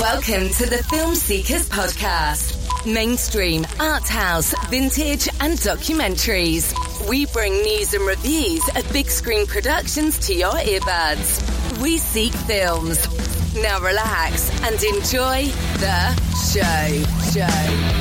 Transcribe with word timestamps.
Welcome 0.00 0.48
to 0.48 0.64
the 0.64 0.82
Film 0.88 1.14
Seekers 1.14 1.68
Podcast. 1.68 2.56
Mainstream, 2.90 3.66
art 3.78 4.08
house, 4.08 4.54
vintage, 4.70 5.28
and 5.40 5.58
documentaries. 5.58 6.72
We 7.06 7.26
bring 7.26 7.52
news 7.52 7.92
and 7.92 8.06
reviews 8.06 8.66
of 8.76 8.90
big 8.94 9.10
screen 9.10 9.46
productions 9.46 10.18
to 10.20 10.34
your 10.34 10.52
earbuds. 10.52 11.82
We 11.82 11.98
seek 11.98 12.32
films. 12.32 13.06
Now 13.56 13.78
relax 13.80 14.50
and 14.62 14.82
enjoy 14.82 15.48
the 15.80 16.14
show. 16.50 17.36
Show. 17.38 17.99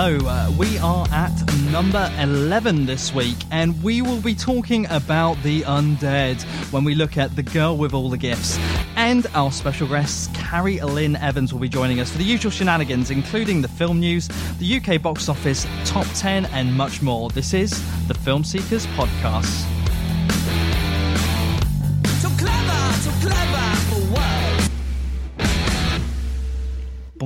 Hello, 0.00 0.16
uh, 0.28 0.48
we 0.56 0.78
are 0.78 1.08
at 1.10 1.32
number 1.72 2.08
11 2.20 2.86
this 2.86 3.12
week, 3.12 3.36
and 3.50 3.82
we 3.82 4.00
will 4.00 4.20
be 4.20 4.32
talking 4.32 4.86
about 4.90 5.42
the 5.42 5.62
undead 5.62 6.40
when 6.72 6.84
we 6.84 6.94
look 6.94 7.18
at 7.18 7.34
The 7.34 7.42
Girl 7.42 7.76
with 7.76 7.92
All 7.94 8.08
the 8.08 8.16
Gifts. 8.16 8.60
And 8.94 9.26
our 9.34 9.50
special 9.50 9.88
guest, 9.88 10.32
Carrie 10.34 10.78
Lynn 10.80 11.16
Evans, 11.16 11.52
will 11.52 11.58
be 11.58 11.68
joining 11.68 11.98
us 11.98 12.12
for 12.12 12.18
the 12.18 12.22
usual 12.22 12.52
shenanigans, 12.52 13.10
including 13.10 13.60
the 13.60 13.66
film 13.66 13.98
news, 13.98 14.28
the 14.60 14.76
UK 14.76 15.02
box 15.02 15.28
office, 15.28 15.66
top 15.84 16.06
10, 16.14 16.46
and 16.46 16.72
much 16.72 17.02
more. 17.02 17.28
This 17.30 17.52
is 17.52 17.72
the 18.06 18.14
Film 18.14 18.44
Seekers 18.44 18.86
Podcast. 18.86 19.77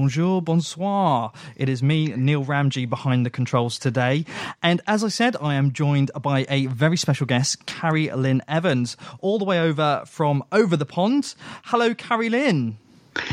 Bonjour, 0.03 0.43
bonsoir. 0.43 1.31
It 1.55 1.69
is 1.69 1.81
me, 1.81 2.09
Neil 2.09 2.45
Ramji, 2.45 2.91
behind 2.91 3.25
the 3.25 3.31
controls 3.31 3.79
today. 3.79 4.25
And 4.61 4.81
as 4.89 5.05
I 5.05 5.09
said, 5.09 5.37
I 5.41 5.55
am 5.55 5.73
joined 5.73 6.11
by 6.21 6.45
a 6.49 6.67
very 6.67 6.97
special 6.97 7.25
guest, 7.25 7.67
Carrie 7.67 8.11
Lynn 8.11 8.43
Evans, 8.49 8.97
all 9.21 9.39
the 9.39 9.45
way 9.45 9.61
over 9.61 10.03
from 10.05 10.43
over 10.51 10.77
the 10.77 10.85
pond. 10.85 11.37
Hello, 11.67 11.95
Carrie 11.95 12.31
Lynn. 12.31 12.79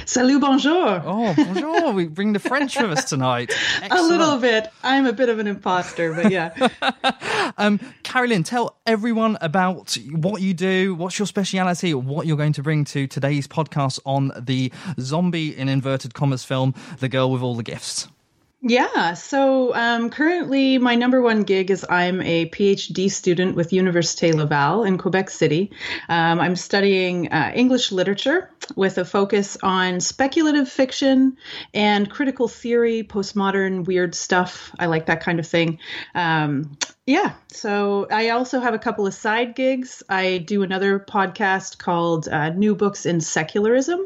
Salut, 0.05 0.39
bonjour. 0.39 1.01
Oh, 1.05 1.33
bonjour. 1.35 1.91
we 1.93 2.07
bring 2.07 2.33
the 2.33 2.39
French 2.39 2.79
with 2.79 2.91
us 2.91 3.05
tonight. 3.05 3.53
a 3.91 4.01
little 4.01 4.37
bit. 4.37 4.67
I'm 4.83 5.05
a 5.05 5.13
bit 5.13 5.29
of 5.29 5.39
an 5.39 5.47
imposter, 5.47 6.13
but 6.13 6.31
yeah. 6.31 6.53
Um, 7.57 7.79
Carrie 8.03 8.29
Lynn, 8.29 8.43
tell 8.43 8.77
everyone 8.85 9.37
about 9.41 9.97
what 10.11 10.41
you 10.41 10.53
do, 10.53 10.95
what's 10.95 11.19
your 11.19 11.25
speciality, 11.25 11.93
what 11.93 12.25
you're 12.25 12.37
going 12.37 12.53
to 12.53 12.63
bring 12.63 12.85
to 12.85 13.05
today's 13.07 13.47
podcast 13.47 13.99
on 14.05 14.31
the 14.39 14.71
zombie, 14.99 15.57
in 15.57 15.67
inverted 15.67 16.13
commas, 16.13 16.45
film, 16.45 16.73
The 16.99 17.09
Girl 17.09 17.31
with 17.31 17.41
All 17.41 17.55
the 17.55 17.63
Gifts. 17.63 18.07
Yeah. 18.61 19.13
So 19.13 19.73
um, 19.73 20.09
currently, 20.09 20.77
my 20.79 20.95
number 20.95 21.21
one 21.21 21.43
gig 21.43 21.71
is 21.71 21.85
I'm 21.89 22.21
a 22.21 22.49
PhD 22.49 23.09
student 23.09 23.55
with 23.55 23.69
Université 23.69 24.33
Laval 24.33 24.83
in 24.83 24.97
Quebec 24.97 25.29
City. 25.29 25.71
Um, 26.09 26.41
I'm 26.41 26.57
studying 26.57 27.31
uh, 27.31 27.53
English 27.55 27.93
literature 27.93 28.51
with 28.75 28.97
a 28.97 29.05
focus 29.05 29.57
on 29.63 30.01
speculative 30.01 30.67
fiction 30.67 31.37
and 31.73 32.09
critical 32.09 32.49
theory, 32.49 33.01
postmodern 33.03 33.85
weird 33.85 34.13
stuff. 34.13 34.75
I 34.77 34.87
like 34.87 35.05
that 35.05 35.21
kind 35.21 35.39
of 35.39 35.47
thing. 35.47 35.79
Um, 36.13 36.77
yeah. 37.05 37.35
So 37.47 38.07
I 38.11 38.29
also 38.29 38.59
have 38.59 38.73
a 38.73 38.79
couple 38.79 39.07
of 39.07 39.13
side 39.13 39.55
gigs. 39.55 40.03
I 40.09 40.39
do 40.39 40.63
another 40.63 40.99
podcast 40.99 41.77
called 41.77 42.27
uh, 42.27 42.49
New 42.49 42.75
Books 42.75 43.05
in 43.05 43.21
Secularism. 43.21 44.05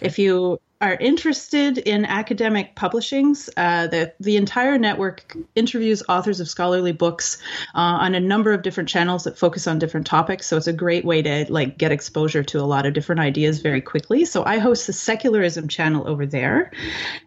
If 0.00 0.18
you 0.18 0.58
are 0.80 0.94
interested 0.94 1.76
in 1.76 2.06
academic 2.06 2.74
publishings, 2.74 3.50
uh, 3.56 3.86
the 3.86 4.12
the 4.18 4.36
entire 4.36 4.78
network 4.78 5.36
interviews 5.54 6.02
authors 6.08 6.40
of 6.40 6.48
scholarly 6.48 6.92
books 6.92 7.36
uh, 7.74 7.78
on 8.00 8.14
a 8.14 8.20
number 8.20 8.52
of 8.52 8.62
different 8.62 8.88
channels 8.88 9.24
that 9.24 9.38
focus 9.38 9.66
on 9.66 9.78
different 9.78 10.06
topics. 10.06 10.46
So 10.46 10.56
it's 10.56 10.66
a 10.66 10.72
great 10.72 11.04
way 11.04 11.20
to 11.20 11.44
like 11.50 11.76
get 11.76 11.92
exposure 11.92 12.42
to 12.44 12.60
a 12.60 12.62
lot 12.64 12.86
of 12.86 12.94
different 12.94 13.20
ideas 13.20 13.60
very 13.60 13.82
quickly. 13.82 14.24
So 14.24 14.42
I 14.44 14.58
host 14.58 14.86
the 14.86 14.94
secularism 14.94 15.68
channel 15.68 16.08
over 16.08 16.24
there, 16.24 16.70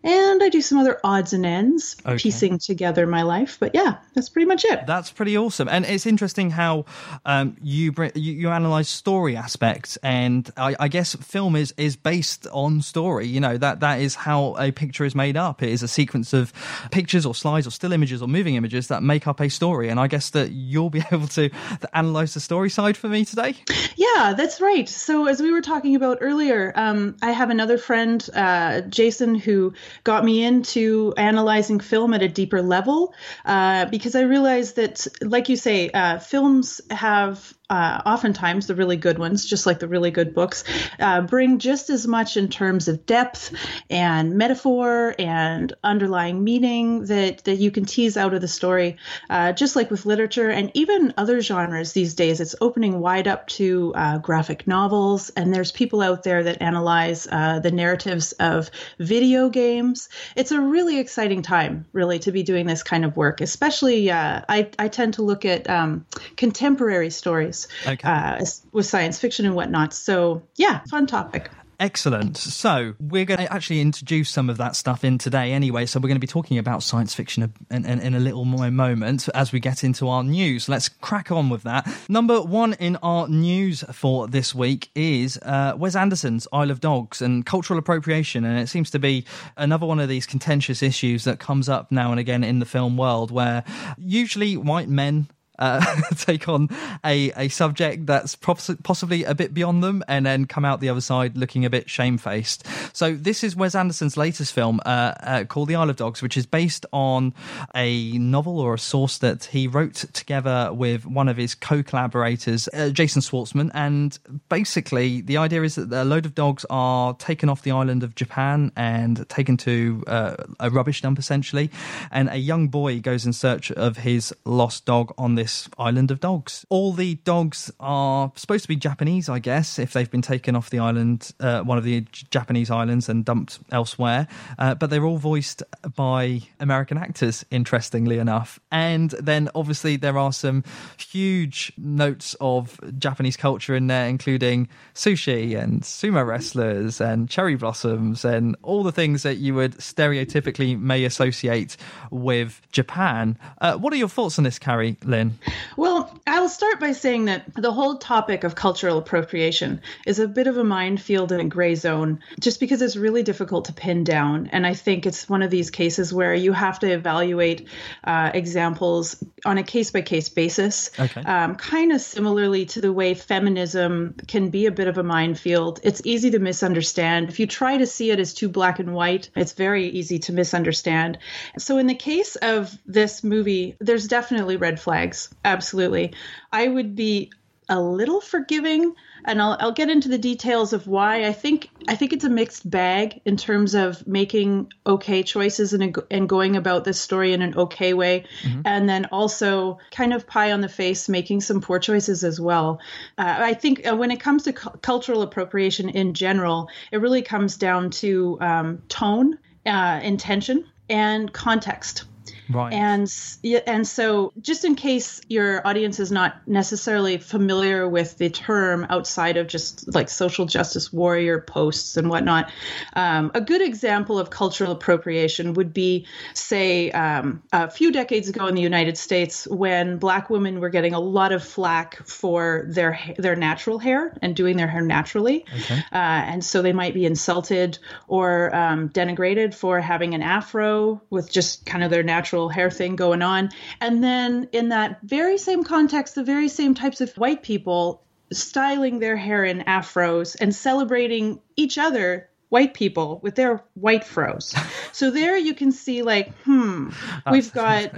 and 0.04 0.42
I 0.42 0.50
do 0.50 0.62
some 0.62 0.80
other 0.80 1.00
odds 1.04 1.34
and 1.34 1.46
ends, 1.46 1.96
Okay. 2.06 2.18
piecing 2.18 2.58
together 2.58 3.06
my 3.06 3.22
life. 3.22 3.58
But 3.60 3.76
yeah, 3.76 3.98
that's 4.16 4.30
pretty 4.30 4.48
much 4.48 4.66
it. 4.66 4.88
That's 4.88 5.12
pretty 5.12 5.38
awesome, 5.38 5.70
and 5.70 5.86
it's 5.86 6.08
interesting 6.08 6.50
how 6.50 6.86
um, 7.26 7.56
you, 7.62 7.92
bring, 7.92 8.12
you 8.16 8.34
you 8.34 8.50
analyze 8.50 8.90
story 8.90 9.36
aspects, 9.36 9.98
and 9.98 10.50
I, 10.58 10.76
I 10.80 10.88
guess 10.88 11.16
film 11.16 11.56
is 11.56 11.72
is 11.78 11.96
based 11.96 12.48
on 12.52 12.82
story. 12.82 13.28
You 13.28 13.43
know 13.44 13.58
that 13.58 13.82
that 13.82 14.02
is 14.02 14.16
how 14.16 14.56
a 14.58 14.72
picture 14.72 15.06
is 15.06 15.14
made 15.14 15.38
up. 15.38 15.62
It 15.62 15.70
is 15.70 15.84
a 15.84 15.88
sequence 15.88 16.34
of 16.34 16.52
pictures 16.90 17.26
or 17.26 17.36
slides 17.36 17.68
or 17.68 17.72
still 17.72 17.94
images 17.94 18.22
or 18.22 18.28
moving 18.28 18.56
images 18.56 18.88
that 18.88 19.04
make 19.04 19.28
up 19.28 19.40
a 19.40 19.50
story, 19.50 19.90
and 19.90 20.00
I 20.00 20.08
guess 20.08 20.32
that 20.32 20.52
you'll 20.52 20.90
be 20.90 21.04
able 21.12 21.28
to, 21.28 21.50
analyze 21.94 22.34
the 22.34 22.40
story 22.40 22.70
side 22.70 22.98
for 22.98 23.08
me 23.08 23.26
today. 23.26 23.56
Yeah, 23.96 24.34
that's 24.36 24.60
right. 24.62 24.88
So, 24.90 25.28
as 25.28 25.42
we 25.42 25.52
were 25.52 25.62
talking 25.62 25.96
about 25.96 26.18
earlier, 26.22 26.72
um, 26.76 27.16
I 27.22 27.32
have 27.32 27.50
another 27.50 27.78
friend, 27.78 28.28
uh, 28.34 28.82
Jason, 28.82 29.36
who 29.36 29.74
got 30.04 30.24
me 30.24 30.44
into 30.44 31.14
analyzing 31.18 31.80
film 31.80 32.14
at 32.14 32.22
a 32.22 32.28
deeper 32.28 32.62
level 32.62 33.14
uh, 33.46 33.86
because 33.86 34.16
I 34.16 34.22
realized 34.22 34.76
that, 34.78 35.06
like 35.22 35.50
you 35.50 35.58
say, 35.58 35.90
uh, 35.90 36.20
films 36.20 36.82
have. 36.90 37.54
Uh, 37.74 38.00
oftentimes, 38.06 38.68
the 38.68 38.76
really 38.76 38.98
good 38.98 39.18
ones, 39.18 39.48
just 39.48 39.66
like 39.66 39.80
the 39.80 39.88
really 39.88 40.12
good 40.12 40.36
books, 40.36 40.64
uh, 41.00 41.22
bring 41.22 41.58
just 41.58 41.90
as 41.90 42.06
much 42.06 42.38
in 42.38 42.48
terms 42.48 42.88
of 42.88 43.04
depth 43.08 43.52
and 43.90 44.36
metaphor 44.36 45.16
and 45.18 45.74
underlying 45.84 46.44
meaning 46.44 47.06
that, 47.06 47.44
that 47.46 47.56
you 47.56 47.72
can 47.72 47.84
tease 47.84 48.16
out 48.16 48.36
of 48.36 48.42
the 48.42 48.48
story. 48.48 48.98
Uh, 49.28 49.52
just 49.54 49.76
like 49.76 49.90
with 49.90 50.06
literature 50.06 50.52
and 50.52 50.70
even 50.76 51.16
other 51.18 51.42
genres 51.42 51.94
these 51.94 52.14
days, 52.14 52.40
it's 52.40 52.54
opening 52.62 53.00
wide 53.00 53.28
up 53.28 53.48
to 53.48 53.92
uh, 53.96 54.20
graphic 54.20 54.68
novels. 54.68 55.32
And 55.32 55.52
there's 55.52 55.72
people 55.72 56.02
out 56.02 56.22
there 56.22 56.44
that 56.44 56.62
analyze 56.62 57.28
uh, 57.32 57.58
the 57.58 57.72
narratives 57.72 58.34
of 58.34 58.70
video 59.00 59.50
games. 59.50 60.10
It's 60.36 60.52
a 60.52 60.62
really 60.62 61.00
exciting 61.00 61.42
time, 61.42 61.88
really, 61.92 62.20
to 62.20 62.32
be 62.32 62.44
doing 62.44 62.68
this 62.68 62.84
kind 62.84 63.04
of 63.04 63.18
work. 63.18 63.42
Especially, 63.42 64.12
uh, 64.12 64.42
I, 64.48 64.70
I 64.78 64.90
tend 64.90 65.16
to 65.16 65.24
look 65.24 65.44
at 65.44 65.68
um, 65.68 66.06
contemporary 66.36 67.10
stories 67.10 67.63
Okay. 67.86 68.08
uh, 68.08 68.44
with 68.72 68.86
science 68.86 69.20
fiction 69.20 69.46
and 69.46 69.56
whatnot. 69.56 69.94
So, 69.94 70.44
yeah, 70.56 70.82
fun 70.90 71.08
topic. 71.08 71.50
Excellent. 71.80 72.38
So 72.38 72.94
we're 73.00 73.26
going 73.26 73.40
to 73.40 73.52
actually 73.52 73.82
introduce 73.82 74.30
some 74.30 74.50
of 74.50 74.58
that 74.58 74.76
stuff 74.76 75.04
in 75.04 75.18
today 75.18 75.52
anyway. 75.52 75.86
So 75.86 76.00
we're 76.00 76.08
going 76.08 76.16
to 76.16 76.22
be 76.22 76.28
talking 76.28 76.58
about 76.58 76.84
science 76.84 77.14
fiction 77.14 77.52
in, 77.70 77.86
in, 77.86 78.00
in 78.00 78.16
a 78.16 78.20
little 78.20 78.46
more 78.46 78.72
moment 78.72 79.28
as 79.36 79.52
we 79.52 79.60
get 79.60 79.84
into 79.84 80.08
our 80.08 80.24
news. 80.24 80.70
Let's 80.70 80.88
crack 80.88 81.32
on 81.32 81.50
with 81.50 81.64
that. 81.64 81.86
Number 82.08 82.42
one 82.42 82.74
in 82.76 82.96
our 82.98 83.28
news 83.28 83.84
for 83.92 84.28
this 84.28 84.56
week 84.56 84.92
is 84.96 85.38
uh, 85.42 85.74
Wes 85.76 85.96
Anderson's 85.96 86.48
Isle 86.54 86.72
of 86.72 86.80
Dogs 86.80 87.22
and 87.22 87.46
cultural 87.46 87.80
appropriation. 87.80 88.46
And 88.46 88.60
it 88.60 88.70
seems 88.70 88.90
to 88.92 89.00
be 89.00 89.26
another 89.58 89.86
one 89.86 90.00
of 90.00 90.08
these 90.08 90.26
contentious 90.26 90.82
issues 90.84 91.26
that 91.26 91.40
comes 91.40 91.68
up 91.68 91.92
now 91.92 92.12
and 92.12 92.20
again 92.20 92.44
in 92.44 92.60
the 92.60 92.66
film 92.66 92.96
world 92.96 93.32
where 93.32 93.64
usually 93.98 94.56
white 94.56 94.88
men 94.88 95.28
uh, 95.60 96.02
take 96.16 96.48
on 96.48 96.70
a, 97.06 97.32
a 97.32 97.48
subject 97.50 98.06
that's 98.06 98.36
poss- 98.36 98.72
possibly 98.84 99.24
a 99.24 99.36
bit 99.36 99.54
beyond 99.54 99.84
them 99.84 100.04
and 100.08 100.26
then 100.26 100.46
come 100.46 100.66
out 100.66 100.80
the 100.80 100.90
other 100.90 101.02
side 101.02 101.38
looking 101.38 101.66
a 101.66 101.70
bit 101.70 101.90
shamefaced. 101.90 102.66
So, 102.94 103.16
this 103.16 103.44
is 103.44 103.56
Wes 103.56 103.76
Anderson's 103.76 104.18
latest 104.18 104.54
film 104.54 104.80
uh, 104.86 105.14
uh, 105.20 105.44
called 105.46 105.68
The 105.68 105.76
Isle 105.76 105.90
of 105.90 105.96
Dogs, 105.96 106.22
which 106.22 106.38
is 106.38 106.46
based 106.46 106.86
on 106.92 107.34
a 107.76 108.18
novel 108.18 108.60
or 108.60 108.74
a 108.74 108.80
source 108.80 109.18
that 109.20 109.46
he 109.46 109.68
wrote 109.68 110.06
together 110.14 110.72
with 110.74 111.06
one 111.06 111.28
of 111.28 111.38
his 111.38 111.56
co 111.56 111.84
collaborators, 111.84 112.68
uh, 112.74 112.90
Jason 112.90 113.22
Schwartzman. 113.22 113.72
And 113.74 114.18
basically, 114.50 115.22
the 115.22 115.38
idea 115.38 115.64
is 115.64 115.76
that 115.76 115.92
a 115.92 116.04
load 116.04 116.26
of 116.26 116.36
dogs 116.36 116.66
are 116.70 117.14
taken 117.16 117.50
off 117.50 117.62
the 117.62 117.72
island 117.72 118.04
of 118.04 118.16
Japan 118.16 118.72
and 118.76 119.28
taken 119.30 119.58
to 119.58 120.04
uh, 120.08 120.36
a 120.60 120.70
rubbish 120.70 121.02
dump, 121.02 121.20
essentially. 121.20 121.70
And 122.12 122.30
a 122.30 122.38
young 122.38 122.68
boy 122.70 123.00
goes 123.00 123.26
in 123.26 123.34
search 123.34 123.72
of 123.72 123.98
his 123.98 124.34
lost 124.46 124.86
dog 124.86 125.14
on 125.18 125.36
this 125.36 125.43
island 125.78 126.12
of 126.12 126.20
dogs. 126.20 126.66
All 126.70 126.94
the 126.94 127.16
dogs 127.16 127.72
are 127.80 128.32
supposed 128.36 128.64
to 128.64 128.68
be 128.68 128.76
Japanese, 128.76 129.30
I 129.30 129.40
guess, 129.40 129.80
if 129.80 129.94
they've 129.94 130.10
been 130.10 130.22
taken 130.22 130.56
off 130.56 130.70
the 130.70 130.80
island, 130.80 131.32
uh, 131.40 131.62
one 131.62 131.78
of 131.78 131.84
the 131.84 132.02
Japanese 132.12 132.70
islands, 132.72 133.10
and 133.10 133.26
dumped 133.26 133.60
elsewhere. 133.72 134.28
Uh, 134.58 134.76
but 134.76 134.90
they're 134.90 135.06
all 135.06 135.18
voiced 135.18 135.64
by 135.96 136.42
American 136.60 136.98
actors, 136.98 137.46
interestingly 137.52 138.18
enough. 138.18 138.60
And 138.72 139.12
then 139.12 139.50
obviously 139.56 139.96
there 139.96 140.18
are 140.18 140.34
some 140.34 140.64
huge 140.98 141.72
notes 141.78 142.36
of 142.42 142.80
Japanese 142.98 143.38
culture 143.38 143.76
in 143.76 143.88
there, 143.88 144.08
including 144.08 144.68
sushi 144.94 145.62
and 145.62 145.82
sumo 145.82 146.26
wrestlers 146.26 147.02
and 147.02 147.30
cherry 147.30 147.56
blossoms 147.56 148.26
and 148.26 148.56
all 148.64 148.84
the 148.84 148.92
things 148.92 149.24
that 149.24 149.38
you 149.38 149.56
would 149.56 149.74
stereotypically 149.78 150.80
may 150.80 151.04
associate 151.04 151.78
with 152.12 152.62
Japan. 152.72 153.38
Uh, 153.62 153.78
what 153.78 153.94
are 153.94 153.98
your 153.98 154.10
thoughts 154.10 154.38
on 154.38 154.44
this, 154.44 154.60
Carrie 154.60 154.98
Lynn? 155.04 155.33
Well, 155.76 156.20
I'll 156.28 156.50
start 156.50 156.80
by 156.80 156.92
saying 156.92 157.26
that 157.26 157.54
the 157.56 157.72
whole 157.72 157.98
topic 157.98 158.44
of 158.44 158.56
cultural 158.56 158.98
appropriation 158.98 159.82
is 160.06 160.20
a 160.20 160.28
bit 160.28 160.48
of 160.48 160.58
a 160.58 160.64
minefield 160.64 161.32
and 161.32 161.42
a 161.42 161.46
gray 161.46 161.76
zone 161.76 162.20
just 162.40 162.60
because 162.60 162.82
it's 162.82 162.96
really 162.96 163.24
difficult 163.24 163.66
to 163.66 163.74
pin 163.74 164.04
down. 164.04 164.48
And 164.52 164.66
I 164.66 164.74
think 164.74 165.06
it's 165.06 165.28
one 165.28 165.42
of 165.42 165.50
these 165.50 165.72
cases 165.72 166.14
where 166.14 166.34
you 166.34 166.54
have 166.54 166.80
to 166.80 166.92
evaluate 166.92 167.68
uh, 168.04 168.32
examples 168.34 169.24
on 169.46 169.58
a 169.58 169.64
case 169.64 169.92
by 169.92 170.02
case 170.02 170.30
basis, 170.30 170.92
Okay. 171.00 171.22
um, 171.22 171.56
kind 171.56 171.92
of 171.92 172.02
similarly 172.02 172.66
to 172.68 172.82
the 172.82 172.94
way 172.94 173.14
feminism 173.14 174.16
can 174.28 174.50
be 174.50 174.66
a 174.68 174.72
bit 174.72 174.88
of 174.88 174.98
a 174.98 175.04
minefield. 175.04 175.80
It's 175.84 176.02
easy 176.06 176.32
to 176.32 176.40
misunderstand. 176.40 177.30
If 177.30 177.40
you 177.40 177.48
try 177.48 177.78
to 177.78 177.88
see 177.88 178.12
it 178.12 178.20
as 178.20 178.34
too 178.34 178.50
black 178.50 178.80
and 178.80 178.94
white, 178.94 179.30
it's 179.36 179.54
very 179.54 179.88
easy 179.88 180.20
to 180.20 180.34
misunderstand. 180.34 181.18
So, 181.58 181.78
in 181.78 181.88
the 181.88 181.96
case 181.96 182.36
of 182.36 182.78
this 182.86 183.24
movie, 183.24 183.76
there's 183.80 184.08
definitely 184.08 184.58
red 184.58 184.80
flags. 184.80 185.23
Absolutely. 185.44 186.14
I 186.52 186.68
would 186.68 186.96
be 186.96 187.32
a 187.70 187.80
little 187.80 188.22
forgiving 188.22 188.94
and 189.26 189.42
I'll, 189.42 189.58
I'll 189.60 189.72
get 189.72 189.90
into 189.90 190.10
the 190.10 190.18
details 190.18 190.74
of 190.74 190.88
why 190.88 191.26
I 191.26 191.32
think 191.32 191.70
I 191.88 191.96
think 191.96 192.14
it's 192.14 192.26
a 192.26 192.30
mixed 192.30 192.70
bag 192.70 193.22
in 193.26 193.38
terms 193.38 193.74
of 193.74 194.06
making 194.06 194.72
okay 194.86 195.24
choices 195.24 195.74
and 195.74 195.98
and 196.12 196.28
going 196.28 196.56
about 196.56 196.84
this 196.84 197.00
story 197.00 197.34
in 197.34 197.42
an 197.42 197.56
okay 197.56 197.94
way, 197.94 198.26
and 198.66 198.90
then 198.90 199.06
also 199.06 199.80
kind 199.92 200.14
of 200.14 200.28
pie 200.28 200.52
on 200.52 200.62
the 200.62 200.70
face 200.70 201.08
making 201.08 201.42
some 201.42 201.62
poor 201.62 201.80
choices 201.80 202.24
as 202.24 202.40
well. 202.40 202.80
Uh, 203.18 203.36
I 203.40 203.54
think 203.54 203.88
uh, 203.88 203.96
when 203.96 204.12
it 204.12 204.20
comes 204.20 204.44
to 204.44 204.54
cu- 204.54 204.78
cultural 204.82 205.22
appropriation 205.22 205.90
in 205.90 206.14
general, 206.14 206.70
it 206.92 206.98
really 206.98 207.22
comes 207.22 207.58
down 207.58 207.92
to 207.92 208.38
um, 208.42 208.82
tone, 208.90 209.38
uh, 209.66 210.00
intention, 210.04 210.66
and 210.90 211.32
context. 211.32 212.04
Right. 212.50 212.74
And 212.74 213.14
yeah, 213.42 213.60
and 213.66 213.88
so 213.88 214.34
just 214.42 214.66
in 214.66 214.76
case 214.76 215.22
your 215.30 215.66
audience 215.66 216.00
is 216.00 216.12
not 216.12 216.48
necessarily 216.48 217.18
familiar 217.18 217.88
with 217.88 218.18
the 218.18 218.30
term 218.30 218.86
outside 218.90 219.38
of 219.38 219.48
just 219.48 219.94
like 219.94 220.10
social 220.10 220.46
justice 220.46 220.92
warrior 220.92 221.40
posts 221.40 221.96
and 221.96 222.10
whatnot, 222.10 222.52
um, 222.96 223.32
a 223.34 223.42
good 223.42 223.62
example 223.62 224.20
of 224.20 224.30
cultural 224.30 224.72
appropriation 224.72 225.54
would 225.54 225.74
be, 225.74 226.06
say, 226.34 226.92
um, 226.92 227.42
a 227.54 227.70
few 227.70 227.92
decades 227.92 228.28
ago 228.28 228.48
in 228.48 228.56
the 228.56 228.62
United 228.62 228.98
States 228.98 229.48
when 229.48 229.98
Black 229.98 230.30
women 230.30 230.60
were 230.60 230.70
getting 230.70 230.94
a 230.94 231.00
lot 231.00 231.32
of 231.32 231.44
flack 231.44 232.06
for 232.08 232.66
their 232.68 233.00
their 233.18 233.36
natural 233.36 233.80
hair 233.80 234.16
and 234.22 234.36
doing 234.36 234.58
their 234.58 234.68
hair 234.68 234.82
naturally, 234.82 235.46
uh, 235.70 235.96
and 235.96 236.44
so 236.44 236.62
they 236.62 236.74
might 236.74 236.94
be 236.94 237.06
insulted 237.06 237.80
or 238.08 238.54
um, 238.56 238.90
denigrated 238.90 239.54
for 239.54 239.80
having 239.80 240.14
an 240.14 240.22
afro 240.22 241.02
with 241.10 241.32
just 241.32 241.66
kind 241.66 241.84
of 241.84 241.90
their 241.90 242.04
natural 242.04 242.33
hair 242.50 242.72
thing 242.72 242.96
going 242.96 243.22
on. 243.22 243.50
And 243.80 244.04
then 244.04 244.50
in 244.52 244.70
that 244.70 245.00
very 245.04 245.38
same 245.38 245.64
context, 245.64 246.16
the 246.16 246.24
very 246.24 246.50
same 246.50 246.74
types 246.74 247.02
of 247.02 247.14
white 247.14 247.44
people 247.44 248.04
styling 248.32 249.00
their 249.00 249.16
hair 249.16 249.46
in 249.46 249.60
afros 249.62 250.36
and 250.40 250.54
celebrating 250.54 251.40
each 251.56 251.78
other 251.78 252.30
white 252.54 252.76
people 252.76 253.20
with 253.24 253.34
their 253.34 253.64
white 253.74 254.04
fros. 254.04 254.54
so 254.92 255.10
there 255.10 255.36
you 255.36 255.56
can 255.56 255.72
see 255.72 256.04
like, 256.04 256.32
hmm, 256.44 256.92
we've 257.32 257.52
got 257.52 257.92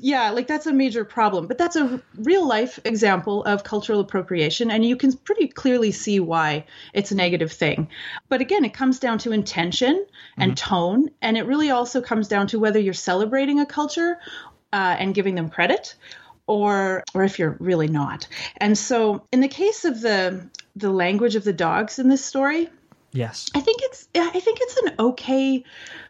yeah, 0.00 0.30
like 0.30 0.46
that's 0.46 0.66
a 0.66 0.72
major 0.72 1.04
problem. 1.04 1.46
But 1.46 1.58
that's 1.58 1.76
a 1.76 2.00
real 2.16 2.48
life 2.48 2.80
example 2.86 3.44
of 3.44 3.64
cultural 3.64 4.00
appropriation, 4.00 4.70
and 4.70 4.82
you 4.82 4.96
can 4.96 5.12
pretty 5.12 5.46
clearly 5.46 5.92
see 5.92 6.20
why 6.20 6.64
it's 6.94 7.10
a 7.10 7.14
negative 7.14 7.52
thing. 7.52 7.88
But 8.30 8.40
again, 8.40 8.64
it 8.64 8.72
comes 8.72 8.98
down 8.98 9.18
to 9.18 9.32
intention 9.32 10.06
and 10.38 10.56
tone, 10.56 11.10
and 11.20 11.36
it 11.36 11.44
really 11.44 11.70
also 11.70 12.00
comes 12.00 12.28
down 12.28 12.46
to 12.48 12.58
whether 12.58 12.80
you're 12.80 12.94
celebrating 12.94 13.60
a 13.60 13.66
culture 13.66 14.16
uh, 14.72 14.96
and 14.98 15.14
giving 15.14 15.34
them 15.34 15.50
credit. 15.50 15.94
Or, 16.48 17.04
or 17.14 17.22
if 17.22 17.38
you're 17.38 17.56
really 17.60 17.86
not, 17.86 18.26
and 18.56 18.76
so 18.76 19.26
in 19.30 19.40
the 19.40 19.48
case 19.48 19.84
of 19.84 20.00
the 20.00 20.50
the 20.74 20.90
language 20.90 21.36
of 21.36 21.44
the 21.44 21.52
dogs 21.52 22.00
in 22.00 22.08
this 22.08 22.24
story, 22.24 22.68
yes. 23.12 23.48
I 23.54 23.60
think 23.60 23.80
it's 23.82 24.08
I 24.14 24.40
think 24.40 24.58
it's 24.60 24.76
an 24.78 24.94
okay 24.98 25.64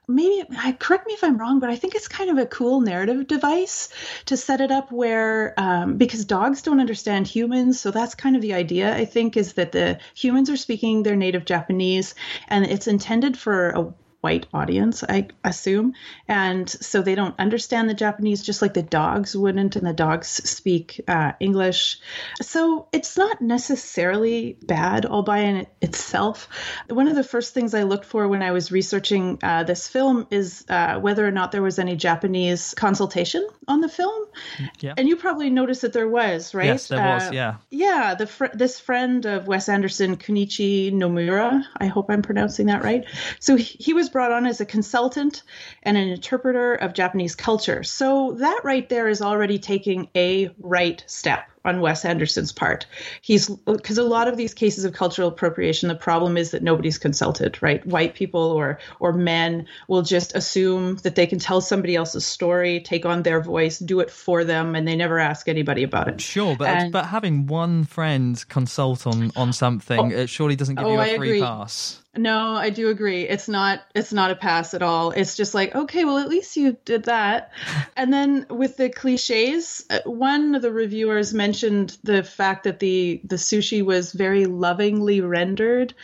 maybe 0.08 0.44
I 0.56 0.72
correct 0.72 1.06
me 1.06 1.14
if 1.14 1.24
I'm 1.24 1.38
wrong, 1.38 1.60
but 1.60 1.70
I 1.70 1.76
think 1.76 1.94
it's 1.94 2.08
kind 2.08 2.30
of 2.30 2.38
a 2.38 2.46
cool 2.46 2.80
narrative 2.80 3.26
device 3.26 3.88
to 4.26 4.36
set 4.36 4.60
it 4.60 4.70
up 4.70 4.90
where 4.90 5.54
um, 5.58 5.96
because 5.96 6.24
dogs 6.24 6.62
don't 6.62 6.80
understand 6.80 7.26
humans, 7.26 7.80
so 7.80 7.90
that's 7.90 8.14
kind 8.14 8.36
of 8.36 8.42
the 8.42 8.54
idea. 8.54 8.94
I 8.94 9.04
think 9.04 9.36
is 9.36 9.54
that 9.54 9.72
the 9.72 9.98
humans 10.14 10.50
are 10.50 10.56
speaking 10.56 11.02
their 11.02 11.16
native 11.16 11.44
Japanese, 11.44 12.14
and 12.48 12.64
it's 12.66 12.86
intended 12.86 13.38
for 13.38 13.70
a 13.70 13.94
white 14.22 14.46
audience, 14.54 15.04
I 15.06 15.28
assume. 15.44 15.94
And 16.28 16.70
so 16.70 17.02
they 17.02 17.14
don't 17.14 17.38
understand 17.38 17.90
the 17.90 17.94
Japanese 17.94 18.42
just 18.42 18.62
like 18.62 18.72
the 18.72 18.82
dogs 18.82 19.36
wouldn't, 19.36 19.76
and 19.76 19.86
the 19.86 19.92
dogs 19.92 20.28
speak 20.28 21.00
uh, 21.08 21.32
English. 21.40 21.98
So 22.40 22.88
it's 22.92 23.16
not 23.18 23.42
necessarily 23.42 24.56
bad 24.62 25.04
all 25.04 25.22
by 25.22 25.38
in 25.40 25.66
itself. 25.80 26.48
One 26.88 27.08
of 27.08 27.16
the 27.16 27.24
first 27.24 27.52
things 27.52 27.74
I 27.74 27.82
looked 27.82 28.06
for 28.06 28.28
when 28.28 28.42
I 28.42 28.52
was 28.52 28.70
researching 28.70 29.40
uh, 29.42 29.64
this 29.64 29.88
film 29.88 30.28
is 30.30 30.64
uh, 30.68 31.00
whether 31.00 31.26
or 31.26 31.32
not 31.32 31.50
there 31.50 31.62
was 31.62 31.80
any 31.80 31.96
Japanese 31.96 32.74
consultation 32.74 33.46
on 33.66 33.80
the 33.80 33.88
film. 33.88 34.26
Yeah. 34.78 34.94
And 34.96 35.08
you 35.08 35.16
probably 35.16 35.50
noticed 35.50 35.82
that 35.82 35.92
there 35.92 36.08
was, 36.08 36.54
right? 36.54 36.66
Yes, 36.66 36.88
there 36.88 36.98
was, 36.98 37.24
Uh, 37.24 37.30
yeah. 37.32 37.54
yeah, 37.70 38.14
the 38.14 38.28
fr- 38.28 38.54
this 38.54 38.78
friend 38.78 39.26
of 39.26 39.48
Wes 39.48 39.68
Anderson, 39.68 40.16
Kunichi 40.16 40.92
Nomura, 40.92 41.64
I 41.76 41.86
hope 41.86 42.06
I'm 42.08 42.22
pronouncing 42.22 42.66
that 42.66 42.84
right. 42.84 43.04
So 43.40 43.56
he, 43.56 43.64
he 43.64 43.92
was 43.94 44.11
brought 44.12 44.30
on 44.32 44.46
as 44.46 44.60
a 44.60 44.66
consultant 44.66 45.42
and 45.82 45.96
an 45.96 46.08
interpreter 46.08 46.74
of 46.74 46.92
Japanese 46.94 47.34
culture. 47.34 47.82
So 47.82 48.32
that 48.38 48.60
right 48.62 48.88
there 48.88 49.08
is 49.08 49.20
already 49.22 49.58
taking 49.58 50.08
a 50.14 50.50
right 50.60 51.02
step 51.06 51.48
on 51.64 51.80
Wes 51.80 52.04
Anderson's 52.04 52.50
part. 52.50 52.86
He's 53.20 53.48
because 53.48 53.96
a 53.96 54.02
lot 54.02 54.26
of 54.26 54.36
these 54.36 54.52
cases 54.52 54.84
of 54.84 54.92
cultural 54.92 55.28
appropriation, 55.28 55.88
the 55.88 55.94
problem 55.94 56.36
is 56.36 56.50
that 56.50 56.62
nobody's 56.62 56.98
consulted, 56.98 57.62
right? 57.62 57.84
White 57.86 58.14
people 58.14 58.40
or 58.42 58.78
or 58.98 59.12
men 59.12 59.66
will 59.86 60.02
just 60.02 60.34
assume 60.34 60.96
that 60.96 61.14
they 61.14 61.26
can 61.26 61.38
tell 61.38 61.60
somebody 61.60 61.94
else's 61.94 62.26
story, 62.26 62.80
take 62.80 63.06
on 63.06 63.22
their 63.22 63.40
voice, 63.40 63.78
do 63.78 64.00
it 64.00 64.10
for 64.10 64.42
them, 64.44 64.74
and 64.74 64.88
they 64.88 64.96
never 64.96 65.20
ask 65.20 65.48
anybody 65.48 65.84
about 65.84 66.08
it. 66.08 66.20
Sure, 66.20 66.56
but 66.56 66.68
And- 66.68 66.92
but 66.92 67.06
having 67.06 67.46
one 67.46 67.84
friend 67.84 68.42
consult 68.48 69.06
on 69.06 69.30
on 69.36 69.52
something, 69.52 70.12
oh. 70.12 70.18
it 70.22 70.28
surely 70.28 70.56
doesn't 70.56 70.74
give 70.74 70.84
Oh, 70.84 70.94
you 70.94 71.00
a 71.00 71.16
free 71.16 71.40
pass. 71.40 72.01
No, 72.14 72.52
I 72.52 72.68
do 72.68 72.90
agree. 72.90 73.22
It's 73.22 73.48
not 73.48 73.80
it's 73.94 74.12
not 74.12 74.30
a 74.30 74.36
pass 74.36 74.74
at 74.74 74.82
all. 74.82 75.12
It's 75.12 75.34
just 75.34 75.54
like, 75.54 75.74
okay, 75.74 76.04
well 76.04 76.18
at 76.18 76.28
least 76.28 76.56
you 76.58 76.76
did 76.84 77.04
that. 77.04 77.52
and 77.96 78.12
then 78.12 78.44
with 78.50 78.76
the 78.76 78.90
clichés, 78.90 79.82
uh, 79.88 80.00
one 80.04 80.54
of 80.54 80.60
the 80.60 80.72
reviewers 80.72 81.32
mentioned 81.32 81.96
the 82.02 82.22
fact 82.22 82.64
that 82.64 82.80
the 82.80 83.22
the 83.24 83.36
sushi 83.36 83.82
was 83.82 84.12
very 84.12 84.44
lovingly 84.44 85.22
rendered. 85.22 85.94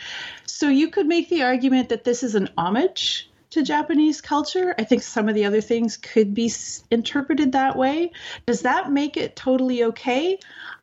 So 0.47 0.67
you 0.67 0.89
could 0.89 1.05
make 1.05 1.29
the 1.29 1.43
argument 1.43 1.89
that 1.89 2.03
this 2.05 2.23
is 2.23 2.33
an 2.33 2.49
homage 2.57 3.29
to 3.51 3.61
Japanese 3.61 4.19
culture. 4.19 4.73
I 4.79 4.85
think 4.85 5.03
some 5.03 5.29
of 5.29 5.35
the 5.35 5.45
other 5.45 5.61
things 5.61 5.95
could 5.95 6.33
be 6.33 6.47
s- 6.47 6.83
interpreted 6.89 7.51
that 7.51 7.75
way. 7.75 8.11
Does 8.47 8.61
that 8.61 8.91
make 8.91 9.15
it 9.15 9.35
totally 9.35 9.83
okay? 9.85 10.39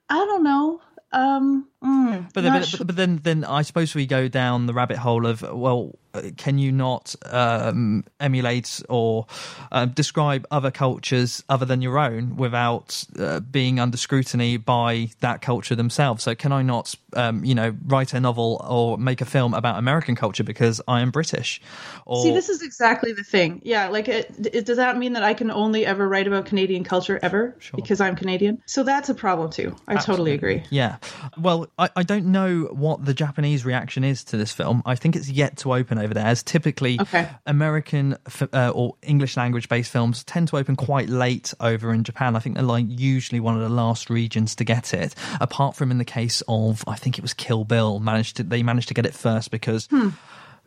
I 0.08 0.14
don't 0.14 0.44
know. 0.44 0.80
Um, 1.12 1.68
mm, 1.82 2.32
But 2.32 2.40
then, 2.42 2.52
but, 2.52 2.66
sure. 2.66 2.84
but 2.84 2.96
then, 2.96 3.20
then 3.22 3.44
I 3.44 3.62
suppose 3.62 3.94
we 3.94 4.06
go 4.06 4.28
down 4.28 4.66
the 4.66 4.74
rabbit 4.74 4.98
hole 4.98 5.26
of 5.26 5.42
well, 5.42 5.96
uh, 6.16 6.30
can 6.36 6.58
you 6.58 6.72
not 6.72 7.14
um, 7.26 8.04
emulate 8.20 8.82
or 8.88 9.26
uh, 9.72 9.86
describe 9.86 10.46
other 10.50 10.70
cultures 10.70 11.42
other 11.48 11.66
than 11.66 11.82
your 11.82 11.98
own 11.98 12.36
without 12.36 13.04
uh, 13.18 13.40
being 13.40 13.78
under 13.78 13.96
scrutiny 13.96 14.56
by 14.56 15.08
that 15.20 15.42
culture 15.42 15.74
themselves? 15.74 16.22
So, 16.22 16.34
can 16.34 16.52
I 16.52 16.62
not, 16.62 16.94
um, 17.14 17.44
you 17.44 17.54
know, 17.54 17.76
write 17.86 18.14
a 18.14 18.20
novel 18.20 18.64
or 18.68 18.98
make 18.98 19.20
a 19.20 19.26
film 19.26 19.54
about 19.54 19.78
American 19.78 20.16
culture 20.16 20.44
because 20.44 20.80
I 20.88 21.00
am 21.00 21.10
British? 21.10 21.60
Or 22.06 22.22
See, 22.22 22.32
this 22.32 22.48
is 22.48 22.62
exactly 22.62 23.12
the 23.12 23.24
thing. 23.24 23.60
Yeah, 23.64 23.88
like, 23.88 24.08
it, 24.08 24.34
it, 24.52 24.66
does 24.66 24.78
that 24.78 24.96
mean 24.96 25.12
that 25.14 25.22
I 25.22 25.34
can 25.34 25.50
only 25.50 25.84
ever 25.84 26.08
write 26.08 26.26
about 26.26 26.46
Canadian 26.46 26.84
culture 26.84 27.18
ever 27.22 27.56
because 27.74 28.00
I'm 28.00 28.16
Canadian? 28.16 28.62
So 28.66 28.82
that's 28.82 29.08
a 29.08 29.14
problem 29.14 29.50
too. 29.50 29.76
I 29.86 29.96
totally 29.96 30.32
agree. 30.32 30.62
Yeah. 30.70 30.96
Well, 31.38 31.65
I, 31.78 31.90
I 31.96 32.02
don't 32.02 32.26
know 32.26 32.62
what 32.72 33.04
the 33.04 33.14
Japanese 33.14 33.64
reaction 33.64 34.04
is 34.04 34.24
to 34.24 34.36
this 34.36 34.52
film. 34.52 34.82
I 34.86 34.94
think 34.94 35.16
it's 35.16 35.28
yet 35.28 35.56
to 35.58 35.74
open 35.74 35.98
over 35.98 36.14
there, 36.14 36.26
as 36.26 36.42
typically 36.42 37.00
Okay. 37.00 37.28
American 37.46 38.16
f- 38.26 38.48
uh, 38.52 38.70
or 38.74 38.94
English 39.02 39.36
language 39.36 39.68
based 39.68 39.90
films 39.92 40.24
tend 40.24 40.48
to 40.48 40.56
open 40.56 40.76
quite 40.76 41.08
late 41.08 41.52
over 41.60 41.92
in 41.92 42.04
Japan. 42.04 42.36
I 42.36 42.38
think 42.38 42.54
they're 42.56 42.64
like 42.64 42.86
usually 42.88 43.40
one 43.40 43.54
of 43.56 43.62
the 43.62 43.68
last 43.74 44.10
regions 44.10 44.54
to 44.56 44.64
get 44.64 44.94
it. 44.94 45.14
Apart 45.40 45.76
from 45.76 45.90
in 45.90 45.98
the 45.98 46.04
case 46.04 46.42
of, 46.48 46.84
I 46.86 46.96
think 46.96 47.18
it 47.18 47.22
was 47.22 47.34
Kill 47.34 47.64
Bill, 47.64 48.00
managed 48.00 48.36
to 48.36 48.42
they 48.42 48.62
managed 48.62 48.88
to 48.88 48.94
get 48.94 49.06
it 49.06 49.14
first 49.14 49.50
because. 49.50 49.88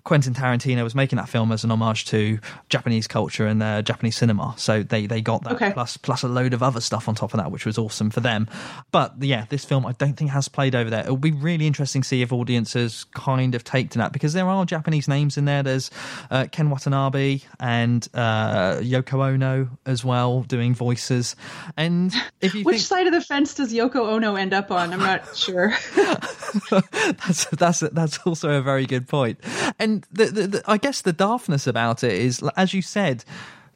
Quentin 0.04 0.34
Tarantino 0.34 0.84
was 0.84 0.96
making 0.96 1.18
that 1.18 1.30
film 1.30 1.52
as 1.52 1.64
an 1.64 1.72
homage 1.72 2.06
to 2.06 2.40
Japanese 2.70 3.08
culture 3.08 3.46
and 3.46 3.62
uh, 3.62 3.82
Japanese 3.82 4.16
cinema. 4.16 4.54
So 4.58 4.84
they, 4.84 5.06
they 5.08 5.22
got 5.22 5.44
that 5.44 5.54
Okay. 5.54 5.72
plus 5.74 5.98
plus 5.98 6.24
a 6.24 6.28
load 6.28 6.54
of 6.54 6.64
other 6.64 6.82
stuff 6.82 7.08
on 7.10 7.16
top 7.16 7.34
of 7.34 7.38
that, 7.40 7.52
which 7.52 7.66
was 7.66 7.78
awesome 7.78 8.10
for 8.10 8.20
them. 8.20 8.48
But 8.92 9.16
yeah, 9.22 9.46
this 9.50 9.66
film 9.66 9.86
I 9.86 9.92
don't 9.94 10.14
think 10.14 10.32
has 10.32 10.48
played 10.48 10.76
over 10.76 10.90
there. 10.90 11.02
It'll 11.02 11.18
be 11.18 11.32
really 11.32 11.68
interesting 11.68 12.02
to 12.02 12.08
see 12.08 12.22
if 12.22 12.32
audiences 12.32 13.06
kind 13.14 13.56
of 13.56 13.64
take 13.64 13.90
to 13.92 13.98
that 14.00 14.14
because 14.14 14.34
there 14.34 14.48
are 14.48 14.66
Japanese 14.66 15.08
names 15.08 15.38
in 15.38 15.46
there. 15.46 15.64
There's 15.64 15.92
uh, 16.32 16.48
Ken 16.52 16.70
Watanabe 16.70 17.40
and 17.60 18.08
uh, 18.14 18.76
Yoko 18.78 19.26
Ono 19.34 19.70
as 19.86 20.06
well 20.06 20.44
doing 20.44 20.74
voices. 20.74 21.36
And 21.78 22.14
if 22.42 22.56
you 22.56 22.64
Which 22.70 22.76
think 22.78 22.86
side 22.88 23.08
of 23.08 23.14
the 23.14 23.22
fence 23.22 23.54
does 23.54 23.74
Yoko 23.74 24.08
Ono 24.14 24.36
end 24.36 24.54
up 24.54 24.72
on? 24.72 24.94
I'm 24.94 25.00
not 25.00 25.36
sure. 25.36 25.74
that's 26.70 27.46
that's 27.46 27.80
that's 27.80 28.18
also 28.26 28.52
a 28.52 28.62
very 28.62 28.86
good 28.86 29.08
point. 29.08 29.40
And 29.78 29.89
the, 30.12 30.26
the, 30.26 30.48
the, 30.48 30.64
I 30.68 30.78
guess 30.78 31.02
the 31.02 31.14
daftness 31.14 31.68
about 31.68 32.04
it 32.04 32.14
is, 32.14 32.44
as 32.56 32.74
you 32.74 32.82
said, 32.82 33.24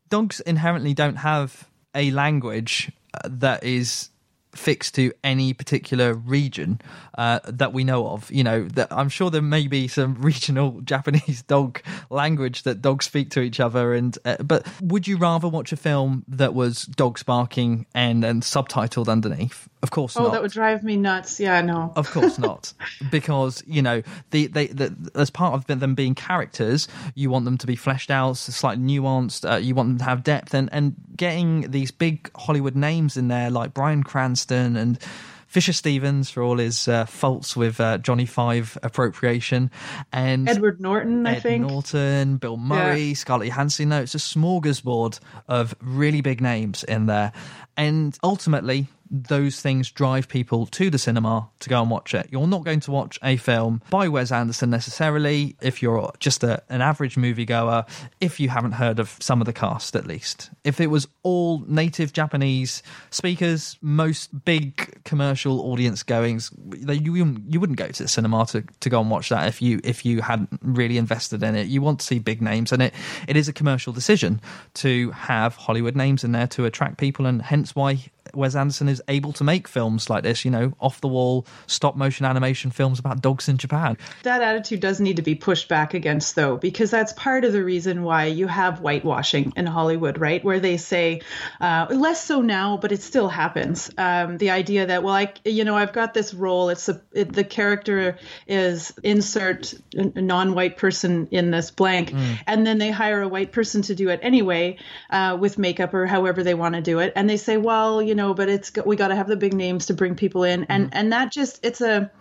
dogs 0.10 0.40
inherently 0.42 0.94
don't 0.94 1.18
have 1.18 1.68
a 1.96 2.12
language 2.12 2.92
uh, 3.14 3.30
that 3.32 3.64
is 3.64 4.10
fixed 4.56 4.96
to 4.96 5.12
any 5.24 5.54
particular 5.54 6.14
region 6.14 6.80
uh, 7.18 7.40
that 7.46 7.74
we 7.74 7.84
know 7.84 8.08
of. 8.08 8.32
You 8.32 8.44
know, 8.44 8.64
that 8.70 8.88
I'm 8.92 9.10
sure 9.10 9.30
there 9.30 9.42
may 9.42 9.68
be 9.68 9.88
some 9.88 10.16
regional 10.22 10.82
Japanese 10.82 11.42
dog 11.44 11.82
language 12.10 12.64
that 12.64 12.82
dogs 12.82 13.06
speak 13.06 13.32
to 13.32 13.42
each 13.42 13.60
other. 13.60 13.94
And 13.94 14.18
uh, 14.26 14.38
but 14.44 14.68
would 14.82 15.08
you 15.08 15.18
rather 15.18 15.48
watch 15.48 15.72
a 15.72 15.78
film 15.78 16.24
that 16.28 16.54
was 16.54 16.84
dogs 16.84 17.24
barking 17.24 17.86
and 17.94 18.24
and 18.24 18.44
subtitled 18.44 19.08
underneath? 19.08 19.68
Of 19.82 19.92
course 19.92 20.16
not. 20.16 20.22
Oh, 20.22 20.26
not. 20.26 20.34
that 20.34 20.42
would 20.42 20.52
drive 20.52 20.84
me 20.84 20.96
nuts. 20.96 21.40
Yeah, 21.40 21.62
no. 21.62 21.92
Of 21.96 22.10
course 22.12 22.40
not, 22.40 22.74
because 23.12 23.64
you 23.68 23.82
know 23.82 24.02
the 24.32 24.48
they 24.48 24.68
the, 24.68 24.96
as 25.16 25.30
part 25.30 25.56
of 25.56 25.66
them 25.66 25.96
being 25.96 26.16
characters, 26.16 26.88
you 27.16 27.30
want 27.30 27.46
them 27.46 27.58
to 27.58 27.68
be 27.68 27.76
fleshed 27.76 28.12
out, 28.12 28.38
slightly 28.38 28.84
nuanced. 28.84 29.50
Uh, 29.50 29.58
you 29.58 29.76
want 29.76 29.90
them 29.90 29.98
to 29.98 30.04
have 30.06 30.24
depth, 30.24 30.54
and 30.54 30.70
and 30.72 30.96
getting 31.16 31.70
these 31.72 31.92
big 31.92 32.32
Hollywood 32.36 32.76
names 32.76 33.18
in 33.18 33.28
there 33.28 33.50
like 33.50 33.74
Bryan 33.74 34.04
Cranston 34.04 34.43
and. 34.52 35.00
Fisher 35.46 35.74
Stevens 35.74 36.32
for 36.32 36.42
all 36.42 36.58
his 36.58 36.88
uh, 36.88 37.06
faults 37.06 37.56
with 37.56 37.80
uh, 37.80 38.00
Johnny 38.00 38.26
Five 38.26 38.76
appropriation, 38.82 39.70
and 40.12 40.50
Edward 40.50 40.82
Norton, 40.82 41.28
I 41.28 41.36
think. 41.40 41.68
Norton, 41.68 42.38
Bill 42.38 42.58
Murray, 42.58 43.10
Yeah. 43.10 43.14
Scarlett 43.14 43.50
Johansson. 43.50 43.90
No, 43.90 44.02
it's 44.02 44.16
a 44.16 44.18
smorgasbord 44.18 45.20
of 45.48 45.76
really 45.80 46.22
big 46.22 46.42
names 46.42 46.84
in 46.84 47.06
there. 47.06 47.34
And 47.78 48.18
ultimately, 48.24 48.88
those 49.14 49.62
things 49.62 49.92
drive 49.92 50.28
people 50.28 50.66
to 50.66 50.90
the 50.90 50.98
cinema 50.98 51.48
to 51.60 51.70
go 51.70 51.80
and 51.80 51.92
watch 51.92 52.16
it. 52.16 52.28
You're 52.32 52.48
not 52.48 52.64
going 52.64 52.80
to 52.82 52.92
watch 52.92 53.20
a 53.22 53.38
film 53.38 53.82
by 53.92 54.08
Wes 54.08 54.32
Anderson 54.32 54.72
necessarily 54.72 55.56
if 55.62 55.84
you're 55.84 56.12
just 56.20 56.44
a, 56.44 56.64
an 56.70 56.82
average 56.82 57.16
moviegoer, 57.16 57.88
if 58.20 58.40
you 58.40 58.50
haven't 58.50 58.72
heard 58.72 58.98
of 59.00 59.16
some 59.20 59.40
of 59.40 59.46
the 59.46 59.54
cast 59.54 59.96
at 59.96 60.08
least. 60.08 60.50
If 60.64 60.82
it 60.82 60.88
was 60.88 61.08
all 61.22 61.64
native 61.68 62.12
Japanese 62.12 62.82
speakers, 63.12 63.78
most 63.82 64.44
big 64.44 65.04
commercial 65.04 65.62
audience 65.62 66.02
goings, 66.02 66.52
they, 66.58 66.96
you, 66.96 67.14
you 67.48 67.60
wouldn't 67.60 67.78
go 67.78 67.88
to 67.88 68.04
the 68.04 68.10
cinema 68.10 68.48
to, 68.48 68.64
to 68.80 68.90
go 68.90 69.00
and 69.00 69.12
watch 69.12 69.30
that 69.30 69.48
if 69.48 69.62
you 69.62 69.80
if 69.84 70.06
you 70.06 70.22
hadn't 70.22 70.60
really 70.64 70.98
invested 70.98 71.44
in 71.44 71.56
it. 71.56 71.68
You 71.68 71.82
want 71.84 72.00
to 72.00 72.06
see 72.06 72.18
big 72.18 72.42
names, 72.42 72.72
and 72.72 72.82
it, 72.82 72.94
it 73.28 73.38
is 73.38 73.48
a 73.48 73.54
commercial 73.54 73.94
decision 73.94 74.42
to 74.76 75.12
have 75.12 75.56
Hollywood 75.56 75.96
names 75.96 76.24
in 76.24 76.32
there 76.32 76.48
to 76.48 76.66
attract 76.66 76.98
people, 76.98 77.28
and 77.28 77.42
hence 77.42 77.76
why 77.76 78.00
Wes 78.34 78.56
Anderson 78.56 78.88
is 78.88 79.02
able 79.08 79.34
to 79.34 79.44
make 79.44 79.68
films 79.68 80.10
like 80.10 80.24
this, 80.24 80.44
you 80.46 80.52
know, 80.52 80.74
off 80.80 81.02
the 81.02 81.08
wall 81.08 81.46
stop 81.68 81.96
motion 81.96 82.26
animation 82.26 82.72
films 82.72 83.00
about 83.00 83.22
dogs 83.22 83.48
in 83.48 83.58
Japan. 83.58 83.98
That 84.24 84.42
attitude 84.42 84.80
does 84.80 85.00
need 85.00 85.18
to 85.18 85.22
be 85.22 85.36
pushed 85.36 85.68
back 85.68 85.94
against, 85.94 86.36
though, 86.36 86.58
because 86.58 86.90
that's 86.90 87.14
part 87.14 87.46
of 87.46 87.54
the 87.54 87.64
reason 87.64 88.04
why 88.04 88.26
you 88.26 88.48
have 88.48 88.80
whitewashing 88.80 89.54
in 89.56 89.66
Hollywood, 89.66 90.18
right? 90.20 90.44
Where 90.44 90.60
they 90.60 90.78
say, 90.78 91.22
uh, 91.62 91.88
less 91.90 92.24
so 92.24 92.42
now, 92.42 92.78
but 92.78 92.92
it 92.92 93.02
still 93.02 93.30
happens. 93.30 93.92
Um, 93.98 94.38
the 94.38 94.52
idea 94.52 94.88
that, 94.88 95.04
well, 95.04 95.14
I, 95.14 95.34
you 95.46 95.64
know, 95.64 95.76
I've 95.76 95.94
got 95.94 96.14
this 96.14 96.34
role. 96.34 96.70
It's 96.70 96.90
a, 96.90 97.02
it, 97.12 97.34
the 97.34 97.44
character 97.44 98.18
is 98.48 98.94
insert 99.04 99.74
a 99.96 100.22
non-white 100.22 100.78
person 100.78 101.28
in 101.32 101.52
this 101.52 101.72
blank, 101.72 102.14
and 102.48 102.66
then 102.66 102.78
they 102.78 102.92
hire 102.92 103.22
a 103.22 103.28
white 103.28 103.52
person 103.52 103.82
to 103.84 103.96
do 103.96 104.10
it 104.10 104.20
anyway 104.24 104.78
uh, 105.10 105.38
with 105.40 105.58
makeup 105.58 105.94
or 105.94 106.06
however 106.06 106.44
they 106.44 106.54
want 106.54 106.76
to 106.76 106.82
do 106.82 107.00
it, 107.00 107.14
and 107.16 107.30
they 107.30 107.38
say, 107.38 107.58
well, 107.58 108.02
you 108.02 108.13
know, 108.16 108.34
but 108.34 108.50
it's 108.50 108.72
we 108.86 108.96
got 108.96 109.10
to 109.10 109.16
have 109.16 109.28
the 109.28 109.36
big 109.36 109.54
names 109.54 109.88
to 109.88 109.94
bring 109.94 110.16
people 110.16 110.44
in, 110.44 110.66
and 110.66 110.86
mm-hmm. 110.86 110.98
and 110.98 111.14
that 111.14 111.32
just 111.32 111.60
it's 111.64 111.82
a 111.82 112.12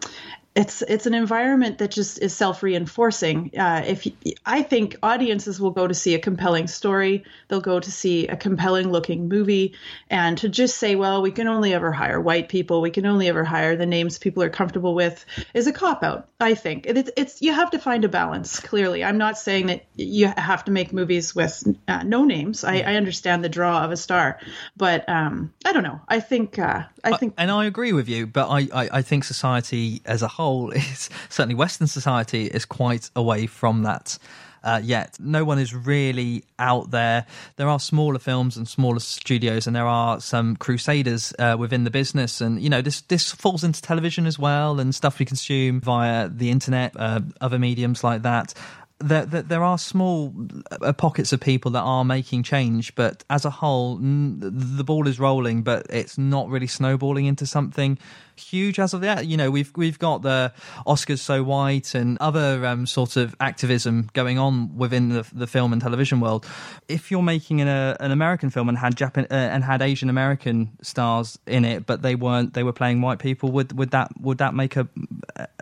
it's 0.55 0.83
it's 0.83 1.07
an 1.07 1.15
environment 1.15 1.79
that 1.79 1.91
just 1.91 2.21
is 2.21 2.35
self-reinforcing. 2.35 3.53
Uh, 3.59 3.85
if 3.87 4.05
you, 4.05 4.13
I 4.45 4.63
think 4.63 4.97
audiences 5.03 5.59
will 5.59 5.71
go 5.71 5.87
to 5.87 5.95
see 5.95 6.15
a 6.15 6.19
compelling 6.19 6.67
story, 6.67 7.25
they'll 7.49 7.63
go 7.63 7.81
to 7.81 7.91
see 7.91 8.27
a 8.27 8.37
compelling-looking 8.37 9.29
movie, 9.29 9.75
and 10.11 10.37
to 10.39 10.51
just 10.51 10.77
say, 10.77 10.95
"Well, 10.95 11.23
we 11.23 11.31
can 11.31 11.49
only 11.49 11.73
ever 11.73 11.91
hire 11.91 12.21
white 12.21 12.51
people. 12.51 12.83
We 12.83 12.91
can 12.91 13.07
only 13.07 13.29
ever 13.29 13.45
hire 13.45 13.77
the 13.77 13.87
names 13.87 14.19
people 14.19 14.43
are 14.43 14.51
comfortable 14.51 14.95
with," 14.95 15.25
is 15.55 15.67
a 15.67 15.73
cop 15.73 16.03
out. 16.03 16.29
I 16.39 16.55
think 16.55 16.85
it, 16.87 16.99
it's 16.99 17.11
it's 17.17 17.43
you 17.43 17.55
have 17.55 17.71
to 17.71 17.79
find 17.79 18.05
a 18.05 18.09
balance. 18.11 18.61
Clearly, 18.61 19.03
I'm 19.03 19.19
not 19.19 19.39
saying 19.39 19.69
that 19.69 19.87
you 19.97 20.31
have 20.37 20.67
to 20.67 20.71
make 20.71 20.93
movies 20.93 21.35
with 21.35 21.67
uh, 21.89 22.03
no 22.03 22.25
names. 22.25 22.63
I, 22.63 22.81
I 22.81 22.97
understand 22.97 23.43
the 23.43 23.49
draw 23.49 23.85
of 23.85 23.91
a 23.91 23.97
star, 23.97 24.39
but 24.77 25.09
um, 25.09 25.55
I 25.65 25.73
don't 25.73 25.83
know. 25.83 26.03
I 26.09 26.21
think 26.21 26.59
uh, 26.59 26.83
I 27.03 27.17
think 27.17 27.35
and 27.39 27.51
I 27.51 27.65
agree 27.65 27.95
with 27.95 28.11
you, 28.11 28.27
but 28.27 28.51
I, 28.51 28.69
I, 28.75 28.89
I 28.99 29.03
think 29.03 29.25
society 29.25 30.03
as 30.05 30.21
a 30.21 30.29
whole 30.29 30.42
is 30.75 31.11
certainly 31.29 31.55
Western 31.55 31.87
society 31.87 32.47
is 32.47 32.65
quite 32.65 33.11
away 33.15 33.47
from 33.47 33.83
that. 33.83 34.19
Uh, 34.65 34.81
yet 34.83 35.17
no 35.19 35.45
one 35.45 35.59
is 35.59 35.75
really 35.75 36.45
out 36.59 36.93
there. 36.93 37.27
There 37.57 37.69
are 37.69 37.81
smaller 37.81 38.21
films 38.21 38.57
and 38.57 38.69
smaller 38.69 39.01
studios, 39.01 39.67
and 39.67 39.75
there 39.75 39.87
are 39.87 40.21
some 40.21 40.55
crusaders 40.55 41.35
uh, 41.39 41.57
within 41.59 41.83
the 41.83 41.91
business. 41.91 42.41
And 42.41 42.61
you 42.63 42.71
know, 42.71 42.81
this 42.81 43.01
this 43.01 43.33
falls 43.33 43.65
into 43.65 43.83
television 43.83 44.25
as 44.25 44.39
well, 44.39 44.79
and 44.79 44.95
stuff 44.95 45.19
we 45.19 45.25
consume 45.25 45.81
via 45.81 46.29
the 46.29 46.51
internet, 46.51 46.93
uh, 46.97 47.23
other 47.41 47.59
mediums 47.59 48.05
like 48.05 48.23
that 48.23 48.55
there, 49.03 49.27
there, 49.27 49.43
there 49.43 49.65
are 49.65 49.79
small 49.79 50.35
uh, 50.71 50.93
pockets 50.93 51.33
of 51.33 51.41
people 51.41 51.71
that 51.73 51.81
are 51.81 52.05
making 52.05 52.43
change, 52.43 52.95
but 52.95 53.25
as 53.29 53.45
a 53.45 53.51
whole, 53.51 53.97
the 54.01 54.85
ball 54.85 55.09
is 55.09 55.19
rolling, 55.19 55.63
but 55.63 55.87
it's 55.91 56.19
not 56.19 56.49
really 56.49 56.67
snowballing 56.67 57.27
into 57.27 57.47
something 57.47 57.99
huge 58.37 58.79
as 58.79 58.95
of 58.95 59.03
yet. 59.03 59.27
You 59.27 59.37
know, 59.37 59.51
we've 59.51 59.73
we've 59.77 59.99
got 59.99 60.23
the 60.23 60.53
Oscars 60.87 61.19
so 61.19 61.43
white 61.43 61.95
and 61.95 62.19
other 62.21 62.65
um, 62.67 62.87
sort 62.87 63.17
of 63.17 63.35
activism 63.41 64.11
going 64.13 64.39
on 64.39 64.77
within 64.77 65.11
the, 65.11 65.29
the 65.33 65.47
film 65.47 65.73
and 65.73 65.81
television 65.81 66.21
world. 66.21 66.47
If 66.89 67.11
you're 67.11 67.23
making 67.23 67.61
an, 67.61 67.69
an 67.69 68.11
American 68.11 68.51
film 68.51 68.69
and 68.69 68.79
had 68.79 68.97
Japan 68.97 69.27
uh, 69.31 69.35
and 69.35 69.65
had 69.65 69.83
Asian 69.83 70.09
American 70.09 70.71
stars 70.83 71.39
in 71.47 71.65
it, 71.65 71.87
but 71.87 72.03
they 72.03 72.15
weren't, 72.15 72.55
they 72.55 72.63
were 72.63 72.73
playing 72.73 73.01
white 73.01 73.19
people, 73.19 73.51
would 73.53 73.77
would 73.77 73.91
that 73.91 74.11
would 74.21 74.39
that 74.39 74.55
make 74.55 74.77
a 74.77 74.89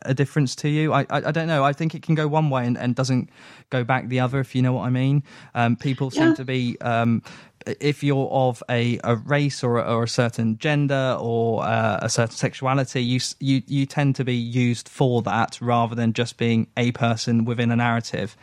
a 0.03 0.15
difference 0.15 0.55
to 0.57 0.69
you? 0.69 0.93
I 0.93 1.01
I, 1.11 1.17
I 1.29 1.31
don't 1.33 1.49
know. 1.49 1.65
I 1.65 1.73
think 1.73 1.95
it 1.95 2.03
can 2.03 2.15
go 2.15 2.29
one 2.29 2.51
way 2.51 2.67
and, 2.67 2.79
and 2.79 2.95
doesn't 2.95 3.30
go 3.71 3.85
back 3.85 4.09
the 4.09 4.21
other. 4.21 4.41
If 4.41 4.55
you 4.55 4.63
know 4.63 4.73
what 4.73 4.85
I 4.87 4.91
mean. 4.91 5.23
Um, 5.55 5.77
people 5.77 6.11
seem 6.11 6.29
Yeah. 6.29 6.35
to 6.35 6.45
be. 6.45 6.77
Um, 6.81 7.23
if 7.79 8.03
you're 8.03 8.29
of 8.31 8.63
a, 8.71 8.99
a 9.05 9.17
race 9.17 9.63
or, 9.63 9.79
a- 9.79 9.95
or 9.95 10.05
a 10.05 10.09
certain 10.09 10.57
gender 10.57 11.17
or 11.21 11.63
uh, 11.63 11.99
a 12.01 12.09
certain 12.09 12.35
sexuality, 12.37 13.03
you, 13.03 13.21
you 13.39 13.63
you 13.67 13.85
tend 13.85 14.17
to 14.17 14.25
be 14.25 14.35
used 14.35 14.89
for 14.89 15.21
that 15.23 15.59
rather 15.61 15.95
than 15.95 16.15
just 16.15 16.39
being 16.39 16.69
a 16.79 16.91
person 16.93 17.45
within 17.45 17.71
a 17.71 17.77
narrative, 17.77 18.35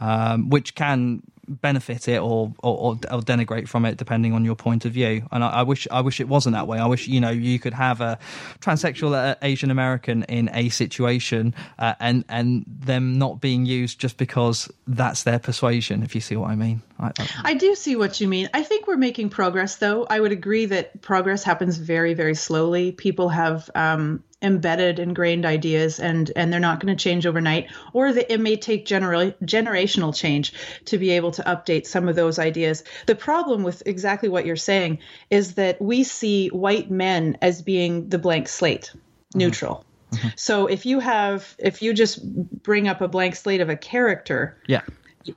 um, 0.00 0.48
which 0.48 0.74
can 0.74 1.22
benefit 1.60 2.08
it 2.08 2.20
or, 2.20 2.52
or 2.62 2.98
or 3.10 3.20
denigrate 3.20 3.68
from 3.68 3.84
it 3.84 3.96
depending 3.96 4.32
on 4.32 4.44
your 4.44 4.56
point 4.56 4.84
of 4.84 4.92
view. 4.92 5.26
And 5.30 5.44
I, 5.44 5.48
I 5.48 5.62
wish 5.62 5.86
I 5.90 6.00
wish 6.00 6.20
it 6.20 6.28
wasn't 6.28 6.54
that 6.54 6.66
way. 6.66 6.78
I 6.78 6.86
wish 6.86 7.08
you 7.08 7.20
know 7.20 7.30
you 7.30 7.58
could 7.58 7.74
have 7.74 8.00
a 8.00 8.18
transsexual 8.60 9.14
uh, 9.14 9.36
Asian 9.42 9.70
American 9.70 10.24
in 10.24 10.50
a 10.52 10.68
situation 10.68 11.54
uh, 11.78 11.94
and 12.00 12.24
and 12.28 12.64
them 12.66 13.18
not 13.18 13.40
being 13.40 13.66
used 13.66 13.98
just 13.98 14.16
because 14.16 14.70
that's 14.86 15.24
their 15.24 15.38
persuasion. 15.38 16.02
If 16.02 16.14
you 16.14 16.20
see 16.20 16.36
what 16.36 16.50
I 16.50 16.56
mean. 16.56 16.82
I, 16.98 17.12
I, 17.18 17.28
I 17.44 17.54
do 17.54 17.74
see 17.74 17.96
what 17.96 18.20
you 18.20 18.28
mean. 18.28 18.48
I 18.54 18.62
think 18.62 18.86
we're 18.86 18.96
making 18.96 19.30
progress, 19.30 19.76
though. 19.76 20.06
I 20.08 20.20
would 20.20 20.32
agree 20.32 20.66
that 20.66 21.00
progress 21.02 21.42
happens 21.42 21.76
very, 21.76 22.14
very 22.14 22.34
slowly. 22.34 22.92
People 22.92 23.28
have 23.28 23.68
um, 23.74 24.22
embedded, 24.42 24.98
ingrained 24.98 25.46
ideas, 25.46 26.00
and 26.00 26.30
and 26.36 26.52
they're 26.52 26.60
not 26.60 26.80
going 26.80 26.94
to 26.94 27.02
change 27.02 27.26
overnight. 27.26 27.70
Or 27.92 28.12
that 28.12 28.32
it 28.32 28.40
may 28.40 28.56
take 28.56 28.84
general 28.86 29.32
generational 29.44 30.14
change 30.14 30.52
to 30.86 30.98
be 30.98 31.10
able 31.10 31.30
to 31.32 31.42
update 31.42 31.86
some 31.86 32.08
of 32.08 32.16
those 32.16 32.38
ideas. 32.38 32.84
The 33.06 33.14
problem 33.14 33.62
with 33.62 33.82
exactly 33.86 34.28
what 34.28 34.46
you're 34.46 34.56
saying 34.56 34.98
is 35.30 35.54
that 35.54 35.80
we 35.80 36.04
see 36.04 36.48
white 36.48 36.90
men 36.90 37.38
as 37.40 37.62
being 37.62 38.08
the 38.08 38.18
blank 38.18 38.48
slate, 38.48 38.90
mm-hmm. 38.92 39.38
neutral. 39.38 39.84
Mm-hmm. 40.10 40.28
So 40.36 40.66
if 40.66 40.84
you 40.84 41.00
have, 41.00 41.56
if 41.58 41.80
you 41.82 41.94
just 41.94 42.22
bring 42.62 42.88
up 42.88 43.00
a 43.00 43.08
blank 43.08 43.36
slate 43.36 43.60
of 43.60 43.70
a 43.70 43.76
character, 43.76 44.58
yeah. 44.66 44.82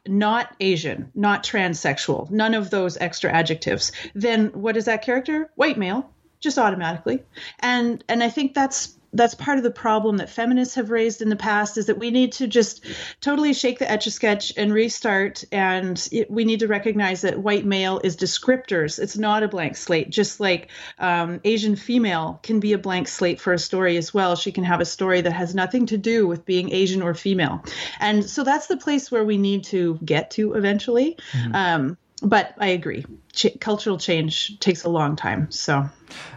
not 0.06 0.54
Asian, 0.60 1.12
not 1.16 1.44
transsexual, 1.44 2.30
none 2.30 2.54
of 2.54 2.70
those 2.70 2.98
extra 2.98 3.32
adjectives, 3.32 3.94
then 4.14 4.48
what 4.48 4.76
is 4.76 4.86
that 4.86 5.02
character? 5.02 5.50
White 5.56 5.78
male, 5.78 6.12
just 6.46 6.58
automatically. 6.58 7.24
And 7.60 8.02
and 8.08 8.24
I 8.24 8.30
think 8.30 8.54
that's 8.54 8.96
that's 9.16 9.34
part 9.34 9.58
of 9.58 9.64
the 9.64 9.72
problem 9.72 10.18
that 10.18 10.30
feminists 10.30 10.76
have 10.76 10.92
raised 10.92 11.22
in 11.22 11.30
the 11.30 11.36
past 11.36 11.78
is 11.78 11.86
that 11.86 11.98
we 11.98 12.12
need 12.12 12.34
to 12.34 12.48
just 12.48 12.86
totally 13.22 13.54
shake 13.54 13.80
the 13.80 13.90
etch 13.90 14.08
a 14.08 14.12
sketch 14.12 14.54
and 14.58 14.74
restart. 14.74 15.44
And 15.52 16.08
it, 16.12 16.30
we 16.30 16.44
need 16.44 16.60
to 16.60 16.68
recognize 16.68 17.22
that 17.22 17.40
white 17.40 17.66
male 17.66 18.02
is 18.04 18.18
descriptors. 18.18 19.00
It's 19.00 19.18
not 19.18 19.42
a 19.42 19.48
blank 19.48 19.78
slate, 19.78 20.10
just 20.10 20.40
like 20.40 20.70
um, 21.00 21.40
Asian 21.46 21.76
female 21.76 22.40
can 22.44 22.60
be 22.60 22.74
a 22.74 22.78
blank 22.78 23.08
slate 23.08 23.40
for 23.40 23.54
a 23.54 23.60
story 23.60 23.96
as 23.98 24.14
well. 24.14 24.36
She 24.36 24.52
can 24.52 24.66
have 24.66 24.82
a 24.82 24.86
story 24.86 25.22
that 25.22 25.32
has 25.32 25.56
nothing 25.56 25.86
to 25.88 25.98
do 25.98 26.28
with 26.28 26.46
being 26.46 26.74
Asian 26.74 27.02
or 27.02 27.14
female. 27.14 27.64
And 28.00 28.30
so 28.30 28.44
that's 28.44 28.68
the 28.68 28.78
place 28.78 29.10
where 29.12 29.24
we 29.24 29.38
need 29.38 29.64
to 29.66 29.98
get 30.04 30.32
to 30.32 30.54
eventually. 30.54 31.18
Mm-hmm. 31.32 31.56
Um, 31.56 31.98
but 32.26 32.56
I 32.58 32.68
agree. 32.68 33.06
Ch- 33.34 33.58
cultural 33.60 33.98
change 33.98 34.60
takes 34.60 34.84
a 34.84 34.90
long 34.90 35.16
time. 35.16 35.52
So 35.52 35.88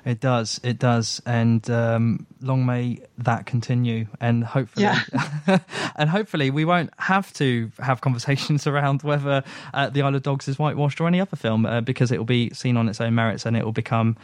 it 0.05 0.21
does, 0.21 0.61
it 0.63 0.79
does, 0.79 1.23
and 1.25 1.69
um, 1.71 2.27
long 2.41 2.67
may 2.67 3.01
that 3.19 3.47
continue. 3.47 4.07
And 4.21 4.45
hopefully, 4.45 4.85
yeah. 4.85 5.59
and 5.97 6.11
hopefully, 6.11 6.51
we 6.51 6.65
won't 6.65 6.91
have 6.99 7.33
to 7.35 7.73
have 7.79 8.01
conversations 8.01 8.67
around 8.69 9.03
whether 9.03 9.43
uh, 9.73 9.89
the 9.89 10.03
Isle 10.03 10.17
of 10.17 10.23
Dogs 10.23 10.47
is 10.47 10.59
whitewashed 10.59 11.01
or 11.01 11.09
any 11.09 11.21
other 11.21 11.37
film 11.37 11.65
uh, 11.65 11.81
because 11.81 12.13
it 12.13 12.19
will 12.19 12.25
be 12.25 12.51
seen 12.51 12.77
on 12.77 12.89
its 12.89 13.01
own 13.01 13.15
merits 13.15 13.47
and 13.47 13.57
it 13.57 13.65
will 13.65 13.73
become 13.73 14.17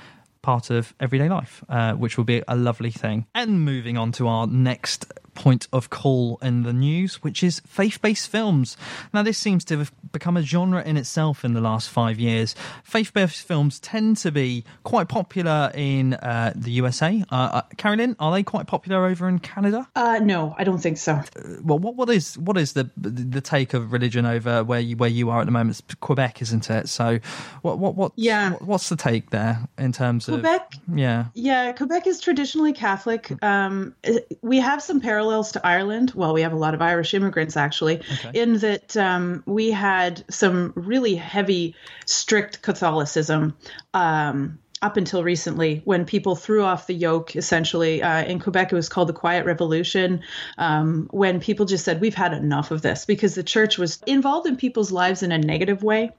part 0.42 0.68
of 0.68 0.94
everyday 1.00 1.28
life, 1.28 1.64
uh, 1.70 1.94
which 1.94 2.18
will 2.18 2.24
be 2.24 2.42
a 2.46 2.54
lovely 2.54 2.90
thing. 2.90 3.26
And 3.34 3.64
moving 3.64 3.96
on 3.96 4.12
to 4.12 4.28
our 4.28 4.46
next 4.46 5.06
point 5.34 5.68
of 5.72 5.90
call 5.90 6.38
in 6.42 6.62
the 6.62 6.72
news, 6.72 7.22
which 7.22 7.42
is 7.42 7.60
faith 7.66 8.00
based 8.00 8.28
films. 8.28 8.76
Now, 9.12 9.22
this 9.22 9.38
seems 9.38 9.64
to 9.66 9.78
have 9.78 9.92
become 10.12 10.36
a 10.36 10.42
genre 10.42 10.82
in 10.82 10.96
itself 10.96 11.44
in 11.44 11.52
the 11.52 11.60
last 11.60 11.90
five 11.90 12.18
years. 12.18 12.54
Faith 12.82 13.12
based 13.12 13.46
films 13.46 13.78
tend 13.80 14.16
to 14.18 14.30
be 14.30 14.64
quite 14.84 15.08
popular 15.08 15.70
in 15.74 16.14
uh, 16.14 16.52
the 16.54 16.70
USA. 16.72 17.22
Uh, 17.30 17.34
uh, 17.34 17.62
Carrie 17.76 17.96
Lynn, 17.96 18.16
are 18.18 18.32
they 18.32 18.42
quite 18.42 18.66
popular 18.66 19.06
over 19.06 19.28
in 19.28 19.38
Canada? 19.40 19.88
Uh, 19.94 20.20
no, 20.22 20.54
I 20.56 20.64
don't 20.64 20.78
think 20.78 20.98
so. 20.98 21.14
Uh, 21.14 21.24
well, 21.62 21.78
what, 21.78 21.96
what 21.96 22.08
is 22.10 22.38
what 22.38 22.56
is 22.56 22.72
the 22.72 22.88
the 22.96 23.40
take 23.40 23.74
of 23.74 23.92
religion 23.92 24.24
over 24.24 24.64
where 24.64 24.80
you 24.80 24.96
where 24.96 25.10
you 25.10 25.30
are 25.30 25.40
at 25.40 25.46
the 25.46 25.52
moment? 25.52 25.80
It's 25.80 25.94
Quebec, 25.96 26.40
isn't 26.42 26.70
it? 26.70 26.88
So, 26.88 27.18
what 27.62 27.78
what 27.78 27.96
what? 27.96 28.12
Yeah. 28.16 28.52
What, 28.52 28.62
what's 28.62 28.88
the 28.88 28.96
take 28.96 29.30
there 29.30 29.58
in 29.78 29.92
terms 29.92 30.26
Quebec, 30.26 30.62
of 30.74 30.84
Quebec? 30.84 30.98
Yeah, 30.98 31.24
yeah. 31.34 31.72
Quebec 31.72 32.06
is 32.06 32.20
traditionally 32.20 32.72
Catholic. 32.72 33.32
Um, 33.42 33.94
we 34.42 34.58
have 34.60 34.82
some 34.82 35.00
parallels 35.00 35.23
parallels 35.24 35.52
to 35.52 35.66
Ireland. 35.66 36.12
Well, 36.14 36.34
we 36.34 36.42
have 36.42 36.52
a 36.52 36.56
lot 36.56 36.74
of 36.74 36.82
Irish 36.82 37.14
immigrants 37.14 37.56
actually, 37.56 38.00
okay. 38.00 38.30
in 38.34 38.58
that 38.58 38.96
um, 38.96 39.42
we 39.46 39.70
had 39.70 40.22
some 40.28 40.72
really 40.76 41.14
heavy, 41.14 41.74
strict 42.04 42.60
Catholicism. 42.60 43.56
Um, 43.94 44.58
up 44.82 44.98
until 44.98 45.24
recently, 45.24 45.80
when 45.86 46.04
people 46.04 46.36
threw 46.36 46.62
off 46.62 46.86
the 46.86 46.94
yoke, 46.94 47.36
essentially 47.36 48.02
uh, 48.02 48.22
in 48.24 48.38
Quebec, 48.38 48.70
it 48.70 48.74
was 48.74 48.90
called 48.90 49.08
the 49.08 49.14
Quiet 49.14 49.46
Revolution. 49.46 50.20
Um, 50.58 51.08
when 51.10 51.40
people 51.40 51.64
just 51.64 51.86
said, 51.86 52.02
"We've 52.02 52.14
had 52.14 52.34
enough 52.34 52.70
of 52.70 52.82
this," 52.82 53.06
because 53.06 53.34
the 53.34 53.42
church 53.42 53.78
was 53.78 53.98
involved 54.06 54.46
in 54.46 54.56
people's 54.56 54.92
lives 54.92 55.22
in 55.22 55.32
a 55.32 55.38
negative 55.38 55.82
way, 55.82 56.10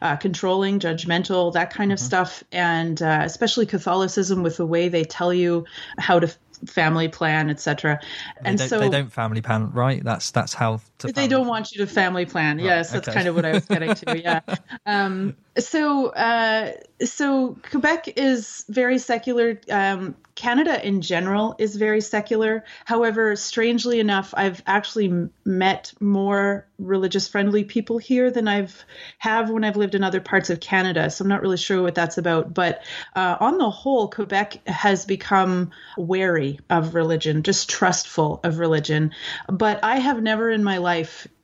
uh, 0.00 0.14
controlling, 0.16 0.78
judgmental, 0.78 1.52
that 1.54 1.70
kind 1.70 1.90
of 1.90 1.98
mm-hmm. 1.98 2.06
stuff, 2.06 2.44
and 2.52 3.02
uh, 3.02 3.22
especially 3.24 3.66
Catholicism 3.66 4.44
with 4.44 4.56
the 4.56 4.66
way 4.66 4.88
they 4.88 5.02
tell 5.02 5.34
you 5.34 5.64
how 5.98 6.20
to 6.20 6.32
family 6.66 7.08
plan, 7.08 7.50
etc. 7.50 8.00
And 8.44 8.60
so 8.60 8.78
they 8.78 8.88
don't 8.88 9.12
family 9.12 9.42
plan, 9.42 9.70
right? 9.72 10.02
That's 10.02 10.30
that's 10.30 10.54
how 10.54 10.80
they 11.08 11.28
don't 11.28 11.46
want 11.46 11.72
you 11.72 11.78
to 11.78 11.86
family 11.86 12.26
plan. 12.26 12.58
Right, 12.58 12.66
yes, 12.66 12.90
that's 12.90 13.08
okay. 13.08 13.14
kind 13.14 13.28
of 13.28 13.34
what 13.34 13.44
I 13.44 13.52
was 13.52 13.66
getting 13.66 13.94
to. 13.94 14.18
Yeah. 14.18 14.40
um, 14.86 15.36
so 15.58 16.08
uh, 16.08 16.72
so 17.04 17.56
Quebec 17.70 18.16
is 18.16 18.64
very 18.68 18.98
secular. 18.98 19.60
Um, 19.70 20.16
Canada 20.34 20.84
in 20.86 21.02
general 21.02 21.54
is 21.58 21.76
very 21.76 22.00
secular. 22.00 22.64
However, 22.86 23.36
strangely 23.36 24.00
enough, 24.00 24.32
I've 24.36 24.62
actually 24.66 25.28
met 25.44 25.92
more 26.00 26.66
religious 26.78 27.28
friendly 27.28 27.64
people 27.64 27.98
here 27.98 28.30
than 28.30 28.48
I've 28.48 28.84
have 29.18 29.50
when 29.50 29.62
I've 29.62 29.76
lived 29.76 29.94
in 29.94 30.02
other 30.02 30.20
parts 30.20 30.48
of 30.48 30.58
Canada. 30.58 31.10
So 31.10 31.22
I'm 31.22 31.28
not 31.28 31.42
really 31.42 31.58
sure 31.58 31.82
what 31.82 31.94
that's 31.94 32.16
about. 32.16 32.54
But 32.54 32.82
uh, 33.14 33.36
on 33.40 33.58
the 33.58 33.70
whole, 33.70 34.08
Quebec 34.08 34.66
has 34.66 35.04
become 35.04 35.70
wary 35.98 36.60
of 36.70 36.94
religion, 36.94 37.42
distrustful 37.42 38.40
of 38.42 38.58
religion. 38.58 39.12
But 39.48 39.84
I 39.84 39.98
have 39.98 40.22
never 40.22 40.48
in 40.48 40.64
my 40.64 40.78
life 40.78 40.91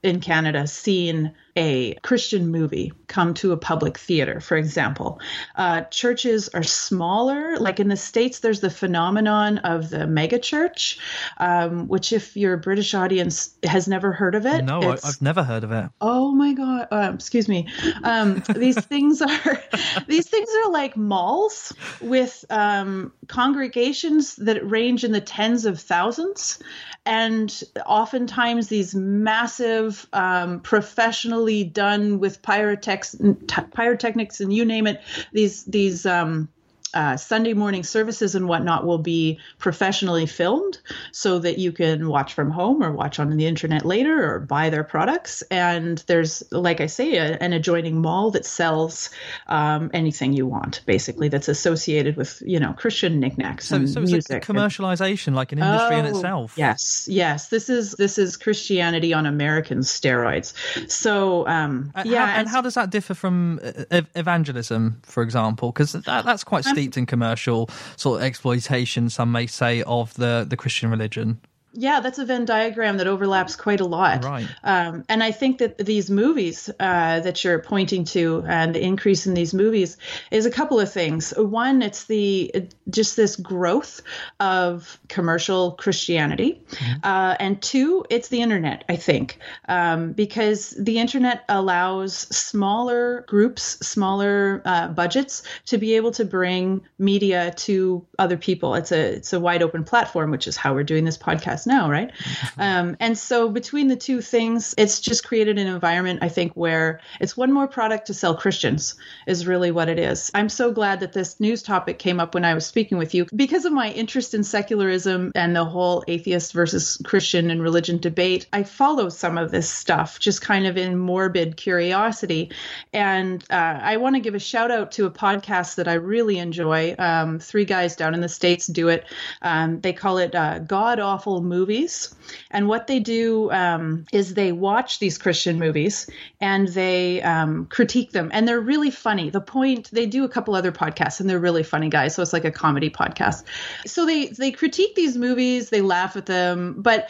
in 0.02 0.20
Canada 0.20 0.66
seen 0.66 1.34
a 1.56 1.94
Christian 2.02 2.48
movie 2.52 2.92
come 3.08 3.34
to 3.34 3.50
a 3.50 3.56
public 3.56 3.98
theater, 3.98 4.38
for 4.38 4.56
example. 4.56 5.20
Uh, 5.56 5.82
churches 5.82 6.48
are 6.50 6.62
smaller. 6.62 7.56
Like 7.58 7.80
in 7.80 7.88
the 7.88 7.96
States, 7.96 8.38
there's 8.38 8.60
the 8.60 8.70
phenomenon 8.70 9.58
of 9.58 9.90
the 9.90 10.06
megachurch, 10.06 10.98
um, 11.38 11.88
which, 11.88 12.12
if 12.12 12.36
your 12.36 12.56
British 12.56 12.94
audience 12.94 13.56
has 13.64 13.88
never 13.88 14.12
heard 14.12 14.36
of 14.36 14.46
it, 14.46 14.64
no, 14.64 14.80
I've 15.02 15.20
never 15.20 15.42
heard 15.42 15.64
of 15.64 15.72
it. 15.72 15.90
Oh 16.00 16.30
my 16.30 16.52
God. 16.52 16.88
Uh, 16.92 17.10
excuse 17.12 17.48
me. 17.48 17.66
Um, 18.04 18.42
these 18.54 18.82
things 18.84 19.20
are, 19.20 19.62
these 20.06 20.28
things 20.28 20.48
are 20.64 20.70
like 20.70 20.96
malls 20.96 21.72
with 22.00 22.44
um, 22.50 23.12
congregations 23.26 24.36
that 24.36 24.68
range 24.68 25.02
in 25.02 25.10
the 25.10 25.20
tens 25.20 25.64
of 25.64 25.80
thousands 25.80 26.60
and 27.08 27.64
oftentimes 27.86 28.68
these 28.68 28.94
massive, 28.94 30.06
um, 30.12 30.60
professionally 30.60 31.64
done 31.64 32.18
with 32.18 32.42
pyrotechnics 32.42 34.40
and 34.40 34.52
you 34.52 34.66
name 34.66 34.86
it, 34.86 35.00
these 35.32 35.64
these 35.64 36.04
um, 36.04 36.50
uh, 36.94 37.16
Sunday 37.16 37.54
morning 37.54 37.82
services 37.82 38.34
and 38.34 38.48
whatnot 38.48 38.86
will 38.86 38.98
be 38.98 39.38
professionally 39.58 40.26
filmed 40.26 40.78
so 41.12 41.38
that 41.38 41.58
you 41.58 41.72
can 41.72 42.08
watch 42.08 42.34
from 42.34 42.50
home 42.50 42.82
or 42.82 42.92
watch 42.92 43.18
on 43.18 43.36
the 43.36 43.46
internet 43.46 43.84
later 43.84 44.34
or 44.34 44.40
buy 44.40 44.70
their 44.70 44.84
products. 44.84 45.42
And 45.50 45.98
there's, 46.06 46.42
like 46.50 46.80
I 46.80 46.86
say, 46.86 47.16
a, 47.16 47.36
an 47.38 47.52
adjoining 47.52 48.00
mall 48.00 48.30
that 48.32 48.46
sells 48.46 49.10
um, 49.46 49.90
anything 49.92 50.32
you 50.32 50.46
want, 50.46 50.80
basically, 50.86 51.28
that's 51.28 51.48
associated 51.48 52.16
with, 52.16 52.42
you 52.44 52.58
know, 52.58 52.72
Christian 52.72 53.20
knickknacks 53.20 53.68
so, 53.68 53.76
and 53.76 53.88
so 53.88 54.00
music. 54.00 54.42
commercialization, 54.42 55.34
like 55.34 55.52
an 55.52 55.58
industry 55.58 55.96
oh, 55.96 55.98
in 56.00 56.06
itself. 56.06 56.54
Yes, 56.56 57.06
yes. 57.10 57.48
This 57.48 57.68
is 57.68 57.92
this 57.92 58.18
is 58.18 58.36
Christianity 58.36 59.12
on 59.12 59.26
American 59.26 59.80
steroids. 59.80 60.54
So, 60.90 61.46
um, 61.46 61.92
yeah. 62.04 62.26
How, 62.26 62.38
and 62.40 62.48
how 62.48 62.60
does 62.60 62.74
that 62.74 62.90
differ 62.90 63.14
from 63.14 63.60
uh, 63.62 64.02
evangelism, 64.14 65.00
for 65.02 65.22
example? 65.22 65.72
Because 65.72 65.92
that, 65.92 66.24
that's 66.24 66.44
quite 66.44 66.64
steeped 66.78 66.96
in 66.96 67.06
commercial 67.06 67.68
sort 67.96 68.20
of 68.20 68.24
exploitation, 68.24 69.10
some 69.10 69.32
may 69.32 69.48
say, 69.48 69.82
of 69.82 70.14
the, 70.14 70.46
the 70.48 70.56
Christian 70.56 70.90
religion. 70.90 71.40
Yeah, 71.72 72.00
that's 72.00 72.18
a 72.18 72.24
Venn 72.24 72.44
diagram 72.44 72.96
that 72.96 73.06
overlaps 73.06 73.54
quite 73.54 73.80
a 73.80 73.84
lot. 73.84 74.24
Right. 74.24 74.48
Um, 74.64 75.04
and 75.08 75.22
I 75.22 75.32
think 75.32 75.58
that 75.58 75.76
these 75.78 76.10
movies 76.10 76.70
uh, 76.80 77.20
that 77.20 77.44
you're 77.44 77.58
pointing 77.58 78.04
to 78.06 78.44
and 78.46 78.74
the 78.74 78.82
increase 78.82 79.26
in 79.26 79.34
these 79.34 79.52
movies 79.52 79.98
is 80.30 80.46
a 80.46 80.50
couple 80.50 80.80
of 80.80 80.90
things. 80.90 81.32
One, 81.36 81.82
it's 81.82 82.04
the 82.04 82.68
just 82.88 83.16
this 83.16 83.36
growth 83.36 84.00
of 84.40 84.98
commercial 85.08 85.72
Christianity. 85.72 86.62
Mm-hmm. 86.70 86.98
Uh, 87.02 87.36
and 87.38 87.60
two, 87.60 88.04
it's 88.08 88.28
the 88.28 88.40
internet, 88.40 88.84
I 88.88 88.96
think, 88.96 89.38
um, 89.68 90.12
because 90.12 90.70
the 90.70 90.98
internet 90.98 91.44
allows 91.48 92.14
smaller 92.14 93.24
groups, 93.28 93.62
smaller 93.86 94.62
uh, 94.64 94.88
budgets 94.88 95.42
to 95.66 95.76
be 95.76 95.96
able 95.96 96.12
to 96.12 96.24
bring 96.24 96.80
media 96.98 97.52
to 97.56 98.06
other 98.18 98.36
people. 98.36 98.74
It's 98.74 98.90
a, 98.90 99.16
it's 99.16 99.32
a 99.32 99.40
wide 99.40 99.62
open 99.62 99.84
platform, 99.84 100.30
which 100.30 100.46
is 100.46 100.56
how 100.56 100.72
we're 100.72 100.82
doing 100.82 101.04
this 101.04 101.18
podcast 101.18 101.58
podcast 101.58 101.66
now, 101.68 101.88
right? 101.88 102.10
Um, 102.56 102.96
and 102.98 103.16
so 103.16 103.48
between 103.48 103.86
the 103.86 103.96
two 103.96 104.20
things, 104.20 104.74
it's 104.76 105.00
just 105.00 105.22
created 105.24 105.58
an 105.58 105.68
environment, 105.68 106.20
I 106.22 106.28
think, 106.28 106.54
where 106.54 107.00
it's 107.20 107.36
one 107.36 107.52
more 107.52 107.68
product 107.68 108.08
to 108.08 108.14
sell 108.14 108.34
Christians, 108.36 108.96
is 109.26 109.46
really 109.46 109.70
what 109.70 109.88
it 109.88 109.98
is. 109.98 110.30
I'm 110.34 110.48
so 110.48 110.72
glad 110.72 111.00
that 111.00 111.12
this 111.12 111.38
news 111.38 111.62
topic 111.62 111.98
came 111.98 112.18
up 112.18 112.34
when 112.34 112.44
I 112.44 112.54
was 112.54 112.66
speaking 112.66 112.98
with 112.98 113.14
you 113.14 113.26
because 113.36 113.64
of 113.64 113.72
my 113.72 113.92
interest 113.92 114.34
in 114.34 114.42
secularism 114.42 115.30
and 115.34 115.54
the 115.54 115.64
whole 115.64 116.02
atheist 116.08 116.52
versus 116.52 117.00
Christian 117.04 117.50
and 117.50 117.62
religion 117.62 117.98
debate. 117.98 118.46
I 118.52 118.64
follow 118.64 119.08
some 119.08 119.38
of 119.38 119.50
this 119.50 119.70
stuff 119.70 120.18
just 120.18 120.42
kind 120.42 120.66
of 120.66 120.76
in 120.76 120.98
morbid 120.98 121.56
curiosity. 121.56 122.50
And 122.92 123.44
uh, 123.50 123.78
I 123.82 123.98
want 123.98 124.16
to 124.16 124.20
give 124.20 124.34
a 124.34 124.38
shout 124.40 124.70
out 124.70 124.92
to 124.92 125.06
a 125.06 125.10
podcast 125.10 125.76
that 125.76 125.88
I 125.88 125.94
really 125.94 126.38
enjoy. 126.38 126.94
Um, 126.98 127.38
three 127.38 127.64
guys 127.64 127.94
down 127.94 128.14
in 128.14 128.20
the 128.20 128.28
States 128.28 128.66
do 128.66 128.88
it. 128.88 129.04
Um, 129.42 129.80
they 129.80 129.92
call 129.92 130.18
it 130.18 130.34
uh, 130.34 130.60
God 130.60 130.98
Awful 130.98 131.42
movies, 131.48 132.14
and 132.50 132.68
what 132.68 132.86
they 132.86 133.00
do 133.00 133.50
um, 133.50 134.04
is 134.12 134.34
they 134.34 134.52
watch 134.52 134.98
these 134.98 135.18
Christian 135.18 135.58
movies 135.58 136.08
and 136.40 136.68
they 136.68 137.22
um, 137.22 137.66
critique 137.66 138.12
them, 138.12 138.30
and 138.32 138.46
they're 138.46 138.60
really 138.60 138.90
funny. 138.90 139.30
The 139.30 139.40
point 139.40 139.90
they 139.90 140.06
do 140.06 140.24
a 140.24 140.28
couple 140.28 140.54
other 140.54 140.72
podcasts, 140.72 141.20
and 141.20 141.28
they're 141.28 141.38
really 141.38 141.62
funny 141.62 141.88
guys. 141.88 142.14
So 142.14 142.22
it's 142.22 142.32
like 142.32 142.44
a 142.44 142.50
comedy 142.50 142.90
podcast. 142.90 143.44
So 143.86 144.06
they 144.06 144.26
they 144.28 144.50
critique 144.50 144.94
these 144.94 145.16
movies, 145.16 145.70
they 145.70 145.80
laugh 145.80 146.16
at 146.16 146.26
them, 146.26 146.76
but 146.78 147.08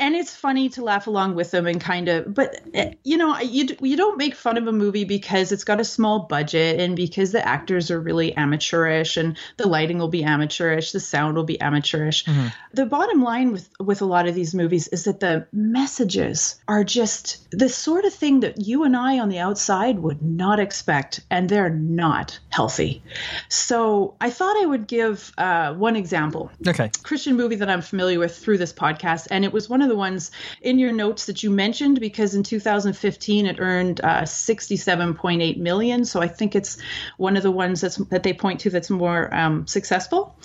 and 0.00 0.14
it's 0.14 0.34
funny 0.34 0.68
to 0.70 0.82
laugh 0.82 1.06
along 1.06 1.34
with 1.34 1.50
them 1.50 1.66
and 1.66 1.80
kind 1.80 2.08
of 2.08 2.32
but 2.32 2.60
eh, 2.74 2.94
you 3.04 3.16
know 3.16 3.38
you 3.38 3.66
you 3.80 3.96
don't 3.96 4.16
make 4.16 4.34
fun 4.34 4.56
of 4.56 4.66
a 4.66 4.72
movie 4.72 5.04
because 5.04 5.52
it's 5.52 5.64
got 5.64 5.80
a 5.80 5.84
small 5.84 6.20
budget 6.20 6.80
and 6.80 6.96
because 6.96 7.32
the 7.32 7.46
actors 7.46 7.90
are 7.90 8.00
really 8.00 8.36
amateurish 8.36 9.16
and 9.16 9.36
the 9.56 9.68
lighting 9.68 9.98
will 9.98 10.08
be 10.08 10.24
amateurish 10.24 10.92
the 10.92 11.00
sound 11.00 11.36
will 11.36 11.44
be 11.44 11.60
amateurish. 11.60 12.24
Mm-hmm. 12.24 12.48
the 12.72 12.86
bottom 12.86 13.22
line 13.22 13.52
with 13.52 13.68
with 13.80 14.00
a 14.02 14.06
lot 14.06 14.26
of 14.26 14.34
these 14.34 14.54
movies 14.54 14.88
is 14.88 15.04
that 15.04 15.20
the 15.20 15.46
messages 15.52 16.60
are 16.68 16.84
just 16.84 17.46
the 17.50 17.68
sort 17.68 18.04
of 18.04 18.14
thing 18.14 18.40
that 18.40 18.60
you 18.60 18.84
and 18.84 18.96
I 18.96 19.18
on 19.18 19.28
the 19.28 19.38
outside 19.38 19.98
would 19.98 20.22
not 20.22 20.60
expect 20.60 21.20
and 21.30 21.48
they're 21.48 21.70
not 21.70 22.38
healthy. 22.50 23.02
So 23.48 24.14
I 24.20 24.30
thought 24.30 24.56
I 24.56 24.66
would 24.66 24.86
give 24.86 25.32
uh, 25.38 25.74
one 25.74 25.96
example. 25.96 26.50
Okay. 26.66 26.90
Christian 27.02 27.36
movie 27.36 27.56
that 27.56 27.68
I'm 27.68 27.82
familiar 27.82 28.18
with 28.18 28.36
through 28.36 28.58
this 28.58 28.72
podcast 28.72 29.28
and 29.30 29.44
it 29.44 29.52
was 29.52 29.68
one 29.74 29.82
of 29.82 29.88
the 29.88 29.96
ones 29.96 30.30
in 30.62 30.78
your 30.78 30.92
notes 30.92 31.26
that 31.26 31.42
you 31.42 31.50
mentioned 31.50 31.98
because 31.98 32.36
in 32.36 32.44
2015 32.44 33.46
it 33.46 33.56
earned 33.58 34.00
uh, 34.04 34.22
67.8 34.22 35.56
million. 35.56 36.04
So 36.04 36.22
I 36.22 36.28
think 36.28 36.54
it's 36.54 36.78
one 37.16 37.36
of 37.36 37.42
the 37.42 37.50
ones 37.50 37.80
that's 37.80 37.96
that 37.96 38.22
they 38.22 38.32
point 38.34 38.60
to 38.60 38.70
that's 38.70 38.88
more 38.88 39.34
um, 39.34 39.66
successful. 39.66 40.38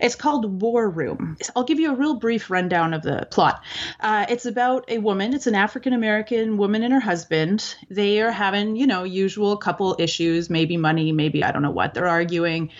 It's 0.00 0.16
called 0.16 0.60
War 0.60 0.90
Room. 0.90 1.36
I'll 1.54 1.62
give 1.62 1.78
you 1.78 1.92
a 1.92 1.94
real 1.94 2.16
brief 2.16 2.50
rundown 2.50 2.92
of 2.92 3.02
the 3.02 3.28
plot. 3.30 3.62
Uh, 4.00 4.26
it's 4.28 4.46
about 4.46 4.86
a 4.88 4.98
woman. 4.98 5.32
It's 5.32 5.46
an 5.46 5.54
African 5.54 5.92
American 5.92 6.56
woman 6.56 6.82
and 6.82 6.92
her 6.92 6.98
husband. 6.98 7.76
They 7.88 8.20
are 8.20 8.32
having 8.32 8.74
you 8.74 8.88
know 8.88 9.04
usual 9.04 9.56
couple 9.58 9.94
issues, 10.00 10.50
maybe 10.50 10.76
money, 10.76 11.12
maybe 11.12 11.44
I 11.44 11.52
don't 11.52 11.62
know 11.62 11.70
what. 11.70 11.94
They're 11.94 12.08
arguing. 12.08 12.70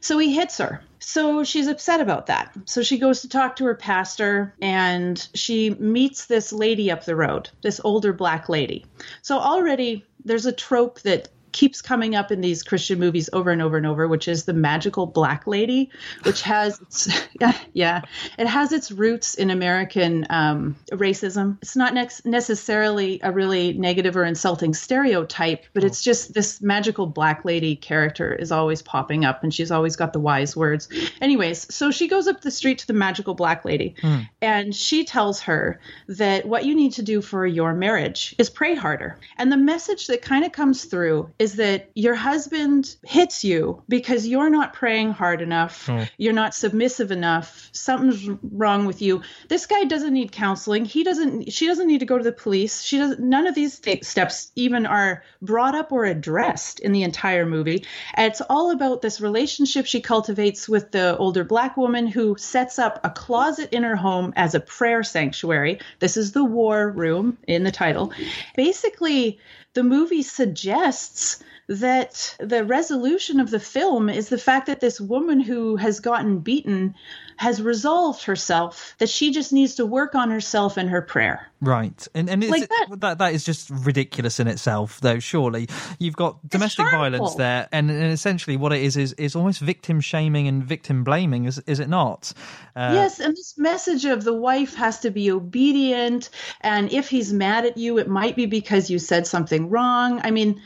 So 0.00 0.18
he 0.18 0.34
hits 0.34 0.58
her 0.58 0.82
so 1.04 1.42
she's 1.42 1.66
upset 1.66 2.00
about 2.00 2.26
that. 2.26 2.56
So 2.64 2.82
she 2.82 2.98
goes 2.98 3.20
to 3.22 3.28
talk 3.28 3.56
to 3.56 3.64
her 3.64 3.74
pastor 3.74 4.54
and 4.62 5.28
she 5.34 5.70
meets 5.70 6.26
this 6.26 6.52
lady 6.52 6.90
up 6.90 7.04
the 7.04 7.16
road, 7.16 7.50
this 7.62 7.80
older 7.82 8.12
black 8.12 8.48
lady. 8.48 8.86
So 9.20 9.38
already 9.38 10.06
there's 10.24 10.46
a 10.46 10.52
trope 10.52 11.00
that 11.00 11.28
keeps 11.52 11.82
coming 11.82 12.14
up 12.14 12.32
in 12.32 12.40
these 12.40 12.62
Christian 12.62 12.98
movies 12.98 13.28
over 13.32 13.50
and 13.50 13.62
over 13.62 13.76
and 13.76 13.86
over, 13.86 14.08
which 14.08 14.28
is 14.28 14.44
the 14.44 14.52
magical 14.52 15.06
black 15.06 15.46
lady, 15.46 15.90
which 16.24 16.42
has 16.42 16.80
its, 16.80 17.08
yeah, 17.40 17.56
yeah, 17.72 18.00
it 18.38 18.46
has 18.46 18.72
its 18.72 18.90
roots 18.90 19.34
in 19.34 19.50
American 19.50 20.26
um, 20.30 20.76
racism. 20.90 21.58
It's 21.62 21.76
not 21.76 21.94
necessarily 22.24 23.20
a 23.22 23.30
really 23.30 23.74
negative 23.74 24.16
or 24.16 24.24
insulting 24.24 24.74
stereotype, 24.74 25.64
but 25.74 25.84
it's 25.84 26.02
just 26.02 26.34
this 26.34 26.60
magical 26.60 27.06
black 27.06 27.44
lady 27.44 27.76
character 27.76 28.34
is 28.34 28.50
always 28.50 28.82
popping 28.82 29.24
up, 29.24 29.42
and 29.42 29.52
she's 29.52 29.70
always 29.70 29.96
got 29.96 30.12
the 30.12 30.20
wise 30.20 30.56
words. 30.56 30.88
Anyways, 31.20 31.72
so 31.72 31.90
she 31.90 32.08
goes 32.08 32.26
up 32.26 32.40
the 32.40 32.50
street 32.50 32.78
to 32.78 32.86
the 32.86 32.92
magical 32.92 33.34
black 33.34 33.64
lady, 33.64 33.94
mm. 34.02 34.28
and 34.40 34.74
she 34.74 35.04
tells 35.04 35.40
her 35.42 35.78
that 36.08 36.46
what 36.46 36.64
you 36.64 36.74
need 36.74 36.92
to 36.94 37.02
do 37.02 37.20
for 37.20 37.46
your 37.46 37.74
marriage 37.74 38.34
is 38.38 38.48
pray 38.50 38.74
harder. 38.74 39.18
And 39.36 39.52
the 39.52 39.56
message 39.56 40.06
that 40.06 40.22
kind 40.22 40.44
of 40.44 40.52
comes 40.52 40.84
through 40.84 41.30
is 41.42 41.54
that 41.56 41.90
your 41.96 42.14
husband 42.14 42.94
hits 43.02 43.42
you 43.42 43.82
because 43.88 44.28
you're 44.28 44.48
not 44.48 44.72
praying 44.72 45.10
hard 45.10 45.42
enough, 45.42 45.88
oh. 45.88 46.06
you're 46.16 46.32
not 46.32 46.54
submissive 46.54 47.10
enough, 47.10 47.68
something's 47.72 48.28
wrong 48.52 48.86
with 48.86 49.02
you. 49.02 49.22
This 49.48 49.66
guy 49.66 49.82
doesn't 49.82 50.14
need 50.14 50.30
counseling. 50.30 50.84
He 50.84 51.02
doesn't 51.02 51.52
she 51.52 51.66
doesn't 51.66 51.88
need 51.88 51.98
to 51.98 52.06
go 52.06 52.16
to 52.16 52.22
the 52.22 52.30
police. 52.30 52.82
She 52.82 52.96
doesn't 52.96 53.18
none 53.18 53.48
of 53.48 53.56
these 53.56 53.80
steps 54.02 54.52
even 54.54 54.86
are 54.86 55.24
brought 55.40 55.74
up 55.74 55.90
or 55.90 56.04
addressed 56.04 56.78
in 56.78 56.92
the 56.92 57.02
entire 57.02 57.44
movie. 57.44 57.84
And 58.14 58.30
it's 58.30 58.42
all 58.48 58.70
about 58.70 59.02
this 59.02 59.20
relationship 59.20 59.86
she 59.86 60.00
cultivates 60.00 60.68
with 60.68 60.92
the 60.92 61.16
older 61.16 61.42
black 61.42 61.76
woman 61.76 62.06
who 62.06 62.36
sets 62.38 62.78
up 62.78 63.00
a 63.02 63.10
closet 63.10 63.72
in 63.72 63.82
her 63.82 63.96
home 63.96 64.32
as 64.36 64.54
a 64.54 64.60
prayer 64.60 65.02
sanctuary. 65.02 65.80
This 65.98 66.16
is 66.16 66.30
the 66.30 66.44
war 66.44 66.88
room 66.88 67.36
in 67.48 67.64
the 67.64 67.72
title. 67.72 68.12
Basically, 68.54 69.40
the 69.74 69.82
movie 69.82 70.22
suggests 70.22 71.42
that 71.68 72.36
the 72.40 72.64
resolution 72.64 73.40
of 73.40 73.50
the 73.50 73.60
film 73.60 74.08
is 74.08 74.28
the 74.28 74.38
fact 74.38 74.66
that 74.66 74.80
this 74.80 75.00
woman 75.00 75.40
who 75.40 75.76
has 75.76 76.00
gotten 76.00 76.40
beaten 76.40 76.94
has 77.36 77.60
resolved 77.60 78.24
herself 78.24 78.94
that 78.98 79.08
she 79.08 79.30
just 79.30 79.52
needs 79.52 79.74
to 79.76 79.86
work 79.86 80.14
on 80.14 80.30
herself 80.30 80.76
and 80.76 80.88
her 80.90 81.02
prayer. 81.02 81.52
Right, 81.62 82.08
and 82.12 82.28
and 82.28 82.44
like 82.48 82.68
that. 82.68 82.86
that 82.98 83.18
that 83.18 83.34
is 83.34 83.44
just 83.44 83.70
ridiculous 83.70 84.40
in 84.40 84.48
itself, 84.48 85.00
though. 85.00 85.20
Surely 85.20 85.68
you've 86.00 86.16
got 86.16 86.48
domestic 86.48 86.90
violence 86.90 87.36
there, 87.36 87.68
and, 87.70 87.88
and, 87.88 88.12
essentially 88.12 88.56
what 88.56 88.72
it 88.72 88.82
is 88.82 88.96
is 88.96 89.12
is 89.12 89.36
almost 89.36 89.60
victim 89.60 90.00
shaming 90.00 90.48
and 90.48 90.64
victim 90.64 91.04
blaming, 91.04 91.44
is 91.44 91.62
is 91.68 91.78
it 91.78 91.88
not? 91.88 92.32
Uh, 92.74 92.90
yes, 92.94 93.20
and 93.20 93.36
this 93.36 93.56
message 93.58 94.04
of 94.04 94.24
the 94.24 94.32
wife 94.32 94.74
has 94.74 94.98
to 95.00 95.10
be 95.10 95.30
obedient, 95.30 96.30
and 96.62 96.92
if 96.92 97.08
he's 97.08 97.32
mad 97.32 97.64
at 97.64 97.76
you, 97.76 97.96
it 97.98 98.08
might 98.08 98.34
be 98.34 98.46
because 98.46 98.90
you 98.90 98.98
said 98.98 99.24
something 99.24 99.70
wrong. 99.70 100.20
I 100.24 100.32
mean, 100.32 100.60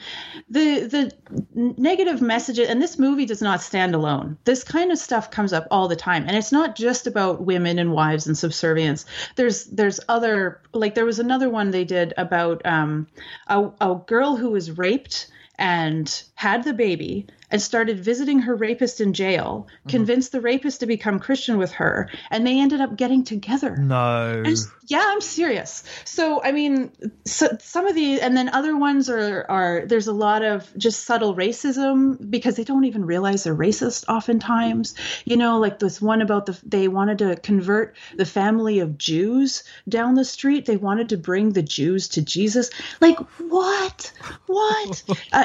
the 0.49 0.87
the 0.87 1.13
negative 1.53 2.23
messages, 2.23 2.71
and 2.71 2.81
this 2.81 2.99
movie 2.99 3.27
does 3.27 3.43
not 3.43 3.61
stand 3.61 3.95
alone. 3.95 4.39
This 4.45 4.65
kind 4.65 4.91
of 4.91 4.97
stuff 4.97 5.31
comes 5.31 5.53
up 5.53 5.67
all 5.71 5.89
the 5.89 5.97
time, 5.97 6.25
and 6.27 6.39
it's 6.39 6.53
not 6.57 6.75
just 6.75 7.07
about 7.07 7.43
women 7.43 7.79
and 7.79 7.93
wives 7.93 8.27
and 8.27 8.37
subservience. 8.37 9.05
There's 9.37 9.65
there's 9.65 10.01
other 10.09 10.61
like 10.73 10.95
there 10.95 11.05
was 11.05 11.19
another 11.19 11.51
one 11.51 11.71
they 11.71 11.85
did 11.85 12.15
about 12.17 12.65
um, 12.65 13.07
a, 13.47 13.69
a 13.81 14.01
girl 14.07 14.37
who 14.37 14.51
was 14.51 14.79
raped 14.79 15.27
and 15.59 16.23
had 16.35 16.65
the 16.65 16.73
baby 16.73 17.27
and 17.51 17.61
started 17.61 18.01
visiting 18.01 18.41
her 18.41 18.55
rapist 18.55 19.01
in 19.01 19.13
jail, 19.13 19.67
mm-hmm. 19.69 19.91
convinced 19.91 20.33
the 20.33 20.41
rapist 20.41 20.81
to 20.81 20.87
become 20.87 21.19
Christian 21.19 21.59
with 21.59 21.73
her, 21.73 22.11
and 22.31 22.47
they 22.47 22.59
ended 22.61 22.81
up 22.81 22.97
getting 22.97 23.25
together. 23.25 23.77
No. 23.77 24.43
Yeah, 24.89 25.03
I'm 25.05 25.21
serious. 25.21 25.83
So, 26.05 26.43
I 26.43 26.53
mean, 26.53 26.93
so, 27.25 27.49
some 27.61 27.87
of 27.87 27.95
the, 27.95 28.21
and 28.21 28.37
then 28.37 28.49
other 28.49 28.77
ones 28.77 29.11
are, 29.11 29.45
are, 29.49 29.85
there's 29.85 30.07
a 30.07 30.13
lot 30.13 30.45
of 30.45 30.71
just 30.77 31.05
subtle 31.05 31.35
racism 31.35 32.31
because 32.31 32.55
they 32.55 32.65
don't 32.65 32.85
even 32.85 33.05
realize 33.05 33.45
they're 33.45 33.57
racist 33.57 34.05
oftentimes. 34.09 34.95
You 35.25 35.37
know, 35.37 35.59
like 35.59 35.81
this 35.81 36.01
one 36.01 36.23
about 36.23 36.47
the, 36.47 36.59
they 36.65 36.87
wanted 36.87 37.19
to 37.19 37.37
convert 37.37 37.97
the 38.17 38.25
family 38.25 38.79
of 38.79 38.97
Jews 38.97 39.65
down 39.89 40.15
the 40.15 40.25
street. 40.25 40.67
They 40.67 40.77
wanted 40.77 41.09
to 41.09 41.17
bring 41.17 41.53
the 41.53 41.63
Jews 41.63 42.09
to 42.11 42.23
Jesus. 42.23 42.71
Like, 43.01 43.19
what? 43.39 44.13
What? 44.47 45.03
uh, 45.33 45.45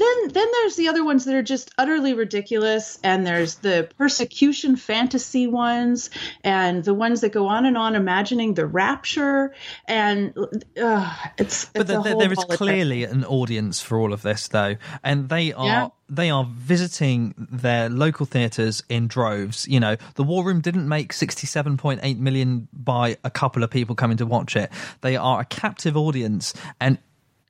then, 0.00 0.28
then 0.28 0.48
there's 0.52 0.76
the 0.76 0.88
other 0.88 1.04
ones 1.04 1.26
that 1.26 1.34
are 1.34 1.42
just 1.42 1.70
utterly 1.76 2.14
ridiculous, 2.14 2.98
and 3.04 3.26
there's 3.26 3.56
the 3.56 3.88
persecution 3.98 4.76
fantasy 4.76 5.46
ones, 5.46 6.08
and 6.42 6.82
the 6.82 6.94
ones 6.94 7.20
that 7.20 7.32
go 7.32 7.46
on 7.46 7.66
and 7.66 7.76
on 7.76 7.94
imagining 7.94 8.54
the 8.54 8.66
rapture, 8.66 9.54
and 9.86 10.34
uh, 10.82 11.16
it's, 11.36 11.66
But 11.66 11.86
the, 11.86 12.00
the, 12.00 12.16
there 12.16 12.32
is 12.32 12.44
clearly 12.48 13.04
an 13.04 13.24
audience 13.24 13.82
for 13.82 13.98
all 13.98 14.12
of 14.12 14.22
this, 14.22 14.48
though, 14.48 14.76
and 15.04 15.28
they 15.28 15.52
are. 15.52 15.66
Yeah 15.66 15.88
they 16.12 16.28
are 16.28 16.44
visiting 16.44 17.34
their 17.38 17.88
local 17.88 18.26
theatres 18.26 18.82
in 18.88 19.06
droves. 19.06 19.68
You 19.68 19.78
know, 19.78 19.96
the 20.16 20.24
War 20.24 20.44
Room 20.44 20.60
didn't 20.60 20.88
make 20.88 21.12
67.8 21.12 22.18
million 22.18 22.66
by 22.72 23.16
a 23.22 23.30
couple 23.30 23.62
of 23.62 23.70
people 23.70 23.94
coming 23.94 24.16
to 24.16 24.26
watch 24.26 24.56
it. 24.56 24.70
They 25.02 25.16
are 25.16 25.40
a 25.42 25.44
captive 25.44 25.96
audience, 25.96 26.52
and 26.80 26.98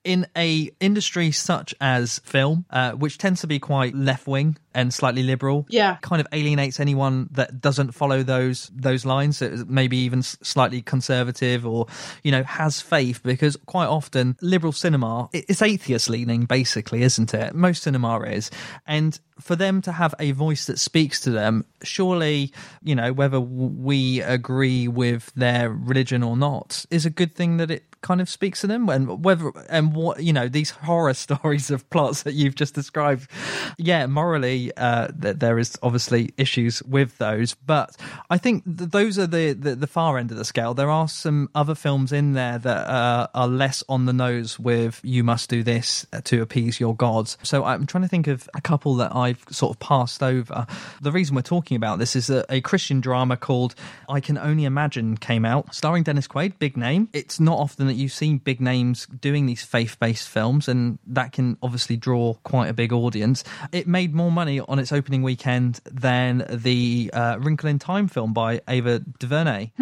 in 0.04 0.26
a 0.36 0.70
industry 0.80 1.30
such 1.30 1.74
as 1.80 2.20
film, 2.20 2.64
uh, 2.70 2.92
which 2.92 3.18
tends 3.18 3.42
to 3.42 3.46
be 3.46 3.58
quite 3.58 3.94
left 3.94 4.26
wing 4.26 4.56
and 4.72 4.94
slightly 4.94 5.22
liberal, 5.22 5.66
yeah, 5.68 5.96
kind 6.00 6.20
of 6.20 6.26
alienates 6.32 6.80
anyone 6.80 7.28
that 7.32 7.60
doesn't 7.60 7.92
follow 7.92 8.22
those 8.22 8.70
those 8.74 9.04
lines. 9.04 9.42
Maybe 9.42 9.98
even 9.98 10.22
slightly 10.22 10.80
conservative 10.80 11.66
or 11.66 11.86
you 12.22 12.32
know 12.32 12.42
has 12.44 12.80
faith 12.80 13.22
because 13.22 13.56
quite 13.66 13.88
often 13.88 14.36
liberal 14.40 14.72
cinema 14.72 15.28
it's 15.32 15.62
atheist 15.62 16.08
leaning, 16.08 16.44
basically, 16.44 17.02
isn't 17.02 17.34
it? 17.34 17.54
Most 17.54 17.82
cinema 17.82 18.20
is, 18.20 18.50
and 18.86 19.18
for 19.40 19.56
them 19.56 19.82
to 19.82 19.92
have 19.92 20.14
a 20.18 20.32
voice 20.32 20.66
that 20.66 20.78
speaks 20.78 21.20
to 21.20 21.30
them, 21.30 21.64
surely, 21.82 22.52
you 22.82 22.94
know, 22.94 23.12
whether 23.12 23.40
we 23.40 24.20
agree 24.22 24.86
with 24.88 25.32
their 25.34 25.70
religion 25.70 26.22
or 26.22 26.36
not, 26.36 26.84
is 26.90 27.06
a 27.06 27.10
good 27.10 27.34
thing 27.34 27.56
that 27.56 27.70
it 27.70 27.84
kind 28.02 28.20
of 28.20 28.28
speaks 28.28 28.60
to 28.62 28.66
them 28.66 28.88
and 28.88 29.24
whether 29.24 29.52
and 29.68 29.94
what 29.94 30.22
you 30.22 30.32
know 30.32 30.48
these 30.48 30.70
horror 30.70 31.14
stories 31.26 31.70
of 31.70 31.88
plots 31.90 32.22
that 32.22 32.34
you've 32.34 32.54
just 32.54 32.74
described. 32.74 33.30
Yeah 33.78 34.06
morally 34.06 34.72
uh 34.76 35.08
th- 35.08 35.36
there 35.36 35.58
is 35.58 35.78
obviously 35.82 36.32
issues 36.36 36.82
with 36.84 37.18
those 37.18 37.54
but 37.54 37.96
i 38.30 38.38
think 38.38 38.64
th- 38.64 38.90
those 38.90 39.18
are 39.18 39.26
the, 39.26 39.52
the 39.52 39.74
the 39.74 39.86
far 39.86 40.18
end 40.18 40.30
of 40.30 40.36
the 40.36 40.44
scale. 40.44 40.74
There 40.74 40.90
are 40.90 41.08
some 41.08 41.48
other 41.54 41.74
films 41.74 42.12
in 42.12 42.32
there 42.32 42.58
that 42.58 42.88
uh, 42.88 43.26
are 43.34 43.48
less 43.48 43.82
on 43.88 44.06
the 44.06 44.12
nose 44.12 44.58
with 44.58 45.00
you 45.02 45.24
must 45.24 45.50
do 45.50 45.62
this 45.62 46.06
to 46.24 46.42
appease 46.42 46.80
your 46.80 46.94
gods. 46.94 47.36
So 47.42 47.64
i'm 47.64 47.86
trying 47.86 48.02
to 48.02 48.08
think 48.08 48.26
of 48.26 48.48
a 48.54 48.60
couple 48.60 48.94
that 48.96 49.14
i've 49.14 49.44
sort 49.50 49.74
of 49.74 49.80
passed 49.80 50.22
over. 50.22 50.66
The 51.00 51.12
reason 51.12 51.34
we're 51.34 51.42
talking 51.42 51.76
about 51.76 51.98
this 51.98 52.16
is 52.16 52.30
a, 52.30 52.44
a 52.48 52.60
christian 52.60 53.00
drama 53.00 53.36
called 53.36 53.74
i 54.08 54.20
can 54.20 54.38
only 54.38 54.64
imagine 54.64 55.16
came 55.16 55.44
out 55.44 55.74
starring 55.74 56.02
dennis 56.02 56.28
quaid 56.28 56.58
big 56.58 56.76
name. 56.76 57.08
It's 57.12 57.40
not 57.40 57.58
often 57.58 57.89
that 57.90 57.96
you 57.96 58.09
see 58.09 58.37
big 58.37 58.61
names 58.61 59.07
doing 59.07 59.46
these 59.46 59.62
faith-based 59.62 60.29
films 60.29 60.68
and 60.68 60.98
that 61.07 61.33
can 61.33 61.59
obviously 61.62 61.96
draw 61.96 62.35
quite 62.44 62.68
a 62.68 62.72
big 62.72 62.92
audience. 62.92 63.44
It 63.72 63.87
made 63.87 64.14
more 64.14 64.31
money 64.31 64.61
on 64.61 64.79
its 64.79 64.92
opening 64.92 65.22
weekend 65.22 65.81
than 65.85 66.46
the 66.48 67.11
uh, 67.12 67.37
wrinkle 67.40 67.68
in 67.68 67.79
time 67.79 68.09
film 68.09 68.33
by 68.33 68.61
ava 68.68 69.00
duvernay. 69.00 69.72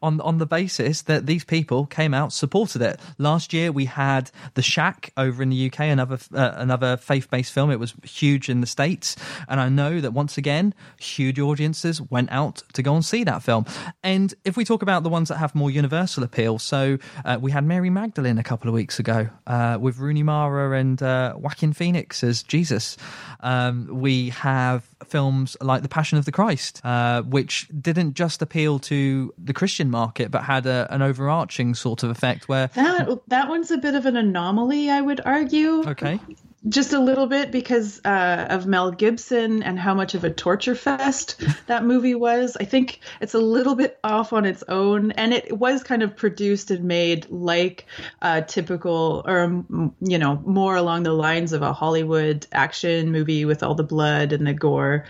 On 0.00 0.20
on 0.20 0.38
the 0.38 0.46
basis 0.46 1.02
that 1.02 1.26
these 1.26 1.44
people 1.44 1.84
came 1.86 2.14
out 2.14 2.32
supported 2.32 2.82
it. 2.82 3.00
Last 3.18 3.52
year 3.52 3.72
we 3.72 3.86
had 3.86 4.30
the 4.54 4.62
shack 4.62 5.12
over 5.16 5.42
in 5.42 5.48
the 5.48 5.66
uk 5.66 5.80
another 5.80 6.18
uh, 6.32 6.52
another 6.54 6.96
faith-based 6.96 7.52
film. 7.52 7.70
It 7.70 7.80
was 7.80 7.94
huge 8.04 8.48
in 8.48 8.60
the 8.60 8.66
states. 8.66 9.16
And 9.48 9.60
i 9.60 9.68
know 9.68 10.00
that 10.00 10.12
once 10.12 10.38
again 10.38 10.74
huge 11.00 11.40
audiences 11.40 12.00
went 12.00 12.30
out 12.30 12.62
to 12.74 12.82
go 12.82 12.94
and 12.94 13.04
see 13.04 13.24
that 13.24 13.42
film. 13.42 13.66
And 14.02 14.34
if 14.44 14.56
we 14.56 14.64
talk 14.64 14.82
about 14.82 15.02
the 15.02 15.08
ones 15.08 15.28
that 15.28 15.38
have 15.38 15.54
more 15.54 15.70
universal 15.70 16.22
appeal 16.22 16.57
so 16.58 16.98
uh, 17.24 17.38
we 17.40 17.50
had 17.50 17.64
mary 17.64 17.90
magdalene 17.90 18.38
a 18.38 18.42
couple 18.42 18.68
of 18.68 18.74
weeks 18.74 18.98
ago 18.98 19.28
uh, 19.46 19.78
with 19.80 19.98
rooney 19.98 20.22
mara 20.22 20.78
and 20.78 21.02
uh, 21.02 21.32
joaquin 21.36 21.72
phoenix 21.72 22.22
as 22.22 22.42
jesus 22.42 22.96
um, 23.40 23.86
we 23.90 24.30
have 24.30 24.84
films 25.06 25.56
like 25.60 25.82
the 25.82 25.88
passion 25.88 26.18
of 26.18 26.24
the 26.24 26.32
christ 26.32 26.80
uh, 26.84 27.22
which 27.22 27.68
didn't 27.80 28.14
just 28.14 28.42
appeal 28.42 28.78
to 28.78 29.32
the 29.38 29.52
christian 29.52 29.90
market 29.90 30.30
but 30.30 30.42
had 30.42 30.66
a, 30.66 30.86
an 30.92 31.02
overarching 31.02 31.74
sort 31.74 32.02
of 32.02 32.10
effect 32.10 32.48
where 32.48 32.68
That 32.74 33.08
that 33.28 33.48
one's 33.48 33.70
a 33.70 33.78
bit 33.78 33.94
of 33.94 34.06
an 34.06 34.16
anomaly, 34.16 34.90
I 34.90 35.00
would 35.00 35.20
argue. 35.24 35.82
okay 35.88 36.18
Just 36.68 36.92
a 36.92 36.98
little 36.98 37.28
bit 37.28 37.52
because 37.52 38.00
uh, 38.04 38.46
of 38.50 38.66
Mel 38.66 38.90
Gibson 38.90 39.62
and 39.62 39.78
how 39.78 39.94
much 39.94 40.14
of 40.14 40.24
a 40.24 40.30
torture 40.30 40.74
fest 40.74 41.40
that 41.68 41.84
movie 41.84 42.16
was. 42.16 42.56
I 42.58 42.64
think 42.64 42.98
it's 43.20 43.34
a 43.34 43.38
little 43.38 43.76
bit 43.76 43.96
off 44.02 44.32
on 44.32 44.44
its 44.44 44.64
own, 44.68 45.12
and 45.12 45.32
it 45.32 45.56
was 45.56 45.84
kind 45.84 46.02
of 46.02 46.16
produced 46.16 46.72
and 46.72 46.84
made 46.84 47.30
like 47.30 47.86
a 48.22 48.42
typical, 48.42 49.22
or 49.24 49.40
um, 49.40 49.94
you 50.00 50.18
know, 50.18 50.42
more 50.44 50.74
along 50.74 51.04
the 51.04 51.12
lines 51.12 51.52
of 51.52 51.62
a 51.62 51.72
Hollywood 51.72 52.44
action 52.50 53.12
movie 53.12 53.44
with 53.44 53.62
all 53.62 53.76
the 53.76 53.84
blood 53.84 54.32
and 54.32 54.44
the 54.44 54.52
gore. 54.52 55.04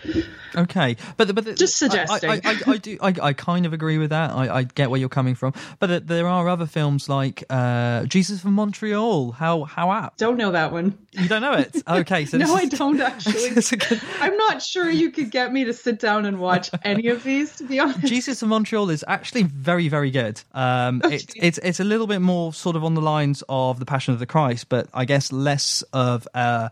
Okay, 0.55 0.97
but 1.17 1.35
but 1.35 1.45
Just 1.57 1.83
I- 1.83 1.89
suggesting. 1.89 2.31
I, 2.31 2.41
I, 2.45 2.59
I, 2.67 2.77
do. 2.77 2.99
I, 3.01 3.15
I 3.23 3.33
kind 3.33 3.65
of 3.65 3.73
agree 3.73 3.97
with 3.97 4.11
that. 4.11 4.33
I, 4.33 4.59
I 4.59 4.63
get 4.65 4.91
where 4.91 5.01
you're 5.01 5.09
coming 5.09 5.35
from, 5.35 5.55
but 5.79 6.07
there 6.07 6.29
are 6.29 6.47
other 6.47 6.67
films 6.67 7.09
like 7.09 7.43
uh, 7.49 8.05
Jesus 8.05 8.41
from 8.43 8.53
Montreal. 8.53 9.33
How 9.33 9.65
how 9.65 9.91
apt? 9.93 10.19
Don't 10.19 10.37
know 10.37 10.51
that 10.51 10.73
one. 10.73 10.99
You 11.13 11.27
don't 11.27 11.38
know 11.39 11.53
it? 11.55 11.77
Okay, 11.89 12.25
so 12.27 12.37
no, 12.39 12.55
I 12.55 12.67
don't 12.67 13.01
actually. 13.01 13.49
a 13.51 13.77
good- 13.77 14.01
I'm 14.21 14.37
not 14.37 14.63
sure 14.63 14.89
you 14.91 15.11
could 15.11 15.31
get 15.31 15.53
me 15.53 15.65
to 15.65 15.73
sit 15.73 15.99
down 15.99 16.27
and 16.27 16.39
watch 16.39 16.71
any 16.85 17.09
of 17.09 17.23
these, 17.25 17.57
to 17.57 17.65
be 17.65 17.81
honest. 17.81 18.01
Jesus 18.01 18.43
of 18.43 18.49
Montreal 18.49 18.91
is 18.91 19.05
actually 19.09 19.45
very, 19.45 19.89
very 19.89 20.11
good. 20.11 20.41
Um, 20.53 21.01
it, 21.05 21.33
it's 21.37 21.59
it's 21.59 21.81
a 21.81 21.85
little 21.85 22.07
bit 22.07 22.21
more 22.21 22.53
sort 22.53 22.77
of 22.77 22.85
on 22.85 22.95
the 22.95 23.01
lines 23.03 23.43
of 23.49 23.79
the 23.79 23.87
Passion 23.87 24.13
of 24.15 24.21
the 24.21 24.27
Christ, 24.27 24.69
but 24.69 24.89
I 24.95 25.05
guess 25.05 25.33
less 25.33 25.83
of 25.93 26.29
uh, 26.35 26.69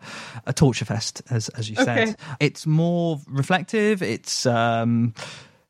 a 0.47 0.53
torture 0.53 0.85
fest, 0.85 1.23
as 1.31 1.49
as 1.51 1.69
you 1.71 1.77
Okay. 1.79 2.07
said. 2.07 2.17
It's 2.41 2.67
more 2.67 3.21
reflective. 3.29 4.03
It's 4.03 4.47
um, 4.47 5.15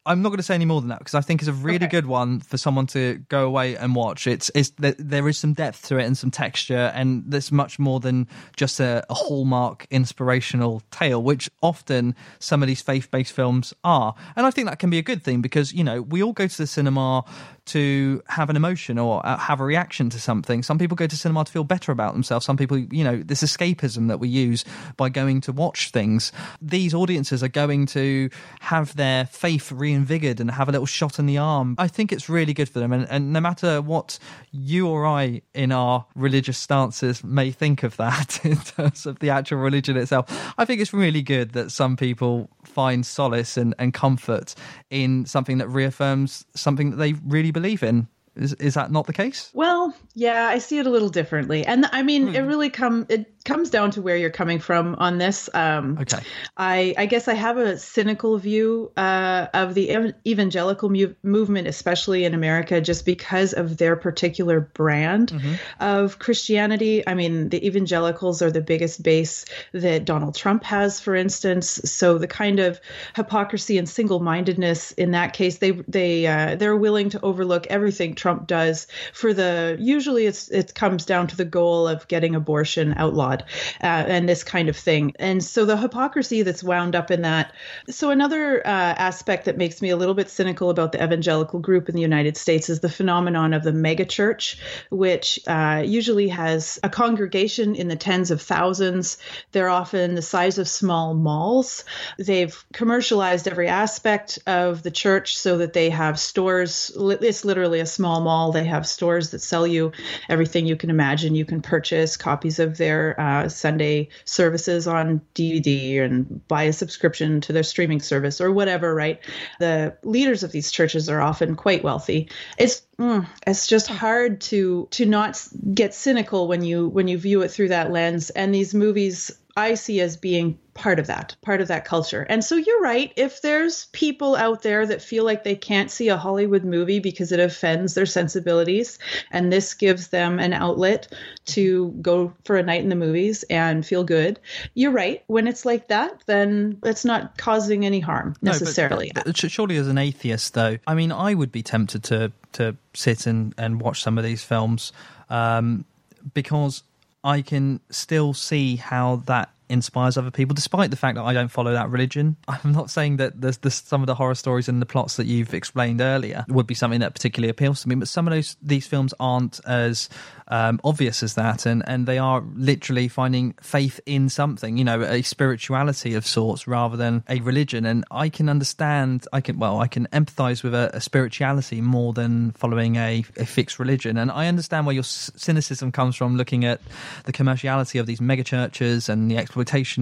I'm 0.07 0.23
not 0.23 0.29
going 0.31 0.39
to 0.39 0.43
say 0.43 0.55
any 0.55 0.65
more 0.65 0.81
than 0.81 0.89
that 0.91 1.01
because 1.01 1.15
I 1.15 1.21
think 1.21 1.43
it's 1.43 1.49
a 1.49 1.53
really 1.53 1.77
Okay. 1.77 1.89
good 1.89 2.07
one 2.07 2.41
for 2.41 2.57
someone 2.57 2.87
to 2.89 3.23
go 3.29 3.45
away 3.45 3.77
and 3.77 3.95
watch. 3.95 4.27
It's 4.27 4.51
it's 4.55 4.73
there, 4.79 5.29
is 5.29 5.37
some 5.39 5.53
depth 5.53 5.87
to 5.89 5.99
it 5.99 6.05
and 6.05 6.17
some 6.17 6.31
texture, 6.31 6.93
and 6.95 7.25
there's 7.27 7.51
much 7.53 7.79
more 7.79 8.01
than 8.01 8.29
just 8.57 8.81
a, 8.81 9.05
a 9.11 9.15
hallmark 9.15 9.87
inspirational 9.91 10.83
tale, 10.91 11.23
which 11.23 11.51
often 11.63 12.15
some 12.39 12.63
of 12.63 12.69
these 12.69 12.81
faith 12.81 13.11
based 13.11 13.33
films 13.33 13.75
are. 13.85 14.15
And 14.37 14.47
I 14.47 14.51
think 14.51 14.69
that 14.69 14.79
can 14.79 14.91
be 14.91 14.99
a 14.99 15.03
good 15.03 15.23
thing 15.23 15.43
because 15.43 15.73
you 15.73 15.85
know 15.85 16.03
we 16.03 16.23
all 16.23 16.33
go 16.33 16.47
to 16.47 16.57
the 16.57 16.67
cinema 16.67 17.25
to 17.67 18.23
have 18.29 18.51
an 18.51 18.57
emotion 18.57 18.99
or 18.99 19.25
uh, 19.27 19.37
have 19.37 19.61
a 19.61 19.65
reaction 19.65 20.11
to 20.11 20.21
something. 20.21 20.63
Some 20.63 20.79
people 20.79 20.97
go 20.97 21.07
to 21.07 21.17
cinema 21.17 21.45
to 21.45 21.53
feel 21.53 21.65
better 21.65 21.93
about 21.93 22.13
themselves. 22.13 22.47
Some 22.47 22.57
people, 22.57 22.79
you 22.79 23.05
know, 23.05 23.23
this 23.23 23.43
escapism 23.43 24.09
that 24.09 24.19
we 24.19 24.29
use 24.29 24.65
by 24.97 25.09
going 25.09 25.41
to 25.43 25.53
watch 25.53 25.91
things. 25.91 26.33
These 26.61 26.95
audiences 26.95 27.43
are 27.43 27.49
going 27.49 27.87
to 27.87 28.31
have 28.61 28.95
their 28.97 29.27
faith 29.27 29.73
reinvigorated 29.73 30.41
and 30.41 30.51
have 30.51 30.69
a 30.69 30.73
little 30.73 30.87
shot 30.87 31.19
in 31.19 31.27
the 31.27 31.39
arm. 31.39 31.75
I 31.79 31.89
think 31.89 32.13
it's 32.13 32.29
really 32.29 32.55
good 32.55 32.69
for 32.69 32.79
them. 32.79 32.93
And, 32.93 33.07
and 33.11 33.33
no 33.33 33.41
matter 33.41 33.83
what 33.83 34.19
you 34.53 34.89
or 34.89 35.07
I 35.07 35.43
in 35.55 35.73
our 35.73 36.07
religious 36.15 36.59
stances 36.59 37.23
may 37.23 37.51
think 37.51 37.83
of 37.83 37.97
that 37.97 38.41
in 38.45 38.57
terms 38.57 39.07
of 39.07 39.19
the 39.19 39.31
actual 39.31 39.59
religion 39.59 39.97
itself, 39.97 40.27
I 40.57 40.65
think 40.65 40.81
it's 40.81 40.93
really 40.93 41.23
good 41.23 41.53
that 41.53 41.71
some 41.71 41.97
people 41.97 42.49
find 42.65 43.05
solace 43.05 43.57
and, 43.57 43.75
and 43.79 43.93
comfort 43.93 44.55
in 44.91 45.27
something 45.27 45.59
that 45.59 45.69
reaffirms 45.69 46.45
something 46.55 46.91
that 46.91 46.97
they 46.97 47.15
really 47.25 47.51
believe 47.57 47.83
in. 47.83 48.07
Is, 48.37 48.53
is 48.55 48.75
that 48.75 48.93
not 48.93 49.07
the 49.07 49.15
case? 49.15 49.51
Well, 49.55 49.95
yeah, 50.15 50.47
I 50.47 50.59
see 50.59 50.79
it 50.79 50.87
a 50.87 50.91
little 50.91 51.09
differently, 51.09 51.65
and 51.65 51.87
I 51.91 52.03
mean, 52.03 52.35
it 52.35 52.43
hmm. 52.43 52.47
really 52.47 52.69
come 52.69 53.07
it 53.09 53.33
comes 53.47 53.71
down 53.71 53.93
to 53.93 54.03
where 54.03 54.17
you're 54.17 54.29
coming 54.31 54.59
from 54.59 54.95
on 54.99 55.17
this. 55.19 55.49
Um, 55.55 55.97
Okay. 56.01 56.19
I 56.57 56.95
I 56.99 57.07
guess 57.07 57.29
I 57.29 57.35
have 57.35 57.57
a 57.57 57.79
cynical 57.79 58.37
view 58.39 58.93
uh, 58.97 59.47
of 59.55 59.73
the 59.75 59.91
ev- 59.91 60.15
evangelical 60.27 60.91
mu- 60.91 61.15
movement, 61.23 61.67
especially 61.69 62.25
in 62.25 62.35
America, 62.35 62.81
just 62.81 63.07
because 63.07 63.55
of 63.55 63.77
their 63.79 63.97
particular 63.97 64.61
brand 64.61 65.33
of 65.81 66.19
Christianity. 66.19 67.07
I 67.07 67.15
mean, 67.15 67.49
the 67.49 67.67
evangelicals 67.67 68.43
are 68.43 68.51
the 68.51 68.61
biggest 68.61 69.03
base 69.03 69.45
that 69.73 70.05
Donald 70.05 70.35
Trump 70.35 70.65
has, 70.65 71.01
for 71.01 71.15
instance. 71.15 71.81
So 71.85 72.19
the 72.19 72.27
kind 72.27 72.59
of 72.61 72.81
hypocrisy 73.15 73.79
and 73.79 73.89
single-mindedness 73.89 74.93
in 74.93 75.13
that 75.13 75.33
case, 75.33 75.59
they 75.59 75.71
they 75.89 76.27
uh, 76.27 76.57
they're 76.57 76.77
willing 76.77 77.11
to 77.11 77.21
overlook 77.21 77.67
everything 77.69 78.15
Trump 78.15 78.47
does 78.47 78.87
for 79.13 79.33
the. 79.33 79.77
Usually, 79.79 80.27
it's 80.27 80.49
it 80.51 80.75
comes 80.75 81.07
down 81.07 81.29
to 81.29 81.37
the 81.37 81.45
goal 81.45 81.87
of 81.87 82.09
getting 82.09 82.35
abortion 82.35 82.95
outlawed 82.97 83.36
uh, 83.83 84.05
and 84.07 84.29
this 84.29 84.45
kind 84.45 84.69
of 84.69 84.77
thing. 84.77 85.13
And 85.19 85.43
so 85.43 85.65
the 85.65 85.77
hypocrisy 85.77 86.43
that's 86.43 86.63
wound 86.63 86.95
up 86.95 87.11
in 87.11 87.23
that. 87.23 87.53
So 87.89 88.11
another 88.11 88.67
uh, 88.67 88.71
aspect 88.71 89.45
that 89.47 89.57
makes 89.57 89.83
me 89.83 89.91
a 89.91 89.97
little 89.97 90.15
bit 90.15 90.31
cynical 90.31 90.71
about 90.71 90.93
the 90.93 91.03
evangelical 91.03 91.61
group 91.61 91.89
in 91.89 91.95
the 91.95 92.03
United 92.03 92.37
States 92.37 92.69
is 92.69 92.81
the 92.81 92.89
phenomenon 92.89 93.53
of 93.53 93.63
the 93.63 93.73
megachurch, 93.73 94.59
which 94.91 95.41
uh, 95.47 95.83
usually 95.85 96.29
has 96.29 96.79
a 96.83 96.89
congregation 96.89 97.75
in 97.75 97.89
the 97.89 97.97
tens 97.97 98.31
of 98.31 98.43
thousands. 98.43 99.19
They're 99.53 99.69
often 99.69 100.15
the 100.15 100.23
size 100.23 100.59
of 100.59 100.69
small 100.69 101.15
malls. 101.15 101.85
They've 102.19 102.57
commercialized 102.73 103.49
every 103.49 103.69
aspect 103.69 104.39
of 104.47 104.83
the 104.83 104.91
church 104.91 105.37
so 105.37 105.59
that 105.59 105.73
they 105.73 105.91
have 105.91 106.19
stores. 106.19 106.91
It's 106.97 107.45
literally 107.45 107.81
a 107.81 107.87
small 107.87 108.21
mall. 108.21 108.53
They 108.53 108.65
have 108.65 108.87
stores 108.87 109.31
that 109.31 109.41
sell 109.41 109.67
you 109.67 109.93
everything 110.29 110.67
you 110.67 110.77
can 110.77 110.91
imagine. 110.91 111.35
You 111.35 111.45
can 111.45 111.63
purchase 111.63 112.17
copies 112.17 112.59
of 112.59 112.77
their 112.77 113.19
uh, 113.27 113.49
Sunday 113.49 114.09
services 114.25 114.87
on 114.87 115.21
DVD 115.35 116.01
and 116.01 116.47
buy 116.47 116.65
a 116.65 116.73
subscription 116.73 117.41
to 117.43 117.53
their 117.53 117.63
streaming 117.63 118.01
service 118.01 118.41
or 118.41 118.53
whatever, 118.53 118.95
right? 118.95 119.21
The 119.59 119.97
leaders 120.05 120.43
of 120.43 120.53
these 120.53 120.71
churches 120.71 121.09
are 121.09 121.21
often 121.21 121.57
quite 121.57 121.83
wealthy. 121.83 122.31
It's 122.57 122.83
mm, 122.99 123.27
it's 123.47 123.67
just 123.67 123.89
hard 123.89 124.41
to 124.43 124.87
to 124.93 125.07
not 125.07 125.45
get 125.75 125.95
cynical 125.95 126.47
when 126.47 126.63
you 126.63 126.89
when 126.89 127.09
you 127.09 127.19
view 127.19 127.43
it 127.43 127.51
through 127.51 127.69
that 127.69 127.91
lens. 127.91 128.31
And 128.31 128.55
these 128.55 128.75
movies 128.75 129.33
I 129.57 129.75
see 129.75 130.01
as 130.01 130.17
being 130.19 130.59
part 130.75 130.99
of 130.99 131.07
that, 131.07 131.35
part 131.41 131.63
of 131.63 131.69
that 131.69 131.87
culture. 131.87 132.27
And 132.29 132.45
so 132.45 132.57
you're 132.57 132.81
right. 132.83 133.11
If 133.17 133.41
there's 133.41 133.87
people 133.93 134.37
out 134.37 134.61
there 134.63 134.85
that 134.87 135.01
feel 135.01 135.25
like 135.25 135.43
they 135.45 135.57
can't 135.57 135.91
see 135.91 136.09
a 136.09 136.17
Hollywood 136.19 136.63
movie 136.65 136.99
because 136.99 137.33
it 137.33 137.41
offends 137.41 137.95
their 137.95 138.05
sensibilities, 138.05 138.99
and 139.31 139.51
this 139.51 139.73
gives 139.73 140.09
them 140.09 140.39
an 140.39 140.53
outlet 140.53 141.11
to 141.47 141.93
go 142.03 142.35
for 142.45 142.57
a 142.57 142.63
night 142.63 142.83
in 142.83 142.91
the 142.91 142.95
movies 142.97 143.43
and 143.49 143.87
feel 143.87 144.05
good, 144.05 144.39
you're 144.75 144.91
right. 144.93 145.25
When 145.29 145.47
it's 145.49 145.65
like 145.65 145.89
that, 145.89 146.23
then 146.27 146.79
it's 146.85 147.07
not 147.07 147.39
causing 147.39 147.87
any 147.87 148.01
harm 148.01 148.35
No, 148.43 148.51
necessarily. 148.51 149.11
but- 149.15 149.25
but 149.25 149.37
surely, 149.39 149.79
as 149.79 149.89
an 149.89 149.97
atheist, 149.97 150.53
though, 150.53 150.77
I 150.87 150.95
mean, 150.95 151.11
I 151.13 151.33
would 151.33 151.51
be 151.53 151.63
tempted 151.63 152.03
to 152.05 152.33
to 152.53 152.75
sit 152.95 153.27
and, 153.27 153.55
and 153.59 153.81
watch 153.83 154.03
some 154.03 154.17
of 154.17 154.25
these 154.25 154.43
films 154.43 154.91
um, 155.29 155.85
because 156.33 156.83
I 157.27 157.43
can 157.43 157.81
still 157.91 158.35
see 158.35 158.77
how 158.77 159.17
that 159.27 159.51
inspires 159.69 160.17
other 160.17 160.31
people, 160.31 160.55
despite 160.55 160.91
the 160.91 160.97
fact 160.97 161.17
that 161.17 161.25
I 161.25 161.33
don't 161.33 161.49
follow 161.49 161.73
that 161.73 161.91
religion. 161.91 162.37
I'm 162.49 162.73
not 162.73 162.91
saying 162.91 163.17
that 163.19 163.41
there's, 163.41 163.59
there's 163.59 163.75
some 163.75 164.03
of 164.03 164.07
the 164.07 164.15
horror 164.15 164.35
stories 164.35 164.69
and 164.69 164.81
the 164.81 164.87
plots 164.87 165.17
that 165.17 165.27
you've 165.27 165.55
explained 165.55 166.01
earlier 166.01 166.45
would 166.49 166.67
be 166.67 166.75
something 166.75 167.01
that 167.01 167.15
particularly 167.15 167.51
appeals 167.51 167.83
to 167.83 167.89
me, 167.89 167.95
but 167.95 168.09
some 168.09 168.27
of 168.27 168.33
those 168.33 168.57
these 168.63 168.87
films 168.87 169.15
aren't 169.19 169.61
as 169.67 170.09
um, 170.49 170.81
obvious 170.85 171.23
as 171.23 171.35
that, 171.35 171.67
and 171.67 171.83
and 171.87 172.07
they 172.07 172.19
are 172.19 172.43
literally 172.55 173.09
finding 173.09 173.55
faith 173.61 174.01
in 174.07 174.29
something, 174.29 174.77
you 174.77 174.85
know, 174.85 175.03
a 175.03 175.23
spirituality 175.23 176.15
of 176.15 176.27
sorts 176.27 176.67
rather 176.67 176.97
than 176.97 177.25
a 177.29 177.41
religion. 177.41 177.85
And 177.85 178.05
I 178.11 178.29
can 178.29 178.49
understand, 178.49 179.27
I 179.33 179.41
can 179.41 179.59
well, 179.59 179.81
I 179.81 179.89
can 179.89 180.07
empathise 180.13 180.63
with 180.63 180.75
a, 180.75 180.91
a, 180.95 181.01
spirituality 181.01 181.81
more 181.81 182.13
than 182.13 182.53
following 182.53 182.97
a, 182.97 183.25
a 183.37 183.47
fixed 183.47 183.79
religion, 183.79 184.17
and 184.17 184.31
I 184.31 184.47
understand 184.47 184.87
where 184.87 184.95
your 184.95 185.05
cynicism 185.05 185.91
comes 185.93 186.17
from, 186.17 186.37
looking 186.37 186.65
at 186.65 186.81
the 187.25 187.33
commerciality 187.33 187.99
of 187.99 188.07
these 188.07 188.21
mega 188.21 188.45
churches 188.45 189.09
and 189.09 189.31
the 189.31 189.37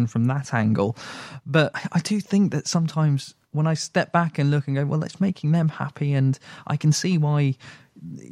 from 0.06 0.24
that 0.24 0.52
angle. 0.52 0.96
But 1.46 1.72
I 1.92 2.00
do 2.00 2.20
think 2.20 2.52
that 2.52 2.66
sometimes 2.66 3.34
when 3.52 3.66
I 3.66 3.74
step 3.74 4.12
back 4.12 4.38
and 4.38 4.50
look 4.50 4.66
and 4.66 4.76
go, 4.76 4.84
well, 4.84 5.04
it's 5.04 5.20
making 5.20 5.52
them 5.52 5.68
happy, 5.68 6.12
and 6.12 6.38
I 6.66 6.76
can 6.76 6.92
see 6.92 7.18
why 7.18 7.54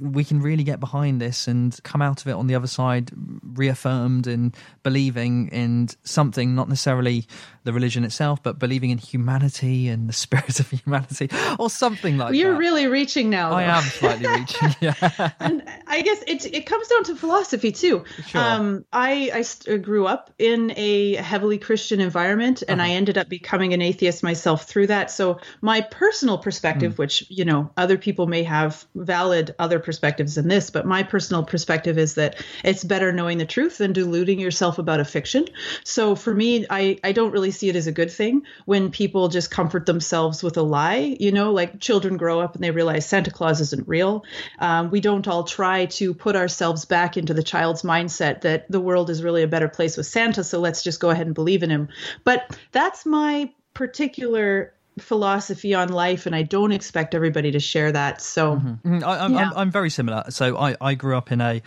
we 0.01 0.25
can 0.25 0.43
really 0.43 0.65
get 0.65 0.81
behind 0.81 1.21
this 1.21 1.47
and 1.47 1.81
come 1.85 2.03
out 2.03 2.21
of 2.21 2.27
it 2.27 2.33
on 2.33 2.49
the 2.49 2.55
other 2.55 2.67
side 2.67 3.11
reaffirmed 3.43 4.27
and 4.27 4.55
believing 4.83 5.49
in 5.49 5.89
something, 6.03 6.55
not 6.55 6.69
necessarily 6.69 7.27
the 7.65 7.73
religion 7.73 8.05
itself, 8.05 8.43
but 8.43 8.59
believing 8.59 8.91
in 8.91 8.99
humanity 8.99 9.89
and 9.89 10.09
the 10.09 10.13
spirit 10.23 10.61
of 10.61 10.71
humanity 10.71 11.29
or 11.59 11.71
something 11.71 12.17
like 12.17 12.31
that. 12.31 12.37
You're 12.37 12.53
that. 12.53 12.59
really 12.59 12.87
reaching 12.87 13.31
now. 13.31 13.51
Though. 13.51 13.57
I 13.57 13.63
am 13.65 13.83
slightly 13.83 14.29
reaching, 14.29 14.75
yeah. 14.81 15.31
and 15.41 15.63
I 15.87 16.03
guess 16.03 16.23
it, 16.27 16.45
it 16.47 16.67
comes 16.67 16.89
down 16.89 17.05
to 17.05 17.17
philosophy 17.17 17.73
too. 17.73 18.05
Sure. 18.27 18.41
Um, 18.41 18.85
I, 18.93 19.45
I 19.69 19.77
grew 19.77 20.07
up 20.07 20.31
in 20.39 20.73
a 20.77 21.15
heavily 21.17 21.59
Christian 21.59 22.01
environment 22.01 22.63
and 22.67 22.81
uh-huh. 22.81 22.91
I 22.91 22.95
ended 22.95 23.19
up 23.19 23.29
becoming 23.29 23.73
an 23.75 23.83
atheist 23.83 24.23
myself 24.23 24.65
through 24.65 24.89
that. 24.89 25.11
So 25.11 25.41
my 25.61 25.81
personal 25.81 26.39
perspective, 26.39 26.95
mm. 26.95 26.99
which, 26.99 27.25
you 27.29 27.45
know, 27.45 27.71
other 27.77 27.97
people 27.97 28.27
may 28.27 28.43
have 28.43 28.85
valid 28.95 29.55
other 29.59 29.79
perspectives 29.79 30.35
than 30.35 30.49
this, 30.49 30.71
but 30.71 30.87
my 30.87 31.03
personal 31.03 31.45
perspective 31.45 31.99
is 31.99 32.15
that 32.15 32.45
it's 32.65 32.85
better 32.85 33.13
knowing 33.13 33.39
the 33.39 33.47
truth 33.47 33.79
than 33.79 33.93
deluding 33.93 34.41
yourself 34.41 34.79
about 34.79 35.01
a 35.01 35.05
fiction. 35.05 35.47
So 35.85 36.15
for 36.15 36.35
me, 36.35 36.67
I, 36.69 36.99
I 37.05 37.13
don't 37.13 37.33
really 37.33 37.52
see 37.53 37.69
it 37.69 37.77
as 37.77 37.87
a 37.87 37.93
good 37.93 38.11
thing 38.11 38.43
when 38.65 38.91
people 38.91 39.29
just 39.29 39.51
comfort 39.51 39.87
themselves 39.87 40.43
with 40.43 40.57
a 40.57 40.63
lie. 40.63 41.17
You 41.21 41.33
know, 41.33 41.53
like 41.53 41.81
children 41.81 42.17
grow 42.17 42.41
up 42.41 42.55
and 42.55 42.65
they 42.65 42.71
realize 42.71 43.07
Santa 43.07 43.31
Claus 43.31 43.61
isn't 43.61 43.87
real. 43.87 44.25
Um, 44.59 44.91
we 44.91 45.01
don't 45.01 45.29
all 45.29 45.45
try 45.45 45.87
to 45.87 46.15
put 46.15 46.37
ourselves 46.37 46.85
back 46.85 47.17
into 47.17 47.35
the 47.35 47.43
child's 47.43 47.83
mindset 47.83 48.41
that 48.41 48.71
the 48.71 48.81
world 48.81 49.11
is 49.11 49.23
really 49.23 49.43
a 49.43 49.49
better 49.49 49.69
place 49.69 49.97
with 49.97 50.07
Santa. 50.07 50.43
So 50.43 50.59
let's 50.59 50.83
just 50.83 51.01
go 51.01 51.11
ahead 51.11 51.27
and 51.27 51.35
believe 51.35 51.63
in 51.63 51.71
him. 51.71 51.89
But 52.25 52.59
that's 52.73 53.07
my 53.07 53.51
particular 53.75 54.75
philosophy 54.99 55.75
on 55.75 55.89
life 55.89 56.27
and 56.27 56.37
i 56.37 56.43
don't 56.43 56.73
expect 56.73 57.15
everybody 57.15 57.51
to 57.51 57.59
share 57.59 57.91
that 57.93 58.21
so 58.21 58.57
mm-hmm. 58.57 58.95
mm-hmm. 58.95 59.05
I, 59.05 59.25
am 59.25 59.33
yeah. 59.33 59.49
I'm, 59.49 59.57
I'm 59.57 59.71
very 59.71 59.89
similar 59.89 60.25
so 60.29 60.59
I, 60.59 60.77
I 60.83 60.95
grew 60.95 61.17
up 61.17 61.33
in 61.33 61.41
a 61.41 61.63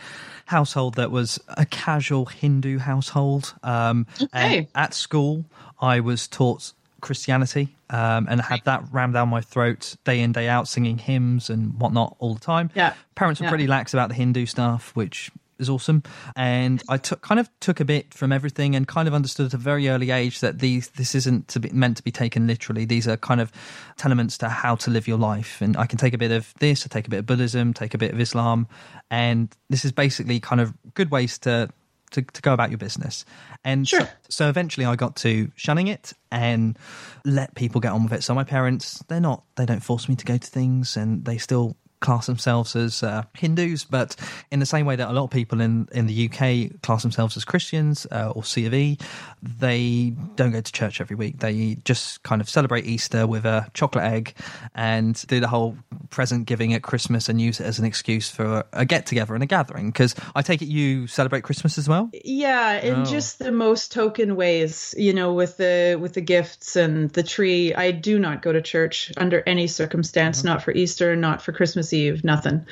household 0.45 0.93
that 0.95 1.09
was 1.09 1.39
a 1.47 1.65
casual 1.65 2.25
hindu 2.27 2.77
household 2.77 3.55
um, 3.63 4.05
okay. 4.21 4.67
at 4.75 4.93
school 4.93 5.45
i 5.79 5.99
was 5.99 6.27
taught 6.27 6.73
christianity 7.01 7.75
um, 7.91 8.25
and 8.29 8.41
had 8.41 8.61
that 8.65 8.83
rammed 8.91 9.13
down 9.13 9.29
my 9.29 9.41
throat 9.41 9.95
day 10.05 10.21
in 10.21 10.31
day 10.31 10.47
out 10.47 10.67
singing 10.67 10.97
hymns 10.97 11.49
and 11.49 11.79
whatnot 11.79 12.15
all 12.19 12.33
the 12.33 12.39
time 12.39 12.71
yeah 12.73 12.93
parents 13.13 13.39
were 13.39 13.45
yeah. 13.45 13.49
pretty 13.49 13.67
lax 13.67 13.93
about 13.93 14.09
the 14.09 14.15
hindu 14.15 14.45
stuff 14.45 14.91
which 14.95 15.31
is 15.59 15.69
awesome. 15.69 16.03
And 16.35 16.81
I 16.89 16.97
took 16.97 17.21
kind 17.21 17.39
of 17.39 17.49
took 17.59 17.79
a 17.79 17.85
bit 17.85 18.13
from 18.13 18.31
everything 18.31 18.75
and 18.75 18.87
kind 18.87 19.07
of 19.07 19.13
understood 19.13 19.47
at 19.47 19.53
a 19.53 19.57
very 19.57 19.87
early 19.89 20.11
age 20.11 20.39
that 20.39 20.59
these 20.59 20.89
this 20.89 21.15
isn't 21.15 21.47
to 21.49 21.59
be, 21.59 21.69
meant 21.69 21.97
to 21.97 22.03
be 22.03 22.11
taken 22.11 22.47
literally. 22.47 22.85
These 22.85 23.07
are 23.07 23.17
kind 23.17 23.41
of 23.41 23.51
tenements 23.97 24.37
to 24.39 24.49
how 24.49 24.75
to 24.75 24.91
live 24.91 25.07
your 25.07 25.17
life. 25.17 25.61
And 25.61 25.77
I 25.77 25.85
can 25.85 25.97
take 25.97 26.13
a 26.13 26.17
bit 26.17 26.31
of 26.31 26.53
this, 26.59 26.85
I 26.85 26.89
take 26.89 27.07
a 27.07 27.09
bit 27.09 27.19
of 27.19 27.25
Buddhism, 27.25 27.73
take 27.73 27.93
a 27.93 27.97
bit 27.97 28.13
of 28.13 28.19
Islam, 28.19 28.67
and 29.09 29.55
this 29.69 29.85
is 29.85 29.91
basically 29.91 30.39
kind 30.39 30.61
of 30.61 30.73
good 30.93 31.11
ways 31.11 31.37
to 31.39 31.69
to, 32.15 32.21
to 32.21 32.41
go 32.41 32.53
about 32.53 32.69
your 32.71 32.77
business. 32.77 33.25
And 33.63 33.87
sure. 33.87 34.01
so, 34.01 34.07
so, 34.29 34.49
eventually 34.49 34.85
I 34.85 34.95
got 34.95 35.15
to 35.17 35.51
shunning 35.55 35.87
it 35.87 36.13
and 36.31 36.77
let 37.23 37.55
people 37.55 37.81
get 37.81 37.91
on 37.91 38.03
with 38.03 38.13
it. 38.13 38.23
So 38.23 38.33
my 38.33 38.43
parents, 38.43 39.03
they're 39.07 39.19
not, 39.19 39.43
they 39.55 39.65
don't 39.65 39.81
force 39.81 40.09
me 40.09 40.15
to 40.15 40.25
go 40.25 40.37
to 40.37 40.47
things 40.47 40.97
and 40.97 41.23
they 41.25 41.37
still 41.37 41.75
class 42.05 42.27
themselves 42.27 42.75
as 42.75 43.01
uh, 43.01 43.23
Hindus, 43.33 43.83
but 43.83 44.15
in 44.51 44.59
the 44.59 44.65
same 44.65 44.85
way 44.85 44.95
that 44.95 45.09
a 45.09 45.13
lot 45.13 45.23
of 45.23 45.31
people 45.31 45.59
in, 45.59 45.89
in 45.91 46.05
the 46.05 46.29
UK 46.29 46.81
class 46.83 47.01
themselves 47.01 47.35
as 47.35 47.43
Christians 47.43 48.05
uh, 48.11 48.31
or 48.35 48.43
C 48.43 48.67
of 48.67 48.75
E, 48.75 48.99
they 49.41 50.13
don't 50.35 50.51
go 50.51 50.61
to 50.61 50.71
church 50.71 51.01
every 51.01 51.15
week. 51.15 51.39
They 51.39 51.77
just 51.83 52.21
kind 52.21 52.41
of 52.41 52.49
celebrate 52.49 52.85
Easter 52.85 53.25
with 53.25 53.43
a 53.43 53.67
chocolate 53.73 54.05
egg 54.05 54.35
and 54.75 55.15
do 55.27 55.39
the 55.39 55.47
whole 55.47 55.77
present 56.11 56.45
giving 56.45 56.73
at 56.75 56.83
Christmas 56.83 57.27
and 57.27 57.41
use 57.41 57.59
it 57.59 57.65
as 57.65 57.79
an 57.79 57.85
excuse 57.85 58.29
for 58.29 58.63
a 58.71 58.85
get 58.85 59.07
together 59.07 59.33
and 59.33 59.41
a 59.41 59.47
gathering. 59.47 59.87
Because 59.87 60.13
I 60.35 60.43
take 60.43 60.61
it 60.61 60.67
you 60.67 61.07
celebrate 61.07 61.41
Christmas 61.41 61.79
as 61.79 61.89
well. 61.89 62.11
Yeah, 62.23 62.79
in 62.81 63.01
oh. 63.01 63.05
just 63.05 63.39
the 63.39 63.51
most 63.51 63.91
token 63.91 64.35
ways, 64.35 64.93
you 64.95 65.13
know, 65.13 65.33
with 65.33 65.57
the 65.57 65.97
with 65.99 66.13
the 66.13 66.21
gifts 66.21 66.75
and 66.75 67.09
the 67.11 67.23
tree. 67.23 67.73
I 67.73 67.89
do 67.89 68.19
not 68.19 68.43
go 68.43 68.51
to 68.51 68.61
church 68.61 69.11
under 69.17 69.41
any 69.47 69.65
circumstance, 69.65 70.39
mm-hmm. 70.39 70.49
not 70.49 70.61
for 70.61 70.71
Easter, 70.71 71.15
not 71.15 71.41
for 71.41 71.51
Christmas 71.51 71.94
receive 71.95 72.23
nothing. 72.23 72.65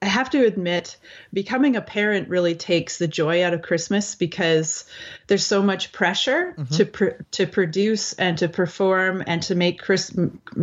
I 0.00 0.06
have 0.06 0.30
to 0.30 0.44
admit, 0.46 0.96
becoming 1.32 1.76
a 1.76 1.82
parent 1.82 2.28
really 2.28 2.54
takes 2.54 2.98
the 2.98 3.08
joy 3.08 3.44
out 3.44 3.54
of 3.54 3.62
Christmas 3.62 4.14
because 4.14 4.86
there's 5.26 5.44
so 5.44 5.62
much 5.62 5.92
pressure 5.92 6.54
mm-hmm. 6.56 6.74
to 6.74 6.84
pr- 6.86 7.22
to 7.32 7.46
produce 7.46 8.14
and 8.14 8.38
to 8.38 8.48
perform 8.48 9.22
and 9.26 9.42
to 9.44 9.54
make 9.54 9.80
Chris- 9.80 10.16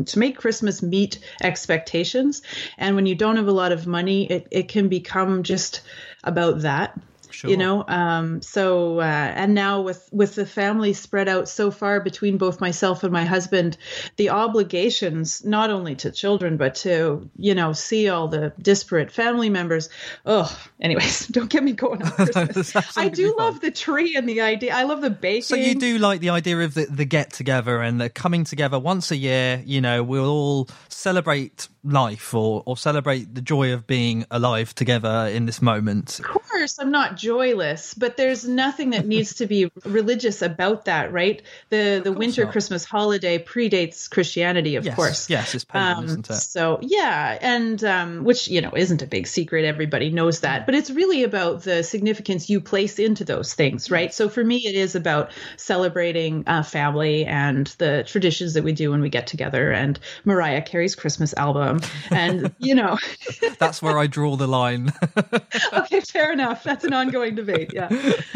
to 0.05 0.19
make 0.19 0.37
Christmas 0.37 0.81
meet 0.81 1.19
expectations. 1.41 2.41
And 2.77 2.95
when 2.95 3.05
you 3.05 3.15
don't 3.15 3.37
have 3.37 3.47
a 3.47 3.51
lot 3.51 3.71
of 3.71 3.87
money, 3.87 4.29
it, 4.29 4.47
it 4.51 4.67
can 4.67 4.89
become 4.89 5.43
just 5.43 5.81
about 6.23 6.61
that. 6.61 6.99
Sure. 7.31 7.49
You 7.49 7.57
know, 7.57 7.85
um, 7.87 8.41
so 8.41 8.99
uh, 8.99 9.03
and 9.03 9.53
now 9.53 9.81
with 9.81 10.09
with 10.11 10.35
the 10.35 10.45
family 10.45 10.93
spread 10.93 11.27
out 11.27 11.47
so 11.47 11.71
far 11.71 11.99
between 11.99 12.37
both 12.37 12.61
myself 12.61 13.03
and 13.03 13.11
my 13.11 13.25
husband, 13.25 13.77
the 14.15 14.29
obligations 14.29 15.43
not 15.45 15.69
only 15.69 15.95
to 15.95 16.11
children 16.11 16.57
but 16.57 16.75
to 16.75 17.29
you 17.37 17.53
know 17.53 17.73
see 17.73 18.09
all 18.09 18.27
the 18.27 18.53
disparate 18.61 19.11
family 19.11 19.49
members. 19.49 19.89
Oh, 20.25 20.55
anyways, 20.79 21.27
don't 21.37 21.49
get 21.49 21.63
me 21.63 21.73
going 21.73 22.01
on 22.01 22.11
Christmas. 22.15 22.97
I 22.97 23.09
do 23.09 23.33
fun. 23.33 23.37
love 23.37 23.61
the 23.61 23.71
tree 23.71 24.15
and 24.15 24.27
the 24.27 24.41
idea. 24.41 24.73
I 24.73 24.83
love 24.83 25.01
the 25.01 25.09
baking. 25.09 25.43
So 25.43 25.55
you 25.55 25.75
do 25.75 25.97
like 25.97 26.19
the 26.19 26.29
idea 26.29 26.59
of 26.59 26.73
the, 26.73 26.85
the 26.85 27.05
get 27.05 27.31
together 27.31 27.81
and 27.81 27.99
the 27.99 28.09
coming 28.09 28.43
together 28.43 28.79
once 28.79 29.11
a 29.11 29.17
year. 29.17 29.61
You 29.65 29.81
know, 29.81 30.03
we'll 30.03 30.29
all 30.29 30.69
celebrate 30.89 31.67
life 31.91 32.33
or 32.33 32.63
or 32.65 32.77
celebrate 32.77 33.33
the 33.33 33.41
joy 33.41 33.73
of 33.73 33.87
being 33.87 34.25
alive 34.31 34.73
together 34.75 35.29
in 35.31 35.45
this 35.45 35.61
moment. 35.61 36.19
Of 36.19 36.25
course, 36.25 36.79
I'm 36.79 36.91
not 36.91 37.17
joyless, 37.17 37.93
but 37.93 38.17
there's 38.17 38.47
nothing 38.47 38.91
that 38.91 39.05
needs 39.05 39.35
to 39.35 39.47
be 39.47 39.71
religious 39.85 40.41
about 40.41 40.85
that, 40.85 41.11
right? 41.11 41.41
The 41.69 42.01
the 42.03 42.11
winter 42.11 42.43
not. 42.43 42.51
Christmas 42.51 42.85
holiday 42.85 43.37
predates 43.39 44.09
Christianity, 44.09 44.75
of 44.75 44.85
yes, 44.85 44.95
course. 44.95 45.29
Yes, 45.29 45.55
it's 45.55 45.63
pagan, 45.63 45.97
um, 45.97 46.05
isn't 46.05 46.29
it? 46.29 46.33
So 46.35 46.79
yeah, 46.81 47.37
and 47.41 47.83
um, 47.83 48.23
which 48.23 48.47
you 48.47 48.61
know 48.61 48.71
isn't 48.75 49.01
a 49.01 49.07
big 49.07 49.27
secret. 49.27 49.65
Everybody 49.65 50.09
knows 50.09 50.41
that, 50.41 50.65
but 50.65 50.75
it's 50.75 50.89
really 50.89 51.23
about 51.23 51.63
the 51.63 51.83
significance 51.83 52.49
you 52.49 52.61
place 52.61 52.99
into 52.99 53.23
those 53.23 53.53
things, 53.53 53.89
right? 53.91 54.13
So 54.13 54.29
for 54.29 54.43
me, 54.43 54.57
it 54.57 54.75
is 54.75 54.95
about 54.95 55.31
celebrating 55.57 56.43
uh, 56.47 56.63
family 56.63 57.25
and 57.25 57.67
the 57.77 58.03
traditions 58.05 58.53
that 58.53 58.63
we 58.63 58.73
do 58.73 58.91
when 58.91 59.01
we 59.01 59.09
get 59.09 59.27
together, 59.27 59.71
and 59.71 59.99
Mariah 60.25 60.61
Carey's 60.61 60.95
Christmas 60.95 61.33
album, 61.35 61.76
and 62.11 62.53
you 62.59 62.75
know, 62.75 62.97
that's 63.59 63.81
where 63.81 63.97
I 63.97 64.07
draw 64.07 64.35
the 64.35 64.47
line. 64.47 64.93
okay, 65.73 66.01
fair 66.01 66.31
enough. 66.31 66.63
That's 66.63 66.83
an 66.83 66.93
ongoing 66.93 67.35
debate. 67.35 67.71
Yeah. 67.73 67.89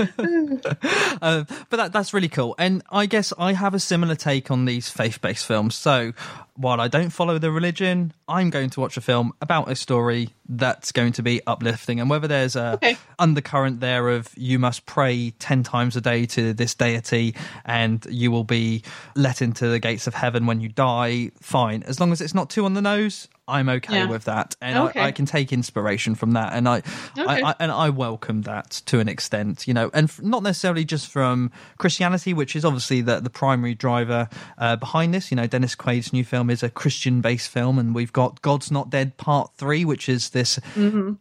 uh, 1.22 1.44
but 1.70 1.78
that, 1.78 1.92
that's 1.94 2.14
really 2.14 2.30
cool. 2.30 2.56
And 2.58 2.84
I 2.92 3.06
guess 3.06 3.34
I 3.38 3.54
have 3.54 3.74
a 3.74 3.80
similar 3.80 4.16
take 4.16 4.52
on 4.52 4.66
these 4.66 4.90
faith 4.90 5.22
based 5.22 5.46
films. 5.46 5.76
So 5.76 6.14
while 6.62 6.80
I 6.80 6.88
don't 6.88 7.10
follow 7.10 7.38
the 7.39 7.52
religion, 7.52 8.13
I'm 8.28 8.50
going 8.50 8.69
to 8.71 8.80
watch 8.80 8.95
a 8.95 9.02
film 9.02 9.34
about 9.41 9.69
a 9.69 9.76
story 9.76 10.30
that's 10.47 10.91
going 10.91 11.13
to 11.13 11.24
be 11.24 11.41
uplifting. 11.47 12.00
And 12.00 12.10
whether 12.10 12.28
there's 12.28 12.56
a 12.56 12.74
okay. 12.76 12.97
undercurrent 13.17 13.80
there 13.80 14.10
of 14.10 14.30
you 14.38 14.60
must 14.60 14.86
pray 14.86 15.32
10 15.32 15.63
times 15.63 15.95
a 15.95 16.02
day 16.02 16.26
to 16.28 16.54
this 16.54 16.76
deity 16.76 17.36
and 17.65 18.06
you 18.10 18.32
will 18.32 18.43
be 18.43 18.84
let 19.15 19.41
into 19.41 19.67
the 19.67 19.80
gates 19.80 20.08
of 20.08 20.13
heaven 20.13 20.45
when 20.45 20.62
you 20.62 20.69
die, 20.69 21.32
fine. 21.41 21.84
As 21.84 22.00
long 22.00 22.12
as 22.12 22.21
it's 22.21 22.34
not 22.34 22.50
too 22.50 22.65
on 22.65 22.74
the 22.74 22.82
nose, 22.82 23.28
I'm 23.52 23.70
okay 23.70 24.00
yeah. 24.00 24.08
with 24.08 24.26
that, 24.26 24.56
and 24.62 24.78
okay. 24.78 25.00
I, 25.00 25.08
I, 25.08 25.12
can 25.12 25.26
take 25.26 25.52
inspiration 25.52 26.16
from 26.16 26.32
that, 26.32 26.54
and 26.54 26.68
I, 26.68 26.78
okay. 27.18 27.26
I, 27.26 27.50
I, 27.50 27.56
and 27.60 27.72
I 27.72 27.90
welcome 27.90 28.44
that 28.44 28.82
to 28.88 29.00
an 29.00 29.10
extent, 29.10 29.68
you 29.68 29.74
know, 29.74 29.92
and 29.94 30.06
f- 30.06 30.22
not 30.22 30.42
necessarily 30.42 30.86
just 30.86 31.08
from 31.08 31.52
Christianity, 31.78 32.34
which 32.34 32.56
is 32.56 32.64
obviously 32.64 33.02
the 33.02 33.20
the 33.20 33.30
primary 33.30 33.76
driver 33.76 34.30
uh, 34.58 34.78
behind 34.78 35.14
this. 35.14 35.32
You 35.32 35.36
know, 35.36 35.48
Dennis 35.48 35.76
Quaid's 35.76 36.14
new 36.14 36.24
film 36.24 36.50
is 36.50 36.64
a 36.64 36.70
Christian 36.70 37.22
based 37.22 37.50
film, 37.50 37.78
and 37.78 37.94
we've 37.94 38.14
got 38.14 38.42
God's 38.42 38.72
Not 38.72 38.90
Dead 38.90 39.18
Part 39.18 39.52
Three, 39.56 39.86
which 39.86 40.08
is 40.08 40.30
this 40.30 40.60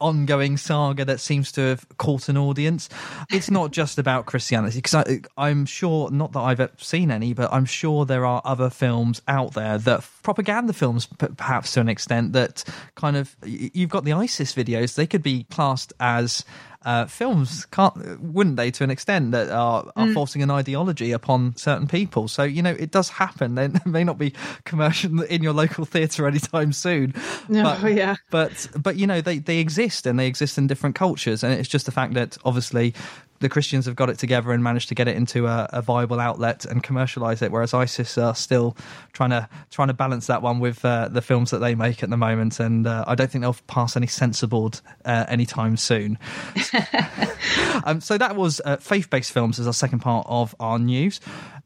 ongoing 0.01 0.57
saga 0.57 1.05
that 1.05 1.21
seems 1.21 1.51
to 1.53 1.61
have 1.62 1.87
caught 1.99 2.29
an 2.29 2.37
audience. 2.37 2.88
It's 3.31 3.51
not 3.51 3.71
just 3.81 3.99
about 3.99 4.27
Christianity 4.27 4.79
because 4.79 5.21
I'm 5.37 5.66
sure, 5.66 6.11
not 6.11 6.33
that 6.33 6.40
I've 6.40 6.71
seen 6.79 7.11
any, 7.11 7.33
but 7.33 7.53
I'm 7.53 7.64
sure 7.64 8.05
there 8.05 8.25
are 8.25 8.43
other 8.45 8.71
films 8.71 9.23
out 9.27 9.55
there 9.55 9.79
that 9.79 10.05
propaganda 10.23 10.73
films, 10.73 11.07
p- 11.07 11.27
perhaps 11.37 11.73
to 11.73 11.81
an 11.81 11.88
extent, 11.88 12.20
that 12.29 12.65
kind 12.95 13.17
of 13.17 13.37
you've 13.45 13.91
got 13.91 14.05
the 14.05 14.13
ISIS 14.13 14.55
videos. 14.55 14.95
They 14.95 15.07
could 15.07 15.23
be 15.23 15.45
classed 15.45 15.93
as 16.01 16.45
uh, 16.83 17.05
films, 17.07 17.67
can't 17.67 18.21
wouldn't 18.21 18.57
they, 18.57 18.71
to 18.71 18.85
an 18.85 18.91
extent 18.91 19.33
that 19.33 19.51
are, 19.51 19.93
are 19.97 20.13
forcing 20.13 20.43
an 20.43 20.51
ideology 20.51 21.13
upon 21.13 21.55
certain 21.57 21.87
people. 21.87 22.27
So 22.27 22.43
you 22.43 22.63
know 22.63 22.71
it 22.71 22.91
does 22.91 23.11
happen. 23.11 23.55
They 23.55 23.69
may 23.85 24.05
not 24.05 24.19
be 24.19 24.33
commercial 24.65 25.23
in 25.23 25.43
your 25.43 25.53
local 25.53 25.85
theatre 25.85 26.27
anytime 26.27 26.73
soon. 26.73 27.15
No, 27.49 27.77
but, 27.81 27.95
yeah. 27.95 28.17
but 28.31 28.69
but 28.77 28.97
you 28.97 29.07
know 29.07 29.21
they 29.21 29.39
they 29.39 29.59
exist 29.59 30.07
and 30.07 30.19
they 30.19 30.27
exist 30.27 30.57
in 30.57 30.67
different 30.67 30.95
cultures, 30.95 31.43
and 31.43 31.53
it's 31.53 31.69
just 31.69 31.87
the 31.87 31.93
fact 31.93 32.15
that 32.15 32.39
obviously. 32.45 32.95
The 33.40 33.48
Christians 33.48 33.87
have 33.87 33.96
got 33.96 34.11
it 34.11 34.18
together 34.18 34.53
and 34.53 34.62
managed 34.62 34.88
to 34.90 34.94
get 34.94 35.09
it 35.09 35.16
into 35.16 35.46
a, 35.46 35.66
a 35.72 35.81
viable 35.83 36.20
outlet 36.20 36.64
and 36.66 36.83
commercialize 36.83 37.40
it, 37.40 37.50
whereas 37.50 37.72
ISIS 37.72 38.18
are 38.18 38.35
still 38.35 38.76
trying 39.14 39.31
to 39.31 39.48
trying 39.70 39.88
to 39.88 39.94
balance 39.94 40.26
that 40.26 40.42
one 40.42 40.61
with 40.61 40.85
uh, 40.85 41.09
the 41.09 41.22
films 41.22 41.50
that 41.50 41.59
they 41.59 41.74
make 41.74 42.03
at 42.03 42.11
the 42.11 42.16
moment. 42.18 42.61
And 42.61 42.87
uh, 42.87 43.05
I 43.07 43.14
don't 43.14 43.31
think 43.31 43.42
they'll 43.42 43.57
pass 43.66 43.96
any 43.96 44.07
censor 44.07 44.46
board 44.46 44.81
uh, 45.07 45.24
anytime 45.29 45.76
soon. 45.79 46.18
um, 47.85 48.00
so 48.00 48.18
that 48.18 48.37
was 48.37 48.61
uh, 48.64 48.76
faith-based 48.76 49.33
films 49.33 49.59
as 49.59 49.66
our 49.66 49.72
second 49.72 50.00
part 50.00 50.26
of 50.29 50.55
our 50.61 50.79
news, 50.79 51.20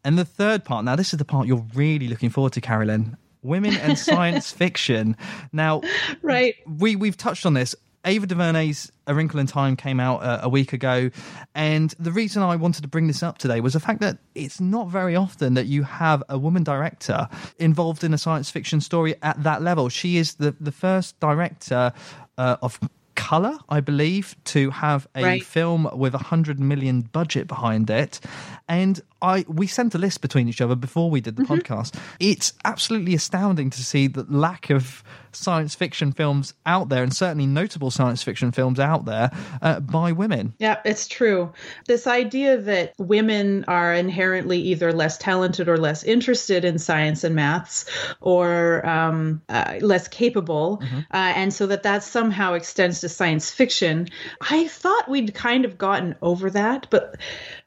and 0.04 0.18
the 0.18 0.24
third 0.24 0.64
part. 0.64 0.85
Now, 0.85 0.96
this 0.96 1.12
is 1.12 1.18
the 1.18 1.25
part 1.25 1.46
you're 1.46 1.66
really 1.75 2.08
looking 2.08 2.31
forward 2.31 2.52
to, 2.54 2.60
Carrie 2.60 2.87
Lynn. 2.87 3.16
Women 3.42 3.77
and 3.77 3.98
science 3.98 4.50
fiction. 4.56 5.16
Now, 5.52 5.83
Right. 6.22 6.54
we 6.66 6.96
we've 6.96 7.16
touched 7.16 7.44
on 7.44 7.52
this. 7.54 7.75
Ava 8.05 8.27
DuVernay's 8.27 8.92
A 9.07 9.15
Wrinkle 9.15 9.40
in 9.40 9.46
Time 9.46 9.77
came 9.77 9.98
out 10.00 10.23
uh, 10.23 10.40
a 10.42 10.48
week 10.48 10.73
ago, 10.73 11.11
and 11.55 11.90
the 11.98 12.13
reason 12.13 12.42
I 12.42 12.57
wanted 12.57 12.83
to 12.83 12.88
bring 12.88 13.07
this 13.07 13.23
up 13.23 13.38
today 13.38 13.61
was 13.61 13.73
the 13.73 13.81
fact 13.81 14.00
that 14.00 14.19
it's 14.35 14.61
not 14.61 14.88
very 14.88 15.17
often 15.17 15.55
that 15.55 15.67
you 15.67 15.83
have 15.85 16.23
a 16.29 16.37
woman 16.38 16.63
director 16.65 17.29
involved 17.59 18.05
in 18.05 18.13
a 18.15 18.19
science 18.19 18.50
fiction 18.50 18.81
story 18.81 19.15
at 19.23 19.42
that 19.42 19.63
level. 19.63 19.88
She 19.88 20.17
is 20.19 20.35
the 20.35 20.55
the 20.61 20.73
first 20.73 21.19
director 21.21 21.92
uh, 22.37 22.57
of 22.63 22.79
color, 23.15 23.57
I 23.69 23.79
believe, 23.81 24.35
to 24.44 24.71
have 24.71 25.07
a 25.15 25.23
Right. 25.23 25.42
film 25.44 25.88
with 25.94 26.15
a 26.15 26.19
hundred 26.19 26.59
million 26.59 27.02
budget 27.02 27.46
behind 27.46 27.88
it, 27.88 28.21
and 28.69 29.00
I 29.23 29.44
we 29.48 29.67
sent 29.67 29.94
a 29.94 29.98
list 29.98 30.21
between 30.21 30.48
each 30.48 30.61
other 30.61 30.75
before 30.75 31.11
we 31.11 31.21
did 31.21 31.37
the 31.37 31.44
podcast. 31.44 31.94
It's 32.21 32.52
absolutely 32.65 33.15
astounding 33.15 33.71
to 33.71 33.83
see 33.85 34.09
the 34.09 34.25
lack 34.29 34.69
of 34.71 35.02
science 35.35 35.74
fiction 35.74 36.12
films 36.12 36.54
out 36.66 36.88
there, 36.88 37.02
and 37.02 37.14
certainly 37.14 37.46
notable 37.46 37.90
science 37.90 38.22
fiction 38.22 38.52
films 38.52 38.78
out 38.78 39.04
there 39.04 39.30
uh, 39.62 39.80
by 39.80 40.12
women. 40.12 40.54
Yeah, 40.58 40.80
it's 40.85 41.08
true. 41.08 41.52
This 41.87 42.06
idea 42.06 42.58
that 42.58 42.94
women 42.98 43.64
are 43.68 43.94
inherently 43.94 44.58
either 44.60 44.92
less 44.92 45.18
talented 45.18 45.68
or 45.68 45.76
less 45.76 46.04
interested 46.04 46.64
in 46.64 46.78
science 46.78 47.24
and 47.24 47.35
maths, 47.35 47.85
or 48.20 48.87
um, 48.87 49.42
uh, 49.48 49.76
less 49.80 50.08
capable, 50.08 50.82
uh, 50.92 51.04
and 51.12 51.52
so 51.52 51.66
that 51.66 51.82
that 51.82 52.02
somehow 52.02 52.54
extends 52.54 53.00
to 53.00 53.08
science 53.08 53.50
fiction. 53.50 54.08
I 54.50 54.68
thought 54.68 55.08
we'd 55.08 55.35
kind 55.35 55.64
of 55.64 55.78
gotten 55.78 56.16
over 56.22 56.50
that, 56.50 56.87
but 56.90 57.16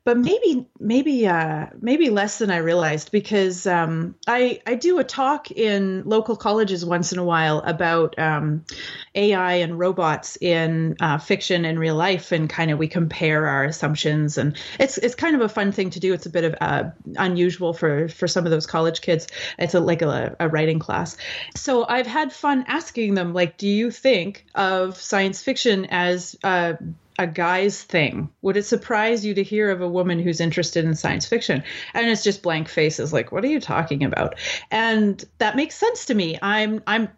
but 0.08 0.18
maybe 0.18 0.66
maybe 0.80 1.28
uh, 1.28 1.66
maybe 1.82 2.10
less 2.10 2.38
than 2.38 2.50
I 2.50 2.60
realized 2.60 3.12
because 3.12 3.68
um, 3.68 4.16
I 4.26 4.62
I 4.66 4.76
do 4.76 5.00
a 5.00 5.04
talk 5.04 5.52
in 5.52 6.04
local 6.06 6.38
colleges 6.38 6.86
once 6.86 7.12
in 7.12 7.20
a 7.20 7.26
while 7.26 7.60
about 7.60 8.18
um, 8.18 8.64
AI 9.16 9.56
and 9.56 9.78
robots 9.78 10.38
in 10.40 10.96
uh, 11.02 11.18
fiction 11.18 11.66
and 11.66 11.78
real 11.78 11.96
life, 11.96 12.32
and 12.32 12.50
kind 12.50 12.72
of 12.72 12.80
we 12.80 12.88
compare 12.88 13.48
our 13.48 13.66
assumptions, 13.66 14.38
and 14.38 14.58
it's 14.80 14.98
it's 14.98 15.14
kind 15.14 15.36
of 15.36 15.42
a 15.42 15.50
fun 15.50 15.74
thing 15.74 15.90
to 15.90 16.00
do. 16.00 16.14
It's 16.14 16.26
a 16.26 16.30
bit 16.30 16.46
of 16.46 16.56
uh, 16.62 16.84
unusual 17.18 17.74
for 17.74 18.08
for 18.08 18.30
some 18.30 18.46
of 18.46 18.52
those 18.52 18.66
college 18.66 19.02
kids. 19.02 19.28
It's 19.60 19.74
a, 19.74 19.82
like 19.82 20.04
a, 20.04 20.38
a 20.40 20.48
writing 20.48 20.80
class, 20.80 21.18
so 21.54 21.86
I've 21.86 22.08
had 22.08 22.32
fun 22.32 22.64
asking 22.70 23.16
them 23.16 23.34
like, 23.34 23.58
do 23.58 23.68
you 23.68 23.92
think 23.92 24.46
of 24.56 24.96
science 24.96 25.44
fiction 25.44 25.84
as 25.90 26.38
uh, 26.46 26.76
a 27.20 27.28
guy's 27.28 27.82
thing. 27.82 28.30
Would 28.42 28.58
it 28.58 28.64
surprise 28.64 29.26
you 29.26 29.34
to 29.34 29.44
hear 29.44 29.72
of 29.72 29.82
a 29.82 29.90
woman 29.90 30.20
who's 30.20 30.40
interested 30.40 30.86
in 30.86 30.96
science 30.96 31.26
fiction? 31.26 31.64
And 31.94 32.08
it's 32.08 32.24
just 32.24 32.44
blank 32.44 32.70
faces, 32.70 33.12
like, 33.12 33.32
what 33.32 33.44
are 33.44 33.48
you 33.48 33.60
talking 33.60 34.04
about? 34.04 34.36
And 34.70 35.24
that 35.40 35.56
makes 35.56 35.76
sense 35.76 36.06
to 36.06 36.14
me. 36.14 36.38
I'm 36.42 36.82
I'm 36.86 37.10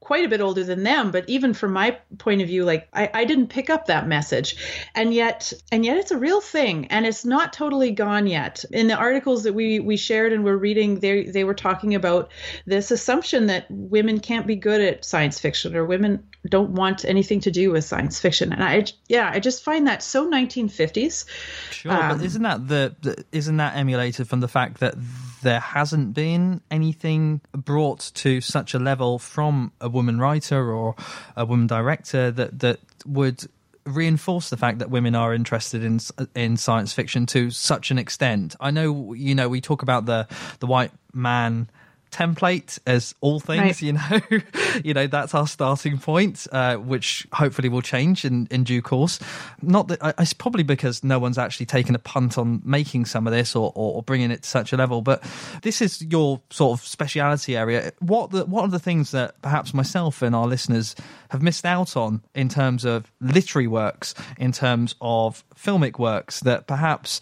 quite 0.00 0.24
a 0.24 0.28
bit 0.28 0.40
older 0.40 0.62
than 0.62 0.84
them, 0.84 1.10
but 1.10 1.28
even 1.28 1.54
from 1.54 1.72
my 1.72 1.98
point 2.18 2.40
of 2.40 2.46
view, 2.46 2.64
like 2.64 2.88
I, 2.92 3.10
I 3.12 3.24
didn't 3.24 3.48
pick 3.48 3.68
up 3.68 3.86
that 3.86 4.06
message. 4.06 4.56
And 4.94 5.12
yet 5.12 5.52
and 5.72 5.84
yet 5.84 5.96
it's 5.96 6.10
a 6.10 6.18
real 6.18 6.40
thing 6.40 6.86
and 6.86 7.04
it's 7.04 7.24
not 7.24 7.52
totally 7.52 7.90
gone 7.90 8.26
yet. 8.26 8.64
In 8.70 8.86
the 8.86 8.96
articles 8.96 9.42
that 9.42 9.54
we 9.54 9.80
we 9.80 9.96
shared 9.96 10.32
and 10.32 10.44
we're 10.44 10.56
reading, 10.56 11.00
they 11.00 11.24
they 11.24 11.44
were 11.44 11.54
talking 11.54 11.94
about 11.94 12.30
this 12.64 12.90
assumption 12.90 13.46
that 13.46 13.66
women 13.70 14.20
can't 14.20 14.46
be 14.46 14.56
good 14.56 14.80
at 14.80 15.04
science 15.04 15.40
fiction 15.40 15.74
or 15.74 15.84
women 15.84 16.22
don't 16.46 16.70
want 16.70 17.04
anything 17.04 17.40
to 17.40 17.50
do 17.50 17.72
with 17.72 17.84
science 17.84 18.20
fiction. 18.20 18.52
And 18.52 18.62
I 18.62 18.84
yeah, 19.08 19.30
I 19.32 19.40
just 19.40 19.64
find 19.64 19.86
that 19.86 20.02
so 20.02 20.30
1950s. 20.30 21.24
Sure, 21.70 21.92
but 21.92 22.12
um, 22.12 22.22
isn't 22.22 22.42
that 22.42 22.68
the, 22.68 22.94
the 23.02 23.24
isn't 23.32 23.56
that 23.56 23.76
emulated 23.76 24.28
from 24.28 24.40
the 24.40 24.48
fact 24.48 24.80
that 24.80 24.94
there 25.42 25.60
hasn't 25.60 26.14
been 26.14 26.60
anything 26.70 27.40
brought 27.52 28.10
to 28.14 28.40
such 28.40 28.74
a 28.74 28.78
level 28.78 29.18
from 29.18 29.72
a 29.80 29.88
woman 29.88 30.18
writer 30.18 30.72
or 30.72 30.94
a 31.36 31.44
woman 31.44 31.66
director 31.66 32.30
that 32.30 32.58
that 32.60 32.80
would 33.06 33.44
reinforce 33.84 34.50
the 34.50 34.56
fact 34.56 34.78
that 34.78 34.90
women 34.90 35.14
are 35.14 35.34
interested 35.34 35.82
in 35.82 35.98
in 36.34 36.56
science 36.56 36.92
fiction 36.92 37.26
to 37.26 37.50
such 37.50 37.90
an 37.90 37.98
extent. 37.98 38.54
I 38.60 38.70
know 38.70 39.12
you 39.12 39.34
know 39.34 39.48
we 39.48 39.60
talk 39.60 39.82
about 39.82 40.06
the 40.06 40.28
the 40.60 40.66
white 40.66 40.92
man 41.12 41.68
template 42.10 42.78
as 42.86 43.14
all 43.20 43.40
things 43.40 43.58
Right. 43.62 43.82
you 43.82 43.92
know. 43.94 44.20
You 44.84 44.94
know 44.94 45.06
that's 45.06 45.34
our 45.34 45.46
starting 45.46 45.98
point 45.98 46.46
uh, 46.52 46.76
which 46.76 47.26
hopefully 47.32 47.68
will 47.68 47.80
change 47.82 48.24
in, 48.24 48.46
in 48.50 48.64
due 48.64 48.82
course. 48.82 49.18
Not 49.62 49.88
that 49.88 50.04
I- 50.04 50.14
it's 50.18 50.32
probably 50.34 50.62
because 50.62 51.02
no 51.02 51.18
one's 51.18 51.38
actually 51.38 51.66
taken 51.66 51.94
a 51.94 51.98
punt 51.98 52.36
on 52.38 52.60
making 52.64 53.06
some 53.06 53.26
of 53.26 53.32
this 53.32 53.56
or, 53.56 53.72
or, 53.74 53.94
or 53.96 54.02
bringing 54.02 54.30
it 54.30 54.42
to 54.42 54.48
such 54.48 54.72
a 54.72 54.76
level 54.76 55.00
but 55.00 55.22
this 55.62 55.80
is 55.80 56.02
your 56.02 56.40
sort 56.50 56.78
of 56.78 56.86
speciality 56.86 57.56
area. 57.56 57.92
What 58.00 58.30
the 58.30 58.44
what 58.44 58.62
are 58.62 58.68
the 58.68 58.78
things 58.78 59.10
that 59.12 59.40
perhaps 59.42 59.72
myself 59.72 60.22
and 60.22 60.34
our 60.36 60.46
listeners 60.46 60.94
have 61.30 61.42
missed 61.42 61.64
out 61.64 61.96
on 61.96 62.22
in 62.34 62.48
terms 62.48 62.84
of 62.84 63.10
literary 63.20 63.66
works 63.68 64.14
in 64.38 64.52
terms 64.52 64.94
of 65.00 65.42
filmic 65.56 65.98
works 65.98 66.40
that 66.40 66.66
perhaps 66.66 67.20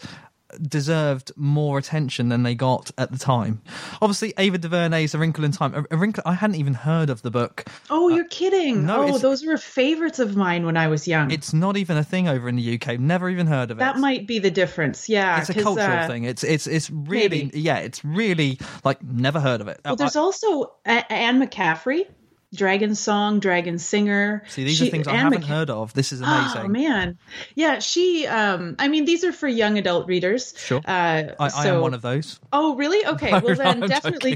deserved 0.61 1.31
more 1.35 1.77
attention 1.77 2.29
than 2.29 2.43
they 2.43 2.55
got 2.55 2.91
at 2.97 3.11
the 3.11 3.17
time. 3.17 3.61
Obviously, 4.01 4.33
Ava 4.37 4.57
DuVernay's 4.57 5.13
A 5.13 5.17
Wrinkle 5.17 5.43
in 5.43 5.51
Time. 5.51 5.73
A, 5.75 5.83
A 5.91 5.97
Wrinkle. 5.97 6.23
I 6.25 6.33
hadn't 6.33 6.55
even 6.55 6.73
heard 6.73 7.09
of 7.09 7.21
the 7.21 7.31
book. 7.31 7.65
Oh, 7.89 8.09
you're 8.09 8.27
kidding. 8.27 8.85
no, 8.85 9.09
oh, 9.09 9.17
those 9.17 9.45
were 9.45 9.57
favorites 9.57 10.19
of 10.19 10.35
mine 10.35 10.65
when 10.65 10.77
I 10.77 10.87
was 10.87 11.07
young. 11.07 11.31
It's 11.31 11.53
not 11.53 11.77
even 11.77 11.97
a 11.97 12.03
thing 12.03 12.27
over 12.27 12.47
in 12.47 12.55
the 12.55 12.75
UK. 12.79 12.99
Never 12.99 13.29
even 13.29 13.47
heard 13.47 13.71
of 13.71 13.77
it. 13.77 13.79
that 13.79 13.97
might 13.97 14.27
be 14.27 14.39
the 14.39 14.51
difference. 14.51 15.09
Yeah. 15.09 15.39
it's 15.39 15.49
a 15.49 15.53
cultural 15.53 15.97
uh, 15.97 16.07
thing. 16.07 16.23
It's 16.23 16.43
it's 16.43 16.67
it's 16.67 16.89
really 16.89 17.45
maybe. 17.45 17.59
yeah. 17.59 17.77
It's 17.77 18.03
really 18.05 18.59
like 18.83 19.03
never 19.03 19.39
heard 19.39 19.61
of 19.61 19.67
it. 19.67 19.79
Well, 19.83 19.95
there's 19.95 20.15
I- 20.15 20.21
also 20.21 20.73
Anne 20.85 21.41
McCaffrey, 21.41 22.07
Dragon 22.57 22.95
Song, 22.95 23.39
Dragon 23.39 23.79
Singer. 23.79 24.43
see, 24.47 24.63
these 24.65 24.81
are 24.81 24.87
things 24.87 25.07
I 25.07 25.15
haven't 25.15 25.43
heard 25.43 25.69
of. 25.69 25.93
This 25.93 26.11
is 26.11 26.21
amazing. 26.21 26.61
Oh 26.65 26.67
man, 26.67 27.17
yeah. 27.55 27.79
She, 27.79 28.27
um, 28.27 28.75
I 28.79 28.87
mean, 28.89 29.05
these 29.05 29.23
are 29.23 29.31
for 29.31 29.47
young 29.47 29.77
adult 29.77 30.07
readers. 30.07 30.53
Sure. 30.57 30.79
Uh, 30.79 31.23
I, 31.39 31.45
I 31.45 31.47
so- 31.47 31.75
am 31.75 31.81
one 31.81 31.93
of 31.93 32.01
those. 32.01 32.39
Oh, 32.51 32.75
really? 32.75 33.05
Okay. 33.05 33.31
No, 33.37 33.41
Well, 33.43 33.55
then 33.55 33.83
I'm 33.83 33.89
definitely, 33.89 34.31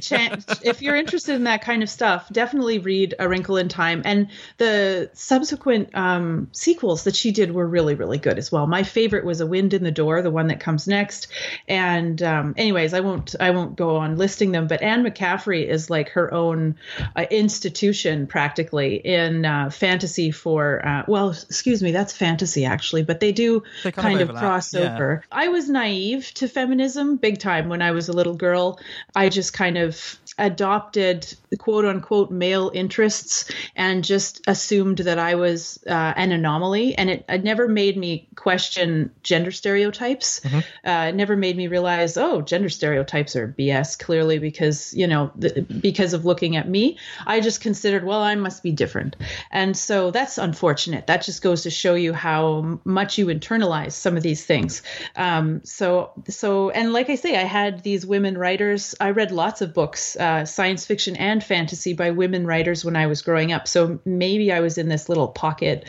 if 0.64 0.82
you're 0.82 0.96
interested 0.96 1.34
in 1.34 1.46
that 1.46 1.62
kind 1.64 1.82
of 1.82 1.90
stuff, 1.90 2.30
definitely 2.32 2.78
read 2.78 3.16
A 3.20 3.28
Wrinkle 3.28 3.58
in 3.58 3.68
Time. 3.68 4.02
And 4.06 4.28
the 4.58 5.10
subsequent 5.14 5.96
um, 5.96 6.50
sequels 6.52 7.06
that 7.06 7.16
she 7.16 7.32
did 7.32 7.52
were 7.52 7.68
really, 7.68 7.96
really 7.96 8.18
good 8.20 8.38
as 8.38 8.52
well. 8.52 8.68
My 8.68 8.84
favorite 8.84 9.26
was 9.26 9.42
A 9.42 9.48
Wind 9.48 9.74
in 9.74 9.84
the 9.84 9.92
Door, 9.92 10.22
the 10.22 10.30
one 10.30 10.48
that 10.48 10.60
comes 10.60 10.88
next. 10.88 11.28
And 11.68 12.22
um, 12.22 12.54
anyways, 12.58 12.94
I 12.94 13.00
won't, 13.00 13.34
I 13.40 13.50
won't 13.52 13.76
go 13.76 13.96
on 13.98 14.18
listing 14.18 14.52
them. 14.52 14.68
But 14.68 14.82
Anne 14.84 15.04
McCaffrey 15.04 15.66
is 15.68 15.90
like 15.90 16.10
her 16.10 16.32
own 16.34 16.76
uh, 17.16 17.26
institution, 17.32 18.11
practically 18.28 18.96
in 18.96 19.46
uh, 19.46 19.70
fantasy. 19.70 20.32
For 20.32 20.86
uh, 20.86 21.04
well, 21.08 21.32
excuse 21.32 21.82
me, 21.82 21.92
that's 21.92 22.14
fantasy 22.14 22.66
actually, 22.66 23.04
but 23.04 23.20
they 23.20 23.32
do 23.32 23.64
They 23.84 23.92
kind 23.92 24.22
of 24.22 24.28
kind 24.28 24.30
of, 24.30 24.36
cross 24.38 24.74
yeah. 24.74 24.94
over. 24.94 25.24
I 25.32 25.48
was 25.48 25.70
naive 25.70 26.32
to 26.36 26.48
feminism 26.48 27.18
big 27.18 27.40
time 27.40 27.70
when 27.70 27.82
I 27.82 27.92
was 27.92 28.10
a 28.10 28.14
little 28.14 28.36
girl. 28.36 28.80
I 29.16 29.30
just 29.30 29.54
kind 29.54 29.78
of 29.78 30.18
adopted 30.44 31.34
the 31.50 31.58
quote 31.58 31.86
unquote 31.86 32.32
male 32.32 32.72
interests 32.74 33.52
and 33.76 34.04
just 34.04 34.42
assumed 34.48 35.00
that 35.00 35.20
I 35.20 35.36
was 35.36 35.84
uh, 35.88 36.14
an 36.16 36.32
anomaly. 36.32 36.96
And 36.96 37.10
it, 37.10 37.26
it 37.28 37.44
never 37.44 37.68
made 37.68 37.98
me 37.98 38.28
question 38.36 39.12
gender 39.24 39.52
stereotypes. 39.52 40.40
Mm-hmm. 40.42 40.88
Uh, 40.88 41.06
it 41.10 41.16
never 41.16 41.36
made 41.36 41.58
me 41.58 41.68
realize, 41.68 42.18
oh, 42.18 42.42
gender 42.42 42.70
stereotypes 42.70 43.36
are 43.36 43.48
BS, 43.58 44.00
clearly, 44.00 44.40
because, 44.40 44.94
you 44.94 45.08
know, 45.08 45.32
th- 45.40 45.66
because 45.82 46.14
of 46.14 46.26
looking 46.26 46.56
at 46.56 46.68
me. 46.68 46.98
I 47.26 47.40
just 47.40 47.62
considered 47.62 47.92
considered, 47.92 48.08
well, 48.08 48.22
I 48.22 48.36
must 48.36 48.64
be 48.64 48.72
different. 48.72 49.16
And 49.52 49.76
so 49.76 50.12
that's 50.12 50.38
unfortunate. 50.38 51.08
That 51.08 51.24
just 51.24 51.42
goes 51.42 51.64
to 51.64 51.70
show 51.70 51.96
you 51.96 52.14
how 52.14 52.80
much 52.84 53.18
you 53.18 53.28
internalize 53.28 53.94
some 53.94 54.18
of 54.18 54.24
these 54.24 54.46
things. 54.46 54.82
Um, 55.16 55.62
so, 55.64 56.12
so, 56.30 56.70
and 56.70 56.94
like 56.94 57.10
I 57.10 57.16
say, 57.16 57.38
I 57.38 57.44
had 57.44 57.84
these 57.84 58.06
women 58.06 58.38
writers. 58.38 58.96
I 59.00 59.12
read 59.12 59.32
lots 59.32 59.62
of 59.62 59.74
books, 59.74 60.16
uh, 60.16 60.31
science 60.46 60.86
fiction 60.86 61.16
and 61.16 61.44
fantasy 61.44 61.94
by 61.94 62.12
women 62.12 62.46
writers 62.46 62.86
when 62.86 62.96
I 62.96 63.08
was 63.08 63.22
growing 63.22 63.52
up. 63.52 63.68
So 63.68 64.00
maybe 64.06 64.52
I 64.52 64.60
was 64.60 64.78
in 64.78 64.90
this 64.90 65.10
little 65.10 65.28
pocket 65.28 65.86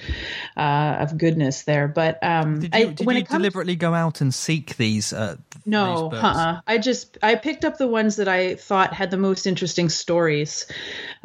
uh, 0.57 0.97
of 1.01 1.19
goodness 1.19 1.63
there. 1.63 1.89
But 1.89 2.23
um, 2.23 2.61
Did 2.61 2.75
you, 2.75 2.81
I, 2.81 2.93
did 2.93 3.07
when 3.07 3.17
you 3.17 3.25
comes 3.25 3.39
deliberately 3.39 3.77
go 3.77 3.95
out 3.95 4.21
and 4.21 4.33
seek 4.35 4.77
these? 4.77 5.13
Uh, 5.13 5.37
no, 5.65 6.09
these 6.11 6.21
uh-uh. 6.23 6.61
I 6.67 6.79
just 6.79 7.19
I 7.23 7.35
picked 7.35 7.65
up 7.65 7.79
the 7.79 7.89
ones 7.89 8.17
that 8.17 8.29
I 8.29 8.57
thought 8.57 8.93
had 8.93 9.11
the 9.11 9.17
most 9.17 9.47
interesting 9.47 9.89
stories. 9.89 10.67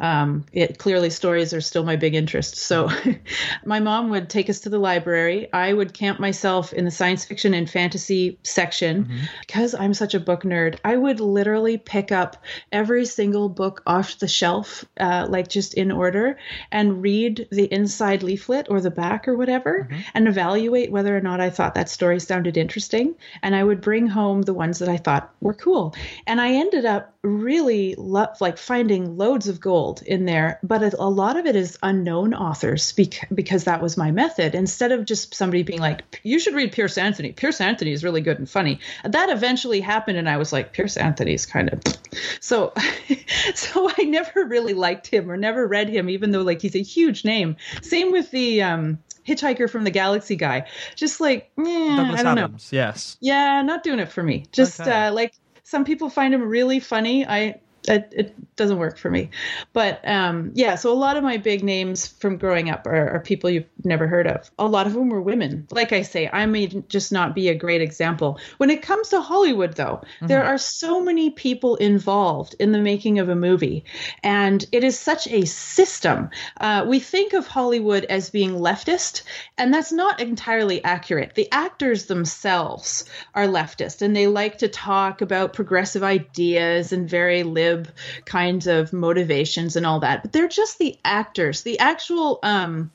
Um, 0.00 0.44
it 0.52 0.78
clearly 0.78 1.10
stories 1.10 1.52
are 1.52 1.60
still 1.60 1.84
my 1.84 1.96
big 1.96 2.14
interest. 2.14 2.56
So, 2.56 2.88
my 3.64 3.80
mom 3.80 4.10
would 4.10 4.30
take 4.30 4.48
us 4.48 4.60
to 4.60 4.68
the 4.68 4.78
library. 4.78 5.52
I 5.52 5.72
would 5.72 5.92
camp 5.92 6.20
myself 6.20 6.72
in 6.72 6.84
the 6.84 6.90
science 6.90 7.24
fiction 7.24 7.54
and 7.54 7.68
fantasy 7.68 8.38
section 8.42 8.98
Mm-hmm. 8.98 9.24
because 9.40 9.74
I'm 9.74 9.94
such 9.94 10.14
a 10.14 10.20
book 10.20 10.42
nerd. 10.42 10.78
I 10.84 10.96
would 10.96 11.20
literally 11.20 11.78
pick 11.78 12.12
up 12.12 12.36
every 12.72 13.04
single 13.08 13.48
book 13.48 13.82
off 13.86 14.18
the 14.18 14.28
shelf, 14.28 14.84
uh, 15.00 15.26
like 15.28 15.48
just 15.48 15.74
in 15.74 15.90
order, 15.90 16.38
and 16.70 17.02
read 17.02 17.48
the 17.50 17.64
inside 17.72 18.22
leaflet 18.22 18.66
or 18.70 18.80
the 18.80 18.90
back 18.90 19.26
or 19.26 19.36
whatever, 19.36 19.88
Mm-hmm. 19.90 20.00
and 20.14 20.28
evaluate 20.28 20.90
whether 20.90 21.16
or 21.16 21.20
not 21.20 21.40
I 21.40 21.50
thought 21.50 21.74
that 21.74 21.88
story 21.88 22.20
sounded 22.20 22.56
interesting. 22.56 23.14
And 23.42 23.54
I 23.54 23.64
would 23.64 23.80
bring 23.80 24.06
home 24.06 24.42
the 24.42 24.54
ones 24.54 24.78
that 24.78 24.88
I 24.88 24.96
thought 24.96 25.32
were 25.40 25.54
cool. 25.54 25.94
And 26.26 26.40
I 26.40 26.52
ended 26.54 26.84
up 26.84 27.14
really 27.24 27.94
lo- 27.96 28.32
like 28.40 28.58
finding 28.58 29.16
loads 29.16 29.48
of 29.48 29.60
gold 29.60 30.02
in 30.02 30.24
there, 30.24 30.60
but 30.62 30.82
a, 30.82 31.02
a 31.02 31.08
lot 31.08 31.36
of 31.36 31.46
it 31.46 31.56
is 31.56 31.78
unknown 31.82 32.32
authors 32.34 32.92
bec- 32.92 33.28
because 33.34 33.64
that 33.64 33.82
was 33.82 33.96
my 33.96 34.10
method. 34.10 34.54
Instead 34.54 34.92
of 34.92 35.04
just 35.04 35.34
somebody 35.34 35.62
being 35.62 35.80
like, 35.80 36.20
"You 36.22 36.38
should 36.38 36.54
read 36.54 36.72
Piers 36.72 36.96
Anthony. 36.96 37.32
Piers 37.32 37.60
Anthony 37.60 37.92
is 37.92 38.04
really 38.04 38.20
good 38.20 38.38
and 38.38 38.48
funny." 38.48 38.78
That 39.04 39.30
eventually 39.30 39.80
happened, 39.80 40.18
and 40.18 40.28
I 40.28 40.36
was 40.36 40.52
like, 40.52 40.72
"Piers 40.72 40.96
Anthony's 40.96 41.46
kind 41.46 41.70
of." 41.70 41.80
So, 42.40 42.72
so 43.54 43.90
I 43.98 44.04
never 44.04 44.44
really 44.44 44.72
liked 44.72 45.06
him 45.06 45.30
or 45.30 45.36
never 45.36 45.66
read 45.66 45.88
him, 45.90 46.08
even 46.08 46.30
though 46.30 46.42
like 46.42 46.62
he's 46.62 46.74
a 46.74 46.82
huge 46.82 47.24
name. 47.24 47.56
Same 47.82 48.12
with 48.12 48.30
the 48.30 48.62
um, 48.62 48.98
Hitchhiker 49.26 49.68
from 49.68 49.84
the 49.84 49.90
Galaxy 49.90 50.34
guy. 50.36 50.66
Just 50.96 51.20
like, 51.20 51.50
eh, 51.58 51.62
I 51.62 52.22
don't 52.22 52.34
know. 52.34 52.50
Yes. 52.70 53.18
Yeah, 53.20 53.60
not 53.62 53.82
doing 53.82 53.98
it 53.98 54.10
for 54.10 54.22
me. 54.22 54.46
Just 54.52 54.80
Okay. 54.80 54.90
uh, 54.90 55.12
like 55.12 55.34
some 55.68 55.84
people 55.84 56.08
find 56.08 56.32
him 56.32 56.48
really 56.48 56.80
funny. 56.80 57.26
I 57.26 57.60
it, 57.88 58.12
it 58.16 58.56
doesn't 58.56 58.78
work 58.78 58.98
for 58.98 59.10
me. 59.10 59.30
But 59.72 60.06
um, 60.06 60.52
yeah, 60.54 60.74
so 60.74 60.92
a 60.92 60.94
lot 60.94 61.16
of 61.16 61.24
my 61.24 61.36
big 61.36 61.64
names 61.64 62.06
from 62.06 62.36
growing 62.36 62.70
up 62.70 62.86
are, 62.86 63.16
are 63.16 63.20
people 63.20 63.50
you've 63.50 63.66
never 63.84 64.06
heard 64.06 64.26
of. 64.26 64.50
A 64.58 64.66
lot 64.66 64.86
of 64.86 64.92
them 64.92 65.08
were 65.08 65.20
women. 65.20 65.66
Like 65.70 65.92
I 65.92 66.02
say, 66.02 66.28
I 66.32 66.46
may 66.46 66.66
just 66.88 67.12
not 67.12 67.34
be 67.34 67.48
a 67.48 67.54
great 67.54 67.80
example. 67.80 68.38
When 68.58 68.70
it 68.70 68.82
comes 68.82 69.08
to 69.08 69.20
Hollywood, 69.20 69.74
though, 69.74 70.02
there 70.20 70.44
are 70.44 70.58
so 70.58 71.02
many 71.02 71.30
people 71.30 71.76
involved 71.76 72.54
in 72.58 72.72
the 72.72 72.78
making 72.78 73.18
of 73.18 73.28
a 73.28 73.34
movie, 73.34 73.84
and 74.22 74.64
it 74.72 74.84
is 74.84 74.98
such 74.98 75.26
a 75.28 75.46
system. 75.46 76.30
Uh, 76.60 76.84
we 76.86 76.98
think 77.00 77.32
of 77.32 77.46
Hollywood 77.46 78.04
as 78.04 78.30
being 78.30 78.52
leftist, 78.52 79.22
and 79.56 79.72
that's 79.72 79.92
not 79.92 80.20
entirely 80.20 80.82
accurate. 80.84 81.34
The 81.34 81.50
actors 81.52 82.06
themselves 82.06 83.04
are 83.34 83.46
leftist, 83.46 84.02
and 84.02 84.14
they 84.14 84.26
like 84.26 84.58
to 84.58 84.68
talk 84.68 85.20
about 85.22 85.54
progressive 85.54 86.02
ideas 86.02 86.92
and 86.92 87.08
very 87.08 87.42
lib 87.42 87.77
kinds 88.24 88.66
of 88.66 88.92
motivations 88.92 89.76
and 89.76 89.86
all 89.86 90.00
that. 90.00 90.22
But 90.22 90.32
they're 90.32 90.48
just 90.48 90.78
the 90.78 90.98
actors, 91.04 91.62
the 91.62 91.78
actual 91.78 92.38
um, 92.42 92.90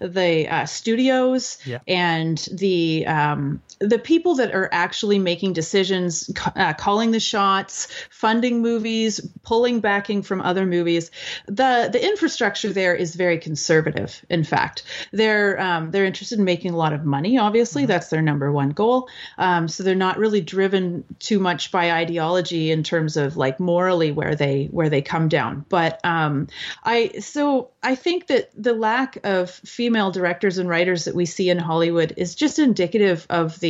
the 0.00 0.48
uh, 0.48 0.66
studios 0.66 1.58
Yeah. 1.64 1.78
and 1.86 2.38
the 2.52 3.06
um, 3.06 3.62
the 3.80 3.98
people 3.98 4.34
that 4.36 4.54
are 4.54 4.68
actually 4.72 5.18
making 5.18 5.52
decisions, 5.52 6.30
uh, 6.56 6.72
calling 6.74 7.12
the 7.12 7.20
shots, 7.20 7.88
funding 8.10 8.60
movies, 8.60 9.20
pulling 9.42 9.80
backing 9.80 10.22
from 10.22 10.40
other 10.40 10.66
movies. 10.66 11.10
The 11.46 11.88
the 11.92 12.04
infrastructure 12.04 12.72
there 12.72 12.94
is 12.94 13.14
very 13.14 13.38
conservative. 13.38 14.24
In 14.28 14.44
fact, 14.44 14.82
they're 15.12 15.60
um, 15.60 15.90
they're 15.90 16.04
interested 16.04 16.38
in 16.38 16.44
making 16.44 16.72
a 16.72 16.76
lot 16.76 16.92
of 16.92 17.04
money. 17.04 17.38
Obviously, 17.38 17.86
that's 17.86 18.08
their 18.08 18.22
number 18.22 18.50
one 18.50 18.70
goal. 18.70 19.08
Um, 19.38 19.68
so 19.68 19.82
they're 19.82 19.94
not 19.94 20.18
really 20.18 20.40
driven 20.40 21.04
too 21.18 21.38
much 21.38 21.70
by 21.70 21.92
ideology 21.92 22.70
in 22.70 22.82
terms 22.82 23.16
of 23.16 23.36
like 23.36 23.60
morally 23.60 24.10
where 24.12 24.34
they 24.34 24.66
where 24.72 24.88
they 24.88 25.02
come 25.02 25.28
down. 25.28 25.64
But 25.68 26.00
um, 26.04 26.48
I 26.84 27.12
so 27.20 27.70
I 27.82 27.94
think 27.94 28.26
that 28.26 28.50
the 28.56 28.74
lack 28.74 29.18
of 29.24 29.50
female 29.50 30.10
directors 30.10 30.58
and 30.58 30.68
writers 30.68 31.04
that 31.04 31.14
we 31.14 31.26
see 31.26 31.48
in 31.48 31.58
Hollywood 31.58 32.12
is 32.16 32.34
just 32.34 32.58
indicative 32.58 33.26
of 33.30 33.58
the 33.60 33.67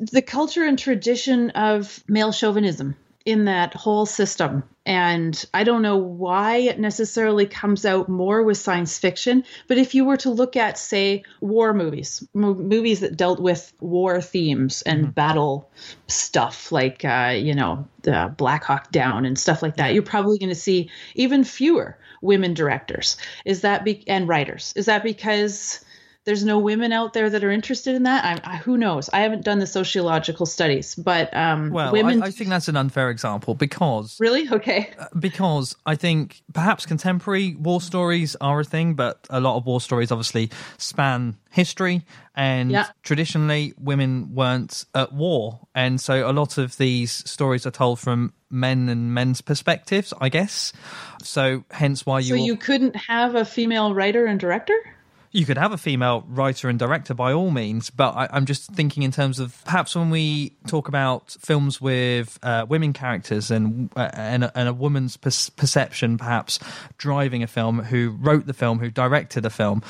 the 0.00 0.22
culture 0.22 0.64
and 0.64 0.78
tradition 0.78 1.50
of 1.50 2.02
male 2.08 2.32
chauvinism 2.32 2.96
in 3.26 3.44
that 3.44 3.74
whole 3.74 4.06
system. 4.06 4.62
And 4.86 5.44
I 5.52 5.62
don't 5.62 5.82
know 5.82 5.98
why 5.98 6.56
it 6.56 6.80
necessarily 6.80 7.44
comes 7.44 7.84
out 7.84 8.08
more 8.08 8.42
with 8.42 8.56
science 8.56 8.98
fiction, 8.98 9.44
but 9.68 9.76
if 9.76 9.94
you 9.94 10.06
were 10.06 10.16
to 10.18 10.30
look 10.30 10.56
at, 10.56 10.78
say, 10.78 11.22
war 11.40 11.74
movies, 11.74 12.26
mo- 12.32 12.54
movies 12.54 13.00
that 13.00 13.18
dealt 13.18 13.40
with 13.40 13.72
war 13.80 14.22
themes 14.22 14.80
and 14.82 15.14
battle 15.14 15.70
stuff, 16.08 16.72
like, 16.72 17.04
uh, 17.04 17.34
you 17.36 17.54
know, 17.54 17.86
the 18.02 18.32
Black 18.38 18.64
Hawk 18.64 18.90
Down 18.90 19.26
and 19.26 19.38
stuff 19.38 19.62
like 19.62 19.76
that, 19.76 19.92
you're 19.92 20.02
probably 20.02 20.38
going 20.38 20.48
to 20.48 20.54
see 20.54 20.90
even 21.14 21.44
fewer 21.44 21.98
women 22.22 22.54
directors. 22.54 23.18
Is 23.44 23.60
that 23.60 23.84
be- 23.84 24.08
and 24.08 24.26
writers? 24.26 24.72
Is 24.76 24.86
that 24.86 25.02
because 25.04 25.84
there's 26.30 26.44
no 26.44 26.60
women 26.60 26.92
out 26.92 27.12
there 27.12 27.28
that 27.28 27.42
are 27.42 27.50
interested 27.50 27.96
in 27.96 28.04
that. 28.04 28.24
I, 28.24 28.52
I, 28.52 28.56
who 28.58 28.78
knows? 28.78 29.10
I 29.12 29.18
haven't 29.22 29.44
done 29.44 29.58
the 29.58 29.66
sociological 29.66 30.46
studies, 30.46 30.94
but 30.94 31.36
um, 31.36 31.70
Well, 31.70 31.90
women. 31.90 32.22
I, 32.22 32.26
I 32.26 32.30
think 32.30 32.50
that's 32.50 32.68
an 32.68 32.76
unfair 32.76 33.10
example 33.10 33.56
because 33.56 34.16
really 34.20 34.48
okay. 34.48 34.92
because 35.18 35.74
I 35.86 35.96
think 35.96 36.42
perhaps 36.52 36.86
contemporary 36.86 37.56
war 37.56 37.80
stories 37.80 38.36
are 38.40 38.60
a 38.60 38.64
thing, 38.64 38.94
but 38.94 39.26
a 39.28 39.40
lot 39.40 39.56
of 39.56 39.66
war 39.66 39.80
stories 39.80 40.12
obviously 40.12 40.52
span 40.78 41.36
history, 41.50 42.04
and 42.36 42.70
Yeah. 42.70 42.86
traditionally 43.02 43.74
women 43.76 44.32
weren't 44.32 44.84
at 44.94 45.12
war, 45.12 45.66
and 45.74 46.00
so 46.00 46.30
a 46.30 46.32
lot 46.32 46.58
of 46.58 46.76
these 46.76 47.28
stories 47.28 47.66
are 47.66 47.72
told 47.72 47.98
from 47.98 48.34
men 48.50 48.88
and 48.88 49.12
men's 49.12 49.40
perspectives, 49.40 50.14
I 50.20 50.28
guess. 50.28 50.72
So 51.24 51.64
hence 51.72 52.06
why 52.06 52.20
you 52.20 52.28
So 52.28 52.34
you 52.36 52.56
couldn't 52.56 52.94
have 52.94 53.34
a 53.34 53.44
female 53.44 53.94
writer 53.94 54.26
and 54.26 54.38
director? 54.38 54.76
You 55.32 55.46
could 55.46 55.58
have 55.58 55.70
a 55.70 55.78
female 55.78 56.24
writer 56.28 56.68
and 56.68 56.78
director 56.78 57.14
by 57.14 57.32
all 57.32 57.50
means, 57.50 57.88
but 57.88 58.16
I, 58.16 58.28
I'm 58.32 58.46
just 58.46 58.70
thinking 58.72 59.04
in 59.04 59.12
terms 59.12 59.38
of 59.38 59.62
perhaps 59.64 59.94
when 59.94 60.10
we 60.10 60.56
talk 60.66 60.88
about 60.88 61.36
films 61.40 61.80
with 61.80 62.38
uh, 62.42 62.66
women 62.68 62.92
characters 62.92 63.50
and 63.50 63.90
uh, 63.94 64.10
and, 64.12 64.44
a, 64.44 64.58
and 64.58 64.68
a 64.68 64.74
woman's 64.74 65.16
per- 65.16 65.30
perception, 65.56 66.18
perhaps 66.18 66.58
driving 66.98 67.42
a 67.44 67.46
film, 67.46 67.78
who 67.78 68.16
wrote 68.20 68.46
the 68.46 68.54
film, 68.54 68.80
who 68.80 68.90
directed 68.90 69.46
a 69.46 69.50
film, 69.50 69.82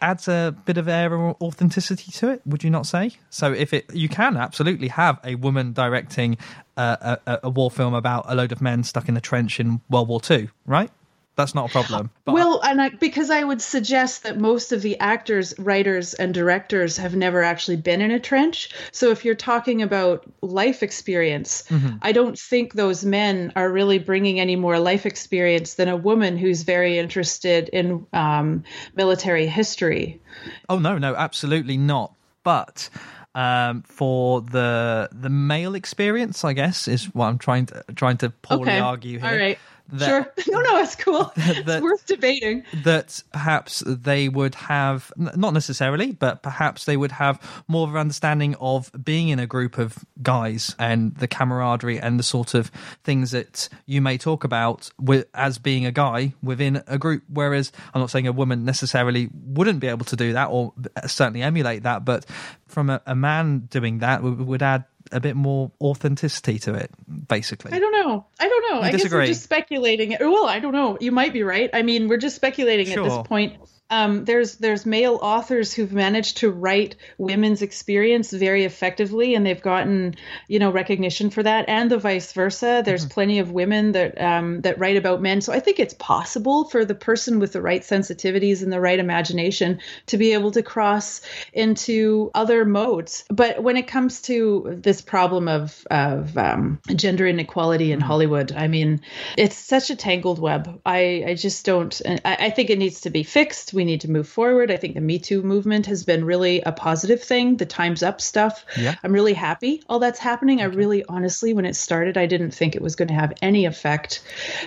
adds 0.00 0.26
a 0.26 0.56
bit 0.64 0.78
of 0.78 0.88
air 0.88 1.14
of 1.14 1.36
authenticity 1.40 2.10
to 2.10 2.30
it. 2.30 2.42
Would 2.44 2.64
you 2.64 2.70
not 2.70 2.84
say? 2.84 3.12
So 3.30 3.52
if 3.52 3.72
it, 3.72 3.94
you 3.94 4.08
can 4.08 4.36
absolutely 4.36 4.88
have 4.88 5.20
a 5.22 5.36
woman 5.36 5.72
directing 5.74 6.38
uh, 6.76 7.16
a, 7.24 7.40
a 7.44 7.50
war 7.50 7.70
film 7.70 7.94
about 7.94 8.24
a 8.28 8.34
load 8.34 8.50
of 8.50 8.60
men 8.60 8.82
stuck 8.82 9.08
in 9.08 9.16
a 9.16 9.20
trench 9.20 9.60
in 9.60 9.80
World 9.88 10.08
War 10.08 10.20
Two, 10.20 10.48
right? 10.66 10.90
That's 11.38 11.54
not 11.54 11.66
a 11.66 11.68
problem. 11.68 12.10
But 12.24 12.34
well, 12.34 12.60
and 12.64 12.82
I, 12.82 12.88
because 12.88 13.30
I 13.30 13.44
would 13.44 13.62
suggest 13.62 14.24
that 14.24 14.38
most 14.38 14.72
of 14.72 14.82
the 14.82 14.98
actors, 14.98 15.54
writers, 15.56 16.12
and 16.14 16.34
directors 16.34 16.96
have 16.96 17.14
never 17.14 17.44
actually 17.44 17.76
been 17.76 18.00
in 18.00 18.10
a 18.10 18.18
trench. 18.18 18.70
So 18.90 19.10
if 19.12 19.24
you're 19.24 19.36
talking 19.36 19.80
about 19.80 20.30
life 20.42 20.82
experience, 20.82 21.62
Mm-hmm. 21.70 21.98
I 22.02 22.12
don't 22.12 22.38
think 22.38 22.74
those 22.74 23.04
men 23.04 23.52
are 23.54 23.70
really 23.70 23.98
bringing 23.98 24.40
any 24.40 24.56
more 24.56 24.80
life 24.80 25.06
experience 25.06 25.74
than 25.74 25.88
a 25.88 25.96
woman 25.96 26.36
who's 26.36 26.62
very 26.62 26.98
interested 26.98 27.68
in 27.68 28.04
um, 28.12 28.64
military 28.96 29.46
history. 29.46 30.20
Oh 30.68 30.78
no, 30.78 30.98
no, 30.98 31.14
absolutely 31.14 31.76
not. 31.76 32.14
But 32.42 32.90
um, 33.34 33.82
for 33.82 34.40
the 34.40 35.08
the 35.12 35.28
male 35.30 35.74
experience, 35.76 36.44
I 36.44 36.52
guess 36.52 36.88
is 36.88 37.14
what 37.14 37.26
I'm 37.26 37.38
trying 37.38 37.66
to 37.66 37.84
trying 37.94 38.16
to 38.18 38.30
poorly 38.30 38.62
Okay. 38.62 38.80
argue 38.80 39.18
here. 39.18 39.28
All 39.28 39.36
right. 39.36 39.58
That- 39.88 40.06
sure. 40.06 40.32
No, 40.48 40.60
no, 40.60 40.78
it's 40.78 40.94
cool. 40.96 41.24
that- 41.36 41.66
it's 41.68 41.82
worth 41.82 42.06
debating. 42.06 42.64
That 42.84 43.22
perhaps 43.32 43.82
they 43.86 44.28
would 44.28 44.54
have 44.56 45.12
not 45.16 45.52
necessarily, 45.54 46.12
but 46.12 46.42
perhaps 46.42 46.84
they 46.84 46.96
would 46.96 47.12
have 47.12 47.40
more 47.68 47.86
of 47.86 47.94
an 47.94 48.00
understanding 48.00 48.54
of 48.60 48.90
being 49.04 49.28
in 49.28 49.38
a 49.38 49.46
group 49.46 49.78
of 49.78 50.04
guys 50.22 50.74
and 50.78 51.14
the 51.16 51.28
camaraderie 51.28 51.98
and 52.00 52.18
the 52.18 52.22
sort 52.22 52.54
of 52.54 52.70
things 53.04 53.30
that 53.32 53.68
you 53.86 54.00
may 54.00 54.18
talk 54.18 54.44
about 54.44 54.88
with, 55.00 55.26
as 55.34 55.58
being 55.58 55.86
a 55.86 55.92
guy 55.92 56.34
within 56.42 56.82
a 56.86 56.98
group. 56.98 57.22
Whereas 57.28 57.72
I'm 57.94 58.00
not 58.00 58.10
saying 58.10 58.26
a 58.26 58.32
woman 58.32 58.64
necessarily 58.64 59.28
wouldn't 59.32 59.80
be 59.80 59.86
able 59.88 60.04
to 60.06 60.16
do 60.16 60.32
that 60.32 60.46
or 60.46 60.72
certainly 61.06 61.42
emulate 61.42 61.82
that, 61.84 62.04
but 62.04 62.26
from 62.66 62.90
a, 62.90 63.00
a 63.06 63.14
man 63.14 63.60
doing 63.70 63.98
that 63.98 64.22
would, 64.22 64.40
would 64.40 64.62
add 64.62 64.84
a 65.12 65.20
bit 65.20 65.36
more 65.36 65.70
authenticity 65.80 66.58
to 66.60 66.74
it, 66.74 66.90
basically. 67.28 67.72
I 67.72 67.78
don't 67.78 67.92
know. 67.92 68.26
I 68.38 68.48
don't 68.48 68.70
know. 68.70 68.78
You 68.78 68.84
I 68.84 68.92
guess 68.92 69.10
we're 69.10 69.26
just 69.26 69.42
speculating. 69.42 70.16
Well, 70.20 70.46
I 70.46 70.58
don't 70.58 70.72
know. 70.72 70.98
You 71.00 71.12
might 71.12 71.32
be 71.32 71.42
right. 71.42 71.70
I 71.72 71.82
mean, 71.82 72.08
we're 72.08 72.18
just 72.18 72.36
speculating 72.36 72.92
at 72.92 73.02
this 73.02 73.18
point. 73.26 73.56
Um, 73.90 74.24
there's 74.24 74.56
there's 74.56 74.84
male 74.86 75.18
authors 75.22 75.72
who've 75.72 75.92
managed 75.92 76.38
to 76.38 76.50
write 76.50 76.96
women's 77.18 77.62
experience 77.62 78.32
very 78.32 78.64
effectively, 78.64 79.34
and 79.34 79.44
they've 79.46 79.62
gotten 79.62 80.14
you 80.48 80.58
know 80.58 80.70
recognition 80.70 81.30
for 81.30 81.42
that, 81.42 81.68
and 81.68 81.90
the 81.90 81.98
vice 81.98 82.32
versa. 82.32 82.82
There's 82.84 83.04
Mm-hmm. 83.04 83.14
plenty 83.14 83.38
of 83.38 83.52
women 83.52 83.92
that 83.92 84.20
um, 84.20 84.60
that 84.62 84.78
write 84.78 84.96
about 84.96 85.22
men, 85.22 85.40
so 85.40 85.52
I 85.52 85.60
think 85.60 85.78
it's 85.78 85.94
possible 85.94 86.64
for 86.64 86.84
the 86.84 86.94
person 86.94 87.38
with 87.38 87.52
the 87.52 87.62
right 87.62 87.82
sensitivities 87.82 88.62
and 88.62 88.72
the 88.72 88.80
right 88.80 88.98
imagination 88.98 89.80
to 90.06 90.18
be 90.18 90.32
able 90.32 90.50
to 90.52 90.62
cross 90.62 91.20
into 91.52 92.30
other 92.34 92.64
modes. 92.64 93.24
But 93.30 93.62
when 93.62 93.76
it 93.76 93.86
comes 93.86 94.20
to 94.22 94.74
this 94.82 95.00
problem 95.00 95.48
of 95.48 95.86
of 95.90 96.36
um, 96.36 96.80
gender 96.94 97.26
inequality 97.26 97.92
in 97.92 98.00
Hollywood, 98.00 98.52
I 98.52 98.68
mean, 98.68 99.00
it's 99.36 99.56
such 99.56 99.90
a 99.90 99.96
tangled 99.96 100.38
web. 100.38 100.80
I 100.84 101.24
I 101.28 101.34
just 101.34 101.64
don't. 101.64 102.00
I, 102.06 102.36
I 102.46 102.50
think 102.50 102.70
it 102.70 102.78
needs 102.78 103.02
to 103.02 103.10
be 103.10 103.22
fixed. 103.22 103.72
We 103.78 103.84
need 103.84 104.00
to 104.00 104.10
move 104.10 104.26
forward. 104.26 104.72
I 104.72 104.76
think 104.76 104.94
the 104.94 105.00
Me 105.00 105.20
Too 105.20 105.40
movement 105.40 105.86
has 105.86 106.02
been 106.02 106.24
really 106.24 106.62
a 106.62 106.72
positive 106.72 107.22
thing. 107.22 107.58
The 107.58 107.64
Times 107.64 108.02
Up 108.02 108.20
stuff. 108.20 108.66
Yeah. 108.76 108.96
I'm 109.04 109.12
really 109.12 109.34
happy 109.34 109.84
all 109.88 110.00
that's 110.00 110.18
happening. 110.18 110.60
I 110.60 110.64
really, 110.64 111.04
honestly, 111.08 111.54
when 111.54 111.64
it 111.64 111.76
started, 111.76 112.18
I 112.18 112.26
didn't 112.26 112.50
think 112.50 112.74
it 112.74 112.82
was 112.82 112.96
going 112.96 113.06
to 113.06 113.14
have 113.14 113.34
any 113.40 113.66
effect, 113.66 114.20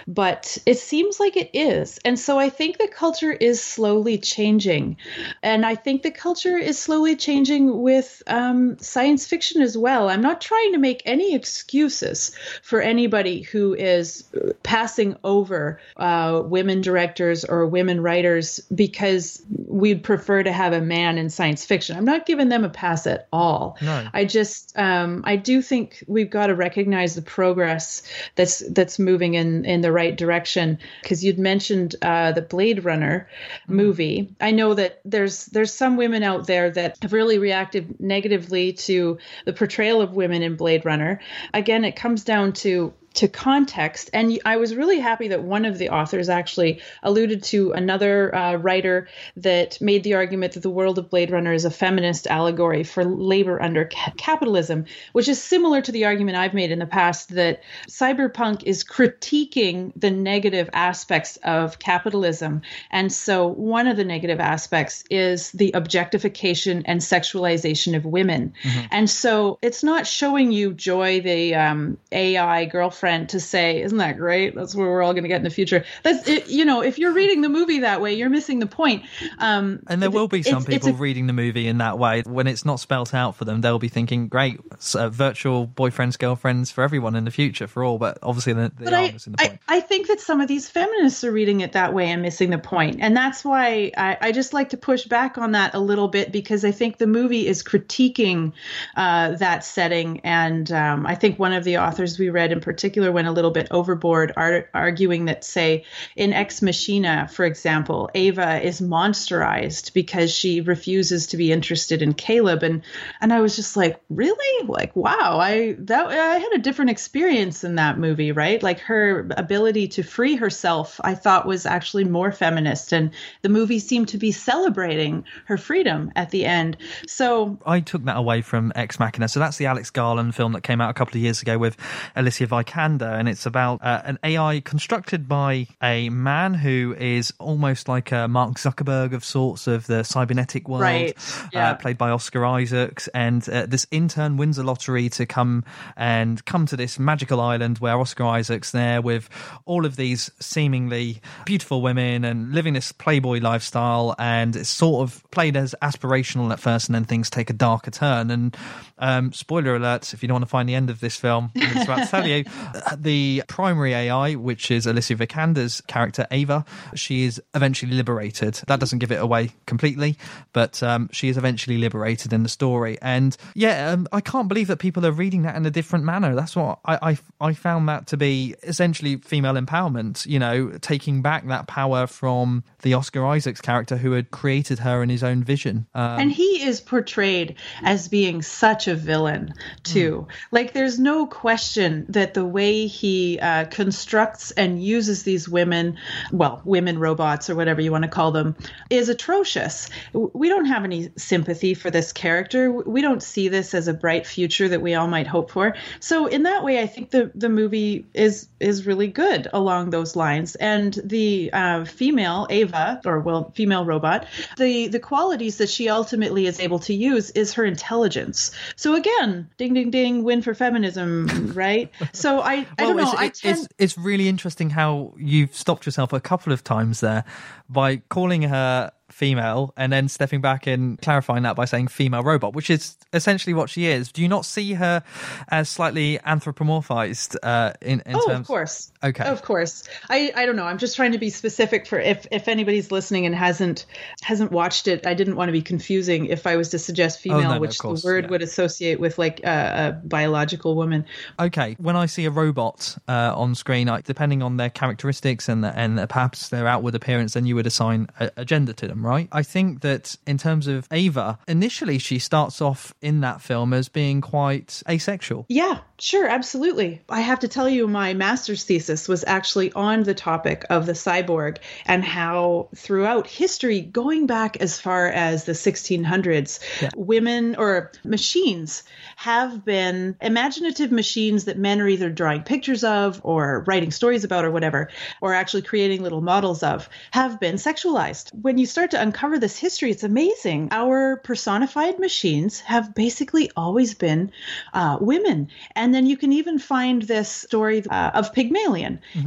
but 0.07 0.57
it 0.66 0.78
seems 0.78 1.20
like 1.20 1.36
it 1.36 1.49
is. 1.51 1.99
And 2.05 2.18
so 2.18 2.39
I 2.39 2.49
think 2.49 2.78
the 2.78 2.88
culture 2.88 3.34
is 3.34 3.62
slowly 3.62 4.18
changing. 4.18 4.95
And 5.43 5.66
I 5.66 5.76
think 5.76 6.03
the 6.03 6.12
culture 6.12 6.57
is 6.57 6.80
slowly 6.80 7.18
changing 7.18 7.82
with 7.82 8.24
um, 8.28 8.78
science 8.80 9.28
fiction 9.28 9.62
as 9.62 9.78
well. 9.78 10.07
I'm 10.09 10.22
not 10.22 10.39
trying 10.39 10.72
to 10.72 10.78
make 10.78 11.01
any 11.03 11.36
excuses 11.36 12.32
for 12.64 12.80
anybody 12.80 13.41
who 13.41 13.74
is 13.74 14.24
passing 14.64 15.18
over 15.26 15.82
uh, 15.97 16.43
women 16.45 16.80
directors 16.80 17.43
or 17.43 17.68
women 17.68 17.99
writers 17.99 18.62
because 18.74 19.01
we'd 19.49 20.04
prefer 20.04 20.43
to 20.43 20.52
have 20.52 20.74
a 20.74 20.82
man 20.82 21.18
in 21.18 21.30
science 21.30 21.66
fiction. 21.66 21.97
I'm 21.97 22.06
not 22.06 22.26
giving 22.26 22.49
them 22.49 22.64
a 22.64 22.70
pass 22.70 23.08
at 23.08 23.28
all. 23.32 23.78
I 24.14 24.26
just 24.26 24.78
um, 24.78 25.24
I 25.26 25.36
do 25.36 25.62
think 25.62 26.04
we've 26.08 26.30
got 26.30 26.47
to 26.47 26.56
recognize 26.56 27.16
the 27.16 27.22
progress 27.22 28.04
that's 28.36 28.60
that's 28.70 28.99
moving 28.99 29.34
in 29.34 29.66
in 29.66 29.82
the 29.82 29.91
right 29.91 30.16
direction. 30.16 30.78
Because 31.02 31.24
you'd 31.24 31.39
mentioned 31.39 31.95
uh, 32.02 32.32
the 32.32 32.41
Blade 32.41 32.86
Runner 32.86 33.28
movie. 33.68 34.34
I 34.39 34.52
know 34.52 34.74
that 34.74 35.02
there's 35.06 35.45
there's 35.47 35.74
some 35.74 35.97
women 35.97 36.24
out 36.24 36.47
there 36.47 36.70
that 36.70 36.97
have 37.02 37.14
really 37.14 37.38
reacted 37.38 37.99
negatively 37.99 38.74
to 38.74 39.18
the 39.45 39.54
portrayal 39.54 40.02
of 40.02 40.14
women 40.14 40.41
in 40.41 40.56
Blade 40.56 40.86
Runner. 40.86 41.20
Again, 41.54 41.86
it 41.86 41.95
comes 41.95 42.24
down 42.24 42.54
to 42.54 42.93
to 43.14 43.28
context. 43.28 44.09
And 44.14 44.39
I 44.45 44.57
was 44.57 44.76
really 44.76 44.99
happy 44.99 45.28
that 45.30 45.43
one 45.43 45.66
of 45.66 45.78
the 45.78 45.89
authors 45.89 46.30
actually 46.30 46.82
alluded 47.03 47.43
to 47.43 47.72
another 47.74 48.34
uh, 48.34 48.55
writer 48.55 49.09
that 49.38 49.80
made 49.82 50.03
the 50.03 50.14
argument 50.14 50.53
that 50.53 50.64
the 50.64 50.70
world 50.70 50.97
of 50.97 51.09
Blade 51.09 51.30
Runner 51.30 51.51
is 51.51 51.66
a 51.66 51.72
feminist 51.72 52.28
allegory 52.28 52.84
for 52.84 53.03
labor 53.03 53.62
under 53.62 53.86
ca- 53.86 54.14
capitalism, 54.18 54.86
which 55.12 55.28
is 55.28 55.43
similar 55.43 55.82
to 55.82 55.91
the 55.91 56.05
argument 56.05 56.38
I've 56.38 56.53
made 56.53 56.72
in 56.72 56.80
the 56.80 56.86
past 56.86 57.30
that 57.36 57.62
cyberpunk 57.89 58.64
is 58.64 58.84
critiquing 58.84 59.91
the 59.95 60.12
negative 60.12 60.70
aspects 60.74 61.38
of 61.43 61.80
capitalism. 61.80 62.62
And 62.91 63.12
so 63.12 63.47
one 63.47 63.88
of 63.88 63.97
the 63.97 64.05
negative 64.05 64.39
aspects 64.39 65.03
is 65.09 65.51
the 65.51 65.72
objectification 65.74 66.84
and 66.86 67.01
sexualization 67.01 67.95
of 67.95 68.05
women. 68.05 68.53
And 68.89 69.09
so 69.09 69.59
it's 69.62 69.84
not 69.84 70.07
showing 70.07 70.51
you 70.51 70.74
Joi, 70.74 71.20
the 71.20 71.55
um, 71.55 71.97
AI 72.12 72.66
girlfriend, 72.66 73.01
to 73.02 73.39
say, 73.39 73.82
"Isn't 73.82 73.97
that 73.97 74.18
great? 74.18 74.56
That's 74.56 74.76
where 74.76 74.88
we're 74.88 75.02
all 75.02 75.14
going 75.14 75.24
to 75.24 75.28
get 75.30 75.38
in 75.38 75.43
the 75.43 75.49
future." 75.49 75.84
That's 76.04 76.28
it, 76.28 76.47
you 76.49 76.66
know, 76.66 76.82
if 76.82 76.99
you're 76.99 77.14
reading 77.14 77.41
the 77.41 77.49
movie 77.49 77.80
that 77.80 78.02
way, 78.02 78.14
you're 78.14 78.30
missing 78.30 78.60
the 78.60 78.68
point. 78.68 79.04
Um, 79.39 79.82
And 79.88 80.02
there 80.02 80.12
will 80.12 80.28
be 80.28 80.43
some 80.43 80.62
it's- 80.64 80.76
it's 80.76 80.86
people 80.86 80.97
a- 80.97 81.02
reading 81.02 81.28
the 81.28 81.34
movie 81.34 81.68
in 81.68 81.80
that 81.80 81.97
way. 81.97 82.22
When 82.26 82.47
it's 82.47 82.66
not 82.66 82.80
spelt 82.80 83.14
out 83.14 83.36
for 83.36 83.45
them, 83.45 83.62
they'll 83.62 83.80
be 83.80 83.88
thinking, 83.89 84.28
great, 84.28 84.60
so 84.80 85.10
virtual 85.10 85.68
boyfriends, 85.68 86.18
girlfriends 86.20 86.72
for 86.72 86.84
everyone 86.84 87.16
in 87.16 87.26
the 87.26 87.32
future, 87.32 87.68
for 87.68 87.84
all. 87.84 87.97
But 87.97 88.20
obviously, 88.22 88.54
they, 88.54 88.68
they 88.78 88.86
but 88.86 88.93
I, 88.93 89.08
the 89.12 89.36
I. 89.39 89.60
I 89.68 89.80
think 89.82 90.08
that 90.08 90.20
some 90.20 90.41
of 90.41 90.47
these 90.47 90.70
feminists 90.70 91.24
are 91.24 91.32
reading 91.32 91.62
it 91.62 91.72
that 91.74 91.93
way 91.93 92.08
and 92.10 92.22
missing 92.22 92.49
the 92.49 92.58
point. 92.60 92.97
And 92.99 93.16
that's 93.18 93.43
why 93.43 93.91
I, 93.97 94.18
I 94.22 94.32
just 94.32 94.54
like 94.54 94.70
to 94.70 94.78
push 94.78 95.06
back 95.06 95.38
on 95.38 95.54
that 95.54 95.74
a 95.74 95.80
little 95.80 96.08
bit 96.08 96.32
because 96.32 96.64
I 96.66 96.72
think 96.72 96.97
the 96.97 97.08
movie 97.08 97.47
is 97.47 97.64
critiquing 97.64 98.54
uh, 98.95 99.32
that 99.38 99.64
setting. 99.66 100.20
And 100.24 100.72
um, 100.72 101.06
I 101.06 101.16
think 101.16 101.39
one 101.39 101.54
of 101.54 101.64
the 101.64 101.78
authors 101.78 102.20
we 102.20 102.30
read 102.30 102.52
in 102.52 102.60
particular 102.60 102.91
went 103.00 103.28
a 103.28 103.32
little 103.32 103.52
bit 103.52 103.68
overboard, 103.72 104.34
ar- 104.36 104.70
arguing 104.74 105.26
that, 105.26 105.44
say, 105.44 105.86
in 106.16 106.34
Ex 106.34 106.62
Machina, 106.62 107.28
for 107.32 107.46
example, 107.46 108.10
Ava 108.16 108.62
is 108.62 108.82
monsterized 108.82 109.94
because 109.94 110.34
she 110.34 110.62
refuses 110.62 111.28
to 111.28 111.38
be 111.38 111.52
interested 111.52 112.02
in 112.02 112.14
Caleb. 112.14 112.64
And 112.64 112.82
and 113.20 113.32
I 113.32 113.42
was 113.42 113.56
just 113.56 113.78
like, 113.78 114.00
really? 114.10 114.68
Like, 114.68 114.96
wow, 114.96 115.39
I 115.39 115.76
that 115.80 116.08
I 116.08 116.38
had 116.38 116.54
a 116.54 116.60
different 116.60 116.92
experience 116.92 117.64
in 117.64 117.76
that 117.76 117.98
movie, 117.98 118.32
right? 118.32 118.62
Like 118.62 118.80
her 118.82 119.28
ability 119.38 119.88
to 119.89 120.04
free 120.04 120.36
herself, 120.36 121.00
I 121.04 121.16
thought 121.16 121.46
was 121.46 121.66
actually 121.66 122.04
more 122.04 122.32
feminist, 122.32 122.92
and 122.92 123.12
the 123.42 123.50
movie 123.50 123.80
seemed 123.80 124.10
to 124.10 124.18
be 124.18 124.32
celebrating 124.32 125.24
her 125.46 125.58
freedom 125.58 126.12
at 126.16 126.32
the 126.32 126.46
end. 126.46 126.78
So 127.08 127.60
I 127.66 127.80
took 127.80 128.04
that 128.06 128.18
away 128.18 128.42
from 128.42 128.72
Ex 128.76 129.00
Machina. 129.00 129.28
So 129.28 129.39
that's 129.39 129.58
the 129.58 129.66
Alex 129.66 129.89
Garland 129.89 130.36
film 130.36 130.54
that 130.54 130.62
came 130.62 130.82
out 130.82 130.89
a 130.89 130.94
couple 130.94 131.18
of 131.18 131.22
years 131.22 131.42
ago 131.42 131.58
with 131.58 131.78
Alicia 132.16 132.48
Vikander, 132.48 132.80
and 132.86 133.29
it's 133.29 133.45
about 133.45 133.84
uh, 133.84 134.01
an 134.05 134.17
AI 134.23 134.61
constructed 134.61 135.27
by 135.27 135.67
a 135.82 136.09
man 136.09 136.53
who 136.53 136.95
is 136.97 137.34
almost 137.39 137.88
like 137.88 138.11
a 138.11 138.27
Mark 138.27 138.55
Zuckerberg 138.55 139.13
of 139.13 139.23
sorts 139.23 139.67
of 139.67 139.88
the 139.88 140.03
cybernetic 140.03 140.67
world, 140.67 140.82
Right. 140.82 141.17
Yeah. 141.53 141.71
uh, 141.71 141.75
played 141.75 141.97
by 141.97 142.09
Oscar 142.09 142.45
Isaacs. 142.45 143.07
And 143.13 143.47
uh, 143.49 143.65
this 143.67 143.86
intern 143.91 144.38
wins 144.38 144.57
a 144.57 144.63
lottery 144.63 145.09
to 145.09 145.25
come 145.25 145.63
and 145.95 146.43
come 146.45 146.65
to 146.67 146.75
this 146.77 146.97
magical 146.99 147.39
island 147.39 147.77
where 147.79 147.99
Oscar 147.99 148.23
Isaacs 148.25 148.71
there 148.71 149.01
with 149.01 149.29
all 149.65 149.86
of 149.86 149.95
these 149.95 150.32
seemingly 150.39 151.21
beautiful 151.45 151.82
women 151.82 152.25
and 152.25 152.51
living 152.51 152.73
this 152.73 152.91
playboy 152.91 153.39
lifestyle. 153.39 154.15
And 154.19 154.55
it's 154.55 154.69
sort 154.69 155.03
of 155.03 155.23
played 155.32 155.55
as 155.55 155.75
aspirational 155.82 156.51
at 156.51 156.59
first, 156.59 156.88
and 156.88 156.95
then 156.95 157.05
things 157.05 157.29
take 157.29 157.49
a 157.49 157.53
darker 157.53 157.91
turn. 157.91 158.32
And 158.32 158.57
um, 158.99 159.34
spoiler 159.34 159.77
alerts, 159.77 160.13
if 160.13 160.21
you 160.23 160.27
don't 160.27 160.36
want 160.36 160.45
to 160.45 160.49
find 160.49 160.67
the 160.67 160.75
end 160.75 160.89
of 160.89 160.99
this 160.99 161.15
film, 161.15 161.51
I'm 161.55 161.77
about 161.84 162.03
to 162.05 162.09
tell 162.09 162.27
you, 162.27 162.43
uh, 162.47 162.70
the 162.97 163.43
primary 163.47 163.93
AI, 163.93 164.36
which 164.36 164.72
is 164.72 164.86
Alicia 164.86 165.15
Vikander's 165.15 165.82
character 165.82 166.28
Ava, 166.32 166.65
she 166.95 167.26
is 167.26 167.41
eventually 167.53 167.93
liberated. 167.93 168.55
That 168.67 168.80
doesn't 168.80 168.99
give 168.99 169.11
it 169.11 169.22
away 169.22 169.51
completely, 169.65 170.17
but 170.53 170.82
um, 170.84 171.09
she 171.11 171.30
is 171.30 171.38
eventually 171.38 171.78
liberated 171.78 172.34
in 172.34 172.43
the 172.43 172.49
story. 172.49 172.97
And 173.01 173.36
yeah, 173.55 173.91
um, 173.91 174.07
I 174.11 174.22
can't 174.22 174.47
believe 174.47 174.67
that 174.67 174.78
people 174.78 175.05
are 175.05 175.11
reading 175.11 175.43
that 175.43 175.55
in 175.55 175.65
a 175.65 175.72
different 175.72 176.05
manner. 176.05 176.36
That's 176.36 176.55
what 176.55 176.80
I, 176.86 177.11
I 177.11 177.17
I 177.39 177.53
found 177.53 177.89
that 177.89 178.07
to 178.07 178.17
be 178.17 178.55
essentially 178.63 179.17
female 179.17 179.53
empowerment. 179.53 180.26
You 180.26 180.39
know, 180.39 180.72
taking 180.82 181.22
back 181.22 181.47
that 181.47 181.67
power 181.67 182.07
from 182.07 182.63
the 182.82 182.93
Oscar 182.93 183.26
Isaacs 183.26 183.61
character 183.61 183.97
who 183.97 184.13
had 184.13 184.32
created 184.32 184.80
her 184.80 185.03
in 185.03 185.09
his 185.09 185.24
own 185.24 185.43
vision. 185.43 185.88
Um, 185.93 186.19
and 186.19 186.32
he 186.32 186.63
is 186.63 186.82
portrayed 186.82 187.55
as 187.84 188.07
being 188.07 188.41
such 188.41 188.88
a 188.88 188.95
villain 188.95 189.53
too 189.84 190.28
like 190.51 190.74
there's 190.74 190.99
no 190.99 191.26
question 191.28 192.05
that 192.09 192.34
the 192.34 192.45
way 192.62 192.86
he 192.86 193.39
uh, 193.39 193.66
constructs 193.66 194.51
and 194.51 194.84
uses 194.84 195.24
these 195.24 195.49
women 195.49 195.97
well 196.32 196.62
women 196.64 196.99
robots 196.99 197.49
or 197.49 197.55
whatever 197.55 197.82
you 197.82 197.91
want 197.91 198.03
to 198.03 198.09
call 198.09 198.32
them 198.32 198.55
is 198.89 199.09
atrocious. 199.09 199.89
We 200.14 200.47
don't 200.47 200.66
have 200.66 200.84
any 200.84 201.09
sympathy 201.18 201.74
for 201.74 201.89
this 201.89 202.14
character. 202.14 202.72
We 202.72 203.01
don't 203.01 203.24
see 203.24 203.47
this 203.47 203.74
as 203.74 203.88
a 203.88 203.95
bright 203.95 204.28
future 204.28 204.68
that 204.70 204.82
we 204.82 204.93
all 204.93 205.07
might 205.07 205.26
hope 205.26 205.49
for. 205.49 205.76
So 205.99 206.28
in 206.28 206.43
that 206.43 206.64
way 206.64 206.80
i 206.80 206.88
think 206.88 207.09
the 207.09 207.32
the 207.34 207.49
movie 207.49 208.05
is 208.14 208.47
is 208.59 208.86
really 208.86 209.07
good 209.07 209.47
along 209.53 209.89
those 209.89 210.16
lines. 210.16 210.55
And 210.55 210.93
the 211.03 211.49
uh, 211.51 211.86
female 211.86 212.45
ava 212.49 213.01
or 213.05 213.20
well 213.22 213.51
female 213.55 213.86
robot 213.86 214.28
the 214.57 214.88
the 214.88 214.99
qualities 214.99 215.57
that 215.57 215.70
she 215.70 215.89
ultimately 215.89 216.45
is 216.45 216.59
able 216.59 216.80
to 216.80 216.93
use 216.93 217.32
is 217.32 217.53
her 217.53 217.66
intelligence. 217.66 218.51
So 218.76 218.93
again 218.93 219.49
ding 219.57 219.74
ding 219.74 219.89
ding 219.89 220.24
win 220.24 220.43
for 220.43 220.53
feminism 220.53 221.53
right? 221.55 221.89
So 222.14 222.41
i 222.42 222.68
i 222.78 222.84
don't 222.84 222.98
know 222.98 223.04
it's, 223.04 223.14
i 223.14 223.26
it's, 223.26 223.42
tend 223.42 223.58
it's, 223.60 223.68
it's 223.78 223.98
really 223.98 224.28
interesting 224.28 224.70
how 224.70 225.14
you've 225.18 225.56
stopped 225.56 225.86
yourself 225.86 226.14
a 226.14 226.20
couple 226.20 226.54
of 226.54 226.64
times 226.64 227.00
there 227.00 227.24
by 227.70 227.98
calling 228.10 228.44
her 228.44 228.92
female 229.12 229.74
and 229.78 229.92
then 229.92 230.08
stepping 230.08 230.42
back 230.42 230.68
and 230.68 231.00
clarifying 231.02 231.44
that 231.44 231.56
by 231.56 231.66
saying 231.66 231.88
female 231.88 232.24
robot, 232.24 232.54
which 232.54 232.70
is 232.70 232.98
essentially 233.14 233.54
what 233.54 233.70
she 233.70 233.86
is. 233.86 234.12
Do 234.12 234.22
you 234.22 234.28
not 234.28 234.46
see 234.46 234.74
her 234.74 235.04
as 235.50 235.70
slightly 235.70 236.18
anthropomorphized 236.20 237.36
uh, 237.44 237.74
in, 237.82 238.02
in 238.06 238.16
oh, 238.16 238.28
terms? 238.28 238.39
of 238.42 238.48
course. 238.48 238.91
Okay. 239.04 239.24
Of 239.24 239.41
course. 239.41 239.84
I, 240.10 240.32
I 240.36 240.45
don't 240.45 240.56
know. 240.56 240.66
I'm 240.66 240.78
just 240.78 240.95
trying 240.95 241.14
to 241.14 241.18
be 241.18 241.30
specific 241.30 241.88
for 241.88 241.99
if, 241.99 242.28
if 242.32 242.47
anybody's 242.47 242.91
listening 242.91 243.26
and 243.26 243.34
hasn't 243.34 243.86
hasn't 244.22 244.52
watched 244.52 244.88
it. 244.88 245.08
I 245.08 245.14
didn't 245.14 245.36
want 245.36 245.49
to 245.49 245.54
be 245.54 245.62
confusing 245.62 246.26
if 246.28 246.45
I 246.45 246.56
was 246.56 246.70
to 246.70 246.80
suggest 246.80 247.20
female, 247.20 247.39
Oh, 247.39 247.54
no, 247.56 247.60
which 247.60 247.78
the 247.80 248.02
word 248.04 248.26
yeah. 248.26 248.30
would 248.30 248.41
associate 248.41 248.99
with 248.99 249.18
like 249.18 249.39
a, 249.43 249.95
a 250.04 250.08
biological 250.08 250.76
woman. 250.76 251.06
Okay, 251.39 251.76
when 251.80 251.95
I 251.95 252.06
see 252.06 252.26
a 252.26 252.32
robot 252.32 252.95
uh, 253.08 253.34
on 253.36 253.56
screen, 253.56 253.89
I, 253.89 254.02
depending 254.02 254.43
on 254.43 254.58
their 254.58 254.70
characteristics 254.70 255.49
and 255.49 255.66
and 255.66 256.08
perhaps 256.10 256.49
their 256.49 256.68
outward 256.68 256.93
appearance, 256.93 257.34
then 257.34 257.45
you 257.45 257.56
would 257.56 257.66
assign 257.68 258.08
a, 258.20 258.30
a 258.38 258.45
gender 258.45 258.74
to 258.74 258.88
them, 258.88 259.06
right? 259.06 259.28
I 259.32 259.43
think 259.43 259.82
that 259.82 260.16
in 260.28 260.38
terms 260.38 260.68
of 260.68 260.88
Ava, 260.91 261.39
initially 261.47 261.97
she 261.97 262.20
starts 262.20 262.62
off 262.62 262.93
in 263.02 263.22
that 263.22 263.41
film 263.41 263.74
as 263.74 263.89
being 263.89 264.22
quite 264.22 264.84
asexual. 264.88 265.45
Yeah, 265.49 265.80
sure, 265.97 266.28
absolutely. 266.28 267.02
I 267.10 267.22
have 267.22 267.39
to 267.39 267.47
tell 267.47 267.68
you, 267.70 267.88
my 267.88 268.14
master's 268.14 268.64
thesis 268.64 268.91
was 268.92 269.24
actually 269.26 269.72
on 269.74 270.04
the 270.04 270.14
topic 270.14 270.66
of 270.70 270.86
the 270.86 270.94
cyborg 270.94 271.58
and 271.86 272.04
how 272.04 272.68
throughout 272.76 273.28
history, 273.28 273.82
going 273.82 274.28
back 274.28 274.58
as 274.58 274.80
far 274.80 275.08
as 275.08 275.46
the 275.46 275.54
1600s, 275.54 276.60
women 276.96 277.56
or 277.56 277.92
machines 278.04 278.84
have 279.16 279.64
been 279.64 280.16
imaginative 280.22 280.92
machines 280.92 281.46
that 281.46 281.58
men 281.58 281.80
are 281.80 281.88
either 281.88 282.10
drawing 282.10 282.42
pictures 282.44 282.84
of 282.84 283.22
or 283.24 283.64
writing 283.68 283.92
stories 283.92 284.24
about 284.24 284.46
or 284.46 284.52
whatever, 284.52 284.89
or 285.22 285.34
actually 285.34 285.62
creating 285.62 286.04
little 286.04 286.22
models 286.22 286.64
of, 286.64 286.89
have 287.12 287.39
been 287.39 287.56
sexualized. 287.56 288.34
When 288.34 288.58
you 288.58 288.66
start 288.66 288.92
to 288.92 289.02
uncover 289.02 289.39
this 289.39 289.58
history, 289.58 289.92
it's 289.92 290.04
amazing. 290.04 290.70
Our 290.72 291.18
personified 291.18 292.00
machines 292.00 292.60
have 292.62 292.94
basically 292.96 293.52
always 293.56 293.94
been 293.94 294.32
uh, 294.74 294.98
women. 295.00 295.50
And 295.76 295.94
then 295.94 296.06
you 296.06 296.18
can 296.18 296.34
even 296.34 296.60
find 296.60 297.02
this 297.02 297.30
story 297.30 297.84
uh, 297.89 298.12
of 298.14 298.34
Pygmalion. 298.34 298.80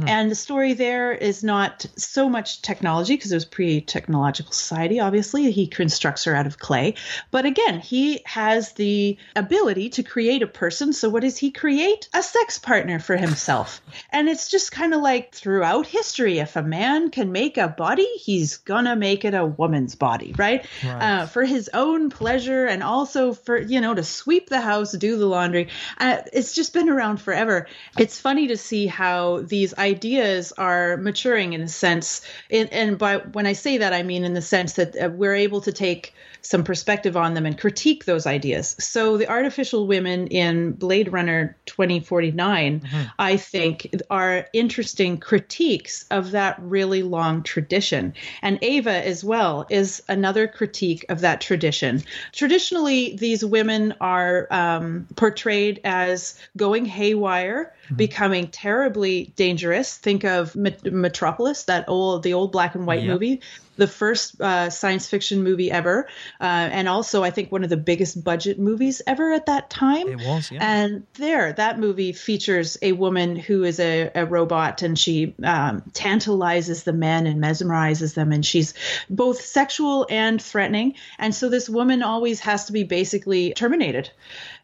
And 0.07 0.31
the 0.31 0.35
story 0.35 0.73
there 0.73 1.11
is 1.11 1.43
not 1.43 1.85
so 1.95 2.29
much 2.29 2.61
technology, 2.61 3.15
because 3.15 3.31
it 3.31 3.35
was 3.35 3.45
pre 3.45 3.81
technological 3.81 4.51
society, 4.51 4.99
obviously. 4.99 5.51
He 5.51 5.67
constructs 5.67 6.23
her 6.25 6.35
out 6.35 6.47
of 6.47 6.59
clay. 6.59 6.95
But 7.31 7.45
again, 7.45 7.79
he 7.79 8.21
has 8.25 8.73
the 8.73 9.17
ability 9.35 9.89
to 9.91 10.03
create 10.03 10.41
a 10.41 10.47
person. 10.47 10.93
So 10.93 11.09
what 11.09 11.21
does 11.21 11.37
he 11.37 11.51
create? 11.51 12.09
A 12.13 12.23
sex 12.23 12.57
partner 12.59 12.99
for 12.99 13.15
himself. 13.17 13.81
and 14.11 14.29
it's 14.29 14.49
just 14.49 14.71
kind 14.71 14.93
of 14.93 15.01
like 15.01 15.33
throughout 15.33 15.87
history, 15.87 16.39
if 16.39 16.55
a 16.55 16.63
man 16.63 17.09
can 17.11 17.31
make 17.31 17.57
a 17.57 17.67
body, 17.67 18.07
he's 18.17 18.57
gonna 18.57 18.95
make 18.95 19.25
it 19.25 19.33
a 19.33 19.45
woman's 19.45 19.95
body, 19.95 20.33
right? 20.37 20.65
Uh, 21.01 21.25
for 21.27 21.43
his 21.43 21.69
own 21.73 22.09
pleasure 22.09 22.65
and 22.65 22.83
also 22.83 23.33
for, 23.33 23.57
you 23.57 23.81
know, 23.81 23.93
to 23.93 24.03
sweep 24.03 24.49
the 24.49 24.61
house, 24.61 24.91
do 24.91 25.17
the 25.17 25.25
laundry. 25.25 25.69
Uh, 25.97 26.17
it's 26.33 26.53
just 26.53 26.73
been 26.73 26.89
around 26.89 27.17
forever. 27.17 27.67
It's 27.97 28.19
funny 28.19 28.47
to 28.47 28.57
see 28.57 28.87
how 28.87 29.41
these 29.49 29.73
ideas 29.77 30.51
are 30.53 30.97
maturing 30.97 31.53
in 31.53 31.61
a 31.61 31.67
sense. 31.67 32.21
And, 32.51 32.71
and 32.71 32.97
by 32.97 33.17
when 33.17 33.45
I 33.45 33.53
say 33.53 33.77
that, 33.77 33.93
I 33.93 34.03
mean 34.03 34.23
in 34.23 34.33
the 34.33 34.41
sense 34.41 34.73
that 34.73 34.95
uh, 34.95 35.09
we're 35.09 35.35
able 35.35 35.61
to 35.61 35.71
take 35.71 36.13
some 36.45 36.63
perspective 36.63 37.17
on 37.17 37.33
them 37.33 37.45
and 37.45 37.57
critique 37.59 38.05
those 38.05 38.27
ideas. 38.27 38.75
So 38.79 39.17
the 39.17 39.27
artificial 39.29 39.87
women 39.87 40.27
in 40.27 40.73
Blade 40.73 41.11
Runner 41.11 41.57
2049, 41.65 42.81
I 43.17 43.37
think, 43.37 43.89
are 44.09 44.47
interesting 44.53 45.17
critiques 45.17 46.05
of 46.11 46.31
that 46.31 46.57
really 46.61 47.01
long 47.03 47.43
tradition. 47.43 48.13
And 48.41 48.59
Ava 48.61 49.05
as 49.05 49.23
well 49.23 49.65
is 49.69 50.03
another 50.07 50.47
critique 50.47 51.05
of 51.09 51.21
that 51.21 51.41
tradition. 51.41 52.03
Traditionally, 52.31 53.15
these 53.15 53.43
women 53.43 53.95
are 53.99 54.47
um, 54.51 55.07
portrayed 55.15 55.81
as 55.83 56.39
going 56.55 56.85
haywire, 56.85 57.73
becoming 57.95 58.47
terribly 58.47 59.33
dangerous. 59.35 59.97
Think 59.97 60.23
of 60.23 60.55
Met- 60.55 60.85
Metropolis, 60.91 61.63
that 61.63 61.85
old, 61.87 62.23
the 62.23 62.33
old 62.33 62.51
black 62.51 62.75
and 62.75 62.85
white 62.85 63.01
Yep. 63.01 63.07
movie 63.13 63.41
the 63.77 63.87
first 63.87 64.39
uh, 64.41 64.69
science 64.69 65.07
fiction 65.07 65.43
movie 65.43 65.71
ever, 65.71 66.07
uh, 66.39 66.43
and 66.43 66.87
also 66.87 67.23
I 67.23 67.31
think 67.31 67.51
one 67.51 67.63
of 67.63 67.69
the 67.69 67.77
biggest 67.77 68.23
budget 68.23 68.59
movies 68.59 69.01
ever 69.07 69.33
at 69.33 69.45
that 69.47 69.69
time. 69.69 70.07
It 70.07 70.17
was, 70.17 70.51
yeah. 70.51 70.59
And 70.61 71.05
there, 71.13 71.53
that 71.53 71.79
movie 71.79 72.13
features 72.13 72.77
a 72.81 72.93
woman 72.93 73.35
who 73.35 73.63
is 73.63 73.79
a, 73.79 74.11
a 74.15 74.25
robot, 74.25 74.81
and 74.81 74.97
she 74.97 75.35
um, 75.43 75.83
tantalizes 75.93 76.83
the 76.83 76.93
men 76.93 77.27
and 77.27 77.41
mesmerizes 77.41 78.13
them, 78.13 78.31
and 78.31 78.45
she's 78.45 78.73
both 79.09 79.41
sexual 79.41 80.07
and 80.09 80.41
threatening. 80.41 80.95
And 81.19 81.33
so 81.33 81.49
this 81.49 81.69
woman 81.69 82.03
always 82.03 82.39
has 82.41 82.65
to 82.65 82.73
be 82.73 82.83
basically 82.83 83.53
terminated. 83.53 84.09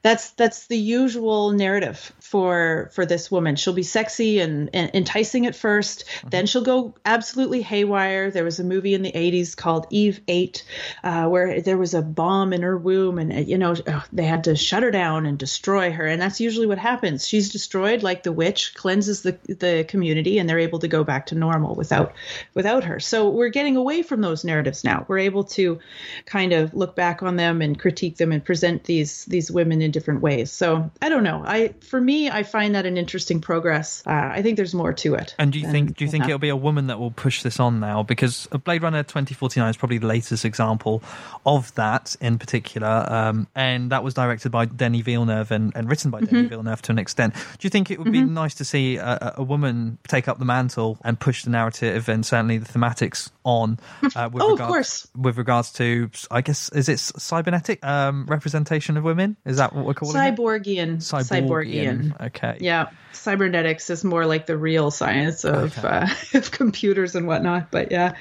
That's 0.03 0.31
that's 0.31 0.67
the 0.67 0.77
usual 0.77 1.51
narrative 1.51 2.11
for 2.31 2.89
for 2.93 3.05
this 3.05 3.29
woman. 3.29 3.55
She'll 3.55 3.73
be 3.73 3.83
sexy 3.83 4.39
and, 4.39 4.69
and 4.73 4.89
enticing 4.93 5.45
at 5.45 5.53
1st 5.53 6.03
then 6.29 6.45
she'll 6.45 6.63
go 6.63 6.95
absolutely 7.05 7.61
haywire. 7.61 8.31
There 8.31 8.43
was 8.43 8.59
a 8.59 8.63
movie 8.63 8.93
in 8.93 9.01
the 9.01 9.11
'80s 9.11 9.55
called 9.55 9.87
Eve 9.89 10.21
Eight, 10.27 10.63
uh, 11.03 11.27
where 11.27 11.61
there 11.61 11.77
was 11.77 11.93
a 11.93 12.01
bomb 12.01 12.53
in 12.53 12.61
her 12.61 12.77
womb, 12.77 13.19
and 13.19 13.47
you 13.47 13.57
know 13.57 13.75
uh, 13.87 14.01
they 14.13 14.23
had 14.25 14.45
to 14.45 14.55
shut 14.55 14.83
her 14.83 14.91
down 14.91 15.25
and 15.25 15.37
destroy 15.37 15.91
her. 15.91 16.05
And 16.05 16.21
that's 16.21 16.39
usually 16.39 16.67
what 16.67 16.77
happens. 16.77 17.27
She's 17.27 17.49
destroyed, 17.49 18.03
like 18.03 18.23
the 18.23 18.31
witch, 18.31 18.73
cleanses 18.75 19.21
the 19.21 19.37
the 19.47 19.85
community, 19.87 20.39
and 20.39 20.49
they're 20.49 20.59
able 20.59 20.79
to 20.79 20.87
go 20.87 21.03
back 21.03 21.27
to 21.27 21.35
normal 21.35 21.75
without 21.75 22.13
without 22.53 22.83
her. 22.83 22.99
So 22.99 23.29
we're 23.29 23.49
getting 23.49 23.77
away 23.77 24.03
from 24.03 24.21
those 24.21 24.43
narratives 24.43 24.83
now. 24.83 25.05
We're 25.07 25.19
able 25.19 25.43
to 25.45 25.79
kind 26.25 26.53
of 26.53 26.73
look 26.73 26.95
back 26.95 27.23
on 27.23 27.35
them 27.35 27.61
and 27.61 27.79
critique 27.79 28.17
them 28.17 28.31
and 28.31 28.43
present 28.43 28.83
these 28.85 29.25
these 29.25 29.51
women 29.51 29.81
in 29.81 29.91
different 29.91 30.21
ways. 30.21 30.51
So 30.51 30.91
I 31.01 31.09
don't 31.09 31.23
know. 31.23 31.43
I 31.45 31.73
for 31.81 31.99
me, 31.99 32.20
I 32.29 32.43
find 32.43 32.75
that 32.75 32.85
an 32.85 32.97
interesting 32.97 33.41
progress. 33.41 34.03
Uh, 34.05 34.11
I 34.11 34.41
think 34.41 34.57
there's 34.57 34.73
more 34.73 34.93
to 34.93 35.15
it. 35.15 35.33
And 35.39 35.51
do 35.51 35.59
you 35.59 35.63
than- 35.65 35.71
think 35.73 35.97
do 35.97 36.05
you 36.05 36.11
think 36.11 36.25
it'll 36.25 36.37
be 36.39 36.49
a 36.49 36.55
woman 36.55 36.87
that 36.87 36.99
will 36.99 37.11
push 37.11 37.41
this 37.43 37.59
on 37.59 37.79
now? 37.79 38.03
Because 38.03 38.47
Blade 38.65 38.83
Runner 38.83 39.03
2049 39.03 39.69
is 39.69 39.77
probably 39.77 39.97
the 39.97 40.07
latest 40.07 40.45
example 40.45 41.01
of 41.45 41.73
that 41.75 42.15
in 42.21 42.37
particular, 42.37 43.05
um, 43.09 43.47
and 43.55 43.91
that 43.91 44.03
was 44.03 44.13
directed 44.13 44.51
by 44.51 44.65
Denis 44.65 45.01
Villeneuve 45.01 45.51
and, 45.51 45.71
and 45.75 45.89
written 45.89 46.11
by 46.11 46.19
Mm-hmm. 46.21 46.35
Denis 46.35 46.49
Villeneuve 46.49 46.81
to 46.83 46.91
an 46.91 46.99
extent. 46.99 47.33
Do 47.33 47.39
you 47.61 47.69
think 47.69 47.89
it 47.89 47.97
would 47.99 48.11
be 48.11 48.21
nice 48.21 48.55
to 48.55 48.65
see 48.65 48.97
a, 48.97 49.33
a- 49.37 49.43
woman 49.43 49.97
take 50.07 50.27
up 50.27 50.37
the 50.39 50.45
mantle 50.45 50.97
and 51.03 51.19
push 51.19 51.43
the 51.43 51.49
narrative 51.49 52.07
and 52.09 52.25
certainly 52.25 52.57
the 52.57 52.65
thematics 52.71 53.29
on? 53.43 53.79
Uh, 54.15 54.29
with 54.33 54.43
Oh, 54.43 54.47
of 54.47 54.59
regards, 54.59 54.67
course. 54.67 55.07
With 55.15 55.37
regards 55.37 55.71
to, 55.73 56.09
I 56.29 56.41
guess, 56.41 56.69
is 56.69 56.89
it 56.89 56.99
cybernetic 56.99 57.83
um, 57.85 58.25
representation 58.27 58.97
of 58.97 59.03
women? 59.03 59.37
Is 59.45 59.57
that 59.57 59.73
what 59.75 59.85
we're 59.85 59.93
calling 59.93 60.15
it? 60.15 60.19
Cyborgian. 60.35 60.97
Cyborgian. 60.97 62.10
Okay. 62.19 62.57
Yeah, 62.59 62.89
cybernetics 63.13 63.89
is 63.89 64.03
more 64.03 64.25
like 64.25 64.45
the 64.45 64.57
real 64.57 64.89
science 64.91 65.43
of 65.43 65.77
Okay. 65.77 65.87
uh, 65.87 66.07
of 66.37 66.51
computers 66.51 67.15
and 67.15 67.27
whatnot. 67.27 67.71
But 67.71 67.91
yeah, 67.91 68.13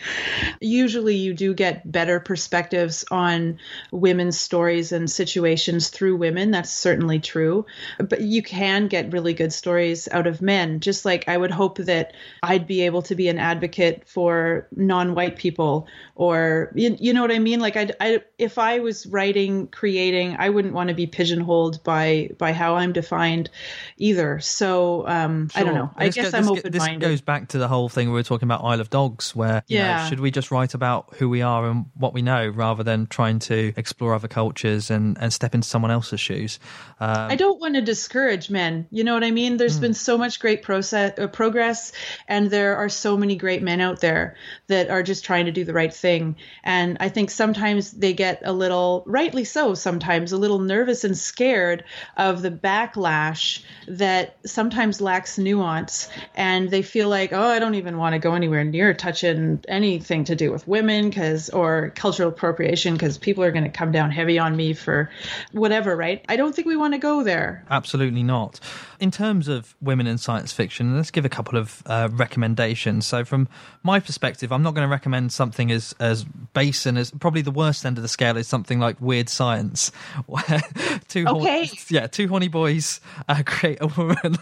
usually 0.60 1.16
you 1.16 1.34
do 1.34 1.54
get 1.54 1.90
better 1.90 2.20
perspectives 2.20 3.04
on 3.10 3.58
women's 3.92 4.38
stories 4.38 4.92
and 4.92 5.10
situations 5.10 5.88
through 5.88 6.16
women. 6.16 6.50
That's 6.50 6.70
certainly 6.70 7.20
true. 7.20 7.66
But 7.98 8.20
you 8.22 8.42
can 8.42 8.88
get 8.88 9.12
really 9.12 9.34
good 9.34 9.52
stories 9.52 10.08
out 10.08 10.26
of 10.26 10.42
men. 10.42 10.80
Just 10.80 11.04
like 11.04 11.28
I 11.28 11.36
would 11.36 11.50
hope 11.50 11.78
that 11.78 12.12
I'd 12.42 12.66
be 12.66 12.82
able 12.82 13.02
to 13.02 13.14
be 13.14 13.28
an 13.28 13.38
advocate 13.38 14.06
for 14.06 14.68
non-white 14.76 15.36
people, 15.36 15.86
or 16.14 16.72
you, 16.74 16.96
you 17.00 17.12
know 17.12 17.22
what 17.22 17.32
I 17.32 17.38
mean. 17.38 17.60
Like 17.60 17.76
I, 17.76 17.90
I, 18.00 18.22
if 18.38 18.58
I 18.58 18.80
was 18.80 19.06
writing, 19.06 19.68
creating, 19.68 20.36
I 20.38 20.50
wouldn't 20.50 20.74
want 20.74 20.88
to 20.88 20.94
be 20.94 21.06
pigeonholed 21.06 21.82
by 21.84 22.30
by 22.38 22.52
how 22.52 22.76
I'm 22.76 22.92
defined 22.92 23.50
either. 23.96 24.40
So 24.40 25.06
um, 25.06 25.48
I 25.54 25.64
don't 25.64 25.74
know. 25.74 25.90
I 25.96 26.06
This 26.06 26.14
guess 26.16 26.34
I'm 26.34 26.48
open 26.48 26.70
This 26.72 26.86
goes 26.98 27.20
back 27.20 27.48
to 27.48 27.58
the 27.58 27.68
whole 27.68 27.88
thing 27.88 28.08
we 28.08 28.14
were 28.14 28.22
talking 28.22 28.46
about 28.46 28.64
Isle 28.64 28.80
of 28.80 28.90
Dogs, 28.90 29.34
where 29.34 29.62
you 29.68 29.78
know, 29.78 29.84
Yeah. 29.84 30.08
should 30.08 30.20
we 30.20 30.30
just 30.30 30.50
write 30.50 30.74
about 30.74 31.14
who 31.16 31.28
we 31.28 31.42
are 31.42 31.68
and 31.68 31.86
what 31.94 32.12
we 32.12 32.22
know 32.22 32.48
rather 32.48 32.82
than 32.82 33.06
trying 33.06 33.38
to 33.40 33.72
explore 33.76 34.14
other 34.14 34.28
cultures 34.28 34.90
and, 34.90 35.16
and 35.20 35.32
step 35.32 35.54
into 35.54 35.68
someone 35.68 35.90
else's 35.90 36.20
shoes? 36.20 36.58
Um, 37.00 37.30
I 37.30 37.36
don't 37.36 37.60
want 37.60 37.74
to 37.74 37.80
discourage 37.82 38.50
men. 38.50 38.86
You 38.90 39.04
know 39.04 39.14
what 39.14 39.24
I 39.24 39.30
mean? 39.30 39.56
There's 39.56 39.78
been 39.78 39.94
so 39.94 40.18
much 40.18 40.40
great 40.40 40.62
process, 40.62 41.18
uh, 41.18 41.26
progress, 41.28 41.92
and 42.28 42.50
there 42.50 42.76
are 42.76 42.88
so 42.88 43.16
many 43.16 43.36
great 43.36 43.62
men 43.62 43.80
out 43.80 44.00
there 44.00 44.36
that 44.66 44.90
are 44.90 45.02
just 45.02 45.24
trying 45.24 45.46
to 45.46 45.52
do 45.52 45.64
the 45.64 45.72
right 45.72 45.92
thing. 45.92 46.36
And 46.64 46.96
I 47.00 47.08
think 47.08 47.30
sometimes 47.30 47.92
they 47.92 48.12
get 48.12 48.42
a 48.44 48.52
little, 48.52 49.02
rightly 49.06 49.44
so, 49.44 49.74
sometimes 49.74 50.32
a 50.32 50.36
little 50.36 50.58
nervous 50.58 51.04
and 51.04 51.16
scared 51.16 51.84
of 52.16 52.42
the 52.42 52.50
backlash 52.50 53.59
that 53.88 54.36
sometimes 54.46 55.00
lacks 55.00 55.38
nuance. 55.38 56.08
And 56.34 56.70
they 56.70 56.82
feel 56.82 57.08
like, 57.08 57.32
oh, 57.32 57.42
I 57.48 57.58
don't 57.58 57.74
even 57.74 57.98
want 57.98 58.12
to 58.14 58.18
go 58.18 58.34
anywhere 58.34 58.64
near 58.64 58.94
touching 58.94 59.62
anything 59.68 60.24
to 60.24 60.36
do 60.36 60.50
with 60.52 60.66
women 60.68 61.08
because 61.10 61.50
or 61.50 61.92
cultural 61.96 62.28
appropriation 62.28 62.94
because 62.94 63.18
people 63.18 63.42
are 63.44 63.50
going 63.50 63.64
to 63.64 63.70
come 63.70 63.92
down 63.92 64.10
heavy 64.10 64.38
on 64.38 64.56
me 64.56 64.72
for 64.74 65.10
whatever, 65.52 65.96
right? 65.96 66.24
I 66.28 66.36
don't 66.36 66.54
think 66.54 66.66
we 66.66 66.76
want 66.76 66.94
to 66.94 66.98
go 66.98 67.22
there. 67.22 67.64
Absolutely 67.70 68.22
not. 68.22 68.60
In 69.00 69.10
terms 69.10 69.48
of 69.48 69.74
women 69.80 70.06
in 70.06 70.18
science 70.18 70.52
fiction, 70.52 70.94
let's 70.96 71.10
give 71.10 71.24
a 71.24 71.30
couple 71.30 71.58
of 71.58 71.82
uh, 71.86 72.08
recommendations. 72.12 73.06
So, 73.06 73.24
from 73.24 73.48
my 73.82 73.98
perspective, 73.98 74.52
I'm 74.52 74.62
not 74.62 74.74
going 74.74 74.86
to 74.86 74.90
recommend 74.90 75.32
something 75.32 75.70
as 75.70 75.94
as 75.98 76.24
base 76.52 76.84
and 76.84 76.98
as 76.98 77.10
probably 77.10 77.40
the 77.40 77.50
worst 77.50 77.86
end 77.86 77.96
of 77.96 78.02
the 78.02 78.08
scale 78.08 78.36
is 78.36 78.46
something 78.46 78.78
like 78.78 79.00
Weird 79.00 79.30
Science, 79.30 79.90
two 81.08 81.26
Okay. 81.26 81.66
horny, 81.66 81.70
yeah 81.88 82.06
two 82.06 82.28
horny 82.28 82.48
boys 82.48 83.00
uh, 83.28 83.42
create 83.50 83.78
a 83.80 83.86
woman 83.98 84.36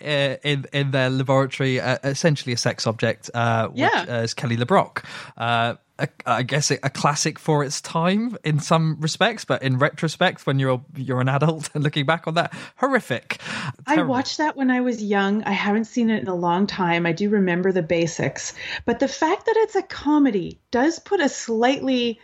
uh, 0.00 0.36
in 0.42 0.66
in 0.72 0.90
their 0.90 1.10
laboratory, 1.10 1.80
uh, 1.80 1.98
essentially 2.02 2.52
a 2.52 2.56
sex 2.56 2.86
object, 2.86 3.30
uh, 3.34 3.68
which 3.68 3.78
Yeah. 3.80 4.04
uh, 4.08 4.22
is 4.22 4.34
Kelly 4.34 4.56
LeBrock. 4.56 5.04
Uh, 5.36 5.74
a, 5.96 6.08
I 6.26 6.42
guess 6.42 6.72
a, 6.72 6.78
a 6.82 6.90
classic 6.90 7.38
for 7.38 7.62
its 7.62 7.80
time 7.80 8.36
in 8.42 8.58
some 8.58 8.96
respects, 8.98 9.44
but 9.44 9.62
in 9.62 9.78
retrospect, 9.78 10.44
when 10.44 10.58
you're 10.58 10.84
you're 10.96 11.20
an 11.20 11.28
adult 11.28 11.70
and 11.74 11.84
looking 11.84 12.04
back 12.04 12.26
on 12.26 12.34
that, 12.34 12.52
horrific. 12.76 13.38
I 13.86 14.02
watched 14.02 14.38
that 14.38 14.56
when 14.56 14.72
I 14.72 14.80
was 14.80 15.00
young. 15.00 15.44
I 15.44 15.52
haven't 15.52 15.84
seen 15.84 16.10
it 16.10 16.20
in 16.22 16.26
a 16.28 16.34
long 16.34 16.66
time. 16.66 17.06
I 17.06 17.12
do 17.12 17.30
remember 17.30 17.70
the 17.70 17.82
basics. 17.82 18.54
But 18.86 18.98
the 18.98 19.06
fact 19.08 19.46
that 19.46 19.54
it's 19.58 19.76
a 19.76 19.82
comedy 19.82 20.58
does 20.72 20.98
put 20.98 21.20
a 21.20 21.28
slightly 21.28 22.18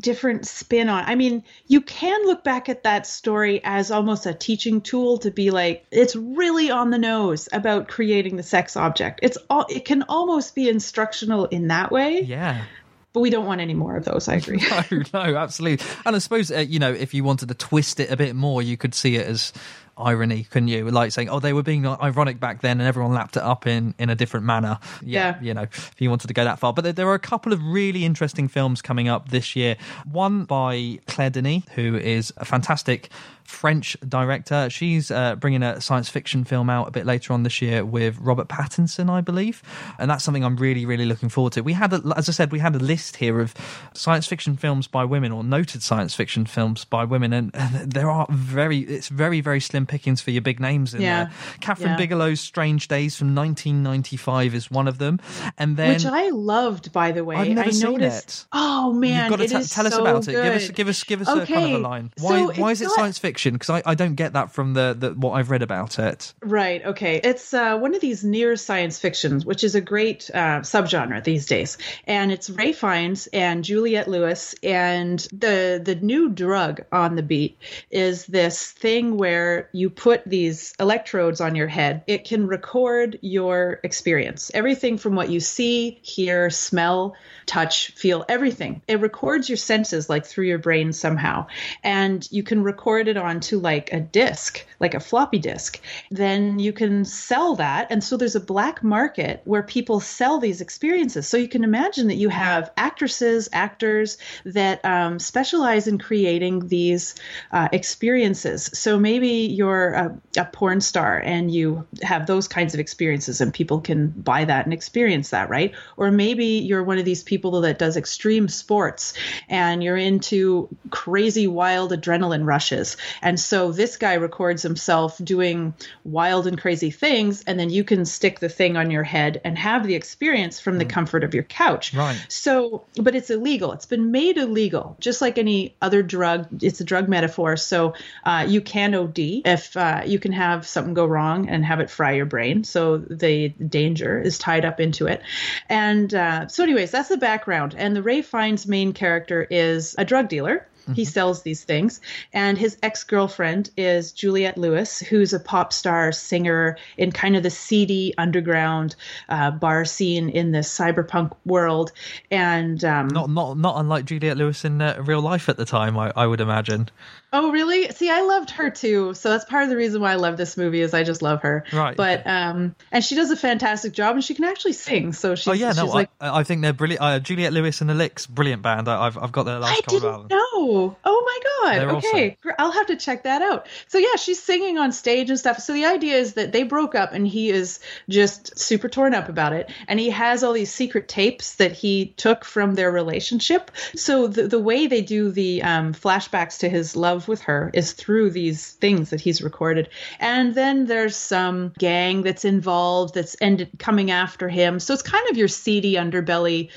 different 0.00 0.46
spin 0.46 0.88
on. 0.88 1.04
I 1.06 1.14
mean, 1.14 1.42
you 1.66 1.80
can 1.80 2.24
look 2.26 2.44
back 2.44 2.68
at 2.68 2.84
that 2.84 3.06
story 3.06 3.60
as 3.64 3.90
almost 3.90 4.26
a 4.26 4.34
teaching 4.34 4.80
tool 4.80 5.18
to 5.18 5.30
be 5.30 5.50
like 5.50 5.86
it's 5.90 6.14
really 6.14 6.70
on 6.70 6.90
the 6.90 6.98
nose 6.98 7.48
about 7.52 7.88
creating 7.88 8.36
the 8.36 8.42
sex 8.42 8.76
object. 8.76 9.20
It's 9.22 9.38
all 9.50 9.66
it 9.68 9.84
can 9.84 10.02
almost 10.08 10.54
be 10.54 10.68
instructional 10.68 11.46
in 11.46 11.68
that 11.68 11.90
way, 11.90 12.20
Yeah. 12.22 12.64
but 13.12 13.20
we 13.20 13.30
don't 13.30 13.46
want 13.46 13.60
any 13.60 13.74
more 13.74 13.96
of 13.96 14.04
those, 14.04 14.28
I 14.28 14.34
agree. 14.36 14.62
No, 15.12 15.24
no, 15.24 15.36
absolutely. 15.36 15.84
And 16.06 16.14
I 16.14 16.18
suppose 16.20 16.50
uh, 16.52 16.58
you 16.58 16.78
know 16.78 16.92
if 16.92 17.12
you 17.14 17.24
wanted 17.24 17.48
to 17.48 17.54
twist 17.54 17.98
it 18.00 18.10
a 18.10 18.16
bit 18.16 18.36
more, 18.36 18.62
you 18.62 18.76
could 18.76 18.94
see 18.94 19.16
it 19.16 19.26
as 19.26 19.52
irony, 19.98 20.44
couldn't 20.50 20.68
you? 20.68 20.88
Like 20.90 21.12
saying, 21.12 21.28
"Oh, 21.28 21.40
they 21.40 21.52
were 21.52 21.62
being 21.62 21.86
ironic 21.86 22.40
back 22.40 22.60
then, 22.62 22.80
and 22.80 22.86
everyone 22.88 23.12
lapped 23.12 23.36
it 23.36 23.42
up 23.42 23.66
in 23.66 23.94
in 23.98 24.10
a 24.10 24.14
different 24.14 24.46
manner." 24.46 24.78
Yeah, 25.02 25.36
Yeah. 25.36 25.42
you 25.42 25.54
know, 25.54 25.62
if 25.62 25.94
you 25.98 26.08
wanted 26.10 26.28
to 26.28 26.34
go 26.34 26.44
that 26.44 26.58
far. 26.58 26.72
But 26.72 26.82
there, 26.84 26.92
there 26.92 27.08
are 27.08 27.14
a 27.14 27.18
couple 27.18 27.52
of 27.52 27.62
really 27.62 28.04
interesting 28.04 28.48
films 28.48 28.80
coming 28.82 29.08
up 29.08 29.30
this 29.30 29.54
year. 29.56 29.76
One 30.10 30.44
by 30.44 31.00
Claire 31.06 31.30
Denis, 31.30 31.62
who 31.74 31.96
is 31.96 32.32
a 32.36 32.44
fantastic 32.44 33.10
French 33.48 33.96
director. 34.06 34.68
She's 34.70 35.10
uh, 35.10 35.34
bringing 35.36 35.62
a 35.62 35.80
science 35.80 36.08
fiction 36.10 36.44
film 36.44 36.68
out 36.68 36.86
a 36.86 36.90
bit 36.90 37.06
later 37.06 37.32
on 37.32 37.44
this 37.44 37.62
year 37.62 37.82
with 37.82 38.18
Robert 38.20 38.46
Pattinson, 38.48 39.08
I 39.08 39.22
believe, 39.22 39.62
and 39.98 40.10
that's 40.10 40.22
something 40.22 40.44
I'm 40.44 40.56
really, 40.56 40.84
really 40.84 41.06
looking 41.06 41.30
forward 41.30 41.54
to. 41.54 41.62
We 41.62 41.72
had, 41.72 41.94
a, 41.94 42.02
as 42.14 42.28
I 42.28 42.32
said, 42.32 42.52
we 42.52 42.58
had 42.58 42.76
a 42.76 42.78
list 42.78 43.16
here 43.16 43.40
of 43.40 43.54
science 43.94 44.26
fiction 44.26 44.56
films 44.58 44.86
by 44.86 45.04
women 45.06 45.32
or 45.32 45.42
noted 45.42 45.82
science 45.82 46.14
fiction 46.14 46.44
films 46.44 46.84
by 46.84 47.04
women, 47.04 47.32
and, 47.32 47.50
and 47.54 47.90
there 47.90 48.10
are 48.10 48.26
very, 48.30 48.80
it's 48.80 49.08
very, 49.08 49.40
very 49.40 49.60
slim 49.60 49.86
pickings 49.86 50.20
for 50.20 50.30
your 50.30 50.42
big 50.42 50.60
names 50.60 50.92
in 50.92 51.00
Yeah. 51.00 51.24
there. 51.24 51.32
Kathryn 51.60 51.86
Yeah. 51.86 52.06
Bigelow's 52.06 52.40
Strange 52.40 52.86
Days 52.86 53.16
from 53.16 53.34
1995 53.34 54.54
is 54.54 54.70
one 54.70 54.86
of 54.86 54.98
them, 54.98 55.20
and 55.56 55.78
then 55.78 55.94
Which 55.94 56.04
I 56.04 56.28
loved, 56.28 56.92
by 56.92 57.12
the 57.12 57.24
way. 57.24 57.36
I've 57.36 57.48
never 57.48 57.68
I 57.68 57.72
seen 57.72 57.92
noticed. 57.92 58.40
it. 58.42 58.46
Oh 58.52 58.92
man, 58.92 59.30
You've 59.30 59.38
got 59.38 59.48
to 59.48 59.56
is 59.58 59.70
tell 59.70 59.86
us 59.86 59.94
so 59.94 60.02
about 60.02 60.28
it. 60.28 60.32
Give 60.32 60.44
us, 60.54 60.68
give 60.70 60.88
us, 60.88 61.02
give 61.04 61.22
us 61.22 61.28
a 61.28 61.32
kind 61.32 61.40
of 61.42 61.48
a 61.48 61.54
Okay, 61.54 61.76
line. 61.78 62.12
so 62.18 62.24
Why, 62.26 62.44
why 62.54 62.70
is 62.72 62.82
it 62.82 62.84
not- 62.84 62.94
science 62.94 63.18
fiction? 63.18 63.37
Because 63.44 63.70
I, 63.70 63.82
I 63.84 63.94
don't 63.94 64.14
get 64.14 64.34
that 64.34 64.52
from 64.52 64.74
the, 64.74 64.96
the 64.98 65.10
what 65.10 65.32
I've 65.32 65.50
read 65.50 65.62
about 65.62 65.98
it. 65.98 66.32
Right. 66.42 66.84
Okay. 66.84 67.20
It's 67.22 67.54
uh, 67.54 67.78
one 67.78 67.94
of 67.94 68.00
these 68.00 68.24
near 68.24 68.56
science 68.56 68.98
fictions, 68.98 69.44
which 69.44 69.64
is 69.64 69.74
a 69.74 69.80
great 69.80 70.30
uh, 70.32 70.60
subgenre 70.60 71.22
these 71.22 71.46
days. 71.46 71.78
And 72.06 72.32
it's 72.32 72.50
Ralph 72.50 72.76
Fiennes 72.76 73.28
and 73.32 73.64
Juliette 73.64 74.08
Lewis. 74.08 74.54
And 74.62 75.18
the 75.32 75.80
the 75.82 75.94
new 75.94 76.28
drug 76.28 76.82
on 76.92 77.16
the 77.16 77.22
beat 77.22 77.58
is 77.90 78.26
this 78.26 78.70
thing 78.70 79.16
where 79.16 79.68
you 79.72 79.90
put 79.90 80.24
these 80.24 80.74
electrodes 80.80 81.40
on 81.40 81.54
your 81.54 81.68
head. 81.68 82.02
It 82.06 82.24
can 82.24 82.46
record 82.46 83.18
your 83.22 83.80
experience, 83.84 84.50
everything 84.54 84.98
from 84.98 85.14
what 85.14 85.30
you 85.30 85.40
see, 85.40 85.98
hear, 86.02 86.50
smell, 86.50 87.16
touch, 87.46 87.92
feel, 87.92 88.24
everything. 88.28 88.82
It 88.86 89.00
records 89.00 89.48
your 89.48 89.56
senses 89.56 90.08
like 90.08 90.26
through 90.26 90.46
your 90.46 90.58
brain 90.58 90.92
somehow. 90.92 91.46
And 91.82 92.26
you 92.30 92.42
can 92.42 92.62
record 92.62 93.08
it 93.08 93.16
onto 93.28 93.58
like 93.58 93.92
a 93.92 94.00
disc, 94.00 94.66
like 94.80 94.94
a 94.94 95.00
floppy 95.00 95.38
disk. 95.38 95.80
Then 96.10 96.58
you 96.58 96.72
can 96.72 97.04
sell 97.04 97.56
that. 97.56 97.86
And 97.90 98.02
so 98.02 98.16
there's 98.16 98.36
a 98.36 98.40
black 98.54 98.82
market 98.82 99.42
where 99.44 99.62
people 99.62 100.00
sell 100.00 100.38
these 100.38 100.60
experiences. 100.60 101.28
So 101.28 101.36
you 101.36 101.48
can 101.48 101.64
imagine 101.64 102.08
that 102.08 102.14
you 102.14 102.30
have 102.30 102.70
actresses, 102.76 103.48
actors 103.52 104.18
that 104.44 104.84
um, 104.84 105.18
specialize 105.18 105.86
in 105.86 105.98
creating 105.98 106.68
these 106.68 107.14
uh, 107.52 107.68
experiences. 107.72 108.70
So 108.72 108.98
maybe 108.98 109.28
you're 109.28 109.92
a, 109.92 110.20
a 110.36 110.44
porn 110.44 110.80
star 110.80 111.20
and 111.24 111.50
you 111.50 111.86
have 112.02 112.26
those 112.26 112.48
kinds 112.48 112.74
of 112.74 112.80
experiences, 112.80 113.40
and 113.40 113.52
people 113.52 113.80
can 113.80 114.08
buy 114.08 114.44
that 114.44 114.64
and 114.64 114.72
experience 114.72 115.30
that, 115.30 115.48
right? 115.50 115.74
Or 115.96 116.10
maybe 116.10 116.46
you're 116.46 116.84
one 116.84 116.98
of 116.98 117.04
these 117.04 117.22
people 117.22 117.60
that 117.60 117.78
does 117.78 117.96
extreme 117.96 118.48
sports 118.48 119.14
and 119.48 119.82
you're 119.82 119.96
into 119.96 120.68
crazy, 120.90 121.46
wild 121.46 121.92
adrenaline 121.92 122.46
rushes. 122.46 122.96
And 123.22 123.38
so 123.38 123.72
this 123.72 123.96
guy 123.96 124.14
records 124.14 124.62
himself 124.62 125.18
doing 125.22 125.74
wild 126.04 126.46
and 126.46 126.60
crazy 126.60 126.90
things, 126.90 127.42
and 127.44 127.58
then 127.58 127.70
you 127.70 127.84
can 127.84 128.04
stick 128.04 128.40
the 128.40 128.48
thing 128.48 128.76
on 128.76 128.90
your 128.90 129.02
head 129.02 129.40
and 129.44 129.58
have 129.58 129.86
the 129.86 129.94
experience 129.94 130.60
from 130.60 130.78
the 130.78 130.84
comfort 130.84 131.24
of 131.24 131.34
your 131.34 131.42
couch. 131.44 131.94
Right. 131.94 132.18
So, 132.28 132.84
but 133.00 133.14
it's 133.14 133.30
illegal. 133.30 133.72
It's 133.72 133.86
been 133.86 134.10
made 134.10 134.36
illegal, 134.36 134.96
just 135.00 135.20
like 135.20 135.38
any 135.38 135.74
other 135.80 136.02
drug. 136.02 136.62
It's 136.62 136.80
a 136.80 136.84
drug 136.84 137.08
metaphor. 137.08 137.56
So, 137.56 137.94
uh, 138.24 138.46
you 138.48 138.60
can 138.60 138.94
OD 138.94 139.18
if 139.18 139.76
uh, 139.76 140.02
you 140.06 140.18
can 140.18 140.32
have 140.32 140.66
something 140.66 140.94
go 140.94 141.06
wrong 141.06 141.48
and 141.48 141.64
have 141.64 141.80
it 141.80 141.90
fry 141.90 142.12
your 142.12 142.26
brain. 142.26 142.64
So, 142.64 142.98
the 142.98 143.48
danger 143.48 144.20
is 144.20 144.38
tied 144.38 144.64
up 144.64 144.80
into 144.80 145.06
it. 145.06 145.22
And 145.68 146.12
uh, 146.14 146.48
so, 146.48 146.62
anyways, 146.62 146.90
that's 146.90 147.08
the 147.08 147.16
background. 147.16 147.74
And 147.76 147.94
the 147.94 148.02
Ralph 148.02 148.26
Fiennes 148.26 148.66
main 148.66 148.92
character 148.92 149.46
is 149.48 149.94
a 149.98 150.04
drug 150.04 150.28
dealer. 150.28 150.66
He 150.94 151.04
sells 151.04 151.42
these 151.42 151.64
things. 151.64 152.00
And 152.32 152.58
his 152.58 152.78
ex 152.82 153.04
girlfriend 153.04 153.70
is 153.76 154.12
Juliette 154.12 154.58
Lewis, 154.58 155.00
who's 155.00 155.32
a 155.32 155.40
pop 155.40 155.72
star 155.72 156.12
singer 156.12 156.76
in 156.96 157.12
kind 157.12 157.36
of 157.36 157.42
the 157.42 157.50
seedy 157.50 158.14
underground 158.18 158.96
uh, 159.28 159.50
bar 159.50 159.84
scene 159.84 160.28
in 160.28 160.52
this 160.52 160.68
cyberpunk 160.76 161.36
world. 161.44 161.92
And 162.30 162.84
um, 162.84 163.08
Not 163.08 163.30
not 163.30 163.58
not 163.58 163.78
unlike 163.78 164.04
Juliette 164.04 164.36
Lewis 164.36 164.64
in 164.64 164.80
uh, 164.80 165.02
real 165.04 165.20
life 165.20 165.48
at 165.48 165.56
the 165.56 165.64
time, 165.64 165.98
I, 165.98 166.12
I 166.14 166.26
would 166.26 166.40
imagine. 166.40 166.88
Oh, 167.32 167.50
really? 167.50 167.88
See, 167.90 168.10
I 168.10 168.22
loved 168.22 168.50
her 168.50 168.70
too. 168.70 169.14
So 169.14 169.30
that's 169.30 169.44
part 169.44 169.64
of 169.64 169.68
the 169.70 169.76
reason 169.76 170.00
why 170.00 170.12
I 170.12 170.16
love 170.16 170.36
this 170.36 170.56
movie 170.56 170.80
is 170.80 170.94
I 170.94 171.04
just 171.04 171.22
love 171.22 171.42
her. 171.42 171.64
Right. 171.72 171.96
But 171.96 172.26
um, 172.26 172.74
and 172.90 173.04
she 173.04 173.14
does 173.14 173.30
a 173.30 173.36
fantastic 173.36 173.92
job, 173.92 174.14
and 174.14 174.24
she 174.24 174.34
can 174.34 174.44
actually 174.44 174.72
sing. 174.72 175.12
So 175.12 175.34
she's 175.34 175.48
oh 175.48 175.52
yeah, 175.52 175.72
no, 175.72 175.84
she's 175.84 175.94
like. 175.94 176.10
I, 176.20 176.40
I 176.40 176.44
think 176.44 176.62
they're 176.62 176.72
brilliant. 176.72 177.02
Uh, 177.02 177.18
Juliette 177.18 177.52
Lewis 177.52 177.80
and 177.80 177.90
the 177.90 177.94
Licks, 177.94 178.26
brilliant 178.26 178.62
band. 178.62 178.88
I, 178.88 179.06
I've 179.06 179.18
I've 179.18 179.32
got 179.32 179.44
their 179.44 179.58
last 179.58 179.72
I 179.72 179.80
couple 179.82 180.00
didn't 180.00 180.12
albums. 180.12 180.30
know. 180.30 180.96
Oh 181.04 181.24
my 181.24 181.38
god. 181.44 181.80
They're 181.80 181.96
okay, 181.96 182.36
Gr- 182.40 182.52
I'll 182.58 182.72
have 182.72 182.86
to 182.86 182.96
check 182.96 183.24
that 183.24 183.42
out. 183.42 183.68
So 183.88 183.98
yeah, 183.98 184.16
she's 184.16 184.42
singing 184.42 184.78
on 184.78 184.92
stage 184.92 185.28
and 185.30 185.38
stuff. 185.38 185.58
So 185.58 185.72
the 185.72 185.84
idea 185.86 186.16
is 186.16 186.34
that 186.34 186.52
they 186.52 186.62
broke 186.62 186.94
up, 186.94 187.12
and 187.12 187.26
he 187.26 187.50
is 187.50 187.80
just 188.08 188.58
super 188.58 188.88
torn 188.88 189.14
up 189.14 189.28
about 189.28 189.52
it, 189.52 189.70
and 189.86 190.00
he 190.00 190.10
has 190.10 190.42
all 190.42 190.52
these 190.52 190.72
secret 190.72 191.08
tapes 191.08 191.56
that 191.56 191.72
he 191.72 192.14
took 192.16 192.44
from 192.44 192.74
their 192.74 192.90
relationship. 192.90 193.70
So 193.96 194.28
the 194.28 194.48
the 194.48 194.58
way 194.58 194.86
they 194.86 195.02
do 195.02 195.30
the 195.30 195.62
um, 195.62 195.92
flashbacks 195.94 196.58
to 196.60 196.68
his 196.68 196.96
love 196.96 197.17
with 197.26 197.40
her 197.42 197.70
is 197.74 197.92
through 197.92 198.30
these 198.30 198.72
things 198.74 199.10
that 199.10 199.20
he's 199.20 199.42
recorded, 199.42 199.88
and 200.20 200.54
then 200.54 200.86
there's 200.86 201.16
some 201.16 201.72
gang 201.78 202.22
that's 202.22 202.44
involved 202.44 203.14
that's 203.14 203.36
ended 203.40 203.70
coming 203.78 204.10
after 204.10 204.48
him. 204.48 204.78
So 204.78 204.92
it's 204.92 205.02
kind 205.02 205.28
of 205.30 205.36
your 205.36 205.48
seedy 205.48 205.94
underbelly 205.94 206.70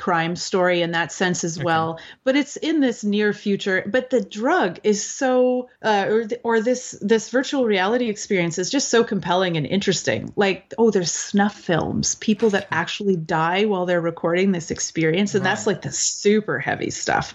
crime 0.00 0.34
story 0.34 0.80
in 0.82 0.92
that 0.92 1.12
sense 1.12 1.44
as 1.44 1.62
well. 1.62 2.00
But 2.24 2.34
it's 2.34 2.56
in 2.56 2.80
this 2.80 3.04
near 3.04 3.32
future. 3.32 3.84
But 3.86 4.10
the 4.10 4.20
drug 4.20 4.80
is 4.82 5.04
so 5.04 5.68
uh, 5.82 6.06
or, 6.08 6.24
or 6.42 6.60
this 6.60 6.98
this 7.00 7.28
virtual 7.28 7.64
reality 7.66 8.08
experience 8.08 8.58
is 8.58 8.70
just 8.70 8.88
so 8.88 9.04
compelling 9.04 9.56
and 9.56 9.66
interesting. 9.66 10.32
Like 10.36 10.72
oh 10.78 10.90
there's 10.90 11.12
snuff 11.12 11.54
films 11.54 12.14
people 12.16 12.50
that 12.50 12.66
actually 12.70 13.16
die 13.16 13.66
while 13.66 13.86
they're 13.86 14.00
recording 14.00 14.52
this 14.52 14.70
experience 14.70 15.34
and 15.34 15.44
that's 15.44 15.66
like 15.66 15.82
the 15.82 15.92
super 15.92 16.58
heavy 16.58 16.90
stuff. 16.90 17.34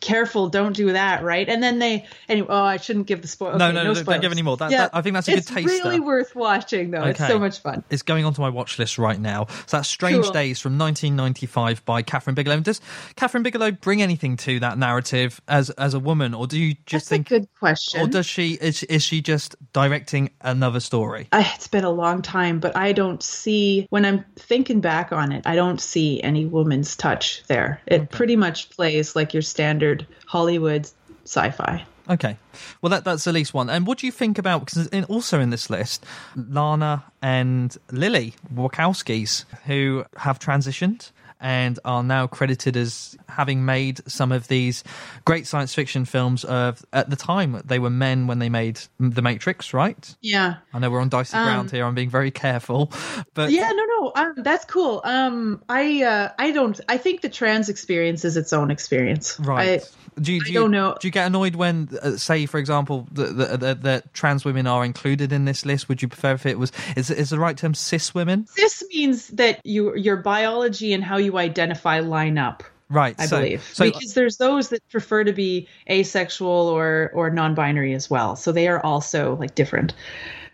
Careful 0.00 0.48
don't 0.48 0.76
do 0.76 0.92
that 0.92 1.22
right? 1.22 1.48
And 1.48 1.62
then 1.62 1.78
they 1.78 2.06
anyway 2.28 2.48
oh 2.50 2.64
i 2.64 2.76
shouldn't 2.76 3.06
give 3.06 3.22
the 3.22 3.28
spoil 3.28 3.56
No, 3.56 3.66
okay, 3.66 3.74
no, 3.74 3.92
no, 3.92 3.94
don't 3.94 4.20
give 4.20 4.32
any 4.32 4.42
more. 4.42 4.56
That- 4.56 4.70
that- 4.70 4.90
I 4.94 5.02
think 5.02 5.14
that's 5.14 5.28
a 5.28 5.32
good 5.34 5.46
taste. 5.46 5.68
it's 5.68 5.84
really 5.84 6.00
worth 6.00 6.34
watching 6.34 6.90
though. 6.90 7.04
It's 7.04 7.18
so 7.18 7.38
much 7.38 7.60
fun. 7.60 7.84
It's 7.90 8.02
going 8.02 8.24
onto 8.24 8.40
my 8.42 8.48
watch 8.48 8.78
list 8.78 8.98
right 8.98 9.18
now. 9.20 9.46
So 9.66 9.76
that's 9.78 9.88
Strange 9.88 10.24
Cool. 10.24 10.32
Days 10.32 10.60
from 10.60 10.78
1995 10.78 11.84
by 11.84 11.91
Kathryn 12.00 12.34
Bigelow. 12.34 12.60
Does 12.60 12.80
Kathryn 13.16 13.42
Bigelow 13.42 13.72
bring 13.72 14.00
anything 14.00 14.36
to 14.38 14.60
that 14.60 14.78
narrative 14.78 15.40
as 15.48 15.68
as 15.70 15.92
a 15.92 15.98
woman, 15.98 16.32
or 16.32 16.46
do 16.46 16.58
you 16.58 16.74
just 16.86 17.04
That's 17.04 17.08
think, 17.08 17.26
a 17.26 17.40
good 17.40 17.48
question. 17.58 18.00
or 18.00 18.06
does 18.06 18.24
she 18.24 18.52
is 18.54 18.82
is 18.84 19.02
she 19.02 19.20
just 19.20 19.56
directing 19.72 20.30
another 20.40 20.80
story? 20.80 21.28
I, 21.32 21.50
it's 21.54 21.68
been 21.68 21.84
a 21.84 21.90
long 21.90 22.22
time, 22.22 22.60
but 22.60 22.76
I 22.76 22.92
don't 22.92 23.22
see 23.22 23.86
when 23.90 24.04
I'm 24.04 24.24
thinking 24.36 24.80
back 24.80 25.12
on 25.12 25.32
it. 25.32 25.46
I 25.46 25.56
don't 25.56 25.80
see 25.80 26.22
any 26.22 26.46
woman's 26.46 26.96
touch 26.96 27.42
there. 27.48 27.80
It 27.86 28.10
pretty 28.10 28.36
much 28.36 28.70
plays 28.70 29.14
like 29.16 29.34
your 29.34 29.42
standard 29.42 30.06
Hollywood 30.26 30.88
sci-fi. 31.24 31.84
Okay, 32.10 32.36
well 32.80 32.90
that 32.90 33.04
that's 33.04 33.26
at 33.28 33.34
least 33.34 33.54
one. 33.54 33.70
And 33.70 33.86
what 33.86 33.98
do 33.98 34.06
you 34.06 34.12
think 34.12 34.36
about 34.36 34.64
because 34.64 34.88
in, 34.88 35.04
also 35.04 35.38
in 35.38 35.50
this 35.50 35.70
list, 35.70 36.04
Lana 36.34 37.04
and 37.22 37.76
Lily 37.92 38.34
Wachowskis, 38.52 39.44
who 39.66 40.04
have 40.16 40.40
transitioned 40.40 41.12
and 41.42 41.78
are 41.84 42.02
now 42.02 42.26
credited 42.26 42.76
as 42.76 43.16
having 43.28 43.64
made 43.64 44.00
some 44.08 44.32
of 44.32 44.48
these 44.48 44.84
great 45.24 45.46
science 45.46 45.74
fiction 45.74 46.04
films 46.04 46.44
of 46.44 46.84
at 46.92 47.10
the 47.10 47.16
time 47.16 47.60
they 47.64 47.78
were 47.78 47.90
men 47.90 48.26
when 48.28 48.38
they 48.38 48.48
made 48.48 48.80
The 48.98 49.20
Matrix, 49.20 49.74
right? 49.74 50.14
Yeah. 50.20 50.56
I 50.72 50.78
know 50.78 50.90
we're 50.90 51.00
on 51.00 51.08
dicey 51.08 51.36
ground 51.36 51.70
here. 51.70 51.84
I'm 51.84 51.94
being 51.94 52.10
very 52.10 52.30
careful, 52.30 52.92
but 53.34 53.50
Yeah, 53.50 53.70
no, 53.70 53.84
no, 53.84 54.12
um, 54.14 54.34
that's 54.38 54.64
cool. 54.64 55.02
Um, 55.04 55.62
I, 55.68 56.04
uh, 56.04 56.30
I 56.38 56.52
don't. 56.52 56.80
I 56.88 56.96
think 56.96 57.22
the 57.22 57.28
trans 57.28 57.68
experience 57.68 58.24
is 58.24 58.36
its 58.36 58.52
own 58.52 58.70
experience. 58.70 59.38
Right. 59.40 59.80
I, 59.80 60.20
do 60.20 60.32
you, 60.32 60.40
do 60.40 60.52
you, 60.52 60.60
don't 60.60 60.70
know. 60.70 60.94
Do 61.00 61.08
you 61.08 61.12
get 61.12 61.26
annoyed 61.26 61.56
when, 61.56 61.88
uh, 62.02 62.16
say, 62.16 62.44
for 62.44 62.58
example, 62.58 63.08
that 63.12 64.02
trans 64.12 64.44
women 64.44 64.66
are 64.66 64.84
included 64.84 65.32
in 65.32 65.46
this 65.46 65.64
list? 65.64 65.88
Would 65.88 66.02
you 66.02 66.08
prefer 66.08 66.32
if 66.32 66.44
it 66.44 66.58
was 66.58 66.70
is 66.96 67.10
is 67.10 67.30
the 67.30 67.38
right 67.38 67.56
term 67.56 67.74
cis 67.74 68.14
women? 68.14 68.46
this 68.56 68.84
means 68.90 69.28
that 69.28 69.60
you, 69.64 69.96
your 69.96 70.16
biology 70.16 70.92
and 70.92 71.02
how 71.02 71.16
you 71.16 71.31
identify 71.38 72.00
line 72.00 72.38
up. 72.38 72.62
Right. 72.88 73.14
I 73.18 73.26
so, 73.26 73.38
believe 73.38 73.62
So 73.72 73.90
because 73.90 74.14
there's 74.14 74.36
those 74.36 74.68
that 74.68 74.86
prefer 74.90 75.24
to 75.24 75.32
be 75.32 75.66
asexual 75.90 76.50
or 76.50 77.10
or 77.14 77.30
non-binary 77.30 77.94
as 77.94 78.10
well. 78.10 78.36
So 78.36 78.52
they 78.52 78.68
are 78.68 78.84
also 78.84 79.36
like 79.36 79.54
different. 79.54 79.94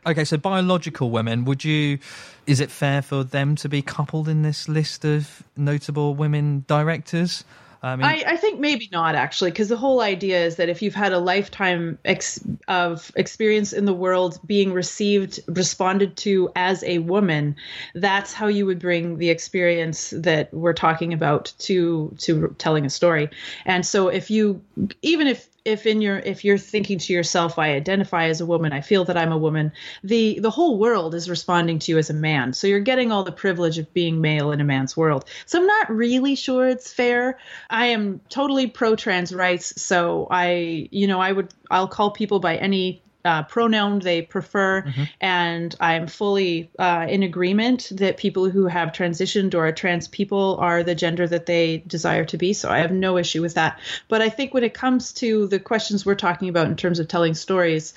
okay, 0.07 0.24
so 0.24 0.37
biological 0.37 1.11
women. 1.11 1.45
Would 1.45 1.64
you? 1.64 1.99
Is 2.47 2.61
it 2.61 2.70
fair 2.70 3.03
for 3.03 3.24
them 3.24 3.57
to 3.57 3.68
be 3.68 3.83
coupled 3.83 4.29
in 4.29 4.43
this 4.43 4.68
list 4.68 5.05
of 5.05 5.43
notable 5.57 6.14
women 6.14 6.64
directors? 6.68 7.45
I 7.83 7.95
mean, 7.95 8.07
I, 8.07 8.24
I 8.26 8.37
think 8.37 8.59
maybe 8.59 8.89
not 8.91 9.14
actually, 9.14 9.51
because 9.51 9.68
the 9.68 9.76
whole 9.76 10.01
idea 10.01 10.45
is 10.45 10.57
that 10.57 10.68
if 10.68 10.83
you've 10.83 10.95
had 10.95 11.12
a 11.12 11.18
lifetime 11.18 11.99
ex- 12.05 12.41
of 12.66 13.12
experience 13.14 13.72
in 13.72 13.85
the 13.85 13.93
world 13.93 14.41
being 14.45 14.72
received, 14.72 15.41
responded 15.47 16.16
to 16.18 16.51
as 16.57 16.83
a 16.83 16.99
woman, 16.99 17.55
that's 17.95 18.33
how 18.33 18.49
you 18.49 18.66
would 18.66 18.81
bring 18.81 19.18
the 19.18 19.31
experience 19.31 20.11
that 20.16 20.53
we're 20.53 20.72
talking 20.72 21.12
about 21.12 21.53
to 21.59 22.14
to 22.18 22.55
telling 22.59 22.85
a 22.85 22.91
story. 22.91 23.31
And 23.64 23.87
so, 23.87 24.09
if 24.09 24.31
you, 24.31 24.61
even 25.03 25.29
if 25.29 25.49
if 25.68 25.86
in 25.86 26.00
your 26.00 26.18
if 26.18 26.44
you're 26.44 26.58
thinking 26.58 26.98
to 26.98 27.12
yourself, 27.12 27.58
I 27.58 27.74
identify 27.74 28.24
as 28.28 28.40
a 28.40 28.46
woman, 28.46 28.72
I 28.72 28.80
feel 28.80 29.04
that 29.04 29.16
I'm 29.16 29.32
a 29.32 29.38
woman, 29.38 29.72
the 30.02 30.40
the 30.40 30.50
whole 30.50 30.78
world 30.78 31.14
is 31.14 31.28
responding 31.28 31.78
to 31.80 31.92
you 31.92 31.98
as 31.98 32.10
a 32.10 32.14
man. 32.14 32.52
So 32.54 32.66
you're 32.66 32.80
getting 32.80 33.12
all 33.12 33.22
the 33.22 33.32
privilege 33.32 33.78
of 33.78 33.92
being 33.92 34.20
male 34.20 34.50
in 34.50 34.60
a 34.60 34.64
man's 34.64 34.96
world. 34.96 35.26
So 35.46 35.58
I'm 35.60 35.66
not 35.66 35.90
really 35.90 36.34
sure 36.34 36.68
it's 36.68 36.92
fair. 36.92 37.38
I 37.68 37.86
am 37.86 38.20
totally 38.28 38.66
pro 38.66 38.96
trans 38.96 39.34
rights, 39.34 39.80
so 39.80 40.26
I 40.30 40.88
you 40.90 41.06
know 41.06 41.20
I 41.20 41.32
would 41.32 41.52
I'll 41.70 41.88
call 41.88 42.10
people 42.10 42.40
by 42.40 42.56
any 42.56 43.02
uh, 43.24 43.42
pronoun 43.44 43.98
they 43.98 44.22
prefer, 44.22 44.84
and 45.20 45.74
I'm 45.80 46.06
fully 46.06 46.70
uh, 46.78 47.06
in 47.08 47.22
agreement 47.22 47.88
that 47.92 48.16
people 48.16 48.48
who 48.48 48.66
have 48.66 48.92
transitioned 48.92 49.54
or 49.54 49.66
are 49.66 49.72
trans 49.72 50.08
people 50.08 50.56
are 50.60 50.82
the 50.82 50.94
gender 50.94 51.26
that 51.26 51.46
they 51.46 51.78
desire 51.86 52.24
to 52.26 52.38
be. 52.38 52.52
So 52.52 52.70
I 52.70 52.78
have 52.78 52.92
no 52.92 53.18
issue 53.18 53.42
with 53.42 53.54
that. 53.54 53.80
But 54.08 54.22
I 54.22 54.28
think 54.28 54.54
when 54.54 54.64
it 54.64 54.74
comes 54.74 55.12
to 55.14 55.46
the 55.48 55.58
questions 55.58 56.06
we're 56.06 56.14
talking 56.14 56.48
about 56.48 56.66
in 56.66 56.76
terms 56.76 56.98
of 56.98 57.08
telling 57.08 57.34
stories, 57.34 57.94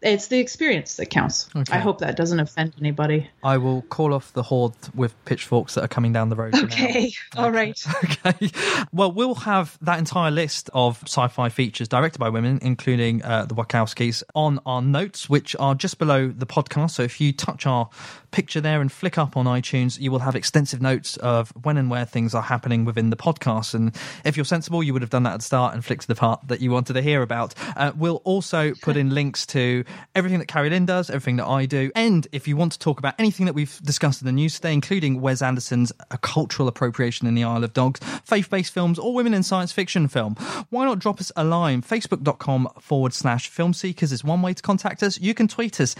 it's 0.00 0.28
the 0.28 0.38
experience 0.38 0.96
that 0.96 1.06
counts. 1.06 1.48
Okay. 1.54 1.72
I 1.72 1.78
hope 1.78 1.98
that 1.98 2.16
doesn't 2.16 2.40
offend 2.40 2.74
anybody. 2.78 3.30
I 3.44 3.58
will 3.58 3.82
call 3.82 4.14
off 4.14 4.32
the 4.32 4.42
horde 4.42 4.74
with 4.94 5.14
pitchforks 5.24 5.74
that 5.74 5.84
are 5.84 5.88
coming 5.88 6.12
down 6.12 6.28
the 6.28 6.36
road. 6.36 6.54
Okay, 6.54 7.12
all 7.36 7.50
right. 7.50 7.78
Okay. 8.04 8.50
Well, 8.92 9.12
we'll 9.12 9.34
have 9.34 9.78
that 9.82 9.98
entire 9.98 10.30
list 10.30 10.70
of 10.74 11.02
sci-fi 11.04 11.48
features 11.48 11.88
directed 11.88 12.18
by 12.18 12.28
women, 12.28 12.58
including 12.62 13.22
uh, 13.22 13.46
the 13.46 13.54
Wachowskis, 13.54 14.22
on 14.34 14.58
our 14.66 14.82
notes, 14.82 15.28
which 15.28 15.54
are 15.58 15.74
just 15.74 15.98
below 15.98 16.28
the 16.28 16.46
podcast. 16.46 16.92
So 16.92 17.02
if 17.02 17.20
you 17.20 17.32
touch 17.32 17.66
our 17.66 17.88
picture 18.32 18.60
there 18.60 18.80
and 18.80 18.90
flick 18.90 19.18
up 19.18 19.36
on 19.36 19.46
iTunes, 19.46 20.00
you 20.00 20.10
will 20.10 20.18
have 20.18 20.34
extensive 20.34 20.82
notes 20.82 21.16
of 21.18 21.50
when 21.62 21.76
and 21.76 21.88
where 21.88 22.04
things 22.04 22.34
are 22.34 22.42
happening 22.42 22.84
within 22.84 23.10
the 23.10 23.16
podcast. 23.16 23.74
And 23.74 23.94
if 24.24 24.36
you're 24.36 24.44
sensible, 24.44 24.82
you 24.82 24.92
would 24.92 25.02
have 25.02 25.10
done 25.10 25.22
that 25.22 25.34
at 25.34 25.40
the 25.40 25.44
start 25.44 25.74
and 25.74 25.84
flicked 25.84 26.02
to 26.02 26.08
the 26.08 26.14
part 26.14 26.40
that 26.48 26.60
you 26.60 26.70
wanted 26.70 26.94
to 26.94 27.02
hear 27.02 27.22
about. 27.22 27.54
Uh, 27.76 27.92
we'll 27.96 28.22
also 28.24 28.74
put 28.82 28.96
in 28.96 29.10
links 29.10 29.46
to 29.46 29.84
everything 30.14 30.40
that 30.40 30.48
Carrie 30.48 30.70
Lynn 30.70 30.86
does, 30.86 31.10
everything 31.10 31.36
that 31.36 31.46
I 31.46 31.66
do. 31.66 31.90
And 31.94 32.26
if 32.32 32.48
you 32.48 32.56
want 32.56 32.72
to 32.72 32.78
talk 32.78 32.98
about 32.98 33.14
anything 33.18 33.46
that 33.46 33.54
we've 33.54 33.78
discussed 33.82 34.22
in 34.22 34.26
the 34.26 34.32
news 34.32 34.56
today, 34.56 34.72
including 34.72 35.20
Wes 35.20 35.42
Anderson's 35.42 35.92
A 36.10 36.18
Cultural 36.18 36.68
Appropriation 36.68 37.26
in 37.26 37.34
the 37.34 37.44
Isle 37.44 37.64
of 37.64 37.72
Dogs, 37.72 38.00
faith 38.24 38.50
based 38.50 38.72
films, 38.72 38.98
or 38.98 39.14
women 39.14 39.34
in 39.34 39.42
science 39.42 39.72
fiction 39.72 40.08
film, 40.08 40.34
why 40.70 40.84
not 40.84 40.98
drop 40.98 41.20
us 41.20 41.30
a 41.36 41.44
line? 41.44 41.82
Facebook.com 41.82 42.68
forward 42.80 43.12
slash 43.12 43.48
film 43.48 43.74
seekers 43.74 44.12
is 44.12 44.24
one 44.24 44.42
way 44.42 44.54
to 44.54 44.62
contact 44.62 45.02
us. 45.02 45.20
You 45.20 45.34
can 45.34 45.48
tweet 45.48 45.80
us 45.80 45.94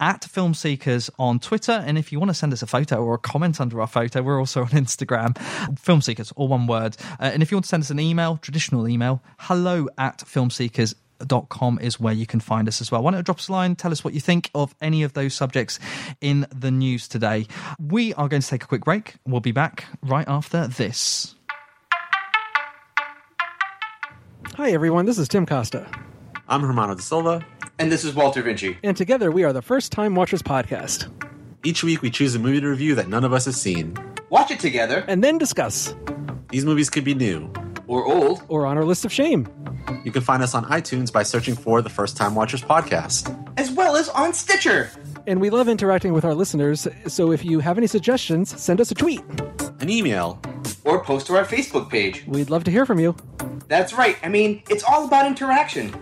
at 0.00 0.24
film 0.24 0.54
seekers 0.54 1.10
on 1.18 1.38
Twitter. 1.38 1.77
And 1.84 1.98
if 1.98 2.12
you 2.12 2.18
want 2.18 2.30
to 2.30 2.34
send 2.34 2.52
us 2.52 2.62
a 2.62 2.66
photo 2.66 3.02
or 3.02 3.14
a 3.14 3.18
comment 3.18 3.60
under 3.60 3.80
our 3.80 3.86
photo, 3.86 4.22
we're 4.22 4.38
also 4.38 4.62
on 4.62 4.68
Instagram, 4.68 5.38
film 5.78 6.00
seekers, 6.00 6.32
all 6.36 6.48
one 6.48 6.66
word. 6.66 6.96
Uh, 7.20 7.30
and 7.32 7.42
if 7.42 7.50
you 7.50 7.56
want 7.56 7.64
to 7.64 7.68
send 7.68 7.82
us 7.82 7.90
an 7.90 8.00
email, 8.00 8.38
traditional 8.38 8.88
email, 8.88 9.22
hello 9.38 9.88
at 9.98 10.18
filmseekers 10.18 10.94
dot 11.26 11.48
com 11.48 11.80
is 11.80 11.98
where 11.98 12.14
you 12.14 12.26
can 12.26 12.38
find 12.38 12.68
us 12.68 12.80
as 12.80 12.92
well. 12.92 13.02
Why 13.02 13.10
don't 13.10 13.18
you 13.18 13.24
drop 13.24 13.38
us 13.38 13.48
a 13.48 13.52
line? 13.52 13.74
Tell 13.74 13.90
us 13.90 14.04
what 14.04 14.14
you 14.14 14.20
think 14.20 14.50
of 14.54 14.72
any 14.80 15.02
of 15.02 15.14
those 15.14 15.34
subjects 15.34 15.80
in 16.20 16.46
the 16.54 16.70
news 16.70 17.08
today. 17.08 17.46
We 17.80 18.14
are 18.14 18.28
going 18.28 18.40
to 18.40 18.46
take 18.46 18.62
a 18.62 18.68
quick 18.68 18.84
break. 18.84 19.16
We'll 19.26 19.40
be 19.40 19.50
back 19.50 19.86
right 20.02 20.28
after 20.28 20.68
this. 20.68 21.34
Hi, 24.54 24.70
everyone. 24.70 25.06
This 25.06 25.18
is 25.18 25.26
Tim 25.26 25.44
Costa. 25.44 25.90
I'm 26.48 26.62
Hermano 26.62 26.94
da 26.94 27.00
Silva. 27.00 27.44
And 27.80 27.92
this 27.92 28.04
is 28.04 28.14
Walter 28.14 28.42
Vinci. 28.42 28.78
And 28.82 28.96
together 28.96 29.30
we 29.30 29.44
are 29.44 29.52
the 29.52 29.62
First 29.62 29.92
Time 29.92 30.14
Watchers 30.14 30.42
Podcast. 30.42 31.10
Each 31.64 31.82
week 31.82 32.02
we 32.02 32.10
choose 32.10 32.34
a 32.34 32.38
movie 32.38 32.60
to 32.60 32.68
review 32.68 32.94
that 32.94 33.08
none 33.08 33.24
of 33.24 33.32
us 33.32 33.44
has 33.46 33.60
seen. 33.60 33.96
Watch 34.30 34.50
it 34.50 34.60
together, 34.60 35.04
And 35.08 35.22
then 35.24 35.38
discuss, 35.38 35.94
These 36.50 36.64
movies 36.64 36.88
could 36.90 37.04
be 37.04 37.14
new. 37.14 37.52
or 37.86 38.04
old. 38.06 38.42
or 38.48 38.66
on 38.66 38.76
our 38.76 38.84
list 38.84 39.04
of 39.04 39.12
shame. 39.12 39.48
You 40.04 40.12
can 40.12 40.22
find 40.22 40.42
us 40.42 40.54
on 40.54 40.64
iTunes 40.66 41.10
by 41.12 41.22
searching 41.22 41.54
for 41.56 41.80
the 41.82 41.88
First 41.88 42.16
Time 42.16 42.34
Watchers 42.34 42.62
podcast. 42.62 43.34
as 43.56 43.70
well 43.72 43.96
as 43.96 44.08
on 44.10 44.32
Stitcher. 44.34 44.90
And 45.26 45.40
we 45.40 45.50
love 45.50 45.68
interacting 45.68 46.12
with 46.12 46.24
our 46.24 46.34
listeners, 46.34 46.86
so 47.06 47.32
if 47.32 47.44
you 47.44 47.58
have 47.60 47.76
any 47.76 47.86
suggestions, 47.88 48.58
send 48.60 48.80
us 48.80 48.90
a 48.90 48.94
tweet. 48.94 49.20
An 49.80 49.90
email. 49.90 50.40
Or 50.84 51.02
post 51.02 51.26
to 51.26 51.36
our 51.36 51.44
Facebook 51.44 51.90
page. 51.90 52.24
We'd 52.26 52.50
love 52.50 52.64
to 52.64 52.70
hear 52.70 52.86
from 52.86 53.00
you. 53.00 53.16
That's 53.66 53.92
right. 53.92 54.16
I 54.22 54.28
mean, 54.28 54.62
it's 54.70 54.84
all 54.84 55.06
about 55.06 55.26
interaction. 55.26 55.92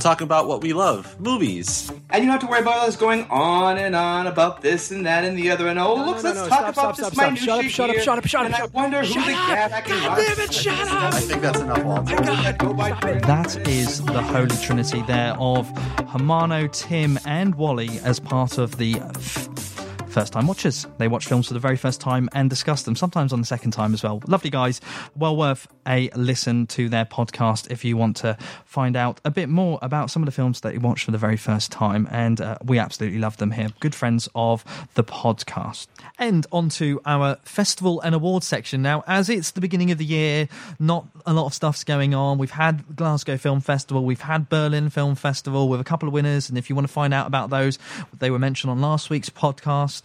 And 0.00 0.02
talk 0.02 0.22
about 0.22 0.48
what 0.48 0.62
we 0.62 0.72
love 0.72 1.20
movies. 1.20 1.90
And 2.08 2.24
you 2.24 2.30
don't 2.30 2.30
have 2.30 2.40
to 2.40 2.46
worry 2.46 2.60
about 2.62 2.88
us 2.88 2.96
going 2.96 3.26
on 3.28 3.76
and 3.76 3.94
on 3.94 4.26
about 4.28 4.62
this 4.62 4.90
and 4.90 5.04
that 5.04 5.24
and 5.24 5.36
the 5.36 5.50
other. 5.50 5.68
And 5.68 5.78
oh, 5.78 5.94
No, 5.94 6.04
look, 6.06 6.16
no, 6.16 6.22
let's 6.22 6.38
no, 6.38 6.48
talk 6.48 6.48
stop, 6.48 6.60
about 6.62 6.74
stop, 6.74 6.96
this 6.96 7.06
stop, 7.08 7.12
stop. 7.12 7.26
minutia 7.34 7.44
Shut 7.44 7.58
up, 7.66 7.70
shut 7.70 7.90
up, 7.90 7.94
here, 7.96 8.02
shut 8.02 8.18
up, 8.18 8.26
shut 8.26 8.40
up, 8.40 8.46
And 8.46 8.54
shut 8.54 8.62
I 8.62 8.64
up. 8.64 8.72
wonder 8.72 9.00
who 9.00 9.04
Shut 9.12 9.26
the 9.26 9.32
up. 9.34 9.46
cat 9.48 9.72
I 9.74 9.80
can 9.82 10.02
God 10.02 10.16
damn 10.16 10.40
it, 10.40 10.54
shut 10.54 10.88
up. 10.88 11.12
I 11.12 11.20
think 11.20 11.42
that's 11.42 11.60
enough, 11.60 11.84
Walter. 11.84 12.16
Go 12.56 12.72
by 12.72 12.92
That 13.26 13.68
is 13.68 14.00
the 14.02 14.22
holy 14.22 14.56
trinity 14.56 15.02
there 15.02 15.34
of 15.38 15.68
Hermano, 16.08 16.66
Tim, 16.68 17.18
and 17.26 17.54
Wally 17.56 18.00
as 18.02 18.18
part 18.20 18.56
of 18.56 18.78
the 18.78 18.94
f- 19.00 19.48
first 20.10 20.32
time 20.32 20.46
watchers. 20.46 20.86
They 20.98 21.08
watch 21.08 21.26
films 21.26 21.48
for 21.48 21.54
the 21.54 21.60
very 21.60 21.76
first 21.76 22.00
time 22.00 22.28
and 22.32 22.50
discuss 22.50 22.82
them, 22.82 22.96
sometimes 22.96 23.32
on 23.32 23.40
the 23.40 23.46
second 23.46 23.70
time 23.70 23.94
as 23.94 24.02
well. 24.02 24.20
Lovely 24.26 24.50
guys. 24.50 24.80
Well 25.16 25.36
worth 25.36 25.68
a 25.86 26.10
listen 26.16 26.66
to 26.68 26.88
their 26.88 27.04
podcast 27.04 27.70
if 27.70 27.84
you 27.84 27.96
want 27.96 28.16
to 28.18 28.36
find 28.64 28.96
out 28.96 29.20
a 29.24 29.30
bit 29.30 29.48
more 29.48 29.78
about 29.82 30.10
some 30.10 30.22
of 30.22 30.26
the 30.26 30.32
films 30.32 30.60
that 30.60 30.74
you 30.74 30.80
watched 30.80 31.04
for 31.04 31.12
the 31.12 31.18
very 31.18 31.36
first 31.36 31.70
time. 31.70 32.08
And 32.10 32.40
uh, 32.40 32.58
we 32.64 32.78
absolutely 32.78 33.18
love 33.18 33.36
them 33.36 33.52
here. 33.52 33.68
Good 33.80 33.94
friends 33.94 34.28
of 34.34 34.64
the 34.94 35.04
podcast. 35.04 35.86
And 36.18 36.46
on 36.52 36.68
to 36.70 37.00
our 37.06 37.36
festival 37.44 38.00
and 38.00 38.14
awards 38.14 38.46
section 38.46 38.82
now. 38.82 39.04
As 39.06 39.28
it's 39.28 39.52
the 39.52 39.60
beginning 39.60 39.90
of 39.90 39.98
the 39.98 40.04
year, 40.04 40.48
not 40.78 41.06
a 41.24 41.32
lot 41.32 41.46
of 41.46 41.54
stuff's 41.54 41.84
going 41.84 42.14
on. 42.14 42.38
We've 42.38 42.50
had 42.50 42.96
Glasgow 42.96 43.36
Film 43.36 43.60
Festival, 43.60 44.04
we've 44.04 44.20
had 44.20 44.48
Berlin 44.48 44.90
Film 44.90 45.14
Festival 45.14 45.68
with 45.68 45.80
a 45.80 45.84
couple 45.84 46.08
of 46.08 46.14
winners. 46.14 46.48
And 46.48 46.58
if 46.58 46.68
you 46.68 46.74
want 46.74 46.86
to 46.86 46.92
find 46.92 47.14
out 47.14 47.26
about 47.26 47.50
those, 47.50 47.78
they 48.18 48.30
were 48.30 48.38
mentioned 48.38 48.70
on 48.70 48.80
last 48.80 49.10
week's 49.10 49.30
podcast. 49.30 49.99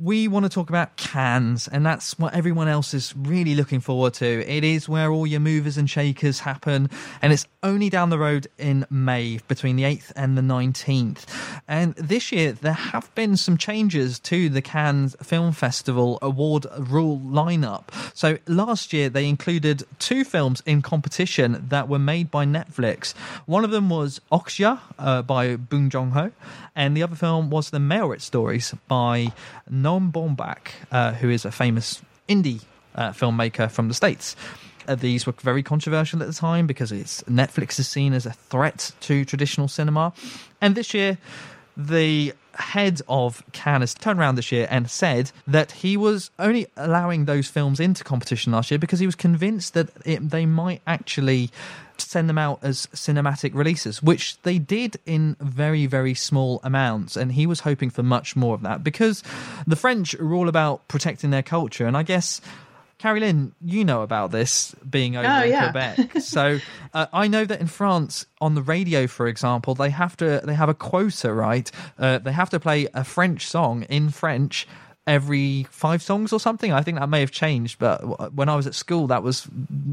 We 0.00 0.28
want 0.28 0.44
to 0.44 0.48
talk 0.48 0.68
about 0.68 0.96
Cannes, 0.96 1.66
and 1.72 1.84
that's 1.84 2.16
what 2.20 2.32
everyone 2.32 2.68
else 2.68 2.94
is 2.94 3.16
really 3.16 3.56
looking 3.56 3.80
forward 3.80 4.14
to. 4.14 4.48
It 4.48 4.62
is 4.62 4.88
where 4.88 5.10
all 5.10 5.26
your 5.26 5.40
movers 5.40 5.76
and 5.76 5.90
shakers 5.90 6.38
happen, 6.38 6.88
and 7.20 7.32
it's 7.32 7.46
only 7.64 7.90
down 7.90 8.10
the 8.10 8.18
road 8.18 8.46
in 8.58 8.86
May 8.90 9.40
between 9.48 9.74
the 9.74 9.82
8th 9.82 10.12
and 10.14 10.38
the 10.38 10.42
19th. 10.42 11.24
And 11.66 11.96
this 11.96 12.30
year, 12.30 12.52
there 12.52 12.74
have 12.74 13.12
been 13.16 13.36
some 13.36 13.56
changes 13.56 14.20
to 14.20 14.48
the 14.48 14.62
Cannes 14.62 15.16
Film 15.20 15.50
Festival 15.50 16.20
award 16.22 16.66
rule 16.78 17.18
lineup. 17.18 17.88
So 18.14 18.38
last 18.46 18.92
year, 18.92 19.08
they 19.08 19.28
included 19.28 19.82
two 19.98 20.22
films 20.22 20.62
in 20.64 20.80
competition 20.80 21.66
that 21.70 21.88
were 21.88 21.98
made 21.98 22.30
by 22.30 22.44
Netflix. 22.46 23.14
One 23.46 23.64
of 23.64 23.72
them 23.72 23.90
was 23.90 24.20
Okja 24.30 24.78
uh, 24.96 25.22
by 25.22 25.56
Bong 25.56 25.90
Joon 25.90 26.12
Ho, 26.12 26.30
and 26.78 26.96
the 26.96 27.02
other 27.02 27.16
film 27.16 27.50
was 27.50 27.70
The 27.70 27.78
Meyerowitz 27.78 28.20
Stories 28.22 28.72
by 28.86 29.32
Noah 29.68 29.98
Baumbach, 29.98 30.68
uh, 30.92 31.12
who 31.12 31.28
is 31.28 31.44
a 31.44 31.50
famous 31.50 32.00
indie 32.28 32.62
uh, 32.94 33.10
filmmaker 33.10 33.68
from 33.68 33.88
the 33.88 33.94
States. 33.94 34.36
Uh, 34.86 34.94
these 34.94 35.26
were 35.26 35.32
very 35.32 35.64
controversial 35.64 36.22
at 36.22 36.28
the 36.28 36.34
time 36.34 36.68
because 36.68 36.92
it's 36.92 37.22
Netflix 37.24 37.80
is 37.80 37.88
seen 37.88 38.12
as 38.12 38.26
a 38.26 38.32
threat 38.32 38.92
to 39.00 39.24
traditional 39.24 39.66
cinema. 39.66 40.12
And 40.60 40.76
this 40.76 40.94
year, 40.94 41.18
the 41.76 42.32
head 42.54 43.02
of 43.08 43.42
Cannes 43.50 43.94
turned 43.94 44.20
around 44.20 44.36
this 44.36 44.52
year 44.52 44.68
and 44.70 44.88
said 44.88 45.32
that 45.48 45.72
he 45.72 45.96
was 45.96 46.30
only 46.38 46.68
allowing 46.76 47.24
those 47.24 47.48
films 47.48 47.80
into 47.80 48.04
competition 48.04 48.52
last 48.52 48.70
year 48.70 48.78
because 48.78 49.00
he 49.00 49.06
was 49.06 49.16
convinced 49.16 49.74
that 49.74 49.88
it, 50.04 50.30
they 50.30 50.46
might 50.46 50.80
actually 50.86 51.50
send 52.00 52.28
them 52.28 52.38
out 52.38 52.60
as 52.62 52.86
cinematic 52.94 53.54
releases, 53.54 54.02
which 54.02 54.40
they 54.42 54.58
did 54.58 54.98
in 55.06 55.36
very, 55.40 55.86
very 55.86 56.14
small 56.14 56.60
amounts. 56.62 57.16
And 57.16 57.32
he 57.32 57.46
was 57.46 57.60
hoping 57.60 57.90
for 57.90 58.02
much 58.02 58.36
more 58.36 58.54
of 58.54 58.62
that 58.62 58.82
because 58.84 59.22
the 59.66 59.76
French 59.76 60.14
are 60.14 60.34
all 60.34 60.48
about 60.48 60.86
protecting 60.88 61.30
their 61.30 61.42
culture. 61.42 61.86
And 61.86 61.96
I 61.96 62.02
guess. 62.02 62.40
Carrie 62.98 63.20
Lynn, 63.20 63.52
you 63.60 63.84
know 63.84 64.02
about 64.02 64.32
this 64.32 64.74
being 64.90 65.16
over 65.16 65.24
Oh, 65.28 65.42
in 65.44 65.50
yeah. 65.50 65.70
Quebec. 65.70 66.14
So 66.20 66.58
uh, 66.92 67.06
I 67.12 67.28
know 67.28 67.44
that 67.44 67.60
in 67.60 67.68
France, 67.68 68.26
on 68.40 68.56
the 68.56 68.62
radio, 68.62 69.06
for 69.06 69.28
example, 69.28 69.76
they 69.76 69.90
have 69.90 70.16
to 70.16 70.40
they 70.42 70.54
have 70.54 70.68
a 70.68 70.74
quota, 70.74 71.32
right? 71.32 71.70
Uh, 71.96 72.18
they 72.18 72.32
have 72.32 72.50
to 72.50 72.58
play 72.58 72.88
a 72.94 73.04
French 73.04 73.46
song 73.46 73.84
in 73.84 74.10
French 74.10 74.66
every 75.08 75.66
five 75.70 76.02
songs 76.02 76.32
or 76.32 76.38
something. 76.38 76.70
I 76.70 76.82
think 76.82 76.98
that 76.98 77.08
may 77.08 77.20
have 77.20 77.32
changed, 77.32 77.78
but 77.78 78.34
when 78.34 78.48
I 78.48 78.54
was 78.54 78.66
at 78.66 78.74
school, 78.74 79.06
that 79.08 79.22
was 79.22 79.44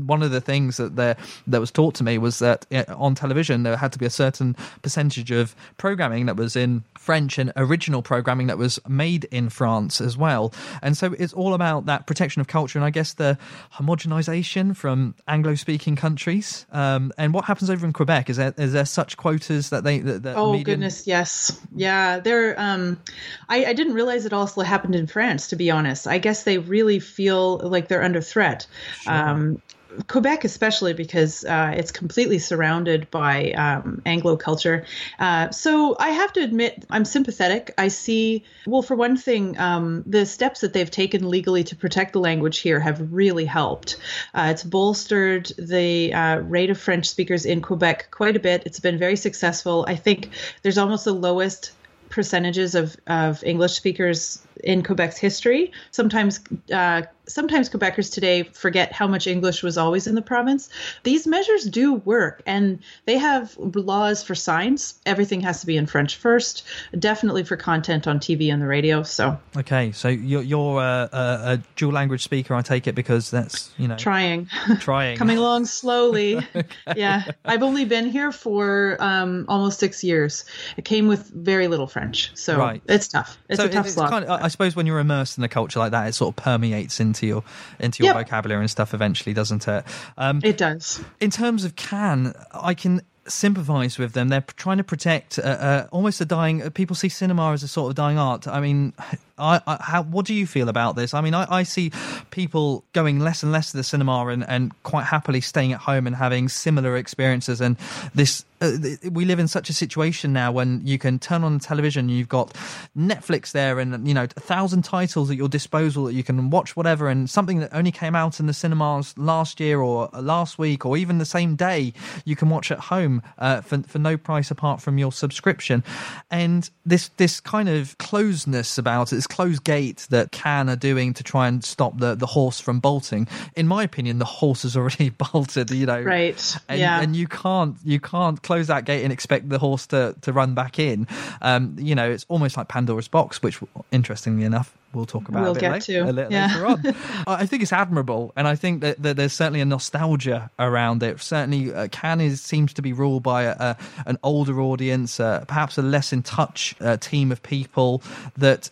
one 0.05 0.21
of 0.21 0.31
the 0.31 0.41
things 0.41 0.77
that 0.77 0.95
there 0.95 1.15
that 1.47 1.59
was 1.59 1.71
taught 1.71 1.95
to 1.95 2.03
me 2.03 2.17
was 2.17 2.39
that 2.39 2.67
on 2.89 3.15
television 3.15 3.63
there 3.63 3.77
had 3.77 3.93
to 3.93 3.99
be 3.99 4.05
a 4.05 4.09
certain 4.09 4.55
percentage 4.83 5.31
of 5.31 5.55
programming 5.77 6.25
that 6.25 6.35
was 6.35 6.55
in 6.55 6.83
French 6.97 7.37
and 7.37 7.53
original 7.55 8.01
programming 8.01 8.47
that 8.47 8.57
was 8.57 8.79
made 8.87 9.23
in 9.25 9.49
France 9.49 10.01
as 10.01 10.17
well. 10.17 10.53
And 10.81 10.97
so 10.97 11.13
it's 11.17 11.33
all 11.33 11.53
about 11.53 11.85
that 11.85 12.07
protection 12.07 12.41
of 12.41 12.47
culture 12.47 12.77
and 12.77 12.85
I 12.85 12.89
guess 12.89 13.13
the 13.13 13.37
homogenization 13.73 14.75
from 14.75 15.15
Anglo-speaking 15.27 15.95
countries. 15.95 16.65
Um, 16.71 17.13
and 17.17 17.33
what 17.33 17.45
happens 17.45 17.69
over 17.69 17.85
in 17.85 17.93
Quebec 17.93 18.29
is 18.29 18.37
there 18.37 18.53
is 18.57 18.73
there 18.73 18.85
such 18.85 19.15
quotas 19.15 19.69
that 19.69 19.83
they 19.83 19.99
that, 19.99 20.23
that 20.23 20.35
Oh 20.35 20.51
medium- 20.51 20.65
goodness, 20.65 21.07
yes, 21.07 21.59
yeah. 21.73 22.19
There, 22.19 22.59
um, 22.59 22.99
I, 23.47 23.65
I 23.65 23.73
didn't 23.73 23.93
realize 23.93 24.25
it 24.25 24.33
also 24.33 24.61
happened 24.61 24.95
in 24.95 25.04
France. 25.07 25.47
To 25.49 25.55
be 25.55 25.71
honest, 25.71 26.07
I 26.07 26.17
guess 26.17 26.43
they 26.43 26.57
really 26.57 26.99
feel 26.99 27.57
like 27.57 27.87
they're 27.87 28.03
under 28.03 28.21
threat. 28.21 28.67
Um, 29.07 29.61
Quebec, 30.07 30.43
especially 30.43 30.93
because 30.93 31.45
uh, 31.45 31.73
it's 31.75 31.91
completely 31.91 32.39
surrounded 32.39 33.09
by 33.11 33.51
um, 33.51 34.01
Anglo 34.05 34.35
culture. 34.37 34.85
Uh, 35.19 35.51
so 35.51 35.95
I 35.99 36.09
have 36.09 36.33
to 36.33 36.41
admit, 36.41 36.85
I'm 36.89 37.05
sympathetic. 37.05 37.73
I 37.77 37.87
see, 37.87 38.43
well, 38.65 38.81
for 38.81 38.95
one 38.95 39.17
thing, 39.17 39.57
um, 39.57 40.03
the 40.05 40.25
steps 40.25 40.61
that 40.61 40.73
they've 40.73 40.89
taken 40.89 41.29
legally 41.29 41.63
to 41.65 41.75
protect 41.75 42.13
the 42.13 42.19
language 42.19 42.59
here 42.59 42.79
have 42.79 43.13
really 43.13 43.45
helped. 43.45 43.97
Uh, 44.33 44.49
it's 44.51 44.63
bolstered 44.63 45.51
the 45.57 46.13
uh, 46.13 46.37
rate 46.39 46.69
of 46.69 46.79
French 46.79 47.07
speakers 47.07 47.45
in 47.45 47.61
Quebec 47.61 48.11
quite 48.11 48.35
a 48.35 48.39
bit. 48.39 48.63
It's 48.65 48.79
been 48.79 48.97
very 48.97 49.15
successful. 49.15 49.85
I 49.87 49.95
think 49.95 50.29
there's 50.61 50.77
almost 50.77 51.05
the 51.05 51.13
lowest 51.13 51.71
percentages 52.15 52.75
of, 52.75 52.95
of 53.07 53.43
English 53.43 53.73
speakers 53.73 54.41
in 54.63 54.81
Quebec's 54.81 55.17
history. 55.17 55.73
Sometimes, 55.91 56.39
uh, 56.73 57.01
sometimes 57.27 57.69
Quebecers 57.69 58.11
today 58.13 58.43
forget 58.43 58.91
how 58.91 59.07
much 59.07 59.27
English 59.27 59.63
was 59.63 59.77
always 59.77 60.07
in 60.07 60.15
the 60.15 60.21
province. 60.21 60.69
These 61.03 61.27
measures 61.27 61.63
do 61.65 61.93
work, 61.93 62.41
and 62.45 62.79
they 63.05 63.17
have 63.17 63.55
laws 63.57 64.23
for 64.23 64.35
signs. 64.35 64.95
Everything 65.05 65.41
has 65.41 65.61
to 65.61 65.65
be 65.67 65.77
in 65.77 65.85
French 65.85 66.15
first. 66.17 66.63
Definitely 66.97 67.43
for 67.43 67.57
content 67.57 68.07
on 68.07 68.19
TV 68.19 68.51
and 68.51 68.61
the 68.61 68.67
radio. 68.67 69.03
So 69.03 69.37
Okay, 69.57 69.91
so 69.91 70.07
you're 70.07 70.41
you're 70.43 70.79
a, 70.81 71.09
a, 71.11 71.17
a 71.53 71.61
dual 71.75 71.93
language 71.93 72.23
speaker, 72.23 72.53
I 72.55 72.61
take 72.61 72.87
it, 72.87 72.95
because 72.95 73.31
that's 73.31 73.71
you 73.77 73.87
know 73.87 73.95
trying. 73.97 74.47
trying. 74.79 75.17
coming 75.17 75.37
along 75.37 75.65
slowly. 75.65 76.39
Yeah, 76.95 77.23
I've 77.43 77.63
only 77.63 77.85
been 77.85 78.09
here 78.09 78.31
for 78.31 78.97
um, 78.99 79.45
almost 79.47 79.79
six 79.79 80.03
years. 80.03 80.45
It 80.77 80.85
came 80.85 81.07
with 81.07 81.27
very 81.29 81.67
little 81.67 81.87
French, 81.87 82.31
so 82.35 82.57
Right. 82.57 82.81
it's 82.87 83.07
tough. 83.07 83.37
It's 83.49 83.59
so 83.59 83.65
a 83.65 83.69
tough 83.69 83.85
it's 83.85 83.95
slog. 83.95 84.09
kind 84.11 84.25
of, 84.25 84.41
I 84.41 84.47
suppose 84.49 84.75
when 84.75 84.85
you're 84.85 84.99
immersed 84.99 85.37
in 85.37 85.43
a 85.43 85.49
culture 85.49 85.79
like 85.79 85.91
that, 85.91 86.07
it 86.07 86.13
sort 86.13 86.37
of 86.37 86.43
permeates 86.43 86.99
into 86.99 87.14
your 87.23 87.43
into 87.79 88.03
your 88.03 88.15
Yep. 88.15 88.25
vocabulary 88.25 88.61
and 88.61 88.71
stuff 88.71 88.93
eventually, 88.95 89.33
doesn't 89.33 89.67
it? 89.67 89.85
Um, 90.17 90.39
it 90.43 90.57
does. 90.57 91.01
in 91.19 91.29
terms 91.29 91.63
of 91.65 91.75
Cannes, 91.75 92.33
I 92.51 92.73
can 92.73 93.01
sympathise 93.27 93.97
with 93.97 94.13
them. 94.13 94.29
They're 94.29 94.45
trying 94.55 94.77
to 94.77 94.83
protect 94.83 95.39
uh, 95.39 95.41
uh, 95.43 95.87
almost 95.91 96.21
a 96.21 96.25
dying. 96.25 96.61
People 96.71 96.95
see 96.95 97.09
cinema 97.09 97.51
as 97.53 97.63
a 97.63 97.67
sort 97.67 97.89
of 97.89 97.95
dying 97.95 98.17
art. 98.17 98.47
I 98.47 98.59
mean, 98.59 98.93
I, 99.37 99.61
I, 99.67 99.77
how, 99.81 100.03
what 100.03 100.25
do 100.25 100.33
you 100.33 100.47
feel 100.47 100.69
about 100.69 100.95
this? 100.95 101.13
I 101.13 101.21
mean, 101.21 101.33
I, 101.33 101.45
I 101.49 101.63
see 101.63 101.91
people 102.31 102.83
going 102.93 103.19
less 103.19 103.43
and 103.43 103.51
less 103.51 103.71
to 103.71 103.77
the 103.77 103.83
cinema 103.83 104.27
and, 104.27 104.47
and 104.47 104.71
quite 104.83 105.03
happily 105.03 105.41
staying 105.41 105.73
at 105.73 105.81
home 105.81 106.07
and 106.07 106.15
having 106.15 106.47
similar 106.47 106.95
experiences. 106.95 107.59
And 107.59 107.77
this, 108.13 108.45
uh, 108.61 108.71
we 109.11 109.25
live 109.25 109.39
in 109.39 109.47
such 109.47 109.69
a 109.69 109.73
situation 109.73 110.31
now 110.31 110.51
when 110.51 110.81
you 110.85 110.97
can 110.97 111.19
turn 111.19 111.43
on 111.43 111.57
the 111.57 111.59
television, 111.59 112.07
you've 112.07 112.29
got 112.29 112.53
Netflix 112.97 113.51
there, 113.51 113.79
and 113.79 114.07
you 114.07 114.13
know 114.13 114.23
a 114.23 114.27
thousand 114.27 114.83
titles 114.83 115.29
at 115.29 115.35
your 115.35 115.49
disposal 115.49 116.05
that 116.05 116.13
you 116.13 116.23
can 116.23 116.49
watch 116.49 116.75
whatever, 116.75 117.09
and 117.09 117.29
something 117.29 117.59
that 117.59 117.73
only 117.73 117.91
came 117.91 118.15
out 118.15 118.39
in 118.39 118.45
the 118.45 118.53
cinemas 118.53 119.17
last 119.17 119.59
year 119.59 119.81
or 119.81 120.09
last 120.13 120.57
week 120.57 120.85
or 120.85 120.95
even 120.95 121.17
the 121.17 121.25
same 121.25 121.55
day, 121.55 121.91
you 122.23 122.35
can 122.35 122.49
watch 122.49 122.71
at 122.71 122.79
home 122.79 123.21
uh, 123.39 123.59
for 123.59 123.83
for 123.83 123.99
no 123.99 124.15
price 124.15 124.49
apart 124.51 124.81
from 124.81 124.97
your 124.97 125.11
subscription. 125.11 125.83
And 126.31 126.69
this 126.85 127.09
this 127.17 127.41
kind 127.41 127.67
of 127.67 127.97
closeness 127.97 128.77
about 128.77 129.11
it, 129.11 129.17
this 129.27 129.35
closed 129.35 129.63
gate 129.63 130.05
that 130.09 130.31
Cannes 130.31 130.69
are 130.69 130.75
doing 130.75 131.13
to 131.13 131.23
try 131.23 131.47
and 131.47 131.63
stop 131.63 131.97
the 131.97 132.15
the 132.15 132.25
horse 132.25 132.59
from 132.59 132.79
bolting. 132.79 133.27
In 133.55 133.67
my 133.67 133.83
opinion, 133.83 134.19
the 134.19 134.25
horse 134.25 134.63
has 134.63 134.77
already 134.77 135.09
bolted. 135.33 135.71
You 135.71 135.85
know, 135.85 136.01
Right. 136.01 136.55
and, 136.69 136.79
yeah. 136.79 137.01
and 137.01 137.15
you 137.15 137.27
can't 137.27 137.75
you 137.83 137.99
can't 137.99 138.41
close 138.41 138.67
that 138.67 138.85
gate 138.85 139.03
and 139.03 139.11
expect 139.11 139.49
the 139.49 139.59
horse 139.59 139.87
to 139.87 140.15
to 140.21 140.33
run 140.33 140.53
back 140.53 140.79
in. 140.79 141.07
Um, 141.41 141.75
you 141.79 141.95
know, 141.95 142.09
it's 142.09 142.25
almost 142.29 142.57
like 142.57 142.67
Pandora's 142.67 143.07
box, 143.07 143.41
which 143.41 143.59
interestingly 143.91 144.45
enough. 144.45 144.75
We'll 144.95 145.05
talk 145.05 145.27
about 145.27 145.43
We'll 145.43 145.57
a 145.57 145.59
bit 145.59 145.81
to, 145.83 145.99
a 145.99 146.11
li- 146.11 146.27
yeah. 146.29 146.47
later 146.47 146.65
on. 146.65 146.83
I 147.27 147.45
I 147.45 147.47
think 147.47 147.61
it's 147.61 147.73
admirable, 147.73 148.33
and 148.35 148.47
I 148.47 148.55
think 148.55 148.81
that, 148.81 149.03
that 149.03 149.17
there's 149.17 149.33
certainly 149.33 149.61
a 149.61 149.65
nostalgia 149.65 150.49
around 150.57 151.03
it. 151.03 151.21
Certainly, 151.21 151.73
uh, 151.73 151.87
Cannes 151.89 152.37
seems 152.37 152.73
to 152.73 152.81
be 152.81 152.91
ruled 152.91 153.21
by 153.21 153.43
a, 153.43 153.51
a, 153.51 153.77
an 154.07 154.17
older 154.23 154.59
audience, 154.61 155.19
uh, 155.19 155.45
perhaps 155.47 155.77
a 155.77 155.81
less 155.81 156.11
in 156.11 156.23
touch 156.23 156.73
uh, 156.81 156.97
team 156.97 157.31
of 157.31 157.43
people 157.43 158.01
that, 158.37 158.71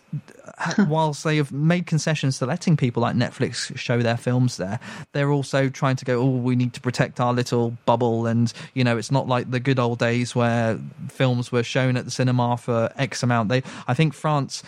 uh, 0.57 0.85
whilst 0.89 1.23
they 1.23 1.37
have 1.37 1.51
made 1.51 1.85
concessions 1.85 2.39
to 2.39 2.47
letting 2.47 2.77
people 2.77 3.01
like 3.01 3.15
Netflix 3.15 3.77
show 3.77 4.01
their 4.01 4.17
films 4.17 4.57
there, 4.57 4.79
they're 5.11 5.31
also 5.31 5.69
trying 5.69 5.97
to 5.97 6.05
go, 6.05 6.19
oh, 6.19 6.29
we 6.29 6.55
need 6.55 6.73
to 6.73 6.81
protect 6.81 7.19
our 7.19 7.33
little 7.33 7.77
bubble, 7.85 8.25
and 8.25 8.53
you 8.73 8.83
know, 8.83 8.97
it's 8.97 9.11
not 9.11 9.27
like 9.27 9.51
the 9.51 9.59
good 9.59 9.77
old 9.77 9.99
days 9.99 10.33
where 10.33 10.79
films 11.09 11.51
were 11.51 11.63
shown 11.63 11.95
at 11.95 12.05
the 12.05 12.11
cinema 12.11 12.57
for 12.57 12.91
X 12.97 13.21
amount. 13.21 13.49
They, 13.49 13.61
I 13.87 13.93
think, 13.93 14.15
France 14.15 14.63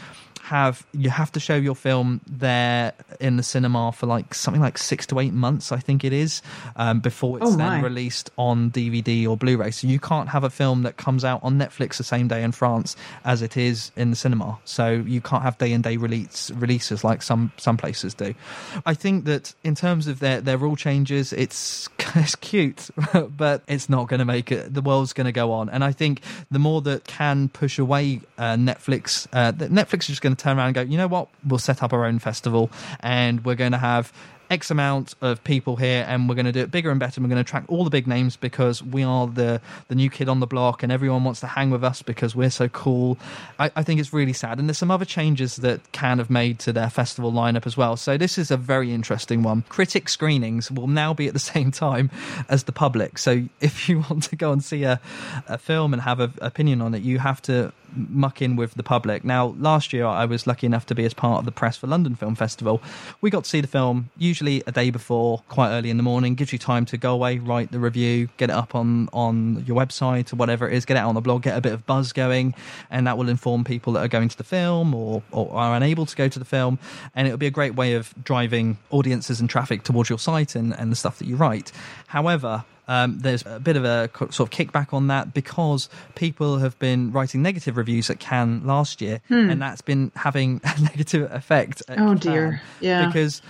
have 0.46 0.86
you 0.94 1.10
have 1.10 1.32
to 1.32 1.40
show 1.40 1.56
your 1.56 1.74
film 1.74 2.22
there 2.28 2.94
in 3.20 3.36
the 3.36 3.42
cinema 3.42 3.92
for 3.92 4.06
like 4.06 4.36
something 4.36 4.62
like 4.62 4.78
six 4.78 5.08
to 5.08 5.20
eight 5.20 5.34
months, 5.34 5.72
I 5.72 5.78
think 5.78 6.04
it 6.04 6.14
is, 6.14 6.44
um, 6.76 7.00
before 7.00 7.38
it's 7.40 7.48
Oh, 7.48 7.56
then 7.56 7.82
released 7.82 8.30
on 8.38 8.70
DVD 8.70 9.28
or 9.28 9.38
Blu-ray. 9.38 9.72
So 9.72 9.88
you 9.88 10.00
Cannes't 10.00 10.30
have 10.30 10.44
a 10.44 10.52
film 10.52 10.84
that 10.84 10.98
comes 10.98 11.26
out 11.26 11.40
on 11.44 11.58
Netflix 11.58 11.98
the 11.98 12.04
same 12.04 12.28
day 12.28 12.44
in 12.44 12.52
France 12.52 12.96
as 13.24 13.42
it 13.42 13.58
is 13.58 13.92
in 13.96 14.12
the 14.12 14.16
cinema. 14.16 14.60
So 14.66 14.92
you 14.92 15.20
can't 15.20 15.42
have 15.42 15.58
day 15.58 15.74
and 15.74 15.84
day 15.84 15.98
release 15.98 16.52
releases 16.52 17.04
like 17.04 17.24
some 17.24 17.52
some 17.58 17.76
places 17.76 18.14
do. 18.14 18.36
I 18.86 18.94
think 18.94 19.26
that 19.26 19.56
in 19.64 19.74
terms 19.74 20.06
of 20.06 20.20
their 20.20 20.42
their 20.42 20.60
rule 20.60 20.76
changes, 20.76 21.34
it's 21.34 21.90
it's 22.16 22.36
cute, 22.36 22.92
but 23.36 23.64
it's 23.68 23.90
not 23.90 24.08
going 24.10 24.20
to 24.20 24.26
make 24.26 24.52
it. 24.52 24.72
The 24.72 24.84
world's 24.84 25.14
going 25.14 25.26
to 25.26 25.32
go 25.32 25.54
on, 25.54 25.70
and 25.70 25.84
I 25.84 25.92
think 25.92 26.22
the 26.52 26.60
more 26.60 26.82
that 26.84 27.06
can 27.06 27.50
push 27.50 27.80
away 27.80 28.22
uh, 28.38 28.54
Netflix, 28.54 29.28
uh, 29.34 29.52
Netflix 29.54 30.02
is 30.02 30.08
just 30.08 30.22
going 30.22 30.35
turn 30.36 30.58
around 30.58 30.68
and 30.68 30.76
go, 30.76 30.82
you 30.82 30.98
know 30.98 31.08
what, 31.08 31.28
we'll 31.46 31.60
set 31.60 31.84
up 31.84 31.94
our 31.94 32.06
own 32.06 32.20
festival, 32.20 32.70
and 33.00 33.44
we're 33.46 33.56
going 33.56 33.72
to 33.72 33.78
have 33.78 34.12
X 34.50 34.70
amount 34.72 35.16
of 35.22 35.44
people 35.44 35.76
here, 35.76 36.06
and 36.08 36.30
we're 36.30 36.36
going 36.36 36.46
to 36.46 36.52
do 36.52 36.62
it 36.62 36.72
bigger 36.72 36.92
and 36.92 37.00
better. 37.00 37.20
And 37.20 37.26
we're 37.26 37.30
going 37.34 37.44
to 37.44 37.48
attract 37.48 37.70
all 37.70 37.84
the 37.84 37.90
big 37.90 38.08
names 38.08 38.36
because 38.36 38.84
we 38.84 39.04
are 39.04 39.28
the 39.28 39.62
the 39.88 39.96
new 39.96 40.10
kid 40.10 40.30
on 40.30 40.40
the 40.40 40.48
block, 40.48 40.84
and 40.84 40.92
everyone 40.92 41.24
wants 41.24 41.40
to 41.42 41.48
hang 41.48 41.72
with 41.72 41.84
us 41.84 42.02
because 42.02 42.36
we're 42.36 42.50
so 42.50 42.68
cool. 42.70 43.18
I, 43.60 43.72
I 43.76 43.84
think 43.84 44.00
it's 44.00 44.14
really 44.14 44.34
sad. 44.34 44.60
And 44.60 44.70
there's 44.70 44.78
some 44.78 44.92
other 44.92 45.06
changes 45.06 45.58
that 45.58 45.92
Cannes 45.92 46.20
have 46.20 46.30
made 46.30 46.60
to 46.60 46.74
their 46.74 46.90
festival 46.90 47.32
lineup 47.32 47.66
as 47.66 47.76
well. 47.76 47.98
So 47.98 48.18
this 48.18 48.38
is 48.38 48.52
a 48.52 48.58
very 48.58 48.94
interesting 48.94 49.44
one. 49.44 49.64
Critic 49.70 50.10
screenings 50.10 50.72
will 50.72 50.88
now 50.88 51.14
be 51.14 51.28
at 51.28 51.34
the 51.34 51.40
same 51.56 51.72
time 51.72 52.10
as 52.50 52.64
the 52.64 52.72
public. 52.72 53.18
So 53.18 53.44
if 53.62 53.90
you 53.90 54.00
want 54.10 54.24
to 54.24 54.36
go 54.36 54.52
and 54.52 54.64
see 54.64 54.84
a, 54.84 55.00
a 55.48 55.58
film 55.58 55.94
and 55.94 56.02
have 56.02 56.20
an 56.20 56.34
opinion 56.42 56.82
on 56.82 56.94
it, 56.94 57.02
you 57.02 57.20
have 57.20 57.42
to 57.44 57.74
muck 57.96 58.42
in 58.42 58.56
with 58.56 58.76
the 58.76 58.84
public. 58.84 59.24
Now, 59.24 59.56
last 59.58 59.94
year 59.94 60.06
I 60.06 60.26
was 60.26 60.48
lucky 60.48 60.68
enough 60.68 60.86
to 60.88 60.96
be 60.96 61.06
as 61.06 61.14
part 61.14 61.40
of 61.40 61.46
the 61.46 61.52
press 61.52 61.78
for 61.78 61.88
London 61.88 62.16
Film 62.16 62.36
Festival. 62.36 62.82
We 63.22 63.30
got 63.30 63.44
to 63.44 63.50
see 63.50 63.62
the 63.62 63.68
film 63.68 64.10
usually 64.18 64.64
a 64.68 64.72
day 64.72 64.90
before, 64.90 65.44
quite 65.50 65.70
early 65.70 65.90
in 65.90 65.98
the 65.98 66.04
morning. 66.04 66.36
Gives 66.36 66.54
you 66.54 66.60
time 66.60 66.86
to 66.86 66.98
go 66.98 67.14
away, 67.14 67.40
write 67.40 67.72
the 67.72 67.80
review, 67.80 68.30
get 68.38 68.50
it 68.50 68.56
up 68.56 68.76
on 68.76 69.10
on 69.14 69.64
your 69.66 69.78
website 69.78 70.32
or 70.34 70.36
whatever 70.36 70.70
it 70.70 70.74
is, 70.74 70.86
get 70.86 70.98
it 70.98 71.00
out 71.00 71.10
on 71.10 71.16
the 71.16 71.22
blog, 71.22 71.44
get 71.44 71.58
a 71.58 71.62
bit 71.62 71.74
of 71.74 71.86
buzz 71.86 72.14
going, 72.14 72.54
and 72.90 73.08
that 73.08 73.18
will 73.18 73.30
inform 73.30 73.64
people 73.64 73.94
that 73.94 74.04
are 74.04 74.08
going 74.08 74.30
to 74.30 74.38
the 74.38 74.44
film 74.44 74.94
or, 74.94 75.24
or 75.32 75.54
are 75.54 75.76
unable 75.76 76.06
to 76.06 76.16
go 76.16 76.28
to 76.28 76.40
the 76.40 76.46
film. 76.46 76.80
And 77.16 77.28
it'll 77.28 77.38
be 77.38 77.48
a 77.48 77.52
great 77.52 77.76
way 77.76 77.94
of 77.94 78.14
driving 78.24 78.78
audiences 78.90 79.40
and 79.40 79.50
traffic 79.50 79.84
towards 79.84 80.10
your 80.10 80.20
site 80.20 80.56
and, 80.56 80.74
and 80.74 80.92
the 80.92 80.96
stuff 80.96 81.20
that 81.20 81.28
you 81.28 81.36
write. 81.36 81.72
However, 82.08 82.66
um, 82.88 83.20
there's 83.20 83.44
a 83.46 83.60
bit 83.60 83.76
of 83.76 83.86
a 83.86 84.10
sort 84.32 84.40
of 84.42 84.50
kickback 84.50 84.94
on 84.94 85.08
that 85.08 85.34
because 85.34 85.90
people 86.16 86.60
have 86.60 86.78
been 86.80 87.12
writing 87.12 87.42
negative 87.42 87.78
reviews 87.78 88.10
at 88.10 88.20
Cannes 88.20 88.64
last 88.66 89.02
year, 89.02 89.22
and 89.30 89.62
that's 89.62 89.82
been 89.82 90.12
having 90.16 90.62
a 90.64 90.82
negative 90.82 91.32
effect. 91.32 91.82
Oh, 91.90 92.16
dear. 92.16 92.62
Yeah. 92.80 93.08
because. 93.08 93.42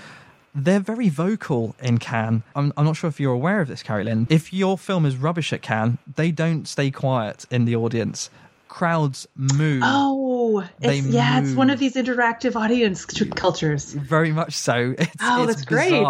They're 0.57 0.79
very 0.79 1.09
vocal 1.09 1.75
in 1.81 1.97
Cannes. 1.97 2.41
I'm, 2.55 2.71
I'm 2.77 2.86
not 2.86 2.95
sure 2.95 3.09
if 3.09 3.19
you're 3.19 3.33
aware 3.33 3.59
of 3.59 3.67
this, 3.67 3.83
Carrie 3.83 4.05
Lynn. 4.05 4.25
If 4.29 4.53
your 4.53 4.77
film 4.77 5.05
is 5.05 5.17
rubbish 5.17 5.51
at 5.51 5.61
Cannes, 5.61 5.97
they 6.15 6.31
don't 6.31 6.65
stay 6.65 6.91
quiet 6.91 7.45
in 7.51 7.65
the 7.65 7.75
audience. 7.75 8.29
Crowds 8.76 9.26
move. 9.38 9.82
Oh, 9.86 10.67
it's, 10.82 11.07
yeah, 11.07 11.39
it's 11.39 11.53
one 11.53 11.69
of 11.69 11.80
these 11.80 11.93
interactive 11.95 12.57
audience 12.57 13.05
cultures. 13.05 13.93
Very 13.93 14.34
much 14.34 14.53
so. 14.53 14.93
It's, 14.99 15.11
Oh, 15.21 15.43
it's 15.43 15.55
that's 15.61 15.65
great. 15.65 16.03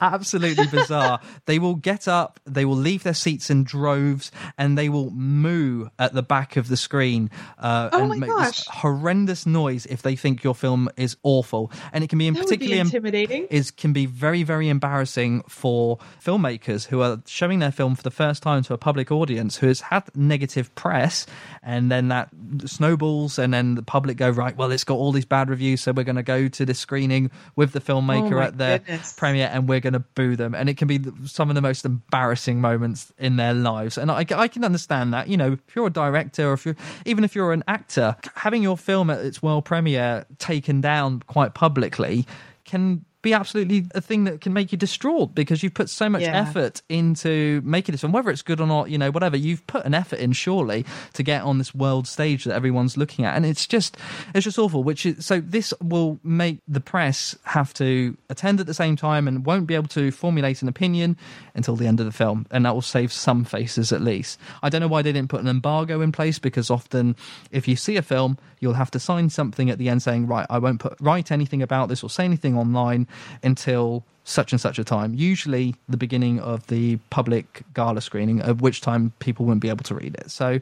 Absolutely 0.00 0.66
bizarre. 0.70 1.18
they 1.46 1.58
will 1.58 1.74
get 1.74 2.06
up, 2.06 2.38
they 2.46 2.64
will 2.64 2.76
leave 2.76 3.02
their 3.02 3.12
seats 3.14 3.50
in 3.50 3.64
droves, 3.64 4.30
and 4.56 4.78
they 4.78 4.88
will 4.88 5.10
moo 5.10 5.88
at 5.98 6.12
the 6.14 6.22
back 6.22 6.56
of 6.56 6.68
the 6.68 6.76
screen 6.76 7.28
uh, 7.58 7.90
Oh 7.92 8.10
and 8.12 8.20
make 8.20 8.30
gosh. 8.30 8.58
this 8.58 8.66
horrendous 8.68 9.44
noise 9.44 9.86
if 9.86 10.02
they 10.02 10.14
think 10.16 10.44
your 10.44 10.54
film 10.54 10.88
is 10.96 11.16
awful. 11.24 11.72
And 11.92 12.04
it 12.04 12.08
can 12.08 12.18
be 12.20 12.28
in 12.28 12.34
That 12.34 12.40
be 12.42 12.44
particularly 12.46 12.80
em- 12.80 12.86
intimidating. 12.86 13.46
is 13.50 13.72
can 13.72 13.92
be 13.92 14.06
very 14.06 14.44
very 14.44 14.68
embarrassing 14.68 15.42
for 15.48 15.98
filmmakers 16.24 16.86
who 16.86 17.00
are 17.02 17.20
showing 17.26 17.58
their 17.58 17.72
film 17.72 17.96
for 17.96 18.02
the 18.04 18.10
first 18.12 18.44
time 18.44 18.62
to 18.64 18.74
a 18.74 18.78
public 18.78 19.10
audience 19.10 19.56
who 19.56 19.66
has 19.66 19.80
had 19.80 20.04
negative 20.14 20.72
press 20.76 21.26
and 21.62 21.90
then 21.96 22.08
that 22.08 22.28
snowballs 22.66 23.38
and 23.38 23.52
then 23.52 23.74
the 23.74 23.82
public 23.82 24.16
go 24.16 24.28
right 24.30 24.56
well 24.56 24.70
it's 24.70 24.84
got 24.84 24.94
all 24.94 25.12
these 25.12 25.24
bad 25.24 25.48
reviews 25.48 25.80
so 25.80 25.92
we're 25.92 26.04
going 26.04 26.16
to 26.16 26.22
go 26.22 26.46
to 26.48 26.64
this 26.64 26.78
screening 26.78 27.30
with 27.56 27.72
the 27.72 27.80
filmmaker 27.80 28.34
Oh 28.34 28.46
at 28.46 28.58
their 28.58 28.78
goodness. 28.78 29.14
premiere 29.14 29.50
and 29.52 29.68
we're 29.68 29.80
going 29.80 29.94
to 29.94 30.00
boo 30.00 30.36
them 30.36 30.54
and 30.54 30.68
it 30.68 30.76
can 30.76 30.86
be 30.86 31.00
some 31.24 31.48
of 31.48 31.54
the 31.54 31.62
most 31.62 31.84
embarrassing 31.84 32.60
moments 32.60 33.12
in 33.18 33.36
their 33.36 33.54
lives 33.54 33.96
and 33.96 34.10
I, 34.10 34.26
I 34.34 34.48
can 34.48 34.64
understand 34.64 35.14
that 35.14 35.28
you 35.28 35.36
know 35.36 35.52
if 35.52 35.74
you're 35.74 35.86
a 35.86 35.90
director 35.90 36.50
or 36.50 36.52
if 36.52 36.66
you're 36.66 36.76
even 37.06 37.24
if 37.24 37.34
you're 37.34 37.52
an 37.52 37.64
actor 37.66 38.16
having 38.34 38.62
your 38.62 38.76
film 38.76 39.10
at 39.10 39.24
its 39.24 39.42
world 39.42 39.64
premiere 39.64 40.26
taken 40.38 40.80
down 40.80 41.22
quite 41.26 41.54
publicly 41.54 42.26
can 42.64 43.04
be 43.26 43.32
absolutely 43.34 43.84
a 43.92 44.00
thing 44.00 44.22
that 44.24 44.40
can 44.40 44.52
make 44.52 44.70
you 44.70 44.78
distraught 44.78 45.34
because 45.34 45.62
you've 45.62 45.74
put 45.74 45.90
so 45.90 46.08
much 46.08 46.22
Yeah. 46.22 46.36
effort 46.40 46.80
into 46.88 47.60
making 47.64 47.92
this 47.92 48.00
film. 48.02 48.12
Whether 48.12 48.30
it's 48.30 48.42
good 48.42 48.60
or 48.60 48.66
not 48.68 48.88
you 48.88 48.98
know 48.98 49.10
whatever 49.10 49.36
you've 49.36 49.66
put 49.66 49.84
an 49.84 49.94
effort 49.94 50.20
in 50.20 50.30
surely 50.32 50.84
to 51.14 51.22
get 51.24 51.42
on 51.42 51.58
this 51.58 51.74
world 51.74 52.06
stage 52.06 52.44
that 52.44 52.54
everyone's 52.54 52.96
looking 52.96 53.24
at. 53.24 53.34
And 53.36 53.44
it's 53.44 53.66
just 53.66 53.96
it's 54.34 54.44
just 54.44 54.58
awful 54.58 54.84
which 54.84 55.04
is 55.04 55.26
so 55.26 55.40
this 55.40 55.74
will 55.82 56.20
make 56.22 56.58
the 56.68 56.80
press 56.80 57.36
have 57.44 57.74
to 57.74 58.16
attend 58.30 58.60
at 58.60 58.66
the 58.66 58.74
same 58.74 58.94
time 58.94 59.26
and 59.26 59.44
won't 59.44 59.66
be 59.66 59.74
able 59.74 59.88
to 59.88 60.10
formulate 60.12 60.62
an 60.62 60.68
opinion 60.68 61.16
until 61.54 61.74
the 61.74 61.86
end 61.88 61.98
of 61.98 62.06
the 62.06 62.12
film. 62.12 62.46
And 62.52 62.64
that 62.64 62.74
will 62.74 62.82
save 62.96 63.12
some 63.12 63.44
faces 63.44 63.92
at 63.92 64.00
least. 64.00 64.38
I 64.62 64.68
don't 64.68 64.80
know 64.80 64.88
why 64.88 65.02
they 65.02 65.12
didn't 65.12 65.30
put 65.30 65.40
an 65.40 65.48
embargo 65.48 66.00
in 66.00 66.12
place 66.12 66.38
because 66.38 66.70
often 66.70 67.16
if 67.50 67.66
you 67.66 67.74
see 67.74 67.96
a 67.96 68.02
film 68.02 68.38
you'll 68.60 68.74
have 68.74 68.90
to 68.92 68.98
sign 69.00 69.28
something 69.30 69.68
at 69.68 69.78
the 69.78 69.88
end 69.88 70.00
saying 70.02 70.26
right 70.26 70.46
i 70.48 70.58
won't 70.58 70.80
put 70.80 70.96
write 71.00 71.30
anything 71.30 71.60
about 71.62 71.88
this 71.88 72.02
or 72.02 72.08
say 72.08 72.24
anything 72.24 72.56
online 72.56 73.06
until 73.42 74.04
such 74.28 74.52
and 74.52 74.60
such 74.60 74.78
a 74.78 74.84
time 74.84 75.14
usually 75.14 75.74
the 75.88 75.96
beginning 75.96 76.38
of 76.40 76.66
the 76.66 76.96
public 77.10 77.62
gala 77.72 78.00
screening 78.00 78.40
at 78.40 78.60
which 78.60 78.80
time 78.80 79.12
people 79.20 79.46
wouldn't 79.46 79.62
be 79.62 79.68
able 79.68 79.84
to 79.84 79.94
read 79.94 80.14
it 80.16 80.30
so 80.30 80.58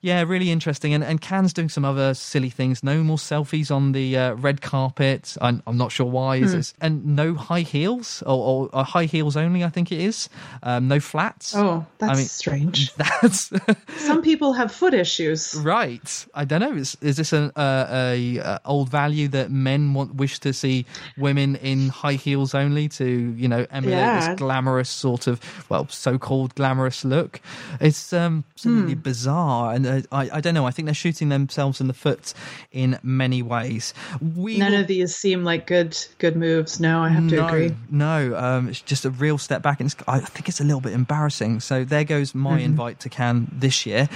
yeah 0.00 0.22
really 0.22 0.50
interesting 0.50 0.94
and, 0.94 1.04
and 1.04 1.20
Cannes's 1.20 1.52
doing 1.52 1.68
some 1.68 1.84
other 1.84 2.14
silly 2.14 2.48
things 2.48 2.82
no 2.82 3.02
more 3.02 3.18
selfies 3.18 3.70
on 3.70 3.92
the 3.92 4.16
uh, 4.16 4.34
red 4.34 4.62
carpet 4.62 5.36
I'm, 5.42 5.62
I'm 5.66 5.76
not 5.76 5.92
sure 5.92 6.06
why 6.06 6.36
is 6.36 6.52
this 6.52 6.74
and 6.80 7.04
no 7.16 7.34
high 7.34 7.60
heels 7.60 8.22
or, 8.24 8.36
or, 8.36 8.70
or 8.72 8.84
high 8.84 9.04
heels 9.04 9.36
only 9.36 9.64
i 9.64 9.68
think 9.68 9.92
it 9.92 10.00
is 10.00 10.28
um, 10.62 10.88
no 10.88 11.00
flats 11.00 11.54
Oh, 11.58 11.84
that's 11.98 12.12
I 12.12 12.14
mean, 12.14 12.26
strange. 12.26 12.94
that's 13.02 13.50
Some 13.96 14.22
people 14.22 14.52
have 14.52 14.70
foot 14.72 14.94
issues. 14.94 15.54
Right. 15.56 16.26
I 16.34 16.44
don't 16.44 16.60
know. 16.60 16.74
Is, 16.74 16.96
is 17.00 17.16
this 17.16 17.32
an 17.32 17.50
uh, 17.56 17.86
a, 17.90 18.38
uh 18.38 18.58
old 18.64 18.88
value 18.90 19.28
that 19.28 19.50
men 19.50 19.92
want 19.94 20.14
wish 20.14 20.38
to 20.40 20.52
see 20.52 20.86
women 21.16 21.56
in 21.56 21.88
high 21.88 22.14
heels 22.14 22.54
only 22.54 22.88
to 22.90 23.07
you 23.10 23.48
know 23.48 23.66
emulate 23.70 23.98
Yeah. 23.98 24.28
this 24.30 24.38
glamorous 24.38 24.88
sort 24.88 25.26
of 25.26 25.40
well 25.68 25.86
so-called 25.88 26.54
glamorous 26.54 27.04
look? 27.04 27.40
It's 27.80 28.12
um, 28.12 28.44
absolutely 28.54 28.94
Hmm. 28.94 29.00
bizarre, 29.00 29.74
and 29.74 29.86
uh, 29.86 30.00
I 30.12 30.30
I 30.34 30.40
don't 30.40 30.54
know. 30.54 30.66
I 30.66 30.70
think 30.70 30.86
they're 30.86 30.94
shooting 30.94 31.28
themselves 31.28 31.80
in 31.80 31.86
the 31.88 31.94
foot 31.94 32.34
in 32.72 32.98
many 33.02 33.42
ways. 33.42 33.94
We 34.36 34.58
None 34.58 34.72
will- 34.72 34.80
of 34.80 34.86
these 34.86 35.14
seem 35.14 35.44
like 35.44 35.66
good 35.66 35.96
good 36.18 36.36
moves. 36.36 36.80
No, 36.80 37.00
I 37.02 37.08
have 37.10 37.28
to 37.28 37.46
agree. 37.46 37.74
No, 37.90 38.36
um, 38.36 38.68
it's 38.68 38.80
just 38.80 39.04
a 39.04 39.10
real 39.10 39.38
step 39.38 39.62
back, 39.62 39.80
and 39.80 39.90
it's, 39.90 39.96
I 40.08 40.20
think 40.20 40.48
it's 40.48 40.60
a 40.60 40.64
little 40.64 40.80
bit 40.80 40.92
embarrassing. 40.92 41.60
So 41.60 41.84
there 41.84 42.04
goes 42.04 42.34
my 42.34 42.48
Mm-hmm. 42.58 42.64
invite 42.64 43.00
to 43.00 43.08
Cannes 43.08 43.48
this 43.52 43.86
year. 43.86 44.08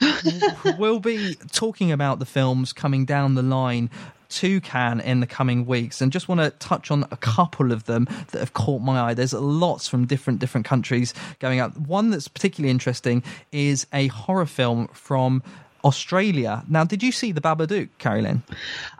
we'll 0.78 1.00
be 1.00 1.34
talking 1.52 1.90
about 1.92 2.18
the 2.18 2.26
films 2.26 2.72
coming 2.72 3.04
down 3.04 3.34
the 3.34 3.42
line 3.42 3.90
to 4.28 4.60
Cannes 4.60 5.00
in 5.00 5.20
the 5.20 5.26
coming 5.26 5.66
weeks, 5.66 6.00
and 6.00 6.12
just 6.12 6.28
want 6.28 6.40
to 6.40 6.50
touch 6.58 6.90
on 6.90 7.04
a 7.10 7.16
couple 7.16 7.72
of 7.72 7.84
them 7.84 8.06
that 8.32 8.38
have 8.38 8.52
caught 8.54 8.82
my 8.82 9.00
eye. 9.00 9.14
There's 9.14 9.32
lots 9.32 9.88
from 9.88 10.06
different 10.06 10.38
different 10.38 10.66
countries 10.66 11.14
going 11.38 11.60
out. 11.60 11.76
One 11.78 12.10
that's 12.10 12.28
particularly 12.28 12.70
interesting 12.70 13.22
is 13.52 13.86
a 13.92 14.08
horror 14.08 14.46
film 14.46 14.88
from. 14.88 15.42
Australia. 15.84 16.64
Now, 16.68 16.84
did 16.84 17.02
you 17.02 17.12
see 17.12 17.32
the 17.32 17.40
Babadook, 17.40 17.88
Carrie 17.98 18.22
Lynn? 18.22 18.42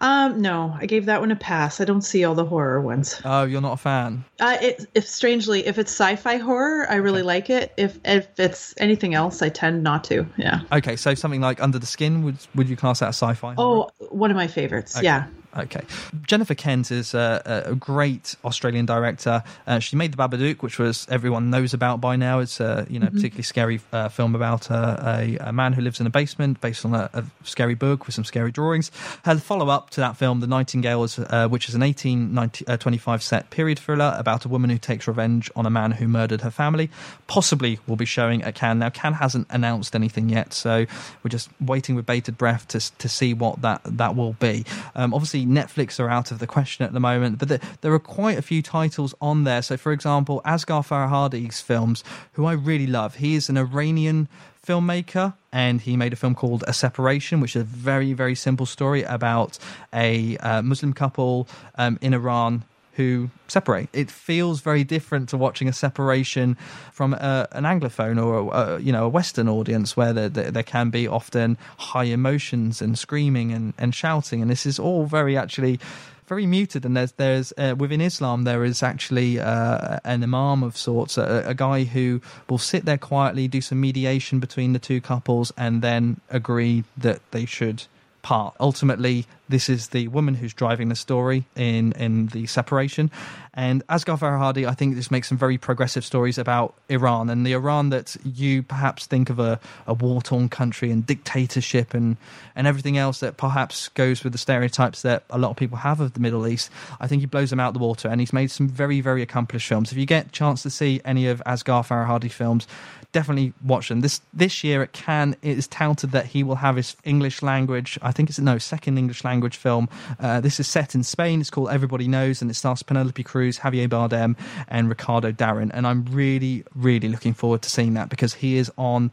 Um, 0.01 0.41
no, 0.41 0.77
I 0.79 0.87
gave 0.87 1.07
that 1.07 1.21
one 1.21 1.31
a 1.31 1.37
pass. 1.37 1.81
I 1.81 1.85
don't 1.85 2.03
see 2.03 2.25
all 2.25 2.35
the 2.35 2.45
horror 2.45 2.81
ones. 2.81 3.21
Oh, 3.25 3.45
you're 3.45 3.61
not 3.61 3.73
a 3.73 3.77
fan. 3.77 4.25
Uh, 4.41 4.57
it, 4.61 4.87
if 4.95 5.07
strangely, 5.07 5.67
if 5.67 5.79
it's 5.79 5.91
sci-fi 5.91 6.37
horror, 6.37 6.87
I 6.89 6.97
really 6.97 7.23
like 7.23 7.51
it. 7.51 7.73
If 7.77 7.99
if 8.05 8.29
it's 8.39 8.75
anything 8.79 9.15
else, 9.15 9.43
I 9.43 9.49
tend 9.49 9.83
not 9.83 10.05
to. 10.05 10.27
Yeah. 10.37 10.61
Okay, 10.73 10.97
so 10.97 11.15
something 11.15 11.41
like 11.41 11.61
Under 11.63 11.79
the 11.79 11.87
Skin 11.87 12.23
would 12.23 12.39
would 12.55 12.69
you 12.69 12.77
class 12.77 13.01
that 13.01 13.09
as 13.09 13.17
sci-fi? 13.17 13.55
horror? 13.55 13.91
Oh, 14.01 14.07
one 14.11 14.31
of 14.31 14.37
my 14.37 14.47
favorites. 14.47 14.97
Okay. 14.97 15.05
Yeah. 15.05 15.27
Okay. 15.57 15.81
Jennifer 16.27 16.55
Kent 16.55 16.91
is 16.91 17.15
a, 17.15 17.65
a 17.69 17.75
great 17.75 18.37
Australian 18.45 18.87
director. 18.87 19.43
Uh, 19.67 19.79
she 19.79 19.97
made 19.97 20.13
The 20.13 20.17
Babadook, 20.17 20.63
which 20.63 20.79
was 20.79 21.07
everyone 21.11 21.51
knows 21.51 21.73
about 21.75 22.01
by 22.01 22.17
now. 22.17 22.41
It's 22.41 22.61
a 22.61 22.87
you 22.89 22.99
know 22.99 23.07
particularly 23.07 23.43
scary 23.43 23.81
uh, 23.93 24.09
film 24.09 24.35
about 24.35 24.71
uh, 24.71 24.97
a, 25.19 25.37
a 25.41 25.53
man 25.53 25.73
who 25.73 25.81
lives 25.81 26.01
in 26.01 26.07
a 26.07 26.11
basement, 26.11 26.61
based 26.61 26.85
on 26.85 26.95
a, 26.95 27.09
a 27.15 27.25
scary 27.45 27.75
book 27.75 28.07
with 28.07 28.15
some 28.15 28.25
scary 28.25 28.53
drawings. 28.53 28.91
Her 29.25 29.37
follow-up 29.39 29.91
to 29.91 30.01
that 30.01 30.17
film, 30.17 30.41
The 30.41 30.47
Nightingale, 30.47 31.05
is, 31.05 31.19
uh, 31.19 31.49
which 31.49 31.69
is 31.69 31.75
an 31.75 31.81
1825 31.81 33.23
set 33.23 33.51
period 33.51 33.79
thriller 33.79 34.15
about 34.19 34.45
a 34.45 34.49
woman 34.49 34.71
who 34.71 34.79
takes 34.79 35.09
revenge 35.09 35.51
on 35.57 35.67
a 35.67 35.71
man 35.71 35.93
who 35.93 36.07
murdered 36.07 36.43
her 36.43 36.51
family. 36.51 36.91
Possibly 37.27 37.81
will 37.87 37.97
be 37.97 38.05
showing 38.05 38.43
at 38.43 38.55
Cannes. 38.55 38.79
Now, 38.79 38.91
Cannes 38.91 39.15
hasn't 39.15 39.47
announced 39.51 39.95
anything 39.95 40.29
yet, 40.29 40.53
so 40.53 40.87
we're 41.23 41.31
just 41.31 41.49
waiting 41.61 41.95
with 41.95 42.07
bated 42.07 42.37
breath 42.37 42.69
to 42.69 42.99
to 42.99 43.09
see 43.09 43.35
what 43.35 43.63
that 43.63 43.81
that 43.85 44.15
will 44.15 44.35
be. 44.35 44.65
Um, 44.95 45.15
obviously, 45.15 45.38
Netflix 45.47 46.01
are 46.01 46.09
out 46.09 46.31
of 46.31 46.39
the 46.39 46.47
question 46.47 46.85
at 46.85 46.93
the 46.93 47.01
moment, 47.01 47.39
but 47.39 47.49
there, 47.49 47.61
there 47.81 47.93
are 47.93 47.99
quite 47.99 48.39
a 48.39 48.43
few 48.43 48.63
titles 48.63 49.15
on 49.21 49.45
there. 49.45 49.63
So, 49.63 49.77
for 49.77 49.93
example, 49.93 50.41
Asghar 50.45 50.87
Farhadi's 50.87 51.61
films, 51.61 52.05
who 52.33 52.47
I 52.47 52.53
really 52.53 52.87
love. 52.87 53.17
He 53.17 53.35
is 53.35 53.49
an 53.49 53.57
Iranian 53.57 54.29
filmmaker 54.67 55.35
and 55.53 55.81
he 55.81 55.97
made 55.97 56.13
a 56.13 56.17
film 56.17 56.35
called 56.35 56.63
A 56.67 56.73
Separation, 56.73 57.41
which 57.41 57.57
is 57.57 57.63
a 57.63 57.65
very, 57.65 58.13
very 58.13 58.35
simple 58.35 58.67
story 58.67 59.03
about 59.03 59.59
a 59.93 60.37
uh, 60.39 60.63
Muslim 60.63 60.93
couple 60.93 61.49
um, 61.77 61.99
in 62.03 62.13
Iran 62.13 62.65
who 62.99 63.31
separate. 63.47 63.89
It 63.93 64.11
feels 64.11 64.61
very 64.61 64.83
different 64.83 65.29
to 65.29 65.37
watching 65.37 65.69
a 65.69 65.73
separation 65.73 66.57
from 66.93 67.15
a, 67.15 67.47
an 67.53 67.63
anglophone 67.63 68.23
or 68.23 68.53
a, 68.53 68.81
you 68.81 68.93
know 68.93 69.05
a 69.07 69.09
Western 69.09 69.49
audience, 69.49 69.97
where 69.97 70.13
there, 70.13 70.29
there, 70.29 70.51
there 70.51 70.63
can 70.65 70.91
be 70.91 71.07
often 71.07 71.57
high 71.79 72.05
emotions 72.05 72.83
and 72.83 72.99
screaming 72.99 73.53
and, 73.53 73.73
and 73.79 73.95
shouting, 73.95 74.43
and 74.43 74.51
this 74.51 74.67
is 74.67 74.81
all 74.81 75.07
very 75.07 75.37
actually 75.37 75.79
very 76.27 76.45
muted. 76.45 76.85
And 76.85 76.97
there's 76.97 77.13
there's 77.13 77.53
uh, 77.57 77.77
within 77.79 78.01
Islam 78.01 78.43
there 78.43 78.65
is 78.65 78.83
actually 78.83 79.39
uh, 79.39 80.01
an 80.05 80.25
imam 80.25 80.65
of 80.65 80.77
sorts, 80.77 81.17
a, 81.17 81.45
a 81.47 81.55
guy 81.55 81.85
who 81.85 82.21
will 82.51 82.59
sit 82.59 82.85
there 82.85 82.99
quietly, 82.99 83.47
do 83.47 83.61
some 83.61 83.81
mediation 83.81 84.41
between 84.41 84.73
the 84.73 84.81
two 84.81 85.01
couples, 85.01 85.53
and 85.57 85.83
then 85.83 86.21
agree 86.31 86.83
that 86.97 87.21
they 87.31 87.47
should 87.47 87.85
part. 88.23 88.55
Ultimately, 88.61 89.27
this 89.49 89.69
is 89.69 89.89
the 89.89 90.09
woman 90.09 90.35
who's 90.35 90.53
driving 90.53 90.89
the 90.89 90.97
story 90.97 91.45
in 91.57 91.93
in 91.93 92.27
the 92.29 92.47
separation. 92.47 93.11
And 93.55 93.85
Asghar 93.89 94.19
Farhadi, 94.19 94.69
I 94.69 94.75
think 94.75 94.95
this 94.95 95.11
makes 95.11 95.29
some 95.29 95.39
very 95.39 95.59
progressive 95.59 96.05
stories 96.05 96.39
about 96.39 96.75
Iran 96.89 97.29
and 97.29 97.45
the 97.45 97.55
Iran 97.55 97.91
that 97.91 98.17
you 98.25 98.63
perhaps 98.63 99.07
think 99.07 99.31
of 99.31 99.41
a, 99.41 99.59
a 99.87 99.95
war 99.95 100.23
torn 100.23 100.49
country 100.49 100.93
and 100.93 101.05
dictatorship 101.05 101.93
and, 101.93 102.19
and 102.55 102.69
everything 102.69 102.99
else 102.99 103.19
that 103.19 103.37
perhaps 103.37 103.89
goes 103.89 104.23
with 104.23 104.33
the 104.33 104.39
stereotypes 104.39 105.03
that 105.03 105.25
a 105.31 105.39
lot 105.39 105.51
of 105.51 105.57
people 105.57 105.79
have 105.79 105.99
of 105.99 106.13
the 106.13 106.21
Middle 106.21 106.47
East. 106.47 106.71
I 107.01 107.09
think 107.09 107.21
he 107.21 107.27
blows 107.27 107.51
them 107.51 107.59
out 107.59 107.73
the 107.73 107.81
water 107.81 108.09
and 108.09 108.21
he's 108.21 108.33
made 108.33 108.53
some 108.53 108.69
very, 108.69 109.01
very 109.01 109.23
accomplished 109.23 109.67
films. 109.67 109.91
If 109.91 109.99
you 109.99 110.07
get 110.07 110.27
a 110.27 110.31
chance 110.31 110.63
to 110.63 110.71
see 110.71 111.01
any 111.05 111.27
of 111.27 111.43
Asghar 111.45 111.85
Farhadi 111.85 112.31
films, 112.31 112.69
definitely 113.13 113.53
watch 113.65 113.89
them. 113.89 114.01
This 114.01 114.21
this 114.33 114.63
year 114.63 114.83
at 114.83 114.93
Cannes, 114.93 115.37
it 115.43 115.59
is 115.59 115.67
touted 115.67 116.13
that 116.13 116.27
he 116.27 116.43
will 116.43 116.57
have 116.57 116.77
his 116.77 116.97
English 117.05 117.43
language. 117.43 117.99
I 118.03 118.13
think 118.13 118.29
it's 118.29 118.39
no 118.39 118.59
second 118.59 118.99
English 118.99 119.25
language 119.25 119.57
film. 119.57 119.89
Uh, 120.21 120.41
this 120.41 120.61
is 120.61 120.69
set 120.69 120.95
in 120.95 121.03
Spain. 121.03 121.41
It's 121.41 121.51
called 121.51 121.71
Everybody 121.71 122.09
Knows, 122.09 122.43
and 122.43 122.51
it 122.51 122.55
stars 122.55 122.83
Penelope 122.83 123.23
Cruz, 123.23 123.59
Javier 123.59 123.89
Bardem, 123.89 124.37
and 124.69 124.89
Ricardo 124.89 125.33
Darin. 125.33 125.71
And 125.73 125.87
I'm 125.87 126.05
really, 126.07 126.65
really 126.75 127.09
looking 127.09 127.35
forward 127.35 127.63
to 127.63 127.71
seeing 127.71 127.95
that 127.95 128.09
because 128.09 128.35
he 128.35 128.57
is 128.57 128.71
on. 128.77 129.11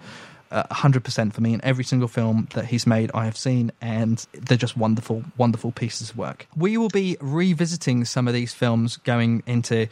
Uh, 0.52 0.64
100% 0.72 1.34
for 1.34 1.42
me 1.42 1.56
in 1.56 1.66
every 1.66 1.84
single 1.84 2.08
film 2.08 2.48
that 2.54 2.66
he's 2.66 2.86
made 2.86 3.10
I 3.16 3.26
have 3.26 3.36
seen 3.36 3.72
and 3.82 4.26
they're 4.32 4.60
just 4.60 4.78
wonderful 4.78 5.24
wonderful 5.38 5.72
pieces 5.72 6.12
of 6.12 6.18
work. 6.18 6.48
We 6.56 6.78
will 6.78 6.88
be 6.90 7.18
revisiting 7.20 8.06
some 8.06 8.28
of 8.28 8.34
these 8.36 8.54
films 8.54 8.98
going 8.98 9.42
into 9.48 9.88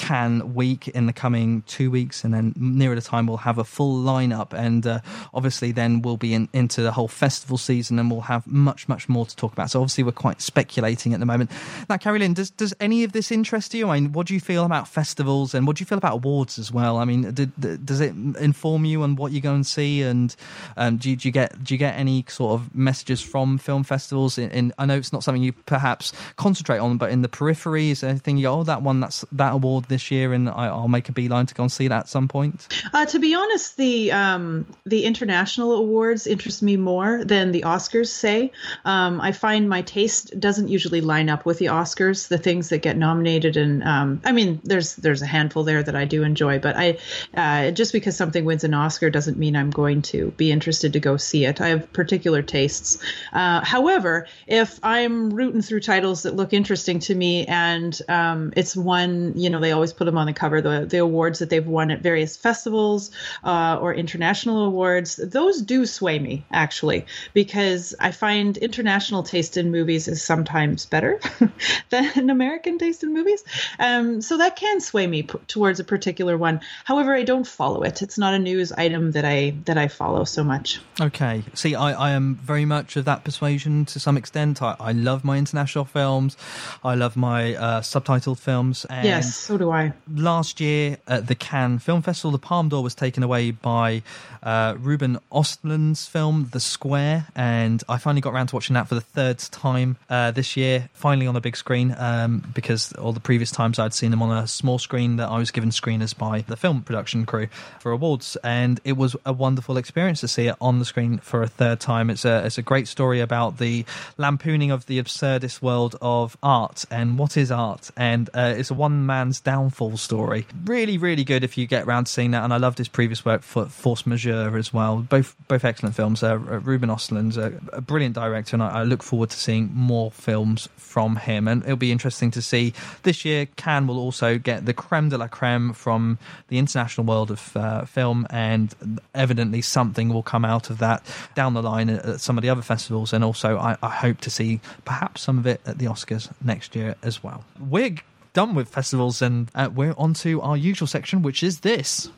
Cannes 0.00 0.54
week 0.54 0.88
in 0.88 1.04
the 1.04 1.12
coming 1.12 1.62
two 1.66 1.90
weeks, 1.90 2.24
and 2.24 2.32
then 2.32 2.54
nearer 2.56 2.94
the 2.94 3.02
time 3.02 3.26
we'll 3.26 3.36
have 3.36 3.58
a 3.58 3.64
full 3.64 4.02
lineup, 4.02 4.54
and 4.54 4.86
uh, 4.86 5.00
obviously 5.34 5.72
then 5.72 6.00
we'll 6.00 6.16
be 6.16 6.32
in, 6.32 6.48
into 6.54 6.80
the 6.80 6.90
whole 6.90 7.06
festival 7.06 7.58
season, 7.58 7.98
and 7.98 8.10
we'll 8.10 8.22
have 8.22 8.46
much, 8.46 8.88
much 8.88 9.10
more 9.10 9.26
to 9.26 9.36
talk 9.36 9.52
about. 9.52 9.70
So 9.70 9.80
obviously 9.80 10.04
we're 10.04 10.12
quite 10.12 10.40
speculating 10.40 11.12
at 11.12 11.20
the 11.20 11.26
moment. 11.26 11.50
Now, 11.90 11.98
Carrie 11.98 12.26
does 12.28 12.50
does 12.50 12.72
any 12.80 13.04
of 13.04 13.12
this 13.12 13.30
interest 13.30 13.74
you? 13.74 13.90
I 13.90 14.00
mean, 14.00 14.12
what 14.12 14.26
do 14.26 14.32
you 14.32 14.40
feel 14.40 14.64
about 14.64 14.88
festivals, 14.88 15.54
and 15.54 15.66
what 15.66 15.76
do 15.76 15.82
you 15.82 15.86
feel 15.86 15.98
about 15.98 16.14
awards 16.14 16.58
as 16.58 16.72
well? 16.72 16.96
I 16.96 17.04
mean, 17.04 17.30
did, 17.32 17.52
does 17.84 18.00
it 18.00 18.14
inform 18.40 18.86
you 18.86 19.02
on 19.02 19.16
what 19.16 19.32
you 19.32 19.42
go 19.42 19.52
and 19.52 19.66
see, 19.66 20.00
and 20.00 20.34
um, 20.78 20.96
do, 20.96 21.10
you, 21.10 21.16
do, 21.16 21.28
you, 21.28 21.32
get 21.32 21.62
do 21.62 21.74
you 21.74 21.78
get 21.78 21.94
any 21.96 22.24
sort 22.26 22.54
of 22.54 22.74
messages 22.74 23.20
from 23.20 23.58
film 23.58 23.84
festivals? 23.84 24.38
In, 24.38 24.50
in, 24.50 24.72
I 24.78 24.86
know 24.86 24.96
it's 24.96 25.12
not 25.12 25.22
something 25.24 25.42
you 25.42 25.52
perhaps 25.52 26.14
concentrate 26.36 26.78
on, 26.78 26.96
but 26.96 27.10
in 27.10 27.20
the 27.20 27.28
periphery, 27.28 27.90
is 27.90 28.00
there 28.00 28.08
anything 28.08 28.38
you 28.38 28.44
go, 28.44 28.60
oh 28.60 28.62
that 28.64 28.80
one 28.82 29.00
that's 29.00 29.26
that 29.32 29.52
award 29.52 29.84
this 29.90 30.10
year, 30.10 30.32
and 30.32 30.48
I, 30.48 30.72
will 30.72 30.88
make 30.88 31.10
a 31.10 31.12
beeline 31.12 31.44
to 31.46 31.54
go 31.54 31.64
and 31.64 31.70
see 31.70 31.88
that 31.88 31.98
at 32.00 32.08
some 32.08 32.28
point? 32.28 32.66
Uh, 32.94 33.04
to 33.04 33.18
be 33.18 33.34
honest, 33.34 33.76
the 33.76 34.12
um, 34.12 34.66
the 34.86 35.04
international 35.04 35.72
awards 35.72 36.26
interest 36.26 36.62
me 36.62 36.78
more 36.78 37.22
than 37.22 37.52
the 37.52 37.62
Oscars. 37.62 38.08
Say, 38.08 38.52
um, 38.86 39.20
I 39.20 39.32
find 39.32 39.68
my 39.68 39.82
taste 39.82 40.40
doesn't 40.40 40.68
usually 40.68 41.02
line 41.02 41.28
up 41.28 41.44
with 41.44 41.58
the 41.58 41.66
Oscars. 41.66 42.28
The 42.28 42.38
things 42.38 42.70
that 42.70 42.78
get 42.78 42.96
nominated, 42.96 43.58
and 43.58 43.82
um, 43.82 44.22
I 44.24 44.32
mean, 44.32 44.60
there's 44.64 44.96
there's 44.96 45.20
a 45.20 45.26
handful 45.26 45.64
there 45.64 45.82
that 45.82 45.94
I 45.94 46.06
do 46.06 46.22
enjoy, 46.22 46.58
but 46.58 46.76
I 46.76 46.98
uh, 47.34 47.72
just 47.72 47.92
because 47.92 48.16
something 48.16 48.44
wins 48.46 48.64
an 48.64 48.72
Oscar 48.72 49.10
doesn't 49.10 49.36
mean 49.36 49.56
I'm 49.56 49.70
going 49.70 50.02
to 50.02 50.30
be 50.32 50.50
interested 50.50 50.94
to 50.94 51.00
go 51.00 51.18
see 51.18 51.44
it. 51.44 51.60
I 51.60 51.68
have 51.68 51.92
particular 51.92 52.42
tastes. 52.42 52.98
Uh, 53.32 53.64
however, 53.64 54.26
if 54.46 54.78
I'm 54.82 55.30
rooting 55.30 55.62
through 55.62 55.80
titles 55.80 56.22
that 56.22 56.36
look 56.36 56.52
interesting 56.52 57.00
to 57.00 57.14
me, 57.14 57.46
and 57.46 57.98
um, 58.08 58.52
it's 58.56 58.76
one, 58.76 59.32
you 59.36 59.50
know, 59.50 59.60
they 59.60 59.72
always 59.80 59.92
put 59.94 60.04
them 60.04 60.18
on 60.18 60.26
the 60.26 60.32
cover. 60.32 60.60
The 60.60 60.86
the 60.86 60.98
awards 60.98 61.38
that 61.38 61.48
they've 61.48 61.66
won 61.66 61.90
at 61.90 62.02
various 62.02 62.36
festivals 62.36 63.10
uh, 63.44 63.78
or 63.80 63.94
international 63.94 64.64
awards 64.64 65.16
those 65.16 65.62
do 65.62 65.86
sway 65.86 66.18
me 66.18 66.44
actually 66.50 67.06
because 67.34 67.94
i 68.00 68.10
find 68.10 68.56
international 68.58 69.22
taste 69.22 69.56
in 69.56 69.70
movies 69.70 70.08
is 70.08 70.22
sometimes 70.22 70.86
better 70.86 71.20
than 71.90 72.30
american 72.30 72.78
taste 72.78 73.02
in 73.02 73.12
movies. 73.12 73.42
Um, 73.78 74.20
so 74.20 74.38
that 74.38 74.56
can 74.56 74.80
sway 74.80 75.06
me 75.06 75.22
p- 75.22 75.38
towards 75.46 75.80
a 75.80 75.84
particular 75.84 76.36
one. 76.36 76.60
However 76.84 77.14
i 77.14 77.22
don't 77.22 77.46
follow 77.46 77.82
it. 77.82 78.02
It's 78.02 78.18
not 78.18 78.34
a 78.34 78.38
news 78.38 78.72
item 78.72 79.12
that 79.12 79.24
i 79.24 79.54
that 79.64 79.78
i 79.78 79.88
follow 79.88 80.24
so 80.24 80.44
much. 80.44 80.80
Okay. 81.00 81.42
See 81.54 81.74
i, 81.74 81.92
I 81.92 82.10
am 82.10 82.34
very 82.36 82.64
much 82.64 82.96
of 82.96 83.04
that 83.06 83.24
persuasion 83.24 83.84
to 83.86 84.00
some 84.00 84.16
extent. 84.16 84.62
I, 84.62 84.76
I 84.78 84.92
love 84.92 85.24
my 85.24 85.38
international 85.38 85.84
films. 85.84 86.36
I 86.84 86.94
love 86.94 87.16
my 87.16 87.54
uh, 87.54 87.80
subtitled 87.80 88.38
films. 88.38 88.86
Yes 88.90 89.34
so 89.34 89.56
do 89.60 89.70
i. 89.70 89.92
Last 90.12 90.60
year 90.60 90.98
at 91.06 91.28
the 91.28 91.34
Cannes 91.34 91.78
Film 91.78 92.02
Festival, 92.02 92.32
the 92.32 92.38
Palme 92.38 92.68
d'Or 92.68 92.82
was 92.82 92.94
taken 92.94 93.22
away 93.22 93.50
by 93.50 94.02
uh, 94.42 94.74
Ruben 94.78 95.18
Östlund's 95.30 96.06
film 96.06 96.48
The 96.52 96.60
Square, 96.60 97.26
and 97.34 97.82
I 97.88 97.98
finally 97.98 98.20
got 98.20 98.32
around 98.32 98.48
to 98.48 98.56
watching 98.56 98.74
that 98.74 98.88
for 98.88 98.94
the 98.94 99.00
third 99.00 99.38
time 99.38 99.96
uh, 100.08 100.30
this 100.30 100.56
year, 100.56 100.88
finally 100.94 101.26
on 101.26 101.36
a 101.36 101.40
big 101.40 101.56
screen, 101.56 101.94
um, 101.98 102.44
because 102.54 102.92
all 102.94 103.12
the 103.12 103.20
previous 103.20 103.50
times 103.50 103.78
I'd 103.78 103.94
seen 103.94 104.10
them 104.10 104.22
on 104.22 104.36
a 104.36 104.46
small 104.46 104.78
screen 104.78 105.16
that 105.16 105.28
I 105.28 105.38
was 105.38 105.50
given 105.50 105.70
screeners 105.70 106.16
by 106.16 106.42
the 106.42 106.56
film 106.56 106.82
production 106.82 107.26
crew 107.26 107.48
for 107.80 107.92
awards, 107.92 108.36
and 108.42 108.80
it 108.84 108.96
was 108.96 109.14
a 109.26 109.32
wonderful 109.32 109.76
experience 109.76 110.20
to 110.20 110.28
see 110.28 110.46
it 110.46 110.56
on 110.60 110.78
the 110.78 110.84
screen 110.84 111.18
for 111.18 111.42
a 111.42 111.48
third 111.48 111.80
time. 111.80 112.08
It's 112.10 112.24
a 112.24 112.44
it's 112.46 112.58
a 112.58 112.62
great 112.62 112.88
story 112.88 113.20
about 113.20 113.58
the 113.58 113.84
lampooning 114.16 114.70
of 114.70 114.86
the 114.86 115.02
absurdist 115.02 115.60
world 115.60 115.96
of 116.00 116.36
art 116.42 116.84
and 116.90 117.18
what 117.18 117.36
is 117.36 117.50
art, 117.50 117.90
and 117.96 118.30
uh, 118.34 118.54
it's 118.56 118.70
a 118.70 118.74
one 118.74 119.04
man's 119.04 119.40
downfall 119.40 119.96
story. 119.96 120.46
Really, 120.64 120.96
really 120.98 121.24
good 121.24 121.44
if 121.44 121.58
you 121.58 121.66
get 121.66 121.86
around 121.86 122.04
to 122.04 122.12
seeing 122.12 122.30
that. 122.30 122.44
And 122.44 122.52
I 122.52 122.56
loved 122.56 122.78
his 122.78 122.88
previous 122.88 123.24
work 123.24 123.42
for 123.42 123.66
Force 123.66 124.06
Majeure 124.06 124.29
as 124.30 124.72
well. 124.72 124.98
Both 124.98 125.36
both 125.48 125.64
excellent 125.64 125.94
films. 125.94 126.22
Uh, 126.22 126.38
Ruben 126.38 126.88
Östlund's 126.88 127.36
a, 127.36 127.52
a, 127.72 127.80
brilliant 127.80 128.14
director, 128.14 128.56
and 128.56 128.62
I, 128.62 128.80
I, 128.80 128.82
look 128.82 129.02
forward 129.02 129.30
to 129.30 129.36
seeing 129.36 129.70
more 129.72 130.10
films 130.10 130.68
from 130.76 131.16
him. 131.16 131.48
And 131.48 131.62
it'll 131.62 131.76
be 131.76 131.92
interesting 131.92 132.30
to 132.32 132.42
see 132.42 132.72
this 133.02 133.24
year. 133.24 133.46
Cannes 133.56 133.86
will 133.86 133.98
also 133.98 134.38
get 134.38 134.66
the 134.66 134.74
creme 134.74 135.08
de 135.08 135.18
la 135.18 135.28
creme 135.28 135.72
from 135.72 136.18
the 136.48 136.58
international 136.58 137.06
world 137.06 137.30
of 137.30 137.56
uh, 137.56 137.84
film, 137.84 138.26
and 138.30 139.00
evidently 139.14 139.62
something 139.62 140.08
will 140.08 140.22
come 140.22 140.44
out 140.44 140.70
of 140.70 140.78
that 140.78 141.04
down 141.34 141.54
the 141.54 141.62
line 141.62 141.90
at, 141.90 142.04
at 142.04 142.20
some 142.20 142.38
of 142.38 142.42
the 142.42 142.50
other 142.50 142.62
festivals. 142.62 143.12
And 143.12 143.24
also, 143.24 143.58
I, 143.58 143.76
I 143.82 143.90
hope 143.90 144.20
to 144.22 144.30
see 144.30 144.60
perhaps 144.84 145.22
some 145.22 145.38
of 145.38 145.46
it 145.46 145.60
at 145.66 145.78
the 145.78 145.86
Oscars 145.86 146.30
next 146.42 146.74
year 146.74 146.94
as 147.02 147.22
well. 147.22 147.44
We're 147.58 147.96
done 148.32 148.54
with 148.54 148.68
festivals 148.68 149.22
and 149.22 149.50
uh, 149.54 149.68
we're 149.74 149.94
on 149.98 150.14
to 150.14 150.40
our 150.40 150.56
usual 150.56 150.86
section, 150.86 151.22
which 151.22 151.42
is 151.42 151.60
this. 151.60 152.10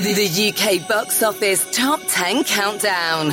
The 0.00 0.54
UK 0.54 0.88
box 0.88 1.22
office 1.22 1.66
top 1.72 2.00
10 2.08 2.44
countdown. 2.44 3.28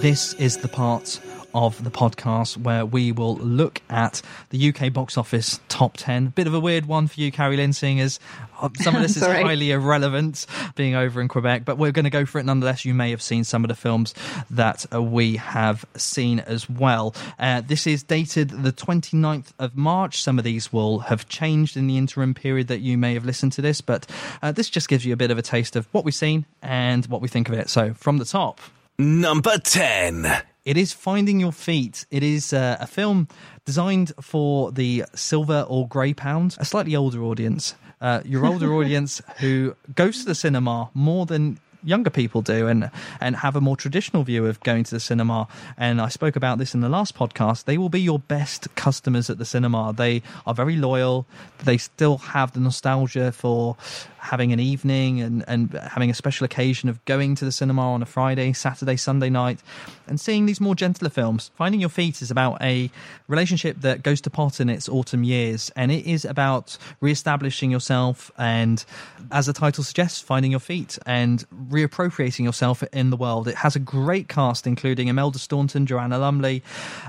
This 0.00 0.32
is 0.34 0.58
the 0.58 0.68
part 0.68 1.18
of 1.56 1.82
the 1.82 1.90
podcast 1.90 2.58
where 2.58 2.84
we 2.84 3.12
will 3.12 3.36
look 3.36 3.80
at 3.88 4.20
the 4.50 4.68
UK 4.68 4.92
box 4.92 5.16
office 5.16 5.58
top 5.68 5.96
10. 5.96 6.26
Bit 6.28 6.46
of 6.46 6.52
a 6.52 6.60
weird 6.60 6.84
one 6.84 7.08
for 7.08 7.18
you, 7.18 7.32
Carrie 7.32 7.56
Lynn, 7.56 7.72
seeing 7.72 7.98
as 7.98 8.20
uh, 8.60 8.68
some 8.74 8.94
of 8.94 9.00
this 9.00 9.16
is 9.16 9.22
highly 9.26 9.70
irrelevant 9.70 10.44
being 10.74 10.94
over 10.94 11.18
in 11.18 11.28
Quebec, 11.28 11.64
but 11.64 11.78
we're 11.78 11.92
going 11.92 12.04
to 12.04 12.10
go 12.10 12.26
for 12.26 12.38
it 12.38 12.44
nonetheless. 12.44 12.84
You 12.84 12.92
may 12.92 13.10
have 13.10 13.22
seen 13.22 13.42
some 13.42 13.64
of 13.64 13.68
the 13.68 13.74
films 13.74 14.12
that 14.50 14.84
uh, 14.92 15.02
we 15.02 15.36
have 15.36 15.86
seen 15.96 16.40
as 16.40 16.68
well. 16.68 17.14
Uh, 17.38 17.62
this 17.62 17.86
is 17.86 18.02
dated 18.02 18.50
the 18.50 18.72
29th 18.72 19.52
of 19.58 19.74
March. 19.76 20.22
Some 20.22 20.38
of 20.38 20.44
these 20.44 20.70
will 20.70 20.98
have 21.00 21.26
changed 21.26 21.74
in 21.78 21.86
the 21.86 21.96
interim 21.96 22.34
period 22.34 22.68
that 22.68 22.80
you 22.80 22.98
may 22.98 23.14
have 23.14 23.24
listened 23.24 23.52
to 23.52 23.62
this, 23.62 23.80
but 23.80 24.06
uh, 24.42 24.52
this 24.52 24.68
just 24.68 24.90
gives 24.90 25.06
you 25.06 25.14
a 25.14 25.16
bit 25.16 25.30
of 25.30 25.38
a 25.38 25.42
taste 25.42 25.74
of 25.74 25.88
what 25.92 26.04
we've 26.04 26.14
seen 26.14 26.44
and 26.60 27.06
what 27.06 27.22
we 27.22 27.28
think 27.28 27.48
of 27.48 27.54
it. 27.54 27.70
So, 27.70 27.94
from 27.94 28.18
the 28.18 28.26
top. 28.26 28.60
Number 28.98 29.56
10. 29.56 30.42
It 30.66 30.76
is 30.76 30.92
Finding 30.92 31.38
Your 31.38 31.52
Feet. 31.52 32.06
It 32.10 32.24
is 32.24 32.52
uh, 32.52 32.76
a 32.80 32.88
film 32.88 33.28
designed 33.64 34.12
for 34.20 34.72
the 34.72 35.04
silver 35.14 35.64
or 35.68 35.86
grey 35.86 36.12
pound, 36.12 36.56
a 36.58 36.64
slightly 36.64 36.96
older 36.96 37.22
audience. 37.22 37.76
Uh, 38.00 38.20
your 38.24 38.44
older 38.44 38.74
audience 38.78 39.22
who 39.38 39.76
goes 39.94 40.18
to 40.18 40.24
the 40.24 40.34
cinema 40.34 40.90
more 40.92 41.24
than 41.24 41.60
younger 41.86 42.10
people 42.10 42.42
do 42.42 42.66
and 42.66 42.90
and 43.20 43.36
have 43.36 43.56
a 43.56 43.60
more 43.60 43.76
traditional 43.76 44.24
view 44.24 44.44
of 44.46 44.60
going 44.60 44.84
to 44.84 44.90
the 44.90 45.00
cinema. 45.00 45.48
And 45.78 46.00
I 46.00 46.08
spoke 46.08 46.36
about 46.36 46.58
this 46.58 46.74
in 46.74 46.80
the 46.80 46.88
last 46.88 47.14
podcast. 47.14 47.64
They 47.64 47.78
will 47.78 47.88
be 47.88 48.00
your 48.00 48.18
best 48.18 48.74
customers 48.74 49.30
at 49.30 49.38
the 49.38 49.44
cinema. 49.44 49.94
They 49.96 50.22
are 50.46 50.54
very 50.54 50.76
loyal. 50.76 51.26
They 51.64 51.78
still 51.78 52.18
have 52.18 52.52
the 52.52 52.60
nostalgia 52.60 53.32
for 53.32 53.76
having 54.18 54.52
an 54.52 54.58
evening 54.58 55.20
and, 55.20 55.44
and 55.46 55.72
having 55.72 56.10
a 56.10 56.14
special 56.14 56.44
occasion 56.44 56.88
of 56.88 57.02
going 57.04 57.36
to 57.36 57.44
the 57.44 57.52
cinema 57.52 57.92
on 57.92 58.02
a 58.02 58.06
Friday, 58.06 58.52
Saturday, 58.52 58.96
Sunday 58.96 59.30
night 59.30 59.60
and 60.08 60.20
seeing 60.20 60.46
these 60.46 60.60
more 60.60 60.74
gentler 60.74 61.08
films. 61.08 61.50
Finding 61.54 61.80
Your 61.80 61.90
Feet 61.90 62.20
is 62.22 62.30
about 62.30 62.60
a 62.60 62.90
relationship 63.28 63.80
that 63.80 64.02
goes 64.02 64.20
to 64.22 64.30
pot 64.30 64.60
in 64.60 64.68
its 64.68 64.88
autumn 64.88 65.24
years. 65.24 65.70
And 65.76 65.92
it 65.92 66.06
is 66.06 66.24
about 66.24 66.76
re 67.00 67.12
establishing 67.12 67.70
yourself 67.70 68.30
and, 68.36 68.84
as 69.30 69.46
the 69.46 69.52
title 69.52 69.84
suggests, 69.84 70.20
finding 70.20 70.50
your 70.50 70.60
feet 70.60 70.98
and 71.06 71.44
reappropriating 71.76 72.44
yourself 72.44 72.82
in 72.92 73.10
the 73.10 73.16
world. 73.16 73.48
It 73.48 73.56
has 73.56 73.76
a 73.76 73.78
great 73.78 74.28
cast, 74.28 74.66
including 74.66 75.08
Imelda 75.08 75.38
Staunton, 75.38 75.86
Joanna 75.86 76.18
Lumley, 76.18 76.62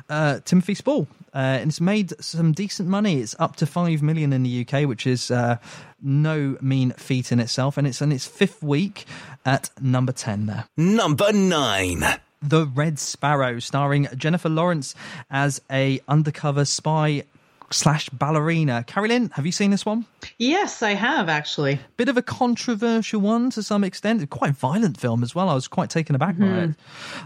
uh, 0.10 0.39
Timothy 0.44 0.73
Spall. 0.73 1.07
Uh, 1.34 1.60
and 1.61 1.69
it's 1.69 1.81
made 1.81 2.14
some 2.23 2.52
decent 2.52 2.89
money. 2.89 3.19
It's 3.22 3.35
up 3.39 3.56
to 3.57 3.65
five 3.65 4.02
million 4.02 4.34
in 4.34 4.44
the 4.44 4.65
UK, 4.65 4.88
which 4.88 5.06
is 5.06 5.30
uh, 5.31 5.57
no 6.02 6.57
mean 6.61 6.91
feat 6.91 7.31
in 7.31 7.39
itself. 7.39 7.77
And 7.77 7.88
it's 7.88 8.02
in 8.02 8.11
its 8.11 8.26
fifth 8.26 8.64
week 8.64 9.06
at 9.45 9.69
number 9.80 10.11
ten. 10.11 10.48
There, 10.48 10.65
Number 10.76 11.31
9. 11.31 12.03
The 12.41 12.68
Red 12.68 12.99
Sparrow, 12.99 13.60
starring 13.60 14.07
Jennifer 14.15 14.49
Lawrence 14.49 14.94
as 15.30 15.60
a 15.72 15.99
undercover 16.07 16.65
spy 16.65 17.23
slash 17.69 18.10
ballerina. 18.10 18.84
Carrie 18.88 19.10
Lynn, 19.10 19.30
have 19.34 19.45
you 19.45 19.52
seen 19.52 19.72
this 19.72 19.85
one? 19.85 20.06
Yes, 20.38 20.81
I 20.81 20.91
have 20.91 21.30
actually. 21.30 21.80
Bit 21.98 22.10
of 22.10 22.18
a 22.18 22.22
controversial 22.22 23.19
one 23.22 23.49
to 23.52 23.64
some 23.64 23.84
extent. 23.84 24.30
Quite 24.30 24.52
a 24.52 24.53
violent 24.53 24.98
film 24.99 25.23
as 25.23 25.35
well. 25.35 25.49
I 25.49 25.53
was 25.53 25.68
quite 25.68 25.89
taken 25.89 26.15
aback 26.15 26.38
by 26.38 26.45
it. 26.45 26.69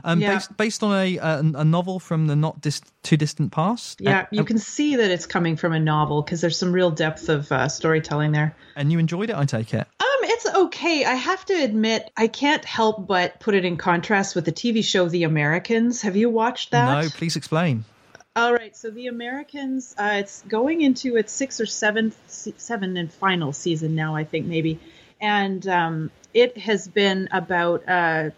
Um, 0.04 0.20
Yeah. 0.20 0.34
based, 0.36 0.58
based 0.58 0.84
on 0.84 0.94
a, 0.98 1.18
a 1.18 1.40
a 1.56 1.64
novel 1.66 2.00
from 2.00 2.28
the 2.28 2.36
not 2.36 2.60
dis- 2.62 2.82
too 3.04 3.18
distant 3.18 3.52
past. 3.52 4.02
Yeah, 4.02 4.20
And- 4.20 4.28
you 4.32 4.44
can 4.44 4.58
see 4.58 4.96
that 4.96 5.12
it's 5.12 5.26
coming 5.26 5.56
from 5.58 5.74
a 5.74 5.80
novel 5.80 6.22
because 6.22 6.42
there's 6.42 6.58
some 6.58 6.72
real 6.72 6.92
depth 6.92 7.30
of 7.30 7.52
uh, 7.52 7.68
storytelling 7.68 8.32
there. 8.32 8.56
and 8.76 8.92
you 8.92 9.00
enjoyed 9.00 9.30
it, 9.30 9.36
I 9.36 9.46
take 9.46 9.74
it. 9.74 9.88
Um, 10.00 10.08
it's 10.24 10.46
okay. 10.48 11.06
I 11.06 11.14
have 11.14 11.46
to 11.46 11.54
admit, 11.54 12.10
I 12.18 12.28
can't 12.28 12.64
help 12.66 13.08
but 13.08 13.40
put 13.40 13.54
it 13.56 13.66
in 13.66 13.78
contrast 13.78 14.36
with 14.36 14.46
the 14.46 14.52
TV 14.52 14.84
show 14.84 15.08
The 15.10 15.24
Americans. 15.24 16.02
Have 16.02 16.16
you 16.16 16.30
watched 16.30 16.72
that? 16.72 17.04
No, 17.04 17.10
please 17.10 17.36
explain. 17.36 17.86
All 18.34 18.54
right, 18.54 18.74
so 18.74 18.90
The 18.90 19.08
Americans, 19.08 19.94
uh, 19.98 20.14
it's 20.20 20.42
going 20.44 20.82
into 20.82 21.18
its 21.18 21.34
sixth 21.34 21.60
or 21.60 21.66
seventh, 21.66 22.18
se- 22.28 22.54
seven 22.56 22.96
and 22.96 23.12
final 23.12 23.52
season 23.52 23.94
now, 23.94 24.16
I 24.16 24.24
think 24.24 24.46
maybe, 24.46 24.80
and 25.20 25.68
um, 25.68 26.12
it 26.34 26.58
has 26.58 26.88
been 26.88 27.28
about 27.34 27.84
uh, 27.90 28.30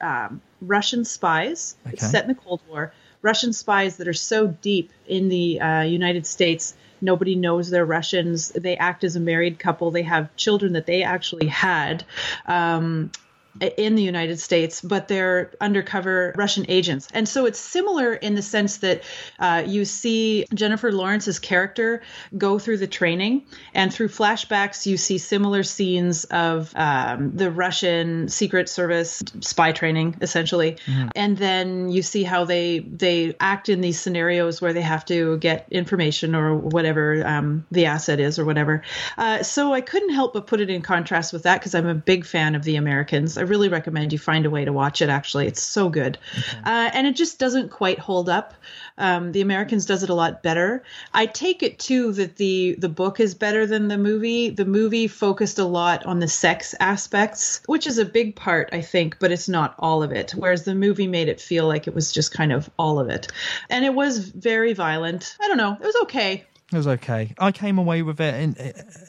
um, 0.00 0.40
Russian 0.60 1.04
spies. 1.04 1.76
It's 1.86 2.10
set 2.10 2.24
in 2.24 2.28
the 2.30 2.34
Cold 2.34 2.62
War. 2.68 2.92
Russian 3.22 3.52
spies 3.52 3.98
that 3.98 4.08
are 4.08 4.12
so 4.12 4.48
deep 4.48 4.90
in 5.06 5.28
the 5.28 5.60
uh, 5.60 5.82
United 5.82 6.26
States, 6.26 6.74
nobody 7.00 7.36
knows 7.36 7.70
they're 7.70 7.84
Russians. 7.84 8.48
They 8.48 8.76
act 8.76 9.04
as 9.04 9.14
a 9.14 9.20
married 9.20 9.60
couple. 9.60 9.92
They 9.92 10.02
have 10.02 10.34
children 10.34 10.72
that 10.72 10.86
they 10.86 11.04
actually 11.04 11.46
had. 11.46 12.04
Um, 12.46 13.12
in 13.60 13.94
the 13.94 14.02
United 14.02 14.38
States, 14.40 14.80
but 14.80 15.08
they're 15.08 15.52
undercover 15.60 16.34
Russian 16.36 16.66
agents. 16.68 17.08
And 17.12 17.28
so 17.28 17.46
it's 17.46 17.58
similar 17.58 18.14
in 18.14 18.34
the 18.34 18.42
sense 18.42 18.78
that 18.78 19.02
uh, 19.38 19.64
you 19.66 19.84
see 19.84 20.46
Jennifer 20.54 20.92
Lawrence's 20.92 21.38
character 21.38 22.02
go 22.36 22.58
through 22.58 22.78
the 22.78 22.86
training, 22.86 23.46
and 23.74 23.92
through 23.92 24.08
flashbacks, 24.08 24.86
you 24.86 24.96
see 24.96 25.18
similar 25.18 25.62
scenes 25.62 26.24
of 26.24 26.72
um, 26.76 27.36
the 27.36 27.50
Russian 27.50 28.28
Secret 28.28 28.68
Service 28.68 29.22
spy 29.40 29.72
training, 29.72 30.16
essentially. 30.20 30.76
And 31.14 31.36
then 31.36 31.88
you 31.90 32.02
see 32.02 32.22
how 32.22 32.44
they 32.44 32.80
they 32.80 33.34
act 33.40 33.68
in 33.68 33.80
these 33.80 34.00
scenarios 34.00 34.60
where 34.60 34.72
they 34.72 34.82
have 34.82 35.04
to 35.06 35.38
get 35.38 35.66
information 35.70 36.34
or 36.34 36.54
whatever 36.54 37.26
um, 37.26 37.66
the 37.70 37.86
asset 37.86 38.20
is 38.20 38.38
or 38.38 38.44
whatever. 38.44 38.82
Uh, 39.16 39.42
so 39.42 39.72
I 39.72 39.80
couldn't 39.80 40.14
help 40.14 40.32
but 40.32 40.46
put 40.46 40.60
it 40.60 40.70
in 40.70 40.82
contrast 40.82 41.32
with 41.32 41.44
that 41.44 41.60
because 41.60 41.74
I'm 41.74 41.86
a 41.86 41.94
big 41.94 42.24
fan 42.24 42.54
of 42.54 42.64
The 42.64 42.76
Americans. 42.76 43.38
I 43.38 43.42
really 43.48 43.68
recommend 43.68 44.12
you 44.12 44.18
find 44.18 44.46
a 44.46 44.50
way 44.50 44.64
to 44.64 44.72
watch 44.72 45.02
it. 45.02 45.08
Actually, 45.08 45.46
it's 45.46 45.62
so 45.62 45.88
good, 45.88 46.18
uh, 46.64 46.90
and 46.92 47.06
it 47.06 47.16
just 47.16 47.38
doesn't 47.38 47.70
quite 47.70 47.98
hold 47.98 48.28
up. 48.28 48.54
Um, 48.98 49.32
the 49.32 49.40
Americans 49.40 49.86
does 49.86 50.02
it 50.02 50.10
a 50.10 50.14
lot 50.14 50.42
better. 50.42 50.82
I 51.14 51.26
take 51.26 51.62
it 51.62 51.78
too 51.78 52.12
that 52.12 52.36
the 52.36 52.76
the 52.78 52.88
book 52.88 53.20
is 53.20 53.34
better 53.34 53.66
than 53.66 53.88
the 53.88 53.98
movie. 53.98 54.50
The 54.50 54.64
movie 54.64 55.08
focused 55.08 55.58
a 55.58 55.64
lot 55.64 56.04
on 56.04 56.18
the 56.18 56.28
sex 56.28 56.74
aspects, 56.80 57.60
which 57.66 57.86
is 57.86 57.98
a 57.98 58.04
big 58.04 58.36
part, 58.36 58.70
I 58.72 58.80
think, 58.80 59.18
but 59.18 59.32
it's 59.32 59.48
not 59.48 59.74
all 59.78 60.02
of 60.02 60.12
it. 60.12 60.32
Whereas 60.32 60.64
the 60.64 60.74
movie 60.74 61.06
made 61.06 61.28
it 61.28 61.40
feel 61.40 61.66
like 61.66 61.86
it 61.86 61.94
was 61.94 62.12
just 62.12 62.32
kind 62.32 62.52
of 62.52 62.68
all 62.78 62.98
of 62.98 63.08
it, 63.08 63.28
and 63.70 63.84
it 63.84 63.94
was 63.94 64.18
very 64.18 64.72
violent. 64.72 65.36
I 65.40 65.48
don't 65.48 65.56
know, 65.56 65.76
it 65.80 65.86
was 65.86 65.96
okay. 66.02 66.44
It 66.72 66.76
was 66.76 66.86
okay. 66.86 67.34
I 67.38 67.50
came 67.50 67.78
away 67.78 68.02
with 68.02 68.20
it 68.20 68.34
in 68.34 68.56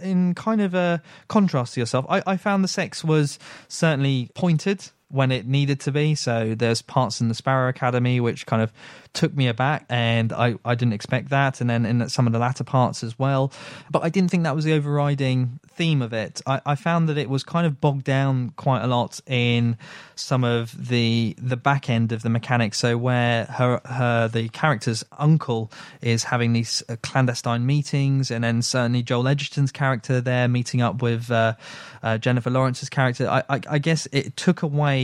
in 0.02 0.34
kind 0.36 0.62
of 0.62 0.74
a 0.74 1.02
contrast 1.28 1.74
to 1.74 1.82
yourself. 1.82 2.06
I, 2.08 2.24
I 2.26 2.38
found 2.38 2.64
the 2.64 2.70
sex 2.70 3.04
was 3.04 3.38
certainly 3.68 4.30
pointed 4.34 4.92
when 5.10 5.32
it 5.32 5.46
needed 5.46 5.80
to 5.82 5.92
be. 5.92 6.16
So 6.16 6.56
there's 6.56 6.82
parts 6.82 7.20
in 7.22 7.28
the 7.28 7.34
Sparrow 7.34 7.70
Academy 7.70 8.20
which 8.20 8.46
kind 8.46 8.62
of 8.62 8.72
took 9.14 9.34
me 9.34 9.48
aback, 9.48 9.86
and 9.90 10.32
I, 10.32 10.56
I 10.64 10.76
didn't 10.76 10.94
expect 10.94 11.30
that. 11.30 11.62
And 11.62 11.70
then 11.70 11.86
in 11.86 12.08
some 12.10 12.28
of 12.28 12.34
the 12.34 12.40
latter 12.40 12.64
parts 12.64 13.04
as 13.04 13.18
well, 13.18 13.52
but 13.90 14.04
I 14.04 14.10
didn't 14.10 14.30
think 14.30 14.44
that 14.44 14.56
was 14.56 14.66
the 14.66 14.74
overriding 14.74 15.60
theme 15.68 16.02
of 16.02 16.14
it. 16.14 16.42
I, 16.46 16.62
I 16.66 16.76
found 16.76 17.10
that 17.10 17.18
it 17.18 17.30
was 17.30 17.44
kind 17.44 17.66
of 17.66 17.82
bogged 17.82 18.04
down 18.04 18.52
quite 18.52 18.84
a 18.84 18.88
lot 18.88 19.20
in 19.26 19.78
some 20.16 20.44
of 20.44 20.88
the 20.90 21.36
the 21.38 21.58
back 21.58 21.90
end 21.90 22.12
of 22.12 22.22
the 22.22 22.30
mechanics. 22.30 22.78
So 22.78 22.98
where 22.98 23.46
her 23.46 23.82
her 23.86 24.28
the 24.28 24.50
character's 24.50 25.04
uncle 25.18 25.72
is 26.02 26.26
having 26.26 26.54
these 26.54 26.84
uh, 26.88 26.98
clandestine 27.02 27.66
meetings, 27.66 28.30
and 28.30 28.44
then 28.44 28.62
certainly 28.62 29.02
Joel 29.02 29.28
Edgerton's 29.28 29.72
character 29.72 30.22
there 30.22 30.48
meeting 30.48 30.82
up 30.82 31.02
with 31.02 31.32
uh, 31.32 31.54
uh, 32.04 32.18
Jennifer 32.18 32.50
Lawrence's 32.50 32.90
character. 32.90 33.28
I, 33.28 33.44
I, 33.50 33.62
I 33.70 33.80
guess 33.80 34.08
it 34.12 34.36
took 34.38 34.62
away 34.62 34.99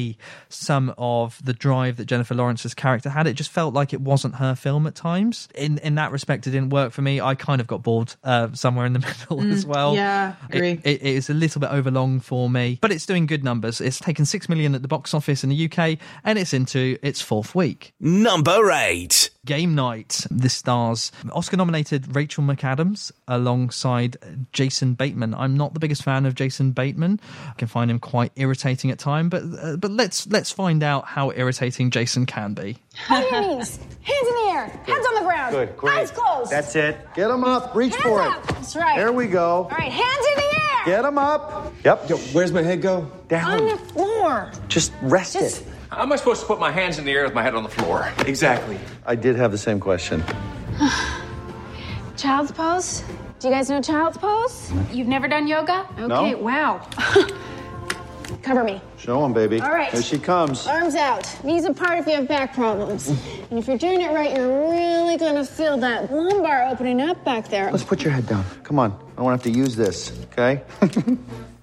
some 0.50 0.94
of 0.98 1.40
the 1.44 1.54
drive 1.54 1.98
that 1.98 2.06
Jennifer 2.06 2.36
Lawrence's 2.36 2.74
character 2.74 3.10
had. 3.10 3.28
It 3.28 3.34
just 3.34 3.52
felt 3.52 3.74
like 3.74 3.94
it 3.94 4.02
wasn't 4.02 4.36
her 4.36 4.56
film 4.56 4.88
at 4.88 4.96
times. 4.96 5.48
In 5.56 5.78
in 5.80 5.96
that 5.96 6.12
respect, 6.12 6.48
it 6.48 6.52
didn't 6.52 6.70
work 6.70 6.92
for 6.94 7.02
me. 7.02 7.20
I 7.22 7.36
kind 7.36 7.62
of 7.62 7.68
got 7.68 7.84
bored 7.84 8.14
uh, 8.24 8.50
somewhere 8.54 8.86
in 8.86 8.94
the 8.94 9.00
middle 9.30 9.52
as 9.52 9.66
well. 9.66 9.96
yeah, 9.96 10.36
It- 10.50 10.60
It, 10.84 11.02
it 11.02 11.16
is 11.16 11.30
a 11.30 11.34
little 11.34 11.60
bit 11.62 11.70
overlong 11.72 12.20
for 12.20 12.50
me, 12.50 12.78
but 12.82 12.92
it's 12.92 13.06
doing 13.06 13.26
good 13.26 13.44
numbers. 13.44 13.82
It's 13.82 14.00
taken 14.00 14.26
six 14.26 14.48
million 14.50 14.76
at 14.76 14.82
the 14.82 14.88
box 14.88 15.14
office 15.14 15.44
in 15.44 15.50
the 15.50 15.66
UK, 15.70 15.98
and 16.24 16.38
it's 16.40 16.54
into 16.54 16.98
its 17.02 17.22
fourth 17.22 17.56
week. 17.56 17.94
Number 18.00 18.72
8. 18.72 19.30
Game 19.46 19.76
Night. 19.76 20.26
This 20.32 20.54
stars 20.56 21.12
Oscar 21.32 21.58
nominated 21.58 22.16
Rachel 22.16 22.44
McAdams 22.44 23.12
alongside 23.28 24.18
Jason 24.54 24.96
Bateman. 24.96 25.36
I'm 25.36 25.56
not 25.56 25.74
the 25.76 25.80
biggest 25.80 26.04
fan 26.04 26.26
of 26.26 26.34
Jason 26.34 26.72
Bateman. 26.72 27.20
I 27.48 27.54
can 27.54 27.68
find 27.68 27.90
him 27.92 28.00
quite 28.00 28.32
irritating 28.36 28.90
at 28.90 28.98
times, 28.98 29.30
but 29.30 29.44
uh, 29.44 29.76
but 29.86 29.91
let's 29.91 30.26
let's 30.28 30.52
find 30.52 30.82
out 30.82 31.06
how 31.06 31.32
irritating 31.32 31.91
Jason 31.91 32.26
can 32.26 32.56
be. 32.56 32.78
On 33.12 33.22
your 33.22 33.41
knees. 33.57 33.78
Hands 34.02 34.28
in 34.28 34.34
the 34.36 34.52
air. 34.52 34.66
Heads 34.68 35.06
on 35.07 35.16
the 35.16 35.22
ground. 35.22 35.52
Good, 35.53 35.78
great. 35.78 35.94
Eyes 35.99 36.10
closed. 36.12 36.49
That's 36.52 36.76
it. 36.76 36.98
Get 37.14 37.28
them 37.28 37.44
up. 37.44 37.76
Reach 37.76 37.91
Hands 37.94 38.03
for 38.03 38.22
up. 38.24 38.44
it. 38.44 38.56
That's 38.56 38.76
right. 38.76 38.98
There 38.98 39.12
we 39.12 39.28
go. 39.28 39.66
All 39.66 39.70
right, 39.70 39.91
hands 39.91 40.26
in 40.32 40.36
the 40.38 40.44
air. 40.57 40.86
Get 40.86 41.02
them 41.03 41.20
up. 41.20 41.72
Yep. 41.84 42.10
Yo, 42.10 42.18
where's 42.34 42.52
my 42.52 42.64
head 42.64 42.82
go? 42.82 43.12
Down. 43.28 43.62
On 43.62 43.66
the 43.70 43.78
floor. 43.94 44.52
Just 44.70 44.91
rest 45.03 45.34
Just- 45.34 45.62
it. 45.62 45.68
How 45.91 46.02
am 46.02 46.12
I 46.12 46.16
supposed 46.16 46.41
to 46.41 46.48
put 46.48 46.60
my 46.60 46.72
hands 46.72 46.98
in 46.98 47.06
the 47.06 47.12
air 47.12 47.24
with 47.26 47.36
my 47.36 47.44
head 47.44 47.53
on 47.53 47.62
the 47.62 47.70
floor? 47.70 48.12
Exactly. 48.26 48.80
I 49.06 49.14
did 49.16 49.36
have 49.36 49.52
the 49.52 49.57
same 49.60 49.80
question. 49.80 50.24
Child's 52.18 52.52
pose. 52.52 53.03
Do 53.40 53.48
you 53.49 53.53
guys 53.53 53.70
know 53.70 53.82
child's 53.82 54.18
pose? 54.18 54.72
You've 54.91 55.07
never 55.07 55.28
done 55.28 55.48
yoga? 55.48 55.86
Okay, 55.99 56.07
No. 56.07 56.38
wow. 56.38 56.88
Cover 58.46 58.64
me. 58.64 58.80
Show 59.00 59.24
them, 59.24 59.34
baby. 59.34 59.60
All 59.60 59.72
right. 59.72 59.92
Here 59.92 60.04
she 60.04 60.20
comes. 60.20 60.68
Arms 60.68 60.94
out. 60.94 61.44
Knees 61.44 61.66
apart 61.66 61.98
if 61.98 62.06
you 62.06 62.14
have 62.14 62.28
back 62.28 62.54
problems. 62.54 63.10
And 63.50 63.58
if 63.58 63.68
you're 63.68 63.80
doing 63.80 64.02
it 64.02 64.12
right, 64.12 64.38
you're 64.38 64.70
really 64.70 65.18
gonna 65.18 65.44
feel 65.44 65.78
that 65.78 66.12
lumbar 66.14 66.68
opening 66.70 67.02
up 67.02 67.26
back 67.26 67.48
there. 67.50 67.72
Let's 67.72 67.84
put 67.84 68.04
your 68.04 68.14
head 68.14 68.28
down. 68.28 68.46
Come 68.62 68.78
on. 68.78 68.92
I 68.92 69.16
don't 69.16 69.26
want 69.26 69.42
to 69.42 69.50
have 69.50 69.56
to 69.56 69.60
use 69.60 69.76
this, 69.76 70.12
okay? 70.32 70.62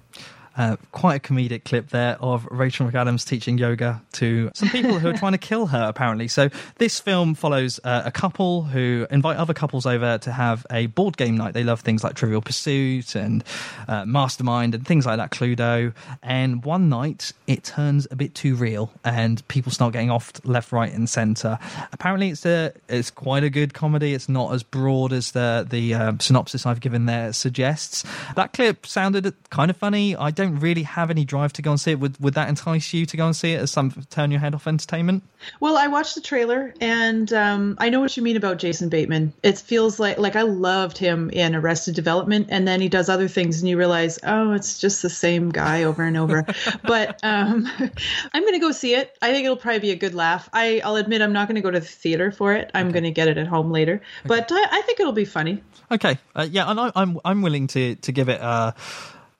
Uh, 0.55 0.75
quite 0.91 1.15
a 1.15 1.19
comedic 1.19 1.63
clip 1.63 1.89
there 1.89 2.17
of 2.19 2.45
Rachel 2.51 2.89
McAdams 2.89 3.27
teaching 3.27 3.57
yoga 3.57 4.01
to 4.13 4.51
some 4.53 4.69
people 4.69 4.99
who 4.99 5.09
are 5.09 5.13
trying 5.13 5.31
to 5.31 5.37
kill 5.37 5.67
her, 5.67 5.85
apparently. 5.87 6.27
So, 6.27 6.49
this 6.77 6.99
film 6.99 7.33
follows 7.33 7.79
uh, 7.83 8.03
a 8.05 8.11
couple 8.11 8.63
who 8.63 9.07
invite 9.09 9.37
other 9.37 9.53
couples 9.53 9.85
over 9.85 10.17
to 10.19 10.31
have 10.31 10.65
a 10.69 10.87
board 10.87 11.17
game 11.17 11.37
night. 11.37 11.53
They 11.53 11.63
love 11.63 11.81
things 11.81 12.03
like 12.03 12.15
Trivial 12.15 12.41
Pursuit 12.41 13.15
and 13.15 13.43
uh, 13.87 14.05
Mastermind 14.05 14.75
and 14.75 14.85
things 14.85 15.05
like 15.05 15.17
that, 15.17 15.31
Cluedo. 15.31 15.93
And 16.21 16.63
one 16.63 16.89
night, 16.89 17.33
it 17.47 17.63
turns 17.63 18.07
a 18.11 18.15
bit 18.15 18.35
too 18.35 18.55
real 18.55 18.91
and 19.03 19.45
people 19.47 19.71
start 19.71 19.93
getting 19.93 20.11
off 20.11 20.33
left, 20.45 20.71
right, 20.71 20.91
and 20.91 21.09
centre. 21.09 21.57
Apparently, 21.91 22.29
it's 22.29 22.45
a 22.45 22.73
it's 22.89 23.09
quite 23.09 23.43
a 23.43 23.49
good 23.49 23.73
comedy. 23.73 24.13
It's 24.13 24.29
not 24.29 24.53
as 24.53 24.63
broad 24.63 25.13
as 25.13 25.31
the, 25.31 25.65
the 25.67 25.93
uh, 25.93 26.13
synopsis 26.19 26.65
I've 26.65 26.79
given 26.79 27.05
there 27.05 27.33
suggests. 27.33 28.03
That 28.35 28.53
clip 28.53 28.85
sounded 28.85 29.33
kind 29.49 29.69
of 29.69 29.77
funny. 29.77 30.15
I 30.15 30.31
don't 30.31 30.42
really 30.45 30.83
have 30.83 31.09
any 31.09 31.25
drive 31.25 31.53
to 31.53 31.61
go 31.61 31.71
and 31.71 31.79
see 31.79 31.91
it. 31.91 31.99
Would 31.99 32.19
would 32.19 32.33
that 32.35 32.49
entice 32.49 32.93
you 32.93 33.05
to 33.05 33.17
go 33.17 33.25
and 33.25 33.35
see 33.35 33.53
it 33.53 33.61
as 33.61 33.71
some 33.71 33.91
turn 34.09 34.31
your 34.31 34.39
head 34.39 34.55
off 34.55 34.67
entertainment? 34.67 35.23
Well, 35.59 35.77
I 35.77 35.87
watched 35.87 36.15
the 36.15 36.21
trailer, 36.21 36.73
and 36.79 37.31
um, 37.33 37.75
I 37.79 37.89
know 37.89 37.99
what 37.99 38.15
you 38.15 38.23
mean 38.23 38.37
about 38.37 38.57
Jason 38.57 38.89
Bateman. 38.89 39.33
It 39.43 39.57
feels 39.57 39.99
like 39.99 40.17
like 40.17 40.35
I 40.35 40.43
loved 40.43 40.97
him 40.97 41.29
in 41.31 41.55
Arrested 41.55 41.95
Development, 41.95 42.47
and 42.49 42.67
then 42.67 42.81
he 42.81 42.89
does 42.89 43.09
other 43.09 43.27
things, 43.27 43.59
and 43.59 43.69
you 43.69 43.77
realize, 43.77 44.19
oh, 44.23 44.53
it's 44.53 44.79
just 44.79 45.01
the 45.01 45.09
same 45.09 45.49
guy 45.49 45.83
over 45.83 46.03
and 46.03 46.17
over. 46.17 46.45
but 46.83 47.19
um, 47.23 47.69
I'm 48.33 48.41
going 48.41 48.53
to 48.53 48.59
go 48.59 48.71
see 48.71 48.95
it. 48.95 49.17
I 49.21 49.31
think 49.31 49.45
it'll 49.45 49.57
probably 49.57 49.79
be 49.79 49.91
a 49.91 49.95
good 49.95 50.15
laugh. 50.15 50.49
I, 50.53 50.81
I'll 50.83 50.95
admit 50.95 51.21
I'm 51.21 51.33
not 51.33 51.47
going 51.47 51.55
to 51.55 51.61
go 51.61 51.71
to 51.71 51.79
the 51.79 51.85
theater 51.85 52.31
for 52.31 52.53
it. 52.53 52.71
I'm 52.73 52.91
going 52.91 53.03
to 53.03 53.11
get 53.11 53.27
it 53.27 53.37
at 53.37 53.47
home 53.47 53.71
later, 53.71 54.01
but 54.25 54.51
I, 54.51 54.65
I 54.71 54.81
think 54.81 54.99
it'll 54.99 55.13
be 55.13 55.25
funny. 55.25 55.61
Okay, 55.91 56.17
uh, 56.35 56.47
yeah, 56.49 56.69
and 56.69 56.79
I, 56.79 56.91
I'm 56.95 57.19
I'm 57.25 57.41
willing 57.41 57.67
to 57.67 57.95
to 57.95 58.11
give 58.11 58.29
it 58.29 58.39
a 58.41 58.73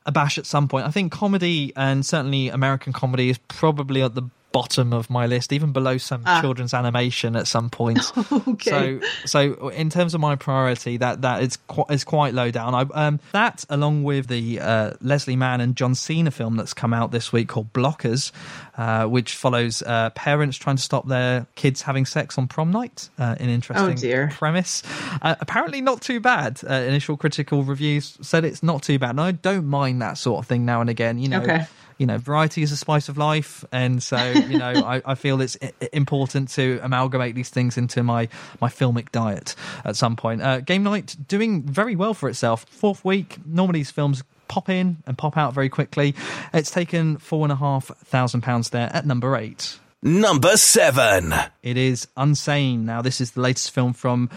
a 0.06 0.12
bash 0.12 0.38
at 0.38 0.46
some 0.46 0.68
point. 0.68 0.86
I 0.86 0.92
think 0.92 1.12
comedy 1.12 1.74
and 1.76 2.06
certainly 2.06 2.50
American 2.50 2.94
comedy 2.94 3.30
is 3.30 3.38
probably 3.48 4.02
at 4.02 4.16
the 4.16 4.24
bottom 4.54 4.94
of 4.94 5.10
my 5.10 5.26
list, 5.26 5.52
even 5.52 5.74
below 5.74 5.98
some 5.98 6.22
Ah. 6.26 6.40
children's 6.40 6.74
animation 6.74 7.36
at 7.36 7.48
some 7.48 7.70
point. 7.70 8.00
Okay. 8.54 9.00
So, 9.26 9.54
so 9.58 9.68
in 9.70 9.90
terms 9.90 10.14
of 10.14 10.22
my 10.22 10.36
priority, 10.36 10.98
that 10.98 11.24
that 11.24 11.44
is 11.44 11.58
quite 11.68 11.90
is 11.92 12.04
quite 12.06 12.34
low 12.34 12.52
down. 12.52 12.74
I 12.76 12.82
um 12.94 13.20
that 13.34 13.66
along 13.70 14.04
with 14.04 14.28
the 14.28 14.60
uh, 14.62 14.92
Leslie 15.02 15.36
Mann 15.36 15.60
and 15.60 15.76
John 15.76 15.96
Cena 15.96 16.32
film 16.32 16.56
that's 16.56 16.74
come 16.74 16.94
out 16.94 17.12
this 17.12 17.34
week 17.34 17.48
called 17.50 17.74
Blockers, 17.74 18.32
uh, 18.78 19.06
which 19.08 19.36
follows 19.36 19.82
uh, 19.82 20.12
parents 20.12 20.56
trying 20.58 20.76
to 20.78 20.82
stop 20.82 21.08
their 21.08 21.46
kids 21.56 21.82
having 21.82 22.06
sex 22.06 22.38
on 22.38 22.48
prom 22.48 22.72
night. 22.72 23.10
Uh, 23.20 23.36
an 23.40 23.50
interesting 23.50 24.14
Oh, 24.14 24.28
premise. 24.32 24.84
Uh, 25.22 25.36
apparently, 25.40 25.82
not 25.82 26.02
too 26.02 26.20
bad. 26.20 26.62
Uh, 26.64 26.74
initial 26.74 27.18
critical 27.18 27.64
reviews 27.64 28.18
said 28.22 28.46
it's 28.46 28.62
not 28.64 28.84
too 28.84 29.00
bad, 29.00 29.12
and 29.12 29.22
I 29.22 29.32
don't 29.32 29.66
mind 29.68 30.02
that 30.02 30.18
sort 30.18 30.40
of 30.44 30.48
thing 30.48 30.64
now 30.66 30.80
and 30.82 30.90
again. 30.90 31.18
You 31.20 31.30
know, 31.30 31.42
Okay. 31.42 31.66
You 32.04 32.08
know, 32.08 32.18
variety 32.18 32.64
is 32.64 32.74
a 32.74 32.76
spice 32.76 33.08
of 33.08 33.18
life, 33.18 33.64
and 33.72 34.04
so 34.04 34.22
you 34.22 34.58
know, 34.58 34.74
I, 34.86 35.02
I 35.06 35.16
feel 35.16 35.40
it's 35.40 35.56
important 35.94 36.50
to 36.50 36.82
amalgamate 36.84 37.34
these 37.34 37.48
things 37.48 37.78
into 37.78 38.04
my 38.04 38.28
my 38.60 38.68
filmic 38.68 39.10
diet 39.14 39.56
at 39.86 39.96
some 39.96 40.18
point. 40.18 40.42
Uh, 40.42 40.60
Game 40.60 40.84
night 40.84 41.16
doing 41.30 41.64
very 41.64 41.96
well 41.96 42.14
for 42.14 42.28
itself. 42.28 42.66
Fourth 42.70 43.06
week. 43.06 43.38
Normally, 43.46 43.80
these 43.80 43.92
films 43.92 44.22
pop 44.50 44.68
in 44.68 44.98
and 45.08 45.18
pop 45.18 45.38
out 45.38 45.54
very 45.54 45.70
quickly. 45.70 46.14
It's 46.54 46.72
taken 46.72 47.16
four 47.20 47.46
and 47.46 47.54
a 47.54 47.56
half 47.56 47.86
thousand 47.86 48.42
pounds 48.42 48.72
there 48.72 48.90
at 48.92 49.06
number 49.06 49.38
eight. 49.38 49.80
Number 50.06 50.58
7. 50.58 51.34
It 51.62 51.78
is 51.78 52.10
Unsane. 52.18 52.80
Now, 52.80 53.02
this 53.02 53.22
is 53.22 53.32
the 53.32 53.40
latest 53.40 53.72
film 53.72 53.94
from 53.94 54.30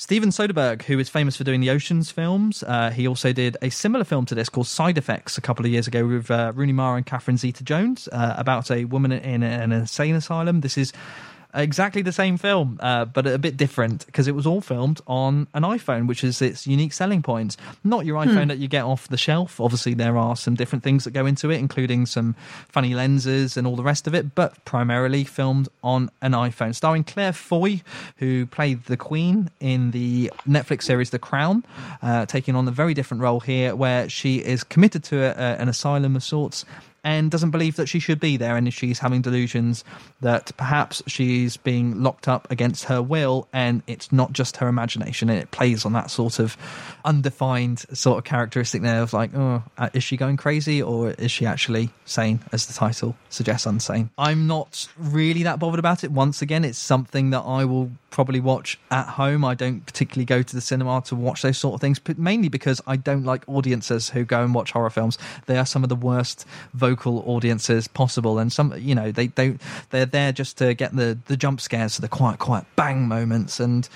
Steven 0.00 0.30
Soderbergh, 0.30 0.80
who 0.84 0.98
is 0.98 1.10
famous 1.10 1.36
for 1.36 1.44
doing 1.44 1.60
the 1.60 1.68
Oceans 1.68 2.10
films. 2.10 2.62
Uh, 2.62 2.88
he 2.88 3.06
also 3.06 3.34
did 3.34 3.58
a 3.60 3.68
similar 3.68 4.02
film 4.02 4.24
to 4.24 4.34
this 4.34 4.48
called 4.48 4.66
Side 4.66 4.96
Effects 4.96 5.36
a 5.36 5.42
couple 5.42 5.66
of 5.66 5.70
years 5.70 5.86
ago 5.86 6.06
with 6.06 6.30
uh, 6.30 6.52
Rooney 6.54 6.72
Mara 6.72 6.96
and 6.96 7.04
Catherine 7.04 7.36
Zeta 7.36 7.62
Jones 7.62 8.08
uh, 8.10 8.34
about 8.38 8.70
a 8.70 8.86
woman 8.86 9.12
in 9.12 9.42
an 9.42 9.72
insane 9.72 10.14
asylum. 10.14 10.62
This 10.62 10.78
is 10.78 10.94
exactly 11.54 12.02
the 12.02 12.12
same 12.12 12.36
film, 12.36 12.78
uh, 12.80 13.04
but 13.04 13.26
a 13.26 13.38
bit 13.38 13.56
different 13.56 14.06
because 14.06 14.28
it 14.28 14.34
was 14.34 14.46
all 14.46 14.60
filmed 14.60 15.00
on 15.06 15.46
an 15.54 15.62
iPhone, 15.62 16.06
which 16.06 16.24
is 16.24 16.40
its 16.42 16.66
unique 16.66 16.92
selling 16.92 17.22
point. 17.22 17.56
Not 17.84 18.06
your 18.06 18.16
iPhone 18.24 18.48
that 18.48 18.58
you 18.58 18.68
get 18.68 18.84
off 18.84 19.08
the 19.08 19.16
shelf. 19.16 19.60
Obviously, 19.60 19.94
there 19.94 20.16
are 20.16 20.36
some 20.36 20.54
different 20.54 20.84
things 20.84 21.04
that 21.04 21.12
go 21.12 21.26
into 21.26 21.50
it, 21.50 21.58
including 21.58 22.06
some 22.06 22.34
funny 22.68 22.94
lenses 22.94 23.56
and 23.56 23.66
all 23.66 23.76
the 23.76 23.82
rest 23.82 24.06
of 24.06 24.14
it, 24.14 24.34
but 24.34 24.64
primarily 24.64 25.24
filmed 25.24 25.68
on 25.82 26.10
an 26.22 26.32
iPhone. 26.32 26.74
Starring 26.74 27.04
Claire 27.04 27.32
Foy, 27.32 27.82
who 28.16 28.46
played 28.46 28.84
the 28.84 28.96
Queen 28.96 29.50
in 29.60 29.90
the 29.90 30.32
Netflix 30.48 30.84
series 30.84 31.10
The 31.10 31.18
Crown, 31.18 31.64
uh, 32.02 32.26
taking 32.26 32.54
on 32.54 32.66
a 32.68 32.72
very 32.72 32.94
different 32.94 33.22
role 33.22 33.40
here, 33.40 33.74
where 33.74 34.08
she 34.08 34.36
is 34.36 34.64
committed 34.64 35.04
to 35.04 35.22
a, 35.22 35.30
a, 35.30 35.60
an 35.60 35.68
asylum 35.68 36.16
of 36.16 36.22
sorts 36.22 36.64
and 37.04 37.30
doesn't 37.30 37.50
believe 37.50 37.76
that 37.76 37.88
she 37.88 37.98
should 37.98 38.20
be 38.20 38.36
there 38.36 38.56
and 38.56 38.72
she's 38.72 38.98
having 38.98 39.22
delusions 39.22 39.84
that 40.20 40.50
perhaps 40.56 41.02
she's 41.06 41.56
being 41.56 42.02
locked 42.02 42.28
up 42.28 42.50
against 42.50 42.84
her 42.84 43.02
will 43.02 43.48
and 43.52 43.82
it's 43.86 44.12
not 44.12 44.32
just 44.32 44.58
her 44.58 44.68
imagination 44.68 45.30
and 45.30 45.38
it 45.38 45.50
plays 45.50 45.84
on 45.84 45.92
that 45.92 46.10
sort 46.10 46.38
of 46.38 46.56
undefined 47.04 47.80
sort 47.92 48.18
of 48.18 48.24
characteristic 48.24 48.82
there 48.82 49.02
of 49.02 49.12
like 49.12 49.34
oh 49.34 49.62
uh, 49.78 49.88
is 49.94 50.04
she 50.04 50.16
going 50.16 50.36
crazy 50.36 50.82
or 50.82 51.10
is 51.12 51.30
she 51.30 51.46
actually 51.46 51.90
sane 52.04 52.40
as 52.52 52.66
the 52.66 52.72
title 52.72 53.16
suggests 53.28 53.66
unsane? 53.66 54.10
I'm 54.18 54.46
not 54.46 54.88
really 54.98 55.44
that 55.44 55.58
bothered 55.58 55.78
about 55.78 56.04
it. 56.04 56.10
Once 56.10 56.42
again 56.42 56.64
it's 56.64 56.78
something 56.78 57.30
that 57.30 57.40
i 57.40 57.64
will 57.64 57.90
probably 58.10 58.40
watch 58.40 58.78
at 58.90 59.06
home. 59.06 59.44
I 59.44 59.54
don't 59.54 59.86
particularly 59.86 60.24
go 60.24 60.42
to 60.42 60.54
the 60.54 60.60
cinema 60.60 61.02
to 61.06 61.16
watch 61.16 61.42
those 61.42 61.58
sort 61.58 61.74
of 61.74 61.80
things 61.80 61.98
but 61.98 62.18
mainly 62.18 62.48
because 62.48 62.80
i 62.86 62.96
don't 62.96 63.24
like 63.24 63.48
audiences 63.48 64.10
who 64.10 64.24
go 64.24 64.42
and 64.42 64.54
watch 64.54 64.72
horror 64.72 64.90
films. 64.90 65.18
They 65.46 65.56
are 65.56 65.66
some 65.66 65.82
of 65.82 65.88
the 65.88 65.96
worst 65.96 66.46
vocal 66.74 67.22
audiences 67.26 67.88
possible 67.88 68.38
and 68.38 68.52
some 68.52 68.74
you 68.76 68.94
know 68.94 69.12
they 69.12 69.28
don't 69.28 69.60
they're 69.90 70.06
there 70.06 70.32
just 70.32 70.58
to 70.58 70.74
get 70.74 70.94
the 70.94 71.18
the 71.26 71.36
jump 71.36 71.60
scares 71.60 71.94
so 71.94 72.02
the 72.02 72.08
quiet 72.08 72.38
quiet 72.38 72.64
bang 72.76 73.06
moments 73.08 73.60
and 73.60 73.88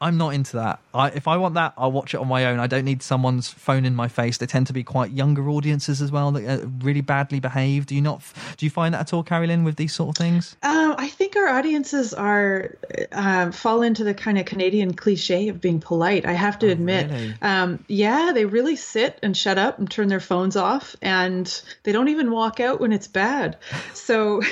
I'm 0.00 0.16
not 0.16 0.34
into 0.34 0.56
that. 0.56 0.80
I, 0.94 1.08
if 1.08 1.26
I 1.26 1.36
want 1.36 1.54
that, 1.54 1.74
I'll 1.76 1.90
watch 1.90 2.14
it 2.14 2.18
on 2.18 2.28
my 2.28 2.46
own. 2.46 2.60
I 2.60 2.68
don't 2.68 2.84
need 2.84 3.02
someone's 3.02 3.48
phone 3.48 3.84
in 3.84 3.96
my 3.96 4.06
face. 4.06 4.38
They 4.38 4.46
tend 4.46 4.68
to 4.68 4.72
be 4.72 4.84
quite 4.84 5.10
younger 5.10 5.48
audiences 5.48 6.00
as 6.00 6.12
well 6.12 6.30
that 6.32 6.44
are 6.44 6.66
really 6.84 7.00
badly 7.00 7.40
behaved. 7.40 7.88
Do 7.88 7.96
you 7.96 8.00
not? 8.00 8.22
Do 8.56 8.64
you 8.64 8.70
find 8.70 8.94
that 8.94 9.00
at 9.00 9.12
all, 9.12 9.24
Carrie 9.24 9.48
Lynn, 9.48 9.64
with 9.64 9.74
these 9.74 9.92
sort 9.92 10.10
of 10.10 10.16
things? 10.16 10.56
Um, 10.62 10.94
I 10.98 11.08
think 11.08 11.34
our 11.34 11.48
audiences 11.48 12.14
are 12.14 12.76
uh, 13.10 13.50
fall 13.50 13.82
into 13.82 14.04
the 14.04 14.14
kind 14.14 14.38
of 14.38 14.46
Canadian 14.46 14.94
cliche 14.94 15.48
of 15.48 15.60
being 15.60 15.80
polite. 15.80 16.24
I 16.24 16.32
have 16.32 16.60
to 16.60 16.68
admit, 16.68 17.10
really? 17.10 17.34
um, 17.42 17.84
yeah, 17.88 18.30
they 18.32 18.44
really 18.44 18.76
sit 18.76 19.18
and 19.24 19.36
shut 19.36 19.58
up 19.58 19.80
and 19.80 19.90
turn 19.90 20.06
their 20.06 20.20
phones 20.20 20.54
off, 20.54 20.94
and 21.02 21.62
they 21.82 21.90
don't 21.90 22.08
even 22.08 22.30
walk 22.30 22.60
out 22.60 22.80
when 22.80 22.92
it's 22.92 23.08
bad. 23.08 23.58
So, 23.94 24.42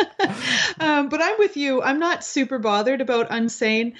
um, 0.80 1.08
but 1.08 1.22
I'm 1.22 1.38
with 1.38 1.56
you. 1.56 1.82
I'm 1.82 2.00
not 2.00 2.24
super 2.24 2.58
bothered 2.58 3.00
about 3.00 3.30
unsane. 3.30 3.94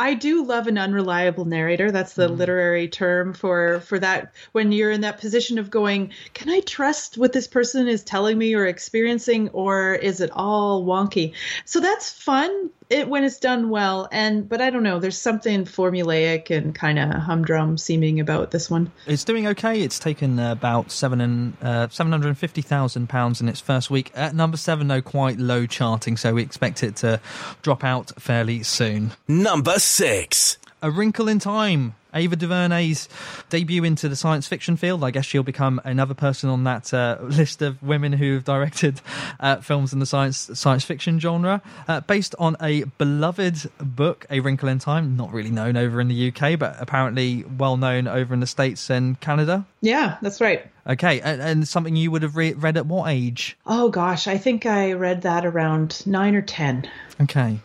I 0.00 0.14
do 0.14 0.42
love 0.42 0.66
an 0.66 0.78
unreliable 0.78 1.44
narrator. 1.44 1.90
That's 1.90 2.14
the 2.14 2.26
mm. 2.26 2.38
literary 2.38 2.88
term 2.88 3.34
for 3.34 3.80
for 3.80 3.98
that. 3.98 4.32
When 4.52 4.72
you're 4.72 4.90
in 4.90 5.02
that 5.02 5.20
position 5.20 5.58
of 5.58 5.68
going, 5.68 6.12
can 6.32 6.48
I 6.48 6.60
trust 6.60 7.18
what 7.18 7.34
this 7.34 7.46
person 7.46 7.86
is 7.86 8.02
telling 8.02 8.38
me 8.38 8.54
or 8.54 8.64
experiencing, 8.64 9.50
or 9.50 9.94
is 9.94 10.22
it 10.22 10.30
all 10.32 10.86
wonky? 10.86 11.34
So 11.66 11.80
that's 11.80 12.10
fun. 12.10 12.70
It, 12.90 13.08
when 13.08 13.24
it's 13.24 13.38
done 13.38 13.70
well, 13.70 14.08
and 14.10 14.48
but 14.48 14.60
I 14.60 14.70
don't 14.70 14.82
know. 14.82 14.98
There's 14.98 15.16
something 15.16 15.64
formulaic 15.64 16.50
and 16.50 16.74
kind 16.74 16.98
of 16.98 17.10
humdrum 17.10 17.78
seeming 17.78 18.18
about 18.18 18.50
this 18.50 18.68
one. 18.68 18.90
It's 19.06 19.22
doing 19.24 19.46
okay. 19.46 19.80
It's 19.80 19.98
taken 19.98 20.38
about 20.40 20.90
seven 20.90 21.20
and 21.20 21.56
uh, 21.62 21.88
seven 21.88 22.10
hundred 22.10 22.28
and 22.28 22.38
fifty 22.38 22.62
thousand 22.62 23.08
pounds 23.08 23.40
in 23.40 23.48
its 23.48 23.60
first 23.60 23.90
week. 23.90 24.10
At 24.14 24.34
number 24.34 24.56
seven, 24.56 24.88
though, 24.88 25.02
quite 25.02 25.38
low 25.38 25.66
charting, 25.66 26.16
so 26.16 26.34
we 26.34 26.42
expect 26.42 26.82
it 26.82 26.96
to 26.96 27.20
drop 27.62 27.84
out 27.84 28.10
fairly 28.20 28.62
soon. 28.62 29.12
Number 29.28 29.78
6. 29.78 30.58
A 30.82 30.90
Wrinkle 30.90 31.28
in 31.28 31.38
Time. 31.38 31.94
Ava 32.12 32.34
DuVernay's 32.36 33.08
debut 33.50 33.84
into 33.84 34.08
the 34.08 34.16
science 34.16 34.48
fiction 34.48 34.76
field. 34.76 35.04
I 35.04 35.10
guess 35.10 35.24
she'll 35.24 35.42
become 35.42 35.80
another 35.84 36.14
person 36.14 36.50
on 36.50 36.64
that 36.64 36.92
uh, 36.92 37.18
list 37.22 37.62
of 37.62 37.82
women 37.82 38.12
who've 38.12 38.42
directed 38.42 39.00
uh, 39.38 39.56
films 39.56 39.92
in 39.92 39.98
the 39.98 40.06
science 40.06 40.50
science 40.54 40.84
fiction 40.84 41.20
genre, 41.20 41.62
uh, 41.86 42.00
based 42.00 42.34
on 42.38 42.56
a 42.60 42.84
beloved 42.98 43.70
book, 43.78 44.26
A 44.30 44.40
Wrinkle 44.40 44.68
in 44.68 44.78
Time. 44.78 45.16
Not 45.16 45.32
really 45.32 45.50
known 45.50 45.76
over 45.76 46.00
in 46.00 46.08
the 46.08 46.32
UK, 46.32 46.58
but 46.58 46.76
apparently 46.80 47.44
well 47.44 47.76
known 47.76 48.08
over 48.08 48.34
in 48.34 48.40
the 48.40 48.46
States 48.46 48.90
and 48.90 49.20
Canada. 49.20 49.66
Yeah, 49.80 50.16
that's 50.22 50.40
right. 50.40 50.66
Okay, 50.86 51.20
and, 51.20 51.40
and 51.40 51.68
something 51.68 51.94
you 51.94 52.10
would 52.10 52.22
have 52.22 52.36
re- 52.36 52.54
read 52.54 52.76
at 52.76 52.86
what 52.86 53.08
age? 53.08 53.56
Oh 53.66 53.90
gosh, 53.90 54.26
I 54.26 54.38
think 54.38 54.66
I 54.66 54.92
read 54.94 55.22
that 55.22 55.46
around 55.46 56.04
nine 56.06 56.34
or 56.34 56.42
ten. 56.42 56.90
Okay. 57.20 57.60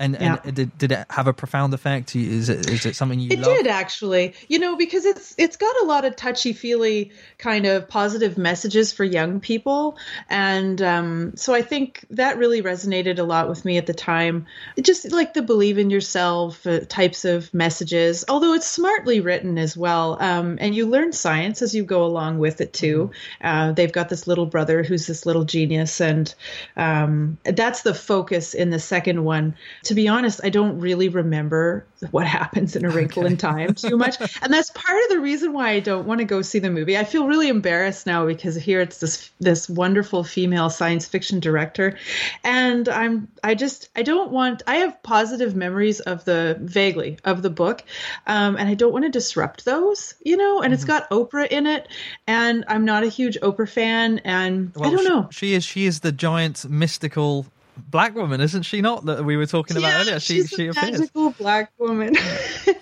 And, 0.00 0.16
Yeah. 0.18 0.38
and 0.42 0.54
did, 0.56 0.78
did 0.78 0.92
it 0.92 1.06
have 1.10 1.26
a 1.26 1.34
profound 1.34 1.74
effect? 1.74 2.16
Is 2.16 2.48
it 2.48 2.70
is 2.70 2.86
it 2.86 2.96
something 2.96 3.20
you 3.20 3.30
It 3.32 3.38
love? 3.38 3.58
did 3.58 3.66
actually, 3.66 4.34
you 4.48 4.58
know, 4.58 4.74
because 4.74 5.04
it's 5.04 5.34
it's 5.36 5.58
got 5.58 5.76
a 5.82 5.84
lot 5.84 6.06
of 6.06 6.16
touchy 6.16 6.54
feely 6.54 7.12
kind 7.36 7.66
of 7.66 7.86
positive 7.86 8.38
messages 8.38 8.92
for 8.92 9.04
young 9.04 9.40
people, 9.40 9.98
and 10.30 10.80
um, 10.80 11.32
so 11.36 11.52
I 11.52 11.60
think 11.60 12.06
that 12.10 12.38
really 12.38 12.62
resonated 12.62 13.18
a 13.18 13.24
lot 13.24 13.48
with 13.50 13.66
me 13.66 13.76
at 13.76 13.84
the 13.84 13.92
time. 13.92 14.46
Just 14.80 15.12
like 15.12 15.34
the 15.34 15.42
believe 15.42 15.76
in 15.76 15.90
yourself 15.90 16.66
uh, 16.66 16.80
types 16.88 17.26
of 17.26 17.52
messages, 17.52 18.24
although 18.26 18.54
it's 18.54 18.66
smartly 18.66 19.20
written 19.20 19.58
as 19.58 19.76
well, 19.76 20.16
um, 20.22 20.56
and 20.62 20.74
you 20.74 20.86
learn 20.86 21.12
science 21.12 21.60
as 21.60 21.74
you 21.74 21.84
go 21.84 22.04
along 22.06 22.38
with 22.38 22.62
it 22.62 22.72
too. 22.72 23.10
Uh, 23.42 23.72
they've 23.72 23.92
got 23.92 24.08
this 24.08 24.26
little 24.26 24.46
brother 24.46 24.82
who's 24.82 25.06
this 25.06 25.26
little 25.26 25.44
genius, 25.44 26.00
and 26.00 26.34
um, 26.78 27.36
that's 27.44 27.82
the 27.82 27.92
focus 27.92 28.54
in 28.54 28.70
the 28.70 28.78
second 28.78 29.24
one. 29.24 29.54
To 29.90 29.94
be 29.96 30.06
honest, 30.06 30.40
I 30.44 30.50
don't 30.50 30.78
really 30.78 31.08
remember 31.08 31.84
what 32.12 32.24
happens 32.24 32.76
in 32.76 32.84
A 32.84 32.90
Wrinkle 32.90 33.26
in 33.26 33.36
Time 33.36 33.74
too 33.74 33.96
much, 33.96 34.20
and 34.40 34.54
that's 34.54 34.70
part 34.70 35.02
of 35.02 35.08
the 35.08 35.18
reason 35.18 35.52
why 35.52 35.70
I 35.70 35.80
don't 35.80 36.06
want 36.06 36.20
to 36.20 36.24
go 36.24 36.42
see 36.42 36.60
the 36.60 36.70
movie. 36.70 36.96
I 36.96 37.02
feel 37.02 37.26
really 37.26 37.48
embarrassed 37.48 38.06
now 38.06 38.24
because 38.24 38.54
here 38.54 38.80
it's 38.80 38.98
this 38.98 39.32
this 39.40 39.68
wonderful 39.68 40.22
female 40.22 40.70
science 40.70 41.08
fiction 41.08 41.40
director, 41.40 41.98
and 42.44 42.88
I'm 42.88 43.26
I 43.42 43.56
just 43.56 43.88
I 43.96 44.02
don't 44.02 44.30
want 44.30 44.62
I 44.64 44.76
have 44.76 45.02
positive 45.02 45.56
memories 45.56 45.98
of 45.98 46.24
the 46.24 46.56
vaguely 46.60 47.18
of 47.24 47.42
the 47.42 47.50
book, 47.50 47.82
um, 48.28 48.54
and 48.58 48.68
I 48.68 48.74
don't 48.74 48.92
want 48.92 49.06
to 49.06 49.10
disrupt 49.10 49.64
those, 49.64 50.14
you 50.24 50.36
know. 50.36 50.62
And 50.62 50.72
it's 50.72 50.84
got 50.84 51.10
Oprah 51.10 51.48
in 51.48 51.66
it, 51.66 51.88
and 52.28 52.64
I'm 52.68 52.84
not 52.84 53.02
a 53.02 53.08
huge 53.08 53.40
Oprah 53.40 53.68
fan, 53.68 54.20
and 54.20 54.70
I 54.80 54.88
don't 54.88 54.98
she, 55.00 55.08
know. 55.08 55.28
She 55.32 55.54
is 55.54 55.64
she 55.64 55.86
is 55.86 55.98
the 55.98 56.12
giant 56.12 56.70
mystical 56.70 57.46
black 57.88 58.14
woman, 58.14 58.40
isn't 58.40 58.62
she? 58.62 58.80
Not 58.80 59.04
that 59.06 59.24
we 59.24 59.36
were 59.36 59.46
talking 59.46 59.76
about 59.76 59.88
Yeah, 59.88 60.00
earlier. 60.00 60.20
She 60.20 60.36
she's 60.42 60.48
she 60.50 60.66
a 60.66 60.70
appears. 60.70 61.00
magical 61.00 61.30
black 61.30 61.72
woman. 61.78 62.14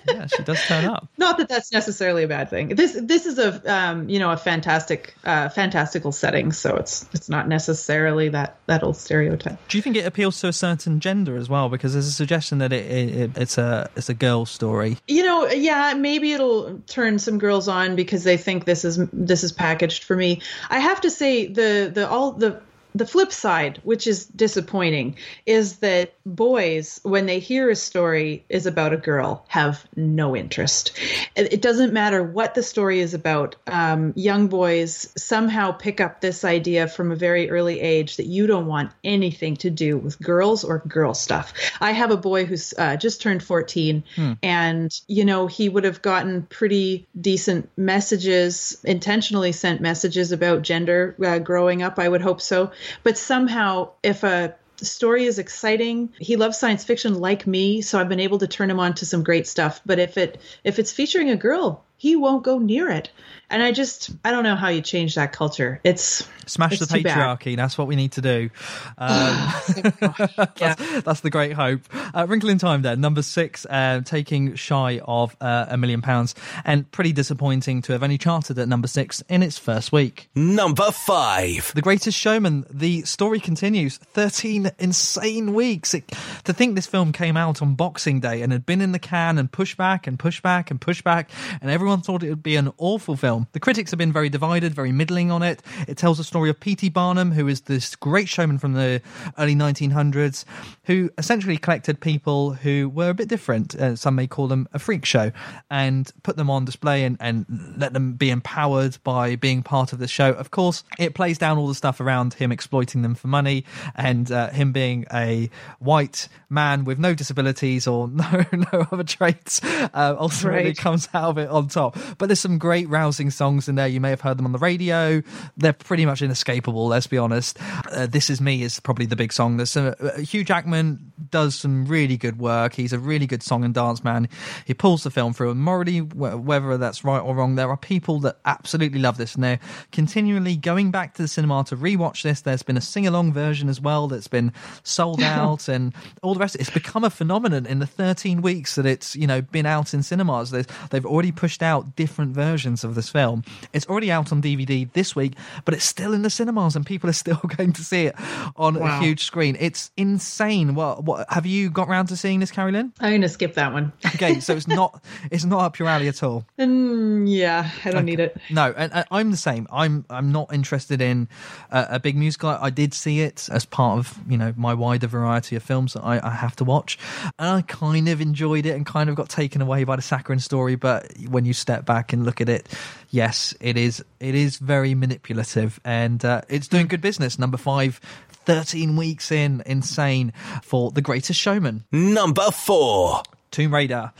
Yeah, 0.07 0.27
she 0.27 0.43
does 0.43 0.61
turn 0.67 0.85
up. 0.87 1.09
Not 1.19 1.39
that 1.39 1.49
that's 1.49 1.71
necessarily 1.73 2.23
a 2.25 2.29
bad 2.29 2.49
thing. 2.51 2.69
This 2.69 2.99
this 3.01 3.27
is 3.27 3.39
a 3.39 3.73
um, 3.73 4.09
you 4.09 4.19
know 4.19 4.31
a 4.31 4.37
fantastic 4.37 5.15
uh, 5.25 5.49
fantastical 5.51 6.13
setting, 6.13 6.53
so 6.53 6.77
it's 6.77 7.07
it's 7.13 7.29
not 7.29 7.47
necessarily 7.49 8.31
that 8.31 8.57
that 8.67 8.83
old 8.83 8.97
stereotype. 8.97 9.59
Do 9.69 9.77
you 9.79 9.83
think 9.83 9.97
it 9.97 10.07
appeals 10.07 10.41
to 10.41 10.49
a 10.49 10.53
certain 10.53 11.01
gender 11.01 11.37
as 11.37 11.49
well? 11.49 11.69
Because 11.69 11.93
there's 11.93 12.07
a 12.07 12.13
suggestion 12.13 12.59
that 12.59 12.73
it, 12.73 12.87
it, 12.91 13.17
it 13.17 13.31
it's 13.39 13.59
a 13.59 13.91
it's 13.97 14.09
a 14.09 14.15
girl 14.15 14.47
story. 14.47 14.97
You 15.07 15.25
know, 15.25 15.47
yeah, 15.49 15.95
maybe 15.95 16.33
it'll 16.33 16.79
turn 16.87 17.19
some 17.19 17.39
girls 17.39 17.69
on 17.69 17.95
because 17.97 18.25
they 18.25 18.37
think 18.37 18.65
this 18.65 18.85
is 18.85 18.99
this 19.13 19.45
is 19.45 19.53
packaged 19.53 20.05
for 20.05 20.17
me. 20.17 20.41
I 20.71 20.79
have 20.79 21.01
to 21.03 21.11
say 21.11 21.47
the 21.47 21.91
the 21.93 22.09
all 22.09 22.33
the 22.33 22.61
the 22.99 23.07
flip 23.07 23.33
side, 23.33 23.81
which 23.85 24.07
is 24.07 24.27
disappointing, 24.27 25.17
is 25.47 25.79
that 25.79 26.15
boys, 26.27 27.01
when 27.03 27.27
they 27.27 27.39
hear 27.39 27.71
a 27.71 27.77
story 27.77 28.45
is 28.49 28.67
about 28.67 28.93
a 28.93 28.97
girl, 28.97 29.45
have 29.49 29.87
no 29.97 30.37
interest. 30.37 30.99
It 31.37 31.63
doesn't 31.63 31.93
matter 31.93 32.23
what 32.23 32.55
the 32.55 32.63
story 32.63 33.01
is 33.01 33.15
about. 33.15 33.57
Um, 33.67 34.13
young 34.17 34.49
boys 34.49 35.13
somehow 35.17 35.73
pick 35.73 36.01
up 36.01 36.21
this 36.21 36.45
idea 36.45 36.89
from 36.89 37.13
a 37.13 37.17
very 37.17 37.51
early 37.51 37.81
age 37.81 38.17
that 38.17 38.27
you 38.27 38.47
don't 38.47 38.67
want 38.67 38.91
anything 39.05 39.57
to 39.59 39.71
do 39.71 39.97
with 39.97 40.21
girls 40.21 40.65
or 40.65 40.81
girl 40.81 41.15
stuff. 41.15 41.53
I 41.81 41.93
have 41.93 42.11
a 42.11 42.17
boy 42.17 42.45
who's 42.45 42.75
uh, 42.77 42.97
just 42.97 43.23
turned 43.23 43.43
14, 43.43 44.05
and 44.43 45.01
you 45.07 45.25
know 45.25 45.47
he 45.47 45.69
would 45.69 45.85
have 45.85 46.03
gotten 46.03 46.43
pretty 46.43 47.07
decent 47.19 47.71
messages, 47.77 48.79
intentionally 48.85 49.53
sent 49.53 49.81
messages 49.81 50.33
about 50.33 50.63
gender 50.63 51.17
uh, 51.25 51.39
growing 51.39 51.83
up. 51.83 51.99
I 51.99 52.09
would 52.09 52.23
hope 52.23 52.41
so, 52.41 52.73
but 53.03 53.19
somehow 53.19 53.91
if 54.03 54.23
a 54.23 54.55
story 54.81 55.25
is 55.25 55.41
exciting 55.41 56.13
he 56.21 56.37
loves 56.37 56.57
science 56.57 56.85
fiction 56.85 57.15
like 57.19 57.47
me 57.47 57.81
so 57.81 57.99
i've 57.99 58.09
been 58.09 58.21
able 58.21 58.39
to 58.39 58.47
turn 58.47 58.71
him 58.71 58.79
on 58.79 58.95
to 58.95 59.05
some 59.05 59.25
great 59.25 59.47
stuff. 59.47 59.81
But 59.85 59.99
if 59.99 60.17
it 60.17 60.41
if 60.65 60.79
it's 60.79 60.93
featuring 60.93 61.31
a 61.31 61.37
girl 61.37 61.85
he 61.99 62.17
won't 62.17 62.43
go 62.43 62.59
near 62.59 62.89
it 62.89 63.11
and 63.51 63.63
i 63.63 63.71
just 63.71 64.11
i 64.25 64.31
don't 64.31 64.45
know 64.45 64.57
how 64.57 64.69
you 64.69 64.81
change 64.81 65.15
that 65.15 65.33
culture 65.33 65.81
it's 65.85 66.27
Smash 66.49 66.73
it's 66.73 66.87
the 66.87 66.99
too 66.99 67.03
bad. 67.03 67.17
patriarchy. 67.17 67.57
That's 67.57 67.77
what 67.77 67.87
we 67.87 67.97
need 67.97 68.13
to 68.13 68.21
do. 68.21 68.51
Um, 69.01 69.55
that's, 70.57 71.03
that's 71.03 71.21
the 71.21 71.31
great 71.31 71.53
hope. 71.53 71.83
Uh, 72.15 72.27
Wrinkle 72.29 72.49
in 72.49 72.59
Time, 72.59 72.83
there, 72.83 72.97
number 72.97 73.23
six, 73.23 73.65
uh, 73.69 74.01
taking 74.05 74.55
shy 74.57 75.01
of 75.05 75.37
uh, 75.41 75.67
a 75.69 75.77
million 75.77 76.03
pounds, 76.03 76.35
and 76.65 76.91
pretty 76.91 77.13
disappointing 77.13 77.83
to 77.83 77.93
have 77.93 78.03
only 78.03 78.19
charted 78.19 78.59
at 78.59 78.69
number 78.69 78.89
six 78.89 79.23
in 79.29 79.43
its 79.43 79.57
first 79.57 79.93
week. 79.93 80.29
Number 80.35 80.91
five. 80.91 81.73
The 81.75 81.83
Greatest 81.83 82.19
Showman. 82.19 82.67
The 82.71 83.03
story 83.03 83.41
continues. 83.41 83.99
Thirteen 83.99 84.71
insane 84.79 85.55
weeks. 85.55 85.95
It, 85.95 86.09
to 86.45 86.53
think 86.53 86.75
this 86.75 86.87
film 86.87 87.13
came 87.13 87.37
out 87.37 87.63
on 87.63 87.75
Boxing 87.75 88.21
Day 88.21 88.43
and 88.43 88.53
had 88.53 88.67
been 88.67 88.81
in 88.81 88.93
the 88.93 88.99
can 88.99 89.39
and 89.39 89.51
pushed 89.51 89.77
back 89.77 90.07
and 90.07 90.19
pushed 90.19 90.43
back 90.43 90.71
and 90.71 90.81
pushed 90.81 91.05
back, 91.05 91.31
and 91.61 91.71
everyone 91.71 91.88
thought 91.97 92.23
it 92.23 92.29
would 92.31 92.43
be 92.43 92.57
an 92.57 92.73
awful 92.79 93.17
film. 93.17 93.47
The 93.53 93.61
critics 93.61 93.91
have 93.91 93.99
been 93.99 94.13
very 94.13 94.29
divided, 94.29 94.75
very 94.75 94.93
middling 94.93 95.31
on 95.31 95.43
it. 95.43 95.63
It 95.87 95.97
tells 95.97 96.19
the 96.19 96.25
story 96.25 96.51
of 96.51 96.61
P.T. 96.61 96.89
Barnum, 96.91 97.33
who 97.33 97.49
is 97.49 97.63
this 97.63 97.97
great 97.97 98.29
showman 98.29 98.59
from 98.59 98.75
the 98.75 99.01
early 99.39 99.55
1900s, 99.55 100.45
who 100.85 101.11
essentially 101.19 101.57
collected 101.57 102.01
people 102.01 102.53
who 102.53 102.89
were 102.89 103.11
a 103.11 103.15
bit 103.15 103.29
different. 103.29 103.75
Uh, 103.75 103.97
some 103.97 104.15
may 104.15 104.27
call 104.27 104.47
them 104.49 104.69
a 104.73 104.79
freak 104.79 105.05
show, 105.05 105.33
and 105.71 106.13
put 106.23 106.37
them 106.37 106.51
on 106.51 106.65
display 106.65 107.05
and, 107.05 107.17
and 107.21 107.75
let 107.77 107.93
them 107.93 108.13
be 108.15 108.31
empowered 108.31 108.99
by 109.05 109.37
being 109.37 109.63
part 109.63 109.93
of 109.93 109.99
the 109.99 110.09
show. 110.09 110.31
Of 110.33 110.51
course, 110.51 110.85
it 110.99 111.15
plays 111.15 111.39
down 111.39 111.59
all 111.59 111.69
the 111.69 111.75
stuff 111.75 112.01
around 112.01 112.35
him 112.35 112.53
exploiting 112.53 113.03
them 113.03 113.15
for 113.15 113.29
money 113.29 113.65
and 113.95 114.31
uh, 114.31 114.51
him 114.51 114.73
being 114.73 115.07
a 115.13 115.51
white 115.79 116.29
man 116.51 116.85
with 116.85 116.99
no 116.99 117.15
disabilities 117.15 117.87
or 117.87 118.09
no 118.13 118.45
no 118.53 118.87
other 118.93 119.05
traits. 119.05 119.61
Uh, 119.65 120.17
ultimately, 120.19 120.49
Right. 120.65 120.77
comes 120.77 121.09
out 121.15 121.31
of 121.31 121.39
it 121.39 121.49
on 121.49 121.69
top. 121.69 121.78
But 122.19 122.27
there's 122.27 122.41
some 122.41 122.59
great 122.59 122.89
rousing 122.89 123.31
songs 123.31 123.69
in 123.69 123.75
there. 123.77 123.87
You 123.87 124.01
may 124.01 124.11
have 124.11 124.21
heard 124.21 124.39
them 124.39 124.47
on 124.47 124.53
the 124.53 124.59
radio. 124.59 125.23
They're 125.57 125.73
pretty 125.73 126.07
much 126.07 126.23
inescapable. 126.23 126.87
Let's 126.87 127.07
be 127.07 127.19
honest. 127.19 127.59
Uh, 127.91 128.07
this 128.07 128.31
is 128.31 128.41
me 128.41 128.63
is 128.63 128.81
probably 128.81 129.07
the 129.07 129.17
big 129.17 129.33
song. 129.33 129.57
There's 129.57 129.71
some, 129.71 129.95
uh, 130.01 130.19
Hugh 130.19 130.45
Jackman 130.45 131.13
does 131.31 131.55
some 131.55 131.87
really 131.87 132.17
good 132.17 132.39
work. 132.39 132.75
He's 132.75 132.93
a 132.93 132.99
really 132.99 133.27
good 133.27 133.43
song 133.43 133.65
and 133.65 133.75
dance 133.75 134.03
man. 134.03 134.29
He 134.65 134.75
pulls 134.75 135.05
the 135.05 135.11
film 135.11 135.33
through. 135.33 135.51
And 135.51 135.61
morally, 135.61 135.99
wh- 135.99 136.45
whether 136.45 136.77
that's 136.77 137.05
right 137.05 137.21
or 137.21 137.35
wrong, 137.35 137.55
there 137.55 137.71
are 137.71 137.77
people 137.77 138.21
that 138.21 138.39
absolutely 138.45 138.99
love 138.99 139.17
this, 139.17 139.35
and 139.35 139.45
they're 139.45 139.61
continually 139.93 140.57
going 140.57 140.91
back 140.91 141.15
to 141.15 141.23
the 141.23 141.29
cinema 141.29 141.65
to 141.65 141.77
rewatch 141.77 142.23
this. 142.23 142.41
There's 142.41 142.63
been 142.63 142.77
a 142.77 142.83
sing 142.83 143.07
along 143.07 143.33
version 143.33 143.69
as 143.69 143.81
well 143.81 144.09
that's 144.09 144.29
been 144.29 144.53
sold 144.83 145.23
out, 145.23 145.69
and 145.69 145.95
all 146.23 146.35
the 146.35 146.41
rest. 146.41 146.57
It's 146.57 146.71
become 146.71 147.05
a 147.05 147.11
phenomenon 147.11 147.67
in 147.67 147.79
the 147.79 147.87
13 147.87 148.43
weeks 148.43 148.75
that 148.77 148.87
it's 148.87 149.15
you 149.17 149.27
know 149.27 149.43
been 149.43 149.67
out 149.67 149.95
in 149.95 150.03
cinemas. 150.03 150.51
There's, 150.51 150.67
they've 150.91 151.07
already 151.07 151.33
pushed 151.33 151.63
out 151.63 151.68
different 151.97 152.33
versions 152.35 152.85
of 152.85 152.95
this 152.95 153.09
film. 153.09 153.45
It's 153.73 153.87
already 153.87 154.11
out 154.11 154.33
on 154.33 154.41
DVD 154.43 154.91
this 154.93 155.15
week, 155.17 155.35
but 155.65 155.75
it's 155.75 155.85
still 155.85 156.13
in 156.15 156.23
the 156.23 156.31
cinemas, 156.31 156.77
and 156.77 156.85
people 156.87 157.09
are 157.11 157.15
still 157.15 157.37
going 157.57 157.73
to 157.75 157.85
see 157.85 158.07
it 158.07 158.15
on 158.57 158.79
Wow. 158.79 158.99
a 159.01 159.03
huge 159.03 159.25
screen. 159.25 159.57
It's 159.61 159.91
insane. 159.97 160.75
What, 160.75 161.05
what 161.05 161.27
have 161.31 161.47
you 161.47 161.71
got 161.71 161.89
round 161.89 162.09
to 162.09 162.17
seeing 162.17 162.41
this, 162.41 162.51
Carrie 162.51 162.73
Lynn? 162.73 162.93
I'm 163.01 163.13
gonna 163.13 163.29
skip 163.29 163.55
that 163.55 163.73
one 163.73 163.93
Okay, 164.15 164.41
so 164.41 164.55
it's 164.55 164.69
not 164.69 165.03
it's 165.31 165.45
not 165.45 165.61
up 165.61 165.79
your 165.79 165.89
alley 165.89 166.09
at 166.09 166.23
all. 166.23 166.45
Mm, 166.59 167.25
yeah 167.29 167.71
i 167.85 167.91
don't 167.91 168.05
need 168.05 168.21
it 168.21 168.37
No, 168.51 168.73
and, 168.77 168.93
and 168.93 169.05
I'm 169.11 169.31
the 169.31 169.37
same. 169.37 169.67
I'm 169.73 170.05
I'm 170.11 170.33
not 170.33 170.53
interested 170.53 171.01
in 171.01 171.29
uh, 171.71 171.87
a 171.91 172.01
big 172.01 172.17
musical. 172.17 172.51
I 172.51 172.71
did 172.71 172.95
see 172.95 173.21
it 173.21 173.49
as 173.51 173.65
part 173.65 173.99
of 173.99 174.19
you 174.29 174.37
know 174.39 174.53
my 174.57 174.75
wider 174.75 175.07
variety 175.07 175.57
of 175.57 175.63
films 175.63 175.93
that 175.95 176.03
I, 176.05 176.21
I 176.25 176.31
have 176.31 176.57
to 176.57 176.65
watch, 176.65 176.99
and 177.39 177.49
I 177.49 177.63
kind 177.63 178.09
of 178.09 178.21
enjoyed 178.21 178.67
it 178.67 178.71
and 178.77 178.85
kind 178.87 179.09
of 179.11 179.17
got 179.17 179.29
taken 179.29 179.61
away 179.63 179.85
by 179.85 179.97
the 179.97 180.03
saccharine 180.03 180.41
story. 180.41 180.77
But 180.77 181.13
when 181.29 181.45
you 181.45 181.53
step 181.59 181.85
back 181.85 182.13
and 182.13 182.25
look 182.25 182.41
at 182.41 182.49
it, 182.49 182.69
yes, 183.11 183.55
it 183.61 183.77
is 183.77 184.05
it 184.21 184.35
is 184.35 184.57
very 184.59 184.95
manipulative, 184.95 185.81
and 185.85 186.25
uh, 186.25 186.43
it's 186.49 186.69
doing 186.69 186.87
good 186.87 187.01
business. 187.01 187.39
Number 187.39 187.57
five. 187.59 188.01
13 188.45 188.97
weeks 188.97 189.31
in, 189.31 189.63
insane 189.67 190.33
for 190.63 190.91
The 190.91 191.03
Greatest 191.03 191.39
Showman. 191.39 191.85
Number 191.93 192.51
four. 192.51 193.23
Tomb 193.51 193.75
Raider. 193.75 194.13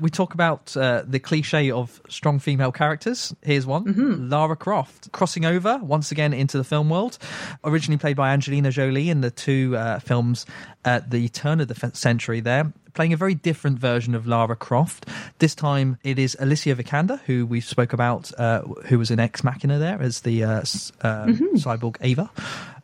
We 0.00 0.10
talk 0.10 0.34
about 0.34 0.76
uh, 0.76 1.02
the 1.06 1.18
cliche 1.18 1.70
of 1.70 2.00
strong 2.08 2.38
female 2.38 2.72
characters. 2.72 3.34
Here's 3.42 3.66
one 3.66 4.28
Lara 4.28 4.56
Croft, 4.56 5.10
crossing 5.12 5.44
over 5.44 5.78
once 5.78 6.12
again 6.12 6.32
into 6.32 6.56
the 6.56 6.64
film 6.64 6.88
world. 6.90 7.18
Originally 7.64 7.98
played 7.98 8.16
by 8.16 8.32
Angelina 8.32 8.70
Jolie 8.70 9.10
in 9.10 9.20
the 9.20 9.30
two 9.30 9.76
uh, 9.76 9.98
films 9.98 10.46
at 10.84 11.10
the 11.10 11.28
turn 11.28 11.60
of 11.60 11.68
the 11.68 11.78
f- 11.80 11.94
century, 11.96 12.40
there. 12.40 12.72
Playing 12.96 13.12
a 13.12 13.16
very 13.16 13.34
different 13.34 13.78
version 13.78 14.14
of 14.16 14.26
Lara 14.26 14.56
Croft. 14.56 15.06
This 15.38 15.54
time 15.54 15.98
it 16.02 16.18
is 16.18 16.36
Alicia 16.40 16.74
Vikander, 16.74 17.20
who 17.26 17.46
we 17.46 17.60
spoke 17.60 17.92
about, 17.92 18.32
uh, 18.40 18.62
who 18.86 18.98
was 18.98 19.10
in 19.12 19.20
Ex 19.20 19.44
Machina 19.44 19.78
there 19.78 20.00
as 20.02 20.22
the 20.22 20.42
uh, 20.42 20.60
s- 20.60 20.90
uh, 21.02 21.26
cyborg 21.26 21.96
Ava. 22.00 22.28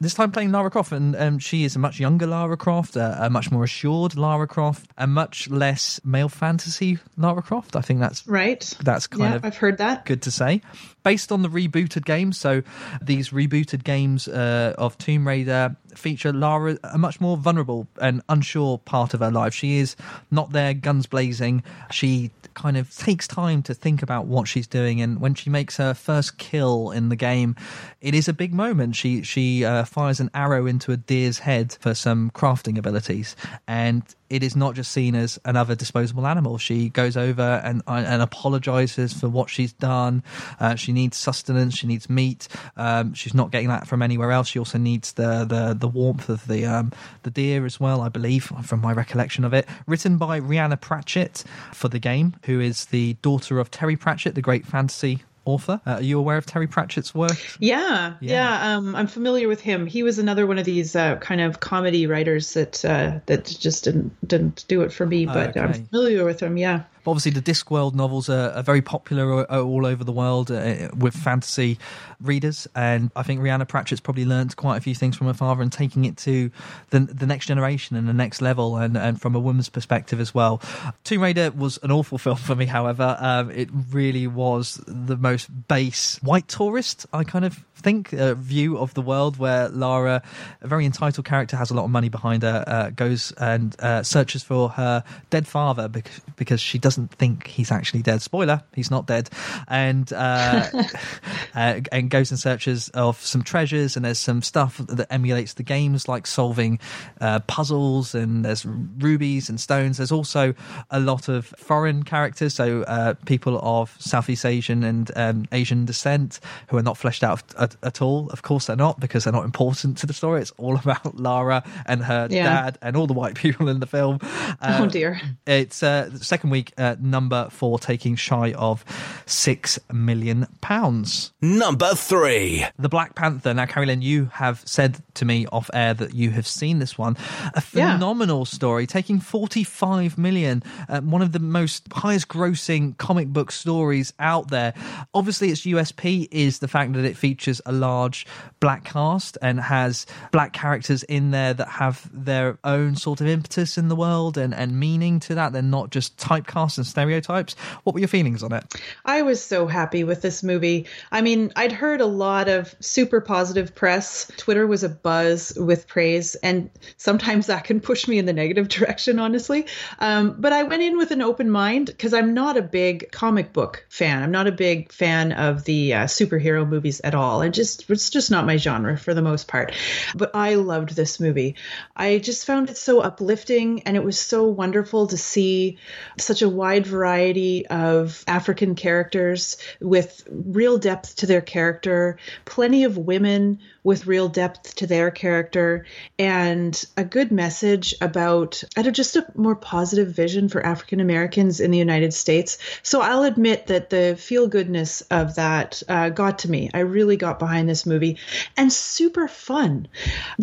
This 0.00 0.14
time 0.14 0.32
playing 0.32 0.50
Lara 0.52 0.68
Croft, 0.70 0.92
and 0.92 1.14
um, 1.16 1.38
she 1.38 1.64
is 1.64 1.76
a 1.76 1.78
much 1.78 1.98
younger 2.00 2.26
Lara 2.26 2.56
Croft, 2.56 2.96
uh, 2.96 3.16
a 3.20 3.30
much 3.30 3.50
more 3.50 3.64
assured 3.64 4.16
Lara 4.16 4.46
Croft, 4.48 4.90
a 4.98 5.06
much 5.06 5.48
less 5.48 6.00
male 6.04 6.28
fantasy 6.28 6.98
Lara 7.16 7.40
Croft. 7.42 7.74
I 7.76 7.80
think 7.80 8.00
that's 8.00 8.26
right 8.26 8.60
that's 8.82 9.06
kind 9.06 9.22
yeah 9.22 9.34
of 9.36 9.44
i've 9.44 9.56
heard 9.56 9.78
that 9.78 10.04
good 10.04 10.22
to 10.22 10.30
say. 10.30 10.60
Based 11.02 11.32
on 11.32 11.42
the 11.42 11.48
rebooted 11.48 12.04
games, 12.04 12.38
so 12.38 12.62
these 13.00 13.30
rebooted 13.30 13.84
games 13.84 14.28
uh, 14.28 14.74
of 14.78 14.96
Tomb 14.98 15.26
Raider 15.26 15.76
feature 15.94 16.32
Lara, 16.32 16.78
a 16.84 16.98
much 16.98 17.20
more 17.20 17.36
vulnerable 17.36 17.86
and 18.00 18.22
unsure 18.28 18.78
part 18.78 19.14
of 19.14 19.20
her 19.20 19.30
life. 19.30 19.54
She 19.54 19.78
is 19.78 19.96
not 20.30 20.52
there 20.52 20.74
guns 20.74 21.06
blazing. 21.06 21.62
She 21.90 22.30
kind 22.54 22.76
of 22.76 22.94
takes 22.96 23.26
time 23.26 23.62
to 23.62 23.74
think 23.74 24.02
about 24.02 24.26
what 24.26 24.48
she's 24.48 24.66
doing, 24.66 25.00
and 25.00 25.20
when 25.20 25.34
she 25.34 25.50
makes 25.50 25.76
her 25.76 25.94
first 25.94 26.38
kill 26.38 26.90
in 26.90 27.08
the 27.08 27.16
game, 27.16 27.56
it 28.00 28.14
is 28.14 28.28
a 28.28 28.32
big 28.32 28.52
moment. 28.52 28.96
She 28.96 29.22
she 29.22 29.64
uh, 29.64 29.84
fires 29.84 30.20
an 30.20 30.30
arrow 30.34 30.66
into 30.66 30.92
a 30.92 30.96
deer's 30.96 31.40
head 31.40 31.76
for 31.80 31.94
some 31.94 32.30
crafting 32.30 32.78
abilities, 32.78 33.36
and 33.66 34.02
it 34.32 34.42
is 34.42 34.56
not 34.56 34.74
just 34.74 34.90
seen 34.90 35.14
as 35.14 35.38
another 35.44 35.74
disposable 35.74 36.26
animal. 36.26 36.56
She 36.56 36.88
goes 36.88 37.18
over 37.18 37.60
and 37.62 37.82
and 37.86 38.22
apologizes 38.22 39.12
for 39.12 39.28
what 39.28 39.50
she's 39.50 39.74
done. 39.74 40.22
Uh, 40.58 40.74
she 40.74 40.92
needs 40.92 41.18
sustenance. 41.18 41.76
She 41.76 41.86
needs 41.86 42.08
meat. 42.08 42.48
Um, 42.78 43.12
she's 43.12 43.34
not 43.34 43.50
getting 43.50 43.68
that 43.68 43.86
from 43.86 44.00
anywhere 44.00 44.32
else. 44.32 44.48
She 44.48 44.58
also 44.58 44.78
needs 44.78 45.12
the 45.12 45.44
the, 45.44 45.76
the 45.78 45.86
warmth 45.86 46.30
of 46.30 46.46
the 46.46 46.64
um, 46.64 46.92
the 47.24 47.30
deer 47.30 47.66
as 47.66 47.78
well. 47.78 48.00
I 48.00 48.08
believe 48.08 48.44
from 48.44 48.80
my 48.80 48.92
recollection 48.92 49.44
of 49.44 49.52
it. 49.52 49.68
Written 49.86 50.16
by 50.16 50.40
Rhianna 50.40 50.80
Pratchett 50.80 51.44
for 51.74 51.88
the 51.88 51.98
game, 51.98 52.34
who 52.44 52.58
is 52.58 52.86
the 52.86 53.14
daughter 53.20 53.58
of 53.58 53.70
Terry 53.70 53.96
Pratchett, 53.96 54.34
the 54.34 54.40
great 54.40 54.66
fantasy 54.66 55.22
author. 55.44 55.80
Uh, 55.86 55.92
are 55.92 56.02
you 56.02 56.18
aware 56.18 56.36
of 56.36 56.46
Terry 56.46 56.66
Pratchett's 56.66 57.14
work? 57.14 57.36
Yeah, 57.58 58.14
yeah. 58.20 58.76
um, 58.76 58.94
I'm 58.94 59.06
familiar 59.06 59.48
with 59.48 59.60
him. 59.60 59.86
He 59.86 60.02
was 60.02 60.18
another 60.18 60.46
one 60.46 60.58
of 60.58 60.64
these 60.64 60.94
uh, 60.96 61.16
kind 61.16 61.40
of 61.40 61.60
comedy 61.60 62.06
writers 62.06 62.54
that 62.54 62.84
uh, 62.84 63.20
that 63.26 63.44
just 63.44 63.84
didn't 63.84 64.12
didn't 64.26 64.64
do 64.68 64.82
it 64.82 64.92
for 64.92 65.06
me. 65.06 65.26
But 65.26 65.50
Okay. 65.50 65.60
I'm 65.60 65.72
familiar 65.72 66.24
with 66.24 66.40
him. 66.40 66.56
Yeah. 66.56 66.82
But 67.04 67.12
obviously, 67.12 67.32
the 67.32 67.42
Discworld 67.42 67.94
novels 67.94 68.28
are, 68.28 68.50
are 68.50 68.62
very 68.62 68.82
popular 68.82 69.44
all, 69.50 69.86
over 69.86 70.04
the 70.04 70.12
world 70.12 70.50
uh, 70.50 70.88
with 70.96 71.14
fantasy 71.14 71.78
readers, 72.20 72.68
and 72.74 73.10
I 73.16 73.22
think 73.22 73.40
Rhianna 73.40 73.66
Pratchett's 73.66 74.00
probably 74.00 74.24
learned 74.24 74.56
quite 74.56 74.76
a 74.76 74.80
few 74.80 74.94
things 74.94 75.16
from 75.16 75.26
her 75.26 75.34
father 75.34 75.62
and 75.62 75.72
taking 75.72 76.04
it 76.04 76.16
to 76.18 76.50
the 76.90 77.00
the 77.00 77.26
next 77.26 77.46
generation 77.46 77.96
and 77.96 78.08
the 78.08 78.12
next 78.12 78.40
level, 78.40 78.76
and, 78.76 78.96
and 78.96 79.20
from 79.20 79.34
a 79.34 79.40
woman's 79.40 79.68
perspective 79.68 80.20
as 80.20 80.34
well. 80.34 80.60
Tomb 81.04 81.22
Raider 81.22 81.50
was 81.50 81.78
an 81.82 81.90
awful 81.90 82.18
film 82.22 82.36
for 82.36 82.54
me, 82.54 82.66
however. 82.66 83.16
Um, 83.18 83.50
it 83.50 83.68
really 83.90 84.26
was 84.26 84.80
the 84.86 85.16
most 85.16 85.48
base 85.68 86.18
white 86.22 86.48
tourist, 86.48 87.06
I 87.12 87.24
kind 87.24 87.44
of 87.44 87.64
think, 87.82 88.12
uh, 88.12 88.34
view 88.34 88.78
of 88.78 88.94
the 88.94 89.02
world 89.02 89.38
where 89.38 89.68
Lara, 89.68 90.22
a 90.60 90.68
very 90.68 90.86
entitled 90.86 91.26
character, 91.26 91.56
has 91.56 91.70
a 91.70 91.74
lot 91.74 91.84
of 91.84 91.90
money 91.90 92.08
behind 92.08 92.42
her, 92.42 92.64
uh, 92.66 92.90
goes 92.90 93.32
and 93.32 93.78
uh, 93.80 94.02
searches 94.02 94.42
for 94.42 94.70
her 94.70 95.04
dead 95.30 95.46
father 95.46 95.88
because, 95.88 96.20
because 96.36 96.60
she 96.60 96.78
doesn't 96.78 97.12
think 97.12 97.46
he's 97.46 97.70
actually 97.70 98.02
dead. 98.02 98.22
Spoiler, 98.22 98.62
he's 98.74 98.90
not 98.90 99.06
dead. 99.06 99.28
And, 99.68 100.12
uh, 100.12 100.68
uh, 101.54 101.80
and 101.90 102.10
goes 102.10 102.30
and 102.30 102.38
searches 102.38 102.88
of 102.90 103.20
some 103.20 103.42
treasures, 103.42 103.96
and 103.96 104.04
there's 104.04 104.18
some 104.18 104.42
stuff 104.42 104.78
that 104.78 105.12
emulates 105.12 105.54
the 105.54 105.62
games, 105.62 106.08
like 106.08 106.26
solving 106.26 106.78
uh, 107.20 107.40
puzzles, 107.40 108.14
and 108.14 108.44
there's 108.44 108.64
rubies 108.64 109.48
and 109.48 109.60
stones. 109.60 109.96
There's 109.96 110.12
also 110.12 110.54
a 110.90 111.00
lot 111.00 111.28
of 111.28 111.46
foreign 111.56 112.02
characters, 112.02 112.54
so 112.54 112.82
uh, 112.82 113.14
people 113.26 113.58
of 113.62 113.94
Southeast 113.98 114.44
Asian 114.44 114.84
and 114.84 115.10
um, 115.16 115.44
Asian 115.52 115.84
descent 115.84 116.40
who 116.68 116.76
are 116.76 116.82
not 116.82 116.96
fleshed 116.96 117.24
out 117.24 117.42
at, 117.82 117.86
at, 117.86 118.02
all. 118.02 118.28
Of 118.30 118.42
course, 118.42 118.66
they're 118.66 118.76
not 118.76 119.00
because 119.00 119.24
they're 119.24 119.32
not 119.32 119.44
important 119.44 119.98
to 119.98 120.06
the 120.06 120.12
story. 120.12 120.40
It's 120.40 120.52
all 120.52 120.76
about 120.82 121.18
Lara 121.18 121.64
and 121.86 122.02
her 122.02 122.28
yeah. 122.30 122.44
dad 122.44 122.78
and 122.82 122.96
all 122.96 123.06
the 123.06 123.12
white 123.12 123.34
people 123.34 123.68
in 123.68 123.80
the 123.80 123.86
film. 123.86 124.18
Uh, 124.60 124.80
oh 124.82 124.86
dear! 124.86 125.20
It's 125.46 125.82
uh, 125.82 126.16
second 126.18 126.50
week, 126.50 126.72
uh, 126.76 126.96
number 127.00 127.48
four, 127.50 127.78
taking 127.78 128.16
shy 128.16 128.52
of 128.52 128.84
six 129.26 129.78
million 129.92 130.46
pounds. 130.60 131.32
Number 131.40 131.94
three, 131.94 132.64
The 132.78 132.88
Black 132.88 133.14
Panther. 133.14 133.54
Now, 133.54 133.66
Carrie 133.66 133.92
you 133.94 134.26
have 134.32 134.62
said 134.64 135.02
to 135.14 135.24
me 135.24 135.46
off 135.46 135.70
air 135.74 135.94
that 135.94 136.14
you 136.14 136.30
have 136.30 136.46
seen 136.46 136.78
this 136.78 136.96
one. 136.96 137.16
A 137.54 137.60
phenomenal 137.60 138.40
yeah. 138.40 138.44
story, 138.44 138.86
taking 138.86 139.20
forty-five 139.20 140.16
million. 140.18 140.62
Uh, 140.88 141.00
one 141.00 141.22
of 141.22 141.32
the 141.32 141.40
most 141.40 141.88
highest 141.92 142.28
grossing 142.28 142.96
comic 142.98 143.28
book 143.28 143.50
stories 143.50 144.12
out 144.18 144.48
there. 144.48 144.74
Obviously, 145.14 145.50
its 145.50 145.62
USP 145.62 146.28
is 146.30 146.58
the 146.58 146.68
fact 146.68 146.92
that 146.92 147.04
it 147.04 147.16
features 147.16 147.60
a 147.66 147.72
large 147.72 148.26
black 148.60 148.84
cast 148.84 149.38
and 149.42 149.60
has 149.60 150.06
black 150.30 150.52
characters 150.52 151.02
in 151.04 151.30
there 151.30 151.54
that 151.54 151.68
have 151.68 152.08
their 152.12 152.58
own 152.64 152.96
sort 152.96 153.20
of 153.20 153.26
impetus 153.26 153.76
in 153.76 153.88
the 153.88 153.96
world 153.96 154.38
and, 154.38 154.54
and 154.54 154.78
meaning 154.78 155.20
to 155.20 155.34
that. 155.34 155.52
They're 155.52 155.62
not 155.62 155.90
just 155.90 156.16
typecast 156.16 156.78
and 156.78 156.86
stereotypes. 156.86 157.54
What 157.84 157.94
were 157.94 158.00
your 158.00 158.08
feelings 158.08 158.42
on 158.42 158.52
it? 158.52 158.64
I 159.04 159.22
was 159.22 159.42
so 159.42 159.66
happy 159.66 160.04
with 160.04 160.22
this 160.22 160.42
movie. 160.42 160.86
I 161.10 161.22
mean, 161.22 161.52
I'd 161.56 161.72
heard 161.72 162.00
a 162.00 162.06
lot 162.06 162.48
of 162.48 162.74
super 162.80 163.20
positive 163.20 163.74
press. 163.74 164.30
Twitter 164.36 164.66
was 164.66 164.84
a 164.84 164.88
buzz 164.88 165.52
with 165.56 165.86
praise, 165.86 166.34
and 166.36 166.70
sometimes 166.96 167.46
that 167.46 167.64
can 167.64 167.80
push 167.80 168.08
me 168.08 168.18
in 168.18 168.26
the 168.26 168.32
negative 168.32 168.68
direction, 168.68 169.18
honestly. 169.18 169.66
Um, 169.98 170.36
but 170.38 170.52
I 170.52 170.62
went 170.62 170.82
in 170.82 170.96
with 170.96 171.10
an 171.10 171.22
open 171.22 171.50
mind 171.50 171.86
because 171.86 172.14
I'm 172.14 172.34
not 172.34 172.56
a 172.56 172.62
big 172.62 173.10
comic 173.12 173.52
book 173.52 173.86
fan. 173.88 174.22
I'm 174.22 174.30
not 174.30 174.46
a 174.46 174.52
big 174.52 174.92
fan 174.92 175.32
of 175.32 175.64
the 175.64 175.94
uh, 175.94 176.04
superhero 176.04 176.68
movies 176.68 177.00
at 177.02 177.14
all. 177.14 177.42
Just 177.52 177.88
it's 177.90 178.10
just 178.10 178.30
not 178.30 178.46
my 178.46 178.56
genre 178.56 178.96
for 178.96 179.14
the 179.14 179.22
most 179.22 179.48
part. 179.48 179.72
But 180.14 180.34
I 180.34 180.54
loved 180.54 180.94
this 180.94 181.20
movie. 181.20 181.56
I 181.96 182.18
just 182.18 182.46
found 182.46 182.70
it 182.70 182.76
so 182.76 183.00
uplifting 183.00 183.82
and 183.82 183.96
it 183.96 184.04
was 184.04 184.18
so 184.18 184.44
wonderful 184.44 185.06
to 185.08 185.16
see 185.16 185.78
such 186.18 186.42
a 186.42 186.48
wide 186.48 186.86
variety 186.86 187.66
of 187.66 188.24
African 188.26 188.74
characters 188.74 189.56
with 189.80 190.26
real 190.30 190.78
depth 190.78 191.16
to 191.16 191.26
their 191.26 191.40
character, 191.40 192.18
plenty 192.44 192.84
of 192.84 192.98
women 192.98 193.60
with 193.84 194.06
real 194.06 194.28
depth 194.28 194.76
to 194.76 194.86
their 194.86 195.10
character 195.10 195.84
and 196.18 196.84
a 196.96 197.04
good 197.04 197.32
message 197.32 197.94
about 198.00 198.62
just 198.92 199.16
a 199.16 199.26
more 199.34 199.56
positive 199.56 200.08
vision 200.08 200.48
for 200.48 200.64
African 200.64 201.00
Americans 201.00 201.60
in 201.60 201.70
the 201.70 201.78
United 201.78 202.14
States. 202.14 202.58
So 202.82 203.00
I'll 203.00 203.24
admit 203.24 203.66
that 203.66 203.90
the 203.90 204.16
feel 204.18 204.46
goodness 204.46 205.00
of 205.02 205.34
that 205.34 205.82
uh, 205.88 206.10
got 206.10 206.40
to 206.40 206.50
me. 206.50 206.70
I 206.72 206.80
really 206.80 207.16
got 207.16 207.38
behind 207.38 207.68
this 207.68 207.86
movie 207.86 208.18
and 208.56 208.72
super 208.72 209.26
fun. 209.28 209.88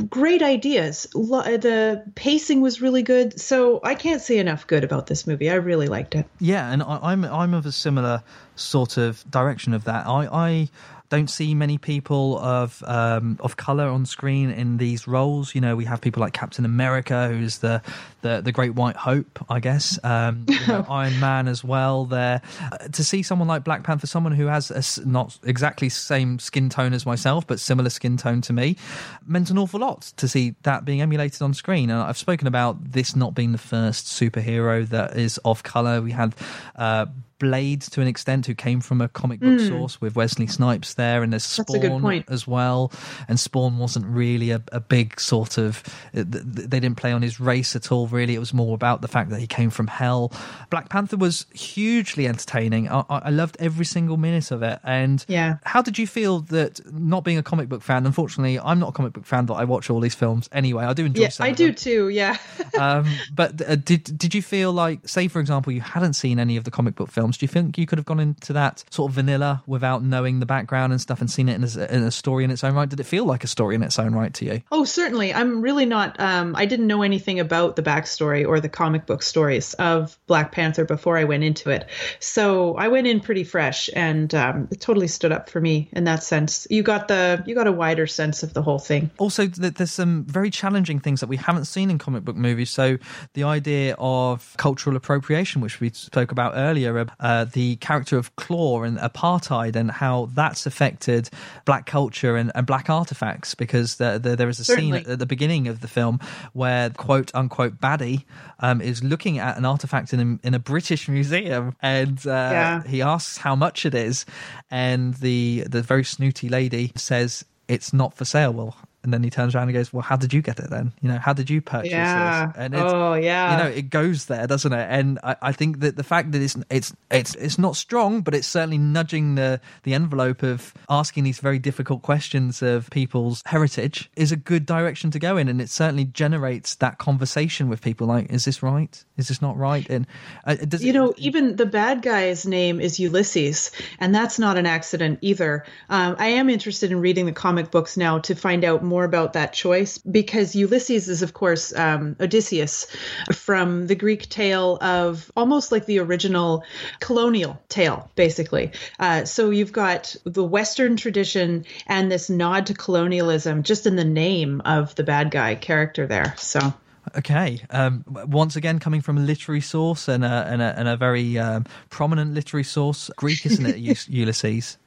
Great 0.10 0.41
ideas. 0.41 1.07
The 1.14 2.03
pacing 2.16 2.61
was 2.61 2.82
really 2.82 3.03
good. 3.03 3.40
So 3.40 3.80
I 3.84 3.95
can't 3.95 4.22
say 4.22 4.38
enough 4.38 4.68
good 4.68 4.84
about 4.84 5.07
this 5.07 5.26
movie. 5.26 5.49
I 5.49 5.56
really 5.56 5.88
liked 5.88 6.16
it. 6.16 6.26
Yeah, 6.40 6.72
and 6.72 6.84
I'm 6.84 7.24
I'm 7.24 7.53
of 7.53 7.66
a 7.66 7.72
similar 7.72 8.24
sort 8.56 8.98
of 8.98 9.24
direction 9.30 9.74
of 9.74 9.86
that. 9.86 10.07
I 10.07 10.28
I 10.28 10.70
don't 11.10 11.30
see 11.30 11.56
many 11.56 11.77
people 11.77 12.38
of 12.38 12.84
um, 12.86 13.38
of 13.40 13.57
color 13.57 13.88
on 13.88 14.06
screen 14.06 14.52
in 14.52 14.77
these 14.77 15.07
roles. 15.07 15.56
You 15.56 15.61
know, 15.61 15.76
we 15.76 15.86
have 15.86 16.02
people 16.02 16.22
like 16.22 16.34
Captain 16.34 16.65
America, 16.65 17.27
who's 17.27 17.60
the 17.60 17.81
the, 18.22 18.41
the 18.41 18.52
Great 18.52 18.76
White 18.76 18.95
Hope, 18.95 19.44
I 19.49 19.60
guess. 19.60 19.98
Um, 20.03 20.45
you 20.48 20.68
know, 20.68 20.86
Iron 20.90 21.19
Man 21.19 21.48
as 21.48 21.64
well. 21.64 22.06
There 22.06 22.41
uh, 22.72 22.77
to 22.90 23.03
see 23.03 23.23
someone 23.23 23.48
like 23.48 23.64
Black 23.64 23.84
Panther, 23.84 24.06
someone 24.06 24.34
who 24.34 24.45
has 24.45 24.69
a, 24.72 25.07
not 25.07 25.38
exactly 25.44 25.90
same 25.90 26.38
skin 26.38 26.69
tone 26.69 26.94
as 26.94 27.06
myself, 27.06 27.48
but 27.48 27.60
similar 27.60 27.90
skin 27.90 28.18
tone 28.18 28.41
to 28.41 28.53
me, 28.53 28.77
meant 29.26 29.49
an 29.49 29.57
awful 29.57 29.80
lot 29.80 30.02
to 30.18 30.27
see 30.27 30.56
that 30.64 30.86
being 30.86 31.02
emulated 31.02 31.41
on 31.41 31.56
screen. 31.56 31.90
And 31.90 31.99
I've 31.99 32.18
spoken 32.18 32.48
about 32.48 32.91
this 32.91 33.15
not 33.15 33.34
being 33.34 33.52
the 33.52 33.57
first 33.57 34.06
superhero 34.06 34.88
that 34.90 35.18
is 35.18 35.40
of 35.40 35.64
color. 35.64 36.02
We 36.02 36.11
had. 36.11 36.36
Uh, 36.76 37.07
Blade 37.40 37.82
to 37.82 38.02
an 38.02 38.07
extent, 38.07 38.45
who 38.45 38.53
came 38.53 38.82
from 38.82 39.02
a 39.02 39.07
comic 39.07 39.40
book 39.40 39.60
mm. 39.60 39.68
source 39.68 39.99
with 40.02 40.16
Wesley 40.16 40.48
Snipes 40.48 40.94
there, 40.94 41.24
and 41.24 41.34
there's 41.34 41.44
Spawn 41.44 42.24
as 42.28 42.45
well. 42.45 42.91
And 43.28 43.40
Spawn 43.40 43.78
wasn't 43.78 44.06
really 44.06 44.52
a, 44.52 44.61
a, 44.72 44.80
big 44.80 45.20
sort 45.20 45.57
of. 45.57 45.84
They 46.14 46.80
didn't 46.80 46.95
play 46.95 47.11
on 47.11 47.22
his 47.22 47.40
race 47.40 47.76
at 47.76 47.91
all. 47.91 48.07
Really, 48.07 48.36
it 48.36 48.40
was 48.40 48.53
more 48.53 48.76
about 48.76 49.02
the 49.02 49.07
fact 49.07 49.30
that 49.30 49.40
he 49.40 49.48
came 49.48 49.70
from 49.70 49.88
hell. 49.88 50.32
Black 50.70 50.90
Panther 50.90 51.18
was 51.18 51.45
hugely 51.53 52.28
entertaining. 52.28 52.90
I, 52.90 53.03
I 53.10 53.30
loved 53.30 53.57
every 53.60 53.86
single 53.86 54.18
minute 54.18 54.52
of 54.52 54.61
it. 54.61 54.80
And 54.84 55.24
yeah, 55.28 55.57
how 55.64 55.82
did 55.82 55.98
you 55.98 56.07
feel 56.07 56.41
that 56.41 56.82
not 56.91 57.24
being 57.24 57.38
a 57.38 57.44
comic 57.44 57.70
book 57.70 57.82
fan? 57.82 58.06
Unfortunately, 58.06 58.60
I'm 58.60 58.80
not 58.80 58.90
a 58.90 58.94
comic 58.94 59.14
book 59.14 59.26
fan, 59.26 59.45
but 59.45 59.56
I 59.56 59.64
watch 59.64 59.90
all 59.90 59.99
these 59.99 60.16
films 60.16 60.49
anyway. 60.52 60.86
I 60.86 60.94
do 60.94 61.06
enjoy. 61.06 61.24
Yeah, 61.24 61.30
I 61.40 61.52
do 61.52 61.68
them. 61.68 61.76
too. 61.76 62.10
Yeah. 62.10 62.38
um, 62.80 63.07
but 63.34 63.61
uh, 63.68 63.76
did 63.76 64.18
did 64.18 64.34
you 64.36 64.41
feel 64.41 64.74
like, 64.74 65.07
say, 65.07 65.28
for 65.28 65.40
example, 65.40 65.72
you 65.72 65.82
hadn't 65.82 66.14
seen 66.14 66.40
any 66.40 66.57
of 66.57 66.64
the 66.64 66.72
comic 66.72 66.95
book 66.95 67.11
films? 67.11 67.28
Films. 67.30 67.38
Do 67.38 67.43
you 67.43 67.47
think 67.47 67.77
you 67.77 67.85
could 67.85 67.97
have 67.97 68.06
gone 68.06 68.19
into 68.19 68.53
that 68.53 68.84
sort 68.89 69.11
of 69.11 69.15
vanilla 69.15 69.64
without 69.68 70.03
knowing 70.03 70.39
the 70.39 70.45
background 70.45 70.93
and 70.93 71.01
stuff 71.01 71.22
and 71.22 71.30
seen 71.30 71.49
it 71.49 71.56
in 71.56 71.64
a, 71.64 71.95
in 71.95 72.03
a 72.03 72.11
story 72.11 72.43
in 72.43 72.51
its 72.51 72.64
own 72.64 72.73
right? 72.73 72.89
Did 72.89 72.99
it 72.99 73.06
feel 73.06 73.26
like 73.26 73.43
a 73.43 73.47
story 73.47 73.76
in 73.76 73.84
its 73.84 73.99
own 73.99 74.14
right 74.14 74.34
to 74.35 74.45
you? 74.45 74.61
Oh, 74.72 74.85
certainly. 74.85 75.34
I'm 75.34 75.61
really 75.61 75.85
not. 75.85 76.19
Um, 76.19 76.56
I 76.56 76.65
didn't 76.65 76.88
know 76.88 77.03
anything 77.03 77.39
about 77.39 77.76
the 77.76 77.84
backstory 77.84 78.47
or 78.47 78.60
the 78.60 78.69
comic 78.69 79.06
book 79.06 79.23
stories 79.23 79.73
of 79.76 80.18
Black 80.27 80.51
Panther 80.51 80.85
before 80.85 81.18
I 81.18 81.23
went 81.26 81.43
into 81.43 81.69
it, 81.69 81.88
so 82.19 82.76
I 82.76 82.88
went 82.88 83.07
in 83.07 83.19
pretty 83.19 83.43
fresh, 83.43 83.89
and 83.95 84.34
um, 84.34 84.68
it 84.72 84.81
totally 84.81 85.07
stood 85.07 85.31
up 85.31 85.49
for 85.49 85.61
me 85.61 85.89
in 85.93 86.06
that 86.06 86.23
sense. 86.23 86.68
You 86.69 86.84
got 86.84 87.07
the 87.07 87.43
you 87.45 87.56
got 87.56 87.68
a 87.68 87.72
wider 87.72 88.07
sense 88.07 88.43
of 88.43 88.53
the 88.53 88.61
whole 88.61 88.80
thing. 88.80 89.11
Also, 89.18 89.47
there's 89.47 89.91
some 89.91 90.26
very 90.26 90.49
challenging 90.49 90.99
things 90.99 91.19
that 91.19 91.27
we 91.27 91.38
haven't 91.38 91.65
seen 91.65 91.89
in 91.89 91.97
comic 91.97 92.23
book 92.23 92.35
movies. 92.35 92.69
So 92.69 92.97
the 93.34 93.43
idea 93.43 93.95
of 93.99 94.53
cultural 94.57 94.95
appropriation, 94.95 95.61
which 95.61 95.80
we 95.80 95.89
spoke 95.89 96.31
about 96.31 96.53
earlier, 96.56 97.06
uh, 97.20 97.46
the 97.46 97.76
character 97.78 98.18
of 98.18 98.36
Klaue 98.36 98.88
and 98.88 98.98
apartheid 98.98 99.76
and 99.76 99.91
how 99.91 100.30
that's 100.34 100.66
affected 100.66 101.30
black 101.66 101.86
culture 101.86 102.36
and, 102.36 102.52
and 102.56 102.66
black 102.66 102.90
artifacts 102.90 103.56
because 103.56 103.96
the, 103.96 104.20
the, 104.22 104.36
there 104.36 104.50
is 104.50 104.60
a 104.60 104.66
Certainly. 104.66 105.04
scene 105.04 105.12
at, 105.12 105.20
the 105.20 105.26
beginning 105.26 105.68
of 105.68 105.82
the 105.82 105.88
film 105.88 106.20
where 106.54 106.90
quote 106.91 107.34
unquote 107.36 107.80
baddie 107.80 108.24
um, 108.60 108.82
is 108.82 109.04
looking 109.04 109.40
at 109.40 109.58
an 109.58 109.66
artifact 109.66 110.14
in 110.14 110.40
a, 110.44 110.48
in 110.48 110.54
a 110.54 110.60
British 110.60 111.08
museum 111.08 111.76
and 111.82 112.26
uh, 112.26 112.30
yeah. 112.30 112.84
he 112.84 113.02
asks 113.02 113.38
how 113.38 113.56
much 113.56 113.86
it 113.86 113.94
is 113.94 114.26
and 114.72 115.16
the 115.16 115.66
the 115.68 115.82
very 115.82 116.04
snooty 116.04 116.50
lady 116.50 116.91
says 116.96 117.46
it's 117.68 117.94
not 117.94 118.16
for 118.16 118.26
sale. 118.26 118.52
Well, 118.52 118.76
and 119.03 119.13
then 119.13 119.23
he 119.23 119.30
turns 119.30 119.55
around 119.55 119.69
and 119.69 119.73
goes, 119.73 119.93
"Well, 119.93 120.01
how 120.01 120.17
did 120.17 120.34
you 120.34 120.41
get 120.41 120.59
it 120.59 120.69
then? 120.69 120.91
You 121.01 121.09
know, 121.09 121.17
how 121.17 121.34
did 121.34 121.49
you 121.49 121.61
purchase 121.61 121.91
yeah. 121.91 122.47
this?" 122.47 122.55
And 122.57 122.76
oh, 122.76 123.13
yeah, 123.13 123.51
you 123.51 123.63
know, 123.63 123.69
it 123.69 123.89
goes 123.89 124.26
there, 124.26 124.45
doesn't 124.45 124.73
it? 124.73 124.88
And 124.89 125.19
I, 125.23 125.35
I, 125.41 125.51
think 125.53 125.80
that 125.80 125.95
the 125.95 126.03
fact 126.03 126.34
that 126.34 126.41
it's 126.41 126.57
it's 126.69 126.93
it's 127.09 127.35
it's 127.35 127.57
not 127.57 127.76
strong, 127.76 128.21
but 128.21 128.35
it's 128.35 128.47
certainly 128.47 128.77
nudging 128.77 129.35
the 129.35 129.61
the 129.84 129.93
envelope 129.93 130.43
of 130.43 130.73
asking 130.89 131.23
these 131.23 131.39
very 131.39 131.59
difficult 131.59 132.01
questions 132.01 132.61
of 132.61 132.89
people's 132.89 133.41
heritage 133.45 134.09
is 134.15 134.31
a 134.31 134.35
good 134.35 134.65
direction 134.65 135.11
to 135.11 135.19
go 135.19 135.38
in, 135.38 135.47
and 135.47 135.61
it 135.61 135.69
certainly 135.69 136.05
generates 136.05 136.76
that 136.76 136.97
conversation 136.97 137.69
with 137.69 137.81
people. 137.81 138.07
Like, 138.07 138.30
is 138.31 138.43
this 138.43 138.61
right? 138.61 139.03
Is 139.15 139.30
this 139.30 139.41
not 139.41 139.57
right? 139.57 139.89
And 139.89 140.07
uh, 140.45 140.55
does 140.55 140.84
you 140.84 140.91
know, 140.91 141.13
even 141.17 141.55
the 141.55 141.65
bad 141.65 142.01
guy's 142.01 142.45
name 142.45 142.81
is 142.81 142.99
Ulysses, 142.99 143.71
and 143.99 144.13
that's 144.13 144.39
not 144.39 144.57
an 144.57 144.65
accident 144.65 145.19
either. 145.21 145.65
Um, 145.89 146.17
I 146.19 146.27
am 146.27 146.49
interested 146.49 146.91
in 146.91 146.99
reading 146.99 147.26
the 147.26 147.31
comic 147.31 147.71
books 147.71 147.95
now 147.95 148.19
to 148.19 148.35
find 148.35 148.65
out 148.65 148.89
more 148.90 149.06
about 149.06 149.34
that 149.34 149.53
choice 149.53 149.98
because 149.99 150.56
Ulysses 150.56 151.07
is, 151.07 151.22
of 151.22 151.34
course, 151.34 151.74
um, 151.76 152.16
Odysseus 152.20 152.88
from 153.32 153.88
the 153.88 153.95
Greek 153.95 154.28
tale 154.30 154.78
of 154.82 155.32
almost 155.38 155.72
like 155.72 155.86
the 155.86 155.99
original 155.99 156.64
colonial 156.99 157.61
tale, 157.70 158.10
basically. 158.16 158.72
Uh, 158.99 159.24
so 159.26 159.52
you've 159.52 159.72
got 159.72 160.16
the 160.26 160.44
Western 160.44 160.98
tradition 160.98 161.66
and 161.88 162.11
this 162.11 162.30
nod 162.30 162.66
to 162.66 162.74
colonialism 162.74 163.64
just 163.64 163.86
in 163.86 163.95
the 163.95 164.03
name 164.03 164.61
of 164.66 164.95
the 164.95 165.03
bad 165.03 165.32
guy 165.32 165.56
character 165.56 166.06
there. 166.06 166.34
So. 166.38 166.74
Okay. 167.18 167.61
Um, 167.70 168.03
once 168.07 168.56
again, 168.56 168.80
coming 168.80 169.02
from 169.02 169.18
a 169.18 169.22
literary 169.22 169.61
source 169.61 170.07
and 170.07 170.24
a, 170.24 170.48
and 170.48 170.61
a, 170.61 170.78
and 170.78 170.88
a 170.88 170.98
very 170.98 171.38
um, 171.38 171.66
prominent 171.90 172.34
literary 172.34 172.64
source, 172.64 173.10
Greek, 173.16 173.45
isn't 173.45 173.66
it, 173.66 173.78
Ulysses? 174.10 174.78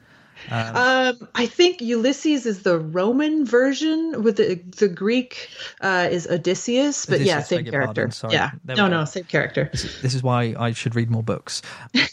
Um, 0.51 1.29
I 1.35 1.47
think 1.47 1.81
Ulysses 1.81 2.47
is 2.47 2.63
the 2.63 2.79
Roman 2.79 3.45
version, 3.47 4.23
with 4.23 4.37
the 4.37 4.57
the 4.79 4.89
Greek 4.89 5.49
uh, 5.81 6.09
is 6.11 6.27
Odysseus, 6.27 7.07
but 7.07 7.21
yeah, 7.21 7.41
same 7.43 7.65
character. 7.65 7.87
pardon, 7.87 8.11
sorry. 8.13 8.35
Yeah, 8.35 8.51
There 8.65 8.77
no, 8.77 8.89
no, 8.89 9.05
same 9.05 9.25
character. 9.25 9.71
This 9.73 10.15
is 10.15 10.23
why 10.23 10.55
I 10.59 10.73
should 10.73 10.95
read 10.95 11.11
more 11.11 11.23
books. 11.23 11.63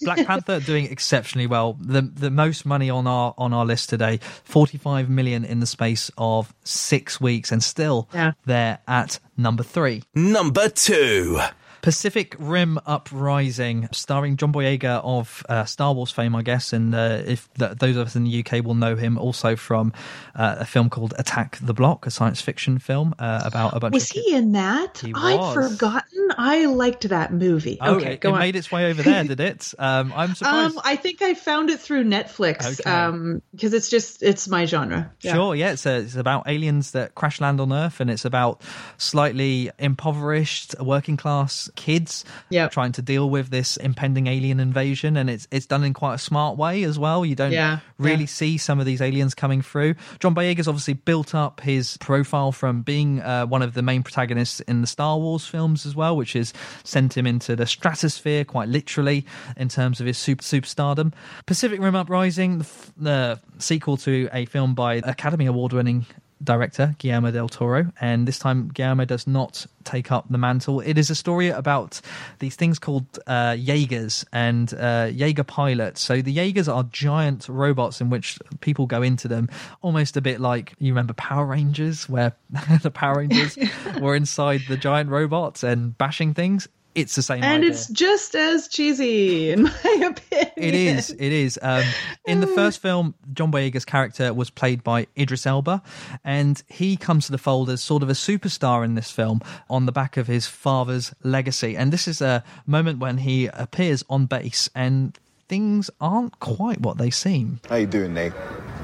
Black 0.02 0.26
Panther 0.28 0.60
doing 0.60 0.86
exceptionally 0.86 1.48
well. 1.48 1.78
The 1.82 2.02
the 2.02 2.30
most 2.32 2.66
money 2.66 2.90
on 2.90 3.08
our 3.08 3.34
on 3.38 3.54
our 3.54 3.66
list 3.66 3.90
today, 3.90 4.20
forty 4.44 4.78
five 4.78 5.10
million 5.10 5.44
in 5.46 5.60
the 5.60 5.68
space 5.68 6.12
of 6.18 6.54
six 6.64 7.20
weeks, 7.20 7.52
and 7.52 7.64
still 7.64 8.08
Yeah. 8.14 8.32
they're 8.46 8.80
at 8.88 9.20
number 9.38 9.64
three. 9.64 10.04
Number 10.14 10.70
two. 10.70 11.40
Pacific 11.82 12.36
Rim 12.40 12.80
Uprising, 12.86 13.88
starring 13.92 14.38
John 14.38 14.52
Boyega 14.52 15.02
of 15.04 15.44
uh, 15.50 15.66
Star 15.66 15.94
Wars 15.94 16.12
fame, 16.12 16.36
I 16.36 16.42
guess, 16.42 16.74
and 16.74 16.94
uh, 16.94 17.22
if 17.26 17.52
th- 17.54 17.72
those 17.78 17.96
of 17.96 18.08
us 18.08 18.16
in 18.16 18.24
the 18.26 18.44
UK 18.46 18.64
will 18.66 18.76
know 18.76 18.96
him 18.96 19.18
also 19.18 19.56
from 19.56 19.94
uh, 20.36 20.58
a 20.60 20.66
film 20.66 20.90
called 20.90 21.14
Attack 21.18 21.58
the 21.62 21.74
Block, 21.74 22.06
a 22.06 22.12
science 22.12 22.42
fiction 22.42 22.80
film 22.80 23.16
uh, 23.20 23.42
about 23.46 23.76
a 23.76 23.80
bunch 23.80 23.94
Was 23.94 24.12
of. 24.12 24.18
he 24.18 24.34
in 24.36 24.52
that? 24.54 24.98
He 25.00 25.14
I'd 25.16 25.38
was. 25.40 25.72
forgotten. 25.72 26.30
I 26.38 26.66
liked 26.66 27.10
that 27.10 27.34
movie. 27.34 27.78
Oh, 27.82 27.96
okay, 27.96 28.14
it, 28.14 28.22
go 28.22 28.30
it 28.30 28.34
on. 28.34 28.40
made 28.40 28.56
its 28.56 28.72
way 28.72 28.90
over 28.92 29.02
there, 29.02 29.24
did 29.26 29.40
it? 29.40 29.74
Um, 29.80 30.14
I'm 30.16 30.36
surprised. 30.36 30.76
Um, 30.78 30.82
I 30.84 30.96
think 30.96 31.22
I 31.22 31.34
found 31.34 31.70
it 31.70 31.80
through 31.80 32.04
Netflix 32.04 32.80
Okay. 32.80 32.90
um, 32.90 33.42
because 33.52 33.74
it's 33.74 33.90
just 33.90 34.22
it's 34.22 34.48
my 34.48 34.66
genre. 34.66 35.12
Yeah. 35.22 35.34
Sure, 35.34 35.56
yeah, 35.56 35.72
it's, 35.72 35.86
a, 35.86 35.98
it's 36.00 36.16
about 36.16 36.48
aliens 36.48 36.92
that 36.92 37.16
crash 37.16 37.42
land 37.42 37.60
on 37.62 37.72
Earth, 37.74 38.00
and 38.00 38.10
it's 38.12 38.26
about 38.26 38.62
slightly 38.98 39.72
impoverished 39.80 40.76
working 40.80 41.18
class 41.18 41.69
kids 41.76 42.26
Yep. 42.50 42.72
trying 42.72 42.92
to 42.94 43.02
deal 43.02 43.30
with 43.30 43.50
this 43.50 43.78
impending 43.78 44.28
alien 44.28 44.60
invasion, 44.60 45.18
and 45.18 45.30
it's 45.30 45.48
it's 45.52 45.66
done 45.66 45.84
in 45.84 45.94
quite 45.94 46.16
a 46.16 46.18
smart 46.20 46.58
way 46.58 46.84
as 46.84 46.98
well. 47.00 47.26
You 47.26 47.36
don't 47.36 47.52
Yeah, 47.52 47.80
really 47.98 48.22
yeah. 48.22 48.26
see 48.28 48.58
some 48.58 48.80
of 48.80 48.86
these 48.86 49.02
aliens 49.02 49.34
coming 49.36 49.62
through. 49.62 49.96
John 50.20 50.34
Boyega's 50.36 50.68
obviously 50.68 50.94
built 50.96 51.34
up 51.36 51.62
his 51.62 51.98
profile 51.98 52.52
from 52.52 52.82
being 52.82 53.22
uh, 53.22 53.46
one 53.46 53.62
of 53.62 53.74
the 53.74 53.82
main 53.82 54.04
protagonists 54.04 54.60
in 54.62 54.82
the 54.82 54.88
Star 54.88 55.18
Wars 55.18 55.46
films 55.46 55.86
as 55.86 55.96
well, 55.96 56.16
which 56.16 56.34
has 56.34 56.54
sent 56.84 57.18
him 57.18 57.26
into 57.28 57.56
the 57.56 57.66
stratosphere 57.66 58.44
quite 58.46 58.70
literally 58.70 59.26
in 59.58 59.70
terms 59.70 60.00
of 60.00 60.08
his 60.08 60.18
super 60.18 60.44
superstardom. 60.44 61.14
Pacific 61.46 61.80
Rim 61.82 61.96
Uprising, 61.96 62.60
the, 62.60 62.64
f- 62.66 62.92
the 62.98 63.40
sequel 63.58 63.98
to 63.98 64.30
a 64.34 64.46
film 64.46 64.74
by 64.74 64.96
Academy 64.96 65.46
Award 65.46 65.74
winning 65.74 66.06
director 66.44 66.96
Guillermo 66.98 67.32
del 67.32 67.50
Toro, 67.50 67.92
and 68.00 68.28
this 68.28 68.40
time 68.40 68.70
Guillermo 68.70 69.06
does 69.06 69.28
not 69.28 69.66
take 69.84 70.12
up 70.12 70.26
the 70.30 70.38
mantle. 70.38 70.80
It 70.82 70.98
is 70.98 71.10
a 71.10 71.16
story 71.16 71.50
about 71.50 72.00
these 72.40 72.56
things 72.56 72.80
called 72.80 73.20
uh, 73.28 73.56
Jaegers 73.58 74.26
and 74.32 74.74
uh, 74.74 75.10
Jaeger 75.12 75.44
pilots. 75.44 76.02
So 76.02 76.22
the 76.22 76.32
Jaegers 76.32 76.68
are 76.68 76.84
giant 76.84 77.48
robots 77.50 78.02
in 78.02 78.10
which 78.10 78.38
people 78.62 78.86
go 78.86 79.02
into 79.02 79.28
them, 79.28 79.50
almost 79.82 80.18
a 80.18 80.22
bit 80.22 80.40
like 80.40 80.74
you 80.80 80.92
remember 80.92 81.14
Power 81.14 81.46
Rangers, 81.46 82.08
where 82.08 82.34
the 82.82 82.92
Power 82.92 83.20
Rangers 83.20 83.58
were 84.00 84.16
inside 84.16 84.62
the 84.68 84.78
giant 84.78 85.10
robots 85.10 85.64
and 85.64 85.98
bashing 85.98 86.34
things. 86.34 86.68
It's 86.96 87.16
the 87.16 87.22
same 87.22 87.44
and 87.44 87.64
idea. 87.64 87.70
it's 87.70 87.88
just 87.88 88.36
as 88.36 88.68
cheesy, 88.68 89.52
in 89.52 89.64
my 89.64 89.70
opinion. 90.30 90.52
It 90.58 90.74
is. 90.74 91.12
It 91.12 91.32
is. 91.32 91.58
Um, 91.62 91.84
in 92.26 92.42
the 92.42 92.48
first 92.56 92.82
film, 92.82 93.14
John 93.34 93.52
Boyega's 93.52 93.86
character 93.86 94.34
was 94.34 94.50
played 94.50 94.84
by 94.84 95.08
Idris 95.18 95.46
Elba, 95.46 95.82
and 96.24 96.62
he 96.68 96.98
comes 96.98 97.28
to 97.28 97.32
the 97.32 97.38
fold 97.38 97.70
as 97.70 97.82
sort 97.82 98.02
of 98.04 98.10
a 98.10 98.14
superstar 98.14 98.84
in 98.84 98.96
this 98.96 99.12
film 99.12 99.42
on 99.70 99.86
the 99.86 99.92
back 99.92 100.18
of 100.18 100.28
his 100.28 100.48
father's 100.48 101.14
legacy. 101.24 101.78
And 101.78 101.94
this 101.94 102.08
is 102.08 102.22
a 102.22 102.44
moment 102.66 103.00
when 103.00 103.20
he 103.20 103.48
appears 103.48 104.04
on 104.10 104.26
base, 104.26 104.70
and 104.74 105.18
things 105.48 105.90
aren't 106.02 106.40
quite 106.40 106.82
what 106.82 106.98
they 106.98 107.10
seem. 107.12 107.60
How 107.70 107.76
you 107.78 107.86
doing, 107.88 108.14
Nate? 108.14 108.34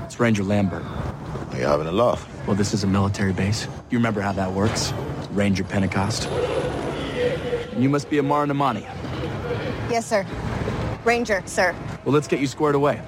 It's 0.04 0.20
Ranger 0.20 0.44
Lambert. 0.44 0.84
Are 0.84 1.58
you 1.58 1.66
having 1.66 1.88
a 1.88 1.92
laugh? 1.92 2.28
Well, 2.48 2.56
this 2.56 2.74
is 2.74 2.84
a 2.84 2.88
military 2.88 3.34
base. 3.34 3.68
You 3.90 3.98
remember 3.98 4.22
how 4.22 4.32
that 4.34 4.52
works? 4.52 4.94
Ranger 5.32 5.64
Pentecost. 5.64 6.30
And 7.76 7.84
you 7.84 7.90
must 7.90 8.10
be 8.10 8.20
Amara 8.20 8.48
Namani. 8.48 8.84
Yes, 9.92 10.06
sir. 10.06 10.26
Ranger, 11.04 11.44
sir. 11.46 11.76
Well, 12.06 12.14
let's 12.14 12.28
get 12.28 12.40
you 12.40 12.48
squared 12.48 12.74
away. 12.74 13.02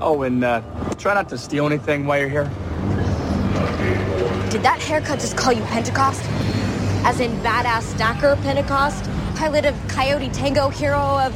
Oh, 0.00 0.22
and 0.22 0.42
uh, 0.42 0.62
try 0.94 1.12
not 1.12 1.28
to 1.28 1.36
steal 1.36 1.66
anything 1.66 2.06
while 2.06 2.18
you're 2.18 2.30
here. 2.30 2.44
Did 4.48 4.62
that 4.62 4.80
haircut 4.80 5.20
just 5.20 5.36
call 5.36 5.52
you 5.52 5.62
Pentecost? 5.64 6.22
As 7.04 7.20
in 7.20 7.30
badass 7.42 7.82
stacker 7.82 8.36
Pentecost? 8.36 9.04
Pilot 9.36 9.66
of 9.66 9.76
Coyote 9.88 10.30
Tango, 10.30 10.70
hero 10.70 10.98
of 10.98 11.34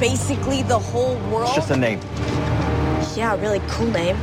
basically 0.00 0.62
the 0.62 0.78
whole 0.78 1.16
world? 1.30 1.48
It's 1.48 1.56
just 1.56 1.70
a 1.70 1.76
name. 1.76 2.00
Yeah, 3.14 3.38
really 3.38 3.60
cool 3.68 3.88
name. 3.88 4.16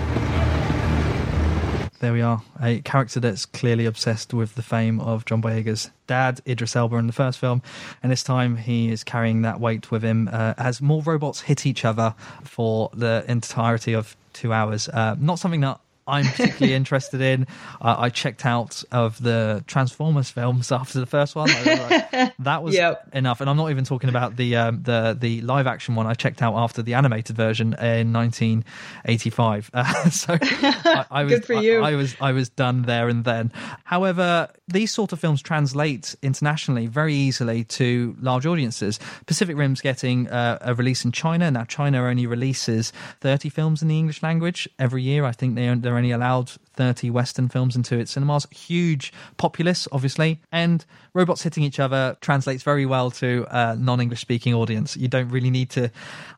There 2.02 2.14
we 2.14 2.22
are, 2.24 2.42
a 2.60 2.82
character 2.82 3.20
that's 3.20 3.46
clearly 3.46 3.86
obsessed 3.86 4.34
with 4.34 4.56
the 4.56 4.64
fame 4.64 5.00
of 5.00 5.24
John 5.26 5.40
Boyega's 5.40 5.92
dad, 6.08 6.42
Idris 6.48 6.76
Elba, 6.76 6.96
in 6.96 7.06
the 7.06 7.14
first 7.14 7.38
film, 7.38 7.62
and 8.02 8.12
this 8.12 8.24
time 8.24 8.58
he 8.58 8.92
is 8.92 9.04
carrying 9.04 9.44
that 9.44 9.60
weight 9.60 9.92
with 9.92 10.04
him 10.04 10.28
uh, 10.34 10.56
as 10.58 10.82
more 10.82 11.04
robots 11.04 11.42
hit 11.42 11.68
each 11.68 11.86
other 11.86 12.16
for 12.44 12.90
the 12.96 13.24
entirety 13.28 13.94
of 13.94 14.18
two 14.34 14.52
hours. 14.52 14.90
Uh, 14.90 15.16
not 15.20 15.38
something 15.38 15.62
that 15.62 15.80
I'm 16.08 16.26
particularly 16.26 16.74
interested 16.74 17.22
in. 17.22 17.48
Uh, 17.80 17.96
I 17.98 18.10
checked 18.10 18.46
out 18.46 18.84
of 18.92 19.22
the 19.22 19.64
Transformers 19.68 20.30
films 20.30 20.72
after 20.72 21.00
the 21.00 21.06
first 21.06 21.36
one. 21.36 21.50
Was 21.50 21.66
like, 21.66 22.34
that 22.40 22.64
was 22.64 22.76
Yep. 22.76 23.10
enough, 23.14 23.42
and 23.42 23.50
I'm 23.50 23.58
not 23.58 23.70
even 23.72 23.84
talking 23.86 24.10
about 24.10 24.36
the 24.36 24.56
um, 24.56 24.84
the 24.84 25.16
the 25.20 25.42
live 25.42 25.68
action 25.68 25.96
one. 25.96 26.08
I 26.08 26.14
checked 26.14 26.42
out 26.42 26.56
after 26.56 26.82
the 26.82 26.94
animated 26.96 27.36
version 27.36 27.74
in 27.74 28.14
1985. 28.14 29.72
Uh, 29.74 30.10
so 30.10 30.38
I, 30.42 31.06
I 31.12 31.24
was 31.24 31.34
Good 31.34 31.46
for 31.46 31.54
you. 31.54 31.82
I, 31.82 31.92
I 31.92 31.96
was 31.96 32.16
I 32.20 32.32
was 32.32 32.50
done 32.50 32.84
there 32.84 33.08
and 33.10 33.24
then. 33.24 33.52
However, 33.84 34.50
these 34.68 34.92
sort 34.92 35.14
of 35.14 35.20
films 35.20 35.42
translate 35.42 36.16
internationally 36.22 36.88
very 36.88 37.14
easily 37.14 37.64
to 37.66 38.16
large 38.20 38.46
audiences. 38.46 39.00
Pacific 39.26 39.56
Rim's 39.58 39.82
getting 39.82 40.28
uh, 40.30 40.58
a 40.62 40.74
release 40.76 41.06
in 41.06 41.12
China 41.12 41.50
now. 41.52 41.64
China 41.66 42.04
only 42.04 42.26
releases 42.26 42.92
30 43.22 43.50
films 43.50 43.82
in 43.82 43.88
the 43.88 43.98
English 43.98 44.24
language 44.24 44.68
every 44.80 45.04
year. 45.04 45.26
I 45.26 45.32
think 45.32 45.56
they 45.56 45.72
they're 45.76 45.98
only 46.02 46.12
allowed 46.12 46.50
30 46.74 47.12
Western 47.12 47.48
films 47.48 47.76
into 47.76 47.98
its 47.98 48.12
cinemas. 48.12 48.48
Huge 48.50 49.14
populace, 49.38 49.88
obviously, 49.92 50.42
and 50.52 50.84
robots 51.14 51.44
hitting 51.44 51.64
each 51.64 51.80
other 51.80 52.18
translates 52.22 52.64
very 52.64 52.88
well 52.88 53.12
to 53.12 53.46
a 53.52 53.76
non-English 53.76 54.20
speaking 54.20 54.56
audience. 54.56 54.98
You 54.98 55.08
don't 55.08 55.30
really 55.30 55.52
need 55.52 55.70
to 55.72 55.92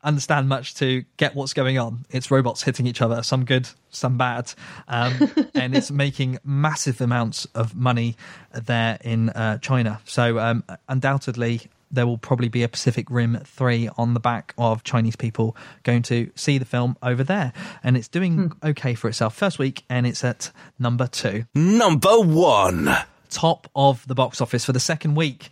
understand 0.04 0.50
much 0.50 0.76
to 0.76 1.06
get 1.16 1.34
what's 1.34 1.54
going 1.54 1.78
on. 1.80 2.06
It's 2.10 2.30
robots 2.30 2.64
hitting 2.64 2.86
each 2.86 3.02
other, 3.02 3.24
some 3.24 3.46
good, 3.46 3.70
some 3.90 4.18
bad, 4.18 4.54
um, 4.90 5.32
and 5.56 5.76
it's 5.78 5.92
making 5.92 6.40
massive 6.44 7.00
amounts 7.00 7.46
of 7.56 7.74
money 7.74 8.18
there 8.52 8.98
in 9.02 9.30
uh, 9.30 9.60
China. 9.60 10.02
So 10.04 10.40
um, 10.40 10.64
undoubtedly. 10.90 11.62
There 11.94 12.06
will 12.08 12.18
probably 12.18 12.50
be 12.50 12.64
a 12.64 12.68
Pacific 12.68 13.06
Rim 13.10 13.38
3 13.46 13.88
on 13.98 14.16
the 14.16 14.20
back 14.20 14.54
of 14.58 14.84
Chinese 14.84 15.16
people 15.16 15.56
going 15.84 16.02
to 16.04 16.32
see 16.36 16.58
the 16.58 16.66
film 16.66 16.98
over 17.04 17.24
there. 17.24 17.54
And 17.84 17.96
it's 17.96 18.08
doing 18.08 18.52
okay 18.64 18.96
for 18.96 19.08
itself 19.08 19.36
first 19.36 19.60
week, 19.60 19.84
and 19.90 20.06
it's 20.08 20.24
at 20.24 20.52
number 20.80 21.06
two 21.08 21.46
Number 21.54 22.20
one. 22.20 22.90
top 23.30 23.70
of 23.76 24.06
the 24.08 24.16
box 24.16 24.42
office 24.42 24.66
for 24.66 24.74
the 24.74 24.80
second 24.80 25.16
week. 25.16 25.50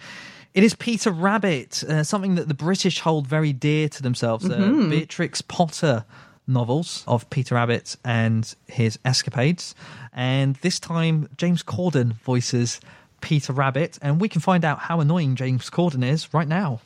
It 0.53 0.63
is 0.63 0.73
Peter 0.75 1.11
Rabbit, 1.11 1.83
uh, 1.83 2.03
something 2.03 2.35
that 2.35 2.47
the 2.47 2.53
British 2.53 2.99
hold 2.99 3.25
very 3.27 3.53
dear 3.53 3.87
to 3.89 4.03
themselves. 4.03 4.45
Mhm. 4.45 4.87
Uh, 4.87 4.89
Beatrix 4.89 5.41
Potter 5.41 6.05
novels 6.47 7.03
of 7.07 7.29
Peter 7.29 7.55
Rabbit 7.55 7.95
and 8.03 8.53
his 8.67 8.99
escapades. 9.05 9.73
And 10.11 10.55
this 10.57 10.79
time, 10.79 11.29
James 11.37 11.63
Corden 11.63 12.19
voices 12.21 12.81
Peter 13.21 13.53
Rabbit, 13.53 13.97
and 14.01 14.19
we 14.19 14.27
can 14.27 14.41
find 14.41 14.65
out 14.65 14.79
how 14.79 14.99
annoying 14.99 15.35
James 15.35 15.69
Corden 15.69 16.03
is 16.03 16.33
right 16.33 16.47
now. 16.47 16.81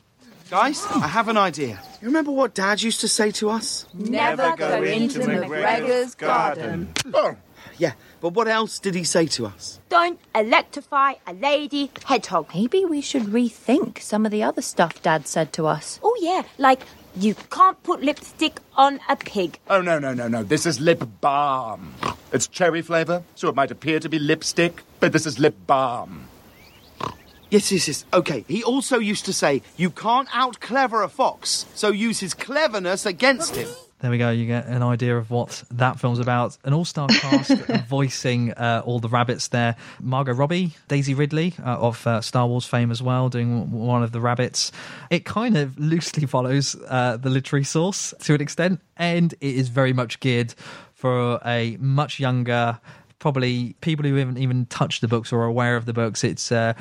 Guys, 0.48 0.86
I 0.86 1.08
have 1.08 1.26
an 1.26 1.36
idea. 1.36 1.82
You 2.00 2.06
remember 2.06 2.30
what 2.30 2.54
Dad 2.54 2.80
used 2.80 3.00
to 3.00 3.08
say 3.08 3.32
to 3.32 3.50
us? 3.50 3.84
Never 3.92 4.54
go 4.56 4.82
into 4.84 5.18
McGregor's 5.18 6.14
garden. 6.14 6.92
Oh, 7.12 7.34
yeah, 7.78 7.94
but 8.20 8.34
what 8.34 8.46
else 8.46 8.78
did 8.78 8.94
he 8.94 9.02
say 9.02 9.26
to 9.26 9.46
us? 9.46 9.80
Don't 9.88 10.20
electrify 10.36 11.14
a 11.26 11.32
lady 11.32 11.90
hedgehog. 12.04 12.46
Maybe 12.54 12.84
we 12.84 13.00
should 13.00 13.24
rethink 13.24 14.00
some 14.00 14.24
of 14.24 14.30
the 14.30 14.44
other 14.44 14.62
stuff 14.62 15.02
Dad 15.02 15.26
said 15.26 15.52
to 15.54 15.66
us. 15.66 15.98
Oh, 16.02 16.16
yeah, 16.20 16.42
like 16.58 16.82
You 17.18 17.34
can't 17.50 17.82
put 17.82 18.02
lipstick 18.02 18.60
on 18.76 19.00
a 19.08 19.16
pig. 19.16 19.58
Oh, 19.70 19.80
no, 19.80 19.98
no, 19.98 20.12
no, 20.12 20.28
no. 20.28 20.42
This 20.42 20.66
is 20.66 20.80
lip 20.80 21.02
balm. 21.22 21.94
It's 22.30 22.46
cherry 22.46 22.82
flavour, 22.82 23.22
so 23.34 23.48
it 23.48 23.54
might 23.54 23.70
appear 23.70 24.00
to 24.00 24.08
be 24.08 24.18
lipstick, 24.18 24.82
but 25.00 25.12
this 25.12 25.24
is 25.24 25.38
lip 25.38 25.56
balm. 25.66 26.28
Yes, 27.50 27.72
yes, 27.72 27.88
yes. 27.88 28.04
Okay. 28.12 28.44
He 28.48 28.62
also 28.62 28.98
used 28.98 29.24
to 29.26 29.32
say, 29.32 29.62
you 29.78 29.88
can't 29.88 30.28
out 30.32 30.60
clever 30.60 31.02
a 31.02 31.08
fox, 31.08 31.64
so 31.74 31.88
use 31.90 32.20
his 32.20 32.34
cleverness 32.34 33.06
against 33.06 33.56
him. 33.56 33.68
There 34.06 34.12
we 34.12 34.18
go. 34.18 34.30
You 34.30 34.46
get 34.46 34.66
an 34.66 34.84
idea 34.84 35.18
of 35.18 35.32
what 35.32 35.64
that 35.72 35.98
film's 35.98 36.20
about. 36.20 36.56
An 36.62 36.72
all-star 36.72 37.08
cast 37.08 37.50
voicing 37.88 38.52
uh, 38.52 38.80
all 38.86 39.00
the 39.00 39.08
rabbits 39.08 39.48
there. 39.48 39.74
Margot 40.00 40.32
Robbie, 40.32 40.74
Daisy 40.86 41.12
Ridley 41.12 41.54
uh, 41.58 41.70
of 41.70 42.06
uh, 42.06 42.20
Star 42.20 42.46
Wars 42.46 42.64
fame 42.64 42.92
as 42.92 43.02
well, 43.02 43.28
doing 43.28 43.72
one 43.72 44.04
of 44.04 44.12
the 44.12 44.20
rabbits. 44.20 44.70
It 45.10 45.24
kind 45.24 45.56
of 45.56 45.76
loosely 45.80 46.24
follows 46.24 46.76
uh, 46.86 47.16
the 47.16 47.30
literary 47.30 47.64
source 47.64 48.14
to 48.20 48.34
an 48.34 48.40
extent, 48.40 48.80
and 48.96 49.32
it 49.40 49.56
is 49.56 49.70
very 49.70 49.92
much 49.92 50.20
geared 50.20 50.54
for 50.94 51.40
a 51.44 51.76
much 51.80 52.20
younger 52.20 52.78
probably 53.18 53.74
people 53.80 54.04
who 54.04 54.16
haven't 54.16 54.38
even 54.38 54.66
touched 54.66 55.00
the 55.00 55.08
books 55.08 55.32
or 55.32 55.40
are 55.40 55.46
aware 55.46 55.76
of 55.76 55.86
the 55.86 55.92
books. 55.92 56.22
It's 56.24 56.52
uh, 56.52 56.74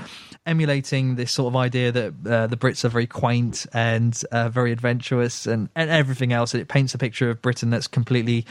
emulating 0.46 1.16
this 1.16 1.32
sort 1.32 1.52
of 1.52 1.56
idea 1.56 1.92
that 1.92 2.14
uh, 2.26 2.48
the 2.48 2.58
Brits 2.58 2.84
are 2.84 2.90
very 2.90 3.08
quaint 3.08 3.66
and 3.74 4.20
uh, 4.32 4.50
very 4.50 4.72
adventurous 4.72 5.48
and, 5.48 5.70
and 5.76 5.90
everything 5.90 6.34
else. 6.34 6.54
And 6.54 6.62
it 6.62 6.68
paints 6.68 6.94
a 6.94 6.98
picture 6.98 7.30
of 7.30 7.42
Britain 7.42 7.70
that's 7.70 7.88
completely 7.88 8.46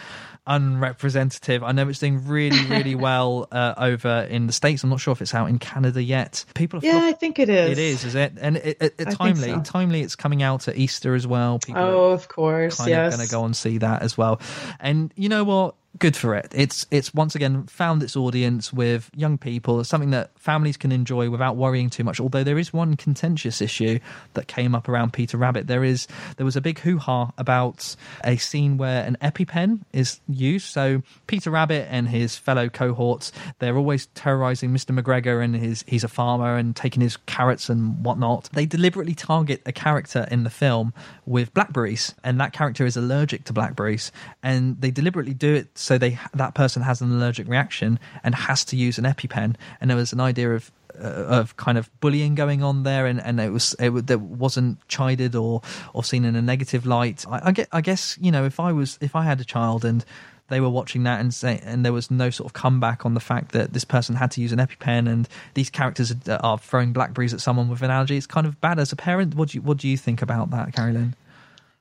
unrepresentative. 0.46 1.62
I 1.62 1.72
know 1.72 1.88
it's 1.88 1.98
doing 1.98 2.26
really, 2.26 2.64
really 2.66 2.94
well 2.94 3.48
uh, 3.50 3.74
over 3.76 4.26
in 4.30 4.46
the 4.46 4.52
states. 4.52 4.82
I'm 4.84 4.90
not 4.90 5.00
sure 5.00 5.12
if 5.12 5.22
it's 5.22 5.34
out 5.34 5.48
in 5.48 5.58
Canada 5.58 6.02
yet. 6.02 6.44
People, 6.54 6.80
yeah, 6.82 7.00
I 7.02 7.12
think 7.12 7.38
it 7.38 7.48
is. 7.48 7.70
It 7.70 7.78
is, 7.78 8.04
is 8.04 8.14
it? 8.14 8.32
And 8.40 8.56
it, 8.58 8.76
it, 8.80 8.94
it 8.98 9.10
timely, 9.12 9.50
so. 9.50 9.60
timely. 9.62 10.00
It's 10.02 10.16
coming 10.16 10.42
out 10.42 10.68
at 10.68 10.76
Easter 10.76 11.14
as 11.14 11.26
well. 11.26 11.58
People 11.58 11.82
Oh, 11.82 12.10
of 12.10 12.28
course, 12.28 12.86
yes. 12.86 13.16
going 13.16 13.26
to 13.26 13.32
go 13.32 13.44
and 13.44 13.56
see 13.56 13.78
that 13.78 14.02
as 14.02 14.16
well. 14.16 14.40
And 14.80 15.12
you 15.16 15.28
know 15.28 15.44
what? 15.44 15.74
Good 15.96 16.16
for 16.16 16.34
it. 16.34 16.52
It's 16.52 16.86
it's 16.90 17.14
once 17.14 17.36
again 17.36 17.66
found 17.66 18.02
its 18.02 18.16
audience 18.16 18.72
with 18.72 19.10
young 19.14 19.38
people. 19.38 19.78
It's 19.78 19.88
something 19.88 20.10
that 20.10 20.36
families 20.36 20.76
can 20.76 20.90
enjoy 20.90 21.30
without 21.30 21.54
worrying 21.54 21.88
too 21.88 22.02
much. 22.02 22.18
Although 22.18 22.42
there 22.42 22.58
is 22.58 22.72
one 22.72 22.96
contentious 22.96 23.62
issue 23.62 24.00
that 24.32 24.48
came 24.48 24.74
up 24.74 24.88
around 24.88 25.12
Peter 25.12 25.38
Rabbit. 25.38 25.68
There 25.68 25.84
is 25.84 26.08
there 26.36 26.44
was 26.44 26.56
a 26.56 26.60
big 26.60 26.80
hoo 26.80 26.98
ha 26.98 27.30
about 27.38 27.94
a 28.24 28.36
scene 28.38 28.76
where 28.76 29.04
an 29.04 29.16
EpiPen 29.22 29.82
is 29.92 30.18
used. 30.28 30.66
So 30.66 31.02
Peter 31.28 31.50
Rabbit 31.52 31.86
and 31.88 32.08
his 32.08 32.36
fellow 32.36 32.68
cohorts 32.68 33.30
they're 33.60 33.76
always 33.76 34.06
terrorizing 34.14 34.70
Mr. 34.70 34.98
McGregor 34.98 35.44
and 35.44 35.54
his 35.54 35.84
he's 35.86 36.02
a 36.02 36.08
farmer 36.08 36.56
and 36.56 36.74
taking 36.74 37.02
his 37.02 37.18
carrots 37.18 37.68
and 37.68 38.04
whatnot. 38.04 38.50
They 38.52 38.66
deliberately 38.66 39.14
target 39.14 39.62
a 39.64 39.72
character 39.72 40.26
in 40.28 40.42
the 40.42 40.50
film 40.50 40.92
with 41.24 41.54
blackberries, 41.54 42.16
and 42.24 42.40
that 42.40 42.52
character 42.52 42.84
is 42.84 42.96
allergic 42.96 43.44
to 43.44 43.52
blackberries, 43.52 44.10
and 44.42 44.80
they 44.80 44.90
deliberately 44.90 45.34
do 45.34 45.54
it 45.54 45.78
so 45.84 45.98
they 45.98 46.18
that 46.32 46.54
person 46.54 46.82
has 46.82 47.00
an 47.00 47.12
allergic 47.12 47.46
reaction 47.46 47.98
and 48.22 48.34
has 48.34 48.64
to 48.66 48.76
use 48.76 48.98
an 48.98 49.04
EpiPen. 49.04 49.56
And 49.80 49.90
there 49.90 49.96
was 49.96 50.12
an 50.12 50.20
idea 50.20 50.54
of 50.54 50.72
uh, 50.98 51.06
of 51.06 51.56
kind 51.56 51.76
of 51.76 51.90
bullying 52.00 52.34
going 52.34 52.62
on 52.62 52.84
there, 52.84 53.06
and, 53.06 53.20
and 53.20 53.40
it 53.40 53.52
was 53.52 53.76
it 53.78 54.06
that 54.06 54.20
wasn't 54.20 54.86
chided 54.88 55.34
or 55.34 55.60
or 55.92 56.02
seen 56.02 56.24
in 56.24 56.36
a 56.36 56.42
negative 56.42 56.86
light. 56.86 57.24
I, 57.28 57.48
I 57.48 57.52
get 57.52 57.68
I 57.72 57.80
guess 57.80 58.16
you 58.20 58.32
know 58.32 58.44
if 58.44 58.58
I 58.58 58.72
was 58.72 58.98
if 59.00 59.14
I 59.14 59.24
had 59.24 59.40
a 59.40 59.44
child 59.44 59.84
and 59.84 60.04
they 60.48 60.60
were 60.60 60.68
watching 60.68 61.04
that 61.04 61.20
and 61.20 61.32
say, 61.32 61.60
and 61.64 61.84
there 61.84 61.92
was 61.92 62.10
no 62.10 62.28
sort 62.30 62.46
of 62.46 62.52
comeback 62.52 63.06
on 63.06 63.14
the 63.14 63.20
fact 63.20 63.52
that 63.52 63.72
this 63.72 63.84
person 63.84 64.14
had 64.14 64.30
to 64.32 64.42
use 64.42 64.52
an 64.52 64.58
EpiPen 64.58 65.10
and 65.10 65.26
these 65.54 65.70
characters 65.70 66.14
are, 66.28 66.58
throwing 66.58 66.92
blackberries 66.92 67.32
at 67.32 67.40
someone 67.40 67.68
with 67.68 67.80
an 67.80 67.90
allergy. 67.90 68.16
It's 68.16 68.26
kind 68.26 68.46
of 68.46 68.60
bad 68.60 68.78
as 68.78 68.92
a 68.92 68.96
parent. 68.96 69.34
What 69.34 69.50
do 69.50 69.58
you 69.58 69.62
what 69.62 69.78
do 69.78 69.88
you 69.88 69.96
think 69.96 70.22
about 70.22 70.50
that, 70.50 70.74
Carrie 70.74 70.92
Lynn? 70.92 71.14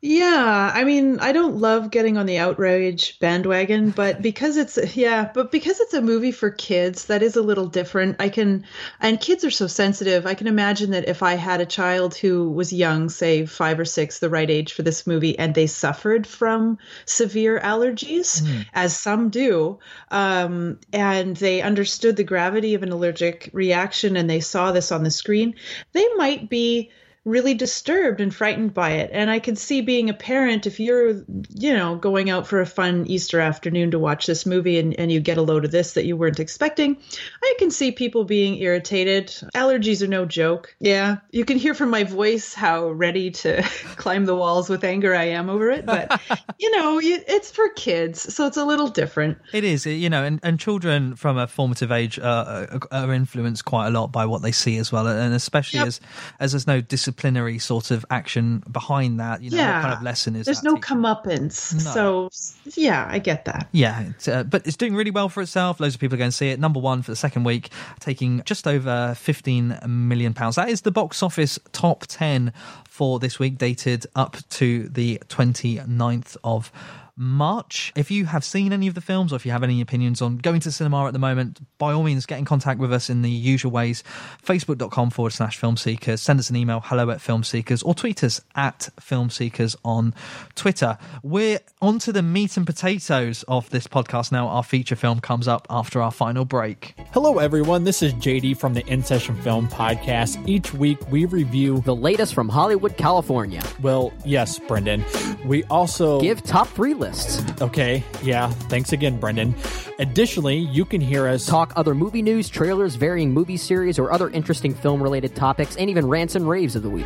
Yeah, 0.06 0.70
I 0.76 0.84
mean, 0.84 1.22
I 1.22 1.32
don't 1.32 1.62
love 1.62 1.90
getting 1.90 2.18
on 2.18 2.26
the 2.26 2.38
outrage 2.38 3.18
bandwagon, 3.20 3.92
but 3.92 4.22
because 4.22 4.58
it's 4.58 4.98
yeah, 4.98 5.32
but 5.34 5.50
because 5.50 5.80
it's 5.80 5.94
a 5.94 6.02
movie 6.02 6.34
for 6.34 6.50
kids, 6.50 7.06
that 7.06 7.24
is 7.24 7.38
a 7.38 7.42
little 7.42 7.68
different. 7.68 8.18
I 8.20 8.28
can 8.28 8.66
and 9.00 9.22
kids 9.22 9.46
are 9.46 9.50
so 9.50 9.66
sensitive. 9.66 10.26
I 10.26 10.34
can 10.34 10.48
imagine 10.48 10.92
that 10.92 11.08
if 11.08 11.24
I 11.24 11.36
had 11.36 11.62
a 11.62 11.66
child 11.66 12.16
who 12.16 12.50
was 12.50 12.74
young, 12.74 13.08
say 13.08 13.46
5 13.46 13.80
or 13.80 13.86
6, 13.86 14.20
the 14.20 14.30
right 14.30 14.50
age 14.50 14.74
for 14.74 14.82
this 14.82 15.08
movie 15.08 15.40
and 15.40 15.56
they 15.56 15.68
suffered 15.68 16.28
from 16.28 16.80
severe 17.06 17.58
allergies, 17.62 18.46
as 18.74 19.00
some 19.00 19.30
do, 19.30 19.80
um, 20.12 20.82
and 20.92 21.38
they 21.38 21.62
understood 21.62 22.18
the 22.18 22.26
gravity 22.26 22.74
of 22.74 22.84
an 22.84 22.92
allergic 22.92 23.50
reaction 23.54 24.18
and 24.18 24.30
they 24.30 24.42
saw 24.42 24.74
this 24.74 24.92
on 24.92 25.04
the 25.04 25.12
screen, 25.12 25.56
they 25.94 26.06
might 26.18 26.50
be 26.50 26.92
really 27.26 27.54
disturbed 27.54 28.20
and 28.20 28.34
frightened 28.34 28.74
by 28.74 28.92
it. 28.92 29.10
And 29.14 29.30
I 29.30 29.40
can 29.40 29.56
see 29.56 29.82
being 29.82 30.10
a 30.10 30.14
parent, 30.14 30.68
if 30.68 30.80
you're, 30.80 31.24
you 31.54 31.74
know, 31.74 31.96
going 31.96 32.30
out 32.30 32.48
for 32.48 32.60
a 32.60 32.66
fun 32.66 33.06
Easter 33.08 33.40
afternoon 33.40 33.92
to 33.92 34.00
watch 34.00 34.26
this 34.26 34.46
movie 34.46 34.78
and, 34.78 34.98
and 35.00 35.12
you 35.12 35.22
get 35.22 35.38
a 35.38 35.42
load 35.42 35.64
of 35.64 35.72
this 35.72 35.94
that 35.94 36.06
you 36.06 36.18
weren't 36.18 36.40
expecting, 36.40 36.98
I 37.42 37.56
can 37.60 37.72
see 37.72 37.92
people 37.92 38.26
being 38.26 38.58
irritated. 38.58 39.28
Allergies 39.56 40.02
are 40.02 40.08
no 40.08 40.26
joke. 40.26 40.76
Yeah. 40.80 41.18
You 41.32 41.46
can 41.46 41.58
hear 41.58 41.74
from 41.74 41.90
my 41.90 42.04
voice 42.04 42.54
how 42.54 42.90
ready 42.90 43.32
to 43.32 43.62
climb 43.96 44.26
the 44.26 44.36
walls 44.36 44.70
with 44.70 44.84
anger 44.84 45.16
I 45.16 45.26
am 45.30 45.50
over 45.50 45.72
it. 45.72 45.86
But, 45.86 46.20
you 46.60 46.72
know, 46.78 47.00
it's 47.02 47.52
for 47.52 47.70
kids. 47.70 48.34
So 48.34 48.48
it's 48.48 48.58
a 48.58 48.66
little 48.66 48.90
different. 48.90 49.38
It 49.54 49.64
is, 49.64 49.86
you 49.86 50.10
know, 50.10 50.24
and, 50.24 50.42
and 50.44 50.60
children 50.60 51.16
from 51.16 51.38
a 51.38 51.48
formative 51.48 51.92
age 51.92 52.20
uh, 52.20 52.68
are, 52.92 53.06
are 53.06 53.14
influenced 53.14 53.64
quite 53.64 53.88
a 53.88 53.92
lot 53.92 54.12
by 54.12 54.26
what 54.26 54.42
they 54.42 54.52
see 54.52 54.78
as 54.78 54.92
well, 54.92 55.08
and 55.08 55.34
especially 55.34 55.80
as 55.80 56.02
as 56.40 56.52
there's 56.52 56.68
no 56.68 56.82
disciplinary 57.14 57.60
sort 57.60 57.92
of 57.92 58.06
action 58.10 58.64
behind 58.72 59.20
that. 59.20 59.42
You 59.42 59.52
know, 59.52 59.58
yeah. 59.58 59.76
what 59.76 59.82
kind 59.84 59.94
of 59.94 60.04
lesson 60.04 60.36
is 60.36 60.46
There's 60.46 60.64
no 60.64 60.76
comeuppance. 60.76 61.54
So, 61.54 62.30
yeah, 62.76 63.08
I 63.10 63.20
get 63.20 63.46
that. 63.46 63.68
Yeah, 63.72 64.10
it's, 64.10 64.28
uh, 64.28 64.44
but 64.44 64.66
it's 64.66 64.78
doing 64.78 64.96
really 64.96 65.12
well 65.12 65.30
for 65.30 65.42
itself. 65.42 65.80
Loads 65.80 65.96
of 65.96 66.02
people 66.02 66.16
are 66.16 66.18
going 66.18 66.32
to 66.32 66.36
see 66.36 66.50
it. 66.50 66.60
Number 66.60 66.80
one 66.80 67.02
for 67.02 67.12
the 67.12 67.16
second 67.16 67.44
week, 67.44 67.70
taking 68.00 68.42
just 68.46 68.68
over 68.68 69.14
15 69.16 69.80
million 69.88 70.34
pounds. 70.34 70.56
That 70.56 70.70
is 70.70 70.82
the 70.82 70.92
box 70.92 71.22
office 71.22 71.60
top 71.72 72.06
10 72.08 72.52
for 72.86 73.20
this 73.20 73.38
week, 73.38 73.58
dated 73.58 74.08
up 74.16 74.38
to 74.52 74.90
the 74.90 75.22
29th 75.28 76.38
of 76.44 76.72
March. 77.16 77.94
If 77.96 78.10
you 78.10 78.26
have 78.26 78.44
seen 78.44 78.74
any 78.74 78.88
of 78.88 78.96
the 78.96 79.02
films 79.02 79.32
or 79.32 79.36
if 79.36 79.46
you 79.46 79.52
have 79.52 79.64
any 79.64 79.82
opinions 79.82 80.22
on 80.22 80.38
going 80.38 80.60
to 80.62 80.72
cinema 80.72 81.06
at 81.06 81.14
the 81.14 81.20
moment, 81.20 81.60
by 81.78 81.94
all 81.94 82.04
means, 82.04 82.26
get 82.26 82.40
in 82.40 82.46
contact 82.46 82.80
with 82.80 82.92
us 82.92 83.10
in 83.10 83.22
the 83.22 83.30
usual 83.30 83.72
ways 83.72 84.04
facebook.com 84.44 85.12
forward 85.12 85.32
slash 85.32 85.58
film 85.58 85.78
seekers. 85.78 86.22
Send 86.22 86.40
us 86.40 86.50
an 86.50 86.56
email, 86.56 86.82
hello 86.86 87.10
at 87.12 87.22
film 87.22 87.44
seekers, 87.44 87.84
or 87.84 87.94
tweet 87.94 88.24
us 88.24 88.42
at 88.56 88.90
film 89.00 89.30
seekers 89.30 89.76
on 89.86 90.14
Twitter. 90.56 90.98
We're 91.22 91.60
on 91.82 92.00
to 92.00 92.12
the 92.12 92.24
meat 92.24 92.58
and 92.58 92.66
potatoes 92.66 93.44
of 93.48 93.70
this 93.70 93.88
podcast 93.88 94.32
now. 94.32 94.48
Our 94.48 94.64
feature 94.64 94.96
film 94.96 95.20
comes 95.20 95.48
up 95.48 95.68
after 95.70 96.02
our 96.02 96.12
final 96.12 96.46
break. 96.46 96.96
Hello, 97.12 97.38
everyone. 97.38 97.84
This 97.84 98.02
is 98.02 98.14
JD 98.14 98.58
from 98.58 98.74
the 98.74 98.86
In 98.88 99.04
Session 99.04 99.40
Film 99.42 99.68
Podcast. 99.68 100.42
Each 100.48 100.74
week, 100.74 101.00
we 101.12 101.26
review 101.26 101.82
the 101.82 101.96
latest 101.96 102.34
from 102.34 102.50
Hollywood, 102.50 102.98
California. 102.98 103.62
Well, 103.82 104.12
yes, 104.26 104.58
Brendan. 104.58 105.06
We 105.46 105.64
also 105.66 106.20
give 106.20 106.42
top 106.42 106.68
three 106.70 106.94
lists. 107.04 107.44
Okay, 107.62 108.04
yeah. 108.22 108.50
Thanks 108.70 108.94
again, 108.94 109.20
Brendan. 109.20 109.54
Additionally, 110.00 110.58
you 110.58 110.86
can 110.86 111.02
hear 111.02 111.28
us 111.28 111.46
talk 111.46 111.74
other 111.76 111.94
movie 111.94 112.22
news, 112.22 112.50
trailers, 112.50 112.96
varying 112.96 113.32
movie 113.32 113.58
series, 113.58 114.00
or 114.00 114.12
other 114.12 114.30
interesting 114.30 114.74
film 114.74 115.04
related 115.04 115.36
topics, 115.36 115.76
and 115.76 115.90
even 115.90 116.08
rants 116.08 116.36
and 116.36 116.48
raves 116.48 116.76
of 116.76 116.84
the 116.84 116.90
week. 116.90 117.06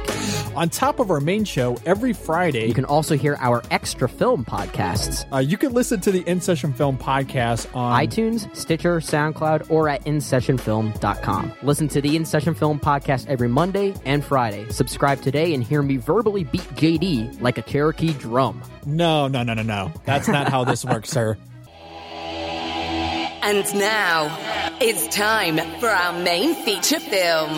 On 0.55 0.69
top 0.69 0.99
of 0.99 1.11
our 1.11 1.19
main 1.19 1.43
show, 1.43 1.77
every 1.85 2.13
Friday, 2.13 2.67
you 2.67 2.73
can 2.73 2.85
also 2.85 3.17
hear 3.17 3.37
our 3.39 3.63
extra 3.71 4.07
film 4.07 4.45
podcasts. 4.45 5.25
Uh, 5.33 5.37
you 5.37 5.57
can 5.57 5.73
listen 5.73 5.99
to 6.01 6.11
the 6.11 6.21
In 6.27 6.39
Session 6.39 6.73
Film 6.73 6.97
Podcast 6.97 7.67
on 7.75 7.99
iTunes, 7.99 8.55
Stitcher, 8.55 8.99
SoundCloud, 8.99 9.69
or 9.69 9.89
at 9.89 10.05
InSessionFilm.com. 10.05 11.53
Listen 11.63 11.87
to 11.89 12.01
the 12.01 12.15
In 12.15 12.25
Session 12.25 12.53
Film 12.53 12.79
Podcast 12.79 13.27
every 13.27 13.49
Monday 13.49 13.93
and 14.05 14.23
Friday. 14.23 14.69
Subscribe 14.69 15.21
today 15.21 15.53
and 15.53 15.63
hear 15.63 15.81
me 15.81 15.97
verbally 15.97 16.43
beat 16.43 16.61
JD 16.75 17.41
like 17.41 17.57
a 17.57 17.61
Cherokee 17.61 18.13
drum. 18.13 18.61
No, 18.85 19.27
no, 19.27 19.43
no, 19.43 19.53
no, 19.53 19.63
no. 19.63 19.86
That's 20.05 20.27
not 20.27 20.49
how 20.49 20.63
this 20.63 20.85
works, 20.85 21.09
sir. 21.09 21.37
And 23.41 23.75
now, 23.75 24.75
it's 24.81 25.07
time 25.07 25.57
for 25.79 25.87
our 25.87 26.13
main 26.21 26.53
feature 26.53 26.99
film. 26.99 27.57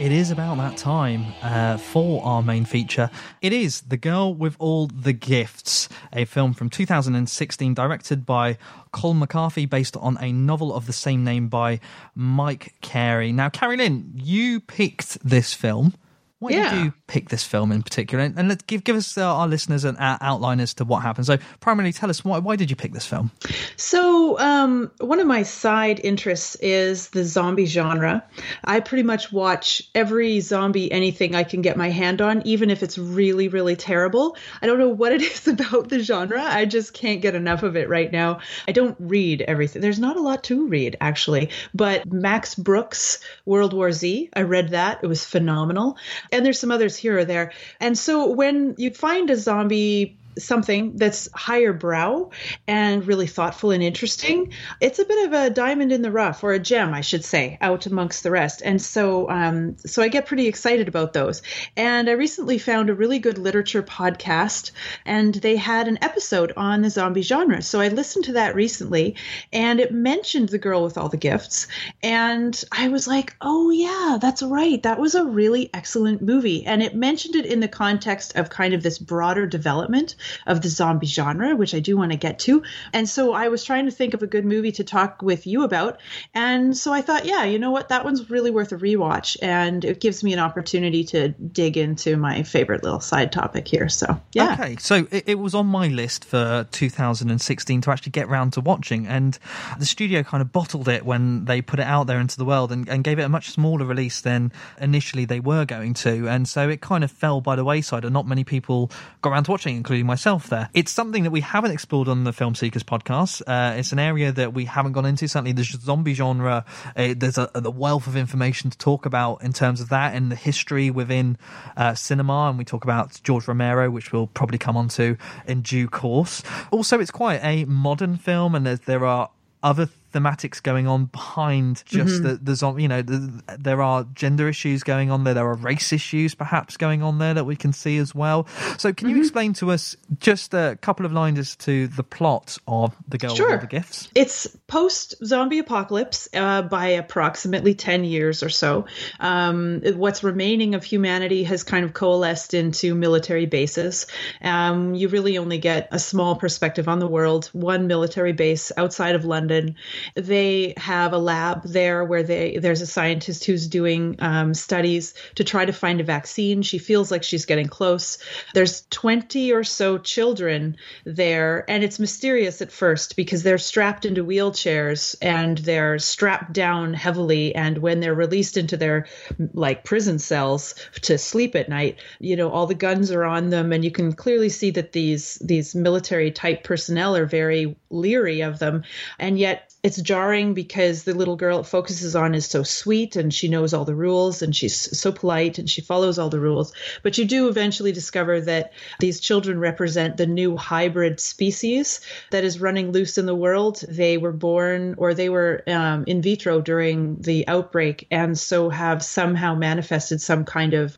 It 0.00 0.12
is 0.12 0.30
about 0.30 0.56
that 0.56 0.78
time 0.78 1.26
uh, 1.42 1.76
for 1.76 2.24
our 2.24 2.42
main 2.42 2.64
feature. 2.64 3.10
It 3.42 3.52
is 3.52 3.82
The 3.82 3.98
Girl 3.98 4.32
with 4.32 4.56
All 4.58 4.86
the 4.86 5.12
Gifts, 5.12 5.90
a 6.10 6.24
film 6.24 6.54
from 6.54 6.70
2016 6.70 7.74
directed 7.74 8.24
by 8.24 8.56
Colm 8.94 9.18
McCarthy 9.18 9.66
based 9.66 9.98
on 9.98 10.16
a 10.18 10.32
novel 10.32 10.72
of 10.72 10.86
the 10.86 10.94
same 10.94 11.22
name 11.22 11.48
by 11.48 11.80
Mike 12.14 12.76
Carey. 12.80 13.30
Now, 13.30 13.50
Carrie 13.50 13.76
Lynn, 13.76 14.12
you 14.14 14.60
picked 14.60 15.18
this 15.22 15.52
film 15.52 15.92
Why 16.40 16.50
Yeah. 16.52 16.70
did 16.74 16.84
you 16.84 16.92
pick 17.06 17.28
this 17.28 17.44
film 17.44 17.70
in 17.70 17.82
particular? 17.82 18.24
And, 18.24 18.38
and 18.38 18.48
let, 18.48 18.66
give 18.66 18.82
give 18.82 18.96
us 18.96 19.16
uh, 19.18 19.24
our 19.24 19.46
listeners 19.46 19.84
an 19.84 19.96
uh, 19.98 20.16
outline 20.22 20.58
as 20.58 20.72
to 20.74 20.84
what 20.84 21.02
happened. 21.02 21.26
So, 21.26 21.36
primarily, 21.60 21.92
tell 21.92 22.08
us 22.10 22.24
why 22.24 22.38
why 22.38 22.56
did 22.56 22.70
you 22.70 22.76
pick 22.76 22.92
this 22.94 23.06
film? 23.06 23.30
So, 23.76 24.38
um, 24.38 24.90
one 25.00 25.20
of 25.20 25.26
my 25.26 25.42
side 25.42 26.00
interests 26.02 26.54
is 26.56 27.10
the 27.10 27.24
zombie 27.24 27.66
genre. 27.66 28.24
I 28.64 28.80
pretty 28.80 29.02
much 29.02 29.30
watch 29.32 29.82
every 29.94 30.40
zombie 30.40 30.90
anything 30.90 31.34
I 31.34 31.44
can 31.44 31.60
get 31.60 31.76
my 31.76 31.90
hand 31.90 32.22
on, 32.22 32.40
even 32.46 32.70
if 32.70 32.82
it's 32.82 32.96
really, 32.96 33.48
really 33.48 33.76
terrible. 33.76 34.36
I 34.62 34.66
don't 34.66 34.78
know 34.78 34.88
what 34.88 35.12
it 35.12 35.20
is 35.30 35.46
about 35.46 35.90
the 35.90 36.00
genre. 36.02 36.42
I 36.42 36.64
just 36.64 36.94
can't 36.94 37.20
get 37.20 37.34
enough 37.34 37.62
of 37.62 37.76
it 37.76 37.90
right 37.90 38.10
now. 38.10 38.40
I 38.66 38.72
don't 38.72 38.96
read 38.98 39.42
everything. 39.42 39.82
There's 39.82 39.98
not 40.00 40.16
a 40.16 40.20
lot 40.22 40.42
to 40.44 40.66
read, 40.68 40.96
actually. 41.02 41.50
But 41.74 42.10
Max 42.10 42.54
Brooks' 42.54 43.18
World 43.44 43.74
War 43.74 43.92
Z, 43.92 44.30
I 44.34 44.40
read 44.42 44.70
that. 44.70 45.00
It 45.02 45.06
was 45.06 45.22
phenomenal. 45.24 45.98
And 46.32 46.44
there's 46.44 46.60
some 46.60 46.70
others 46.70 46.96
here 46.96 47.18
or 47.18 47.24
there. 47.24 47.52
And 47.80 47.98
so 47.98 48.30
when 48.30 48.74
you 48.78 48.90
find 48.90 49.30
a 49.30 49.36
zombie 49.36 50.19
something 50.38 50.96
that's 50.96 51.28
higher 51.32 51.72
brow 51.72 52.30
and 52.66 53.06
really 53.06 53.26
thoughtful 53.26 53.70
and 53.70 53.82
interesting. 53.82 54.52
It's 54.80 54.98
a 54.98 55.04
bit 55.04 55.26
of 55.26 55.32
a 55.32 55.50
diamond 55.50 55.92
in 55.92 56.02
the 56.02 56.10
rough 56.12 56.42
or 56.44 56.52
a 56.52 56.58
gem 56.58 56.94
i 56.94 57.00
should 57.00 57.24
say 57.24 57.58
out 57.60 57.86
amongst 57.86 58.22
the 58.22 58.30
rest. 58.30 58.62
And 58.64 58.80
so 58.80 59.28
um, 59.30 59.76
so 59.78 60.02
i 60.02 60.08
get 60.08 60.26
pretty 60.26 60.46
excited 60.46 60.88
about 60.88 61.12
those. 61.12 61.42
And 61.76 62.08
i 62.08 62.12
recently 62.12 62.58
found 62.58 62.90
a 62.90 62.94
really 62.94 63.18
good 63.18 63.38
literature 63.38 63.82
podcast 63.82 64.70
and 65.04 65.34
they 65.34 65.56
had 65.56 65.88
an 65.88 65.98
episode 66.02 66.52
on 66.56 66.82
the 66.82 66.90
zombie 66.90 67.22
genre. 67.22 67.62
So 67.62 67.80
i 67.80 67.88
listened 67.88 68.26
to 68.26 68.32
that 68.34 68.54
recently 68.54 69.16
and 69.52 69.80
it 69.80 69.92
mentioned 69.92 70.48
the 70.48 70.58
girl 70.58 70.82
with 70.82 70.98
all 70.98 71.08
the 71.08 71.16
gifts. 71.16 71.66
And 72.02 72.62
i 72.72 72.88
was 72.88 73.06
like 73.06 73.36
oh 73.40 73.70
yeah 73.70 74.18
that's 74.20 74.42
right. 74.42 74.82
That 74.82 74.98
was 74.98 75.14
a 75.14 75.24
really 75.24 75.70
excellent 75.72 76.22
movie. 76.22 76.66
And 76.66 76.82
it 76.82 76.94
mentioned 76.94 77.36
it 77.36 77.46
in 77.46 77.60
the 77.60 77.68
context 77.68 78.36
of 78.36 78.50
kind 78.50 78.74
of 78.74 78.82
this 78.82 78.98
broader 78.98 79.46
development 79.46 80.14
of 80.46 80.62
the 80.62 80.68
zombie 80.68 81.06
genre, 81.06 81.56
which 81.56 81.74
I 81.74 81.80
do 81.80 81.96
want 81.96 82.12
to 82.12 82.18
get 82.18 82.38
to. 82.40 82.62
And 82.92 83.08
so 83.08 83.32
I 83.32 83.48
was 83.48 83.64
trying 83.64 83.86
to 83.86 83.90
think 83.90 84.14
of 84.14 84.22
a 84.22 84.26
good 84.26 84.44
movie 84.44 84.72
to 84.72 84.84
talk 84.84 85.22
with 85.22 85.46
you 85.46 85.64
about. 85.64 86.00
And 86.34 86.76
so 86.76 86.92
I 86.92 87.02
thought, 87.02 87.24
yeah, 87.24 87.44
you 87.44 87.58
know 87.58 87.70
what? 87.70 87.88
That 87.88 88.04
one's 88.04 88.30
really 88.30 88.50
worth 88.50 88.72
a 88.72 88.76
rewatch. 88.76 89.36
And 89.42 89.84
it 89.84 90.00
gives 90.00 90.22
me 90.22 90.32
an 90.32 90.38
opportunity 90.38 91.04
to 91.04 91.28
dig 91.28 91.76
into 91.76 92.16
my 92.16 92.42
favorite 92.42 92.82
little 92.82 93.00
side 93.00 93.32
topic 93.32 93.68
here. 93.68 93.88
So, 93.88 94.20
yeah. 94.32 94.54
Okay, 94.54 94.76
so 94.76 95.06
it, 95.10 95.24
it 95.26 95.38
was 95.38 95.54
on 95.54 95.66
my 95.66 95.88
list 95.88 96.24
for 96.24 96.66
2016 96.70 97.80
to 97.82 97.90
actually 97.90 98.12
get 98.12 98.28
round 98.28 98.52
to 98.54 98.60
watching, 98.60 99.06
and 99.06 99.38
the 99.78 99.86
studio 99.86 100.22
kind 100.22 100.40
of 100.40 100.52
bottled 100.52 100.88
it 100.88 101.04
when 101.04 101.44
they 101.44 101.62
put 101.62 101.80
it 101.80 101.86
out 101.86 102.06
there 102.06 102.20
into 102.20 102.36
the 102.36 102.44
world 102.44 102.72
and, 102.72 102.88
and 102.88 103.04
gave 103.04 103.18
it 103.18 103.22
a 103.22 103.28
much 103.28 103.50
smaller 103.50 103.84
release 103.84 104.20
than 104.20 104.52
initially 104.80 105.24
they 105.24 105.40
were 105.40 105.64
going 105.64 105.94
to, 105.94 106.28
and 106.28 106.48
so 106.48 106.68
it 106.68 106.80
kind 106.80 107.04
of 107.04 107.10
fell 107.10 107.40
by 107.40 107.56
the 107.56 107.64
wayside, 107.64 108.04
and 108.04 108.12
not 108.12 108.26
many 108.26 108.44
people 108.44 108.90
got 109.22 109.30
around 109.30 109.44
to 109.44 109.50
watching, 109.50 109.76
including 109.76 110.06
myself. 110.10 110.48
There, 110.48 110.68
it's 110.74 110.92
something 110.92 111.22
that 111.22 111.30
we 111.30 111.40
haven't 111.40 111.70
explored 111.70 112.08
on 112.08 112.24
the 112.24 112.32
Film 112.32 112.54
Seekers 112.54 112.82
podcast. 112.82 113.42
Uh, 113.46 113.76
it's 113.76 113.92
an 113.92 113.98
area 113.98 114.32
that 114.32 114.52
we 114.52 114.66
haven't 114.66 114.92
gone 114.92 115.06
into. 115.06 115.26
Certainly, 115.26 115.52
the 115.52 115.64
zombie 115.64 116.14
genre. 116.14 116.64
Uh, 116.96 117.14
there's 117.16 117.38
a, 117.38 117.50
a 117.54 117.70
wealth 117.70 118.06
of 118.06 118.16
information 118.16 118.70
to 118.70 118.76
talk 118.76 119.06
about 119.06 119.42
in 119.42 119.52
terms 119.52 119.80
of 119.80 119.88
that 119.88 120.14
and 120.14 120.30
the 120.30 120.36
history 120.36 120.90
within 120.90 121.38
uh, 121.76 121.94
cinema, 121.94 122.48
and 122.50 122.58
we 122.58 122.64
talk 122.64 122.84
about 122.84 123.20
George 123.22 123.48
Romero, 123.48 123.90
which 123.90 124.12
we'll 124.12 124.26
probably 124.26 124.58
come 124.58 124.76
on 124.76 124.88
to 124.88 125.16
in 125.46 125.62
due 125.62 125.88
course. 125.88 126.42
Also, 126.70 127.00
it's 127.00 127.10
quite 127.10 127.40
a 127.42 127.64
modern 127.64 128.16
film, 128.16 128.54
and 128.54 128.66
there 128.66 129.06
are 129.06 129.30
other 129.62 129.88
thematics 130.12 130.62
going 130.62 130.86
on 130.86 131.06
behind 131.06 131.82
just 131.86 132.20
Mhm. 132.20 132.22
the, 132.22 132.34
the 132.42 132.54
zombie. 132.54 132.82
You 132.82 132.88
know, 132.88 133.02
the, 133.02 133.42
there 133.58 133.82
are 133.82 134.04
gender 134.14 134.48
issues 134.48 134.82
going 134.82 135.10
on 135.10 135.24
there. 135.24 135.34
There 135.34 135.46
are 135.48 135.54
race 135.54 135.92
issues 135.92 136.34
perhaps 136.34 136.76
going 136.76 137.02
on 137.02 137.18
there 137.18 137.34
that 137.34 137.44
we 137.44 137.56
can 137.56 137.72
see 137.72 137.98
as 137.98 138.14
well. 138.14 138.46
So, 138.78 138.92
can 138.92 139.08
you 139.08 139.14
Mm-hmm. 139.16 139.22
explain 139.22 139.52
to 139.54 139.70
us 139.70 139.96
just 140.18 140.54
a 140.54 140.78
couple 140.80 141.04
of 141.06 141.12
lines 141.12 141.38
as 141.38 141.56
to 141.56 141.86
the 141.88 142.02
plot 142.02 142.56
of 142.66 142.94
The 143.08 143.18
Girl 143.18 143.30
with 143.32 143.40
All 143.40 143.48
Sure. 143.48 143.58
the 143.58 143.66
Gifts? 143.66 144.08
It's 144.14 144.46
post 144.66 145.14
zombie 145.24 145.58
apocalypse 145.58 146.28
uh, 146.34 146.62
by 146.62 146.86
approximately 146.88 147.74
10 147.74 148.04
years 148.04 148.42
or 148.42 148.48
so. 148.48 148.86
Um, 149.18 149.80
what's 149.96 150.22
remaining 150.22 150.74
of 150.74 150.84
humanity 150.84 151.44
has 151.44 151.62
kind 151.64 151.84
of 151.84 151.92
coalesced 151.92 152.54
into 152.54 152.94
military 152.94 153.46
bases. 153.46 154.06
Um, 154.42 154.94
you 154.94 155.08
really 155.08 155.38
only 155.38 155.58
get 155.58 155.88
a 155.90 155.98
small 155.98 156.36
perspective 156.36 156.88
on 156.88 156.98
the 156.98 157.06
world, 157.06 157.50
one 157.52 157.86
military 157.86 158.32
base 158.32 158.72
outside 158.76 159.14
of 159.14 159.24
London. 159.24 159.76
They 160.14 160.74
have 160.76 161.12
a 161.12 161.18
lab 161.18 161.64
there 161.64 162.04
where 162.04 162.22
they 162.22 162.58
there's 162.58 162.80
a 162.80 162.86
scientist 162.86 163.44
who's 163.44 163.66
doing 163.66 164.16
um, 164.18 164.54
studies 164.54 165.14
to 165.36 165.44
try 165.44 165.64
to 165.64 165.72
find 165.72 166.00
a 166.00 166.04
vaccine. 166.04 166.62
She 166.62 166.78
feels 166.78 167.10
like 167.10 167.22
she's 167.22 167.46
getting 167.46 167.68
close. 167.68 168.18
There's 168.54 168.86
20 168.90 169.52
or 169.52 169.64
so 169.64 169.98
children 169.98 170.76
there, 171.04 171.64
and 171.68 171.84
it's 171.84 171.98
mysterious 171.98 172.62
at 172.62 172.72
first 172.72 173.16
because 173.16 173.42
they're 173.42 173.58
strapped 173.58 174.04
into 174.04 174.24
wheelchairs 174.24 175.16
and 175.22 175.58
they're 175.58 175.98
strapped 175.98 176.52
down 176.52 176.94
heavily. 176.94 177.54
And 177.54 177.78
when 177.78 178.00
they're 178.00 178.14
released 178.14 178.56
into 178.56 178.76
their 178.76 179.06
like 179.54 179.84
prison 179.84 180.18
cells 180.18 180.74
to 181.02 181.18
sleep 181.18 181.54
at 181.54 181.68
night, 181.68 182.00
you 182.18 182.36
know, 182.36 182.50
all 182.50 182.66
the 182.66 182.74
guns 182.74 183.10
are 183.10 183.24
on 183.24 183.50
them, 183.50 183.72
and 183.72 183.84
you 183.84 183.90
can 183.90 184.12
clearly 184.12 184.48
see 184.48 184.70
that 184.70 184.92
these 184.92 185.36
these 185.36 185.74
military 185.74 186.30
type 186.30 186.64
personnel 186.64 187.16
are 187.16 187.26
very 187.26 187.76
leery 187.90 188.40
of 188.40 188.58
them, 188.58 188.84
and 189.18 189.38
yet 189.38 189.69
it's 189.82 190.00
jarring 190.00 190.52
because 190.52 191.04
the 191.04 191.14
little 191.14 191.36
girl 191.36 191.60
it 191.60 191.66
focuses 191.66 192.14
on 192.14 192.34
is 192.34 192.44
so 192.44 192.62
sweet 192.62 193.16
and 193.16 193.32
she 193.32 193.48
knows 193.48 193.72
all 193.72 193.86
the 193.86 193.94
rules 193.94 194.42
and 194.42 194.54
she's 194.54 194.98
so 194.98 195.10
polite 195.10 195.58
and 195.58 195.70
she 195.70 195.80
follows 195.80 196.18
all 196.18 196.28
the 196.28 196.40
rules. 196.40 196.74
But 197.02 197.16
you 197.16 197.24
do 197.24 197.48
eventually 197.48 197.92
discover 197.92 198.42
that 198.42 198.72
these 198.98 199.20
children 199.20 199.58
represent 199.58 200.18
the 200.18 200.26
new 200.26 200.56
hybrid 200.56 201.18
species 201.18 202.02
that 202.30 202.44
is 202.44 202.60
running 202.60 202.92
loose 202.92 203.16
in 203.16 203.24
the 203.24 203.34
world. 203.34 203.82
They 203.88 204.18
were 204.18 204.32
born 204.32 204.96
or 204.98 205.14
they 205.14 205.30
were 205.30 205.62
um, 205.66 206.04
in 206.06 206.20
vitro 206.20 206.60
during 206.60 207.16
the 207.16 207.48
outbreak 207.48 208.06
and 208.10 208.38
so 208.38 208.68
have 208.68 209.02
somehow 209.02 209.54
manifested 209.54 210.20
some 210.20 210.44
kind 210.44 210.74
of 210.74 210.96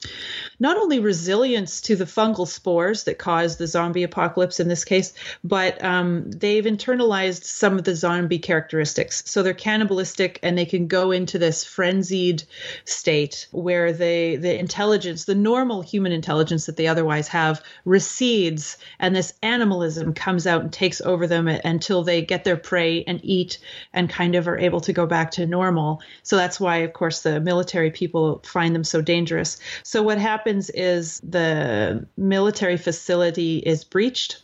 not 0.59 0.77
only 0.77 0.99
resilience 0.99 1.83
to 1.83 1.95
the 1.95 2.05
fungal 2.05 2.49
spores 2.49 3.05
that 3.05 3.19
caused 3.19 3.59
the 3.59 3.67
zombie 3.69 4.03
apocalypse 4.03 4.59
in 4.59 4.67
this 4.67 4.85
case, 4.85 5.13
but 5.45 5.83
um, 5.85 6.29
they've 6.33 6.65
internalized 6.65 7.45
some 7.45 7.79
of 7.79 7.85
the 7.85 7.95
zombie 7.95 8.41
characteristics. 8.41 8.72
So 9.27 9.43
they're 9.43 9.55
cannibalistic 9.55 10.39
and 10.43 10.57
they 10.57 10.65
can 10.65 10.87
go 10.87 11.11
into 11.11 11.39
this 11.39 11.65
frenzied 11.65 12.45
state 12.85 13.47
where 13.51 13.93
they, 13.93 14.37
the 14.37 14.59
intelligence, 14.59 15.25
the 15.25 15.35
normal 15.35 15.83
human 15.83 16.13
intelligence 16.13 16.67
that 16.67 16.77
they 16.77 16.87
otherwise 16.87 17.29
have, 17.29 17.63
recedes 17.85 18.79
and 18.99 19.15
this 19.15 19.35
animalism 19.43 20.15
comes 20.15 20.47
out 20.47 20.63
and 20.63 20.73
takes 20.73 21.01
over 21.01 21.27
them 21.27 21.49
until 21.49 22.03
they 22.03 22.23
get 22.23 22.45
their 22.45 22.57
prey 22.57 23.05
and 23.05 23.21
eat 23.23 23.59
and 23.93 24.09
kind 24.09 24.35
of 24.35 24.49
are 24.49 24.59
able 24.59 24.81
to 24.81 24.93
go 24.93 25.07
back 25.07 25.31
to 25.33 25.47
normal. 25.47 26.01
So 26.23 26.37
that's 26.37 26.61
why, 26.61 26.79
of 26.79 26.93
course, 26.93 27.23
the 27.23 27.41
military 27.41 27.91
people 27.91 28.41
find 28.45 28.75
them 28.75 28.85
so 28.85 29.03
dangerous. 29.03 29.59
So 29.83 30.03
what 30.03 30.19
happens 30.19 30.71
is 30.71 31.21
the 31.21 32.07
military 32.17 32.77
facility 32.77 33.59
is 33.59 33.85
breached. 33.85 34.43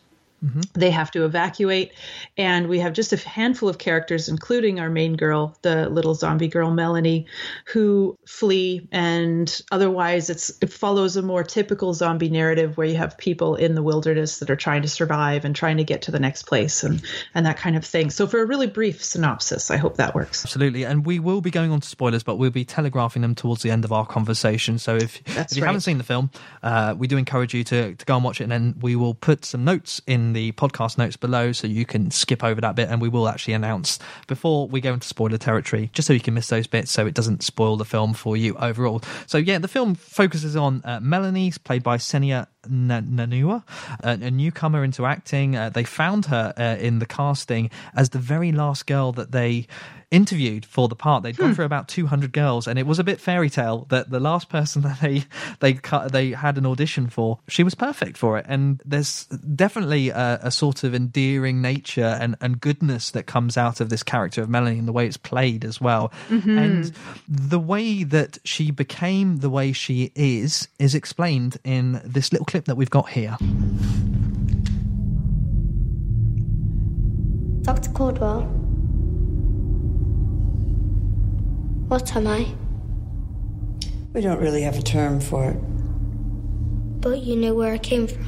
They 0.74 0.90
have 0.90 1.10
to 1.12 1.24
evacuate, 1.24 1.92
and 2.36 2.68
we 2.68 2.78
have 2.78 2.92
just 2.92 3.12
a 3.12 3.16
handful 3.16 3.68
of 3.68 3.78
characters, 3.78 4.28
including 4.28 4.78
our 4.78 4.88
main 4.88 5.16
girl, 5.16 5.56
the 5.62 5.88
little 5.88 6.14
zombie 6.14 6.48
girl 6.48 6.70
Melanie, 6.70 7.26
who 7.66 8.16
flee. 8.26 8.86
And 8.92 9.60
otherwise, 9.72 10.30
it's 10.30 10.52
it 10.60 10.72
follows 10.72 11.16
a 11.16 11.22
more 11.22 11.42
typical 11.42 11.92
zombie 11.94 12.30
narrative 12.30 12.76
where 12.76 12.86
you 12.86 12.96
have 12.96 13.18
people 13.18 13.56
in 13.56 13.74
the 13.74 13.82
wilderness 13.82 14.38
that 14.38 14.50
are 14.50 14.56
trying 14.56 14.82
to 14.82 14.88
survive 14.88 15.44
and 15.44 15.56
trying 15.56 15.78
to 15.78 15.84
get 15.84 16.02
to 16.02 16.10
the 16.10 16.20
next 16.20 16.44
place, 16.44 16.84
and 16.84 17.02
and 17.34 17.44
that 17.46 17.56
kind 17.56 17.76
of 17.76 17.84
thing. 17.84 18.10
So, 18.10 18.26
for 18.26 18.40
a 18.40 18.46
really 18.46 18.68
brief 18.68 19.02
synopsis, 19.02 19.70
I 19.70 19.76
hope 19.76 19.96
that 19.96 20.14
works. 20.14 20.44
Absolutely, 20.44 20.84
and 20.84 21.04
we 21.04 21.18
will 21.18 21.40
be 21.40 21.50
going 21.50 21.72
on 21.72 21.80
to 21.80 21.88
spoilers, 21.88 22.22
but 22.22 22.36
we'll 22.36 22.50
be 22.50 22.64
telegraphing 22.64 23.22
them 23.22 23.34
towards 23.34 23.62
the 23.62 23.70
end 23.70 23.84
of 23.84 23.92
our 23.92 24.06
conversation. 24.06 24.78
So 24.78 24.96
if, 24.96 25.22
That's 25.24 25.52
if 25.52 25.58
you 25.58 25.64
right. 25.64 25.68
haven't 25.68 25.82
seen 25.82 25.98
the 25.98 26.04
film, 26.04 26.30
uh, 26.62 26.94
we 26.96 27.06
do 27.06 27.16
encourage 27.16 27.54
you 27.54 27.64
to, 27.64 27.94
to 27.94 28.04
go 28.06 28.14
and 28.14 28.24
watch 28.24 28.40
it, 28.40 28.44
and 28.44 28.52
then 28.52 28.74
we 28.80 28.96
will 28.96 29.14
put 29.14 29.44
some 29.44 29.64
notes 29.64 30.00
in 30.06 30.27
the 30.32 30.52
podcast 30.52 30.98
notes 30.98 31.16
below, 31.16 31.52
so 31.52 31.66
you 31.66 31.84
can 31.84 32.10
skip 32.10 32.42
over 32.44 32.60
that 32.60 32.74
bit, 32.74 32.88
and 32.88 33.00
we 33.00 33.08
will 33.08 33.28
actually 33.28 33.54
announce 33.54 33.98
before 34.26 34.68
we 34.68 34.80
go 34.80 34.92
into 34.92 35.06
spoiler 35.06 35.38
territory, 35.38 35.90
just 35.92 36.06
so 36.06 36.12
you 36.12 36.20
can 36.20 36.34
miss 36.34 36.48
those 36.48 36.66
bits, 36.66 36.90
so 36.90 37.06
it 37.06 37.14
doesn't 37.14 37.42
spoil 37.42 37.76
the 37.76 37.84
film 37.84 38.14
for 38.14 38.36
you 38.36 38.54
overall. 38.56 39.02
So 39.26 39.38
yeah, 39.38 39.58
the 39.58 39.68
film 39.68 39.94
focuses 39.94 40.56
on 40.56 40.82
uh, 40.84 41.00
Melanie, 41.00 41.52
played 41.64 41.82
by 41.82 41.96
Sennia 41.96 42.46
Nanua, 42.68 43.64
a, 44.00 44.10
a 44.10 44.30
newcomer 44.30 44.84
into 44.84 45.06
acting. 45.06 45.56
Uh, 45.56 45.70
they 45.70 45.84
found 45.84 46.26
her 46.26 46.52
uh, 46.56 46.76
in 46.80 46.98
the 46.98 47.06
casting 47.06 47.70
as 47.94 48.10
the 48.10 48.18
very 48.18 48.52
last 48.52 48.86
girl 48.86 49.12
that 49.12 49.32
they 49.32 49.66
interviewed 50.10 50.64
for 50.64 50.88
the 50.88 50.96
part. 50.96 51.22
They'd 51.22 51.36
gone 51.36 51.48
Hmm. 51.50 51.54
through 51.54 51.64
about 51.66 51.86
200 51.88 52.32
girls, 52.32 52.66
and 52.66 52.78
it 52.78 52.86
was 52.86 52.98
a 52.98 53.04
bit 53.04 53.20
fairy 53.20 53.50
tale 53.50 53.86
that 53.90 54.08
the 54.10 54.20
last 54.20 54.48
person 54.48 54.80
that 54.88 55.00
they 55.00 55.24
they 55.60 55.74
cut, 55.74 56.12
they 56.12 56.30
had 56.32 56.56
an 56.56 56.64
audition 56.64 57.08
for, 57.08 57.38
she 57.48 57.62
was 57.62 57.74
perfect 57.74 58.16
for 58.16 58.38
it. 58.38 58.46
And 58.48 58.80
there's 58.86 59.24
definitely 59.26 60.08
a, 60.08 60.40
a 60.42 60.50
sort 60.50 60.82
of 60.84 60.94
endearing 60.94 61.60
nature 61.60 62.16
and, 62.20 62.36
and 62.40 62.60
goodness 62.60 63.10
that 63.10 63.26
comes 63.26 63.56
out 63.58 63.80
of 63.80 63.90
this 63.90 64.02
character 64.02 64.40
of 64.40 64.48
Melanie 64.48 64.78
and 64.78 64.88
the 64.88 64.92
way 64.92 65.06
it's 65.06 65.16
played 65.18 65.64
as 65.64 65.80
well. 65.80 66.10
Mhm. 66.30 66.58
And 66.58 66.92
the 67.28 67.58
way 67.60 68.02
that 68.04 68.38
she 68.44 68.70
became 68.70 69.38
the 69.38 69.50
way 69.50 69.72
she 69.72 70.10
is 70.14 70.68
is 70.78 70.94
explained 70.94 71.58
in 71.64 72.00
this 72.04 72.32
little 72.32 72.46
clip 72.46 72.64
that 72.64 72.76
we've 72.76 72.88
got 72.90 73.10
here. 73.10 73.36
Dr. 77.62 77.90
Caldwell. 77.90 78.67
What 81.88 82.14
am 82.14 82.26
I? 82.26 82.46
We 84.12 84.20
don't 84.20 84.40
really 84.40 84.60
have 84.62 84.78
a 84.78 84.82
term 84.82 85.20
for 85.20 85.50
it. 85.50 85.56
But 87.00 87.22
you 87.22 87.34
know 87.34 87.54
where 87.54 87.72
I 87.72 87.78
came 87.78 88.06
from. 88.06 88.26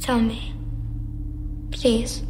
Tell 0.00 0.20
me. 0.20 0.54
Please. 1.70 2.22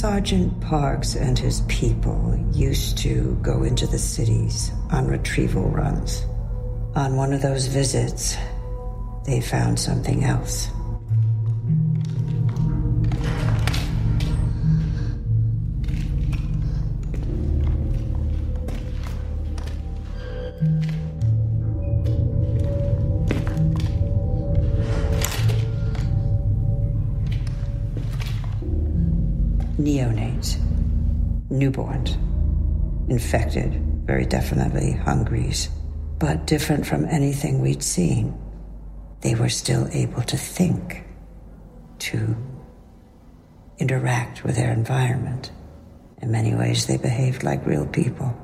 Sergeant 0.00 0.58
Parks 0.62 1.14
and 1.14 1.38
his 1.38 1.60
people 1.68 2.34
used 2.54 2.96
to 2.96 3.38
go 3.42 3.64
into 3.64 3.86
the 3.86 3.98
cities 3.98 4.72
on 4.90 5.06
retrieval 5.06 5.68
runs. 5.68 6.24
On 6.94 7.16
one 7.16 7.34
of 7.34 7.42
those 7.42 7.66
visits, 7.66 8.34
they 9.26 9.42
found 9.42 9.78
something 9.78 10.24
else. 10.24 10.70
Neonates, 29.80 30.58
newborns, 31.50 32.14
infected, 33.08 33.72
very 34.04 34.26
definitely 34.26 34.92
hungries, 34.92 35.70
but 36.18 36.46
different 36.46 36.86
from 36.86 37.06
anything 37.06 37.62
we'd 37.62 37.82
seen. 37.82 38.38
They 39.22 39.34
were 39.34 39.48
still 39.48 39.88
able 39.90 40.20
to 40.24 40.36
think, 40.36 41.04
to 42.00 42.36
interact 43.78 44.44
with 44.44 44.56
their 44.56 44.70
environment. 44.70 45.50
In 46.20 46.30
many 46.30 46.54
ways, 46.54 46.86
they 46.86 46.98
behaved 46.98 47.42
like 47.42 47.64
real 47.64 47.86
people. 47.86 48.36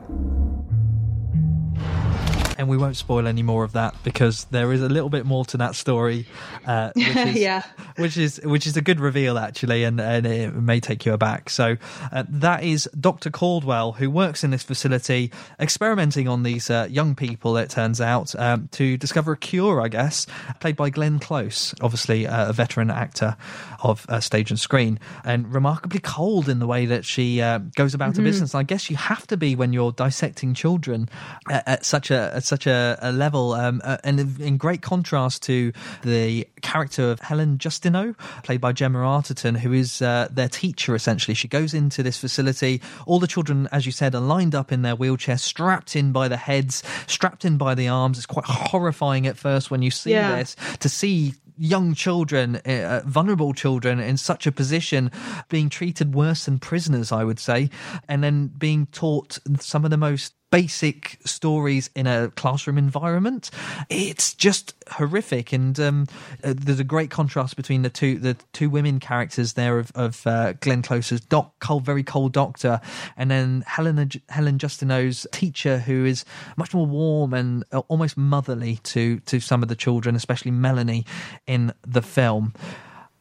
And 2.58 2.68
we 2.68 2.76
won't 2.78 2.96
spoil 2.96 3.26
any 3.26 3.42
more 3.42 3.64
of 3.64 3.72
that 3.72 3.94
because 4.02 4.44
there 4.46 4.72
is 4.72 4.80
a 4.82 4.88
little 4.88 5.10
bit 5.10 5.26
more 5.26 5.44
to 5.46 5.56
that 5.58 5.74
story, 5.74 6.26
uh, 6.66 6.90
which 6.94 7.06
is, 7.16 7.36
Yeah. 7.36 7.62
which 7.96 8.16
is 8.16 8.40
which 8.44 8.66
is 8.66 8.76
a 8.76 8.80
good 8.80 8.98
reveal 8.98 9.38
actually, 9.38 9.84
and, 9.84 10.00
and 10.00 10.26
it 10.26 10.54
may 10.54 10.80
take 10.80 11.04
you 11.04 11.12
aback. 11.12 11.50
So 11.50 11.76
uh, 12.12 12.24
that 12.28 12.64
is 12.64 12.88
Dr. 12.98 13.30
Caldwell, 13.30 13.92
who 13.92 14.08
works 14.10 14.42
in 14.42 14.50
this 14.52 14.62
facility, 14.62 15.30
experimenting 15.60 16.28
on 16.28 16.42
these 16.44 16.70
uh, 16.70 16.86
young 16.90 17.14
people. 17.14 17.56
It 17.58 17.68
turns 17.70 18.00
out 18.00 18.34
um, 18.38 18.68
to 18.72 18.96
discover 18.96 19.32
a 19.32 19.36
cure, 19.36 19.80
I 19.82 19.88
guess, 19.88 20.26
played 20.60 20.76
by 20.76 20.88
Glenn 20.90 21.18
Close, 21.18 21.74
obviously 21.82 22.26
uh, 22.26 22.48
a 22.48 22.52
veteran 22.52 22.90
actor 22.90 23.36
of 23.82 24.06
uh, 24.08 24.20
stage 24.20 24.50
and 24.50 24.58
screen, 24.58 24.98
and 25.24 25.52
remarkably 25.52 26.00
cold 26.00 26.48
in 26.48 26.58
the 26.58 26.66
way 26.66 26.86
that 26.86 27.04
she 27.04 27.42
uh, 27.42 27.58
goes 27.74 27.92
about 27.94 28.16
her 28.16 28.22
Mhm. 28.22 28.24
business. 28.24 28.54
I 28.54 28.62
guess 28.62 28.88
you 28.88 28.96
have 28.96 29.26
to 29.26 29.36
be 29.36 29.54
when 29.56 29.72
you're 29.74 29.92
dissecting 29.92 30.54
children 30.54 31.08
at, 31.50 31.68
at 31.68 31.84
such 31.84 32.10
a 32.10 32.32
at 32.36 32.44
such 32.46 32.66
a, 32.66 32.98
a 33.02 33.12
level, 33.12 33.52
um, 33.52 33.80
uh, 33.84 33.98
and 34.04 34.40
in 34.40 34.56
great 34.56 34.82
contrast 34.82 35.42
to 35.44 35.72
the 36.02 36.46
character 36.62 37.10
of 37.10 37.20
Helen 37.20 37.58
Justineau, 37.58 38.14
played 38.42 38.60
by 38.60 38.72
Gemma 38.72 38.98
Arterton, 39.00 39.58
who 39.58 39.72
is 39.72 40.00
uh, 40.00 40.28
their 40.30 40.48
teacher 40.48 40.94
essentially. 40.94 41.34
She 41.34 41.48
goes 41.48 41.74
into 41.74 42.02
this 42.02 42.18
facility. 42.18 42.80
All 43.06 43.18
the 43.18 43.26
children, 43.26 43.68
as 43.72 43.86
you 43.86 43.92
said, 43.92 44.14
are 44.14 44.20
lined 44.20 44.54
up 44.54 44.72
in 44.72 44.82
their 44.82 44.96
wheelchairs, 44.96 45.40
strapped 45.40 45.96
in 45.96 46.12
by 46.12 46.28
the 46.28 46.36
heads, 46.36 46.82
strapped 47.06 47.44
in 47.44 47.56
by 47.58 47.74
the 47.74 47.88
arms. 47.88 48.18
It's 48.18 48.26
quite 48.26 48.46
horrifying 48.46 49.26
at 49.26 49.36
first 49.36 49.70
when 49.70 49.82
you 49.82 49.90
see 49.90 50.12
Yeah. 50.12 50.36
this 50.36 50.56
to 50.80 50.88
see 50.88 51.34
young 51.58 51.94
children, 51.94 52.56
uh, 52.56 53.00
vulnerable 53.06 53.54
children, 53.54 53.98
in 53.98 54.18
such 54.18 54.46
a 54.46 54.52
position, 54.52 55.10
being 55.48 55.70
treated 55.70 56.14
worse 56.14 56.44
than 56.44 56.58
prisoners, 56.58 57.10
I 57.10 57.24
would 57.24 57.38
say, 57.40 57.70
and 58.08 58.22
then 58.22 58.48
being 58.48 58.86
taught 58.92 59.38
some 59.58 59.84
of 59.86 59.90
the 59.90 59.96
most 59.96 60.34
basic 60.50 61.18
stories 61.24 61.90
in 61.94 62.06
a 62.06 62.30
classroom 62.36 62.78
environment. 62.78 63.50
It's 63.88 64.34
just 64.34 64.74
horrific, 64.88 65.52
and 65.52 65.78
um, 65.80 66.06
uh, 66.44 66.54
there's 66.56 66.80
a 66.80 66.84
great 66.84 67.10
contrast 67.10 67.56
between 67.56 67.82
the 67.82 67.90
two 67.90 68.18
the 68.18 68.36
two 68.52 68.70
women 68.70 69.00
characters 69.00 69.54
there 69.54 69.78
of, 69.78 69.92
of 69.94 70.26
uh, 70.26 70.52
Glenn 70.54 70.82
Close's 70.82 71.20
doc, 71.20 71.54
cold, 71.60 71.84
very 71.84 72.02
cold 72.02 72.32
doctor, 72.32 72.80
and 73.16 73.30
then 73.30 73.64
Helen 73.66 74.10
Helen 74.28 74.58
Justineau's 74.58 75.26
teacher, 75.32 75.78
who 75.78 76.04
is 76.04 76.24
much 76.56 76.74
more 76.74 76.86
warm 76.86 77.34
and 77.34 77.64
uh, 77.72 77.80
almost 77.88 78.16
motherly 78.16 78.76
to 78.84 79.20
to 79.20 79.40
some 79.40 79.62
of 79.62 79.68
the 79.68 79.76
children, 79.76 80.14
especially 80.14 80.50
Melanie 80.50 81.04
in 81.46 81.72
the 81.86 82.02
film. 82.02 82.52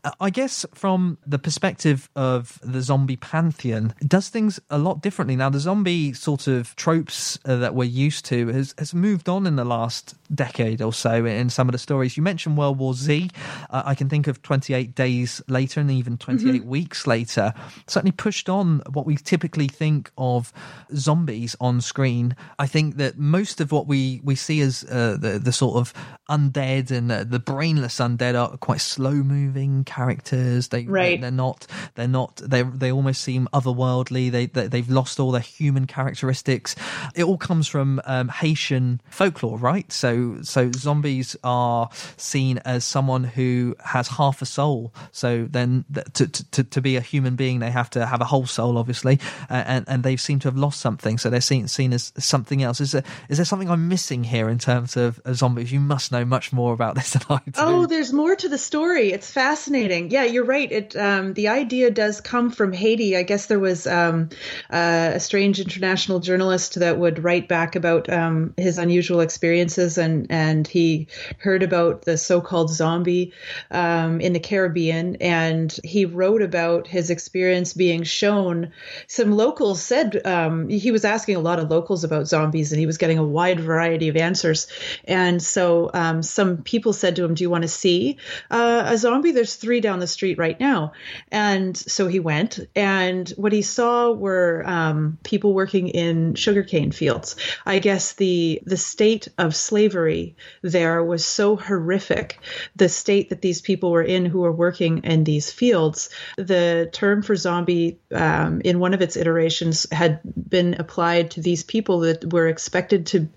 Uh, 0.05 0.11
I 0.21 0.29
guess 0.29 0.65
from 0.73 1.17
the 1.25 1.39
perspective 1.39 2.09
of 2.15 2.59
the 2.63 2.81
zombie 2.81 3.15
pantheon, 3.17 3.93
it 3.99 4.07
does 4.07 4.29
things 4.29 4.59
a 4.69 4.77
lot 4.77 5.01
differently. 5.01 5.35
Now, 5.35 5.49
the 5.49 5.59
zombie 5.59 6.13
sort 6.13 6.47
of 6.47 6.75
tropes 6.75 7.39
uh, 7.45 7.55
that 7.57 7.73
we're 7.75 7.85
used 7.85 8.23
to 8.25 8.47
has, 8.49 8.73
has 8.77 8.93
moved 8.93 9.27
on 9.27 9.47
in 9.47 9.55
the 9.55 9.65
last 9.65 10.13
decade 10.33 10.81
or 10.81 10.93
so 10.93 11.25
in 11.25 11.49
some 11.49 11.67
of 11.67 11.71
the 11.73 11.77
stories. 11.79 12.15
You 12.17 12.23
mentioned 12.23 12.57
World 12.57 12.77
War 12.77 12.93
Z. 12.93 13.29
Uh, 13.69 13.83
I 13.85 13.95
can 13.95 14.07
think 14.07 14.27
of 14.27 14.41
28 14.43 14.93
Days 14.95 15.41
Later 15.47 15.79
and 15.81 15.89
even 15.91 16.17
28 16.17 16.61
Mhm. 16.63 16.65
Weeks 16.65 17.07
Later. 17.07 17.53
Certainly 17.87 18.13
pushed 18.13 18.47
on 18.49 18.81
what 18.93 19.05
we 19.05 19.15
typically 19.17 19.67
think 19.67 20.11
of 20.17 20.53
zombies 20.95 21.55
on 21.59 21.81
screen. 21.81 22.35
I 22.59 22.67
think 22.67 22.97
that 22.97 23.17
most 23.17 23.59
of 23.59 23.71
what 23.71 23.87
we, 23.87 24.21
we 24.23 24.35
see 24.35 24.61
as 24.61 24.83
uh, 24.85 25.17
the, 25.19 25.39
the 25.39 25.51
sort 25.51 25.77
of 25.77 25.93
undead 26.29 26.91
and 26.91 27.11
uh, 27.11 27.23
the 27.23 27.39
brainless 27.39 27.97
undead 27.99 28.35
are 28.39 28.57
quite 28.57 28.81
slow 28.81 29.13
moving 29.13 29.83
characters. 29.95 30.67
They 30.69 30.83
Right. 30.85 31.19
they're 31.19 31.31
not 31.31 31.65
they're 31.95 32.07
not 32.07 32.35
they 32.37 32.63
they 32.63 32.91
almost 32.91 33.21
seem 33.21 33.47
otherworldly. 33.53 34.31
They, 34.31 34.45
they 34.47 34.67
they've 34.67 34.89
lost 34.89 35.19
all 35.19 35.31
their 35.31 35.41
human 35.41 35.87
characteristics. 35.87 36.75
It 37.15 37.23
all 37.23 37.37
comes 37.37 37.67
from 37.67 38.01
um, 38.05 38.29
Haitian 38.29 39.01
folklore, 39.09 39.57
right? 39.57 39.91
So 39.91 40.37
so 40.41 40.71
zombies 40.71 41.35
are 41.43 41.89
seen 42.17 42.57
as 42.59 42.83
someone 42.85 43.23
who 43.23 43.75
has 43.83 44.07
half 44.07 44.41
a 44.41 44.45
soul. 44.45 44.93
So 45.11 45.47
then 45.49 45.85
th- 45.93 46.07
to 46.13 46.27
to 46.51 46.63
to 46.63 46.81
be 46.81 46.95
a 46.97 47.01
human 47.01 47.35
being, 47.35 47.59
they 47.59 47.71
have 47.71 47.89
to 47.91 48.05
have 48.05 48.21
a 48.21 48.25
whole 48.25 48.45
soul, 48.45 48.77
obviously, 48.77 49.19
uh, 49.49 49.63
and 49.65 49.85
and 49.87 50.03
they 50.03 50.17
seem 50.17 50.39
to 50.39 50.47
have 50.47 50.57
lost 50.57 50.79
something. 50.81 51.17
So 51.17 51.29
they're 51.29 51.41
seen 51.41 51.67
seen 51.67 51.93
as 51.93 52.11
something 52.17 52.61
else. 52.63 52.81
Is 52.81 52.91
there 52.91 53.03
is 53.29 53.37
there 53.37 53.45
something 53.45 53.69
I'm 53.69 53.87
missing 53.87 54.23
here 54.23 54.49
in 54.49 54.57
terms 54.59 54.97
of 54.97 55.19
zombies? 55.33 55.71
You 55.71 55.79
must 55.79 56.11
know 56.11 56.25
much 56.25 56.51
more 56.53 56.73
about 56.73 56.95
this 56.95 57.11
than 57.11 57.23
I 57.29 57.39
do. 57.45 57.51
Oh, 57.57 57.85
there's 57.85 58.11
more 58.13 58.35
to 58.35 58.49
the 58.49 58.57
story. 58.57 59.11
It's 59.11 59.31
fascinating. 59.31 59.84
Yeah, 59.91 60.23
you're 60.23 60.45
right. 60.45 60.71
It 60.71 60.95
um, 60.95 61.33
the 61.33 61.47
idea 61.47 61.91
does 61.91 62.21
come 62.21 62.51
from 62.51 62.73
Haiti. 62.73 63.15
I 63.15 63.23
guess 63.23 63.45
there 63.45 63.59
was 63.59 63.87
um, 63.87 64.29
uh, 64.69 65.11
a 65.13 65.19
strange 65.19 65.59
international 65.59 66.19
journalist 66.19 66.79
that 66.79 66.97
would 66.97 67.23
write 67.23 67.47
back 67.47 67.75
about 67.75 68.09
um, 68.09 68.53
his 68.57 68.77
unusual 68.77 69.21
experiences, 69.21 69.97
and 69.97 70.27
and 70.29 70.67
he 70.67 71.07
heard 71.37 71.63
about 71.63 72.03
the 72.03 72.17
so-called 72.17 72.69
zombie 72.69 73.33
um, 73.71 74.19
in 74.21 74.33
the 74.33 74.39
Caribbean, 74.39 75.17
and 75.17 75.77
he 75.83 76.05
wrote 76.05 76.41
about 76.41 76.87
his 76.87 77.09
experience 77.09 77.73
being 77.73 78.03
shown. 78.03 78.71
Some 79.07 79.31
locals 79.31 79.81
said 79.81 80.25
um, 80.25 80.67
he 80.69 80.91
was 80.91 81.05
asking 81.05 81.35
a 81.35 81.41
lot 81.41 81.59
of 81.59 81.69
locals 81.69 82.03
about 82.03 82.27
zombies, 82.27 82.71
and 82.71 82.79
he 82.79 82.85
was 82.85 82.97
getting 82.97 83.17
a 83.17 83.23
wide 83.23 83.59
variety 83.59 84.09
of 84.09 84.17
answers. 84.17 84.67
And 85.05 85.41
so 85.41 85.91
um, 85.93 86.23
some 86.23 86.57
people 86.63 86.93
said 86.93 87.15
to 87.15 87.23
him, 87.25 87.33
"Do 87.33 87.43
you 87.43 87.49
want 87.49 87.63
to 87.63 87.67
see 87.67 88.17
uh, 88.51 88.83
a 88.87 88.97
zombie? 88.97 89.31
There's 89.31 89.55
three 89.55 89.74
down 89.81 89.99
the 89.99 90.07
street 90.07 90.37
right 90.37 90.59
now." 90.59 90.93
And 91.31 91.75
so 91.75 92.07
he 92.07 92.19
went, 92.19 92.59
and 92.75 93.29
what 93.37 93.53
he 93.53 93.61
saw 93.61 94.11
were 94.11 94.63
um, 94.65 95.17
people 95.23 95.53
working 95.53 95.87
in 95.89 96.35
sugarcane 96.35 96.91
fields. 96.91 97.35
I 97.65 97.79
guess 97.79 98.13
the 98.13 98.61
the 98.65 98.77
state 98.77 99.27
of 99.37 99.55
slavery 99.55 100.35
there 100.61 101.03
was 101.03 101.25
so 101.25 101.55
horrific. 101.55 102.39
The 102.75 102.89
state 102.89 103.29
that 103.29 103.41
these 103.41 103.61
people 103.61 103.91
were 103.91 104.03
in 104.03 104.25
who 104.25 104.41
were 104.41 104.51
working 104.51 104.99
in 105.03 105.23
these 105.23 105.51
fields. 105.51 106.09
The 106.37 106.89
term 106.91 107.21
for 107.23 107.35
zombie 107.35 107.99
um, 108.13 108.61
in 108.63 108.79
one 108.79 108.93
of 108.93 109.01
its 109.01 109.17
iterations 109.17 109.87
had 109.91 110.19
been 110.23 110.75
applied 110.75 111.31
to 111.31 111.41
these 111.41 111.63
people 111.63 111.99
that 112.01 112.31
were 112.31 112.47
expected 112.47 113.07
to 113.07 113.27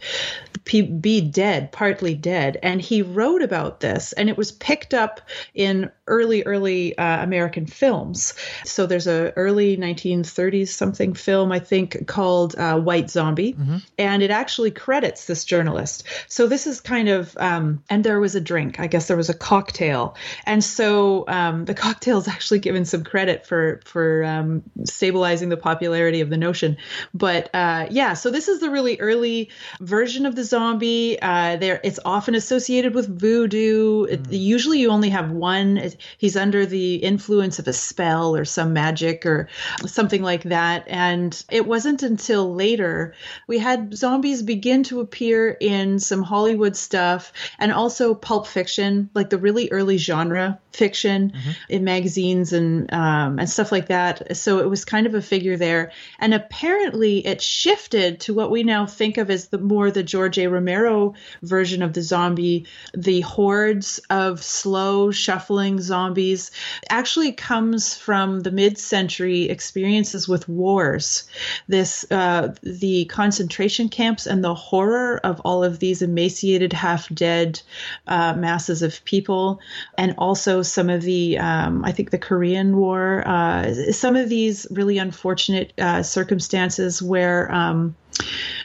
be 0.65 1.21
dead, 1.23 1.73
partly 1.73 2.15
dead. 2.15 2.59
And 2.63 2.81
he 2.81 3.01
wrote 3.03 3.43
about 3.43 3.81
this, 3.81 4.13
and 4.13 4.29
it 4.29 4.37
was 4.37 4.53
picked 4.53 4.93
up 4.93 5.21
in 5.55 5.91
early, 6.07 6.28
early 6.45 6.97
uh, 6.97 7.23
American 7.23 7.67
films. 7.67 8.35
So 8.65 8.87
there's 8.87 9.07
a 9.07 9.33
early 9.37 9.77
1930s 9.77 10.69
something 10.69 11.15
film, 11.15 11.53
I 11.53 11.59
think, 11.59 12.07
called 12.07 12.55
uh, 12.57 12.79
White 12.79 13.11
Zombie, 13.11 13.55
mm-hmm. 13.55 13.79
and 13.99 14.23
it 14.23 14.31
actually 14.31 14.71
credits 14.71 15.27
this 15.27 15.45
journalist. 15.45 16.05
So 16.29 16.47
this 16.47 16.67
is 16.67 16.81
kind 16.81 17.09
of, 17.09 17.37
um, 17.39 17.83
and 17.91 18.05
there 18.05 18.21
was 18.21 18.35
a 18.35 18.41
drink. 18.41 18.81
I 18.81 18.87
guess 18.87 19.09
there 19.09 19.17
was 19.17 19.29
a 19.29 19.35
cocktail, 19.35 20.17
and 20.47 20.63
so 20.63 21.25
um, 21.29 21.65
the 21.65 21.75
cocktail 21.87 22.19
is 22.19 22.29
actually 22.29 22.61
given 22.61 22.85
some 22.85 23.05
credit 23.05 23.47
for 23.47 23.81
for 23.85 24.25
um, 24.25 24.63
stabilizing 24.85 25.49
the 25.49 25.57
popularity 25.57 26.21
of 26.21 26.31
the 26.31 26.37
notion. 26.37 26.77
But 27.15 27.51
uh, 27.55 27.87
yeah, 27.91 28.15
so 28.15 28.31
this 28.31 28.49
is 28.49 28.61
the 28.61 28.71
really 28.71 29.01
early 29.01 29.51
version 29.81 30.27
of 30.27 30.35
the 30.35 30.45
zombie. 30.45 31.21
Uh, 31.21 31.57
there, 31.57 31.81
it's 31.83 31.99
often 32.05 32.35
associated 32.35 32.95
with 32.95 33.09
voodoo. 33.21 34.07
Mm. 34.07 34.13
It, 34.13 34.33
usually, 34.33 34.81
you 34.81 34.91
only 34.91 35.11
have 35.11 35.31
one. 35.31 35.79
He's 36.17 36.37
under 36.37 36.65
the 36.65 36.97
influence 36.97 37.59
of 37.59 37.69
a 37.69 37.73
spell 37.73 38.35
or 38.35 38.45
some 38.45 38.73
magic 38.73 39.27
or 39.27 39.49
something 39.87 40.23
like 40.23 40.45
that. 40.45 40.85
And 40.89 41.45
it 41.51 41.67
wasn't 41.67 42.03
until 42.03 42.55
later 42.55 43.15
we 43.47 43.59
had 43.59 43.97
zombies 43.97 44.43
begin 44.43 44.85
to 44.85 45.01
appear 45.01 45.57
in 45.61 45.99
some 45.99 46.23
Hollywood 46.23 46.77
stuff 46.77 47.33
and 47.59 47.73
also 47.73 48.15
pulp 48.15 48.47
fiction, 48.47 49.11
like 49.15 49.31
the 49.31 49.39
really 49.39 49.71
early 49.71 49.99
genre 49.99 50.59
fiction 50.73 51.31
mm-hmm. 51.31 51.51
in 51.69 51.85
magazines 51.85 52.53
and 52.53 52.93
um, 52.93 53.39
and 53.39 53.51
stuff 53.51 53.73
like 53.73 53.89
that. 53.89 54.37
So 54.37 54.59
it 54.61 54.69
was 54.69 54.85
kind 54.85 55.07
of 55.07 55.15
a 55.15 55.23
figure 55.23 55.57
there. 55.57 55.93
And 56.19 56.35
apparently, 56.35 57.27
it 57.27 57.43
shifted 57.43 58.21
to 58.21 58.35
what 58.35 58.51
we 58.51 58.63
now 58.63 58.87
think 58.87 59.19
of 59.19 59.31
as 59.31 59.49
the 59.49 59.59
more 59.59 59.91
the 59.91 60.03
George 60.03 60.39
A. 60.39 60.47
Romero 60.47 61.15
version 61.43 61.83
of 61.83 61.93
the 61.93 62.03
zombie, 62.03 62.67
the 62.95 63.21
hordes 63.23 64.01
of 64.11 64.43
slow 64.43 65.11
shuffling 65.11 65.81
zombies, 65.81 66.51
actually 66.91 67.33
comes 67.33 67.95
from 67.95 68.41
the 68.41 68.51
mid-century 68.51 69.49
experiences 69.49 70.29
with 70.29 70.49
wars. 70.49 71.29
This 71.67 72.05
uh, 72.11 72.55
the 72.63 73.07
concentration 73.07 73.89
camps 73.89 74.27
and 74.27 74.45
the 74.45 74.55
horror 74.55 75.19
of 75.25 75.41
all 75.41 75.65
of 75.65 75.79
these 75.79 76.03
emaciated, 76.03 76.73
half-dead 76.73 77.61
uh, 78.07 78.35
masses 78.35 78.83
of 78.83 79.05
people, 79.05 79.61
and 79.97 80.15
also 80.19 80.63
some 80.71 80.91
of 80.91 81.03
the 81.03 81.39
um, 81.39 81.85
I 81.85 81.93
think 81.93 82.11
the 82.11 82.19
Korean 82.19 82.77
War, 82.77 83.27
uh, 83.27 83.93
some 83.93 84.17
of 84.17 84.29
these 84.29 84.67
really 84.71 84.99
unfortunate 84.99 85.73
uh, 85.79 86.03
circumstances 86.03 87.03
where. 87.03 87.53
Um, 87.53 87.97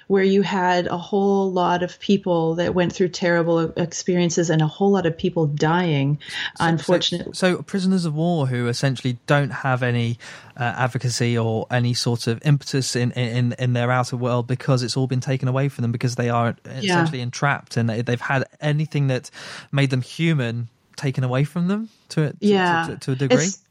where 0.08 0.24
you 0.24 0.42
had 0.42 0.88
a 0.88 0.98
whole 0.98 1.52
lot 1.52 1.84
of 1.84 2.00
people 2.00 2.56
that 2.56 2.74
went 2.74 2.94
through 2.94 3.10
terrible 3.10 3.72
experiences 3.78 4.50
and 4.50 4.62
a 4.62 4.68
whole 4.68 4.92
lot 4.92 5.06
of 5.06 5.18
people 5.18 5.48
dying. 5.48 6.20
So, 6.58 6.66
unfortunately, 6.66 7.34
so, 7.34 7.58
so, 7.58 7.64
prisoners 7.64 8.06
of 8.06 8.16
war 8.16 8.48
who 8.48 8.68
essentially 8.68 9.18
don't 9.28 9.52
have 9.52 9.84
any 9.84 10.18
uh, 10.58 10.74
advocacy 10.78 11.38
or 11.38 11.68
any 11.72 11.94
sort 11.94 12.28
of 12.28 12.42
impetus 12.46 12.96
in, 12.96 13.12
in 13.12 13.54
in 13.54 13.74
their 13.74 13.92
outer 13.92 14.18
world 14.18 14.48
because 14.48 14.84
it's 14.84 14.98
all 14.98 15.08
been 15.08 15.22
taken 15.22 15.48
away 15.48 15.70
from 15.70 15.84
them 15.84 15.92
because 15.92 16.16
they 16.16 16.30
are 16.30 16.56
essentially 16.66 17.20
yeah. 17.20 17.24
entrapped 17.24 17.78
and 17.78 17.90
they've 17.90 18.22
had 18.22 18.46
anything 18.62 19.08
that 19.08 19.30
made 19.72 19.90
them 19.90 20.02
human 20.02 20.70
taken 20.96 21.24
away 21.24 21.44
from 21.44 21.68
them 21.68 21.90
to, 22.10 22.32
to 22.32 22.38
yeah 22.40 22.88
to, 22.88 22.94
to, 22.94 23.00
to 23.00 23.12
a 23.12 23.16
degree. 23.16 23.46
It's, 23.46 23.63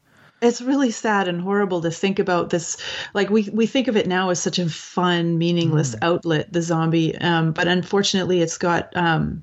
it's 0.43 0.61
really 0.61 0.91
sad 0.91 1.27
and 1.27 1.41
horrible 1.41 1.81
to 1.81 1.89
think 1.89 2.19
about 2.19 2.49
this 2.49 2.77
like 3.13 3.29
we 3.29 3.49
we 3.53 3.65
think 3.65 3.87
of 3.87 3.95
it 3.95 4.07
now 4.07 4.29
as 4.29 4.41
such 4.41 4.59
a 4.59 4.69
fun 4.69 5.37
meaningless 5.37 5.95
mm. 5.95 5.99
outlet 6.01 6.51
the 6.51 6.61
zombie 6.61 7.17
um, 7.19 7.51
but 7.53 7.67
unfortunately 7.67 8.41
it's 8.41 8.57
got 8.57 8.95
um, 8.95 9.41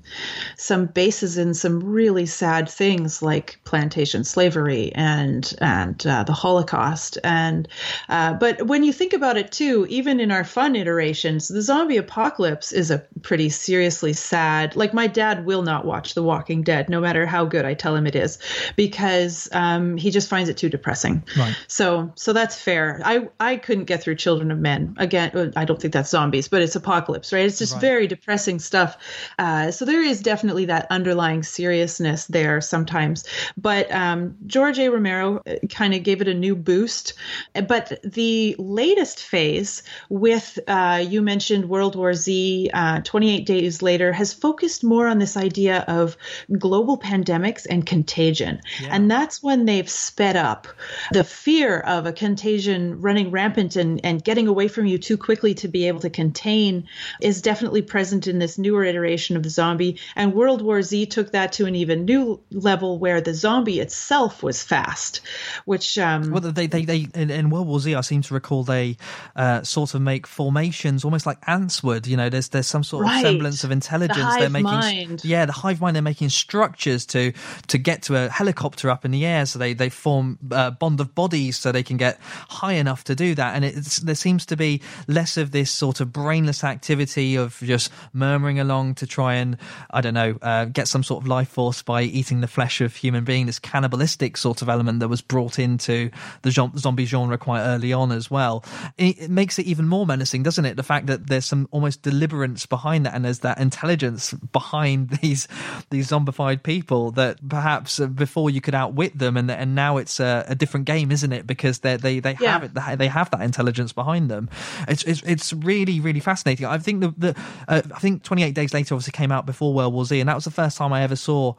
some 0.57 0.85
bases 0.85 1.37
in 1.37 1.53
some 1.53 1.83
really 1.83 2.25
sad 2.25 2.69
things 2.69 3.21
like 3.21 3.59
plantation 3.63 4.23
slavery 4.23 4.91
and 4.93 5.55
and 5.59 6.05
uh, 6.05 6.23
the 6.23 6.33
holocaust 6.33 7.17
and 7.23 7.67
uh, 8.09 8.33
but 8.33 8.67
when 8.67 8.83
you 8.83 8.93
think 8.93 9.13
about 9.13 9.37
it 9.37 9.51
too 9.51 9.85
even 9.89 10.19
in 10.19 10.31
our 10.31 10.43
fun 10.43 10.75
iterations 10.75 11.47
the 11.47 11.61
zombie 11.61 11.97
apocalypse 11.97 12.71
is 12.71 12.91
a 12.91 12.99
pretty 13.23 13.49
seriously 13.49 14.13
sad 14.13 14.75
like 14.75 14.93
my 14.93 15.07
dad 15.07 15.45
will 15.45 15.63
not 15.63 15.85
watch 15.85 16.13
the 16.13 16.23
walking 16.23 16.61
dead 16.61 16.89
no 16.89 17.01
matter 17.01 17.25
how 17.25 17.43
good 17.43 17.65
i 17.65 17.73
tell 17.73 17.95
him 17.95 18.05
it 18.05 18.15
is 18.15 18.37
because 18.75 19.49
um, 19.51 19.97
he 19.97 20.11
just 20.11 20.29
finds 20.29 20.49
it 20.49 20.57
too 20.57 20.69
depressing 20.69 20.90
depressing. 20.91 21.23
Right. 21.37 21.55
So 21.67 22.11
so 22.15 22.33
that's 22.33 22.55
fair. 22.55 23.01
I 23.03 23.29
I 23.39 23.57
couldn't 23.57 23.85
get 23.85 24.03
through 24.03 24.15
Children 24.15 24.51
of 24.51 24.59
Men 24.59 24.95
again. 24.97 25.31
Uh, 25.33 25.51
I 25.55 25.65
don't 25.65 25.81
think 25.81 25.93
that's 25.93 26.09
zombies, 26.09 26.47
but 26.47 26.61
it's 26.61 26.75
apocalypse, 26.75 27.31
right? 27.31 27.45
It's 27.45 27.59
just 27.59 27.73
right. 27.73 27.81
very 27.81 28.07
depressing 28.07 28.59
stuff. 28.59 28.97
Uh, 29.39 29.71
so 29.71 29.85
there 29.85 30.03
is 30.03 30.21
definitely 30.21 30.65
that 30.65 30.87
underlying 30.89 31.43
seriousness 31.43 32.25
there 32.25 32.61
sometimes. 32.61 33.25
But 33.57 33.91
um, 33.91 34.35
George 34.47 34.79
A. 34.79 34.89
Romero 34.89 35.41
uh, 35.47 35.55
kind 35.69 35.93
of 35.93 36.03
gave 36.03 36.21
it 36.21 36.27
a 36.27 36.33
new 36.33 36.55
boost. 36.55 37.13
But 37.53 37.99
the 38.03 38.55
latest 38.59 39.21
phase 39.21 39.83
with 40.09 40.59
uh, 40.67 41.03
you 41.07 41.21
mentioned 41.21 41.69
World 41.69 41.95
War 41.95 42.13
Z, 42.13 42.69
uh, 42.73 43.01
28 43.01 43.45
days 43.45 43.81
later, 43.81 44.11
has 44.11 44.33
focused 44.33 44.83
more 44.83 45.07
on 45.07 45.19
this 45.19 45.37
idea 45.37 45.85
of 45.87 46.17
global 46.57 46.97
pandemics 46.97 47.65
and 47.69 47.85
contagion, 47.85 48.59
yeah. 48.81 48.89
and 48.91 49.09
that's 49.09 49.41
when 49.41 49.65
they've 49.65 49.89
sped 49.89 50.35
up 50.35 50.67
the 51.11 51.23
fear 51.23 51.79
of 51.79 52.05
a 52.05 52.13
contagion 52.13 53.01
running 53.01 53.31
rampant 53.31 53.75
and, 53.75 54.03
and 54.03 54.23
getting 54.23 54.47
away 54.47 54.67
from 54.67 54.85
you 54.85 54.97
too 54.97 55.17
quickly 55.17 55.53
to 55.55 55.67
be 55.67 55.87
able 55.87 55.99
to 56.01 56.09
contain 56.09 56.87
is 57.21 57.41
definitely 57.41 57.81
present 57.81 58.27
in 58.27 58.39
this 58.39 58.57
newer 58.57 58.83
iteration 58.83 59.37
of 59.37 59.43
the 59.43 59.49
zombie. 59.49 59.99
And 60.15 60.33
World 60.33 60.61
War 60.61 60.81
Z 60.81 61.07
took 61.07 61.31
that 61.31 61.53
to 61.53 61.65
an 61.65 61.75
even 61.75 62.05
new 62.05 62.41
level 62.51 62.99
where 62.99 63.21
the 63.21 63.33
zombie 63.33 63.79
itself 63.79 64.43
was 64.43 64.63
fast, 64.63 65.21
which. 65.65 65.97
Um, 65.97 66.31
well, 66.31 66.41
they, 66.41 66.67
they, 66.67 66.85
they 66.85 67.07
in, 67.13 67.29
in 67.29 67.49
World 67.49 67.67
War 67.67 67.79
Z, 67.79 67.95
I 67.95 68.01
seem 68.01 68.21
to 68.23 68.33
recall 68.33 68.63
they 68.63 68.97
uh, 69.35 69.63
sort 69.63 69.93
of 69.93 70.01
make 70.01 70.27
formations 70.27 71.03
almost 71.03 71.25
like 71.25 71.37
ants 71.47 71.83
would. 71.83 72.07
You 72.07 72.17
know, 72.17 72.29
there's 72.29 72.49
there's 72.49 72.67
some 72.67 72.83
sort 72.83 73.05
right. 73.05 73.17
of 73.17 73.21
semblance 73.21 73.63
of 73.63 73.71
intelligence. 73.71 74.35
The 74.35 74.39
they're 74.39 74.49
making, 74.49 74.63
mind. 74.63 75.25
yeah, 75.25 75.45
the 75.45 75.53
hive 75.53 75.81
mind. 75.81 75.95
They're 75.95 76.01
making 76.01 76.29
structures 76.29 77.05
to 77.07 77.33
to 77.67 77.77
get 77.77 78.03
to 78.03 78.15
a 78.15 78.29
helicopter 78.29 78.89
up 78.89 79.05
in 79.05 79.11
the 79.11 79.25
air, 79.25 79.45
so 79.45 79.59
they 79.59 79.73
they 79.73 79.89
form 79.89 80.39
uh, 80.51 80.60
bond 80.69 80.99
of 80.99 81.15
bodies 81.15 81.57
so 81.57 81.71
they 81.71 81.81
can 81.81 81.97
get 81.97 82.19
high 82.21 82.73
enough 82.73 83.03
to 83.05 83.15
do 83.15 83.33
that. 83.35 83.55
And 83.55 83.73
there 84.03 84.15
seems 84.15 84.45
to 84.47 84.55
be 84.55 84.81
less 85.07 85.37
of 85.37 85.51
this 85.51 85.71
sort 85.71 86.01
of 86.01 86.13
brainless 86.13 86.63
activity 86.63 87.35
of 87.35 87.57
just 87.63 87.91
murmuring 88.13 88.59
along 88.59 88.95
to 88.95 89.07
try 89.07 89.35
and, 89.35 89.57
I 89.89 90.01
don't 90.01 90.13
know, 90.13 90.37
uh, 90.41 90.65
get 90.65 90.87
some 90.87 91.03
sort 91.03 91.23
of 91.23 91.27
life 91.27 91.49
force 91.49 91.81
by 91.81 92.03
eating 92.03 92.41
the 92.41 92.47
flesh 92.47 92.81
of 92.81 92.95
human 92.95 93.23
being. 93.23 93.45
This 93.45 93.59
cannibalistic 93.59 94.37
sort 94.37 94.61
of 94.61 94.69
element 94.69 94.99
that 94.99 95.07
was 95.07 95.21
brought 95.21 95.57
into 95.57 96.11
the 96.43 96.51
zombie 96.51 97.05
genre 97.05 97.37
quite 97.37 97.61
early 97.61 97.93
on 97.93 98.11
as 98.11 98.29
well. 98.29 98.63
It, 98.97 99.23
it 99.23 99.29
makes 99.31 99.57
it 99.57 99.65
even 99.65 99.87
more 99.87 100.05
menacing, 100.05 100.43
doesn't 100.43 100.65
it? 100.65 100.75
The 100.75 100.83
fact 100.83 101.07
that 101.07 101.27
there's 101.27 101.45
some 101.45 101.67
almost 101.71 102.01
deliberance 102.01 102.65
behind 102.65 103.05
that 103.05 103.15
and 103.15 103.25
there's 103.25 103.39
that 103.39 103.59
intelligence 103.59 104.33
behind 104.33 105.09
these 105.21 105.47
these 105.89 106.09
zombified 106.09 106.63
people 106.63 107.11
that 107.11 107.37
perhaps 107.47 107.99
before 107.99 108.49
you 108.49 108.61
could 108.61 108.75
outwit 108.75 109.17
them 109.17 109.37
and 109.37 109.49
and 109.49 109.75
now 109.75 109.97
it's 109.97 110.19
a, 110.19 110.45
a 110.51 110.55
different 110.55 110.85
game, 110.85 111.11
isn't 111.11 111.31
it? 111.31 111.47
Because 111.47 111.79
they 111.79 111.95
they 111.97 112.19
they 112.19 112.35
yeah. 112.39 112.51
have 112.59 112.63
it, 112.63 112.97
they 112.99 113.07
have 113.07 113.31
that 113.31 113.41
intelligence 113.41 113.93
behind 113.93 114.29
them. 114.29 114.49
It's 114.87 115.03
it's, 115.03 115.21
it's 115.23 115.53
really 115.53 115.99
really 115.99 116.19
fascinating. 116.19 116.65
I 116.67 116.77
think 116.77 117.01
the 117.01 117.13
the 117.17 117.35
uh, 117.67 117.81
I 117.95 117.99
think 117.99 118.23
28 118.23 118.53
Days 118.53 118.73
Later 118.73 118.93
obviously 118.95 119.13
came 119.13 119.31
out 119.31 119.45
before 119.45 119.73
World 119.73 119.93
War 119.93 120.05
Z, 120.05 120.19
and 120.19 120.29
that 120.29 120.35
was 120.35 120.45
the 120.45 120.51
first 120.51 120.77
time 120.77 120.93
I 120.93 121.01
ever 121.03 121.15
saw 121.15 121.53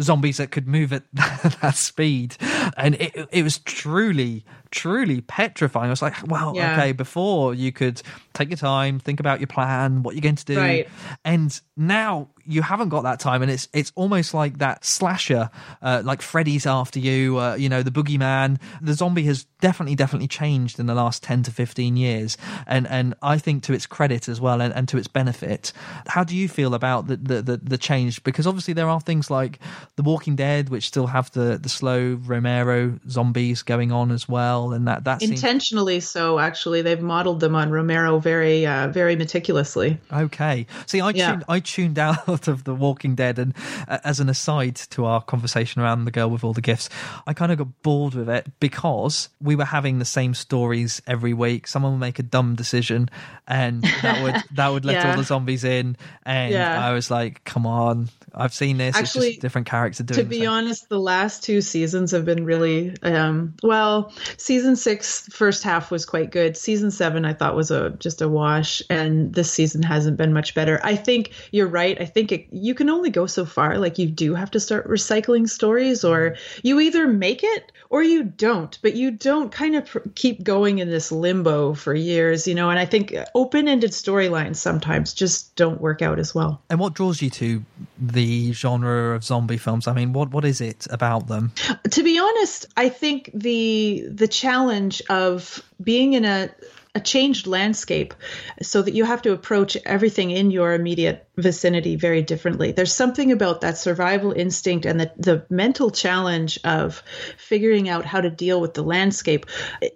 zombies 0.00 0.36
that 0.36 0.52
could 0.52 0.68
move 0.68 0.92
at 0.92 1.02
that 1.12 1.74
speed 1.74 2.36
and 2.76 2.94
it, 2.94 3.28
it 3.32 3.42
was 3.42 3.58
truly 3.58 4.44
truly 4.70 5.20
petrifying 5.22 5.88
i 5.88 5.90
was 5.90 6.02
like 6.02 6.14
well 6.28 6.52
Yeah. 6.54 6.74
okay 6.74 6.92
before 6.92 7.52
you 7.52 7.72
could 7.72 8.00
take 8.32 8.48
your 8.48 8.58
time 8.58 9.00
think 9.00 9.18
about 9.18 9.40
your 9.40 9.48
plan 9.48 10.04
what 10.04 10.14
you're 10.14 10.22
going 10.22 10.36
to 10.36 10.44
do 10.44 10.56
Right. 10.56 10.88
and 11.24 11.60
now 11.76 12.28
you 12.48 12.62
haven't 12.62 12.88
got 12.88 13.02
that 13.02 13.20
time, 13.20 13.42
and 13.42 13.50
it's 13.50 13.68
it's 13.72 13.92
almost 13.94 14.32
like 14.34 14.58
that 14.58 14.84
slasher, 14.84 15.50
uh, 15.82 16.02
like 16.04 16.22
Freddy's 16.22 16.66
after 16.66 16.98
you, 16.98 17.38
uh, 17.38 17.54
you 17.54 17.68
know, 17.68 17.82
the 17.82 17.90
boogeyman. 17.90 18.58
The 18.80 18.94
zombie 18.94 19.24
has 19.24 19.44
definitely 19.60 19.94
definitely 19.96 20.28
changed 20.28 20.80
in 20.80 20.86
the 20.86 20.94
last 20.94 21.22
ten 21.22 21.42
to 21.44 21.50
fifteen 21.50 21.96
years, 21.96 22.36
and 22.66 22.88
and 22.88 23.14
I 23.22 23.38
think 23.38 23.62
to 23.64 23.72
its 23.72 23.86
credit 23.86 24.28
as 24.28 24.40
well, 24.40 24.60
and, 24.62 24.72
and 24.74 24.88
to 24.88 24.96
its 24.96 25.08
benefit. 25.08 25.72
How 26.06 26.24
do 26.24 26.34
you 26.34 26.48
feel 26.48 26.74
about 26.74 27.06
the, 27.06 27.16
the 27.16 27.42
the 27.42 27.56
the 27.58 27.78
change? 27.78 28.22
Because 28.24 28.46
obviously 28.46 28.74
there 28.74 28.88
are 28.88 29.00
things 29.00 29.30
like 29.30 29.58
The 29.96 30.02
Walking 30.02 30.34
Dead, 30.36 30.70
which 30.70 30.86
still 30.86 31.06
have 31.08 31.30
the 31.32 31.58
the 31.58 31.68
slow 31.68 32.14
Romero 32.24 32.98
zombies 33.08 33.62
going 33.62 33.92
on 33.92 34.10
as 34.10 34.28
well, 34.28 34.72
and 34.72 34.88
that 34.88 35.04
that 35.04 35.20
seems- 35.20 35.32
Intentionally 35.32 36.00
so, 36.00 36.38
actually, 36.38 36.82
they've 36.82 37.00
modeled 37.02 37.40
them 37.40 37.54
on 37.54 37.70
Romero 37.70 38.18
very, 38.18 38.66
uh, 38.66 38.88
very 38.88 39.16
meticulously. 39.16 39.98
Okay. 40.12 40.66
See, 40.86 41.00
I 41.00 41.10
Yeah. 41.10 41.30
tuned, 41.32 41.44
I 41.48 41.60
tuned 41.60 41.98
out 41.98 42.28
of 42.46 42.62
The 42.64 42.74
Walking 42.74 43.16
Dead, 43.16 43.38
and 43.38 43.54
uh, 43.88 43.98
as 44.04 44.20
an 44.20 44.28
aside 44.28 44.76
to 44.90 45.06
our 45.06 45.20
conversation 45.22 45.82
around 45.82 46.04
the 46.04 46.10
girl 46.12 46.28
with 46.30 46.44
all 46.44 46.52
the 46.52 46.60
gifts, 46.60 46.88
I 47.26 47.32
kind 47.32 47.50
of 47.50 47.58
got 47.58 47.82
bored 47.82 48.14
with 48.14 48.28
it 48.28 48.46
because 48.60 49.30
we 49.40 49.56
were 49.56 49.64
having 49.64 49.98
the 49.98 50.04
same 50.04 50.34
stories 50.34 51.02
every 51.06 51.32
week. 51.34 51.66
Someone 51.66 51.92
would 51.92 51.98
make 52.00 52.18
a 52.18 52.22
dumb 52.22 52.54
decision, 52.54 53.08
and 53.46 53.82
that 54.02 54.22
would 54.22 54.36
that 54.56 54.68
would 54.68 54.84
let 54.84 54.94
Yeah. 54.94 55.10
all 55.10 55.16
the 55.16 55.24
zombies 55.24 55.64
in, 55.64 55.96
and 56.24 56.52
Yeah. 56.52 56.86
I 56.86 56.92
was 56.92 57.10
like, 57.10 57.42
"Come 57.44 57.66
on, 57.66 58.10
I've 58.34 58.52
seen 58.54 58.76
this. 58.76 58.90
it's 58.90 58.98
Actually, 58.98 59.30
just 59.30 59.40
different 59.40 59.66
character 59.66 60.02
doing." 60.02 60.18
To 60.18 60.24
be 60.24 60.46
honest, 60.46 60.88
the 60.88 61.00
last 61.00 61.42
two 61.42 61.60
seasons 61.62 62.10
have 62.10 62.24
been 62.26 62.44
really 62.44 62.94
um, 63.02 63.54
well. 63.62 64.12
Season 64.36 64.76
six 64.76 65.26
first 65.32 65.62
half 65.62 65.90
was 65.90 66.04
quite 66.04 66.30
good. 66.30 66.56
Season 66.56 66.90
seven 66.90 67.24
I 67.24 67.32
thought 67.32 67.56
was 67.56 67.70
a 67.70 67.90
just 67.98 68.20
a 68.20 68.28
wash, 68.28 68.82
and 68.90 69.32
this 69.34 69.50
season 69.50 69.82
hasn't 69.82 70.16
been 70.18 70.32
much 70.32 70.54
better. 70.54 70.80
I 70.84 70.96
think 70.96 71.32
you're 71.52 71.68
right. 71.68 71.98
I 72.00 72.04
think 72.04 72.27
it, 72.32 72.46
you 72.50 72.74
can 72.74 72.88
only 72.90 73.10
go 73.10 73.26
so 73.26 73.44
far. 73.44 73.78
Like 73.78 73.98
you 73.98 74.06
do 74.08 74.34
have 74.34 74.50
to 74.52 74.60
start 74.60 74.88
recycling 74.88 75.48
stories, 75.48 76.04
or 76.04 76.36
you 76.62 76.80
either 76.80 77.06
make 77.08 77.42
it 77.42 77.72
or 77.90 78.02
you 78.02 78.22
don't. 78.24 78.78
But 78.82 78.94
you 78.94 79.10
don't 79.10 79.50
kind 79.50 79.76
of 79.76 79.86
pr- 79.86 79.98
keep 80.14 80.44
going 80.44 80.78
in 80.78 80.90
this 80.90 81.10
limbo 81.12 81.74
for 81.74 81.94
years, 81.94 82.46
you 82.46 82.54
know. 82.54 82.70
And 82.70 82.78
I 82.78 82.86
think 82.86 83.14
open-ended 83.34 83.90
storylines 83.92 84.56
sometimes 84.56 85.14
just 85.14 85.54
don't 85.56 85.80
work 85.80 86.02
out 86.02 86.18
as 86.18 86.34
well. 86.34 86.62
and 86.70 86.78
what 86.78 86.94
draws 86.94 87.22
you 87.22 87.30
to 87.30 87.64
the 87.98 88.52
genre 88.52 89.14
of 89.14 89.24
zombie 89.24 89.56
films? 89.58 89.86
I 89.86 89.92
mean, 89.92 90.12
what 90.12 90.30
what 90.30 90.44
is 90.44 90.60
it 90.60 90.86
about 90.90 91.28
them? 91.28 91.52
to 91.90 92.02
be 92.02 92.18
honest 92.18 92.66
i 92.76 92.88
think 92.88 93.30
the 93.34 94.04
the 94.10 94.28
challenge 94.28 95.02
of 95.08 95.62
being 95.82 96.12
in 96.14 96.24
a 96.24 96.50
a 96.94 97.00
changed 97.00 97.46
landscape 97.46 98.14
so 98.62 98.82
that 98.82 98.94
you 98.94 99.04
have 99.04 99.22
to 99.22 99.32
approach 99.32 99.76
everything 99.84 100.30
in 100.30 100.50
your 100.50 100.72
immediate 100.74 101.27
vicinity 101.38 101.96
very 101.96 102.22
differently 102.22 102.72
there's 102.72 102.94
something 102.94 103.32
about 103.32 103.60
that 103.60 103.78
survival 103.78 104.32
instinct 104.32 104.84
and 104.84 105.00
the, 105.00 105.12
the 105.16 105.46
mental 105.48 105.90
challenge 105.90 106.58
of 106.64 107.02
figuring 107.36 107.88
out 107.88 108.04
how 108.04 108.20
to 108.20 108.30
deal 108.30 108.60
with 108.60 108.74
the 108.74 108.82
landscape 108.82 109.46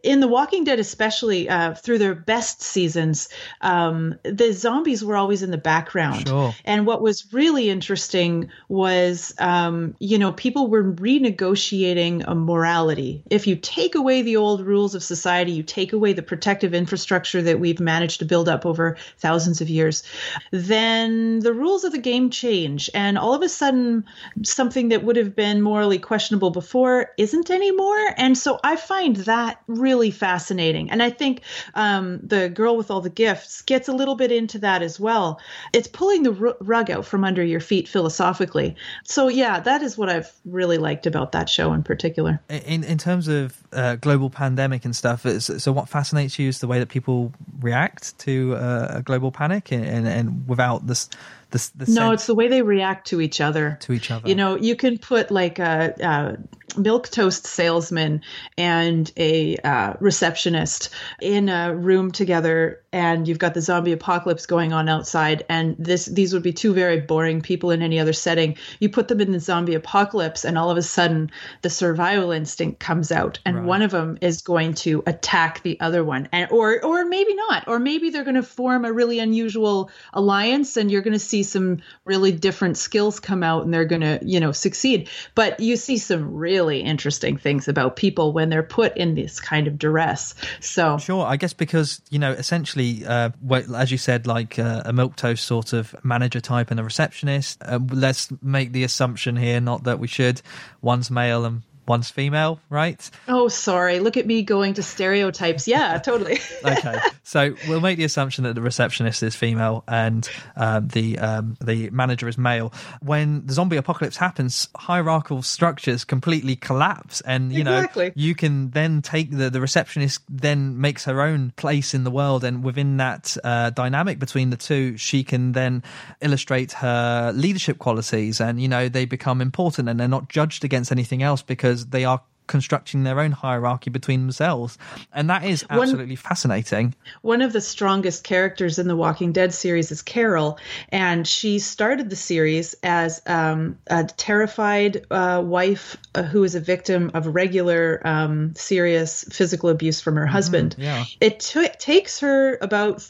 in 0.02 0.20
the 0.20 0.28
walking 0.28 0.64
dead 0.64 0.78
especially 0.78 1.48
uh, 1.48 1.74
through 1.74 1.98
their 1.98 2.14
best 2.14 2.62
seasons 2.62 3.28
um, 3.60 4.19
the 4.23 4.52
zombies 4.52 5.05
were 5.05 5.16
always 5.16 5.43
in 5.43 5.51
the 5.51 5.59
background 5.59 6.28
Sure. 6.28 6.55
and 6.64 6.86
what 6.86 7.02
was 7.02 7.32
really 7.32 7.69
interesting 7.69 8.51
was, 8.69 9.35
um, 9.39 9.94
you 9.98 10.19
know, 10.19 10.32
people 10.32 10.69
were 10.69 10.85
renegotiating 10.85 12.24
a 12.27 12.35
morality. 12.35 13.23
If 13.31 13.47
you 13.47 13.56
take 13.56 13.94
away 13.94 14.23
the 14.23 14.36
old 14.36 14.60
rules 14.60 14.94
of 14.94 15.02
society, 15.02 15.52
you 15.52 15.62
take 15.62 15.93
away 15.93 16.12
the 16.12 16.23
protective 16.23 16.74
infrastructure 16.74 17.43
that 17.43 17.59
we've 17.59 17.81
managed 17.81 18.20
to 18.20 18.24
build 18.24 18.48
up 18.48 18.66
over 18.66 18.97
thousands 19.19 19.60
of 19.60 19.69
years, 19.69 20.02
then 20.51 21.31
the 21.40 21.52
rules 21.52 21.84
of 21.84 21.92
the 21.92 21.98
game 21.98 22.30
change. 22.30 22.90
And 22.94 23.18
all 23.18 23.34
of 23.34 23.42
a 23.42 23.48
sudden, 23.48 24.04
something 24.42 24.88
that 24.88 25.04
would 25.04 25.16
have 25.16 25.34
been 25.34 25.62
morally 25.62 25.98
questionable 25.98 26.50
before 26.50 27.10
isn't 27.16 27.50
anymore. 27.50 28.14
And 28.16 28.36
so 28.36 28.60
I 28.62 28.76
find 28.76 29.16
that 29.16 29.60
really 29.66 30.10
fascinating. 30.10 30.90
And 30.90 31.02
I 31.02 31.10
think 31.10 31.42
um, 31.74 32.20
the 32.22 32.48
girl 32.48 32.76
with 32.76 32.90
all 32.90 33.00
the 33.00 33.10
gifts 33.10 33.62
gets 33.62 33.88
a 33.88 33.92
little 33.92 34.14
bit 34.14 34.30
into 34.30 34.59
that 34.60 34.82
as 34.82 35.00
well. 35.00 35.40
It's 35.72 35.88
pulling 35.88 36.22
the 36.22 36.32
rug 36.60 36.90
out 36.90 37.06
from 37.06 37.24
under 37.24 37.42
your 37.42 37.60
feet 37.60 37.88
philosophically. 37.88 38.76
So, 39.04 39.28
yeah, 39.28 39.60
that 39.60 39.82
is 39.82 39.96
what 39.96 40.09
I've 40.09 40.30
really 40.44 40.78
liked 40.78 41.06
about 41.06 41.32
that 41.32 41.48
show 41.48 41.72
in 41.72 41.82
particular. 41.82 42.40
in 42.48 42.84
in 42.84 42.98
terms 42.98 43.28
of 43.28 43.56
uh, 43.72 43.96
global 43.96 44.30
pandemic 44.30 44.84
and 44.84 44.94
stuff 44.94 45.22
so 45.40 45.72
what 45.72 45.88
fascinates 45.88 46.38
you 46.38 46.48
is 46.48 46.59
the 46.59 46.66
way 46.66 46.78
that 46.78 46.88
people 46.88 47.32
react 47.60 48.18
to 48.18 48.54
uh, 48.56 48.96
a 48.96 49.02
global 49.02 49.30
panic 49.30 49.72
and, 49.72 49.84
and, 49.84 50.06
and 50.06 50.48
without 50.48 50.86
this 50.86 51.09
this, 51.52 51.68
this 51.70 51.88
No, 51.88 52.08
sense 52.08 52.20
it's 52.20 52.26
the 52.26 52.34
way 52.34 52.48
they 52.48 52.62
react 52.62 53.06
to 53.08 53.20
each 53.20 53.40
other. 53.40 53.78
to 53.80 53.92
each 53.92 54.10
other 54.10 54.28
You 54.28 54.34
know, 54.34 54.56
you 54.56 54.74
can 54.74 54.98
put 54.98 55.30
like 55.30 55.58
a, 55.58 55.94
a 56.00 56.36
milk 56.76 57.08
toast 57.08 57.46
salesman 57.46 58.22
and 58.56 59.12
a 59.16 59.56
uh, 59.58 59.94
receptionist 60.00 60.90
in 61.20 61.48
a 61.48 61.74
room 61.74 62.10
together, 62.10 62.80
and 62.92 63.26
you've 63.26 63.38
got 63.38 63.54
the 63.54 63.60
zombie 63.60 63.92
apocalypse 63.92 64.46
going 64.46 64.72
on 64.72 64.88
outside. 64.88 65.44
And 65.48 65.76
this 65.78 66.06
these 66.06 66.32
would 66.32 66.42
be 66.42 66.52
two 66.52 66.72
very 66.72 67.00
boring 67.00 67.40
people 67.40 67.70
in 67.70 67.82
any 67.82 67.98
other 67.98 68.12
setting. 68.12 68.56
You 68.80 68.88
put 68.88 69.08
them 69.08 69.20
in 69.20 69.32
the 69.32 69.40
zombie 69.40 69.74
apocalypse, 69.74 70.44
and 70.44 70.58
all 70.58 70.70
of 70.70 70.76
a 70.76 70.82
sudden, 70.82 71.30
the 71.62 71.70
survival 71.70 72.30
instinct 72.30 72.80
comes 72.80 73.12
out, 73.12 73.38
and 73.44 73.66
one 73.66 73.82
of 73.82 73.90
them 73.90 74.18
is 74.20 74.42
going 74.42 74.74
to 74.74 75.02
attack 75.06 75.62
the 75.62 75.78
other 75.80 76.04
one, 76.04 76.28
and 76.32 76.50
or 76.50 76.82
or 76.84 77.04
maybe 77.04 77.34
not, 77.34 77.68
or 77.68 77.78
maybe 77.78 78.10
they're 78.10 78.24
going 78.24 78.34
to 78.34 78.42
form 78.42 78.84
a 78.84 78.92
really 78.92 79.18
unusual 79.18 79.90
alliance, 80.12 80.76
and 80.76 80.90
you're 80.90 81.02
going 81.02 81.12
to 81.12 81.18
see 81.18 81.41
some 81.43 81.82
really 82.05 82.32
different 82.32 82.77
skills 82.77 83.20
come 83.20 83.43
out, 83.43 83.64
and 83.64 83.73
they're 83.73 83.85
going 83.85 84.01
to 84.02 84.19
you 84.23 84.40
know 84.40 84.52
succeed. 84.52 85.09
But 85.35 85.60
you 85.60 85.77
see 85.77 85.98
some 85.98 86.35
really 86.35 86.81
interesting 86.81 87.36
things 87.36 87.69
about 87.69 87.97
people 87.97 88.32
when 88.32 88.48
they're 88.48 88.62
put 88.62 88.97
in 88.97 89.14
this 89.14 89.40
kind 89.40 89.66
of 89.66 89.78
duress. 89.78 90.35
So 90.60 90.98
Sure, 90.98 91.27
I 91.27 91.36
guess 91.36 91.52
because 91.52 92.01
you 92.10 92.19
know, 92.19 92.32
essentially, 92.32 93.05
uh, 93.06 93.31
as 93.74 93.90
you 93.90 93.98
said, 93.98 94.27
like 94.27 94.59
uh, 94.59 94.82
a 94.85 94.93
milk 94.93 95.16
toast 95.16 95.44
sort 95.44 95.73
of 95.73 95.94
manager 96.05 96.40
type 96.40 96.70
and 96.70 96.78
a 96.81 96.85
receptionist. 96.85 97.62
Uh, 97.62 97.78
let's 97.90 98.28
make 98.43 98.73
the 98.73 98.85
assumption 98.85 99.36
here, 99.36 99.60
not 99.60 99.85
that 99.85 99.98
we 99.98 100.09
should. 100.09 100.43
One's 100.81 101.10
male 101.10 101.44
and 101.44 101.62
one's 101.86 102.10
female, 102.10 102.60
right? 102.70 103.10
Oh, 103.28 103.48
sorry. 103.48 103.98
Look 104.00 104.16
at 104.16 104.26
me 104.26 104.42
going 104.42 104.74
to 104.74 104.82
stereotypes. 104.82 105.66
Yeah, 105.66 105.98
totally. 106.04 106.38
Okay, 106.64 106.96
so 107.22 107.54
we'll 107.68 107.80
make 107.80 107.98
the 107.98 108.04
assumption 108.04 108.44
that 108.44 108.54
the 108.54 108.62
receptionist 108.62 109.22
is 109.22 109.34
female 109.34 109.84
and 109.88 110.28
um, 110.56 110.88
the 110.88 111.18
um, 111.18 111.56
the 111.60 111.90
manager 111.90 112.28
is 112.28 112.38
male. 112.38 112.72
When 113.00 113.46
the 113.46 113.52
zombie 113.52 113.76
apocalypse 113.76 114.16
happens, 114.16 114.68
hierarchical 114.76 115.42
structures 115.42 116.04
completely 116.04 116.56
collapse, 116.56 117.20
and 117.22 117.52
you 117.52 117.64
know 117.64 117.78
Exactly. 117.78 118.12
you 118.14 118.34
can 118.34 118.70
then 118.70 119.02
take 119.02 119.30
the 119.30 119.50
the 119.50 119.60
receptionist 119.60 120.20
then 120.28 120.80
makes 120.80 121.04
her 121.04 121.20
own 121.20 121.52
place 121.56 121.94
in 121.94 122.04
the 122.04 122.10
world, 122.10 122.44
and 122.44 122.62
within 122.62 122.98
that 122.98 123.36
uh, 123.42 123.70
dynamic 123.70 124.18
between 124.18 124.50
the 124.50 124.56
two, 124.56 124.96
she 124.96 125.24
can 125.24 125.52
then 125.52 125.82
illustrate 126.20 126.72
her 126.72 127.32
leadership 127.34 127.78
qualities, 127.78 128.40
and 128.40 128.60
you 128.60 128.68
know 128.68 128.88
they 128.88 129.04
become 129.04 129.40
important, 129.40 129.88
and 129.88 129.98
they're 129.98 130.06
not 130.09 130.28
judged 130.28 130.64
against 130.64 130.92
anything 130.92 131.22
else 131.22 131.42
because 131.42 131.72
they 131.74 132.05
are 132.05 132.23
constructing 132.49 133.05
their 133.05 133.19
own 133.20 133.32
hierarchy 133.32 133.89
between 133.89 134.20
themselves 134.20 134.77
and 135.12 135.31
that 135.31 135.44
is 135.44 135.62
One- 135.70 135.82
absolutely 135.82 136.16
fascinating 136.16 136.94
One 137.23 137.40
of 137.40 137.53
the 137.53 137.61
strongest 137.61 138.24
characters 138.24 138.78
in 138.78 138.89
the 138.89 138.97
Walking 138.97 139.32
Dead 139.32 139.55
series 139.55 139.90
is 139.90 140.03
Carol, 140.03 140.59
and 140.90 141.27
she 141.27 141.59
started 141.61 142.11
the 142.11 142.16
series 142.16 142.74
as 142.82 143.23
um, 143.27 143.78
a 143.86 144.05
terrified 144.05 145.07
uh, 145.11 145.40
wife 145.44 145.97
uh, 146.15 146.23
who 146.23 146.44
is 146.44 146.55
a 146.55 146.61
victim 146.61 147.12
of 147.15 147.27
regular 147.27 148.01
um, 148.05 148.55
serious 148.55 149.24
physical 149.31 149.69
abuse 149.70 150.01
from 150.01 150.16
her 150.16 150.27
husband. 150.27 150.74
yeah. 150.78 151.05
It 151.20 151.40
t- 151.40 151.69
takes 151.78 152.20
her 152.20 152.59
about 152.61 153.01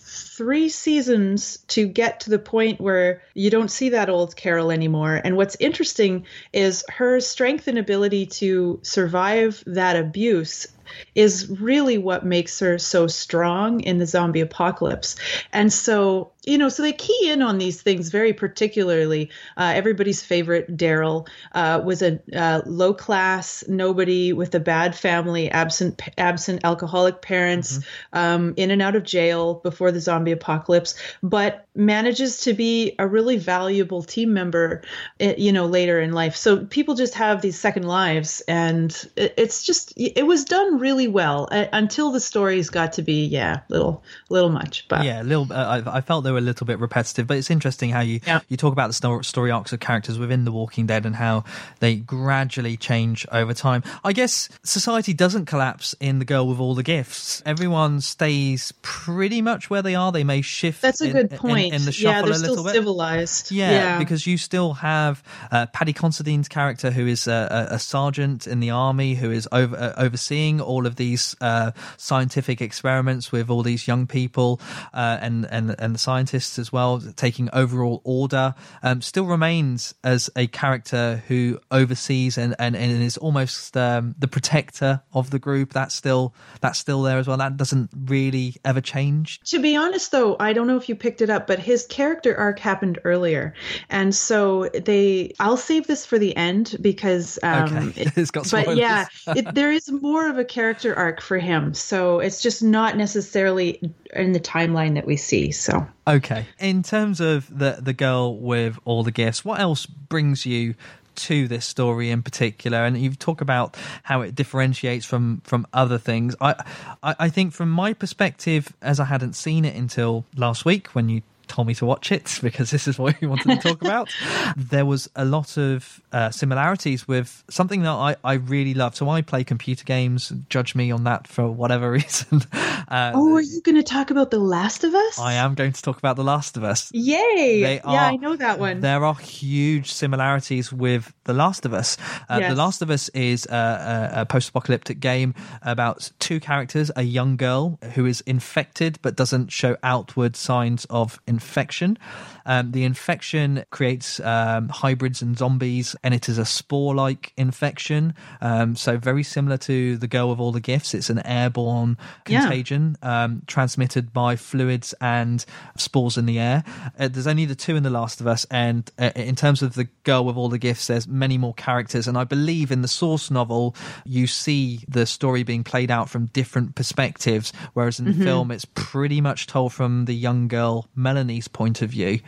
three 0.43 0.69
seasons 0.69 1.59
to 1.69 1.87
get 1.87 2.19
to 2.19 2.31
the 2.31 2.39
point 2.39 2.81
where 2.81 3.23
you 3.33 3.49
don't 3.49 3.71
see 3.71 3.91
that 3.91 4.11
old 4.11 4.35
Carol 4.35 4.73
anymore. 4.73 5.21
And 5.23 5.37
what's 5.37 5.57
interesting 5.61 6.27
is 6.53 6.85
her 6.89 7.21
strength 7.21 7.69
and 7.69 7.79
ability 7.79 8.27
to 8.27 8.81
survive 8.83 9.63
that 9.69 9.95
abuse 9.95 10.67
is 11.15 11.49
really 11.49 11.97
what 11.97 12.27
makes 12.27 12.59
her 12.59 12.77
so 12.77 13.07
strong 13.07 13.83
in 13.83 13.99
the 13.99 14.07
zombie 14.07 14.41
apocalypse. 14.41 15.15
And 15.53 15.73
so, 15.73 16.33
you 16.45 16.59
know, 16.59 16.69
so 16.69 16.83
they 16.83 16.93
key 16.93 17.31
in 17.31 17.41
on 17.41 17.59
these 17.59 17.81
things 17.81 18.11
very 18.11 18.33
particularly. 18.33 19.31
Uh, 19.57 19.73
everybody's 19.75 20.23
favorite, 20.23 20.77
Daryl, 20.77 21.29
uh, 21.53 21.81
was 21.85 22.03
a 22.03 22.21
uh, 22.35 22.63
low 22.67 22.95
class 22.95 23.63
nobody 23.69 24.33
with 24.33 24.55
a 24.55 24.61
bad 24.61 24.97
family, 24.97 25.51
absent 25.51 26.03
absent 26.19 26.65
alcoholic 26.65 27.23
parents, 27.23 27.81
um, 28.13 28.55
in 28.57 28.73
and 28.73 28.83
out 28.83 28.97
of 28.97 29.05
jail 29.05 29.55
before 29.55 29.93
the 29.93 30.01
zombie 30.01 30.33
apocalypse, 30.33 30.95
but 31.23 31.67
manages 31.75 32.41
to 32.41 32.53
be 32.53 32.95
a 32.99 33.07
really 33.07 33.37
valuable 33.37 34.03
team 34.03 34.35
member, 34.35 34.83
eh, 35.21 35.35
you 35.39 35.53
know, 35.53 35.67
later 35.67 36.01
in 36.01 36.13
life. 36.13 36.37
So 36.37 36.67
people 36.67 36.95
just 36.97 37.15
have 37.15 37.41
these 37.41 37.59
second 37.59 37.85
lives, 37.85 38.43
and 38.49 38.91
it, 39.17 39.35
it's 39.37 39.65
just 39.65 39.93
it 39.97 40.27
was 40.27 40.45
done 40.45 40.79
really 40.79 41.07
well 41.07 41.49
uh, 41.53 41.67
until 41.73 42.11
the 42.11 42.21
stories 42.21 42.69
got 42.71 42.95
to 42.95 43.03
be 43.03 43.27
yeah, 43.27 43.61
little 43.69 44.03
little 44.29 44.51
much. 44.51 44.89
But 44.89 45.05
yeah, 45.05 45.23
a 45.23 45.25
little. 45.25 45.47
Uh, 45.53 45.83
I, 45.87 45.99
I 45.99 46.01
felt 46.01 46.25
there 46.25 46.32
they 46.33 46.35
were 46.35 46.39
a 46.39 46.41
little 46.41 46.67
bit 46.67 46.79
repetitive, 46.79 47.27
but 47.27 47.37
it's 47.37 47.51
interesting 47.51 47.91
how 47.91 48.01
you 48.01 48.21
Yeah. 48.27 48.41
you 48.49 48.57
talk 48.57 48.73
about 48.73 48.89
the 48.93 49.23
story 49.23 49.51
arcs 49.51 49.73
of 49.73 49.81
characters 49.81 50.19
within 50.19 50.45
The 50.47 50.53
Walking 50.53 50.87
Dead 50.87 51.05
and 51.05 51.15
how 51.17 51.45
they 51.81 51.97
gradually 51.97 52.77
change 52.79 53.27
over 53.31 53.53
time. 53.53 53.83
I 54.03 54.13
guess 54.15 54.49
society 54.63 55.13
doesn't 55.13 55.45
collapse 55.45 55.95
in 56.01 56.19
The 56.21 56.25
Girl 56.25 56.49
with 56.49 56.59
All 56.59 56.75
the 56.75 56.83
Gifts. 56.83 57.43
Everyone 57.45 58.01
stays 58.01 58.73
pretty 58.81 59.43
much 59.43 59.69
where 59.69 59.83
they 59.83 59.95
are. 59.95 60.11
They 60.11 60.25
may 60.25 60.41
shift. 60.41 60.81
That's 60.81 61.03
a 61.03 61.07
in- 61.07 61.13
good 61.13 61.31
point. 61.33 61.75
In, 61.75 61.85
the 61.85 61.93
yeah, 61.93 62.23
they're 62.23 62.31
a 62.33 62.35
still 62.35 62.65
bit. 62.65 62.73
civilized. 62.73 63.51
Yeah, 63.51 63.99
because 63.99 64.27
you 64.27 64.39
still 64.39 64.73
have 64.75 65.23
uh, 65.51 65.67
Paddy 65.67 65.93
Considine's 65.93 66.49
character, 66.49 66.91
who 66.91 67.07
is 67.07 67.27
a, 67.27 67.69
a, 67.71 67.75
a 67.75 67.79
sergeant 67.79 68.47
in 68.47 68.61
the 68.61 68.71
army, 68.71 69.15
who 69.17 69.31
is 69.31 69.47
over, 69.53 69.77
uh, 69.77 69.93
overseeing 69.99 70.61
all 70.63 70.87
of 70.87 70.97
these 70.97 71.37
uh, 71.43 71.73
scientific 71.99 72.63
experiments 72.63 73.31
with 73.33 73.51
all 73.51 73.63
these 73.63 73.87
young 73.87 74.07
people 74.07 74.61
uh, 74.95 75.19
and 75.21 75.45
and 75.51 75.75
and 75.79 75.95
the 75.95 75.99
scientists 76.23 76.59
as 76.59 76.73
well, 76.73 77.01
taking 77.17 77.49
overall 77.53 78.01
order. 78.05 78.55
Um, 78.83 79.03
still 79.03 79.25
remains 79.27 79.95
as 80.05 80.31
a 80.37 80.47
character 80.47 81.23
who 81.29 81.59
oversees 81.71 82.39
and 82.39 82.55
and, 82.59 82.77
and 82.77 83.03
is 83.03 83.17
almost 83.19 83.77
um, 83.77 84.15
the 84.19 84.29
protector 84.29 85.03
of 85.13 85.31
the 85.31 85.39
group. 85.39 85.73
That's 85.73 85.95
still 85.95 86.35
that's 86.61 86.79
still 86.79 87.03
there 87.03 87.19
as 87.19 87.27
well. 87.27 87.37
That 87.39 87.57
doesn't 87.57 87.91
really 88.07 88.55
ever 88.65 88.81
change. 88.81 89.41
To 89.47 89.59
be 89.61 89.77
honest, 89.77 90.13
though, 90.13 90.37
I 90.39 90.53
don't 90.53 90.67
know 90.69 90.77
if 90.77 90.89
you 90.89 90.95
picked 90.95 91.23
it 91.23 91.31
up, 91.31 91.47
but 91.47 91.59
his 91.59 91.87
character 91.87 92.37
arc 92.37 92.59
happened 92.61 92.99
earlier, 93.05 93.55
and 93.91 94.15
so 94.15 94.69
they. 94.69 95.33
I'll 95.41 95.57
save 95.57 95.87
this 95.87 96.07
for 96.07 96.19
the 96.19 96.37
end 96.37 96.77
because. 96.81 97.39
Um, 97.43 97.63
Okay. 97.63 98.03
it- 98.03 98.13
It's 98.23 98.31
got 98.31 98.49
but 98.51 98.77
yeah, 98.77 99.07
it, 99.29 99.55
there 99.55 99.73
is 99.73 99.91
more 99.91 100.29
of 100.29 100.39
a 100.39 100.45
character 100.45 100.95
arc 100.95 101.21
for 101.21 101.39
him, 101.39 101.75
so 101.75 102.21
it's 102.21 102.41
just 102.43 102.63
not 102.63 102.97
necessarily 102.97 103.81
in 104.15 104.33
the 104.33 104.41
timeline 104.41 104.95
that 104.95 105.07
we 105.07 105.17
see. 105.17 105.51
So 105.51 105.87
Okay. 106.13 106.47
In 106.59 106.83
terms 106.83 107.21
of 107.21 107.47
the 107.57 107.79
the 107.81 107.93
girl 107.95 108.37
with 108.37 108.79
all 108.85 109.03
the 109.03 109.11
gifts, 109.11 109.45
what 109.45 109.61
else 109.61 109.87
brings 109.87 110.45
you 110.45 110.75
to 111.15 111.49
this 111.49 111.65
story 111.65 112.11
in 112.11 112.23
particular? 112.23 112.85
And 112.85 112.99
you've 112.99 113.19
talked 113.19 113.41
about 113.41 113.77
how 114.03 114.21
it 114.21 114.35
differentiates 114.35 115.07
from 115.07 115.41
from 115.45 115.67
other 115.73 115.99
things. 115.99 116.37
I, 116.41 116.55
I 117.03 117.17
I 117.19 117.29
think 117.31 117.55
from 117.55 117.71
my 117.71 117.95
perspective, 117.95 118.75
as 118.83 119.01
I 119.01 119.07
hadn't 119.07 119.35
seen 119.35 119.65
it 119.65 119.75
until 119.75 120.25
last 120.37 120.65
week 120.65 120.89
when 120.89 121.09
you 121.09 121.23
told 121.47 121.67
me 121.67 121.75
to 121.75 121.87
watch 121.87 122.13
it 122.13 122.39
because 122.43 122.71
this 122.71 122.89
is 122.89 122.99
what 122.99 123.21
we 123.21 123.27
wanted 123.27 123.61
to 123.61 123.69
talk 123.69 123.83
about 123.83 124.09
there 124.57 124.87
was 124.87 125.09
a 125.17 125.25
lot 125.25 125.57
of 125.57 126.01
uh, 126.13 126.31
similarities 126.31 127.07
with 127.09 127.45
something 127.49 127.83
that 127.83 127.91
I, 127.91 128.17
I 128.25 128.35
really 128.35 128.75
love 128.75 128.97
so 128.97 129.09
i 129.09 129.23
play 129.23 129.45
computer 129.45 129.85
games 129.85 130.33
judge 130.49 130.75
me 130.75 130.91
on 130.91 131.05
that 131.05 131.27
for 131.27 131.51
whatever 131.51 131.91
reason 132.01 132.43
uh, 132.89 133.13
oh, 133.15 133.35
are 133.37 133.41
you 133.41 133.61
going 133.63 133.77
to 133.77 133.83
talk 133.83 134.11
about 134.11 134.31
The 134.31 134.39
Last 134.39 134.85
of 134.85 134.95
Us? 134.95 135.19
i 135.19 135.35
am 135.35 135.55
going 135.55 135.73
to 135.73 135.83
talk 135.83 135.99
about 135.99 136.17
the 136.17 136.25
last 136.25 136.57
of 136.57 136.65
us 136.65 136.91
Yay! 136.93 137.61
Yeah, 137.61 137.81
I 137.85 138.17
know 138.17 138.37
that 138.37 138.59
one. 138.59 138.81
There 138.81 139.05
are 139.05 139.15
huge 139.15 139.93
similarities 139.93 140.73
with 140.73 141.13
The 141.25 141.33
Last 141.33 141.65
of 141.67 141.75
Us. 141.75 141.97
Uh, 142.29 142.39
Yes. 142.43 142.51
The 142.51 142.57
Last 142.57 142.83
of 142.83 142.91
Us 142.91 143.09
is 143.11 143.47
a, 143.47 144.11
a, 144.17 144.21
a 144.23 144.27
post 144.27 144.49
apocalyptic 144.49 144.99
game 145.01 145.35
about 145.63 146.11
two 146.19 146.41
characters 146.41 146.91
a 146.97 147.03
young 147.03 147.37
girl 147.37 147.79
who 147.95 148.07
is 148.07 148.21
infected 148.23 148.99
but 149.03 149.17
doesn't 149.17 149.53
show 149.53 149.77
outward 149.83 150.35
signs 150.37 150.85
of 150.87 151.21
infection. 151.33 151.99
Um, 152.45 152.73
the 152.73 152.85
infection 152.85 153.65
creates 153.71 154.19
um, 154.21 154.69
hybrids 154.69 155.23
and 155.23 155.37
zombies, 155.39 155.95
and 156.03 156.13
it 156.15 156.29
is 156.29 156.39
a 156.39 156.45
spore 156.45 156.95
like 156.95 157.33
infection. 157.37 158.15
Um, 158.41 158.75
so, 158.77 158.97
very 158.99 159.23
similar 159.23 159.57
to 159.59 159.97
The 159.97 160.09
Girl 160.09 160.31
with 160.31 160.41
All 160.41 160.53
the 160.53 160.61
Gifts. 160.61 160.93
It's 160.95 161.11
an 161.11 161.25
airborne 161.25 161.97
Yeah. 162.29 162.41
contagion 162.43 162.97
um, 163.03 163.43
transmitted 163.47 164.13
by 164.13 164.37
fluids 164.37 164.95
and 165.01 165.45
spores 165.77 166.19
in 166.19 166.27
the 166.27 166.39
air. 166.39 166.65
Uh, 166.99 167.09
there's 167.09 167.27
only 167.29 167.45
the 167.45 167.55
two 167.55 167.77
in 167.77 167.83
The 167.85 167.91
Last 167.91 168.21
of 168.21 168.27
Us, 168.27 168.45
and 168.51 168.91
uh, 168.99 169.11
in 169.17 169.37
terms 169.37 169.63
of 169.63 169.75
the 169.75 169.89
girl 170.05 170.25
with 170.25 170.37
all 170.37 170.49
the 170.49 170.59
gifts, 170.59 170.89
there's 170.89 171.07
many 171.09 171.39
more 171.39 171.55
characters. 171.55 172.09
And 172.09 172.19
I 172.19 172.25
believe 172.25 172.71
in 172.73 172.83
the 172.83 172.89
source 172.89 173.31
novel, 173.31 173.75
you 174.05 174.27
see 174.27 174.85
the 174.89 175.07
story 175.07 175.43
being 175.45 175.63
played 175.65 175.91
out 175.91 176.11
from 176.11 176.27
different 176.27 176.75
perspectives, 176.75 177.53
whereas 177.75 177.99
in 178.01 178.07
the 178.07 178.13
Mhm. 178.13 178.25
film, 178.25 178.51
it's 178.51 178.65
pretty 178.75 179.21
much 179.21 179.47
told 179.47 179.73
from 179.73 180.05
the 180.07 180.15
young 180.15 180.49
girl 180.49 180.89
Melanie's 181.23 181.49
point 181.49 181.83
of 181.83 181.91
view, 181.91 182.21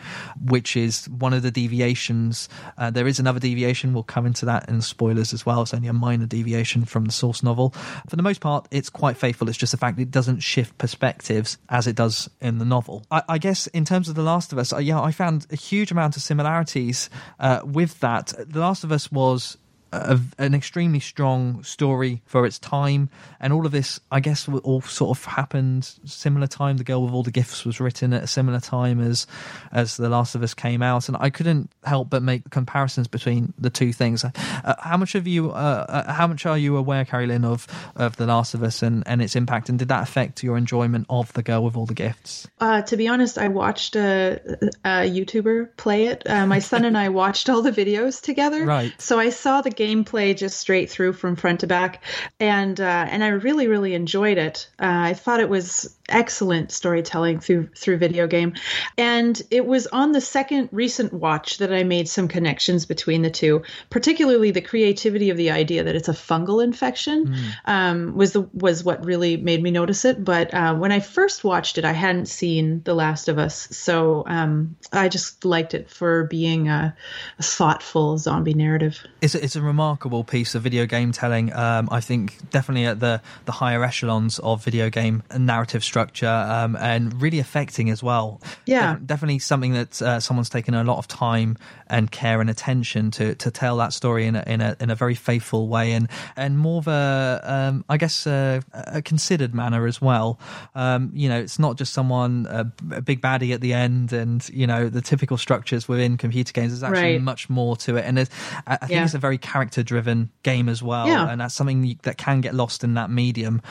which 0.44 0.76
is 0.76 1.08
one 1.08 1.32
of 1.32 1.42
the 1.42 1.50
deviations. 1.50 2.48
Uh, 2.78 2.90
there 2.90 3.06
is 3.06 3.18
another 3.18 3.40
deviation. 3.40 3.92
We'll 3.92 4.02
come 4.02 4.26
into 4.26 4.46
that 4.46 4.68
in 4.68 4.80
spoilers 4.82 5.32
as 5.32 5.44
well. 5.44 5.62
It's 5.62 5.74
only 5.74 5.88
a 5.88 5.92
minor 5.92 6.26
deviation 6.26 6.84
from 6.84 7.04
the 7.04 7.12
source 7.12 7.42
novel. 7.42 7.70
For 8.08 8.16
the 8.16 8.22
most 8.22 8.40
part, 8.40 8.68
it's 8.70 8.90
quite 8.90 9.16
faithful. 9.16 9.48
It's 9.48 9.58
just 9.58 9.72
the 9.72 9.78
fact 9.78 9.98
it 9.98 10.10
doesn't 10.10 10.40
shift 10.40 10.78
perspectives 10.78 11.58
as 11.68 11.86
it 11.86 11.96
does 11.96 12.30
in 12.40 12.58
the 12.58 12.64
novel. 12.64 13.04
I, 13.10 13.22
I 13.28 13.38
guess 13.38 13.66
in 13.68 13.84
terms 13.84 14.08
of 14.08 14.14
The 14.14 14.22
Last 14.22 14.52
of 14.52 14.58
Us, 14.58 14.72
uh, 14.72 14.78
yeah, 14.78 15.00
I 15.00 15.12
found 15.12 15.46
a 15.50 15.56
huge 15.56 15.90
amount 15.90 16.16
of 16.16 16.22
similarities 16.22 17.10
uh, 17.40 17.60
with 17.64 18.00
that. 18.00 18.32
The 18.38 18.60
Last 18.60 18.84
of 18.84 18.92
Us 18.92 19.10
was 19.10 19.56
a, 19.94 20.20
an 20.38 20.54
extremely 20.54 21.00
strong 21.00 21.62
story 21.62 22.22
for 22.26 22.46
its 22.46 22.58
time, 22.58 23.08
and 23.40 23.52
all 23.52 23.66
of 23.66 23.72
this, 23.72 24.00
I 24.10 24.20
guess, 24.20 24.48
all 24.48 24.80
sort 24.82 25.16
of 25.16 25.24
happened 25.24 25.90
similar 26.04 26.46
time. 26.46 26.76
The 26.76 26.84
Girl 26.84 27.04
with 27.04 27.14
All 27.14 27.22
the 27.22 27.30
Gifts 27.30 27.64
was 27.64 27.80
written 27.80 28.12
at 28.12 28.22
a 28.22 28.26
similar 28.26 28.60
time 28.60 29.00
as 29.00 29.26
as 29.72 29.96
The 29.96 30.08
Last 30.08 30.34
of 30.34 30.42
Us 30.42 30.54
came 30.54 30.82
out, 30.82 31.08
and 31.08 31.16
I 31.20 31.30
couldn't 31.30 31.70
help 31.84 32.10
but 32.10 32.22
make 32.22 32.50
comparisons 32.50 33.08
between 33.08 33.52
the 33.58 33.70
two 33.70 33.92
things. 33.92 34.24
Uh, 34.24 34.30
how 34.78 34.96
much 34.96 35.14
of 35.14 35.26
you, 35.26 35.50
uh, 35.50 35.86
uh, 35.88 36.12
how 36.12 36.26
much 36.26 36.46
are 36.46 36.58
you 36.58 36.76
aware, 36.76 37.04
Carrie 37.04 37.26
Lynn, 37.26 37.44
of 37.44 37.66
of 37.96 38.16
The 38.16 38.26
Last 38.26 38.54
of 38.54 38.62
Us 38.62 38.82
and, 38.82 39.02
and 39.06 39.22
its 39.22 39.36
impact, 39.36 39.68
and 39.68 39.78
did 39.78 39.88
that 39.88 40.02
affect 40.02 40.42
your 40.42 40.56
enjoyment 40.56 41.06
of 41.08 41.32
The 41.32 41.42
Girl 41.42 41.64
with 41.64 41.76
All 41.76 41.86
the 41.86 41.94
Gifts? 41.94 42.46
Uh, 42.60 42.82
to 42.82 42.96
be 42.96 43.08
honest, 43.08 43.38
I 43.38 43.48
watched 43.48 43.96
a, 43.96 44.40
a 44.84 45.10
YouTuber 45.10 45.76
play 45.76 46.06
it. 46.06 46.28
Uh, 46.28 46.46
my 46.46 46.58
son 46.58 46.84
and 46.84 46.96
I 46.96 47.08
watched 47.08 47.48
all 47.48 47.62
the 47.62 47.70
videos 47.70 48.20
together. 48.20 48.64
Right. 48.64 48.92
So 48.98 49.18
I 49.18 49.30
saw 49.30 49.60
the 49.60 49.70
gameplay 49.84 50.36
just 50.36 50.58
straight 50.58 50.90
through 50.90 51.12
from 51.12 51.36
front 51.36 51.60
to 51.60 51.66
back, 51.66 52.02
and 52.40 52.80
uh, 52.80 53.06
and 53.08 53.22
I 53.22 53.28
really 53.28 53.66
really 53.66 53.94
enjoyed 53.94 54.38
it. 54.38 54.68
Uh, 54.78 55.10
I 55.10 55.14
thought 55.14 55.40
it 55.40 55.48
was 55.48 55.96
excellent 56.08 56.70
storytelling 56.72 57.40
through 57.40 57.68
through 57.76 57.98
video 57.98 58.26
game, 58.26 58.54
and 58.98 59.40
it 59.50 59.66
was 59.66 59.86
on 59.88 60.12
the 60.12 60.20
second 60.20 60.68
recent 60.72 61.12
watch 61.12 61.58
that 61.58 61.72
I 61.72 61.84
made 61.84 62.08
some 62.08 62.28
connections 62.28 62.86
between 62.86 63.22
the 63.22 63.30
two, 63.30 63.62
particularly 63.90 64.50
the 64.50 64.60
creativity 64.60 65.30
of 65.30 65.36
the 65.36 65.50
idea 65.50 65.84
that 65.84 65.94
it's 65.94 66.08
a 66.08 66.12
fungal 66.12 66.62
infection 66.62 67.34
um, 67.64 68.14
was 68.14 68.32
the 68.32 68.42
was 68.52 68.84
what 68.84 69.04
really 69.04 69.36
made 69.36 69.62
me 69.62 69.70
notice 69.70 70.04
it. 70.04 70.24
But 70.24 70.52
uh, 70.52 70.74
when 70.74 70.92
I 70.92 71.00
first 71.00 71.44
watched 71.44 71.78
it, 71.78 71.84
I 71.84 71.92
hadn't 71.92 72.26
seen 72.26 72.82
The 72.84 72.94
Last 72.94 73.28
of 73.28 73.38
Us, 73.38 73.68
so 73.70 74.24
um, 74.26 74.76
I 74.92 75.08
just 75.08 75.44
liked 75.44 75.74
it 75.74 75.90
for 75.90 76.24
being 76.24 76.68
a, 76.68 76.94
a 77.38 77.42
thoughtful 77.42 78.18
zombie 78.18 78.54
narrative. 78.54 79.04
It's 79.20 79.34
a, 79.34 79.44
it's 79.44 79.56
a 79.56 79.62
remarkable 79.62 80.24
piece 80.24 80.54
of 80.54 80.62
video 80.62 80.86
game 80.86 81.12
telling. 81.12 81.52
Um, 81.52 81.88
I 81.90 82.00
think 82.00 82.50
definitely 82.50 82.86
at 82.86 83.00
the 83.00 83.20
the 83.44 83.52
higher 83.52 83.82
echelons 83.82 84.38
of 84.38 84.62
video 84.64 84.90
game 84.90 85.22
narrative 85.36 85.84
structure, 85.94 86.26
um, 86.58 86.74
and 86.80 87.22
really 87.22 87.38
affecting 87.38 87.88
as 87.88 88.02
well. 88.02 88.40
Yeah. 88.66 88.94
Def- 88.94 89.06
definitely 89.06 89.38
something 89.38 89.74
that 89.74 90.02
uh, 90.02 90.18
someone's 90.18 90.50
taken 90.50 90.74
a 90.74 90.82
lot 90.82 90.98
of 90.98 91.06
time 91.06 91.56
and 91.86 92.10
care 92.10 92.40
and 92.40 92.50
attention 92.50 93.10
to 93.12 93.34
to 93.36 93.50
tell 93.50 93.76
that 93.76 93.92
story 93.92 94.26
in 94.26 94.34
a 94.34 94.42
in 94.46 94.60
a 94.60 94.76
in 94.80 94.90
a 94.90 94.96
very 94.96 95.14
faithful 95.14 95.68
way 95.68 95.92
and 95.92 96.08
and 96.36 96.58
more 96.58 96.78
of 96.78 96.88
a 96.88 97.40
um, 97.44 97.84
I 97.88 97.96
guess 97.96 98.26
a, 98.26 98.60
a 98.72 99.02
considered 99.02 99.54
manner 99.54 99.86
as 99.86 100.00
well. 100.02 100.40
Um, 100.74 101.10
you 101.14 101.28
know, 101.28 101.38
it's 101.38 101.58
not 101.60 101.78
just 101.78 101.92
someone 101.92 102.46
a, 102.50 102.62
a 102.90 103.00
big 103.02 103.20
baddie 103.20 103.52
at 103.54 103.60
the 103.60 103.72
end, 103.72 104.12
and 104.12 104.46
you 104.48 104.66
know 104.66 104.88
the 104.88 105.00
typical 105.02 105.36
structures 105.38 105.86
within 105.88 106.16
computer 106.16 106.52
games. 106.52 106.72
There's 106.72 106.82
actually 106.82 107.14
Right. 107.14 107.22
much 107.22 107.48
more 107.48 107.76
to 107.86 107.96
it, 107.96 108.04
and 108.04 108.18
I, 108.18 108.24
I 108.66 108.76
think 108.86 108.90
Yeah. 108.92 109.04
it's 109.04 109.14
a 109.14 109.18
very 109.28 109.38
character 109.38 109.82
driven 109.84 110.30
game 110.42 110.68
as 110.68 110.82
well, 110.82 111.06
Yeah. 111.06 111.28
and 111.30 111.40
that's 111.40 111.54
something 111.54 111.98
that 112.02 112.16
can 112.18 112.40
get 112.40 112.54
lost 112.54 112.82
in 112.82 112.94
that 112.94 113.10
medium. 113.10 113.62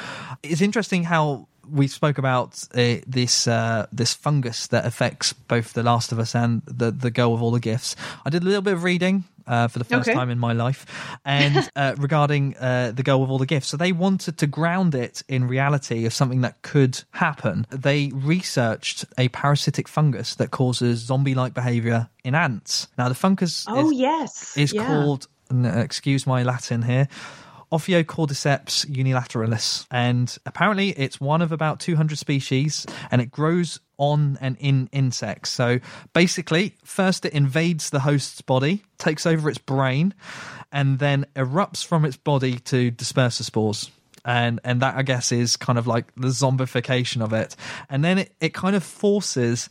It's 0.41 0.61
interesting 0.61 1.03
how 1.03 1.47
we 1.69 1.87
spoke 1.87 2.17
about 2.17 2.63
uh, 2.75 2.95
this 3.07 3.47
uh, 3.47 3.87
this 3.91 4.13
fungus 4.13 4.67
that 4.67 4.85
affects 4.85 5.33
both 5.33 5.73
The 5.73 5.83
Last 5.83 6.11
of 6.11 6.19
Us 6.19 6.35
and 6.35 6.61
the 6.65 6.91
the 6.91 7.11
Girl 7.11 7.31
with 7.33 7.41
All 7.41 7.51
the 7.51 7.59
Gifts. 7.59 7.95
I 8.25 8.29
did 8.29 8.43
a 8.43 8.45
little 8.45 8.61
bit 8.61 8.73
of 8.73 8.83
reading. 8.83 9.25
Uh, 9.45 9.67
for 9.67 9.77
the 9.77 9.83
first 9.83 10.07
Okay. 10.07 10.13
time 10.17 10.29
in 10.29 10.39
my 10.39 10.53
life, 10.53 10.85
and 11.25 11.69
uh, 11.75 11.93
regarding 11.97 12.55
uh, 12.55 12.93
the 12.95 13.03
girl 13.03 13.19
with 13.19 13.29
all 13.29 13.37
the 13.37 13.45
gifts, 13.45 13.67
so 13.67 13.75
they 13.75 13.91
wanted 13.91 14.37
to 14.37 14.47
ground 14.47 14.95
it 14.95 15.21
in 15.27 15.45
reality 15.49 16.05
of 16.05 16.13
something 16.13 16.39
that 16.39 16.61
could 16.61 17.03
happen. 17.11 17.67
They 17.69 18.09
researched 18.13 19.03
a 19.17 19.27
parasitic 19.27 19.89
fungus 19.89 20.35
that 20.35 20.51
causes 20.51 20.99
zombie-like 21.01 21.53
behavior 21.53 22.07
in 22.23 22.35
ants. 22.35 22.87
Now, 22.97 23.09
the 23.09 23.15
fungus 23.15 23.65
Oh 23.67 23.91
is, 23.91 23.99
yes, 23.99 24.55
is 24.55 24.71
yeah. 24.73 24.85
called, 24.85 25.27
excuse 25.51 26.25
my 26.25 26.43
Latin 26.43 26.81
here, 26.81 27.09
Ophiocordyceps 27.73 28.85
unilateralis. 28.85 29.87
And 29.89 30.37
apparently 30.45 30.89
it's 30.89 31.19
one 31.19 31.41
of 31.41 31.51
about 31.51 31.79
200 31.79 32.19
species 32.19 32.85
and 33.09 33.19
it 33.19 33.31
grows 33.31 33.79
on 33.97 34.37
and 34.41 34.55
in 34.59 34.89
insects. 34.91 35.49
So 35.49 35.79
basically, 36.13 36.75
first 36.83 37.25
it 37.25 37.33
invades 37.33 37.89
the 37.89 38.01
host's 38.01 38.41
body, 38.41 38.83
takes 38.99 39.25
over 39.25 39.49
its 39.49 39.57
brain, 39.57 40.13
and 40.71 40.99
then 40.99 41.25
erupts 41.35 41.83
from 41.83 42.05
its 42.05 42.15
body 42.15 42.59
to 42.59 42.91
disperse 42.91 43.39
the 43.39 43.43
spores. 43.43 43.89
And 44.23 44.59
and 44.63 44.81
that 44.81 44.95
I 44.95 45.01
guess 45.01 45.31
is 45.31 45.57
kind 45.57 45.79
of 45.79 45.87
like 45.87 46.13
the 46.15 46.27
zombification 46.27 47.23
of 47.23 47.33
it. 47.33 47.55
And 47.89 48.05
then 48.05 48.19
it, 48.19 48.35
it 48.39 48.53
kind 48.53 48.75
of 48.75 48.83
forces 48.83 49.67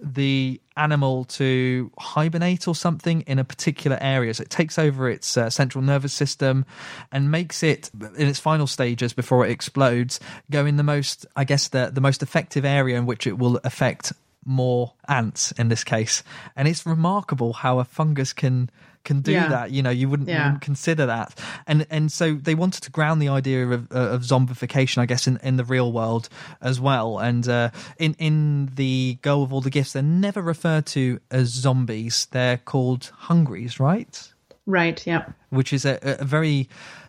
the 0.00 0.60
animal 0.76 1.24
to 1.24 1.90
hibernate 1.98 2.68
or 2.68 2.74
something 2.74 3.22
in 3.22 3.38
a 3.38 3.44
particular 3.44 3.98
area. 4.00 4.34
So 4.34 4.42
it 4.42 4.50
takes 4.50 4.78
over 4.78 5.08
its 5.08 5.36
uh, 5.36 5.50
central 5.50 5.82
nervous 5.82 6.12
system 6.12 6.66
and 7.10 7.30
makes 7.30 7.62
it, 7.62 7.90
in 8.16 8.28
its 8.28 8.38
final 8.38 8.66
stages 8.66 9.12
before 9.12 9.46
it 9.46 9.50
explodes, 9.50 10.20
go 10.50 10.66
in 10.66 10.76
the 10.76 10.82
most, 10.82 11.26
I 11.34 11.44
guess, 11.44 11.68
the, 11.68 11.90
the 11.92 12.00
most 12.00 12.22
effective 12.22 12.64
area 12.64 12.96
in 12.96 13.06
which 13.06 13.26
it 13.26 13.38
will 13.38 13.60
affect 13.64 14.12
more 14.44 14.94
ants 15.08 15.52
in 15.52 15.68
this 15.68 15.84
case. 15.84 16.22
And 16.54 16.68
it's 16.68 16.86
remarkable 16.86 17.52
how 17.52 17.78
a 17.78 17.84
fungus 17.84 18.32
can 18.32 18.70
can 19.06 19.22
do 19.22 19.32
Yeah. 19.32 19.48
that. 19.48 19.70
You 19.70 19.82
know, 19.82 19.90
you 19.90 20.10
wouldn't, 20.10 20.28
you 20.28 20.34
Yeah. 20.34 20.44
wouldn't 20.44 20.60
consider 20.60 21.06
that. 21.06 21.38
And 21.66 21.86
and 21.90 22.12
so 22.12 22.34
they 22.34 22.54
wanted 22.54 22.82
to 22.82 22.90
ground 22.90 23.22
the 23.22 23.30
idea 23.30 23.66
of, 23.66 23.90
uh, 23.90 24.10
of 24.16 24.20
zombification, 24.22 24.98
I 24.98 25.06
guess, 25.06 25.26
in, 25.26 25.38
in 25.42 25.56
the 25.56 25.64
real 25.64 25.90
world 25.92 26.28
as 26.60 26.78
well. 26.78 27.18
And 27.18 27.48
uh, 27.48 27.70
in 27.98 28.14
in 28.18 28.70
the 28.74 29.18
Girl 29.22 29.42
of 29.42 29.52
All 29.54 29.62
the 29.62 29.70
Gifts, 29.70 29.92
they're 29.94 30.02
never 30.02 30.42
referred 30.42 30.84
to 30.86 31.20
as 31.30 31.48
zombies. 31.48 32.26
They're 32.32 32.58
called 32.58 33.10
hungries, 33.30 33.80
right? 33.80 34.32
Right. 34.66 35.06
Yeah. 35.06 35.24
Which 35.50 35.72
is 35.72 35.84
a, 35.86 35.98
a 36.02 36.24
very 36.24 36.68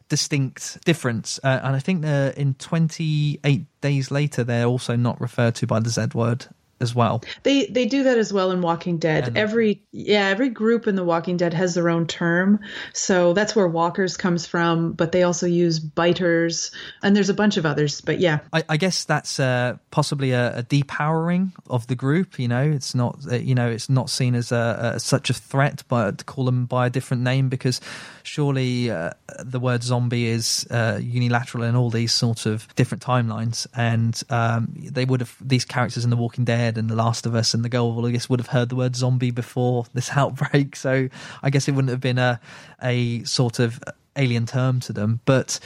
distinct 0.09 0.83
difference. 0.85 1.39
Uh, 1.43 1.59
and 1.63 1.75
I 1.75 1.79
think 1.79 2.05
uh, 2.05 2.31
in 2.37 2.53
28 2.53 3.65
days 3.81 4.11
later, 4.11 4.43
they're 4.43 4.65
also 4.65 4.95
not 4.95 5.19
referred 5.19 5.55
to 5.55 5.67
by 5.67 5.79
the 5.79 5.89
Z 5.89 6.07
word 6.13 6.45
as 6.79 6.93
well. 6.93 7.23
They 7.43 7.65
they 7.65 7.85
do 7.85 8.03
that 8.03 8.17
as 8.17 8.31
well 8.31 8.51
in 8.51 8.61
Walking 8.61 8.97
Dead. 8.97 9.35
every 9.37 9.81
yeah, 9.91 10.27
every 10.27 10.49
group 10.49 10.87
in 10.87 10.95
The 10.95 11.03
Walking 11.03 11.37
Dead 11.37 11.53
has 11.53 11.73
their 11.73 11.89
own 11.89 12.07
term. 12.07 12.59
So 12.93 13.33
that's 13.33 13.55
where 13.55 13.67
walkers 13.67 14.17
comes 14.17 14.45
from, 14.45 14.93
but 14.93 15.11
they 15.11 15.23
also 15.23 15.45
use 15.45 15.79
biters 15.79 16.71
and 17.01 17.15
there's 17.15 17.29
a 17.29 17.33
bunch 17.33 17.57
of 17.57 17.65
others, 17.65 18.01
but 18.01 18.19
yeah. 18.19 18.39
I, 18.53 18.63
I 18.69 18.77
guess 18.77 19.05
that's 19.05 19.39
uh, 19.39 19.77
possibly 19.91 20.31
a, 20.31 20.59
a 20.59 20.63
depowering 20.63 21.51
of 21.69 21.87
the 21.87 21.95
group. 21.95 22.39
You 22.39 22.47
know, 22.47 22.63
it's 22.63 22.93
not 22.93 23.19
uh, 23.31 23.35
you 23.35 23.55
know 23.55 23.69
it's 23.69 23.89
not 23.89 24.09
seen 24.09 24.35
as 24.35 24.51
a, 24.51 24.93
a 24.95 24.99
such 24.99 25.29
a 25.29 25.33
threat, 25.33 25.83
but 25.87 26.19
to 26.19 26.25
call 26.25 26.45
them 26.45 26.65
by 26.65 26.87
a 26.87 26.89
different 26.89 27.23
name 27.23 27.49
because 27.49 27.81
surely 28.23 28.91
uh, 28.91 29.11
the 29.39 29.59
word 29.59 29.83
zombie 29.83 30.27
is 30.27 30.67
uh, 30.69 30.99
unilateral 31.01 31.63
in 31.63 31.75
all 31.75 31.89
these 31.89 32.13
sorts 32.13 32.45
of 32.45 32.67
different 32.75 33.01
timelines, 33.03 33.67
and 33.75 34.21
um, 34.29 34.73
they 34.75 35.05
would 35.05 35.21
have 35.21 35.35
these 35.41 35.65
characters 35.65 36.03
in 36.03 36.09
The 36.09 36.17
Walking 36.17 36.43
Dead 36.43 36.66
and 36.75 36.89
The 36.89 36.95
Last 36.95 37.27
of 37.27 37.35
Us 37.35 37.53
and 37.53 37.63
The 37.63 37.69
with 37.69 37.97
All 37.97 38.07
the 38.07 38.27
would 38.27 38.39
have 38.39 38.47
heard 38.47 38.69
the 38.69 38.75
word 38.75 38.95
zombie 38.95 39.29
before 39.29 39.85
this 39.93 40.09
outbreak. 40.15 40.75
So 40.75 41.07
I 41.43 41.49
guess 41.51 41.67
it 41.67 41.73
wouldn't 41.73 41.91
have 41.91 42.01
been 42.01 42.17
a 42.17 42.39
a 42.81 43.23
sort 43.25 43.59
of 43.59 43.79
alien 44.15 44.47
term 44.47 44.79
to 44.79 44.93
them, 44.93 45.19
but 45.25 45.59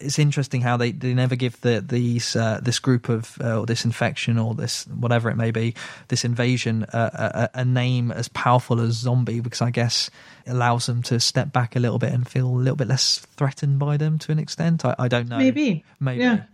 it's 0.00 0.18
interesting 0.18 0.60
how 0.60 0.76
they, 0.76 0.92
they 0.92 1.14
never 1.14 1.36
give 1.36 1.60
the 1.60 1.80
these 1.80 2.34
uh, 2.34 2.58
this 2.62 2.78
group 2.78 3.08
of 3.08 3.38
uh, 3.40 3.60
or 3.60 3.66
this 3.66 3.84
infection 3.84 4.38
or 4.38 4.54
this 4.54 4.86
whatever 4.88 5.30
it 5.30 5.36
may 5.36 5.50
be 5.50 5.74
this 6.08 6.24
invasion 6.24 6.84
uh, 6.92 7.48
a, 7.54 7.60
a 7.60 7.64
name 7.64 8.10
as 8.10 8.28
powerful 8.28 8.80
as 8.80 8.94
zombie 8.94 9.40
because 9.40 9.62
I 9.62 9.70
guess 9.70 10.10
it 10.44 10.50
allows 10.50 10.86
them 10.86 11.02
to 11.04 11.20
step 11.20 11.52
back 11.52 11.76
a 11.76 11.80
little 11.80 11.98
bit 11.98 12.12
and 12.12 12.26
feel 12.26 12.46
a 12.46 12.50
little 12.50 12.76
bit 12.76 12.88
less 12.88 13.18
threatened 13.36 13.78
by 13.78 13.96
them 13.96 14.18
to 14.20 14.32
an 14.32 14.38
extent. 14.38 14.84
I, 14.84 14.94
I 14.98 15.08
don't 15.08 15.28
know. 15.28 15.38
Maybe. 15.38 15.84
maybe. 16.00 16.22
Yeah. 16.22 16.44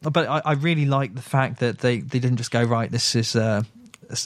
But 0.00 0.28
I, 0.28 0.42
I 0.44 0.52
really 0.54 0.86
like 0.86 1.14
the 1.14 1.22
fact 1.22 1.60
that 1.60 1.78
they, 1.78 2.00
they 2.00 2.18
didn't 2.18 2.38
just 2.38 2.50
go 2.50 2.64
right. 2.64 2.90
This 2.90 3.14
is 3.14 3.36
uh, 3.36 3.62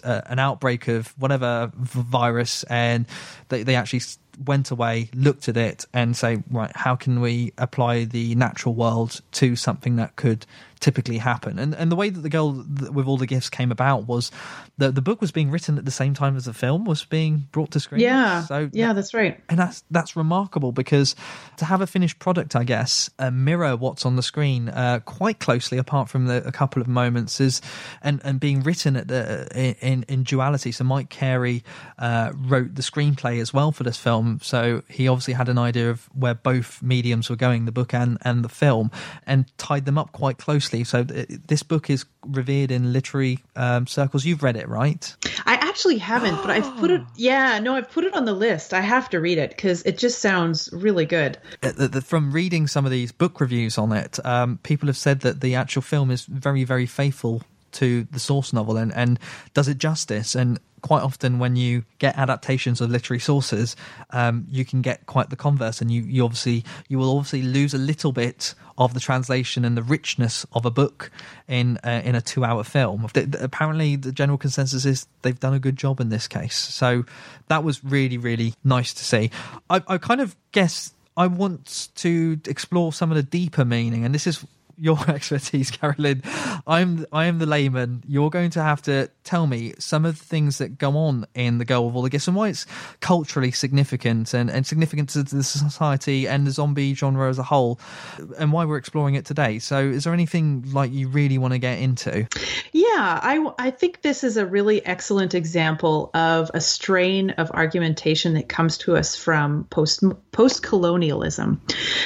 uh, 0.03 0.21
an 0.27 0.39
outbreak 0.39 0.89
of 0.89 1.09
whatever 1.19 1.71
virus, 1.75 2.65
and 2.65 3.07
they 3.49 3.63
they 3.63 3.75
actually 3.77 4.01
went 4.45 4.71
away, 4.71 5.11
looked 5.15 5.49
at 5.49 5.57
it, 5.57 5.87
and 5.93 6.17
say, 6.17 6.43
right, 6.51 6.75
how 6.75 6.97
can 6.97 7.21
we 7.21 7.53
apply 7.59 8.05
the 8.05 8.35
natural 8.35 8.75
world 8.75 9.21
to 9.33 9.57
something 9.57 9.97
that 9.97 10.17
could 10.17 10.47
typically 10.81 11.19
happen? 11.19 11.59
And 11.59 11.75
and 11.75 11.91
the 11.91 11.97
way 11.97 12.11
that 12.11 12.21
the 12.21 12.29
girl 12.29 12.65
with 12.93 13.07
all 13.07 13.17
the 13.17 13.27
gifts 13.27 13.51
came 13.51 13.73
about 13.73 14.07
was 14.07 14.31
the 14.79 14.91
the 14.91 15.03
book 15.03 15.21
was 15.21 15.33
being 15.33 15.51
written 15.51 15.79
at 15.79 15.85
the 15.85 15.91
same 15.91 16.15
time 16.15 16.37
as 16.37 16.45
the 16.45 16.53
film 16.53 16.85
was 16.85 17.05
being 17.05 17.49
brought 17.53 17.71
to 17.73 17.81
screen. 17.81 18.01
Yeah. 18.01 18.45
So 18.45 18.71
yeah, 18.73 18.93
that's 18.93 19.15
right. 19.15 19.41
and 19.49 19.59
that's 19.59 19.85
that's 19.91 20.17
remarkable 20.17 20.73
because 20.73 21.15
to 21.57 21.65
have 21.65 21.81
a 21.81 21.87
finished 21.87 22.19
product, 22.19 22.55
I 22.55 22.65
guess, 22.65 23.11
uh, 23.19 23.31
mirror 23.31 23.77
what's 23.77 24.05
on 24.05 24.17
the 24.17 24.23
screen 24.23 24.69
uh, 24.69 25.01
quite 25.05 25.39
closely, 25.39 25.79
apart 25.79 26.09
from 26.09 26.27
the, 26.27 26.47
a 26.47 26.53
couple 26.53 26.83
of 26.83 26.89
moments, 26.89 27.41
is 27.41 27.61
and, 28.03 28.21
and 28.25 28.39
being 28.39 28.61
written 28.61 28.97
at 28.97 29.09
the, 29.09 29.49
in 29.81 30.05
in 30.05 30.23
duality. 30.23 30.73
So 30.73 30.85
Mike 30.85 31.09
Carey 31.09 31.65
uh, 31.99 32.33
wrote 32.37 32.75
the 32.75 32.83
screenplay 32.83 33.41
as 33.41 33.55
well 33.55 33.73
for 33.73 33.85
this 33.85 33.97
film, 33.97 34.41
so 34.43 34.83
he 34.89 35.09
obviously 35.09 35.35
had 35.35 35.49
an 35.49 35.59
idea 35.59 35.91
of 35.91 36.09
where 36.15 36.35
both 36.35 36.83
mediums 36.83 37.31
were 37.31 37.37
going, 37.37 37.65
the 37.65 37.73
book 37.73 37.95
and 37.95 38.19
and 38.23 38.45
the 38.45 38.49
film, 38.49 38.91
and 39.27 39.47
tied 39.57 39.85
them 39.85 39.97
up 39.99 40.13
quite 40.13 40.39
closely. 40.39 40.66
So 40.85 41.05
th- 41.05 41.29
this 41.47 41.63
book 41.63 41.91
is 41.91 42.05
revered 42.27 42.71
in 42.71 42.93
literary 42.93 43.41
um, 43.55 43.87
circles. 43.87 44.25
You've 44.25 44.43
read 44.43 44.57
it, 44.57 44.69
right? 44.69 45.15
I 45.45 45.55
actually 45.55 45.99
haven't, 45.99 46.37
but 46.37 46.51
I've 46.51 46.77
put 46.79 46.91
it 46.91 47.03
yeah, 47.17 47.59
no, 47.59 47.77
I've 47.77 47.91
put 47.91 48.05
it 48.05 48.15
on 48.15 48.25
the 48.25 48.33
list. 48.33 48.75
I 48.75 48.81
have 48.81 49.09
to 49.11 49.21
read 49.21 49.39
it 49.39 49.57
cuz 49.57 49.83
it 49.83 49.99
just 49.99 50.21
sounds 50.21 50.69
really 50.73 51.07
good. 51.07 51.39
Uh, 51.63 51.73
the, 51.73 51.89
the, 51.89 52.01
from 52.03 52.33
reading 52.33 52.67
some 52.67 52.85
of 52.85 52.91
these 52.91 53.13
book 53.13 53.41
reviews 53.41 53.79
on 53.79 53.93
it, 53.93 54.25
um, 54.25 54.59
people 54.63 54.87
have 54.87 54.97
said 54.97 55.21
that 55.21 55.41
the 55.41 55.55
actual 55.55 55.83
film 55.83 56.11
is 56.11 56.25
very, 56.25 56.65
very 56.65 56.87
faithful 56.87 57.43
to 57.73 58.05
the 58.11 58.19
source 58.19 58.53
novel 58.53 58.77
and, 58.77 58.93
and 58.95 59.19
does 59.55 59.69
it 59.69 59.79
justice. 59.79 60.35
And 60.35 60.59
quite 60.87 61.03
often, 61.03 61.41
when 61.41 61.57
you 61.57 61.85
get 61.99 62.17
adaptations 62.17 62.81
of 62.81 62.91
literary 62.91 63.19
sources, 63.19 63.75
um, 64.11 64.47
you 64.49 64.65
can 64.65 64.83
get 64.83 65.05
quite 65.07 65.31
the 65.31 65.37
converse, 65.37 65.81
and 65.81 65.91
you, 65.91 66.03
you 66.03 66.25
obviously 66.25 66.65
you 66.89 66.97
will 66.97 67.11
obviously 67.17 67.43
lose 67.43 67.75
a 67.75 67.79
little 67.79 68.13
bit 68.13 68.55
of 68.79 68.95
the 68.95 69.01
translation 69.01 69.65
and 69.65 69.77
the 69.77 69.83
richness 69.83 70.47
of 70.53 70.65
a 70.65 70.71
book 70.71 71.11
in 71.49 71.77
uh, 71.83 72.03
in 72.05 72.15
a 72.15 72.21
two 72.21 72.45
hour 72.45 72.63
film. 72.63 73.05
Apparently, 73.41 73.97
the 73.97 74.13
general 74.13 74.39
consensus 74.39 74.85
is 74.85 75.09
they've 75.23 75.41
done 75.41 75.55
a 75.55 75.59
good 75.59 75.77
job 75.77 76.01
in 76.01 76.09
this 76.09 76.29
case. 76.29 76.55
So 76.55 77.05
that 77.49 77.65
was 77.65 77.83
really, 77.83 78.17
really 78.17 78.55
nice 78.63 78.95
to 78.95 79.05
see. 79.05 79.33
I, 79.69 79.83
I 79.89 79.99
kind 79.99 80.21
of 80.21 80.37
guess 80.53 80.93
I 81.17 81.27
want 81.27 81.91
to 81.97 82.39
explore 82.47 82.93
some 82.93 83.11
of 83.11 83.17
the 83.17 83.25
deeper 83.25 83.65
meaning, 83.65 84.05
and 84.05 84.15
this 84.15 84.29
is 84.29 84.47
your 84.79 84.99
expertise, 85.09 85.71
Carrie 85.71 85.95
Lynn. 85.99 86.23
I'm 86.67 87.07
I 87.13 87.27
am 87.27 87.39
the 87.39 87.47
layman. 87.47 88.03
You're 88.07 88.31
going 88.31 88.51
to 88.51 88.63
have 88.63 88.83
to 88.83 89.11
tell 89.25 89.47
me 89.47 89.75
some 89.79 90.05
of 90.05 90.19
the 90.19 90.25
things 90.25 90.59
that 90.59 90.79
go 90.79 90.97
on 90.97 91.27
in 91.35 91.59
the 91.59 91.65
Girl 91.65 91.87
with 91.87 91.97
All 91.97 92.03
the 92.03 92.11
Gifts 92.11 92.29
and 92.29 92.37
why 92.37 92.49
it's 92.49 92.67
culturally 93.01 93.51
significant 93.51 94.35
and, 94.35 94.51
and 94.51 94.67
significant 94.67 95.11
to 95.11 95.23
the 95.23 95.43
society 95.43 96.29
and 96.29 96.47
the 96.47 96.51
zombie 96.51 96.95
genre 96.95 97.29
as 97.29 97.39
a 97.39 97.43
whole, 97.43 97.81
uh, 98.19 98.27
and 98.39 98.53
why 98.53 98.65
we're 98.65 98.77
exploring 98.77 99.15
it 99.15 99.25
today. 99.25 99.59
So, 99.59 99.79
is 99.79 100.05
there 100.05 100.13
anything 100.13 100.71
like 100.73 100.93
you 100.93 101.09
really 101.09 101.39
want 101.39 101.53
to 101.53 101.59
get 101.59 101.79
into? 101.79 102.27
Yeah, 102.73 103.21
I, 103.23 103.51
I 103.59 103.71
think 103.71 104.03
this 104.03 104.25
is 104.25 104.37
a 104.37 104.47
really 104.47 104.85
excellent 104.85 105.35
example 105.35 106.11
of 106.15 106.51
a 106.55 106.61
strain 106.61 107.31
of 107.31 107.51
argumentation 107.51 108.35
that 108.35 108.49
comes 108.49 108.79
to 108.79 108.97
us 108.97 109.17
from 109.17 109.65
post 109.65 110.03
post 110.33 110.63
colonialism, 110.63 111.61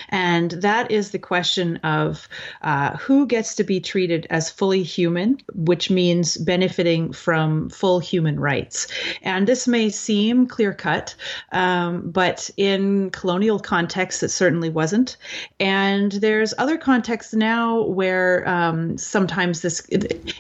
and 0.09 0.51
that 0.51 0.91
is 0.91 1.11
the 1.11 1.19
question 1.19 1.77
of 1.79 2.29
uh, 2.63 2.97
who 2.97 3.27
gets 3.27 3.55
to 3.55 3.65
be 3.65 3.81
treated 3.81 4.27
as 4.31 4.51
fully 4.51 4.83
human, 4.83 5.39
which 5.55 5.91
means 5.91 6.37
benefiting 6.37 7.13
from 7.13 7.69
full 7.71 8.01
human 8.01 8.39
rights. 8.39 8.87
And 9.23 9.47
this 9.47 9.67
may 9.67 9.91
seem 9.91 10.47
clear 10.47 10.75
cut, 10.75 11.15
um, 11.53 12.11
but 12.11 12.51
in 12.57 13.11
colonial 13.11 13.59
contexts, 13.59 14.23
it 14.23 14.31
certainly 14.31 14.71
wasn't. 14.71 15.17
And 15.59 16.13
there's 16.13 16.55
other 16.59 16.77
contexts 16.77 17.35
now 17.35 17.83
where 17.83 18.47
um, 18.49 18.99
sometimes 18.99 19.63
this, 19.63 19.81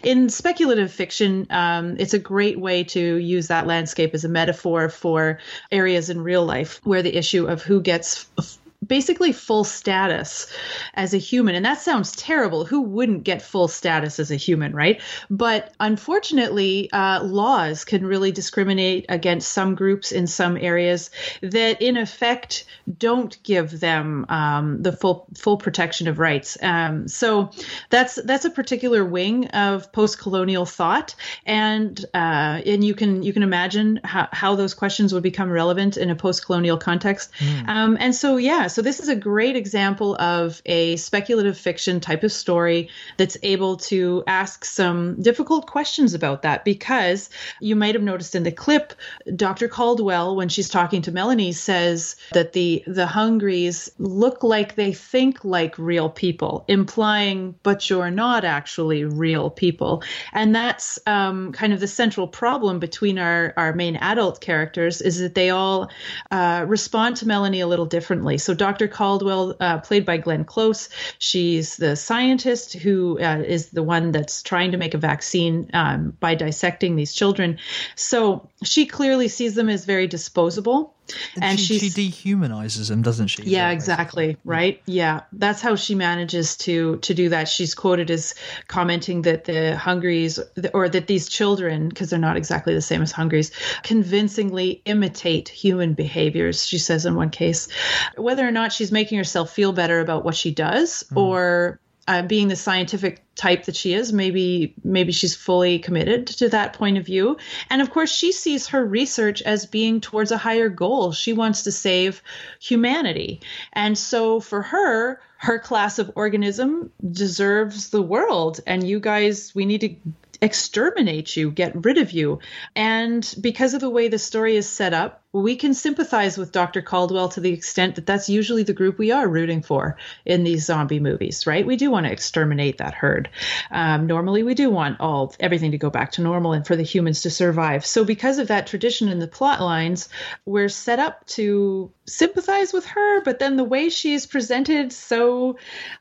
in 0.02 0.28
speculative 0.28 0.92
fiction, 0.92 1.46
um, 1.50 1.96
it's 1.98 2.14
a 2.14 2.18
great 2.18 2.60
way 2.60 2.84
to 2.84 3.16
use 3.16 3.48
that 3.48 3.66
landscape 3.66 4.14
as 4.14 4.24
a 4.24 4.28
metaphor 4.28 4.88
for 4.88 5.38
areas 5.72 6.10
in 6.10 6.20
real 6.20 6.44
life 6.44 6.80
where 6.84 7.02
the 7.02 7.16
issue 7.16 7.46
of 7.46 7.62
who 7.62 7.80
gets 7.80 8.28
f- 8.38 8.58
basically 8.90 9.32
full 9.32 9.64
status 9.64 10.52
as 10.94 11.14
a 11.14 11.18
human. 11.18 11.54
And 11.54 11.64
that 11.64 11.80
sounds 11.80 12.10
terrible. 12.16 12.64
Who 12.64 12.82
wouldn't 12.82 13.22
get 13.22 13.40
full 13.40 13.68
status 13.68 14.18
as 14.18 14.30
a 14.30 14.36
human, 14.36 14.74
right? 14.74 15.00
But 15.30 15.72
unfortunately, 15.78 16.90
uh, 16.92 17.22
laws 17.22 17.84
can 17.84 18.04
really 18.04 18.32
discriminate 18.32 19.06
against 19.08 19.52
some 19.52 19.76
groups 19.76 20.10
in 20.12 20.26
some 20.26 20.56
areas 20.56 21.10
that, 21.40 21.80
in 21.80 21.96
effect, 21.96 22.64
don't 22.98 23.40
give 23.44 23.78
them 23.78 24.26
um, 24.28 24.82
the 24.82 24.92
full 24.92 25.28
full 25.38 25.56
protection 25.56 26.08
of 26.08 26.18
rights. 26.18 26.58
Um, 26.60 27.06
so 27.06 27.50
that's 27.90 28.16
that's 28.16 28.44
a 28.44 28.50
particular 28.50 29.04
wing 29.04 29.46
of 29.48 29.92
post-colonial 29.92 30.66
thought, 30.66 31.14
and 31.46 32.04
uh, 32.12 32.60
and 32.66 32.82
you 32.82 32.94
can 32.94 33.22
you 33.22 33.32
can 33.32 33.44
imagine 33.44 34.00
how, 34.02 34.28
how 34.32 34.56
those 34.56 34.74
questions 34.74 35.12
would 35.12 35.22
become 35.22 35.48
relevant 35.48 35.96
in 35.96 36.10
a 36.10 36.16
post-colonial 36.16 36.78
context. 36.78 37.30
Um, 37.68 37.96
and 38.00 38.14
so 38.14 38.36
yeah, 38.36 38.66
so 38.66 38.79
So 38.80 38.84
this 38.84 39.00
is 39.00 39.10
a 39.10 39.14
great 39.14 39.56
example 39.56 40.16
of 40.16 40.62
a 40.64 40.96
speculative 40.96 41.58
fiction 41.58 42.00
type 42.00 42.24
of 42.24 42.32
story 42.32 42.88
that's 43.18 43.36
able 43.42 43.76
to 43.76 44.24
ask 44.26 44.64
some 44.64 45.20
difficult 45.20 45.66
questions 45.66 46.14
about 46.14 46.40
that 46.40 46.64
because 46.64 47.28
you 47.60 47.76
might 47.76 47.94
have 47.94 48.02
noticed 48.02 48.34
in 48.34 48.42
the 48.42 48.50
clip, 48.50 48.94
Dr. 49.36 49.68
Caldwell, 49.68 50.34
when 50.34 50.48
she's 50.48 50.70
talking 50.70 51.02
to 51.02 51.12
Melanie, 51.12 51.52
says 51.52 52.16
that 52.32 52.54
the 52.54 52.82
the 52.86 53.06
Hungries 53.06 53.90
look 53.98 54.42
like 54.42 54.76
they 54.76 54.94
think 54.94 55.44
like 55.44 55.76
real 55.76 56.08
people, 56.08 56.64
implying, 56.66 57.56
but 57.62 57.90
you're 57.90 58.10
not 58.10 58.46
actually 58.46 59.04
real 59.04 59.50
people. 59.50 60.02
And 60.32 60.54
that's 60.54 60.98
um, 61.06 61.52
kind 61.52 61.74
of 61.74 61.80
the 61.80 61.86
central 61.86 62.26
problem 62.26 62.78
between 62.78 63.18
our, 63.18 63.52
our 63.58 63.74
main 63.74 63.96
adult 63.96 64.40
characters 64.40 65.02
is 65.02 65.18
that 65.18 65.34
they 65.34 65.50
all 65.50 65.90
uh, 66.30 66.64
respond 66.66 67.16
to 67.16 67.26
Melanie 67.28 67.60
a 67.60 67.66
little 67.66 67.84
differently. 67.84 68.38
So 68.38 68.54
Dr. 68.54 68.69
Caldwell, 68.88 69.56
uh, 69.60 69.78
played 69.78 70.04
by 70.04 70.16
Glenn 70.16 70.44
Close, 70.44 70.88
she's 71.18 71.76
the 71.76 71.96
scientist 71.96 72.74
who 72.74 73.18
uh, 73.20 73.42
is 73.46 73.70
the 73.70 73.82
one 73.82 74.12
that's 74.12 74.42
trying 74.42 74.72
to 74.72 74.78
make 74.78 74.94
a 74.94 74.98
vaccine 74.98 75.70
um, 75.72 76.16
by 76.20 76.34
dissecting 76.34 76.96
these 76.96 77.12
children. 77.12 77.58
So 77.94 78.48
she 78.62 78.86
clearly 78.86 79.28
sees 79.28 79.54
them 79.54 79.68
as 79.68 79.84
very 79.84 80.06
disposable. 80.06 80.94
And, 81.40 81.58
she, 81.58 81.78
she 81.78 81.88
dehumanizes 81.88 82.88
them, 82.88 83.02
doesn't 83.02 83.28
she? 83.28 83.42
Yeah, 83.44 83.70
exactly. 83.70 84.36
Right. 84.44 84.82
Yeah, 84.86 85.22
that's 85.32 85.60
how 85.60 85.76
she 85.76 85.94
manages 85.94 86.56
to 86.58 86.98
to 86.98 87.14
do 87.14 87.28
that. 87.30 87.48
She's 87.48 87.74
quoted 87.74 88.10
as 88.10 88.34
commenting 88.68 89.22
that 89.22 89.44
the 89.44 89.76
Hungries 89.76 90.38
or 90.74 90.88
that 90.88 91.06
these 91.06 91.28
children, 91.28 91.88
because 91.88 92.10
they're 92.10 92.18
not 92.18 92.36
exactly 92.36 92.74
the 92.74 92.82
same 92.82 93.02
as 93.02 93.12
Hungries, 93.12 93.50
convincingly 93.82 94.82
imitate 94.84 95.48
human 95.48 95.94
behaviors. 95.94 96.66
She 96.66 96.78
says 96.78 97.06
in 97.06 97.14
one 97.14 97.30
case, 97.30 97.68
whether 98.16 98.46
or 98.46 98.52
not 98.52 98.72
she's 98.72 98.92
making 98.92 99.18
herself 99.18 99.52
feel 99.52 99.72
better 99.72 100.00
about 100.00 100.24
what 100.24 100.34
she 100.34 100.52
does, 100.52 101.04
mm. 101.10 101.16
or 101.16 101.80
uh, 102.10 102.22
being 102.22 102.48
the 102.48 102.56
scientific 102.56 103.22
type 103.36 103.66
that 103.66 103.76
she 103.76 103.94
is 103.94 104.12
maybe 104.12 104.74
maybe 104.82 105.12
she's 105.12 105.36
fully 105.36 105.78
committed 105.78 106.26
to 106.26 106.48
that 106.48 106.72
point 106.72 106.98
of 106.98 107.06
view. 107.06 107.36
And 107.70 107.80
of 107.80 107.90
course 107.90 108.12
she 108.12 108.32
sees 108.32 108.66
her 108.66 108.84
research 108.84 109.42
as 109.42 109.66
being 109.66 110.00
towards 110.00 110.32
a 110.32 110.36
higher 110.36 110.68
goal. 110.68 111.12
She 111.12 111.32
wants 111.32 111.62
to 111.62 111.72
save 111.72 112.20
humanity. 112.60 113.42
And 113.72 113.96
so 113.96 114.40
for 114.40 114.60
her 114.60 115.20
her 115.36 115.60
class 115.60 116.00
of 116.00 116.10
organism 116.16 116.90
deserves 117.08 117.90
the 117.90 118.02
world. 118.02 118.58
And 118.66 118.84
you 118.84 118.98
guys 118.98 119.54
we 119.54 119.64
need 119.64 119.80
to 119.82 119.94
exterminate 120.42 121.36
you, 121.36 121.52
get 121.52 121.84
rid 121.84 121.98
of 121.98 122.10
you. 122.10 122.40
And 122.74 123.22
because 123.40 123.74
of 123.74 123.80
the 123.80 123.90
way 123.90 124.08
the 124.08 124.18
story 124.18 124.56
is 124.56 124.68
set 124.68 124.94
up, 124.94 125.22
we 125.32 125.54
can 125.54 125.74
sympathize 125.74 126.36
with 126.36 126.50
Dr. 126.50 126.82
Caldwell 126.82 127.28
to 127.30 127.40
the 127.40 127.52
extent 127.52 127.94
that 127.94 128.06
that's 128.06 128.28
usually 128.28 128.64
the 128.64 128.72
group 128.72 128.98
we 128.98 129.12
are 129.12 129.28
rooting 129.28 129.62
for 129.62 129.96
in 130.24 130.42
these 130.42 130.66
zombie 130.66 130.98
movies, 130.98 131.46
right? 131.46 131.64
We 131.64 131.76
do 131.76 131.90
want 131.90 132.06
to 132.06 132.12
exterminate 132.12 132.78
that 132.78 132.94
herd. 132.94 133.30
Um, 133.70 134.06
normally, 134.06 134.42
we 134.42 134.54
do 134.54 134.70
want 134.70 134.98
all 134.98 135.32
everything 135.38 135.70
to 135.70 135.78
go 135.78 135.88
back 135.88 136.12
to 136.12 136.22
normal 136.22 136.52
and 136.52 136.66
for 136.66 136.74
the 136.74 136.82
humans 136.82 137.22
to 137.22 137.30
survive. 137.30 137.86
So, 137.86 138.04
because 138.04 138.38
of 138.38 138.48
that 138.48 138.66
tradition 138.66 139.08
in 139.08 139.20
the 139.20 139.28
plot 139.28 139.60
lines, 139.60 140.08
we're 140.46 140.68
set 140.68 140.98
up 140.98 141.24
to 141.28 141.92
sympathize 142.06 142.72
with 142.72 142.86
her, 142.86 143.22
but 143.22 143.38
then 143.38 143.56
the 143.56 143.64
way 143.64 143.88
she's 143.88 144.26
presented 144.26 144.92
so 144.92 145.56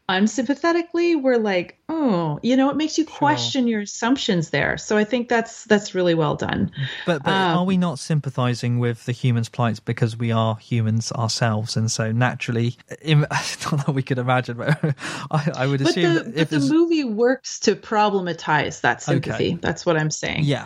unsympathetically, 0.10 1.16
we're 1.16 1.38
like, 1.38 1.78
oh, 1.88 2.40
you 2.42 2.58
know, 2.58 2.70
it 2.70 2.76
makes 2.76 2.98
you 2.98 3.06
sure. 3.06 3.16
question 3.16 3.68
your 3.68 3.82
assumptions 3.82 4.50
there. 4.50 4.78
So 4.78 4.98
I 4.98 5.04
think 5.04 5.30
that's 5.30 5.66
that's 5.66 5.94
really 5.94 6.16
well 6.16 6.36
done. 6.36 6.72
But, 7.06 7.24
but 7.24 7.32
um, 7.32 7.60
are 7.60 7.66
we 7.66 7.78
not 7.78 8.00
sympathizing 8.00 8.80
with 8.80 9.06
the 9.06 9.12
humans' 9.20 9.50
plights 9.50 9.80
because 9.80 10.18
we 10.18 10.32
are 10.32 10.56
humans 10.58 11.12
ourselves, 11.12 11.76
and 11.76 11.92
so 11.92 12.12
naturally, 12.12 12.78
not 13.06 13.30
that 13.30 13.92
we 13.94 14.02
could 14.02 14.18
imagine, 14.18 14.58
but 14.58 14.78
I, 15.32 15.52
I 15.56 15.68
would 15.68 15.82
assume. 15.82 16.16
But 16.16 16.26
the, 16.26 16.32
but 16.32 16.50
the 16.50 16.60
movie 16.60 17.04
works 17.04 17.60
to 17.62 17.76
problematize 17.76 18.82
that 18.82 19.02
sympathy. 19.02 19.50
Okay. 19.50 19.60
That's 19.62 19.86
what 19.86 19.98
I'm 19.98 20.12
saying. 20.12 20.44
Yeah. 20.46 20.66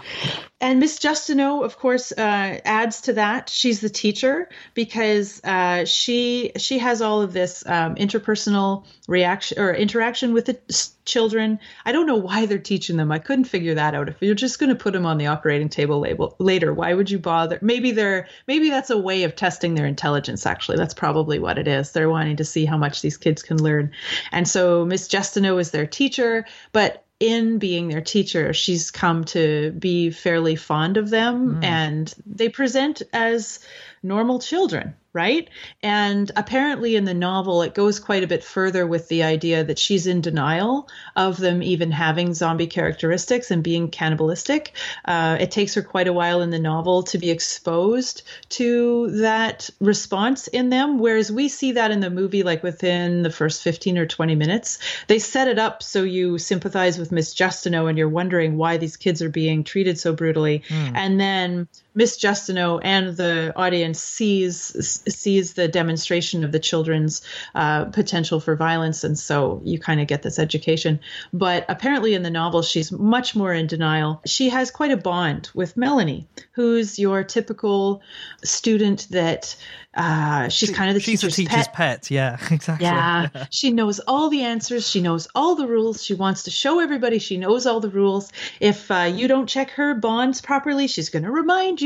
And 0.64 0.80
Miss 0.80 0.98
Justineau, 0.98 1.66
of 1.66 1.78
course, 1.78 2.14
uh, 2.14 2.62
adds 2.64 3.02
to 3.02 3.14
that. 3.14 3.50
She's 3.50 3.82
the 3.82 3.90
teacher 3.90 4.48
because 4.74 5.44
uh, 5.44 5.84
she 5.84 6.54
she 6.56 6.80
has 6.80 7.02
all 7.02 7.22
of 7.22 7.34
this 7.34 7.66
um, 7.68 7.96
interpersonal 7.96 8.86
reaction 9.06 9.60
or 9.60 9.74
interaction 9.74 10.32
with 10.32 10.46
the 10.46 10.58
children. 11.04 11.60
I 11.86 11.92
don't 11.92 12.08
know 12.08 12.16
why 12.16 12.46
they're 12.46 12.60
teaching 12.60 12.96
them. 12.96 13.12
I 13.12 13.20
couldn't 13.20 13.44
figure 13.44 13.76
that 13.76 13.94
out. 13.94 14.08
If 14.08 14.22
you're 14.22 14.36
just 14.36 14.58
going 14.58 14.70
to 14.70 14.76
put 14.76 14.94
them 14.94 15.06
on 15.06 15.18
the 15.18 15.28
operating 15.28 15.68
table 15.68 16.00
label 16.00 16.34
later, 16.40 16.74
why 16.74 16.94
would 16.94 17.12
you 17.12 17.20
bother? 17.20 17.60
Maybe 17.62 17.92
they're 17.92 18.30
maybe 18.48 18.70
that's 18.70 18.90
a 18.90 18.98
way 18.98 19.24
of 19.24 19.36
testing 19.36 19.76
their 19.76 19.86
intelligence. 19.86 20.46
Actually, 20.46 20.78
that's 20.78 20.94
probably 20.94 21.40
what 21.40 21.58
it 21.58 21.68
is. 21.68 21.92
They're 21.92 22.10
wanting 22.10 22.38
to 22.38 22.46
see 22.46 22.64
how 22.64 22.78
much 22.78 23.02
these 23.02 23.18
kids 23.18 23.44
can 23.44 23.62
learn. 23.62 23.92
And 24.32 24.48
so 24.48 24.86
Miss 24.86 25.10
Justineau 25.10 25.60
is 25.60 25.72
their 25.72 25.88
teacher, 25.88 26.46
but 26.72 27.03
in 27.24 27.58
being 27.58 27.88
their 27.88 28.02
teacher, 28.02 28.52
she's 28.54 28.92
come 28.92 29.24
to 29.24 29.72
be 29.72 30.10
fairly 30.10 30.58
fond 30.58 30.98
of 30.98 31.10
them, 31.10 31.56
mm. 31.56 31.64
and 31.64 32.14
they 32.26 32.50
present 32.50 33.02
as 33.14 33.60
normal 34.04 34.40
children 34.40 34.94
right? 35.14 35.48
And 35.84 36.32
apparently 36.36 36.96
in 36.96 37.06
the 37.06 37.14
novel, 37.14 37.62
it 37.62 37.76
goes 37.76 38.00
quite 38.00 38.24
a 38.24 38.28
bit 38.28 38.44
further 38.44 38.86
with 38.86 39.08
the 39.08 39.24
idea 39.24 39.64
that 39.64 39.78
she's 39.78 40.08
in 40.08 40.22
denial 40.22 40.90
of 41.16 41.38
them 41.38 41.62
even 41.62 41.92
having 41.92 42.34
zombie 42.34 42.68
characteristics 42.68 43.52
and 43.52 43.64
being 43.64 43.90
cannibalistic. 43.90 44.74
Uh, 45.06 45.38
it 45.40 45.52
takes 45.52 45.76
her 45.76 45.84
quite 45.84 46.08
a 46.08 46.14
while 46.14 46.42
in 46.42 46.50
the 46.50 46.60
novel 46.60 47.04
to 47.04 47.20
be 47.20 47.30
exposed 47.30 48.24
to 48.50 49.12
that 49.22 49.70
response 49.80 50.48
in 50.48 50.70
them, 50.70 50.98
whereas 50.98 51.32
we 51.32 51.48
see 51.48 51.74
that 51.74 51.92
in 51.92 52.00
the 52.00 52.10
movie, 52.10 52.42
like 52.42 52.64
within 52.64 53.22
the 53.22 53.32
first 53.32 53.62
15 53.62 54.00
or 54.00 54.08
20 54.08 54.36
minutes. 54.36 54.80
They 55.08 55.20
set 55.20 55.48
it 55.48 55.60
up 55.60 55.84
so 55.84 56.04
you 56.04 56.40
sympathize 56.40 56.98
with 56.98 57.12
Miss 57.12 57.36
Justineau 57.36 57.88
and 57.88 57.98
you're 57.98 58.10
wondering 58.10 58.58
why 58.58 58.78
these 58.78 58.98
kids 58.98 59.22
are 59.22 59.30
being 59.30 59.64
treated 59.64 60.00
so 60.00 60.14
brutally. 60.14 60.64
Mm. 60.70 60.92
And 60.96 61.20
then 61.20 61.68
Miss 61.96 62.18
Justineau 62.18 62.80
and 62.84 63.16
the 63.16 63.54
audience 63.56 64.00
sees 64.00 65.04
sees 65.08 65.54
the 65.54 65.68
demonstration 65.68 66.44
of 66.44 66.52
the 66.52 66.60
children's 66.60 67.22
uh, 67.56 67.86
potential 67.86 68.40
for 68.40 68.56
violence, 68.56 69.04
and 69.04 69.18
so 69.18 69.62
you 69.64 69.80
kind 69.80 70.02
of 70.02 70.08
get 70.08 70.24
this 70.24 70.40
education. 70.40 71.00
But 71.32 71.66
apparently, 71.70 72.14
in 72.14 72.24
the 72.24 72.30
novel, 72.30 72.62
she's 72.62 72.92
much 72.92 73.36
more 73.36 73.54
in 73.54 73.68
denial. 73.68 74.22
She 74.26 74.50
has 74.50 74.72
quite 74.72 74.92
a 74.92 74.98
bond 74.98 75.50
with 75.54 75.78
Melanie, 75.78 76.28
who's 76.54 76.98
your 76.98 77.24
typical 77.24 78.02
student 78.44 79.08
that 79.12 79.56
uh, 79.96 80.50
she's 80.50 80.70
she, 80.70 80.74
kind 80.76 80.90
of 80.90 80.96
the 80.96 81.00
she's 81.00 81.22
teacher's, 81.22 81.36
the 81.36 81.44
teacher's 81.44 81.68
pet. 81.68 81.74
pet. 81.74 82.12
Yeah, 82.12 82.38
exactly. 82.52 82.86
Yeah, 82.86 83.46
she 83.52 83.72
knows 83.72 84.00
all 84.00 84.30
the 84.30 84.42
answers. 84.42 84.88
She 84.88 85.02
knows 85.02 85.28
all 85.36 85.56
the 85.56 85.68
rules. 85.68 86.04
She 86.04 86.16
wants 86.16 86.44
to 86.44 86.52
show 86.52 86.80
everybody 86.80 87.20
she 87.20 87.38
knows 87.38 87.68
all 87.68 87.80
the 87.80 87.90
rules. 87.90 88.32
If 88.60 88.90
uh, 88.90 89.12
you 89.14 89.28
don't 89.28 89.48
check 89.48 89.70
her 89.72 89.94
bonds 89.94 90.42
properly, 90.42 90.88
she's 90.88 91.10
going 91.10 91.24
to 91.24 91.32
remind 91.32 91.82
you. 91.82 91.83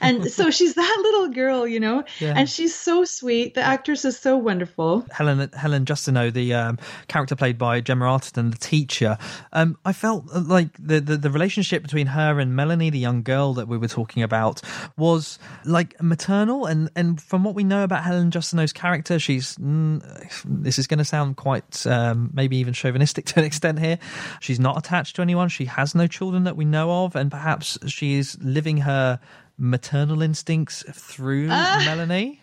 And 0.00 0.30
so 0.32 0.50
she's 0.50 0.74
that 0.74 0.98
little 1.02 1.28
girl, 1.28 1.66
you 1.66 1.80
know. 1.80 2.04
Yeah. 2.18 2.34
And 2.36 2.48
she's 2.48 2.74
so 2.74 3.04
sweet. 3.04 3.54
The 3.54 3.62
actress 3.62 4.04
is 4.04 4.18
so 4.18 4.36
wonderful. 4.38 5.04
Helen 5.10 5.50
Helen 5.52 5.84
Justineau, 5.84 6.32
the 6.32 6.54
um, 6.54 6.78
character 7.08 7.36
played 7.36 7.58
by 7.58 7.80
Gemma 7.82 8.06
Arterton, 8.06 8.52
the 8.52 8.58
teacher. 8.58 9.18
Um, 9.52 9.76
I 9.84 9.92
felt 9.92 10.24
like 10.32 10.70
the, 10.78 11.00
the 11.00 11.16
the 11.18 11.30
relationship 11.30 11.82
between 11.82 12.06
her 12.06 12.40
and 12.40 12.56
Melanie, 12.56 12.88
the 12.88 12.98
young 12.98 13.22
girl 13.22 13.52
that 13.54 13.68
we 13.68 13.76
were 13.76 13.88
talking 13.88 14.22
about, 14.22 14.62
was 14.96 15.38
like 15.66 16.00
maternal. 16.02 16.64
And 16.64 16.90
and 16.96 17.20
from 17.20 17.44
what 17.44 17.50
what 17.50 17.56
we 17.56 17.64
know 17.64 17.82
about 17.82 18.04
Helen 18.04 18.30
Justineau's 18.30 18.72
character, 18.72 19.18
she's 19.18 19.56
mm, 19.56 20.00
this 20.44 20.78
is 20.78 20.86
going 20.86 20.98
to 20.98 21.04
sound 21.04 21.36
quite 21.36 21.84
um, 21.84 22.30
maybe 22.32 22.58
even 22.58 22.72
chauvinistic 22.72 23.24
to 23.26 23.40
an 23.40 23.44
extent 23.44 23.80
here. 23.80 23.98
She's 24.38 24.60
not 24.60 24.78
attached 24.78 25.16
to 25.16 25.22
anyone. 25.22 25.48
She 25.48 25.64
has 25.64 25.96
no 25.96 26.06
children 26.06 26.44
that 26.44 26.56
we 26.56 26.64
know 26.64 27.04
of, 27.04 27.16
and 27.16 27.28
perhaps 27.28 27.76
she 27.88 28.14
is 28.14 28.38
living 28.40 28.76
her 28.76 29.18
maternal 29.60 30.22
instincts 30.22 30.82
through 30.90 31.48
uh. 31.50 31.82
Melanie 31.84 32.40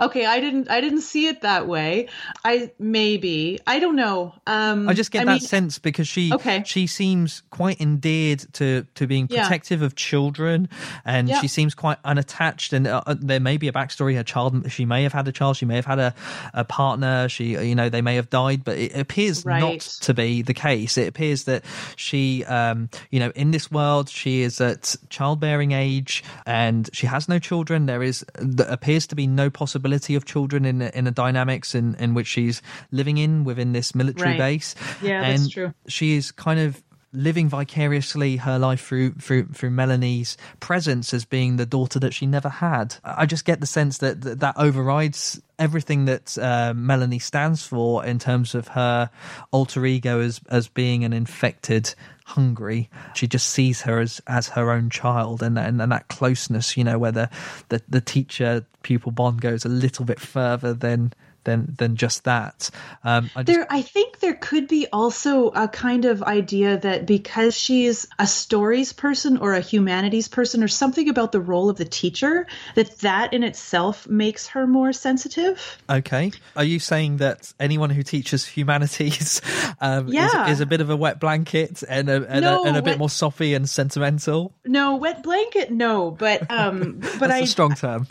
okay 0.00 0.26
i 0.26 0.40
didn't 0.40 0.70
i 0.70 0.80
didn't 0.80 1.00
see 1.00 1.26
it 1.26 1.42
that 1.42 1.66
way 1.66 2.08
i 2.44 2.70
maybe 2.78 3.58
i 3.66 3.78
don't 3.78 3.96
know 3.96 4.34
um 4.46 4.88
i 4.88 4.94
just 4.94 5.10
get 5.10 5.22
I 5.22 5.24
that 5.24 5.30
mean, 5.32 5.40
sense 5.40 5.78
because 5.78 6.08
she 6.08 6.32
okay. 6.32 6.62
she 6.66 6.86
seems 6.86 7.42
quite 7.50 7.80
endeared 7.80 8.44
to 8.54 8.86
to 8.96 9.06
being 9.06 9.28
protective 9.28 9.80
yeah. 9.80 9.86
of 9.86 9.94
children 9.94 10.68
and 11.04 11.28
yeah. 11.28 11.40
she 11.40 11.48
seems 11.48 11.74
quite 11.74 11.98
unattached 12.04 12.72
and 12.72 12.86
uh, 12.86 13.02
uh, 13.06 13.14
there 13.18 13.40
may 13.40 13.56
be 13.56 13.68
a 13.68 13.72
backstory 13.72 14.14
her 14.16 14.24
child 14.24 14.70
she 14.70 14.84
may 14.84 15.02
have 15.02 15.12
had 15.12 15.28
a 15.28 15.32
child 15.32 15.56
she 15.56 15.64
may 15.64 15.76
have 15.76 15.86
had 15.86 15.98
a, 15.98 16.14
a 16.54 16.64
partner 16.64 17.28
she 17.28 17.50
you 17.68 17.74
know 17.74 17.88
they 17.88 18.02
may 18.02 18.16
have 18.16 18.30
died 18.30 18.64
but 18.64 18.76
it 18.78 18.96
appears 18.96 19.44
right. 19.44 19.60
not 19.60 19.80
to 19.80 20.14
be 20.14 20.42
the 20.42 20.54
case 20.54 20.98
it 20.98 21.08
appears 21.08 21.44
that 21.44 21.64
she 21.96 22.44
um 22.44 22.88
you 23.10 23.20
know 23.20 23.30
in 23.34 23.50
this 23.50 23.70
world 23.70 24.08
she 24.08 24.42
is 24.42 24.60
at 24.60 24.96
childbearing 25.08 25.72
age 25.72 26.24
and 26.46 26.90
she 26.92 27.06
has 27.06 27.28
no 27.28 27.38
children 27.38 27.86
there 27.86 28.02
is 28.02 28.24
there 28.40 28.68
appears 28.68 29.06
to 29.06 29.14
be 29.14 29.26
no 29.26 29.48
possibility 29.48 29.67
of 29.74 30.24
children 30.24 30.64
in 30.64 30.82
in 30.82 31.04
the 31.04 31.10
dynamics 31.10 31.74
in, 31.74 31.94
in 31.96 32.14
which 32.14 32.26
she's 32.26 32.62
living 32.90 33.18
in 33.18 33.44
within 33.44 33.72
this 33.72 33.94
military 33.94 34.30
right. 34.30 34.38
base. 34.38 34.74
Yeah, 35.02 35.22
and 35.22 35.42
that's 35.42 35.50
true. 35.50 35.74
She 35.86 36.16
is 36.16 36.32
kind 36.32 36.60
of 36.60 36.82
living 37.12 37.48
vicariously 37.48 38.36
her 38.36 38.58
life 38.58 38.84
through 38.84 39.12
through 39.14 39.46
through 39.46 39.70
Melanie's 39.70 40.36
presence 40.60 41.14
as 41.14 41.24
being 41.24 41.56
the 41.56 41.66
daughter 41.66 41.98
that 41.98 42.12
she 42.12 42.26
never 42.26 42.48
had. 42.48 42.96
I 43.04 43.26
just 43.26 43.44
get 43.44 43.60
the 43.60 43.66
sense 43.66 43.98
that 43.98 44.20
that, 44.22 44.40
that 44.40 44.54
overrides 44.58 45.40
everything 45.58 46.04
that 46.04 46.36
uh, 46.38 46.72
Melanie 46.74 47.18
stands 47.18 47.66
for 47.66 48.04
in 48.04 48.18
terms 48.18 48.54
of 48.54 48.68
her 48.68 49.10
alter 49.50 49.84
ego 49.86 50.20
as 50.20 50.40
as 50.48 50.68
being 50.68 51.04
an 51.04 51.12
infected 51.12 51.94
hungry 52.26 52.90
she 53.14 53.26
just 53.26 53.48
sees 53.48 53.80
her 53.80 54.00
as 54.00 54.20
as 54.26 54.48
her 54.48 54.70
own 54.70 54.90
child 54.90 55.42
and 55.42 55.58
and, 55.58 55.80
and 55.80 55.90
that 55.90 56.06
closeness 56.08 56.76
you 56.76 56.84
know 56.84 56.98
where 56.98 57.10
the 57.10 57.30
the, 57.70 57.80
the 57.88 58.02
teacher 58.02 58.66
pupil 58.82 59.10
bond 59.10 59.40
goes 59.40 59.64
a 59.64 59.68
little 59.68 60.04
bit 60.04 60.20
further 60.20 60.74
than 60.74 61.10
than 61.48 61.74
than 61.78 61.96
just 61.96 62.24
that. 62.24 62.70
Um, 63.04 63.30
I 63.34 63.42
just... 63.42 63.46
There, 63.46 63.66
I 63.70 63.80
think 63.80 64.20
there 64.20 64.34
could 64.34 64.68
be 64.68 64.86
also 64.92 65.48
a 65.48 65.66
kind 65.66 66.04
of 66.04 66.22
idea 66.22 66.76
that 66.78 67.06
because 67.06 67.56
she's 67.56 68.06
a 68.18 68.26
stories 68.26 68.92
person 68.92 69.38
or 69.38 69.54
a 69.54 69.60
humanities 69.60 70.28
person 70.28 70.62
or 70.62 70.68
something 70.68 71.08
about 71.08 71.32
the 71.32 71.40
role 71.40 71.70
of 71.70 71.78
the 71.78 71.86
teacher, 71.86 72.46
that 72.74 72.98
that 72.98 73.32
in 73.32 73.42
itself 73.42 74.06
makes 74.06 74.48
her 74.48 74.66
more 74.66 74.92
sensitive. 74.92 75.78
Okay, 75.88 76.32
are 76.54 76.64
you 76.64 76.78
saying 76.78 77.16
that 77.18 77.52
anyone 77.58 77.90
who 77.90 78.02
teaches 78.02 78.44
humanities 78.44 79.40
um, 79.80 80.08
yeah. 80.08 80.46
is, 80.46 80.52
is, 80.54 80.60
a 80.60 80.66
bit 80.66 80.82
of 80.82 80.90
a 80.90 80.96
wet 80.96 81.18
blanket 81.18 81.82
and 81.88 82.10
a, 82.10 82.26
and, 82.28 82.42
no, 82.42 82.64
a, 82.64 82.66
and 82.68 82.76
a, 82.76 82.82
bit 82.82 82.98
more 82.98 83.08
soppy 83.08 83.54
and 83.54 83.68
sentimental? 83.68 84.52
No, 84.66 84.96
wet 84.96 85.22
blanket, 85.22 85.70
no, 85.70 86.10
but 86.10 86.50
um, 86.50 86.98
but 87.18 87.28
That's 87.28 87.32
I 87.32 87.38
a 87.38 87.46
strong 87.46 87.74
term 87.74 88.06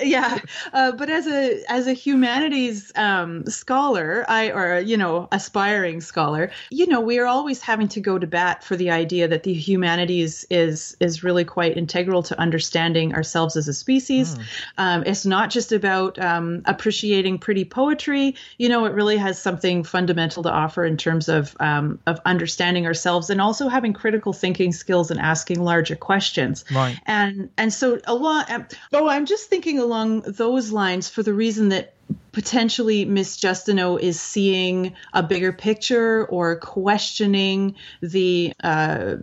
yeah. 0.00 0.38
Uh, 0.72 0.92
but 0.92 1.10
as 1.10 1.26
a 1.26 1.62
as 1.68 1.86
a 1.86 1.92
humanities 1.92 2.92
um, 2.96 3.46
scholar 3.46 4.24
i 4.28 4.50
or 4.50 4.80
you 4.80 4.96
know 4.96 5.28
aspiring 5.32 6.00
scholar 6.00 6.50
you 6.70 6.86
know 6.86 7.00
we 7.00 7.18
are 7.18 7.26
always 7.26 7.60
having 7.60 7.88
to 7.88 8.00
go 8.00 8.18
to 8.18 8.26
bat 8.26 8.64
for 8.64 8.76
the 8.76 8.90
idea 8.90 9.28
that 9.28 9.42
the 9.42 9.52
humanities 9.52 10.46
is 10.50 10.96
is 11.00 11.22
really 11.22 11.44
quite 11.44 11.76
integral 11.76 12.22
to 12.22 12.38
understanding 12.38 13.14
ourselves 13.14 13.56
as 13.56 13.68
a 13.68 13.74
species. 13.74 14.34
Mm. 14.34 14.44
um, 14.78 15.02
it's 15.06 15.26
not 15.26 15.50
just 15.50 15.72
about 15.72 16.18
um, 16.18 16.62
appreciating 16.64 17.38
pretty 17.38 17.64
poetry. 17.64 18.34
You 18.58 18.68
know 18.68 18.84
it 18.84 18.92
really 18.92 19.16
has 19.16 19.40
something 19.40 19.84
fundamental 19.84 20.42
to 20.42 20.50
offer 20.50 20.84
in 20.84 20.96
terms 20.96 21.28
of 21.28 21.56
um, 21.60 21.98
of 22.06 22.20
understanding 22.24 22.86
ourselves 22.86 23.30
and 23.30 23.40
also 23.40 23.68
having 23.68 23.92
critical 23.92 24.32
thinking 24.32 24.72
skills 24.72 25.10
and 25.10 25.20
asking 25.20 25.62
larger 25.62 25.96
questions. 25.96 26.64
Right. 26.72 26.98
And 27.06 27.50
and 27.56 27.72
so 27.72 28.00
a 28.06 28.14
lot 28.14 28.50
oh 28.92 29.08
i'm 29.08 29.26
just 29.26 29.48
thinking 29.48 29.78
along 29.84 30.22
those 30.22 30.72
lines 30.72 31.08
for 31.08 31.22
the 31.22 31.32
reason 31.32 31.68
that 31.68 31.94
potentially 32.32 33.04
Miss 33.04 33.38
Justineau 33.38 33.98
is 33.98 34.20
seeing 34.20 34.94
a 35.12 35.22
bigger 35.22 35.52
picture 35.52 36.26
or 36.26 36.56
questioning 36.56 37.76
the 38.02 38.52
uh, 38.62 39.14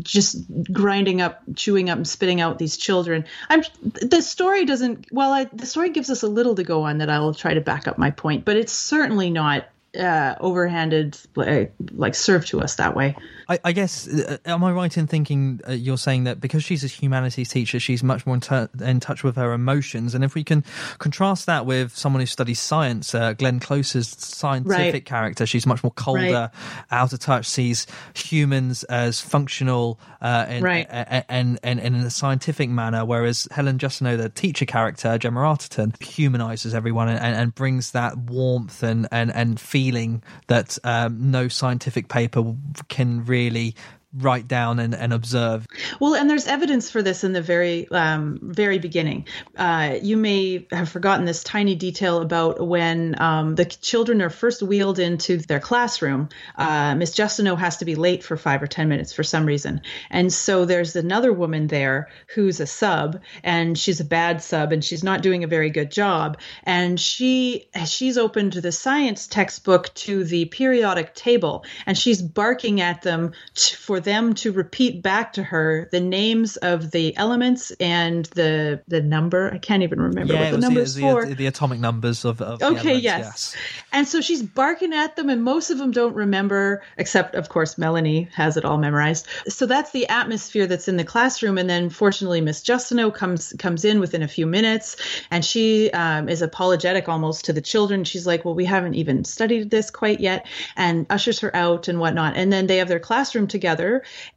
just 0.00 0.44
grinding 0.72 1.20
up, 1.20 1.42
chewing 1.54 1.88
up, 1.88 1.98
and 1.98 2.08
spitting 2.08 2.40
out 2.40 2.58
these 2.58 2.76
children. 2.76 3.24
I'm 3.48 3.62
the 3.82 4.20
story 4.20 4.64
doesn't. 4.64 5.06
Well, 5.12 5.32
I, 5.32 5.44
the 5.44 5.66
story 5.66 5.90
gives 5.90 6.10
us 6.10 6.22
a 6.22 6.28
little 6.28 6.56
to 6.56 6.64
go 6.64 6.82
on 6.82 6.98
that 6.98 7.08
I 7.08 7.20
will 7.20 7.34
try 7.34 7.54
to 7.54 7.60
back 7.60 7.86
up 7.86 7.96
my 7.96 8.10
point, 8.10 8.44
but 8.44 8.56
it's 8.56 8.72
certainly 8.72 9.30
not 9.30 9.66
uh, 9.96 10.34
overhanded 10.36 11.18
like, 11.34 11.72
like 11.92 12.14
served 12.14 12.48
to 12.48 12.60
us 12.60 12.76
that 12.76 12.94
way. 12.94 13.16
I, 13.50 13.58
I 13.64 13.72
guess 13.72 14.06
uh, 14.06 14.38
am 14.46 14.62
I 14.62 14.70
right 14.70 14.96
in 14.96 15.08
thinking 15.08 15.60
uh, 15.68 15.72
you're 15.72 15.98
saying 15.98 16.22
that 16.24 16.40
because 16.40 16.62
she's 16.62 16.84
a 16.84 16.86
humanities 16.86 17.48
teacher, 17.48 17.80
she's 17.80 18.00
much 18.00 18.24
more 18.24 18.36
in, 18.36 18.40
t- 18.40 18.84
in, 18.84 19.00
touch 19.00 19.24
with 19.24 19.34
her 19.34 19.52
emotions, 19.52 20.14
and 20.14 20.22
if 20.22 20.36
we 20.36 20.44
can 20.44 20.62
contrast 20.98 21.46
that 21.46 21.66
with 21.66 21.96
someone 21.96 22.20
who 22.20 22.26
studies 22.26 22.60
science, 22.60 23.12
uh, 23.12 23.32
Glenn 23.32 23.58
Close's 23.58 24.06
scientific 24.06 24.94
right. 24.94 25.04
character, 25.04 25.46
she's 25.46 25.66
much 25.66 25.82
more 25.82 25.90
colder, 25.90 26.22
right. 26.22 26.50
out 26.92 27.12
of 27.12 27.18
touch, 27.18 27.46
sees 27.46 27.88
humans 28.14 28.84
as 28.84 29.20
functional 29.20 29.98
uh, 30.20 30.46
in, 30.48 30.62
right. 30.62 30.86
and, 30.88 31.24
and, 31.28 31.58
and, 31.64 31.80
and 31.80 31.96
in 31.96 32.02
a 32.02 32.10
scientific 32.10 32.70
manner, 32.70 33.04
whereas 33.04 33.48
Helen 33.50 33.78
Justineau, 33.78 34.16
the 34.16 34.28
teacher 34.28 34.64
character, 34.64 35.18
Gemma 35.18 35.40
Arterton, 35.40 36.00
humanizes 36.00 36.72
everyone 36.72 37.08
and, 37.08 37.18
and 37.18 37.52
brings 37.52 37.90
that 37.92 38.16
warmth 38.16 38.84
and 38.84 39.08
and 39.10 39.34
and 39.34 39.58
feeling 39.58 40.22
that 40.46 40.78
um, 40.84 41.32
no 41.32 41.48
scientific 41.48 42.08
paper 42.08 42.54
can 42.88 43.24
really 43.24 43.39
really 43.40 43.74
write 44.12 44.48
down 44.48 44.80
and, 44.80 44.94
and 44.94 45.12
observe. 45.12 45.66
Well, 46.00 46.16
and 46.16 46.28
there's 46.28 46.46
evidence 46.46 46.90
for 46.90 47.00
this 47.00 47.22
in 47.22 47.32
the 47.32 47.42
very 47.42 47.88
um, 47.90 48.40
very 48.42 48.78
beginning. 48.78 49.26
Uh, 49.56 49.98
you 50.02 50.16
may 50.16 50.66
have 50.72 50.88
forgotten 50.88 51.26
this 51.26 51.44
tiny 51.44 51.76
detail 51.76 52.20
about 52.20 52.66
when 52.66 53.20
um, 53.20 53.54
the 53.54 53.64
children 53.64 54.20
are 54.20 54.30
first 54.30 54.62
wheeled 54.62 54.98
into 54.98 55.38
their 55.38 55.60
classroom. 55.60 56.28
Uh, 56.56 56.96
Miss 56.96 57.14
Justineau 57.14 57.56
has 57.56 57.76
to 57.78 57.84
be 57.84 57.94
late 57.94 58.24
for 58.24 58.36
five 58.36 58.62
or 58.62 58.66
ten 58.66 58.88
minutes 58.88 59.12
for 59.12 59.22
some 59.22 59.46
reason, 59.46 59.80
and 60.10 60.32
so 60.32 60.64
there's 60.64 60.96
another 60.96 61.32
woman 61.32 61.68
there 61.68 62.08
who's 62.34 62.58
a 62.58 62.66
sub, 62.66 63.20
and 63.44 63.78
she's 63.78 64.00
a 64.00 64.04
bad 64.04 64.42
sub, 64.42 64.72
and 64.72 64.84
she's 64.84 65.04
not 65.04 65.22
doing 65.22 65.44
a 65.44 65.48
very 65.48 65.70
good 65.70 65.90
job. 65.90 66.38
And 66.64 66.98
she 66.98 67.68
she's 67.86 68.18
opened 68.18 68.54
the 68.54 68.72
science 68.72 69.28
textbook 69.28 69.94
to 69.94 70.24
the 70.24 70.46
periodic 70.46 71.14
table, 71.14 71.64
and 71.86 71.96
she's 71.96 72.20
barking 72.20 72.80
at 72.80 73.02
them 73.02 73.32
t- 73.54 73.76
for 73.76 73.99
them 74.04 74.34
to 74.34 74.52
repeat 74.52 75.02
back 75.02 75.34
to 75.34 75.42
her 75.42 75.88
the 75.92 76.00
names 76.00 76.56
of 76.56 76.90
the 76.90 77.16
elements 77.16 77.70
and 77.80 78.24
the 78.26 78.82
the 78.88 79.00
number. 79.00 79.52
I 79.52 79.58
can't 79.58 79.82
even 79.82 80.00
remember 80.00 80.34
yeah, 80.34 80.50
what 80.50 80.52
the 80.52 80.58
number 80.58 80.80
is 80.80 80.98
for. 80.98 81.26
The, 81.26 81.34
the, 81.34 81.46
atomic 81.46 81.80
numbers 81.80 82.24
of, 82.24 82.40
of 82.40 82.62
okay, 82.62 82.66
elements, 82.66 83.02
yes. 83.02 83.24
yes. 83.24 83.56
And 83.92 84.08
so 84.08 84.20
she's 84.20 84.42
barking 84.42 84.92
at 84.92 85.16
them, 85.16 85.28
and 85.28 85.42
most 85.42 85.70
of 85.70 85.78
them 85.78 85.90
don't 85.90 86.14
remember, 86.14 86.82
except 86.96 87.34
of 87.34 87.48
course 87.48 87.78
Melanie 87.78 88.28
has 88.34 88.56
it 88.56 88.64
all 88.64 88.78
memorized. 88.78 89.26
So 89.48 89.66
that's 89.66 89.90
the 89.90 90.08
atmosphere 90.08 90.66
that's 90.66 90.88
in 90.88 90.96
the 90.96 91.04
classroom. 91.04 91.58
And 91.58 91.68
then 91.68 91.90
fortunately, 91.90 92.40
Miss 92.40 92.62
Justineau 92.62 93.12
comes 93.14 93.52
comes 93.58 93.84
in 93.84 94.00
within 94.00 94.22
a 94.22 94.28
few 94.28 94.46
minutes, 94.46 94.96
and 95.30 95.44
she 95.44 95.90
um, 95.92 96.28
is 96.28 96.42
apologetic 96.42 97.08
almost 97.08 97.44
to 97.46 97.52
the 97.52 97.60
children. 97.60 98.04
She's 98.04 98.26
like, 98.26 98.44
"Well, 98.44 98.54
we 98.54 98.64
haven't 98.64 98.94
even 98.94 99.24
studied 99.24 99.70
this 99.70 99.90
quite 99.90 100.20
yet," 100.20 100.46
and 100.76 101.06
ushers 101.10 101.40
her 101.40 101.54
out 101.54 101.88
and 101.88 101.98
whatnot. 101.98 102.36
And 102.36 102.52
then 102.52 102.66
they 102.66 102.78
have 102.78 102.88
their 102.88 103.00
classroom 103.00 103.46
together 103.46 103.89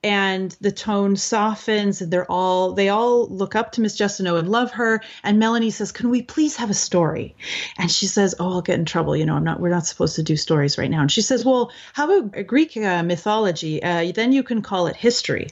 and 0.04 0.56
the 0.62 0.72
tone 0.72 1.16
softens 1.16 2.02
and 2.02 2.12
they're 2.12 2.32
all 2.32 2.74
they 2.74 2.90
all 2.90 3.28
look 3.28 3.56
up 3.56 3.72
to 3.74 3.82
Miss 3.82 3.98
Justineau 3.98 4.38
and 4.38 4.50
love 4.50 4.72
her 4.72 5.02
and 5.24 5.40
Melanie 5.40 5.72
says 5.72 5.92
can 5.92 6.10
we 6.10 6.22
please 6.22 6.56
have 6.58 6.70
a 6.70 6.74
story? 6.74 7.36
And 7.78 7.92
she 7.92 8.08
says 8.08 8.36
oh 8.40 8.52
I'll 8.54 8.62
get 8.62 8.80
in 8.80 8.86
trouble 8.86 9.16
you 9.16 9.26
know 9.26 9.36
I'm 9.36 9.44
not 9.44 9.60
we're 9.60 9.70
not 9.70 9.88
supposed 9.88 10.16
to 10.18 10.24
do 10.24 10.38
stories 10.38 10.78
right 10.78 10.90
now. 10.90 11.02
And 11.02 11.12
she 11.12 11.22
says 11.22 11.44
well 11.46 11.72
how 11.94 12.06
about 12.06 12.48
Greek 12.48 12.76
uh, 12.78 13.04
mythology? 13.04 13.82
Uh, 13.82 14.12
then 14.14 14.32
you 14.32 14.44
can 14.44 14.62
call 14.62 14.88
it 14.88 14.96
history. 14.96 15.50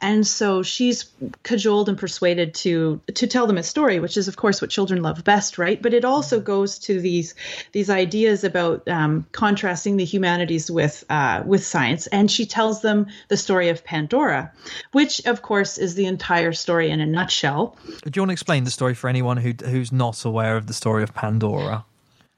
And 0.00 0.26
so 0.26 0.62
she's 0.62 1.10
cajoled 1.42 1.88
and 1.88 1.98
persuaded 1.98 2.54
to 2.54 3.00
to 3.14 3.26
tell 3.26 3.46
them 3.46 3.58
a 3.58 3.62
story 3.62 4.00
which 4.00 4.16
is 4.16 4.28
of 4.28 4.36
course 4.36 4.60
what 4.60 4.70
children 4.70 5.02
love 5.02 5.22
best 5.24 5.58
right? 5.58 5.80
But 5.80 5.94
it 5.94 6.04
also 6.04 6.40
goes 6.40 6.78
to 6.80 7.00
these 7.00 7.34
these 7.72 7.90
ideas 7.90 8.44
about 8.44 8.88
um, 8.88 9.26
contrasting 9.32 9.96
the 9.96 10.04
humanities 10.04 10.70
with 10.70 11.04
uh, 11.08 11.42
with 11.44 11.64
science. 11.64 12.06
And 12.08 12.30
she 12.30 12.46
tells 12.46 12.82
them 12.82 13.06
the 13.28 13.36
story 13.40 13.68
of 13.68 13.84
Pandora, 13.84 14.52
which, 14.92 15.24
of 15.26 15.42
course, 15.42 15.78
is 15.78 15.94
the 15.94 16.06
entire 16.06 16.52
story 16.52 16.90
in 16.90 17.00
a 17.00 17.06
nutshell. 17.06 17.76
Do 18.04 18.12
you 18.14 18.22
want 18.22 18.30
to 18.30 18.34
explain 18.34 18.64
the 18.64 18.70
story 18.70 18.94
for 18.94 19.08
anyone 19.08 19.36
who, 19.36 19.54
who's 19.64 19.90
not 19.90 20.24
aware 20.24 20.56
of 20.56 20.66
the 20.66 20.74
story 20.74 21.02
of 21.02 21.14
Pandora? 21.14 21.84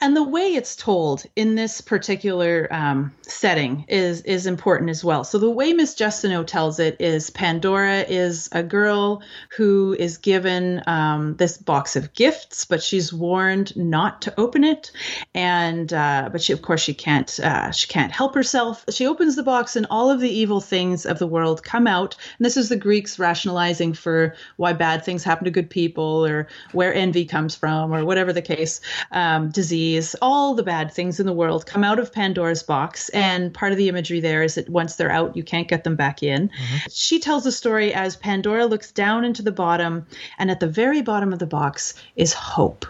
And 0.03 0.17
the 0.17 0.23
way 0.25 0.55
it's 0.55 0.75
told 0.75 1.25
in 1.37 1.55
this 1.55 1.81
particular 1.81 2.67
um, 2.73 3.15
setting 3.23 3.85
is 3.87 4.23
is 4.23 4.47
important 4.47 4.91
as 4.91 5.05
well. 5.05 5.23
So 5.23 5.39
the 5.39 5.49
way 5.49 5.73
Miss 5.73 5.95
Justineau 5.95 6.45
tells 6.45 6.81
it 6.81 6.97
is 6.99 7.31
Pandora 7.31 8.01
is 8.01 8.49
a 8.51 8.65
girl 8.65 9.23
who 9.57 9.95
is 9.97 10.19
given 10.19 10.83
um, 10.89 11.37
this 11.37 11.57
box 11.57 11.95
of 11.95 12.15
gifts, 12.15 12.65
but 12.65 12.83
she's 12.83 13.13
warned 13.13 13.77
not 13.77 14.23
to 14.23 14.41
open 14.41 14.65
it, 14.65 14.91
and 15.35 15.93
uh, 15.93 16.31
but 16.33 16.43
she 16.43 16.53
of 16.53 16.63
course 16.63 16.81
she 16.81 16.95
can't 16.95 17.39
uh, 17.39 17.71
she 17.71 17.87
can't 17.87 18.11
help 18.11 18.35
herself. 18.35 18.85
She 18.91 19.07
opens 19.07 19.37
the 19.37 19.45
box, 19.45 19.77
and 19.77 19.87
all 19.89 20.11
of 20.11 20.19
the 20.19 20.31
evil 20.31 20.61
things 20.61 21.07
of 21.07 21.21
the 21.21 21.29
world 21.29 21.63
come 21.63 21.87
out. 21.87 22.17
And 22.39 22.45
this 22.45 22.57
is 22.57 22.69
the 22.69 22.77
Greeks 22.77 23.21
rationalizing 23.21 23.93
for 23.93 24.35
why 24.57 24.73
bad 24.73 25.05
things 25.05 25.23
happen 25.23 25.45
to 25.45 25.53
good 25.53 25.71
people, 25.71 26.27
or 26.27 26.49
where 26.73 26.93
envy 26.93 27.25
comes 27.25 27.55
from, 27.55 27.95
or 27.95 28.05
whatever 28.05 28.33
the 28.33 28.43
case, 28.43 28.81
um, 29.13 29.51
disease 29.51 29.92
all 30.21 30.55
the 30.55 30.63
bad 30.63 30.93
things 30.93 31.21
in 31.21 31.27
the 31.27 31.33
world 31.33 31.67
come 31.67 31.85
out 31.85 31.99
of 31.99 32.13
Pandora's 32.13 32.63
box. 32.63 33.09
And 33.11 33.53
part 33.53 33.73
of 33.73 33.79
the 33.79 33.89
imagery 33.89 34.21
there 34.21 34.43
is 34.43 34.55
that 34.55 34.69
once 34.69 34.97
they're 34.97 35.11
out, 35.11 35.37
you 35.37 35.43
can't 35.43 35.69
get 35.69 35.85
them 35.85 35.97
back 35.97 36.23
in. 36.23 36.49
Mm-hmm. 36.49 36.77
She 36.91 37.19
tells 37.19 37.45
the 37.45 37.53
story 37.53 37.93
as 37.95 38.17
Pandora 38.17 38.67
looks 38.67 38.93
down 38.93 39.25
into 39.25 39.43
the 39.43 39.53
bottom, 39.53 40.07
and 40.39 40.51
at 40.51 40.61
the 40.61 40.69
very 40.69 41.03
bottom 41.03 41.33
of 41.33 41.39
the 41.39 41.47
box 41.47 41.95
is 42.17 42.33
hope. 42.33 42.87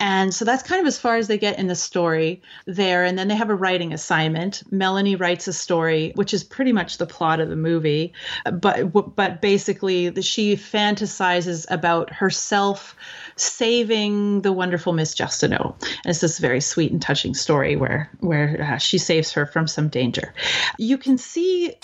And 0.00 0.34
so 0.34 0.44
that's 0.44 0.62
kind 0.62 0.80
of 0.80 0.86
as 0.86 0.98
far 0.98 1.16
as 1.16 1.28
they 1.28 1.38
get 1.38 1.58
in 1.58 1.66
the 1.66 1.74
story 1.74 2.42
there. 2.66 3.04
And 3.04 3.18
then 3.18 3.28
they 3.28 3.36
have 3.36 3.50
a 3.50 3.54
writing 3.54 3.92
assignment. 3.92 4.62
Melanie 4.70 5.16
writes 5.16 5.48
a 5.48 5.52
story, 5.52 6.12
which 6.14 6.34
is 6.34 6.44
pretty 6.44 6.72
much 6.72 6.98
the 6.98 7.06
plot 7.06 7.40
of 7.40 7.48
the 7.48 7.56
movie, 7.56 8.12
but 8.52 8.92
but 9.16 9.40
basically 9.40 10.22
she 10.22 10.56
fantasizes 10.56 11.66
about 11.70 12.12
herself 12.12 12.96
saving 13.36 14.42
the 14.42 14.52
wonderful 14.52 14.92
Miss 14.92 15.14
Justineau. 15.14 15.74
And 15.80 16.06
it's 16.06 16.20
this 16.20 16.38
very 16.38 16.60
sweet 16.60 16.92
and 16.92 17.00
touching 17.00 17.34
story 17.34 17.76
where 17.76 18.10
where 18.20 18.62
uh, 18.62 18.78
she 18.78 18.98
saves 18.98 19.32
her 19.32 19.46
from 19.46 19.66
some 19.66 19.88
danger. 19.88 20.34
You 20.78 20.98
can 20.98 21.18
see 21.18 21.74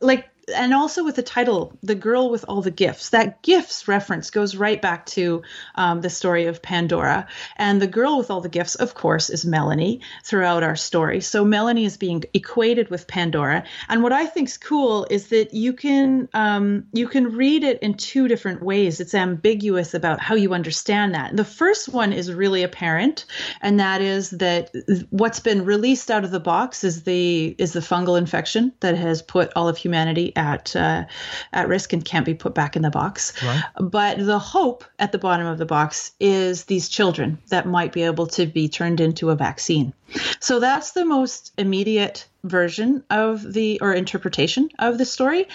like 0.00 0.28
and 0.54 0.74
also 0.74 1.04
with 1.04 1.16
the 1.16 1.22
title, 1.22 1.78
The 1.82 1.94
Girl 1.94 2.30
with 2.30 2.44
All 2.48 2.62
the 2.62 2.70
Gifts, 2.70 3.10
that 3.10 3.42
gifts 3.42 3.86
reference 3.86 4.30
goes 4.30 4.56
right 4.56 4.80
back 4.80 5.06
to 5.06 5.42
um, 5.76 6.00
the 6.00 6.10
story 6.10 6.46
of 6.46 6.62
Pandora. 6.62 7.28
And 7.56 7.80
the 7.80 7.86
girl 7.86 8.18
with 8.18 8.30
all 8.30 8.40
the 8.40 8.48
gifts, 8.48 8.74
of 8.74 8.94
course, 8.94 9.30
is 9.30 9.46
Melanie 9.46 10.00
throughout 10.24 10.62
our 10.62 10.74
story. 10.74 11.20
So 11.20 11.44
Melanie 11.44 11.84
is 11.84 11.96
being 11.96 12.24
equated 12.34 12.90
with 12.90 13.06
Pandora. 13.06 13.64
And 13.88 14.02
what 14.02 14.12
I 14.12 14.26
think 14.26 14.48
is 14.48 14.58
cool 14.58 15.06
is 15.10 15.28
that 15.28 15.54
you 15.54 15.72
can 15.72 16.28
um, 16.34 16.86
you 16.92 17.06
can 17.06 17.36
read 17.36 17.62
it 17.62 17.80
in 17.80 17.94
two 17.94 18.26
different 18.26 18.62
ways. 18.62 19.00
It's 19.00 19.14
ambiguous 19.14 19.94
about 19.94 20.20
how 20.20 20.34
you 20.34 20.54
understand 20.54 21.14
that. 21.14 21.36
The 21.36 21.44
first 21.44 21.88
one 21.88 22.12
is 22.12 22.32
really 22.32 22.62
apparent, 22.64 23.26
and 23.60 23.78
that 23.78 24.00
is 24.00 24.30
that 24.30 24.70
what's 25.10 25.40
been 25.40 25.64
released 25.64 26.10
out 26.10 26.24
of 26.24 26.30
the 26.30 26.40
box 26.40 26.82
is 26.84 27.04
the 27.04 27.54
is 27.58 27.72
the 27.72 27.80
fungal 27.80 28.18
infection 28.18 28.72
that 28.80 28.96
has 28.96 29.22
put 29.22 29.52
all 29.54 29.68
of 29.68 29.76
humanity 29.76 30.31
at 30.36 30.74
uh, 30.76 31.04
at 31.52 31.68
risk 31.68 31.92
and 31.92 32.04
can't 32.04 32.26
be 32.26 32.34
put 32.34 32.54
back 32.54 32.76
in 32.76 32.82
the 32.82 32.90
box. 32.90 33.32
Right. 33.42 33.62
But 33.80 34.18
the 34.18 34.38
hope 34.38 34.84
at 34.98 35.12
the 35.12 35.18
bottom 35.18 35.46
of 35.46 35.58
the 35.58 35.66
box 35.66 36.12
is 36.20 36.64
these 36.64 36.88
children 36.88 37.38
that 37.48 37.66
might 37.66 37.92
be 37.92 38.02
able 38.02 38.26
to 38.28 38.46
be 38.46 38.68
turned 38.68 39.00
into 39.00 39.30
a 39.30 39.36
vaccine. 39.36 39.92
So 40.40 40.60
that's 40.60 40.92
the 40.92 41.04
most 41.04 41.52
immediate 41.58 42.26
version 42.44 43.04
of 43.08 43.52
the 43.52 43.80
or 43.80 43.92
interpretation 43.92 44.68
of 44.78 44.98
the 44.98 45.04
story. 45.04 45.46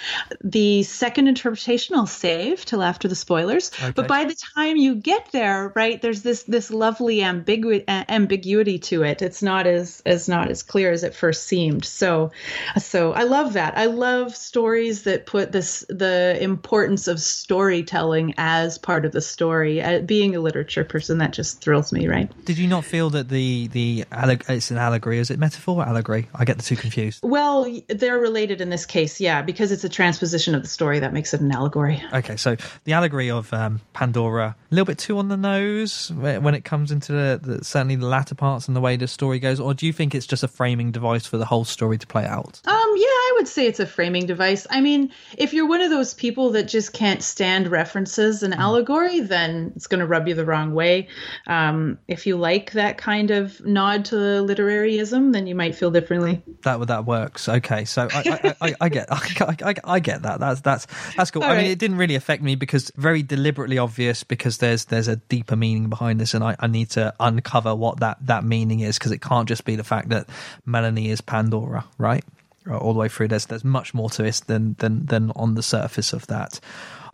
The 0.44 0.84
second 0.84 1.28
interpretation 1.28 1.96
I'll 1.96 2.08
save 2.08 2.64
till 2.64 2.82
after 2.82 3.08
the 3.08 3.16
spoilers. 3.16 3.72
Okay. 3.74 3.92
But 3.92 4.08
by 4.08 4.24
the 4.24 4.36
time 4.56 4.78
you 4.78 4.96
get 4.96 5.32
there, 5.32 5.74
right, 5.76 6.02
there's 6.02 6.22
this 6.22 6.44
this 6.44 6.72
lovely 6.72 7.18
ambigu- 7.18 7.84
ambiguity 7.88 8.80
to 8.80 9.04
it. 9.04 9.22
It's 9.22 9.44
not 9.44 9.68
as 9.68 10.02
as 10.06 10.30
not 10.30 10.50
as 10.50 10.64
clear 10.64 10.92
as 10.92 11.04
it 11.04 11.14
first 11.14 11.46
seemed. 11.46 11.84
So 11.84 12.32
so 12.78 13.14
I 13.14 13.24
love 13.24 13.54
that. 13.54 13.78
I 13.78 13.86
love 13.86 14.36
stories 14.36 15.04
that 15.04 15.26
put 15.26 15.52
this 15.52 15.86
the 15.90 16.38
importance 16.40 17.08
of 17.08 17.20
storytelling 17.20 18.34
as 18.38 18.78
part 18.78 19.06
of 19.06 19.12
the 19.12 19.22
story. 19.22 19.82
Uh, 19.82 20.00
being 20.00 20.36
a 20.36 20.40
literature 20.40 20.84
person, 20.84 21.18
that 21.18 21.34
just 21.34 21.62
thrills 21.62 21.92
me, 21.92 22.08
right? 22.08 22.32
Did 22.46 22.58
you 22.58 22.68
not 22.68 22.86
feel 22.86 23.10
that 23.10 23.28
the 23.28 23.68
the 23.68 24.06
it's 24.48 24.72
an 24.72 24.78
allegory? 24.78 25.20
Is 25.20 25.30
it 25.30 25.40
metaphor 25.40 25.86
allegory? 25.86 26.30
I 26.34 26.46
get 26.46 26.58
the 26.58 26.64
two 26.64 26.77
confused. 26.78 27.20
Well, 27.24 27.82
they're 27.88 28.20
related 28.20 28.62
in 28.62 28.70
this 28.70 28.86
case, 28.86 29.20
yeah, 29.20 29.42
because 29.42 29.72
it's 29.72 29.84
a 29.84 29.90
transposition 29.90 30.56
of 30.56 30.64
the 30.64 30.68
story 30.68 31.00
that 31.00 31.14
makes 31.14 31.34
it 31.34 31.42
an 31.42 31.52
allegory. 31.52 32.02
Okay, 32.14 32.38
so 32.38 32.56
the 32.84 32.94
allegory 32.94 33.30
of 33.30 33.52
um, 33.54 33.82
Pandora, 33.94 34.56
a 34.72 34.76
little 34.76 34.86
bit 34.86 34.98
too 34.98 35.18
on 35.18 35.28
the 35.28 35.38
nose 35.38 36.12
when 36.14 36.54
it 36.56 36.64
comes 36.64 36.92
into 36.92 37.12
the, 37.12 37.40
the, 37.42 37.64
certainly 37.64 37.96
the 37.96 38.06
latter 38.06 38.36
parts 38.36 38.68
and 38.68 38.76
the 38.76 38.82
way 38.82 38.96
the 38.96 39.08
story 39.08 39.40
goes, 39.40 39.60
or 39.60 39.74
do 39.74 39.86
you 39.86 39.94
think 39.94 40.16
it's 40.16 40.28
just 40.28 40.44
a 40.44 40.48
framing 40.48 40.92
device 40.92 41.26
for 41.26 41.38
the 41.38 41.46
whole 41.46 41.66
story 41.66 41.98
to 41.98 42.08
play 42.08 42.26
out? 42.26 42.62
Um, 42.66 42.94
yeah, 42.96 43.06
I 43.06 43.34
would 43.38 43.48
say 43.48 43.68
it's 43.68 43.80
a 43.80 43.86
framing 43.86 44.26
device. 44.26 44.68
I 44.70 44.82
mean, 44.82 45.12
if 45.38 45.54
you're 45.54 45.68
one 45.68 45.82
of 45.82 45.90
those 45.90 46.14
people 46.14 46.52
that 46.52 46.64
just 46.64 46.94
can't 46.94 47.22
stand 47.22 47.68
references 47.68 48.44
and 48.44 48.54
mm. 48.54 48.58
allegory, 48.58 49.20
then 49.20 49.74
it's 49.76 49.88
going 49.88 50.00
to 50.00 50.08
rub 50.08 50.28
you 50.28 50.34
the 50.34 50.46
wrong 50.46 50.74
way. 50.74 51.08
Um, 51.48 52.00
if 52.08 52.26
you 52.28 52.38
like 52.38 52.72
that 52.74 52.98
kind 52.98 53.32
of 53.32 53.64
nod 53.66 54.06
to 54.06 54.16
literaryism, 54.16 55.34
then 55.34 55.48
you 55.48 55.56
might 55.56 55.76
feel 55.76 55.92
differently. 55.92 56.42
That 56.68 56.86
that 56.88 57.06
works. 57.06 57.48
Okay, 57.48 57.86
so 57.86 58.10
I, 58.12 58.56
I, 58.60 58.68
I, 58.68 58.76
I 58.82 58.90
get 58.90 59.08
I, 59.12 59.76
I, 59.86 60.00
get 60.02 60.24
that. 60.24 60.42
That's 60.42 60.60
that's 60.60 60.86
that's 61.16 61.32
cool. 61.32 61.42
All 61.42 61.50
I 61.50 61.54
right. 61.54 61.62
mean, 61.62 61.72
it 61.72 61.80
didn't 61.80 61.98
really 61.98 62.16
affect 62.16 62.44
me 62.44 62.56
because 62.56 62.92
very 62.98 63.24
deliberately 63.24 63.78
obvious 63.78 64.26
because 64.26 64.58
there's 64.58 64.84
there's 64.86 65.08
a 65.08 65.16
deeper 65.16 65.56
meaning 65.56 65.88
behind 65.88 66.20
this, 66.20 66.34
and 66.34 66.44
I, 66.44 66.58
I 66.60 66.68
need 66.68 66.90
to 66.92 67.14
uncover 67.22 67.74
what 67.74 68.02
that 68.02 68.18
that 68.26 68.44
meaning 68.44 68.82
is 68.82 68.98
because 68.98 69.14
it 69.14 69.22
can't 69.22 69.48
just 69.48 69.64
be 69.64 69.78
the 69.78 69.86
fact 69.86 70.10
that 70.10 70.28
Melanie 70.66 71.10
is 71.10 71.22
Pandora, 71.22 71.86
right? 71.98 72.26
All 72.70 72.92
the 72.92 73.00
way 73.00 73.08
through. 73.08 73.30
There's 73.30 73.46
there's 73.46 73.64
much 73.64 73.94
more 73.94 74.10
to 74.10 74.22
this 74.22 74.42
than 74.42 74.76
than 74.80 75.06
than 75.06 75.32
on 75.38 75.56
the 75.56 75.64
surface 75.64 76.12
of 76.12 76.28
that. 76.28 76.60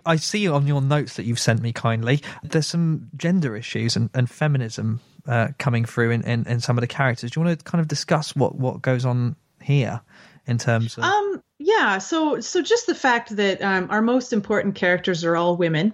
I 0.04 0.16
see 0.16 0.50
on 0.50 0.66
your 0.66 0.82
notes 0.82 1.16
that 1.18 1.26
you've 1.26 1.40
sent 1.40 1.62
me 1.62 1.72
kindly, 1.74 2.24
there's 2.42 2.68
some 2.68 3.10
gender 3.16 3.56
issues 3.56 3.96
and, 3.96 4.10
and 4.14 4.28
feminism 4.30 5.00
uh, 5.28 5.50
coming 5.58 5.86
through 5.86 6.12
in, 6.12 6.22
in, 6.24 6.46
in, 6.48 6.60
some 6.60 6.78
of 6.78 6.82
the 6.82 6.88
characters. 6.88 7.32
Do 7.32 7.40
you 7.40 7.46
want 7.46 7.60
to 7.60 7.64
kind 7.64 7.80
of 7.80 7.88
discuss 7.88 8.36
what, 8.36 8.56
what 8.56 8.82
goes 8.82 9.06
on 9.06 9.36
here 9.64 10.02
in 10.46 10.58
terms 10.58 10.98
of? 10.98 11.04
Um, 11.04 11.44
yeah, 11.66 11.98
so 11.98 12.42
so 12.42 12.62
just 12.62 12.88
the 12.88 12.96
fact 12.96 13.38
that 13.38 13.62
um, 13.62 13.88
our 13.90 14.02
most 14.02 14.34
important 14.34 14.76
characters 14.76 15.24
are 15.24 15.38
all 15.38 15.56
women. 15.56 15.94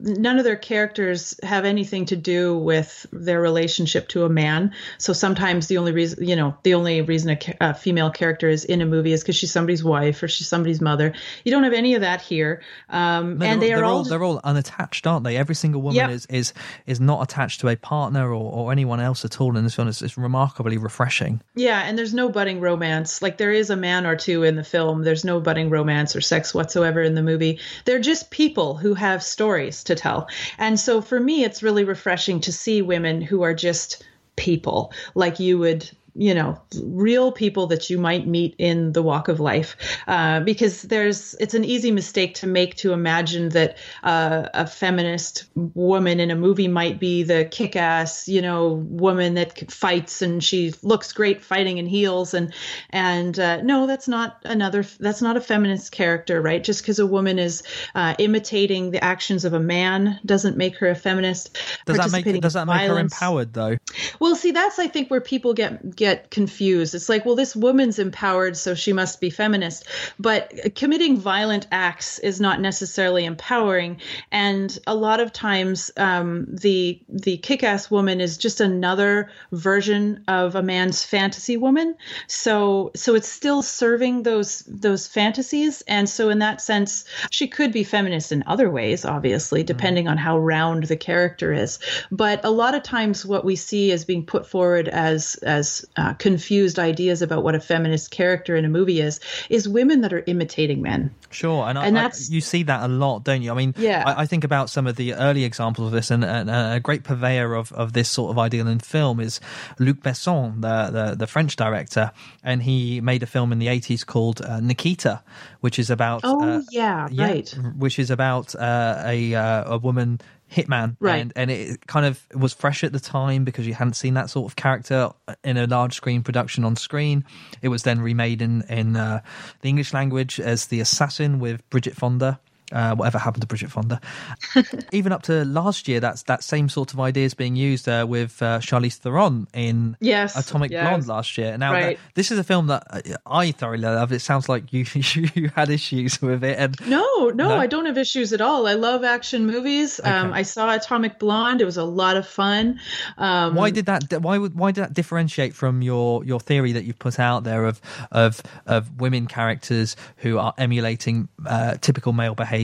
None 0.00 0.38
of 0.38 0.44
their 0.44 0.56
characters 0.56 1.38
have 1.42 1.66
anything 1.66 2.06
to 2.06 2.16
do 2.16 2.56
with 2.56 3.04
their 3.12 3.38
relationship 3.38 4.08
to 4.08 4.24
a 4.24 4.30
man. 4.30 4.72
So 4.96 5.12
sometimes 5.12 5.66
the 5.66 5.76
only 5.76 5.92
reason, 5.92 6.26
you 6.26 6.36
know, 6.36 6.56
the 6.62 6.72
only 6.72 7.02
reason 7.02 7.32
a, 7.32 7.56
a 7.60 7.74
female 7.74 8.10
character 8.10 8.48
is 8.48 8.64
in 8.64 8.80
a 8.80 8.86
movie 8.86 9.12
is 9.12 9.20
because 9.20 9.36
she's 9.36 9.52
somebody's 9.52 9.84
wife 9.84 10.22
or 10.22 10.28
she's 10.28 10.48
somebody's 10.48 10.80
mother. 10.80 11.12
You 11.44 11.52
don't 11.52 11.64
have 11.64 11.74
any 11.74 11.94
of 11.96 12.00
that 12.00 12.22
here. 12.22 12.62
Um, 12.88 13.36
no, 13.36 13.44
and 13.44 13.60
they 13.60 13.74
are 13.74 13.84
all, 13.84 13.98
all, 13.98 14.04
they're 14.04 14.24
all 14.24 14.40
unattached, 14.42 15.06
aren't 15.06 15.24
they? 15.24 15.36
Every 15.36 15.54
single 15.54 15.82
woman 15.82 15.96
yep. 15.96 16.10
is 16.10 16.24
is 16.26 16.54
is 16.86 16.98
not 16.98 17.20
attached 17.20 17.60
to 17.60 17.68
a 17.68 17.76
partner 17.76 18.32
or, 18.32 18.52
or 18.52 18.72
anyone 18.72 19.00
else 19.00 19.22
at 19.26 19.38
all 19.38 19.54
in 19.58 19.64
this 19.64 19.74
film. 19.74 19.88
It's, 19.88 20.00
it's 20.00 20.16
remarkably 20.16 20.78
refreshing. 20.78 21.42
Yeah, 21.54 21.82
and 21.82 21.98
there's 21.98 22.14
no 22.14 22.30
budding 22.30 22.60
romance. 22.60 23.20
Like 23.20 23.36
there 23.36 23.52
is 23.52 23.68
a 23.68 23.76
man 23.76 24.06
or 24.06 24.16
two 24.16 24.44
in 24.44 24.56
the 24.56 24.64
film 24.64 25.09
there's 25.10 25.24
no 25.24 25.40
budding 25.40 25.70
romance 25.70 26.14
or 26.14 26.20
sex 26.20 26.54
whatsoever 26.54 27.02
in 27.02 27.16
the 27.16 27.22
movie. 27.22 27.58
They're 27.84 27.98
just 27.98 28.30
people 28.30 28.76
who 28.76 28.94
have 28.94 29.24
stories 29.24 29.82
to 29.82 29.96
tell. 29.96 30.28
And 30.56 30.78
so 30.78 31.02
for 31.02 31.18
me, 31.18 31.42
it's 31.42 31.64
really 31.64 31.82
refreshing 31.82 32.40
to 32.42 32.52
see 32.52 32.80
women 32.80 33.20
who 33.20 33.42
are 33.42 33.52
just 33.52 34.04
people 34.36 34.92
like 35.16 35.40
you 35.40 35.58
would 35.58 35.90
you 36.14 36.34
know 36.34 36.60
real 36.82 37.32
people 37.32 37.68
that 37.68 37.88
you 37.88 37.98
might 37.98 38.26
meet 38.26 38.54
in 38.58 38.92
the 38.92 39.02
walk 39.02 39.28
of 39.28 39.40
life. 39.40 39.76
Uh, 40.06 40.40
because 40.40 40.82
there's 40.82 41.34
it's 41.40 41.54
an 41.54 41.64
easy 41.64 41.90
mistake 41.90 42.34
to 42.34 42.46
make 42.46 42.76
to 42.76 42.92
imagine 42.92 43.50
that 43.50 43.78
uh, 44.02 44.48
a 44.54 44.66
feminist 44.66 45.44
woman 45.54 46.20
in 46.20 46.30
a 46.30 46.36
movie 46.36 46.68
might 46.68 46.98
be 46.98 47.22
the 47.22 47.44
kick-ass 47.44 48.28
you 48.28 48.42
know 48.42 48.74
woman 48.90 49.34
that 49.34 49.70
fights 49.70 50.22
and 50.22 50.42
she 50.42 50.74
looks 50.82 51.12
great 51.12 51.42
fighting 51.42 51.78
in 51.78 51.86
heels 51.86 52.34
and 52.34 52.52
and 52.90 53.38
uh, 53.38 53.60
no 53.62 53.86
that's 53.86 54.08
not 54.08 54.40
another 54.44 54.84
that's 54.98 55.22
not 55.22 55.36
a 55.36 55.40
feminist 55.40 55.92
character 55.92 56.40
right? 56.40 56.62
Just 56.62 56.82
because 56.82 56.98
a 56.98 57.06
woman 57.06 57.38
is 57.38 57.62
uh, 57.94 58.14
imitating 58.18 58.90
the 58.90 59.02
actions 59.02 59.44
of 59.44 59.52
a 59.52 59.60
man 59.60 60.18
doesn't 60.24 60.56
make 60.56 60.76
her 60.78 60.88
a 60.88 60.94
feminist. 60.94 61.56
Does 61.86 61.96
that 61.96 62.12
make 62.12 62.40
does 62.40 62.54
that 62.54 62.66
make 62.66 62.88
her 62.88 62.98
empowered 62.98 63.52
though? 63.52 63.76
Well 64.18 64.36
see 64.36 64.50
that's 64.50 64.78
i 64.78 64.88
think 64.88 65.10
where 65.10 65.20
people 65.20 65.54
get 65.54 65.94
get 65.94 66.09
confused. 66.30 66.94
It's 66.94 67.08
like, 67.08 67.24
well, 67.24 67.36
this 67.36 67.54
woman's 67.56 67.98
empowered, 67.98 68.56
so 68.56 68.74
she 68.74 68.92
must 68.92 69.20
be 69.20 69.30
feminist. 69.30 69.86
But 70.18 70.74
committing 70.74 71.16
violent 71.16 71.66
acts 71.70 72.18
is 72.18 72.40
not 72.40 72.60
necessarily 72.60 73.24
empowering. 73.24 74.00
And 74.30 74.76
a 74.86 74.94
lot 74.94 75.20
of 75.20 75.32
times, 75.32 75.90
um, 75.96 76.46
the 76.48 77.00
the 77.08 77.36
kick-ass 77.38 77.90
woman 77.90 78.20
is 78.20 78.38
just 78.38 78.60
another 78.60 79.30
version 79.52 80.24
of 80.28 80.54
a 80.54 80.62
man's 80.62 81.04
fantasy 81.04 81.56
woman. 81.56 81.96
So 82.26 82.92
so 82.94 83.14
it's 83.14 83.28
still 83.28 83.62
serving 83.62 84.22
those 84.22 84.60
those 84.66 85.06
fantasies. 85.06 85.82
And 85.86 86.08
so 86.08 86.30
in 86.30 86.38
that 86.40 86.60
sense, 86.60 87.04
she 87.30 87.48
could 87.48 87.72
be 87.72 87.84
feminist 87.84 88.32
in 88.32 88.44
other 88.46 88.70
ways, 88.70 89.04
obviously, 89.04 89.62
depending 89.62 90.04
mm-hmm. 90.04 90.12
on 90.12 90.18
how 90.18 90.38
round 90.38 90.84
the 90.84 90.96
character 90.96 91.52
is. 91.52 91.78
But 92.10 92.44
a 92.44 92.50
lot 92.50 92.74
of 92.74 92.82
times, 92.82 93.26
what 93.26 93.44
we 93.44 93.56
see 93.56 93.90
is 93.90 94.04
being 94.04 94.26
put 94.26 94.46
forward 94.46 94.88
as 94.88 95.34
as 95.42 95.84
uh, 95.96 96.14
confused 96.14 96.78
ideas 96.78 97.20
about 97.20 97.42
what 97.42 97.54
a 97.54 97.60
feminist 97.60 98.10
character 98.10 98.54
in 98.54 98.64
a 98.64 98.68
movie 98.68 99.00
is 99.00 99.20
is 99.48 99.68
women 99.68 100.02
that 100.02 100.12
are 100.12 100.22
imitating 100.26 100.82
men. 100.82 101.12
Sure, 101.30 101.68
and, 101.68 101.76
and 101.76 101.98
I, 101.98 102.02
that's 102.02 102.30
I, 102.30 102.34
you 102.34 102.40
see 102.40 102.62
that 102.64 102.82
a 102.84 102.88
lot, 102.88 103.24
don't 103.24 103.42
you? 103.42 103.50
I 103.50 103.54
mean, 103.54 103.74
yeah. 103.76 104.04
I, 104.06 104.22
I 104.22 104.26
think 104.26 104.44
about 104.44 104.70
some 104.70 104.86
of 104.86 104.96
the 104.96 105.14
early 105.14 105.44
examples 105.44 105.88
of 105.88 105.92
this, 105.92 106.10
and, 106.10 106.24
and, 106.24 106.48
a 106.50 106.80
great 106.80 107.02
purveyor 107.02 107.54
of, 107.54 107.72
of 107.72 107.92
this 107.92 108.08
sort 108.08 108.30
of 108.30 108.38
ideal 108.38 108.68
in 108.68 108.78
film 108.78 109.20
is 109.20 109.40
Luc 109.78 109.98
Besson, 109.98 110.60
the, 110.60 110.90
the, 110.90 111.14
the 111.16 111.26
French 111.26 111.56
director, 111.56 112.12
and 112.44 112.62
he 112.62 113.00
made 113.00 113.22
a 113.22 113.26
film 113.26 113.52
in 113.52 113.58
the 113.58 113.68
eighties 113.68 114.04
called 114.04 114.40
uh, 114.42 114.60
Nikita, 114.60 115.22
which 115.60 115.78
is 115.78 115.90
about 115.90 116.20
oh 116.24 116.42
uh, 116.42 116.62
yeah, 116.70 117.08
yeah, 117.10 117.24
right, 117.24 117.58
which 117.76 117.98
is 117.98 118.10
about 118.10 118.54
uh, 118.54 119.02
a 119.04 119.34
uh, 119.34 119.74
a 119.74 119.78
woman 119.78 120.20
Hitman, 120.50 120.96
right? 121.00 121.20
And, 121.20 121.32
and 121.36 121.50
it 121.50 121.86
kind 121.86 122.06
of 122.06 122.26
was 122.34 122.52
fresh 122.52 122.82
at 122.82 122.92
the 122.92 123.00
time 123.00 123.44
because 123.44 123.66
you 123.66 123.74
hadn't 123.74 123.94
seen 123.94 124.14
that 124.14 124.30
sort 124.30 124.50
of 124.50 124.56
character 124.56 125.10
in 125.44 125.56
a 125.56 125.66
large 125.66 125.94
screen 125.94 126.22
production 126.22 126.64
on 126.64 126.76
screen. 126.76 127.24
It 127.62 127.68
was 127.68 127.84
then 127.84 128.00
remade 128.00 128.42
in 128.42 128.62
in 128.62 128.96
uh, 128.96 129.20
the 129.60 129.68
English 129.68 129.92
language 129.94 130.40
as 130.40 130.66
The 130.66 130.80
Assassin 130.80 131.38
with 131.38 131.68
Bridget 131.70 131.94
Fonda. 131.94 132.40
Uh, 132.72 132.94
whatever 132.94 133.18
happened 133.18 133.40
to 133.42 133.46
Bridget 133.46 133.70
Fonda? 133.70 134.00
Even 134.92 135.12
up 135.12 135.22
to 135.22 135.44
last 135.44 135.88
year, 135.88 136.00
that's 136.00 136.22
that 136.24 136.44
same 136.44 136.68
sort 136.68 136.92
of 136.92 137.00
idea 137.00 137.24
is 137.24 137.34
being 137.34 137.56
used 137.56 137.88
uh, 137.88 138.06
with 138.08 138.40
uh, 138.42 138.58
Charlize 138.60 138.96
Theron 138.96 139.46
in 139.54 139.96
Yes, 140.00 140.36
Atomic 140.36 140.70
yes. 140.70 140.86
Blonde 140.88 141.06
last 141.08 141.36
year. 141.36 141.56
Now, 141.58 141.72
Right. 141.72 141.98
this 142.14 142.30
is 142.30 142.38
a 142.38 142.44
film 142.44 142.68
that 142.68 142.84
uh, 142.90 143.00
I 143.26 143.50
thoroughly 143.52 143.82
love. 143.82 144.12
It 144.12 144.20
sounds 144.20 144.48
like 144.48 144.72
you 144.72 144.84
you 145.34 145.50
had 145.56 145.70
issues 145.70 146.22
with 146.22 146.44
it, 146.44 146.58
and 146.58 146.76
No, 146.86 147.30
no, 147.34 147.48
No? 147.48 147.56
I 147.56 147.66
don't 147.66 147.86
have 147.86 147.98
issues 147.98 148.32
at 148.32 148.40
all. 148.40 148.66
I 148.66 148.74
love 148.74 149.02
action 149.04 149.46
movies. 149.46 150.00
Um, 150.02 150.32
I 150.32 150.42
saw 150.42 150.72
Atomic 150.74 151.18
Blonde. 151.18 151.60
It 151.60 151.64
was 151.64 151.76
a 151.76 151.84
lot 151.84 152.16
of 152.16 152.26
fun. 152.26 152.78
Um, 153.18 153.54
why 153.54 153.70
did 153.70 153.86
that? 153.86 154.20
Why 154.22 154.38
would 154.38 154.54
why 154.54 154.70
did 154.72 154.84
that 154.84 154.94
differentiate 154.94 155.54
from 155.54 155.82
your 155.82 156.24
your 156.24 156.38
theory 156.40 156.72
that 156.72 156.84
you've 156.84 156.98
put 156.98 157.18
out 157.18 157.42
there 157.44 157.64
of 157.64 157.80
of 158.12 158.40
of 158.66 159.00
women 159.00 159.26
characters 159.26 159.96
who 160.18 160.38
are 160.38 160.54
emulating 160.56 161.28
uh, 161.46 161.74
typical 161.80 162.12
male 162.12 162.34
behavior? 162.34 162.59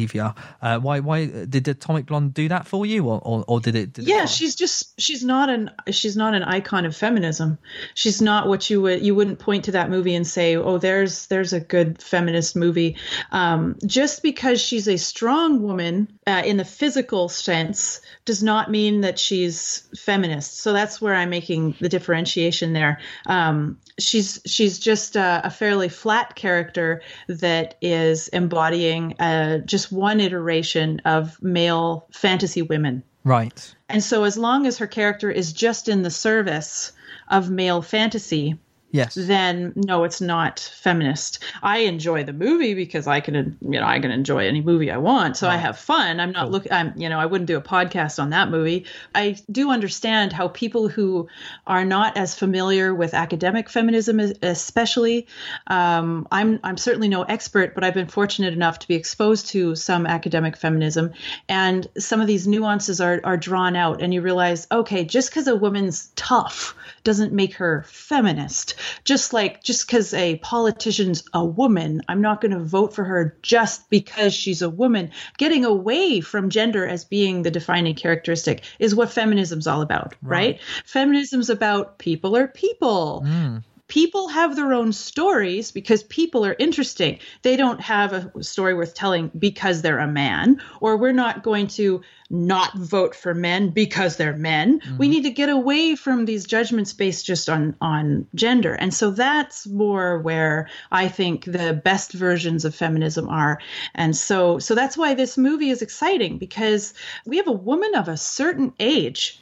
Uh, 0.61 0.79
why 0.79 1.01
why 1.01 1.27
did 1.27 1.67
Atomic 1.69 2.07
Blonde 2.07 2.35
do 2.35 2.49
that 2.49 2.67
for 2.67 2.85
you, 2.87 3.07
or 3.07 3.21
or, 3.23 3.45
or 3.49 3.61
did 3.61 3.75
it? 3.75 3.93
Did 3.95 4.05
it 4.05 4.09
yeah, 4.09 4.27
she's 4.27 4.55
just 4.55 5.01
she's 5.01 5.25
not 5.25 5.49
an 5.49 5.71
she's 5.91 6.17
not 6.17 6.35
an 6.35 6.43
icon 6.43 6.85
of 6.85 6.97
feminism. 6.97 7.59
She's 7.95 8.21
not 8.21 8.49
what 8.49 8.69
you 8.71 8.83
would 8.83 9.05
you 9.05 9.15
wouldn't 9.15 9.39
point 9.39 9.65
to 9.65 9.73
that 9.73 9.91
movie 9.91 10.15
and 10.15 10.27
say, 10.27 10.57
"Oh, 10.57 10.79
there's 10.79 11.27
there's 11.27 11.53
a 11.53 11.61
good 11.61 12.03
feminist 12.03 12.57
movie." 12.57 12.97
Um, 13.33 13.77
just 13.87 14.23
because 14.23 14.61
she's 14.61 14.89
a 14.89 14.97
strong 14.97 15.63
woman 15.63 16.16
uh, 16.27 16.43
in 16.45 16.57
the 16.57 16.65
physical 16.65 17.29
sense 17.29 18.01
does 18.25 18.43
not 18.43 18.71
mean 18.71 19.03
that 19.03 19.19
she's 19.19 19.89
feminist. 19.97 20.59
So 20.59 20.73
that's 20.73 21.01
where 21.01 21.15
I'm 21.15 21.31
making 21.31 21.77
the 21.81 21.89
differentiation 21.89 22.73
there. 22.73 22.99
Um, 23.27 23.79
she's 23.99 24.41
she's 24.45 24.79
just 24.79 25.17
a, 25.17 25.43
a 25.45 25.51
fairly 25.51 25.89
flat 25.89 26.35
character 26.35 27.03
that 27.29 27.77
is 27.81 28.29
embodying 28.29 29.15
uh, 29.21 29.59
just 29.59 29.93
one 29.93 30.21
iteration 30.21 31.01
of 31.05 31.41
male 31.43 32.07
fantasy 32.13 32.63
women. 32.63 33.05
right? 33.23 33.75
And 33.89 34.03
so, 34.03 34.25
as 34.25 34.37
long 34.37 34.67
as 34.67 34.79
her 34.79 34.87
character 34.89 35.31
is 35.31 35.53
just 35.53 35.89
in 35.89 36.03
the 36.03 36.11
service 36.11 36.93
of 37.29 37.51
male 37.51 37.83
fantasy, 37.83 38.59
Yes. 38.97 39.15
then 39.15 39.73
no, 39.77 40.05
it's 40.05 40.21
not 40.21 40.59
feminist. 40.61 41.43
I 41.63 41.79
enjoy 41.79 42.25
the 42.25 42.33
movie 42.33 42.75
because 42.75 43.07
I 43.07 43.21
can, 43.21 43.57
you 43.61 43.81
know, 43.81 43.87
I 43.87 44.01
can 44.01 44.11
enjoy 44.11 44.47
any 44.47 44.61
movie 44.61 44.91
I 44.91 44.97
want. 44.97 45.37
So 45.37 45.49
I 45.49 45.57
have 45.57 45.79
fun. 45.79 46.21
I'm 46.21 46.33
not 46.33 46.51
looking, 46.51 46.73
I'm, 46.73 46.93
you 46.97 47.09
know, 47.09 47.19
I 47.19 47.27
wouldn't 47.27 47.47
do 47.49 47.57
a 47.57 47.63
podcast 47.63 48.21
on 48.21 48.31
that 48.31 48.51
movie. 48.51 48.87
I 49.15 49.37
do 49.51 49.71
understand 49.71 50.33
how 50.33 50.49
people 50.49 50.89
who 50.89 51.29
are 51.67 51.85
not 51.85 52.17
as 52.17 52.35
familiar 52.35 52.95
with 52.95 53.15
academic 53.15 53.69
feminism, 53.69 54.21
especially, 54.43 55.27
um, 55.67 56.27
I'm, 56.31 56.61
I'm 56.63 56.77
certainly 56.77 57.09
no 57.09 57.23
expert, 57.23 57.75
but 57.75 57.85
I've 57.85 57.95
been 57.95 58.09
fortunate 58.09 58.53
enough 58.53 58.79
to 58.81 58.89
be 58.89 58.95
exposed 58.95 59.49
to 59.49 59.75
some 59.75 60.07
academic 60.07 60.57
feminism, 60.57 61.13
and 61.49 61.87
some 61.99 62.21
of 62.21 62.27
these 62.27 62.47
nuances 62.47 63.01
are, 63.01 63.21
are 63.25 63.37
drawn 63.37 63.77
out, 63.77 64.01
and 64.03 64.13
you 64.15 64.23
realize, 64.23 64.67
okay, 64.71 65.05
just 65.05 65.31
because 65.31 65.47
a 65.49 65.57
woman's 65.57 66.11
tough 66.17 66.75
doesn't 67.05 67.33
make 67.33 67.55
her 67.55 67.85
feminist. 67.89 68.75
Just 69.05 69.33
like 69.33 69.63
just 69.63 69.87
because 69.87 70.15
a 70.15 70.37
politician's 70.37 71.25
a 71.33 71.45
woman, 71.45 72.03
I'm 72.09 72.21
not 72.21 72.41
going 72.41 72.53
to 72.53 72.61
vote 72.61 72.95
for 72.95 73.05
her 73.05 73.37
just 73.43 73.89
because 73.91 74.35
she's 74.35 74.63
a 74.63 74.71
woman. 74.71 75.11
Getting 75.39 75.65
away 75.65 76.21
from 76.21 76.51
gender 76.51 76.87
as 76.87 77.05
being 77.05 77.43
the 77.43 77.51
defining 77.51 77.95
characteristic 77.95 78.63
is 78.79 78.95
what 78.95 79.11
feminism's 79.11 79.67
all 79.67 79.83
about, 79.83 80.15
right? 80.23 80.61
Feminism's 80.85 81.51
about 81.51 81.99
people 81.99 82.37
are 82.37 82.49
people 82.49 83.25
mm. 83.27 83.63
people 83.89 84.29
have 84.29 84.57
their 84.57 84.73
own 84.73 84.93
stories 84.93 85.73
because 85.73 86.03
people 86.03 86.45
are 86.45 86.57
interesting. 86.59 87.19
They 87.43 87.57
don't 87.57 87.81
have 87.81 88.13
a 88.13 88.43
story 88.43 88.75
worth 88.75 88.95
telling 88.95 89.31
because 89.39 89.83
they're 89.83 89.99
a 89.99 90.09
man, 90.09 90.61
or 90.81 90.97
we're 90.97 91.13
not 91.13 91.43
going 91.43 91.69
to 91.69 92.03
not 92.31 92.77
vote 92.77 93.15
for 93.15 93.35
men 93.35 93.71
because 93.71 94.17
they're 94.17 94.37
men. 94.37 94.75
We 94.75 94.81
mm-hmm. 94.81 95.01
need 95.01 95.23
to 95.25 95.31
get 95.31 95.49
away 95.49 95.95
from 95.95 96.25
these 96.25 96.47
judgments 96.47 96.93
based 96.93 97.25
just 97.27 97.49
on 97.49 97.77
on 97.81 98.27
gender. 98.35 98.75
And 98.75 98.93
so 98.93 99.11
that's 99.11 99.67
more 99.67 100.19
where 100.19 100.69
I 100.91 101.09
think 101.09 101.45
the 101.45 101.81
best 101.85 102.13
versions 102.13 102.65
of 102.65 102.75
feminism 102.75 103.29
are. 103.29 103.61
And 103.95 104.17
so 104.17 104.59
so 104.59 104.75
that's 104.75 104.97
why 104.97 105.15
this 105.15 105.39
movie 105.39 105.71
is 105.71 105.83
exciting 105.83 106.39
because 106.39 106.95
we 107.25 107.37
have 107.37 107.49
a 107.49 107.53
woman 107.53 107.95
of 107.95 108.09
a 108.09 108.17
certain 108.17 108.73
age 108.81 109.41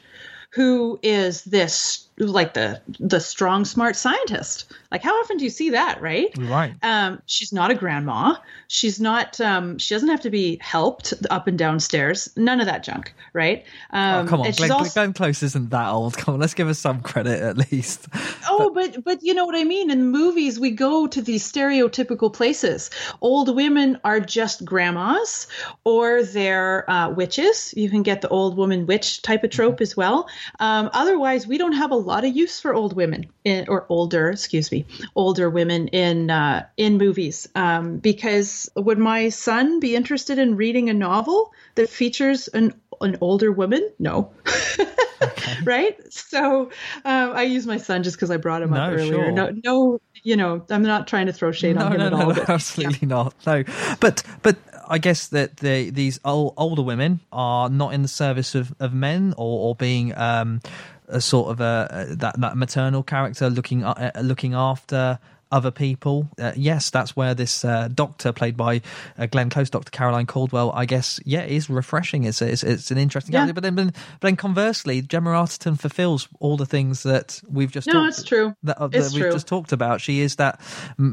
who 0.51 0.99
is 1.03 1.43
this 1.43 2.04
like 2.17 2.53
the 2.53 2.81
the 2.99 3.19
strong 3.19 3.65
smart 3.65 3.95
scientist 3.95 4.71
like 4.89 5.03
how 5.03 5.11
often 5.19 5.35
do 5.37 5.43
you 5.43 5.49
see 5.49 5.71
that 5.71 6.01
right 6.01 6.33
Right. 6.37 6.73
um 6.81 7.21
she's 7.25 7.51
not 7.51 7.71
a 7.71 7.75
grandma 7.75 8.35
she's 8.67 9.01
not 9.01 9.41
um 9.41 9.77
she 9.77 9.93
doesn't 9.93 10.07
have 10.09 10.21
to 10.21 10.29
be 10.29 10.57
helped 10.61 11.13
up 11.29 11.47
and 11.47 11.57
downstairs 11.57 12.29
none 12.37 12.61
of 12.61 12.67
that 12.67 12.83
junk 12.83 13.13
right 13.33 13.65
um 13.91 14.25
oh, 14.25 14.29
come 14.29 14.41
on, 14.41 14.51
Glenn, 14.51 14.71
also- 14.71 14.93
Glenn 14.93 15.11
Close 15.13 15.43
isn't 15.43 15.69
that 15.71 15.89
old. 15.89 16.15
Come 16.17 16.35
on, 16.35 16.39
let's 16.39 16.53
give 16.53 16.67
her 16.67 16.73
some 16.73 17.01
credit 17.01 17.41
at 17.41 17.57
least. 17.71 18.07
Oh, 18.49 18.71
but 18.73 19.03
but 19.03 19.21
you 19.21 19.33
know 19.33 19.45
what 19.45 19.55
I 19.55 19.63
mean. 19.65 19.91
In 19.91 20.05
movies, 20.11 20.59
we 20.59 20.71
go 20.71 21.07
to 21.07 21.21
these 21.21 21.49
stereotypical 21.51 22.31
places. 22.31 22.89
Old 23.21 23.53
women 23.55 23.99
are 24.03 24.19
just 24.19 24.63
grandmas, 24.63 25.47
or 25.83 26.23
they're 26.23 26.89
uh, 26.89 27.09
witches. 27.09 27.73
You 27.75 27.89
can 27.89 28.03
get 28.03 28.21
the 28.21 28.29
old 28.29 28.55
woman 28.57 28.85
witch 28.85 29.21
type 29.21 29.43
of 29.43 29.49
trope 29.49 29.81
as 29.81 29.97
well. 29.97 30.27
Um, 30.59 30.89
otherwise, 30.93 31.45
we 31.47 31.57
don't 31.57 31.73
have 31.73 31.91
a 31.91 31.95
lot 32.05 32.25
of 32.25 32.35
use 32.35 32.59
for 32.59 32.73
old 32.73 32.95
women 32.95 33.27
in, 33.43 33.65
or 33.67 33.85
older, 33.89 34.29
excuse 34.29 34.71
me, 34.71 34.85
older 35.15 35.49
women 35.49 35.87
in 35.89 36.29
uh, 36.29 36.65
in 36.77 36.97
movies. 36.97 37.47
Um, 37.55 37.97
because 37.97 38.69
would 38.75 38.97
my 38.97 39.29
son 39.29 39.79
be 39.79 39.95
interested 39.95 40.39
in 40.39 40.55
reading 40.55 40.89
a 40.89 40.93
novel 40.93 41.53
that 41.75 41.89
features 41.89 42.47
an 42.49 42.73
an 43.01 43.17
older 43.21 43.51
woman? 43.51 43.89
No. 43.99 44.31
right? 45.63 45.97
So 46.13 46.71
um, 47.05 47.31
I 47.33 47.43
use 47.43 47.65
my 47.65 47.77
son 47.77 48.03
just 48.03 48.17
because 48.17 48.31
I 48.31 48.37
brought 48.37 48.61
him 48.61 48.73
up 48.73 48.91
earlier. 48.91 49.13
sure. 49.13 49.31
No, 49.31 49.51
no, 49.63 50.01
you 50.23 50.35
know, 50.35 50.65
I'm 50.69 50.83
not 50.83 51.07
trying 51.07 51.27
to 51.27 51.33
throw 51.33 51.51
shade 51.51 51.75
no, 51.75 51.85
on 51.85 51.93
him 51.93 51.99
no, 51.99 52.05
at 52.05 52.11
no, 52.11 52.19
all. 52.19 52.27
no, 52.29 52.33
but- 52.35 52.49
absolutely 52.49 53.07
not. 53.07 53.33
No, 53.45 53.63
but 53.99 54.23
but 54.41 54.57
I 54.87 54.97
guess 54.97 55.27
that 55.27 55.57
the, 55.57 55.89
these 55.89 56.19
old, 56.23 56.53
older 56.57 56.81
women 56.81 57.19
are 57.31 57.69
not 57.69 57.93
in 57.93 58.01
the 58.01 58.07
service 58.07 58.55
of, 58.55 58.73
of 58.79 58.93
men 58.93 59.33
or, 59.37 59.69
or 59.69 59.75
being 59.75 60.15
um, 60.17 60.61
a 61.07 61.21
sort 61.21 61.49
of 61.51 61.61
a, 61.61 61.87
a- 62.11 62.15
that 62.15 62.39
that 62.39 62.57
maternal 62.57 63.03
character 63.03 63.49
looking 63.49 63.83
uh, 63.83 64.11
looking 64.21 64.53
after 64.53 65.19
other 65.55 65.71
people. 65.71 66.27
Uh, 66.39 66.51
yes, 66.55 66.89
that's 66.89 67.15
where 67.15 67.33
this 67.33 67.63
uh, 67.63 67.87
doctor, 67.93 68.33
played 68.33 68.57
by 68.57 68.81
uh, 69.17 69.25
Glenn 69.27 69.49
Close, 69.49 69.69
Doctor 69.69 69.89
Caroline 69.91 70.25
Caldwell, 70.25 70.71
I 70.73 70.85
guess, 70.85 71.19
yeah, 71.25 71.43
is 71.45 71.69
refreshing. 71.69 72.25
It's 72.25 72.41
it's, 72.41 72.63
it's 72.63 72.91
an 72.91 72.97
interesting 72.97 73.33
Yeah. 73.33 73.39
character. 73.45 73.53
But 73.61 73.63
then, 73.63 73.75
but 73.75 73.93
then 74.21 74.35
conversely, 74.35 75.01
Gemma 75.01 75.29
Arterton 75.31 75.79
fulfills 75.79 76.27
all 76.39 76.57
the 76.57 76.65
things 76.65 77.03
that 77.03 77.41
we've 77.49 77.71
just 77.71 77.87
No, 77.87 77.93
talked, 77.93 78.09
it's 78.19 78.23
true. 78.23 78.55
that, 78.63 78.81
uh, 78.81 78.89
It's 78.91 79.13
we've 79.13 79.21
true. 79.23 79.31
just 79.31 79.47
talked 79.47 79.71
about. 79.71 80.01
She 80.01 80.19
is 80.19 80.35
that 80.35 80.59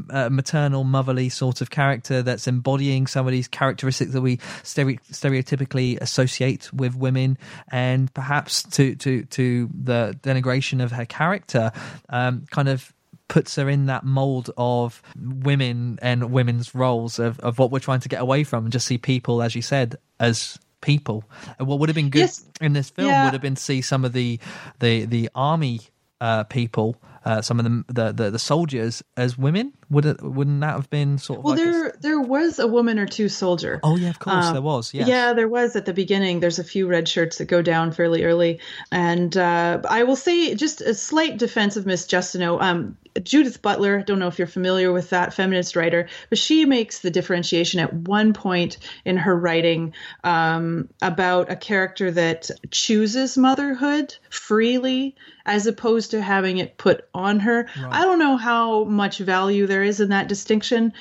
uh, 0.09 0.29
maternal, 0.29 0.83
motherly 0.83 1.29
sort 1.29 1.61
of 1.61 1.69
character 1.69 2.21
that's 2.21 2.47
embodying 2.47 3.07
some 3.07 3.25
of 3.25 3.31
these 3.31 3.47
characteristics 3.47 4.11
that 4.11 4.21
we 4.21 4.37
stere- 4.63 4.99
stereotypically 5.11 5.99
associate 6.01 6.71
with 6.73 6.95
women, 6.95 7.37
and 7.71 8.13
perhaps 8.13 8.63
to 8.63 8.95
to 8.95 9.23
to 9.25 9.69
the 9.73 10.17
denigration 10.21 10.83
of 10.83 10.91
her 10.91 11.05
character, 11.05 11.71
um, 12.09 12.45
kind 12.51 12.67
of 12.69 12.91
puts 13.33 13.55
her 13.55 13.67
in 13.67 13.87
that 13.87 14.03
mold 14.03 14.51
of 14.57 15.01
women 15.19 15.97
and 16.03 16.31
women's 16.31 16.75
roles 16.75 17.17
of, 17.17 17.39
of 17.39 17.57
what 17.57 17.71
we're 17.71 17.79
trying 17.79 17.99
to 17.99 18.07
get 18.09 18.21
away 18.21 18.43
from 18.43 18.65
and 18.65 18.71
just 18.71 18.85
see 18.85 18.99
people 18.99 19.41
as 19.41 19.55
you 19.55 19.61
said 19.63 19.95
as 20.19 20.59
people 20.81 21.23
and 21.57 21.67
what 21.67 21.79
would 21.79 21.89
have 21.89 21.95
been 21.95 22.11
good 22.11 22.19
Yes. 22.19 22.45
in 22.61 22.73
this 22.73 22.91
film 22.91 23.09
Yeah. 23.09 23.23
would 23.23 23.33
have 23.33 23.41
been 23.41 23.55
to 23.55 23.61
see 23.61 23.81
some 23.81 24.05
of 24.05 24.13
the 24.13 24.39
the 24.79 25.05
the 25.05 25.29
army 25.33 25.81
uh, 26.21 26.43
people 26.43 26.95
uh, 27.25 27.41
some 27.41 27.59
of 27.59 27.63
them 27.63 27.85
the, 27.87 28.11
the 28.11 28.29
the 28.31 28.39
soldiers 28.39 29.03
as 29.17 29.37
women 29.37 29.73
would 29.89 30.05
it 30.05 30.21
wouldn't 30.21 30.61
that 30.61 30.75
have 30.75 30.89
been 30.89 31.17
sort 31.17 31.39
of 31.39 31.45
Well, 31.45 31.55
like 31.55 31.65
a- 31.65 31.71
there 31.71 31.95
there 32.01 32.21
was 32.21 32.59
a 32.59 32.67
woman 32.67 32.99
or 32.99 33.05
two 33.05 33.29
soldier. 33.29 33.79
oh 33.83 33.95
yeah 33.95 34.09
of 34.09 34.19
course 34.19 34.45
Um, 34.47 34.53
there 34.53 34.61
was 34.61 34.93
yes. 34.93 35.07
Yeah, 35.07 35.33
there 35.33 35.47
was 35.47 35.75
at 35.75 35.85
the 35.85 35.93
beginning. 35.93 36.39
There's 36.39 36.59
a 36.59 36.63
few 36.63 36.87
red 36.87 37.07
shirts 37.07 37.37
that 37.37 37.45
go 37.45 37.61
down 37.61 37.91
fairly 37.91 38.23
early, 38.23 38.59
and 38.91 39.35
uh, 39.37 39.81
I 39.89 40.03
will 40.03 40.15
say 40.15 40.55
just 40.55 40.81
a 40.81 40.93
slight 40.93 41.37
defense 41.37 41.77
of 41.77 41.85
Miss 41.85 42.05
Justineau. 42.07 42.61
Um, 42.61 42.97
Judith 43.21 43.61
Butler, 43.61 44.01
don't 44.01 44.17
know 44.17 44.27
if 44.27 44.39
you're 44.39 44.47
familiar 44.47 44.91
with 44.91 45.11
that 45.11 45.35
feminist 45.35 45.75
writer, 45.75 46.07
but 46.29 46.39
she 46.39 46.65
makes 46.65 46.99
the 46.99 47.11
differentiation 47.11 47.79
at 47.79 47.93
one 47.93 48.33
point 48.33 48.79
in 49.05 49.17
her 49.17 49.37
writing 49.37 49.93
um, 50.23 50.89
about 51.03 51.51
a 51.51 51.55
character 51.55 52.09
that 52.09 52.49
chooses 52.71 53.37
motherhood 53.37 54.15
freely 54.31 55.15
as 55.45 55.67
opposed 55.67 56.11
to 56.11 56.21
having 56.21 56.57
it 56.57 56.77
put 56.77 57.05
on 57.13 57.39
her. 57.41 57.67
I 57.89 58.03
don't 58.03 58.19
know 58.19 58.37
how 58.37 58.85
much 58.85 59.17
value 59.17 59.67
there 59.67 59.83
is 59.83 59.99
in 59.99 60.09
that 60.09 60.27
distinction. 60.27 60.93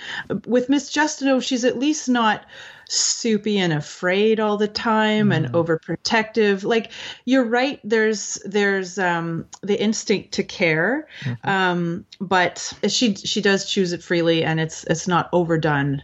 With 0.47 0.69
Miss 0.69 0.91
Justineau, 0.91 1.41
she's 1.41 1.65
at 1.65 1.79
least 1.79 2.09
not 2.09 2.45
soupy 2.89 3.59
and 3.59 3.73
afraid 3.73 4.41
all 4.41 4.57
the 4.57 4.69
time 4.69 5.29
Mm. 5.31 5.37
and 5.37 5.47
overprotective. 5.53 6.65
Like 6.65 6.91
you're 7.25 7.45
right. 7.45 7.81
There's 7.85 8.39
there's 8.45 8.99
um, 8.99 9.47
the 9.63 9.81
instinct 9.81 10.33
to 10.35 10.43
care, 10.43 11.07
Mm-hmm. 11.23 11.49
um, 11.49 12.05
but 12.21 12.73
she 12.89 13.15
she 13.15 13.41
does 13.41 13.65
choose 13.71 13.93
it 13.93 14.03
freely, 14.03 14.45
and 14.45 14.61
it's 14.61 14.85
it's 14.85 15.07
not 15.09 15.29
overdone. 15.33 16.03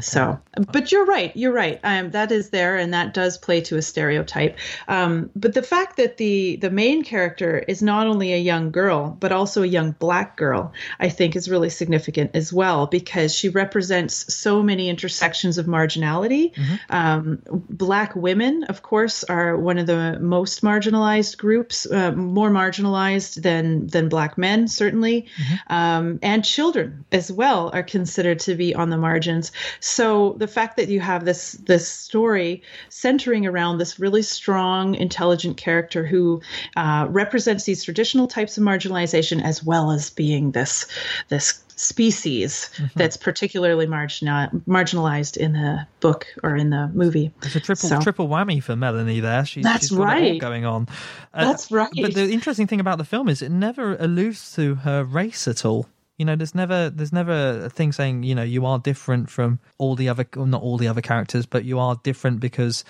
So, 0.00 0.38
but 0.72 0.92
you're 0.92 1.04
right. 1.06 1.36
You're 1.36 1.52
right. 1.52 1.80
Um, 1.82 2.10
that 2.12 2.30
is 2.32 2.50
there, 2.50 2.76
and 2.76 2.94
that 2.94 3.14
does 3.14 3.38
play 3.38 3.60
to 3.62 3.76
a 3.76 3.82
stereotype. 3.82 4.58
Um, 4.88 5.30
but 5.34 5.54
the 5.54 5.62
fact 5.62 5.96
that 5.96 6.16
the 6.16 6.56
the 6.56 6.70
main 6.70 7.02
character 7.02 7.58
is 7.58 7.82
not 7.82 8.06
only 8.06 8.32
a 8.32 8.38
young 8.38 8.70
girl, 8.70 9.16
but 9.20 9.32
also 9.32 9.62
a 9.62 9.66
young 9.66 9.92
black 9.92 10.36
girl, 10.36 10.72
I 10.98 11.08
think 11.08 11.36
is 11.36 11.48
really 11.48 11.70
significant 11.70 12.30
as 12.34 12.52
well 12.52 12.86
because 12.86 13.34
she 13.34 13.48
represents 13.48 14.34
so 14.34 14.62
many 14.62 14.88
intersections 14.88 15.58
of 15.58 15.66
marginality. 15.66 16.09
Um, 16.88 17.42
black 17.46 18.14
women, 18.14 18.64
of 18.64 18.82
course, 18.82 19.24
are 19.24 19.56
one 19.56 19.78
of 19.78 19.86
the 19.86 20.18
most 20.20 20.62
marginalized 20.62 21.38
groups, 21.38 21.90
uh, 21.90 22.12
more 22.12 22.50
marginalized 22.50 23.42
than 23.42 23.86
than 23.86 24.08
black 24.08 24.36
men, 24.36 24.68
certainly, 24.68 25.28
um, 25.68 26.18
and 26.22 26.44
children 26.44 27.04
as 27.12 27.30
well 27.30 27.70
are 27.72 27.82
considered 27.82 28.40
to 28.40 28.54
be 28.54 28.74
on 28.74 28.90
the 28.90 28.96
margins. 28.96 29.52
So 29.80 30.34
the 30.38 30.48
fact 30.48 30.76
that 30.76 30.88
you 30.88 31.00
have 31.00 31.24
this 31.24 31.52
this 31.52 31.88
story 31.88 32.62
centering 32.88 33.46
around 33.46 33.78
this 33.78 33.98
really 33.98 34.22
strong, 34.22 34.94
intelligent 34.94 35.56
character 35.56 36.04
who 36.04 36.42
uh, 36.76 37.06
represents 37.08 37.64
these 37.64 37.84
traditional 37.84 38.26
types 38.26 38.58
of 38.58 38.64
marginalization 38.64 39.42
as 39.42 39.62
well 39.64 39.90
as 39.90 40.10
being 40.10 40.52
this 40.52 40.86
this 41.28 41.64
species 41.80 42.70
that's 42.94 43.16
particularly 43.16 43.86
marginal, 43.86 44.48
marginalized 44.68 45.36
in 45.36 45.52
the 45.54 45.86
book 46.00 46.26
or 46.42 46.56
in 46.56 46.70
the 46.70 46.88
movie. 46.94 47.32
It's 47.42 47.56
a 47.56 47.60
triple 47.60 47.88
So- 47.88 48.00
triple 48.00 48.28
whammy 48.28 48.62
for 48.62 48.76
Melanie 48.76 49.20
there. 49.20 49.44
She, 49.44 49.62
That's 49.62 49.88
she's 49.88 49.96
got 49.96 50.16
it 50.18 50.22
all 50.22 50.30
right. 50.30 50.40
going 50.40 50.64
on. 50.64 50.88
Uh, 51.34 51.44
That's 51.46 51.70
right. 51.70 51.90
But 52.00 52.14
the 52.14 52.30
interesting 52.30 52.66
thing 52.66 52.80
about 52.80 52.98
the 52.98 53.04
film 53.04 53.28
is 53.28 53.42
it 53.42 53.50
never 53.50 53.96
alludes 53.96 54.54
to 54.54 54.76
her 54.76 55.04
race 55.04 55.48
at 55.48 55.64
all. 55.64 55.86
You 56.18 56.26
know, 56.26 56.36
there's 56.36 56.54
never 56.54 56.90
there's 56.90 57.14
never 57.14 57.64
a 57.64 57.70
thing 57.70 57.92
saying 57.92 58.24
you 58.24 58.34
know 58.34 58.42
you 58.42 58.66
are 58.66 58.78
different 58.78 59.30
from 59.30 59.58
all 59.78 59.96
the 59.96 60.10
other 60.10 60.26
well, 60.36 60.44
not 60.44 60.60
all 60.60 60.76
the 60.76 60.86
other 60.88 61.00
characters, 61.00 61.46
but 61.46 61.64
you 61.64 61.78
are 61.78 61.98
different 62.02 62.40
because 62.40 62.84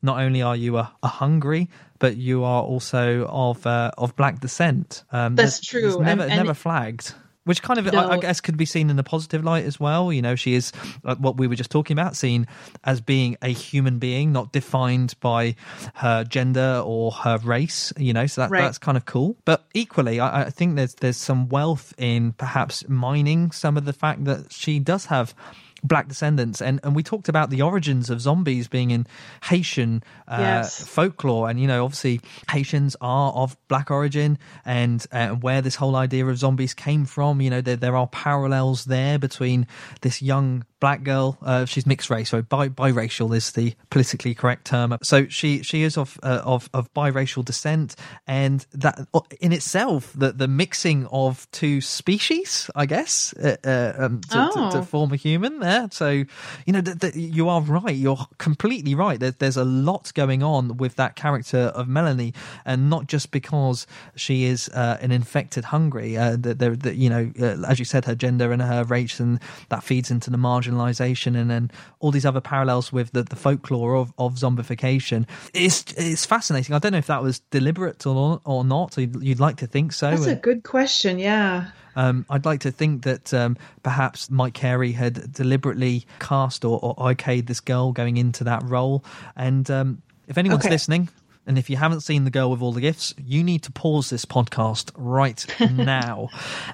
not 0.00 0.18
only 0.18 0.40
are 0.40 0.56
you 0.56 0.78
a, 0.78 0.90
a 1.02 1.08
hungry, 1.08 1.68
but 1.98 2.16
you 2.16 2.42
are 2.42 2.62
also 2.62 3.26
of 3.26 3.66
uh, 3.66 3.90
of 3.98 4.16
black 4.16 4.40
descent. 4.40 5.04
Um, 5.12 5.36
That's 5.36 5.58
there's- 5.58 5.60
true. 5.60 5.80
There's 5.82 5.98
never 5.98 6.22
And- 6.22 6.32
and- 6.32 6.40
never 6.40 6.54
flagged. 6.54 7.12
Which 7.50 7.62
kind 7.62 7.80
of, 7.80 7.92
I, 7.92 8.12
I 8.12 8.18
guess, 8.18 8.40
could 8.40 8.56
be 8.56 8.64
seen 8.64 8.90
in 8.90 8.98
a 8.98 9.02
positive 9.02 9.42
light 9.42 9.64
as 9.64 9.80
well. 9.80 10.12
You 10.12 10.22
know, 10.22 10.36
she 10.36 10.54
is 10.54 10.70
uh, 11.04 11.16
what 11.16 11.36
we 11.36 11.48
were 11.48 11.56
just 11.56 11.70
talking 11.70 11.98
about, 11.98 12.14
seen 12.14 12.46
as 12.84 13.00
being 13.00 13.36
a 13.42 13.48
human 13.48 13.98
being, 13.98 14.30
not 14.30 14.52
defined 14.52 15.14
by 15.18 15.56
her 15.94 16.22
gender 16.22 16.80
or 16.84 17.10
her 17.10 17.38
race. 17.38 17.92
You 17.98 18.12
know, 18.12 18.26
so 18.26 18.42
that, 18.42 18.50
Right. 18.52 18.62
that's 18.62 18.78
kind 18.78 18.96
of 18.96 19.04
cool. 19.04 19.34
But 19.44 19.64
equally, 19.74 20.20
I, 20.20 20.42
I 20.44 20.50
think 20.50 20.76
there's 20.76 20.94
there's 20.94 21.16
some 21.16 21.48
wealth 21.48 21.92
in 21.98 22.34
perhaps 22.34 22.88
mining 22.88 23.50
some 23.50 23.76
of 23.76 23.84
the 23.84 23.92
fact 23.92 24.24
that 24.26 24.52
she 24.52 24.78
does 24.78 25.06
have 25.06 25.34
black 25.82 26.08
descendants 26.08 26.60
and 26.60 26.80
and 26.84 26.94
we 26.94 27.02
talked 27.02 27.28
about 27.28 27.50
the 27.50 27.62
origins 27.62 28.10
of 28.10 28.20
zombies 28.20 28.68
being 28.68 28.90
in 28.90 29.06
haitian 29.44 30.02
uh, 30.28 30.36
Yes. 30.38 30.86
folklore 30.86 31.48
and 31.48 31.60
you 31.60 31.66
know 31.66 31.84
obviously 31.84 32.20
haitians 32.50 32.96
are 33.00 33.32
of 33.32 33.56
black 33.68 33.90
origin 33.90 34.38
and 34.64 35.06
uh, 35.12 35.28
where 35.30 35.62
this 35.62 35.76
whole 35.76 35.96
idea 35.96 36.26
of 36.26 36.36
zombies 36.38 36.74
came 36.74 37.04
from 37.04 37.40
you 37.40 37.50
know 37.50 37.60
there, 37.60 37.76
there 37.76 37.96
are 37.96 38.06
parallels 38.08 38.84
there 38.84 39.18
between 39.18 39.66
this 40.02 40.20
young 40.22 40.64
black 40.80 41.02
girl 41.02 41.38
uh, 41.42 41.64
she's 41.64 41.86
mixed 41.86 42.10
race 42.10 42.30
so 42.30 42.42
bi- 42.42 42.68
biracial 42.68 43.34
is 43.36 43.52
the 43.52 43.74
politically 43.90 44.34
correct 44.34 44.64
term. 44.66 44.96
So 45.02 45.26
she 45.28 45.62
she 45.62 45.82
is 45.82 45.96
of 45.98 46.18
uh, 46.22 46.42
of 46.44 46.68
of 46.74 46.92
biracial 46.94 47.44
descent 47.44 47.96
and 48.26 48.66
that 48.72 49.06
uh, 49.14 49.20
in 49.40 49.52
itself 49.52 50.12
the 50.16 50.32
the 50.32 50.48
mixing 50.48 51.06
of 51.12 51.46
two 51.52 51.80
species 51.80 52.70
i 52.74 52.86
guess 52.86 53.34
uh, 53.34 53.56
uh, 53.64 53.92
um, 54.04 54.20
to, 54.22 54.28
to, 54.54 54.70
to 54.72 54.78
Oh. 54.80 54.82
form 54.82 55.12
a 55.12 55.16
human 55.16 55.60
there. 55.60 55.88
So 55.92 56.08
you 56.10 56.72
know 56.72 56.80
th- 56.80 56.98
th- 56.98 57.14
you 57.14 57.48
are 57.48 57.60
right 57.60 57.94
you're 57.94 58.26
completely 58.38 58.94
right. 58.94 59.20
There, 59.20 59.32
there's 59.32 59.56
a 59.58 59.64
lot 59.64 60.12
going 60.14 60.42
on 60.42 60.76
with 60.78 60.96
that 60.96 61.16
character 61.16 61.70
of 61.74 61.86
melanie 61.88 62.32
and 62.64 62.88
not 62.88 63.06
just 63.06 63.30
because 63.30 63.86
she 64.16 64.44
is 64.44 64.68
uh, 64.70 64.96
an 65.00 65.12
infected 65.12 65.64
hungry 65.64 66.16
uh, 66.16 66.36
that 66.40 66.58
there 66.58 66.74
that 66.76 66.96
you 66.96 67.10
know 67.10 67.30
uh, 67.40 67.66
as 67.68 67.78
you 67.78 67.84
said 67.84 68.04
her 68.06 68.14
gender 68.14 68.52
and 68.52 68.62
her 68.62 68.84
race 68.84 69.20
and 69.20 69.38
that 69.68 69.82
feeds 69.84 70.10
into 70.10 70.30
the 70.30 70.38
marginalization 70.70 71.36
and 71.36 71.50
then 71.50 71.70
all 72.00 72.10
these 72.10 72.24
other 72.26 72.40
parallels 72.40 72.92
with 72.92 73.12
the, 73.12 73.22
the 73.22 73.36
folklore 73.36 73.96
of, 73.96 74.12
of 74.18 74.34
zombification 74.34 75.26
it's 75.54 75.84
it's 75.96 76.24
fascinating 76.24 76.74
i 76.74 76.78
don't 76.78 76.92
know 76.92 76.98
if 76.98 77.06
that 77.06 77.22
was 77.22 77.40
deliberate 77.50 78.06
or, 78.06 78.40
or 78.44 78.64
not 78.64 78.96
you'd, 78.96 79.22
you'd 79.22 79.40
like 79.40 79.56
to 79.56 79.66
think 79.66 79.92
so 79.92 80.10
That's 80.10 80.26
a 80.26 80.34
good 80.36 80.62
question. 80.62 81.18
Yeah. 81.18 81.66
um, 81.96 82.24
I'd 82.30 82.44
like 82.44 82.60
to 82.60 82.70
think 82.70 83.02
that 83.02 83.32
um, 83.34 83.56
perhaps 83.82 84.30
Mike 84.30 84.54
Carey 84.54 84.92
had 84.92 85.32
deliberately 85.32 86.06
cast 86.20 86.64
or, 86.64 86.78
or 86.82 86.94
okayed 86.96 87.46
this 87.46 87.60
girl 87.60 87.92
going 87.92 88.16
into 88.16 88.44
that 88.44 88.62
role. 88.64 89.04
And 89.36 89.68
um, 89.70 90.02
if 90.28 90.38
anyone's 90.38 90.64
Okay. 90.64 90.70
listening, 90.70 91.08
and 91.50 91.58
if 91.58 91.68
you 91.68 91.76
haven't 91.76 92.02
seen 92.02 92.22
The 92.22 92.30
Girl 92.30 92.48
with 92.48 92.62
All 92.62 92.70
the 92.70 92.80
Gifts, 92.80 93.12
you 93.18 93.42
need 93.42 93.64
to 93.64 93.72
pause 93.72 94.08
this 94.08 94.24
podcast 94.24 94.92
right 94.94 95.44
now. 95.72 96.28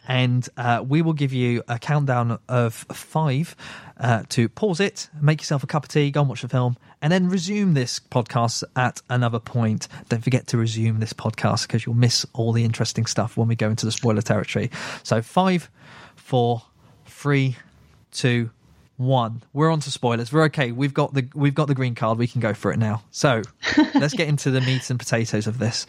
and 0.07 0.47
uh, 0.59 0.85
we 0.87 1.01
will 1.01 1.15
give 1.15 1.33
you 1.33 1.63
a 1.67 1.79
countdown 1.79 2.39
of 2.47 2.75
five 2.75 3.57
uh, 3.99 4.25
to 4.29 4.51
pause 4.51 4.79
it, 4.81 5.09
make 5.19 5.41
yourself 5.41 5.63
a 5.65 5.67
cup 5.67 5.85
of 5.85 5.89
tea, 5.89 6.11
go 6.11 6.21
and 6.21 6.29
watch 6.29 6.43
the 6.43 6.49
film, 6.51 6.77
and 7.01 7.11
then 7.11 7.31
resume 7.31 7.73
this 7.73 7.99
podcast 7.99 8.65
at 8.77 9.01
another 9.09 9.39
point. 9.39 9.89
Don't 10.11 10.23
forget 10.23 10.47
to 10.49 10.59
resume 10.59 11.01
this 11.01 11.15
podcast 11.15 11.67
because 11.67 11.87
you'll 11.87 11.95
miss 11.95 12.27
all 12.35 12.53
the 12.53 12.63
interesting 12.63 13.07
stuff 13.07 13.39
when 13.39 13.49
we 13.49 13.57
go 13.57 13.71
into 13.71 13.87
the 13.87 13.93
spoiler 13.93 14.21
territory. 14.21 14.71
So, 15.05 15.23
five, 15.23 15.71
four, 16.17 16.65
three, 17.07 17.57
two, 18.13 18.51
one. 18.97 19.43
We're 19.53 19.71
on 19.71 19.81
to 19.81 19.91
spoilers. 19.91 20.33
We're 20.33 20.45
okay. 20.45 20.73
We've 20.73 20.95
got 20.95 21.15
the 21.15 21.29
we've 21.35 21.55
got 21.55 21.69
the 21.69 21.75
green 21.75 21.95
card. 21.95 22.19
We 22.19 22.27
can 22.27 22.41
go 22.41 22.55
for 22.55 22.73
it 22.73 22.79
now. 22.79 23.03
So 23.11 23.43
let's 23.95 24.15
get 24.15 24.29
into 24.29 24.51
the 24.51 24.61
meat 24.61 24.89
and 24.91 24.99
potatoes 24.99 25.47
of 25.47 25.59
this. 25.59 25.87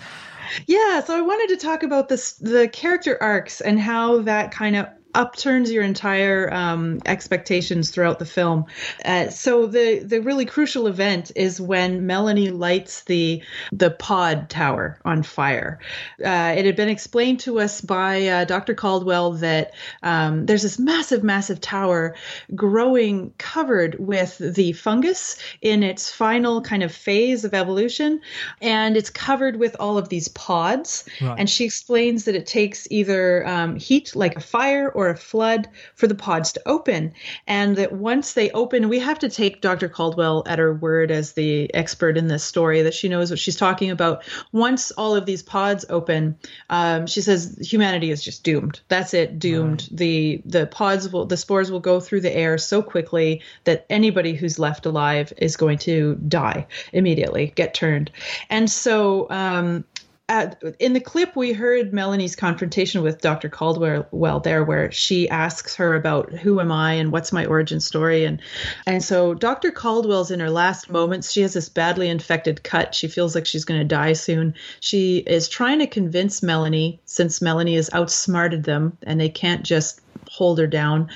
Yeah, 0.66 1.04
so 1.04 1.18
I 1.18 1.22
wanted 1.22 1.58
to 1.58 1.66
talk 1.66 1.84
about 1.84 2.10
this 2.10 2.34
the 2.34 2.68
character 2.68 3.18
arcs 3.22 3.62
and 3.62 3.80
how 3.80 4.22
that 4.22 4.52
kind 4.52 4.76
of 4.76 4.88
upturns 5.14 5.72
your 5.72 5.84
entire 5.84 6.52
um, 6.54 7.00
expectations 7.06 7.92
throughout 7.92 8.20
the 8.20 8.26
film. 8.26 8.66
Uh, 9.04 9.30
so 9.30 9.68
the 9.68 10.00
the 10.00 10.22
really 10.22 10.46
crucial 10.46 10.88
event 10.88 11.32
is 11.36 11.60
when 11.60 12.06
Melanie 12.06 12.50
lights 12.50 13.04
the 13.04 13.44
the 13.72 13.92
pod 13.92 14.50
tower 14.50 15.00
on 15.06 15.24
fire. 15.24 15.80
Uh, 16.24 16.54
it 16.58 16.66
had 16.66 16.76
been 16.76 16.90
explained 16.90 17.40
to 17.42 17.60
us 17.60 17.82
by 17.82 18.28
uh, 18.28 18.46
Dr. 18.46 18.74
Caldwell 18.74 19.34
that 19.34 19.74
um, 20.04 20.46
there's 20.46 20.64
this 20.64 20.80
massive, 20.80 21.24
massive 21.24 21.62
tower 21.62 22.16
growing 22.56 23.34
covered 23.38 23.96
with 24.00 24.38
the 24.38 24.74
fungus 24.74 25.38
in 25.62 25.84
its 25.84 26.10
final 26.10 26.62
kind 26.62 26.84
of 26.84 26.92
phase 26.92 27.44
of 27.46 27.54
evolution, 27.54 28.22
and 28.62 28.98
it's 28.98 29.10
covered 29.10 29.58
with 29.58 29.76
all 29.80 29.98
of 29.98 30.10
these 30.10 30.28
pods. 30.28 31.06
Right. 31.22 31.36
And 31.40 31.50
she 31.50 31.66
explains 31.66 32.26
that 32.26 32.36
it 32.36 32.46
takes 32.46 32.88
either 32.92 33.48
um, 33.48 33.76
heat, 33.76 34.16
like 34.16 34.36
a 34.36 34.42
fire, 34.42 34.90
or 34.98 35.10
a 35.10 35.16
flood, 35.16 35.70
for 35.94 36.08
the 36.08 36.16
pods 36.16 36.52
to 36.52 36.62
open, 36.66 37.14
and 37.46 37.76
that 37.76 37.92
once 37.92 38.34
they 38.34 38.50
open, 38.50 38.90
we 38.90 38.98
have 38.98 39.20
to 39.20 39.30
take 39.30 39.62
Dr. 39.62 39.88
Caldwell 39.88 40.42
at 40.48 40.58
her 40.58 40.74
word 40.74 41.12
as 41.12 41.34
the 41.34 41.72
expert 41.76 42.18
in 42.18 42.28
this 42.28 42.44
story 42.44 42.82
that 42.82 42.96
she 42.96 43.08
knows 43.08 43.30
what 43.30 43.38
she's 43.38 43.56
talking 43.56 43.92
about. 43.92 44.24
Once 44.52 44.90
all 44.92 45.16
of 45.16 45.28
these 45.28 45.44
pods 45.44 45.86
open, 45.90 46.36
um, 46.72 47.06
she 47.06 47.22
says 47.22 47.60
humanity 47.62 48.10
is 48.10 48.24
just 48.24 48.44
doomed. 48.44 48.82
That's 48.88 49.14
it, 49.14 49.38
doomed. 49.38 49.88
The 49.92 50.42
the 50.46 50.66
pods 50.66 51.12
will, 51.12 51.28
the 51.28 51.38
spores 51.38 51.70
will 51.70 51.80
go 51.80 52.00
through 52.00 52.22
the 52.22 52.36
air 52.36 52.58
so 52.58 52.82
quickly 52.82 53.44
that 53.66 53.86
anybody 53.92 54.34
who's 54.34 54.58
left 54.58 54.88
alive 54.88 55.32
is 55.38 55.56
going 55.58 55.78
to 55.80 56.16
die 56.28 56.66
immediately, 56.92 57.54
get 57.56 57.76
turned. 57.76 58.10
And 58.50 58.68
so 58.68 59.30
um, 59.30 59.86
at, 60.30 60.62
in 60.80 60.92
the 60.92 61.00
clip, 61.00 61.36
we 61.36 61.54
heard 61.54 61.94
Melanie's 61.94 62.36
confrontation 62.36 63.02
with 63.02 63.22
Dr. 63.22 63.48
Caldwell 63.48 64.08
well, 64.12 64.40
there, 64.42 64.64
where 64.64 64.92
she 64.92 65.30
asks 65.30 65.76
her 65.76 65.96
about 65.96 66.34
who 66.34 66.60
am 66.60 66.72
I 66.72 66.94
and 66.94 67.12
what's 67.12 67.32
my 67.32 67.46
origin 67.46 67.80
story, 67.80 68.26
and 68.26 68.42
and 68.86 69.02
so 69.02 69.34
Dr. 69.34 69.72
Caldwell's 69.72 70.32
in 70.32 70.42
her 70.42 70.50
last 70.50 70.90
moments. 70.90 71.32
She 71.32 71.42
has 71.42 71.54
this 71.54 71.70
badly 71.70 72.10
infected 72.10 72.64
cut. 72.64 72.94
She 72.94 73.08
feels 73.08 73.36
like 73.36 73.46
she's 73.46 73.66
going 73.66 73.80
to 73.80 73.86
die 73.86 74.14
soon. 74.14 74.54
She 74.82 75.20
is 75.20 75.48
trying 75.48 75.80
to 75.80 75.88
convince 75.88 76.44
Melanie, 76.44 77.00
since 77.06 77.42
Melanie 77.42 77.76
has 77.76 77.90
outsmarted 77.94 78.64
them 78.64 78.98
and 79.04 79.20
they 79.20 79.30
can't 79.30 79.64
just 79.64 80.02
hold 80.30 80.60
her 80.60 80.68
down 80.68 81.10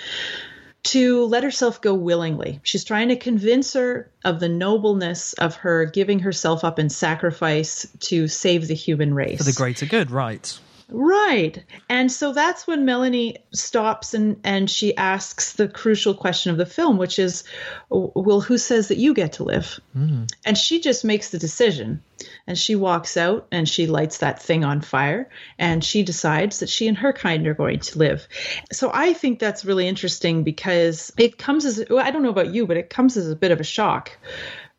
to 0.83 1.25
let 1.25 1.43
herself 1.43 1.81
go 1.81 1.93
willingly. 1.93 2.59
She's 2.63 2.83
trying 2.83 3.09
to 3.09 3.15
convince 3.15 3.73
her 3.73 4.11
of 4.23 4.39
the 4.39 4.49
nobleness 4.49 5.33
of 5.33 5.55
her 5.57 5.85
giving 5.85 6.19
herself 6.19 6.63
up 6.63 6.79
in 6.79 6.89
sacrifice 6.89 7.87
to 8.01 8.27
save 8.27 8.67
the 8.67 8.73
human 8.73 9.13
race. 9.13 9.37
For 9.37 9.43
the 9.43 9.53
greater 9.53 9.85
good, 9.85 10.11
right? 10.11 10.59
Right. 10.93 11.63
And 11.89 12.11
so 12.11 12.33
that's 12.33 12.67
when 12.67 12.83
Melanie 12.83 13.37
stops 13.53 14.13
and, 14.13 14.39
and 14.43 14.69
she 14.69 14.95
asks 14.97 15.53
the 15.53 15.69
crucial 15.69 16.13
question 16.13 16.51
of 16.51 16.57
the 16.57 16.65
film, 16.65 16.97
which 16.97 17.17
is, 17.17 17.45
well, 17.89 18.41
who 18.41 18.57
says 18.57 18.89
that 18.89 18.97
you 18.97 19.13
get 19.13 19.33
to 19.33 19.45
live? 19.45 19.79
Mm. 19.95 20.29
And 20.45 20.57
she 20.57 20.81
just 20.81 21.05
makes 21.05 21.29
the 21.29 21.39
decision. 21.39 22.03
And 22.45 22.57
she 22.57 22.75
walks 22.75 23.17
out 23.17 23.47
and 23.51 23.67
she 23.67 23.87
lights 23.87 24.19
that 24.19 24.41
thing 24.41 24.63
on 24.63 24.81
fire 24.81 25.29
and 25.57 25.83
she 25.83 26.03
decides 26.03 26.59
that 26.59 26.69
she 26.69 26.87
and 26.87 26.97
her 26.97 27.13
kind 27.13 27.47
are 27.47 27.53
going 27.53 27.79
to 27.79 27.97
live. 27.97 28.27
So 28.71 28.91
I 28.93 29.13
think 29.13 29.39
that's 29.39 29.65
really 29.65 29.87
interesting 29.87 30.43
because 30.43 31.11
it 31.17 31.37
comes 31.37 31.65
as, 31.65 31.83
well, 31.89 32.05
I 32.05 32.11
don't 32.11 32.21
know 32.21 32.29
about 32.29 32.53
you, 32.53 32.67
but 32.67 32.77
it 32.77 32.89
comes 32.89 33.15
as 33.15 33.29
a 33.29 33.35
bit 33.35 33.51
of 33.51 33.59
a 33.59 33.63
shock 33.63 34.11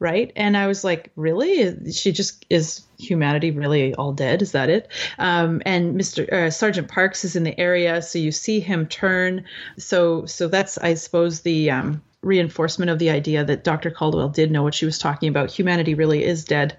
right? 0.03 0.33
And 0.35 0.57
I 0.57 0.67
was 0.67 0.83
like, 0.83 1.13
really? 1.15 1.93
She 1.93 2.11
just 2.11 2.45
is 2.51 2.83
humanity 2.99 3.53
really 3.53 3.95
all 3.95 4.13
dead? 4.13 4.43
Is 4.43 4.53
that 4.53 4.69
it? 4.69 4.89
Um, 5.19 5.63
and 5.65 5.99
Mr. 5.99 6.31
Uh, 6.31 6.51
Sergeant 6.51 6.89
Parks 6.89 7.25
is 7.25 7.37
in 7.37 7.45
the 7.45 7.59
area, 7.59 8.03
so 8.03 8.19
you 8.19 8.33
see 8.33 8.59
him 8.59 8.87
turn. 8.87 9.45
So 9.79 10.27
so 10.27 10.49
that's 10.49 10.77
I 10.77 10.95
suppose 10.95 11.43
the 11.43 11.71
um, 11.71 12.03
reinforcement 12.23 12.91
of 12.91 12.99
the 12.99 13.11
idea 13.11 13.45
that 13.45 13.65
Dr. 13.65 13.91
Caldwell 13.91 14.29
did 14.29 14.51
know 14.51 14.63
what 14.63 14.75
she 14.75 14.87
was 14.87 14.99
talking 14.99 15.29
about. 15.29 15.51
Humanity 15.51 15.95
really 15.95 16.25
is 16.25 16.45
dead. 16.45 16.77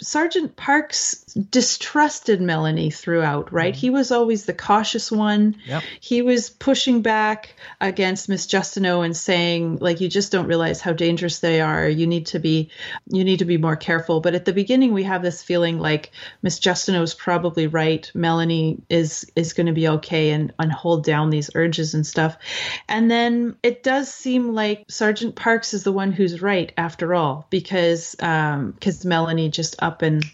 Sergeant 0.00 0.54
Parks 0.54 1.24
distrusted 1.50 2.40
Melanie 2.40 2.90
throughout, 2.90 3.52
right? 3.52 3.74
Mm-hmm. 3.74 3.80
He 3.80 3.90
was 3.90 4.12
always 4.12 4.44
the 4.44 4.54
cautious 4.54 5.10
one. 5.10 5.56
Yep. 5.66 5.82
He 6.00 6.22
was 6.22 6.50
pushing 6.50 7.02
back 7.02 7.56
against 7.80 8.28
Miss 8.28 8.46
Justineau 8.46 9.04
and 9.04 9.16
saying, 9.16 9.78
like, 9.78 10.00
you 10.00 10.08
just 10.08 10.30
don't 10.30 10.46
realize 10.46 10.80
how 10.80 10.92
dangerous 10.92 11.40
they 11.40 11.60
are. 11.60 11.88
You 11.88 12.06
need 12.06 12.26
to 12.26 12.38
be 12.38 12.70
you 13.08 13.24
need 13.24 13.40
to 13.40 13.44
be 13.44 13.58
more 13.58 13.76
careful. 13.76 14.20
But 14.20 14.34
at 14.34 14.44
the 14.44 14.52
beginning 14.52 14.92
we 14.92 15.02
have 15.04 15.22
this 15.22 15.42
feeling 15.42 15.78
like 15.78 16.12
Miss 16.42 16.60
Justineau 16.60 17.02
is 17.02 17.14
probably 17.14 17.66
right. 17.66 18.10
Melanie 18.14 18.78
is 18.88 19.30
is 19.34 19.52
going 19.54 19.66
to 19.66 19.72
be 19.72 19.88
okay 19.88 20.30
and, 20.30 20.52
and 20.58 20.70
hold 20.70 21.04
down 21.04 21.30
these 21.30 21.50
urges 21.54 21.94
and 21.94 22.06
stuff. 22.06 22.36
And 22.88 23.10
then 23.10 23.56
it 23.62 23.82
does 23.82 24.12
seem 24.12 24.54
like 24.54 24.67
Sergeant 24.88 25.34
Parks 25.36 25.74
is 25.74 25.84
the 25.84 25.92
one 25.92 26.12
who's 26.12 26.42
right 26.42 26.72
after 26.76 27.14
all, 27.14 27.46
because 27.50 28.16
um 28.20 28.72
because 28.72 29.04
Melanie 29.04 29.50
just 29.50 29.76
up 29.82 30.02
and 30.02 30.24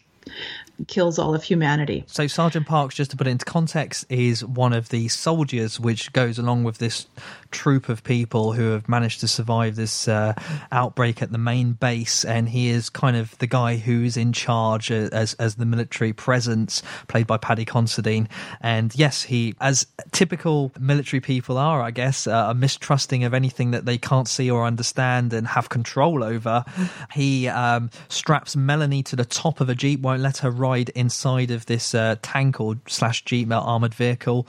kills 0.86 1.18
all 1.18 1.34
of 1.34 1.42
humanity. 1.42 2.04
So 2.06 2.26
Sergeant 2.26 2.66
Parks, 2.66 2.94
just 2.94 3.10
to 3.12 3.16
put 3.16 3.26
it 3.26 3.30
into 3.30 3.44
context, 3.44 4.04
is 4.08 4.44
one 4.44 4.72
of 4.72 4.88
the 4.88 5.08
soldiers 5.08 5.78
which 5.78 6.12
goes 6.12 6.38
along 6.38 6.64
with 6.64 6.78
this 6.78 7.06
troop 7.50 7.88
of 7.88 8.02
people 8.02 8.52
who 8.52 8.72
have 8.72 8.88
managed 8.88 9.20
to 9.20 9.28
survive 9.28 9.76
this 9.76 10.08
uh, 10.08 10.34
outbreak 10.72 11.22
at 11.22 11.30
the 11.30 11.38
main 11.38 11.72
base, 11.72 12.24
and 12.24 12.48
he 12.48 12.68
is 12.68 12.90
kind 12.90 13.16
of 13.16 13.36
the 13.38 13.46
guy 13.46 13.76
who's 13.76 14.16
in 14.16 14.32
charge 14.32 14.90
as 14.90 15.34
as 15.34 15.54
the 15.54 15.66
military 15.66 16.12
presence, 16.12 16.82
played 17.08 17.26
by 17.26 17.36
Paddy 17.36 17.64
Considine. 17.64 18.28
And 18.60 18.94
yes, 18.94 19.22
he, 19.22 19.54
as 19.60 19.86
typical 20.12 20.72
military 20.78 21.20
people 21.20 21.58
are, 21.58 21.80
I 21.80 21.90
guess, 21.90 22.26
uh, 22.26 22.32
are 22.32 22.54
mistrusting 22.54 23.24
of 23.24 23.34
anything 23.34 23.70
that 23.70 23.84
they 23.84 23.98
can't 23.98 24.28
see 24.28 24.50
or 24.50 24.64
understand 24.64 25.32
and 25.32 25.46
have 25.46 25.68
control 25.68 26.24
over. 26.24 26.64
He 27.12 27.48
um, 27.48 27.90
straps 28.08 28.56
Melanie 28.56 29.02
to 29.04 29.16
the 29.16 29.24
top 29.24 29.60
of 29.60 29.68
a 29.68 29.74
jeep, 29.74 30.00
won't 30.00 30.20
let 30.20 30.38
her 30.38 30.50
ride 30.64 30.88
inside 30.90 31.50
of 31.50 31.66
this 31.66 31.94
uh, 31.94 32.16
tank 32.22 32.60
or 32.60 32.76
slash 32.86 33.24
jeep 33.24 33.50
armored 33.50 33.94
vehicle. 33.94 34.46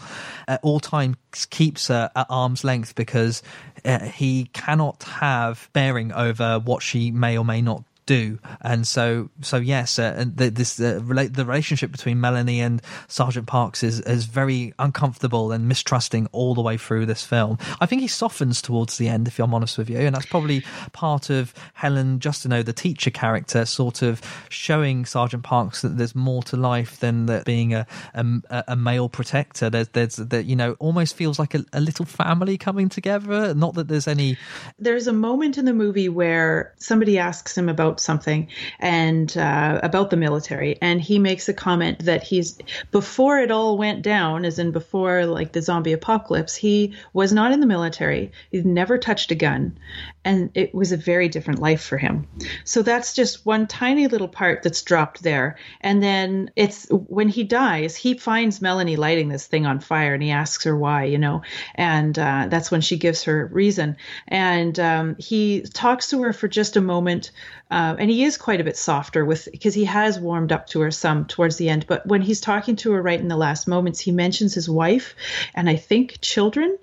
At 0.47 0.61
all 0.63 0.79
times, 0.79 1.17
keeps 1.49 1.89
her 1.89 2.09
at 2.15 2.27
arm's 2.29 2.63
length 2.63 2.95
because 2.95 3.43
uh, 3.83 3.99
he 3.99 4.45
cannot 4.53 5.03
have 5.03 5.69
bearing 5.73 6.13
over 6.13 6.59
what 6.59 6.81
she 6.81 7.11
may 7.11 7.37
or 7.37 7.43
may 7.43 7.61
not 7.61 7.83
do. 8.05 8.39
And 8.61 8.87
so, 8.87 9.29
so 9.41 9.57
yes, 9.57 9.99
uh, 9.99 10.13
and 10.17 10.37
the, 10.37 10.49
this 10.49 10.79
uh, 10.79 10.99
relate 11.03 11.33
the 11.33 11.45
relationship 11.45 11.91
between 11.91 12.21
Melanie 12.21 12.61
and 12.61 12.81
Sergeant 13.07 13.47
Parks 13.47 13.83
is 13.83 13.99
is 14.01 14.25
very 14.25 14.73
uncomfortable 14.79 15.51
and 15.51 15.67
mistrusting 15.67 16.27
all 16.31 16.55
the 16.55 16.61
way 16.61 16.77
through 16.77 17.05
this 17.05 17.23
film. 17.23 17.57
I 17.81 17.85
think 17.85 18.01
he 18.01 18.07
softens 18.07 18.61
towards 18.61 18.97
the 18.97 19.07
end, 19.07 19.27
if 19.27 19.39
I'm 19.39 19.53
honest 19.53 19.77
with 19.77 19.89
you, 19.89 19.99
and 19.99 20.15
that's 20.15 20.25
probably 20.25 20.63
part 20.93 21.29
of 21.29 21.53
Helen 21.73 22.19
Justineau, 22.19 22.63
the 22.63 22.73
teacher 22.73 23.11
character, 23.11 23.65
sort 23.65 24.01
of 24.01 24.21
showing 24.49 25.05
Sergeant 25.05 25.43
Parks 25.43 25.81
that 25.81 25.97
there's 25.97 26.15
more 26.15 26.43
to 26.43 26.57
life 26.57 26.99
than 26.99 27.25
that 27.25 27.45
being 27.45 27.73
a 27.73 27.85
a, 28.13 28.63
a 28.69 28.75
male 28.75 29.09
protector. 29.09 29.69
There's 29.69 29.89
there's 29.89 30.15
that 30.15 30.45
you 30.45 30.55
know 30.55 30.75
almost 30.79 31.15
feels 31.15 31.39
like 31.39 31.55
a, 31.55 31.65
a 31.73 31.81
little 31.81 32.05
family 32.05 32.57
coming 32.57 32.89
together. 32.89 33.53
Not 33.53 33.75
that 33.75 33.87
there's 33.87 34.07
any. 34.07 34.37
There's 34.79 35.07
a 35.07 35.13
moment 35.13 35.57
in 35.57 35.65
the 35.65 35.73
movie 35.73 36.09
where 36.09 36.73
somebody 36.77 37.17
asks 37.17 37.57
him 37.57 37.69
about 37.69 37.94
something 37.99 38.47
and 38.79 39.37
uh, 39.37 39.79
about 39.83 40.09
the 40.09 40.17
military, 40.17 40.77
and 40.81 41.01
he 41.01 41.19
makes 41.19 41.49
a 41.49 41.53
comment 41.53 42.05
that 42.05 42.23
he's 42.23 42.57
before 42.91 43.39
it 43.39 43.51
all 43.51 43.77
went 43.77 44.01
down, 44.01 44.45
as 44.45 44.59
in 44.59 44.71
before 44.71 45.25
like 45.25 45.51
the 45.51 45.61
zombie 45.61 45.93
apocalypse, 45.93 46.55
he 46.55 46.95
was 47.13 47.33
not 47.33 47.51
in 47.51 47.59
the 47.59 47.65
military. 47.65 48.31
He'd 48.51 48.65
never 48.65 48.97
touched 48.97 49.31
a 49.31 49.35
gun, 49.35 49.77
and 50.23 50.51
it 50.53 50.73
was 50.73 50.91
a 50.91 50.97
very 50.97 51.29
different 51.29 51.59
life 51.59 51.81
for 51.81 51.97
him. 51.97 52.27
So 52.63 52.81
that's 52.81 53.13
just 53.13 53.45
one 53.45 53.67
tiny 53.67 54.07
little 54.07 54.27
part 54.27 54.63
that's 54.63 54.81
dropped 54.81 55.23
there, 55.23 55.57
and 55.81 56.01
then 56.01 56.51
it's 56.55 56.87
when 56.89 57.29
he 57.29 57.43
dies, 57.43 57.95
he 57.95 58.17
finds 58.17 58.61
Melanie 58.61 58.95
lighting 58.95 59.29
this 59.29 59.47
thing 59.47 59.65
on 59.65 59.79
fire, 59.79 60.13
and 60.13 60.23
he 60.23 60.31
asks 60.31 60.63
her 60.63 60.75
why, 60.75 61.05
you 61.05 61.17
know, 61.17 61.41
and 61.75 62.17
uh, 62.17 62.47
that's 62.49 62.71
when 62.71 62.81
she 62.81 62.97
gives 62.97 63.23
her 63.23 63.49
reason, 63.51 63.97
and 64.27 64.79
um, 64.79 65.15
he 65.19 65.61
talks 65.61 66.09
to 66.09 66.21
her 66.23 66.33
for 66.33 66.47
just 66.47 66.77
a 66.77 66.81
moment 66.81 67.31
uh, 67.71 67.95
and 67.97 68.11
he 68.11 68.23
is 68.23 68.37
quite 68.37 68.61
a 68.61 68.63
bit 68.63 68.77
softer 68.77 69.25
with 69.25 69.47
because 69.51 69.73
he 69.73 69.85
has 69.85 70.19
warmed 70.19 70.51
up 70.51 70.67
to 70.67 70.81
her 70.81 70.91
some 70.91 71.25
towards 71.25 71.57
the 71.57 71.69
end. 71.69 71.87
But 71.87 72.05
when 72.05 72.21
he's 72.21 72.39
talking 72.39 72.75
to 72.77 72.91
her 72.91 73.01
right 73.01 73.19
in 73.19 73.27
the 73.27 73.35
last 73.35 73.67
moments, 73.67 73.99
he 73.99 74.11
mentions 74.11 74.53
his 74.53 74.69
wife 74.69 75.15
and 75.55 75.69
I 75.69 75.75
think 75.75 76.21
children, 76.21 76.77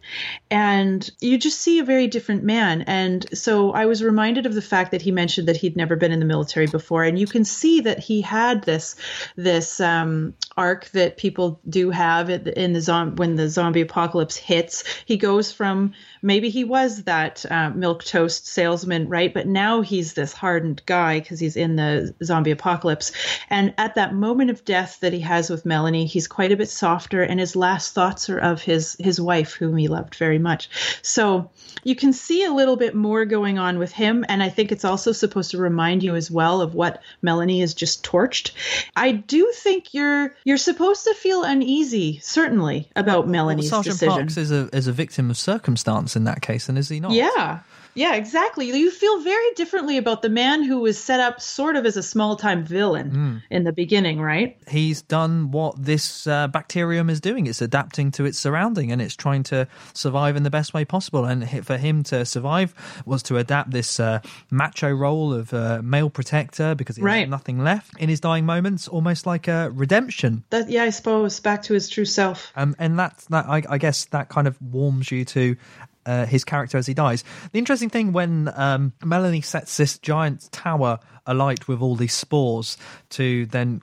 and 0.50 1.08
you 1.20 1.38
just 1.38 1.60
see 1.60 1.78
a 1.78 1.84
very 1.84 2.08
different 2.08 2.42
man. 2.42 2.82
And 2.82 3.26
so 3.36 3.70
I 3.72 3.86
was 3.86 4.02
reminded 4.02 4.44
of 4.44 4.54
the 4.54 4.62
fact 4.62 4.90
that 4.90 5.02
he 5.02 5.12
mentioned 5.12 5.48
that 5.48 5.56
he'd 5.56 5.76
never 5.76 5.94
been 5.94 6.12
in 6.12 6.18
the 6.18 6.26
military 6.26 6.66
before, 6.66 7.04
and 7.04 7.18
you 7.18 7.26
can 7.26 7.44
see 7.44 7.80
that 7.82 8.00
he 8.00 8.20
had 8.20 8.64
this 8.64 8.96
this 9.36 9.80
um, 9.80 10.34
arc 10.56 10.86
that 10.90 11.16
people 11.16 11.60
do 11.68 11.90
have 11.90 12.28
in 12.28 12.72
the 12.72 12.80
zom- 12.80 13.16
when 13.16 13.36
the 13.36 13.48
zombie 13.48 13.82
apocalypse 13.82 14.36
hits. 14.36 14.84
He 15.06 15.16
goes 15.16 15.52
from 15.52 15.92
maybe 16.23 16.49
he 16.49 16.65
was 16.65 17.02
that 17.05 17.44
uh, 17.51 17.70
milk 17.70 18.05
toast 18.05 18.47
salesman, 18.47 19.09
right? 19.09 19.34
But 19.34 19.47
now 19.47 19.81
he's 19.81 20.15
this 20.15 20.33
hardened 20.33 20.83
guy 20.86 21.20
because 21.20 21.41
he's 21.41 21.57
in 21.57 21.76
the 21.76 22.15
zombie 22.23 22.52
apocalypse. 22.52 23.12
And 23.51 23.75
at 23.76 23.97
that 23.97 24.15
moment 24.15 24.51
of 24.51 24.65
death 24.65 25.01
that 25.01 25.12
he 25.12 25.20
has 25.20 25.51
with 25.51 25.67
Melanie, 25.67 26.07
he's 26.07 26.28
quite 26.28 26.52
a 26.52 26.57
bit 26.57 26.68
softer, 26.68 27.23
and 27.23 27.41
his 27.41 27.57
last 27.57 27.92
thoughts 27.94 28.31
are 28.31 28.39
of 28.39 28.62
his 28.62 28.97
his 29.01 29.20
wife, 29.20 29.52
whom 29.55 29.76
he 29.76 29.89
loved 29.89 30.15
very 30.15 30.39
much. 30.39 30.70
So 31.02 31.51
you 31.84 31.97
can 31.97 32.12
see 32.12 32.44
a 32.44 32.52
little 32.52 32.76
bit 32.76 32.94
more 32.94 33.25
going 33.25 33.59
on 33.59 33.78
with 33.78 33.92
him, 33.92 34.25
and 34.28 34.42
I 34.42 34.49
think 34.49 34.70
it's 34.70 34.84
also 34.84 35.12
supposed 35.12 35.51
to 35.51 35.59
remind 35.59 36.02
you 36.02 36.15
as 36.15 36.31
well 36.31 36.60
of 36.60 36.75
what 36.75 37.02
Melanie 37.20 37.60
has 37.60 37.75
just 37.75 38.05
torched. 38.05 38.52
I 38.94 39.12
do 39.12 39.51
think 39.55 39.92
you're 39.92 40.34
you're 40.44 40.57
supposed 40.57 41.05
to 41.05 41.15
feel 41.15 41.42
uneasy, 41.42 42.20
certainly, 42.23 42.89
about 42.94 43.28
Melanie's 43.28 43.70
well, 43.73 43.83
Sergeant 43.83 44.01
decision. 44.01 44.15
Parks 44.15 44.36
is 44.36 44.52
a 44.52 44.68
is 44.73 44.86
a 44.86 44.92
victim 44.92 45.31
of 45.31 45.36
circumstance 45.36 46.11
in 46.16 46.24
that 46.24 46.42
case, 46.42 46.68
and 46.68 46.78
is 46.78 46.89
he 46.89 47.00
not? 47.00 47.12
Yeah. 47.12 47.60
Yeah, 47.94 48.15
exactly. 48.15 48.68
You 48.74 48.91
feel 48.91 49.20
very 49.20 49.52
differently 49.55 49.99
about 49.99 50.23
the 50.23 50.31
man 50.31 50.62
who 50.62 50.78
was 50.81 50.97
set 50.99 51.20
up 51.20 51.42
sort 51.42 51.76
of 51.76 51.84
as 51.84 51.99
a 51.99 52.02
small 52.02 52.36
time 52.36 52.65
villain 52.65 53.10
Mm. 53.10 53.42
in 53.50 53.65
the 53.65 53.73
beginning, 53.73 54.18
right? 54.18 54.57
He's 54.66 55.02
done 55.02 55.50
what 55.50 55.74
this 55.76 56.26
uh, 56.26 56.49
bacterium 56.49 57.10
is 57.10 57.20
doing. 57.20 57.47
It's 57.47 57.60
adapting 57.60 58.10
to 58.12 58.24
its 58.24 58.39
surrounding 58.39 58.92
and 58.92 59.02
it's 59.02 59.15
trying 59.15 59.42
to 59.52 59.68
survive 59.92 60.36
in 60.36 60.42
the 60.42 60.49
best 60.49 60.73
way 60.73 60.86
possible. 60.86 61.26
And 61.26 61.47
for 61.66 61.76
him 61.76 62.02
to 62.05 62.24
survive 62.24 62.73
was 63.05 63.23
to 63.24 63.36
adapt 63.36 63.73
this 63.73 64.00
uh, 64.00 64.20
macho 64.50 64.89
role 64.91 65.34
of 65.34 65.52
uh, 65.52 65.82
male 65.84 66.08
protector 66.08 66.74
because 66.74 66.97
he 66.97 67.02
Right. 67.02 67.20
has 67.20 67.28
nothing 67.28 67.62
left 67.62 67.92
in 68.00 68.08
his 68.08 68.20
dying 68.20 68.47
moments, 68.47 68.89
almost 68.89 69.26
like 69.26 69.49
a 69.49 69.70
redemption. 69.70 70.44
That 70.49 70.70
yeah, 70.70 70.84
I 70.84 70.91
suppose 70.91 71.41
back 71.41 71.65
to 71.65 71.74
his 71.74 71.91
true 71.91 72.07
self. 72.07 72.52
Um, 72.57 72.74
and 72.78 72.99
that's 72.99 73.26
that. 73.26 73.44
I, 73.50 73.62
I 73.68 73.76
guess 73.76 74.07
that 74.07 74.31
kind 74.31 74.47
of 74.49 74.57
warms 74.62 75.10
you 75.10 75.26
to 75.26 75.57
uh, 76.06 76.26
his 76.26 76.44
character 76.44 76.78
as 76.78 76.86
he 76.86 76.94
dies. 76.94 77.24
The 77.52 77.58
interesting 77.58 77.90
thing 77.90 78.12
when 78.12 78.50
um, 78.55 78.92
Melanie 79.05 79.40
sets 79.40 79.76
this 79.76 79.98
giant 79.98 80.50
tower 80.52 80.98
alight 81.26 81.68
with 81.68 81.81
all 81.81 81.97
these 81.97 82.14
spores 82.14 82.76
to 83.10 83.47
then 83.47 83.82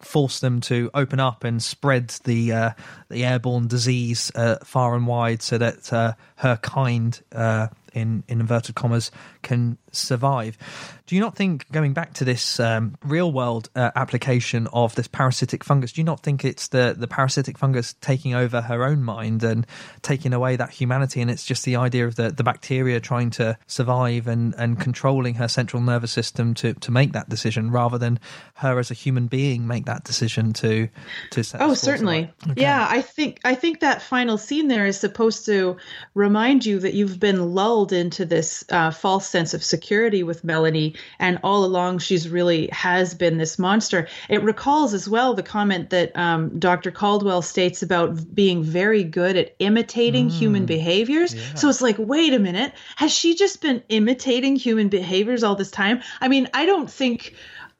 force 0.00 0.40
them 0.40 0.60
to 0.60 0.90
open 0.92 1.18
up 1.18 1.44
and 1.44 1.62
spread 1.62 2.08
the 2.24 2.52
uh, 2.52 2.70
the 3.08 3.24
airborne 3.24 3.66
disease 3.66 4.30
uh, 4.34 4.56
far 4.62 4.94
and 4.94 5.06
wide, 5.06 5.42
so 5.42 5.58
that 5.58 5.92
uh, 5.92 6.12
her 6.36 6.56
kind 6.58 7.22
uh, 7.34 7.68
in, 7.94 8.22
in 8.28 8.40
inverted 8.40 8.74
commas 8.74 9.10
can 9.44 9.78
survive. 9.92 10.58
Do 11.06 11.14
you 11.14 11.20
not 11.20 11.36
think 11.36 11.70
going 11.70 11.92
back 11.92 12.14
to 12.14 12.24
this 12.24 12.58
um, 12.58 12.96
real 13.04 13.30
world 13.30 13.68
uh, 13.76 13.90
application 13.94 14.66
of 14.72 14.94
this 14.94 15.06
parasitic 15.06 15.62
fungus? 15.62 15.92
Do 15.92 16.00
you 16.00 16.04
not 16.04 16.20
think 16.20 16.44
it's 16.44 16.68
the 16.68 16.94
the 16.96 17.06
parasitic 17.06 17.58
fungus 17.58 17.94
taking 18.00 18.34
over 18.34 18.62
her 18.62 18.84
own 18.84 19.02
mind 19.02 19.44
and 19.44 19.66
taking 20.02 20.32
away 20.32 20.56
that 20.56 20.70
humanity? 20.70 21.20
And 21.20 21.30
it's 21.30 21.44
just 21.44 21.64
the 21.64 21.76
idea 21.76 22.06
of 22.06 22.16
the, 22.16 22.30
the 22.30 22.42
bacteria 22.42 23.00
trying 23.00 23.30
to 23.30 23.58
survive 23.66 24.26
and, 24.26 24.54
and 24.56 24.80
controlling 24.80 25.34
her 25.34 25.46
central 25.46 25.82
nervous 25.82 26.10
system 26.10 26.54
to, 26.54 26.72
to 26.74 26.90
make 26.90 27.12
that 27.12 27.28
decision, 27.28 27.70
rather 27.70 27.98
than 27.98 28.18
her 28.54 28.78
as 28.78 28.90
a 28.90 28.94
human 28.94 29.26
being 29.26 29.66
make 29.66 29.84
that 29.84 30.04
decision 30.04 30.52
to 30.54 30.88
to. 31.30 31.44
Set 31.44 31.60
oh, 31.60 31.74
certainly, 31.74 32.32
okay. 32.48 32.62
yeah. 32.62 32.86
I 32.88 33.02
think 33.02 33.40
I 33.44 33.54
think 33.54 33.80
that 33.80 34.00
final 34.00 34.38
scene 34.38 34.68
there 34.68 34.86
is 34.86 34.98
supposed 34.98 35.44
to 35.46 35.76
remind 36.14 36.64
you 36.64 36.78
that 36.80 36.94
you've 36.94 37.20
been 37.20 37.54
lulled 37.54 37.92
into 37.92 38.24
this 38.24 38.64
uh, 38.70 38.90
false 38.90 39.33
sense 39.34 39.52
of 39.52 39.64
security 39.64 40.22
with 40.22 40.44
Melanie, 40.44 40.94
and 41.18 41.40
all 41.42 41.64
along 41.64 41.98
she's 41.98 42.28
really 42.28 42.68
has 42.70 43.14
been 43.14 43.36
this 43.36 43.58
monster. 43.58 44.06
It 44.28 44.44
recalls 44.44 44.94
as 44.94 45.08
well 45.08 45.34
the 45.34 45.42
comment 45.42 45.90
that 45.90 46.16
um, 46.16 46.56
Dr. 46.60 46.92
Caldwell 46.92 47.42
states 47.42 47.82
about 47.82 48.32
being 48.32 48.62
very 48.62 49.02
good 49.02 49.36
at 49.36 49.56
imitating 49.58 50.28
mm. 50.28 50.38
human 50.38 50.66
behaviors. 50.66 51.34
Yeah. 51.34 51.54
So 51.54 51.68
it's 51.68 51.82
like, 51.82 51.96
wait 51.98 52.32
a 52.32 52.38
minute, 52.38 52.72
has 52.94 53.10
she 53.10 53.34
just 53.34 53.60
been 53.60 53.82
imitating 53.88 54.54
human 54.54 54.88
behaviors 54.88 55.42
all 55.42 55.56
this 55.56 55.72
time? 55.72 56.00
I 56.20 56.28
mean, 56.28 56.48
I 56.54 56.64
don't 56.64 56.88
think 56.88 57.34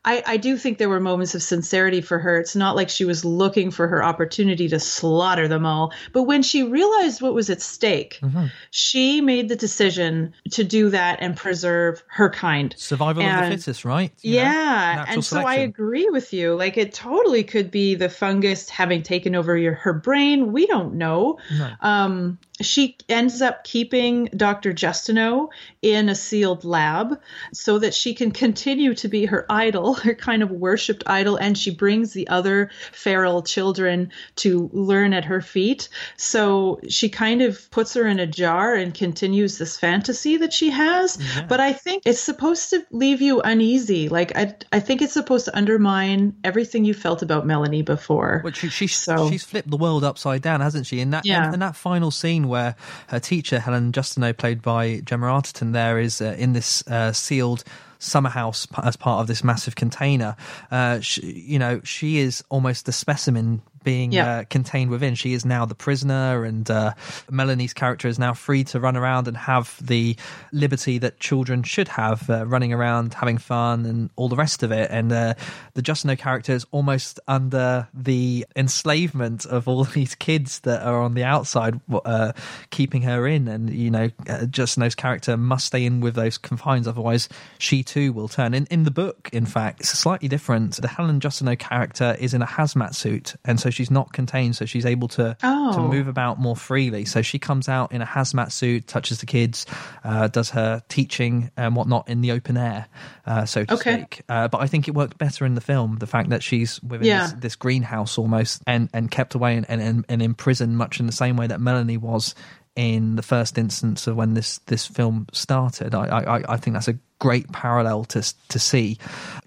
I, 0.05 0.23
I 0.27 0.37
do 0.37 0.57
think 0.57 0.79
there 0.79 0.89
were 0.89 1.01
moments 1.01 1.35
of 1.35 1.43
sincerity 1.43 2.01
for 2.01 2.19
her. 2.19 2.39
It's 2.39 2.55
not 2.55 2.77
like 2.77 2.91
she 2.91 3.05
was 3.05 3.25
looking 3.25 3.71
for 3.71 3.89
her 3.89 4.05
opportunity 4.05 4.69
to 4.69 4.79
slaughter 4.79 5.49
them 5.49 5.65
all. 5.65 5.93
But 6.13 6.25
when 6.25 6.43
she 6.43 6.63
realized 6.63 7.23
what 7.23 7.35
was 7.35 7.49
at 7.49 7.63
stake, 7.63 8.19
mm-hmm. 8.23 8.47
she 8.71 9.21
made 9.21 9.49
the 9.49 9.57
decision 9.57 10.35
to 10.53 10.65
do 10.65 10.91
that 10.91 11.19
and 11.21 11.37
preserve 11.37 12.03
her 12.09 12.29
kind. 12.29 12.75
Survival 12.77 13.23
and, 13.23 13.45
of 13.45 13.51
the 13.51 13.57
fittest, 13.57 13.85
right? 13.85 14.13
You 14.21 14.35
yeah. 14.35 15.05
and 15.09 15.25
so 15.25 15.41
I 15.41 15.57
agree 15.57 16.09
with 16.11 16.33
you. 16.33 16.55
Like 16.55 16.77
it 16.77 16.93
totally 16.93 17.43
could 17.43 17.71
be 17.71 17.95
the 17.95 18.09
fungus 18.09 18.69
having 18.69 19.03
taken 19.03 19.35
over 19.35 19.57
your, 19.57 19.75
her 19.75 19.95
brain. 19.95 20.53
We 20.53 20.67
don't 20.67 20.95
know. 20.95 21.39
No. 21.51 21.71
Um, 21.81 22.39
she 22.63 22.97
ends 23.09 23.43
up 23.43 23.65
keeping 23.65 24.27
Dr. 24.27 24.73
Justineau 24.73 25.49
in 25.83 26.09
a 26.09 26.15
sealed 26.15 26.65
lab 26.65 27.21
so 27.53 27.81
that 27.81 27.95
she 27.95 28.15
can 28.15 28.31
continue 28.31 28.95
to 28.95 29.09
be 29.09 29.25
her 29.25 29.45
idol, 29.51 29.95
her 29.95 30.15
kind 30.15 30.43
of 30.43 30.51
worshipped 30.51 31.03
idol, 31.07 31.37
and 31.37 31.59
she 31.59 31.71
brings 31.71 32.13
the 32.13 32.29
other 32.29 32.71
feral 32.93 33.43
children 33.43 34.13
to 34.37 34.71
learn 34.73 35.13
at 35.13 35.25
her 35.25 35.41
feet. 35.41 35.89
So 36.17 36.81
she 36.89 37.09
kind 37.09 37.43
of 37.43 37.71
puts 37.73 37.95
her 37.95 38.07
in 38.07 38.21
a 38.21 38.27
jar 38.27 38.75
and 38.75 38.95
continues 38.95 39.59
this 39.59 39.77
fantasy 39.77 40.37
that 40.37 40.53
she 40.53 40.71
has. 40.71 41.19
Yeah. 41.21 41.47
But 41.49 41.59
I 41.59 41.73
think 41.73 42.05
it's 42.07 42.21
supposed 42.21 42.71
to 42.71 42.87
leave 42.93 43.21
you 43.21 43.41
uneasy. 43.41 44.09
Like 44.09 44.37
I, 44.37 44.55
I 44.73 44.79
think 44.79 45.03
it's 45.03 45.13
supposed 45.13 45.47
to 45.47 45.57
undermine 45.57 46.37
everything 46.45 46.85
you 46.85 46.95
felt 46.95 47.23
about 47.23 47.47
Melanie 47.47 47.83
before. 47.83 48.41
Which 48.43 48.59
she, 48.59 48.69
she 48.69 48.87
so, 48.87 49.29
she's 49.29 49.45
flipped 49.45 49.71
the 49.71 49.77
world 49.77 50.05
upside 50.05 50.43
down, 50.43 50.61
hasn't 50.61 50.87
she? 50.87 51.01
In 51.01 51.11
that 51.11 51.27
yeah. 51.27 51.49
in, 51.49 51.55
in 51.55 51.61
that 51.61 51.75
final 51.75 52.13
scene 52.13 52.44
scene 52.45 52.49
where 52.49 52.77
her 53.09 53.21
teacher, 53.21 53.59
Helen 53.59 53.93
Justineau, 53.93 54.37
played 54.37 54.63
by 54.63 55.01
Gemma 55.01 55.27
Arterton, 55.27 55.73
there 55.73 55.99
is 55.99 56.21
uh, 56.21 56.37
in 56.39 56.53
this 56.53 56.87
uh, 56.89 57.13
sealed 57.13 57.65
summer 57.99 58.29
house 58.31 58.67
as 58.83 58.97
part 58.97 59.21
of 59.21 59.27
this 59.27 59.43
massive 59.43 59.77
container. 59.77 60.37
Uh, 60.71 61.01
she, 61.01 61.23
you 61.47 61.59
know, 61.59 61.81
she 61.85 62.19
is 62.19 62.45
almost 62.51 62.87
the 62.87 62.93
specimen 62.93 63.63
being 63.85 64.13
yeah. 64.13 64.39
uh, 64.39 64.45
contained 64.51 64.91
within. 64.91 65.15
She 65.15 65.35
is 65.35 65.45
now 65.45 65.65
the 65.65 65.75
prisoner, 65.75 66.45
and 66.45 66.69
uh, 66.71 66.95
Melanie's 67.31 67.75
character 67.75 68.09
is 68.09 68.19
now 68.19 68.33
free 68.33 68.65
to 68.65 68.81
run 68.81 68.97
around 68.97 69.29
and 69.29 69.37
have 69.37 69.79
the 69.81 70.17
liberty 70.53 70.99
that 70.99 71.21
children 71.21 71.63
should 71.63 71.89
have, 71.89 72.29
uh, 72.29 72.47
running 72.47 72.73
around, 72.73 73.15
having 73.15 73.39
fun, 73.39 73.87
and 73.87 74.11
all 74.17 74.29
the 74.29 74.37
rest 74.37 74.63
of 74.63 74.73
it. 74.73 74.91
And 74.91 75.13
uh, 75.13 75.35
the 75.75 75.83
Justineau 75.83 76.19
character 76.19 76.53
is 76.53 76.67
almost 76.71 77.21
under 77.29 77.89
the 77.95 78.47
enslavement 78.57 79.47
of 79.47 79.69
all 79.69 79.85
these 79.95 80.15
kids 80.15 80.61
that 80.61 80.83
are 80.83 81.01
on 81.01 81.15
the 81.15 81.25
outside, 81.25 81.81
uh, 82.05 82.33
keeping 82.71 83.03
her 83.03 83.27
in. 83.27 83.49
And 83.49 83.71
you 83.71 83.91
know, 83.91 84.11
uh, 84.29 84.47
Justineau's 84.47 84.95
character 84.95 85.37
must 85.37 85.67
stay 85.67 85.85
in 85.85 86.01
with 86.01 86.15
those 86.15 86.39
confines, 86.39 86.89
otherwise 86.89 87.29
she 87.59 87.83
too 87.83 88.13
will 88.13 88.29
turn. 88.29 88.55
In 88.55 88.67
in 88.67 88.85
the 88.85 88.91
book, 88.91 89.29
in 89.33 89.47
fact, 89.47 89.81
it's 89.81 89.91
slightly 89.91 90.29
different. 90.29 90.77
The 90.77 90.89
Helen 90.89 91.21
Justineau 91.21 91.59
character 91.59 92.17
is 92.19 92.35
in 92.35 92.43
a 92.43 92.47
hazmat 92.47 92.95
suit, 92.95 93.35
and 93.45 93.61
so 93.61 93.71
she's 93.75 93.91
not 93.91 94.13
contained, 94.13 94.57
so 94.57 94.65
she's 94.65 94.87
able 94.87 95.09
to 95.09 95.37
oh. 95.43 95.73
to 95.75 95.81
move 95.81 96.09
about 96.09 96.39
more 96.39 96.57
freely. 96.57 97.05
So 97.05 97.23
she 97.23 97.39
comes 97.39 97.69
out 97.69 97.93
in 97.93 98.01
a 98.01 98.07
hazmat 98.07 98.53
suit, 98.53 98.87
touches 98.87 99.19
the 99.19 99.27
kids, 99.27 99.67
uh, 100.03 100.29
does 100.29 100.51
her 100.51 100.83
teaching 100.89 101.51
and 101.57 101.77
whatnot 101.77 102.09
in 102.09 102.21
the 102.21 102.33
open 102.33 102.57
air, 102.57 102.87
uh, 103.27 103.45
so 103.45 103.65
to 103.65 103.75
okay. 103.75 103.99
speak. 103.99 104.23
Uh, 104.29 104.49
but 104.49 104.61
I 104.61 104.67
think 104.67 104.89
it 104.89 104.95
worked 104.95 105.19
better 105.19 105.45
in 105.45 105.55
the 105.55 105.61
film. 105.61 105.97
The 105.99 106.07
fact 106.07 106.31
that 106.31 106.43
she's 106.43 106.83
within 106.83 107.07
yeah. 107.07 107.23
this, 107.27 107.33
this, 107.33 107.57
greenhouse 107.57 108.19
almost 108.19 108.63
and 108.67 108.89
and 108.93 109.11
kept 109.11 109.35
away 109.35 109.57
and, 109.57 109.67
and 109.69 110.05
and 110.09 110.23
in 110.23 110.35
prison, 110.35 110.77
much 110.77 111.01
in 111.01 111.07
the 111.07 111.13
same 111.13 111.37
way 111.37 111.47
that 111.47 111.61
Melanie 111.61 111.97
was 111.97 112.35
in 112.77 113.15
the 113.17 113.23
first 113.23 113.57
instance 113.57 114.07
of 114.07 114.17
when 114.17 114.35
this 114.35 114.59
this 114.67 114.87
film 114.87 115.27
started. 115.33 115.95
I 115.95 116.07
I, 116.07 116.55
I 116.55 116.57
think 116.57 116.75
that's 116.75 116.89
a 116.89 116.99
great 117.25 117.51
parallel 117.53 118.05
to 118.05 118.21
to 118.51 118.59
see. 118.59 118.99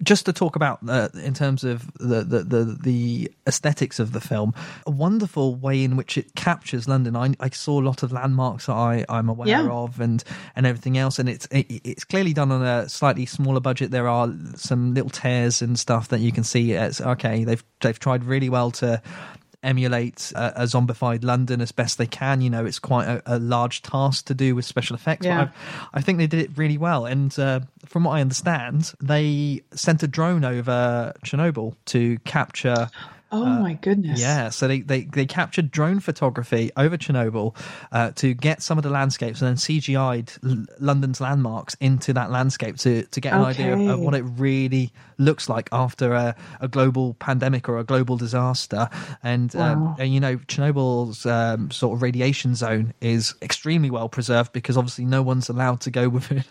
Just 0.02 0.26
to 0.26 0.32
talk 0.32 0.56
about 0.56 0.80
uh, 0.88 1.10
in 1.22 1.32
terms 1.32 1.62
of 1.62 1.92
the, 1.98 2.24
the, 2.24 2.42
the 2.42 2.64
the 2.82 3.32
aesthetics 3.46 4.00
of 4.00 4.12
the 4.12 4.20
film, 4.20 4.52
a 4.84 4.90
wonderful 4.90 5.54
way 5.54 5.84
in 5.84 5.94
which 5.94 6.18
it 6.18 6.34
captures 6.34 6.88
London. 6.88 7.14
I, 7.14 7.34
I 7.38 7.50
saw 7.50 7.80
a 7.80 7.84
lot 7.84 8.02
of 8.02 8.10
landmarks 8.10 8.66
that 8.66 8.72
I 8.72 9.04
I'm 9.08 9.28
aware 9.28 9.46
yeah. 9.46 9.68
of 9.68 10.00
and 10.00 10.24
and 10.56 10.66
everything 10.66 10.98
else, 10.98 11.20
and 11.20 11.28
it's 11.28 11.46
it, 11.52 11.66
it's 11.84 12.02
clearly 12.04 12.32
done 12.32 12.50
on 12.50 12.64
a 12.64 12.88
slightly 12.88 13.26
smaller 13.26 13.60
budget. 13.60 13.92
There 13.92 14.08
are 14.08 14.28
some 14.56 14.92
little 14.92 15.10
tears 15.10 15.62
and 15.62 15.78
stuff 15.78 16.08
that 16.08 16.18
you 16.18 16.32
can 16.32 16.42
see. 16.42 16.72
It's 16.72 17.00
okay. 17.00 17.44
They've 17.44 17.64
they've 17.80 17.98
tried 17.98 18.24
really 18.24 18.48
well 18.48 18.72
to 18.72 19.00
emulate 19.62 20.32
a, 20.34 20.62
a, 20.62 20.64
zombified 20.64 21.24
London 21.24 21.60
as 21.60 21.72
best 21.72 21.98
they 21.98 22.06
can. 22.06 22.40
You 22.40 22.50
know, 22.50 22.64
it's 22.64 22.78
quite 22.78 23.06
a, 23.06 23.22
a 23.26 23.38
large 23.38 23.82
task 23.82 24.26
to 24.26 24.34
do 24.34 24.54
with 24.54 24.64
special 24.64 24.94
effects. 24.94 25.26
Yeah. 25.26 25.46
But 25.46 25.54
I, 25.94 25.98
I 25.98 26.00
think 26.00 26.18
they 26.18 26.26
did 26.26 26.40
it 26.40 26.56
really 26.56 26.78
well. 26.78 27.06
And 27.06 27.36
uh, 27.38 27.60
from 27.86 28.04
what 28.04 28.12
I 28.12 28.20
understand, 28.20 28.92
they 29.00 29.62
sent 29.72 30.02
a 30.02 30.08
drone 30.08 30.44
over 30.44 31.12
Chernobyl 31.24 31.74
to 31.86 32.18
capture 32.20 32.88
Oh 33.30 33.44
uh, 33.44 33.58
my 33.60 33.74
goodness! 33.74 34.20
Yeah, 34.20 34.48
so 34.48 34.68
they, 34.68 34.80
they, 34.80 35.02
they 35.02 35.26
captured 35.26 35.70
drone 35.70 36.00
photography 36.00 36.70
over 36.76 36.96
Chernobyl 36.96 37.54
uh, 37.92 38.12
to 38.12 38.32
get 38.34 38.62
some 38.62 38.78
of 38.78 38.84
the 38.84 38.90
landscapes, 38.90 39.42
and 39.42 39.48
then 39.48 39.56
CGI'd 39.56 40.32
L- 40.44 40.66
London's 40.80 41.20
landmarks 41.20 41.76
into 41.80 42.12
that 42.14 42.30
landscape 42.30 42.76
to 42.78 43.02
to 43.02 43.20
get 43.20 43.34
an 43.34 43.42
okay. 43.42 43.72
idea 43.72 43.92
of, 43.92 44.00
what 44.00 44.14
it 44.14 44.22
really 44.22 44.92
looks 45.18 45.48
like 45.48 45.68
after 45.72 46.12
a, 46.14 46.36
a, 46.60 46.68
global 46.68 47.14
pandemic 47.14 47.68
or 47.68 47.78
a 47.78 47.84
global 47.84 48.16
disaster. 48.16 48.88
And, 49.22 49.54
um, 49.56 49.84
wow. 49.84 49.90
um, 49.90 49.96
and 49.98 50.14
you 50.14 50.20
know, 50.20 50.36
Chernobyl's 50.36 51.26
um, 51.26 51.70
sort 51.70 51.96
of 51.96 52.02
radiation 52.02 52.54
zone 52.54 52.94
is 53.00 53.34
extremely 53.42 53.90
well 53.90 54.08
preserved 54.08 54.52
because 54.52 54.76
obviously 54.76 55.04
no 55.04 55.22
one's 55.22 55.48
allowed 55.48 55.80
to 55.82 55.90
go 55.90 56.08
within 56.08 56.44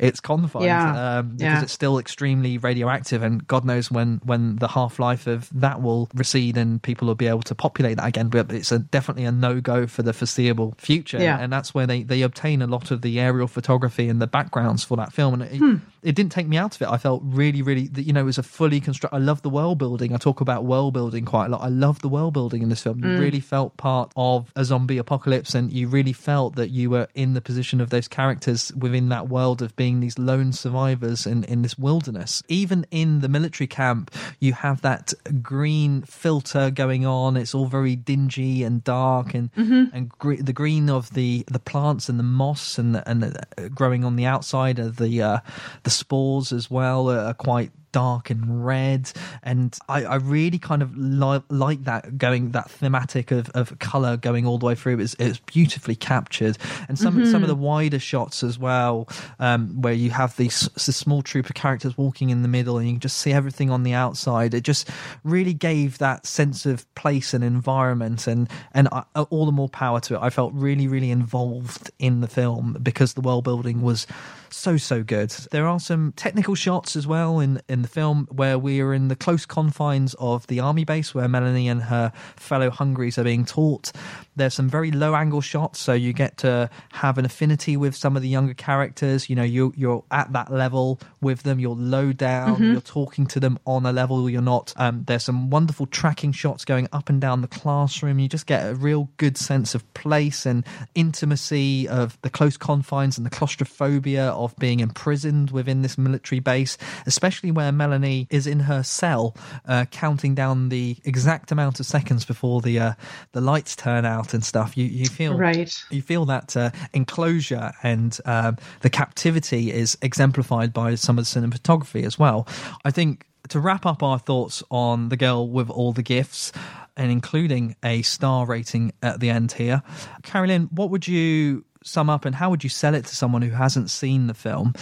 its 0.00 0.20
confines 0.20 0.66
yeah. 0.66 1.18
um, 1.18 1.30
because 1.30 1.40
yeah. 1.40 1.62
it's 1.62 1.72
still 1.72 1.98
extremely 1.98 2.58
radioactive, 2.58 3.22
and 3.22 3.46
God 3.46 3.64
knows 3.64 3.90
when 3.90 4.20
when 4.24 4.56
the 4.56 4.68
half 4.68 4.98
life 4.98 5.26
of 5.26 5.48
that 5.52 5.80
will 5.80 6.08
recede 6.18 6.56
and 6.56 6.82
people 6.82 7.08
will 7.08 7.14
be 7.14 7.26
able 7.26 7.42
to 7.42 7.54
populate 7.54 7.96
that 7.96 8.06
again. 8.06 8.28
But 8.28 8.52
it's 8.52 8.72
a, 8.72 8.78
definitely 8.78 9.24
a 9.24 9.32
no 9.32 9.60
go 9.60 9.86
for 9.86 10.02
the 10.02 10.12
foreseeable 10.12 10.74
future. 10.78 11.18
Yeah. 11.18 11.38
And 11.38 11.52
that's 11.52 11.74
where 11.74 11.86
they, 11.86 12.02
they 12.02 12.22
obtain 12.22 12.62
a 12.62 12.66
lot 12.66 12.90
of 12.90 13.02
the 13.02 13.18
aerial 13.20 13.48
photography 13.48 14.08
and 14.08 14.20
the 14.20 14.26
backgrounds 14.26 14.84
for 14.84 14.96
that 14.96 15.12
film. 15.12 15.34
And 15.34 15.42
it, 15.42 15.58
hmm. 15.58 15.76
It 16.02 16.14
didn't 16.14 16.32
take 16.32 16.46
me 16.46 16.56
out 16.56 16.76
of 16.76 16.82
it. 16.82 16.88
I 16.88 16.98
felt 16.98 17.22
really, 17.24 17.62
really, 17.62 17.88
that 17.88 18.02
you 18.02 18.12
know, 18.12 18.20
it 18.20 18.24
was 18.24 18.38
a 18.38 18.42
fully 18.42 18.80
construct. 18.80 19.14
I 19.14 19.18
love 19.18 19.42
the 19.42 19.50
world 19.50 19.78
building. 19.78 20.14
I 20.14 20.16
talk 20.16 20.40
about 20.40 20.64
world 20.64 20.94
building 20.94 21.24
quite 21.24 21.46
a 21.46 21.48
lot. 21.48 21.62
I 21.62 21.68
love 21.68 22.00
the 22.00 22.08
world 22.08 22.34
building 22.34 22.62
in 22.62 22.68
this 22.68 22.82
film. 22.82 22.98
You 22.98 23.10
mm. 23.10 23.20
really 23.20 23.40
felt 23.40 23.76
part 23.76 24.12
of 24.16 24.52
a 24.54 24.64
zombie 24.64 24.98
apocalypse 24.98 25.54
and 25.54 25.72
you 25.72 25.88
really 25.88 26.12
felt 26.12 26.56
that 26.56 26.70
you 26.70 26.90
were 26.90 27.08
in 27.14 27.34
the 27.34 27.40
position 27.40 27.80
of 27.80 27.90
those 27.90 28.08
characters 28.08 28.72
within 28.74 29.08
that 29.08 29.28
world 29.28 29.62
of 29.62 29.74
being 29.76 30.00
these 30.00 30.18
lone 30.18 30.52
survivors 30.52 31.26
in, 31.26 31.44
in 31.44 31.62
this 31.62 31.78
wilderness. 31.78 32.42
Even 32.48 32.86
in 32.90 33.20
the 33.20 33.28
military 33.28 33.66
camp, 33.66 34.14
you 34.38 34.52
have 34.52 34.82
that 34.82 35.12
green 35.42 36.02
filter 36.02 36.70
going 36.70 37.06
on. 37.06 37.36
It's 37.36 37.54
all 37.54 37.66
very 37.66 37.96
dingy 37.96 38.62
and 38.62 38.82
dark, 38.84 39.34
and 39.34 39.52
mm-hmm. 39.54 39.94
and 39.94 40.08
gre- 40.10 40.36
the 40.36 40.52
green 40.52 40.88
of 40.90 41.14
the 41.14 41.44
the 41.48 41.58
plants 41.58 42.08
and 42.08 42.18
the 42.18 42.24
moss 42.24 42.78
and 42.78 42.94
the, 42.94 43.08
and 43.08 43.22
the, 43.22 43.42
uh, 43.56 43.68
growing 43.68 44.04
on 44.04 44.16
the 44.16 44.26
outside 44.26 44.78
of 44.78 44.96
the 44.96 45.22
uh, 45.22 45.38
the 45.82 45.90
spores 45.98 46.52
as 46.52 46.70
well 46.70 47.10
are, 47.10 47.34
quite 47.34 47.70
dark 47.98 48.30
and 48.30 48.64
red, 48.64 49.10
and 49.42 49.76
I, 49.88 49.98
I 50.04 50.16
really 50.36 50.58
kind 50.58 50.82
of 50.82 50.90
li- 50.96 51.42
like 51.66 51.80
that 51.84 52.02
going 52.18 52.52
that 52.52 52.70
thematic 52.70 53.30
of, 53.32 53.50
of 53.60 53.76
color 53.80 54.16
going 54.16 54.46
all 54.46 54.58
the 54.58 54.66
way 54.66 54.74
through. 54.76 55.00
It's, 55.00 55.16
it's 55.18 55.40
beautifully 55.40 55.96
captured, 55.96 56.56
and 56.88 56.98
some 56.98 57.14
Mhm. 57.18 57.30
some 57.32 57.42
of 57.42 57.48
the 57.48 57.60
wider 57.70 57.98
shots 57.98 58.44
as 58.44 58.56
well, 58.58 59.08
um, 59.38 59.80
where 59.82 59.94
you 60.04 60.10
have 60.10 60.36
these 60.36 60.68
this 60.86 60.96
small 60.96 61.22
troop 61.22 61.46
of 61.50 61.54
characters 61.54 61.96
walking 61.98 62.30
in 62.30 62.42
the 62.42 62.48
middle, 62.48 62.78
and 62.78 62.86
you 62.86 62.94
can 62.94 63.00
just 63.00 63.18
see 63.18 63.32
everything 63.32 63.70
on 63.70 63.82
the 63.82 63.94
outside. 64.04 64.54
It 64.54 64.64
just 64.68 64.88
really 65.24 65.54
gave 65.54 65.98
that 65.98 66.26
sense 66.26 66.66
of 66.66 66.86
place 66.94 67.34
and 67.34 67.42
environment, 67.42 68.26
and 68.26 68.48
and 68.74 68.88
I, 68.92 69.02
all 69.30 69.46
the 69.46 69.52
more 69.60 69.68
power 69.68 70.00
to 70.00 70.14
it. 70.14 70.20
I 70.22 70.30
felt 70.30 70.52
really 70.54 70.86
really 70.88 71.10
involved 71.10 71.90
in 71.98 72.20
the 72.20 72.28
film 72.28 72.76
because 72.82 73.14
the 73.14 73.20
world 73.22 73.44
building 73.44 73.82
was 73.82 74.06
so 74.50 74.76
so 74.78 75.02
good. 75.02 75.30
There 75.50 75.66
are 75.66 75.80
some 75.80 76.12
technical 76.16 76.54
shots 76.54 76.96
as 76.96 77.06
well 77.06 77.40
in 77.40 77.60
in 77.68 77.82
the 77.88 77.94
film 77.94 78.28
where 78.30 78.58
we 78.58 78.80
are 78.80 78.92
in 78.92 79.08
the 79.08 79.16
close 79.16 79.46
confines 79.46 80.14
of 80.18 80.46
the 80.48 80.60
army 80.60 80.84
base 80.84 81.14
where 81.14 81.28
Melanie 81.28 81.68
and 81.68 81.82
her 81.84 82.12
fellow 82.36 82.70
Hungries 82.70 83.18
are 83.18 83.24
being 83.24 83.44
taught. 83.44 83.92
There's 84.36 84.54
some 84.54 84.68
very 84.68 84.90
low 84.92 85.14
angle 85.14 85.40
shots, 85.40 85.80
so 85.80 85.94
you 85.94 86.12
get 86.12 86.36
to 86.38 86.70
have 86.92 87.18
an 87.18 87.24
affinity 87.24 87.76
with 87.76 87.96
some 87.96 88.14
of 88.16 88.22
the 88.22 88.28
younger 88.28 88.54
characters. 88.54 89.28
You 89.28 89.36
know, 89.36 89.42
you 89.42 89.72
you're 89.76 90.04
at 90.10 90.32
that 90.32 90.52
level 90.52 91.00
with 91.20 91.42
them. 91.42 91.58
You're 91.58 91.74
low 91.74 92.12
down. 92.12 92.56
Mhm. 92.56 92.72
You're 92.72 92.80
talking 92.80 93.26
to 93.28 93.40
them 93.40 93.58
on 93.66 93.84
a 93.86 93.92
level 93.92 94.28
you're 94.30 94.42
not. 94.42 94.72
Um, 94.76 95.04
there's 95.06 95.24
some 95.24 95.50
wonderful 95.50 95.86
tracking 95.86 96.32
shots 96.32 96.64
going 96.64 96.88
up 96.92 97.08
and 97.08 97.20
down 97.20 97.40
the 97.40 97.48
classroom. 97.48 98.18
You 98.18 98.28
just 98.28 98.46
get 98.46 98.68
a 98.68 98.74
real 98.74 99.08
good 99.16 99.36
sense 99.36 99.74
of 99.74 99.82
place 99.94 100.46
and 100.46 100.64
intimacy 100.94 101.88
of 101.88 102.18
the 102.22 102.30
close 102.30 102.56
confines 102.56 103.16
and 103.16 103.26
the 103.26 103.30
claustrophobia 103.30 104.26
of 104.28 104.54
being 104.56 104.80
imprisoned 104.80 105.50
within 105.50 105.82
this 105.82 105.98
military 105.98 106.38
base, 106.40 106.78
especially 107.06 107.50
where 107.50 107.67
Melanie 107.72 108.26
is 108.30 108.46
in 108.46 108.60
her 108.60 108.82
cell, 108.82 109.36
uh, 109.66 109.84
counting 109.90 110.34
down 110.34 110.68
the 110.68 110.96
exact 111.04 111.52
amount 111.52 111.80
of 111.80 111.86
seconds 111.86 112.24
before 112.24 112.60
the 112.60 112.78
uh, 112.78 112.92
the 113.32 113.40
lights 113.40 113.76
turn 113.76 114.04
out 114.04 114.34
and 114.34 114.44
stuff. 114.44 114.76
You 114.76 114.84
you 114.86 115.06
feel 115.06 115.36
Right. 115.36 115.74
you 115.90 116.02
feel 116.02 116.24
that 116.26 116.56
uh, 116.56 116.70
enclosure 116.92 117.72
and 117.82 118.18
um, 118.24 118.56
the 118.80 118.90
captivity 118.90 119.70
is 119.72 119.96
exemplified 120.02 120.72
by 120.72 120.94
some 120.94 121.18
of 121.18 121.24
the 121.24 121.40
cinematography 121.40 122.04
as 122.04 122.18
well. 122.18 122.46
I 122.84 122.90
think 122.90 123.24
to 123.48 123.60
wrap 123.60 123.86
up 123.86 124.02
our 124.02 124.18
thoughts 124.18 124.62
on 124.70 125.08
the 125.08 125.16
girl 125.16 125.48
with 125.48 125.70
all 125.70 125.92
the 125.92 126.02
gifts 126.02 126.52
and 126.96 127.10
including 127.10 127.76
a 127.84 128.02
star 128.02 128.44
rating 128.44 128.92
at 129.02 129.20
the 129.20 129.30
end 129.30 129.52
here, 129.52 129.82
Carolyn, 130.22 130.68
what 130.72 130.90
would 130.90 131.06
you 131.06 131.64
sum 131.88 132.10
up 132.10 132.24
and 132.24 132.34
how 132.34 132.50
would 132.50 132.62
you 132.62 132.70
sell 132.70 132.94
it 132.94 133.04
to 133.06 133.16
someone 133.16 133.42
who 133.42 133.50
hasn't 133.50 133.90
seen 133.90 134.26
the 134.26 134.34
film? 134.34 134.74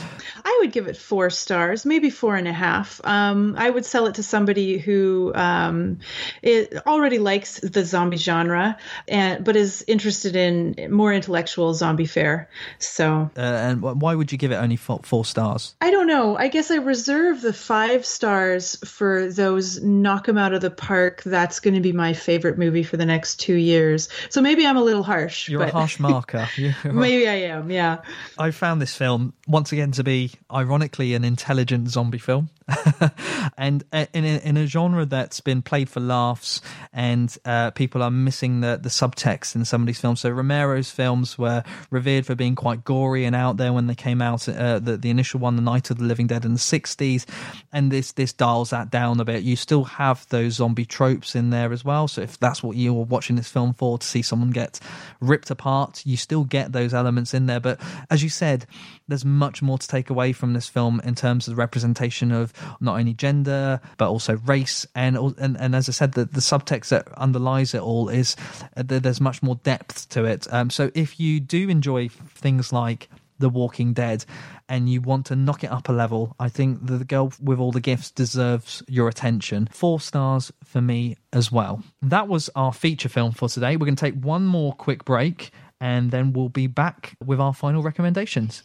I 0.44 0.58
would 0.60 0.72
give 0.72 0.86
it 0.88 0.96
four 0.96 1.30
stars, 1.30 1.84
maybe 1.86 2.10
four 2.10 2.36
and 2.36 2.48
a 2.48 2.52
half. 2.52 3.00
Um, 3.04 3.54
I 3.58 3.70
would 3.70 3.84
sell 3.84 4.06
it 4.06 4.14
to 4.16 4.22
somebody 4.22 4.78
who 4.78 5.32
um, 5.34 5.98
it 6.42 6.74
already 6.86 7.18
likes 7.18 7.60
the 7.60 7.84
zombie 7.84 8.16
genre, 8.16 8.76
and 9.08 9.44
but 9.44 9.56
is 9.56 9.84
interested 9.86 10.36
in 10.36 10.74
more 10.90 11.12
intellectual 11.12 11.74
zombie 11.74 12.06
fare. 12.06 12.48
So 12.78 13.30
Uh, 13.36 13.40
and 13.40 13.82
why 13.82 14.14
would 14.14 14.32
you 14.32 14.38
give 14.38 14.52
it 14.52 14.56
only 14.56 14.76
four, 14.76 15.00
four 15.02 15.24
stars? 15.24 15.74
I 15.80 15.90
don't 15.90 16.06
know. 16.06 16.36
I 16.36 16.48
guess 16.48 16.70
I 16.70 16.76
reserve 16.76 17.40
the 17.40 17.52
five 17.52 18.04
stars 18.04 18.76
for 18.84 19.30
those 19.30 19.80
knock 19.82 20.28
'em 20.28 20.38
out 20.38 20.52
of 20.52 20.60
the 20.60 20.70
park. 20.70 21.22
That's 21.24 21.60
going 21.60 21.74
to 21.74 21.80
be 21.80 21.92
my 21.92 22.12
favorite 22.12 22.58
movie 22.58 22.82
for 22.82 22.96
the 22.96 23.06
next 23.06 23.36
two 23.36 23.54
years. 23.54 24.08
So 24.30 24.40
maybe 24.40 24.66
I'm 24.66 24.76
a 24.76 24.82
little 24.82 25.02
harsh. 25.02 25.48
You're 25.48 25.60
but 25.60 25.68
a 25.70 25.72
harsh 25.72 25.98
marker. 26.00 26.48
Maybe 27.00 27.28
I 27.28 27.34
am. 27.34 27.70
Yeah. 27.70 27.98
I 28.38 28.50
found 28.50 28.80
this 28.82 28.94
film 28.96 29.34
once 29.46 29.72
again 29.72 29.92
to 29.92 30.04
be 30.04 30.32
ironically 30.52 31.14
an 31.14 31.24
intelligent 31.24 31.88
zombie 31.88 32.18
film, 32.18 32.50
and 33.56 33.84
in 33.92 34.24
a, 34.24 34.38
in 34.38 34.56
a 34.56 34.66
genre 34.66 35.06
that's 35.06 35.40
been 35.40 35.62
played 35.62 35.88
for 35.88 36.00
laughs, 36.00 36.60
and 36.92 37.36
uh, 37.44 37.70
people 37.70 38.02
are 38.02 38.10
missing 38.10 38.60
the 38.60 38.78
the 38.82 38.88
subtext 38.88 39.54
in 39.54 39.64
some 39.64 39.82
of 39.82 39.86
these 39.86 40.00
films. 40.00 40.20
So 40.20 40.30
Romero's 40.30 40.90
films 40.90 41.38
were 41.38 41.62
revered 41.90 42.26
for 42.26 42.34
being 42.34 42.56
quite 42.56 42.84
gory 42.84 43.24
and 43.24 43.36
out 43.36 43.56
there 43.56 43.72
when 43.72 43.86
they 43.86 43.94
came 43.94 44.20
out. 44.20 44.48
Uh, 44.48 44.80
the 44.80 44.96
the 44.96 45.10
initial 45.10 45.38
one, 45.38 45.54
The 45.54 45.62
Night 45.62 45.90
of 45.90 45.98
the 45.98 46.04
Living 46.04 46.26
Dead, 46.26 46.44
in 46.44 46.54
the 46.54 46.58
'60s, 46.58 47.24
and 47.72 47.92
this 47.92 48.12
this 48.12 48.32
dials 48.32 48.70
that 48.70 48.90
down 48.90 49.20
a 49.20 49.24
bit. 49.24 49.44
You 49.44 49.54
still 49.54 49.84
have 49.84 50.26
those 50.30 50.54
zombie 50.54 50.86
tropes 50.86 51.36
in 51.36 51.50
there 51.50 51.72
as 51.72 51.84
well. 51.84 52.08
So 52.08 52.22
if 52.22 52.38
that's 52.38 52.64
what 52.64 52.76
you 52.76 52.92
were 52.92 53.04
watching 53.04 53.36
this 53.36 53.50
film 53.50 53.74
for, 53.74 53.96
to 53.98 54.06
see 54.06 54.22
someone 54.22 54.50
get 54.50 54.80
ripped 55.20 55.50
apart, 55.50 56.02
you 56.04 56.16
still 56.16 56.42
get 56.42 56.72
those 56.72 56.92
elements 56.92 57.32
in 57.32 57.46
there. 57.46 57.60
But 57.60 57.80
as 58.10 58.24
you 58.24 58.28
said, 58.28 58.66
there's 59.06 59.24
much 59.24 59.62
more 59.62 59.78
to 59.78 59.86
take 59.86 60.10
away 60.10 60.32
from 60.32 60.52
this 60.52 60.68
film 60.68 61.00
in 61.04 61.14
terms 61.14 61.46
of 61.46 61.54
the 61.54 61.60
representation 61.60 62.32
of 62.32 62.52
not 62.80 62.98
only 62.98 63.14
gender 63.14 63.80
but 63.96 64.08
also 64.08 64.36
race 64.38 64.86
and 64.94 65.16
and, 65.38 65.56
and 65.58 65.74
as 65.74 65.88
I 65.88 65.92
said, 65.92 66.12
the, 66.12 66.24
the 66.24 66.40
subtext 66.40 66.88
that 66.88 67.08
underlies 67.16 67.74
it 67.74 67.80
all 67.80 68.08
is 68.08 68.36
uh, 68.76 68.82
there's 68.84 69.20
much 69.20 69.42
more 69.42 69.56
depth 69.56 70.08
to 70.10 70.24
it. 70.24 70.46
Um, 70.52 70.70
so 70.70 70.90
if 70.94 71.20
you 71.20 71.40
do 71.40 71.68
enjoy 71.68 72.08
things 72.08 72.72
like 72.72 73.08
the 73.38 73.48
Walking 73.50 73.92
Dead, 73.92 74.24
and 74.68 74.88
you 74.88 75.00
want 75.00 75.26
to 75.26 75.36
knock 75.36 75.62
it 75.62 75.70
up 75.70 75.88
a 75.88 75.92
level, 75.92 76.34
I 76.38 76.48
think 76.48 76.86
the 76.86 77.04
girl 77.04 77.32
with 77.40 77.58
all 77.58 77.72
the 77.72 77.80
gifts 77.80 78.10
deserves 78.10 78.82
your 78.88 79.08
attention. 79.08 79.68
Four 79.70 80.00
stars 80.00 80.52
for 80.64 80.80
me 80.80 81.16
as 81.32 81.52
well. 81.52 81.82
That 82.02 82.28
was 82.28 82.50
our 82.56 82.72
feature 82.72 83.08
film 83.08 83.32
for 83.32 83.48
today. 83.48 83.76
We're 83.76 83.86
going 83.86 83.96
to 83.96 84.04
take 84.04 84.20
one 84.20 84.44
more 84.44 84.72
quick 84.72 85.04
break, 85.04 85.52
and 85.80 86.10
then 86.10 86.32
we'll 86.32 86.48
be 86.48 86.66
back 86.66 87.16
with 87.24 87.40
our 87.40 87.52
final 87.54 87.82
recommendations. 87.82 88.62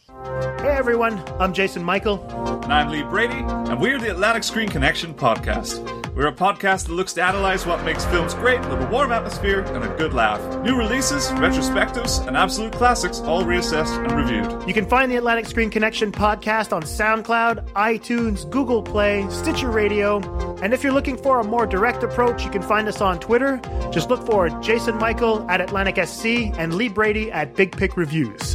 Hey 0.60 0.76
everyone, 0.76 1.22
I'm 1.40 1.52
Jason 1.52 1.82
Michael. 1.82 2.22
And 2.62 2.72
I'm 2.72 2.88
Lee 2.90 3.02
Brady, 3.02 3.34
and 3.34 3.80
we're 3.80 3.98
the 3.98 4.10
Atlantic 4.10 4.44
Screen 4.44 4.68
Connection 4.68 5.12
podcast. 5.14 6.00
We're 6.14 6.28
a 6.28 6.32
podcast 6.32 6.86
that 6.86 6.92
looks 6.92 7.14
to 7.14 7.22
analyze 7.22 7.64
what 7.66 7.82
makes 7.84 8.04
films 8.04 8.34
great 8.34 8.60
with 8.60 8.82
a 8.82 8.86
warm 8.88 9.12
atmosphere 9.12 9.60
and 9.62 9.82
a 9.82 9.88
good 9.96 10.12
laugh. 10.12 10.40
New 10.62 10.76
releases, 10.76 11.28
retrospectives, 11.30 12.26
and 12.28 12.36
absolute 12.36 12.74
classics 12.74 13.20
all 13.20 13.42
reassessed 13.44 13.96
and 14.04 14.12
reviewed. 14.12 14.68
You 14.68 14.74
can 14.74 14.84
find 14.84 15.10
the 15.10 15.16
Atlantic 15.16 15.46
Screen 15.46 15.70
Connection 15.70 16.12
podcast 16.12 16.72
on 16.74 16.82
SoundCloud, 16.82 17.70
iTunes, 17.72 18.48
Google 18.50 18.82
Play, 18.82 19.26
Stitcher 19.30 19.70
Radio, 19.70 20.20
and 20.62 20.72
if 20.72 20.84
you're 20.84 20.92
looking 20.92 21.16
for 21.16 21.40
a 21.40 21.44
more 21.44 21.66
direct 21.66 22.04
approach, 22.04 22.44
you 22.44 22.50
can 22.50 22.62
find 22.62 22.86
us 22.86 23.00
on 23.00 23.18
Twitter. 23.18 23.60
Just 23.90 24.10
look 24.10 24.24
for 24.24 24.48
Jason 24.60 24.96
Michael 24.98 25.44
at 25.50 25.60
Atlantic 25.60 26.06
SC 26.06 26.26
and 26.58 26.74
Lee 26.74 26.88
Brady 26.88 27.01
at 27.02 27.56
Big 27.56 27.76
Pick 27.76 27.96
Reviews. 27.96 28.54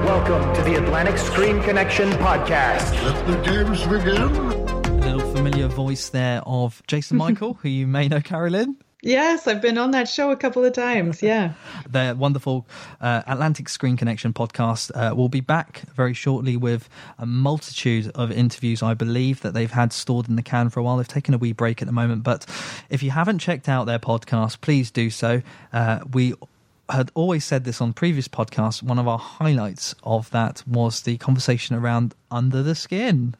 Welcome 0.00 0.54
to 0.54 0.62
the 0.62 0.82
Atlantic 0.82 1.18
Screen 1.18 1.62
Connection 1.62 2.08
podcast. 2.12 2.94
Let 3.04 3.26
the 3.26 3.36
games 3.42 3.82
begin. 3.82 4.16
A 4.16 5.12
little 5.12 5.34
familiar 5.34 5.68
voice 5.68 6.08
there 6.08 6.40
of 6.46 6.82
Jason 6.86 7.18
Michael, 7.18 7.52
who 7.52 7.68
you 7.68 7.86
may 7.86 8.08
know, 8.08 8.22
Carolyn. 8.22 8.78
Yes, 9.02 9.46
I've 9.46 9.60
been 9.60 9.76
on 9.76 9.90
that 9.90 10.08
show 10.08 10.30
a 10.30 10.36
couple 10.36 10.64
of 10.64 10.72
times. 10.72 11.22
Yeah. 11.22 11.52
the 11.90 12.16
wonderful 12.18 12.66
uh, 12.98 13.20
Atlantic 13.26 13.68
Screen 13.68 13.98
Connection 13.98 14.32
podcast 14.32 14.90
uh, 14.94 15.14
will 15.14 15.28
be 15.28 15.40
back 15.40 15.82
very 15.94 16.14
shortly 16.14 16.56
with 16.56 16.88
a 17.18 17.26
multitude 17.26 18.10
of 18.14 18.32
interviews, 18.32 18.82
I 18.82 18.94
believe, 18.94 19.42
that 19.42 19.52
they've 19.52 19.70
had 19.70 19.92
stored 19.92 20.30
in 20.30 20.36
the 20.36 20.42
can 20.42 20.70
for 20.70 20.80
a 20.80 20.82
while. 20.82 20.96
They've 20.96 21.06
taken 21.06 21.34
a 21.34 21.38
wee 21.38 21.52
break 21.52 21.82
at 21.82 21.86
the 21.86 21.92
moment, 21.92 22.22
but 22.22 22.46
if 22.88 23.02
you 23.02 23.10
haven't 23.10 23.40
checked 23.40 23.68
out 23.68 23.84
their 23.84 23.98
podcast, 23.98 24.62
please 24.62 24.90
do 24.90 25.10
so. 25.10 25.42
Uh, 25.70 26.00
we 26.14 26.32
had 26.90 27.10
always 27.14 27.44
said 27.44 27.64
this 27.64 27.80
on 27.80 27.92
previous 27.92 28.28
podcasts. 28.28 28.82
One 28.82 28.98
of 28.98 29.08
our 29.08 29.18
highlights 29.18 29.94
of 30.02 30.30
that 30.30 30.62
was 30.66 31.02
the 31.02 31.16
conversation 31.18 31.76
around 31.76 32.14
Under 32.30 32.62
the 32.62 32.74
Skin. 32.74 33.34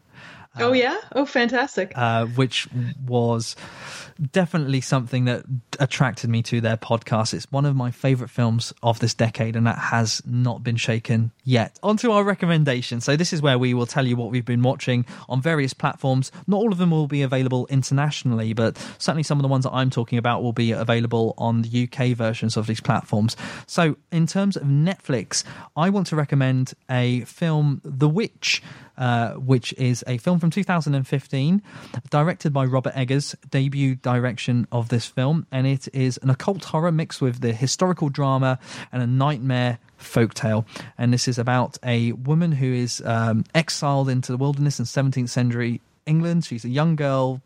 oh 0.59 0.73
yeah. 0.73 0.97
Oh, 1.13 1.27
fantastic. 1.27 1.93
uh, 1.97 2.27
which 2.27 2.69
was 3.07 3.57
definitely 4.33 4.81
something 4.81 5.25
that 5.27 5.45
attracted 5.81 6.31
me 6.31 6.43
to 6.45 6.61
their 6.61 6.77
podcast. 6.77 7.35
It's 7.35 7.51
one 7.51 7.65
of 7.65 7.77
my 7.77 7.91
favorite 7.91 8.31
films 8.31 8.73
of 8.83 8.99
this 9.01 9.15
decade, 9.15 9.57
and 9.57 9.67
that 9.67 9.79
has 9.79 10.23
not 10.27 10.63
been 10.63 10.77
shaken 10.77 11.33
yet. 11.45 11.79
On 11.83 11.97
to 11.99 12.13
our 12.13 12.25
recommendations. 12.25 13.05
So, 13.05 13.17
this 13.17 13.33
is 13.33 13.43
where 13.43 13.59
we 13.59 13.75
will 13.75 13.87
tell 13.87 14.07
you 14.07 14.17
what 14.17 14.31
we've 14.31 14.45
been 14.45 14.63
watching 14.63 15.07
on 15.29 15.41
various 15.41 15.75
platforms. 15.75 16.31
Not 16.47 16.59
all 16.59 16.73
of 16.73 16.79
them 16.79 16.91
will 16.91 17.09
be 17.09 17.23
available 17.23 17.67
internationally, 17.69 18.53
but 18.53 18.77
certainly 18.99 19.23
some 19.23 19.39
of 19.39 19.43
the 19.43 19.49
ones 19.49 19.65
that 19.65 19.73
I'm 19.73 19.91
talking 19.91 20.19
about 20.19 20.43
will 20.43 20.53
be 20.53 20.73
available 20.73 21.35
on 21.39 21.63
the 21.63 21.89
UK 21.89 22.17
versions 22.17 22.57
of 22.57 22.67
these 22.67 22.81
platforms. 22.81 23.37
So, 23.67 23.97
in 24.13 24.27
terms 24.27 24.57
of 24.57 24.65
Netflix, 24.65 25.45
I 25.77 25.91
want 25.91 26.07
to 26.09 26.17
recommend 26.17 26.75
a 26.91 27.21
film, 27.23 27.81
The 27.85 28.09
Witch. 28.09 28.63
Uh, 28.97 29.33
which 29.33 29.73
is 29.73 30.05
a 30.07 30.19
film 30.19 30.39
from 30.39 30.51
2015, 30.51 31.61
directed 32.11 32.53
by 32.53 32.65
Robert 32.65 32.93
Eggers, 32.95 33.35
debut 33.51 33.97
direction 34.05 34.69
of 34.71 34.91
this 34.91 35.07
film, 35.07 35.47
and 35.51 35.67
it 35.67 35.89
is 35.93 36.19
an 36.23 36.31
occult 36.31 36.65
horror 36.67 36.93
mixed 36.93 37.21
with 37.21 37.41
the 37.41 37.53
historical 37.53 38.09
drama 38.09 38.61
and 38.93 39.03
a 39.03 39.07
nightmare 39.07 39.79
folktale. 39.99 40.65
And 40.97 41.13
this 41.13 41.27
is 41.27 41.39
about 41.39 41.77
a 41.83 42.13
woman 42.13 42.53
who 42.53 42.73
is 42.73 43.03
um, 43.05 43.45
exiled 43.55 44.09
into 44.09 44.31
the 44.31 44.39
wilderness 44.39 44.79
in 44.79 44.85
17th 44.85 45.31
century 45.31 45.81
England. 46.07 46.45
She's 46.45 46.65
a 46.65 46.69
young 46.69 46.95
girl, 46.95 47.41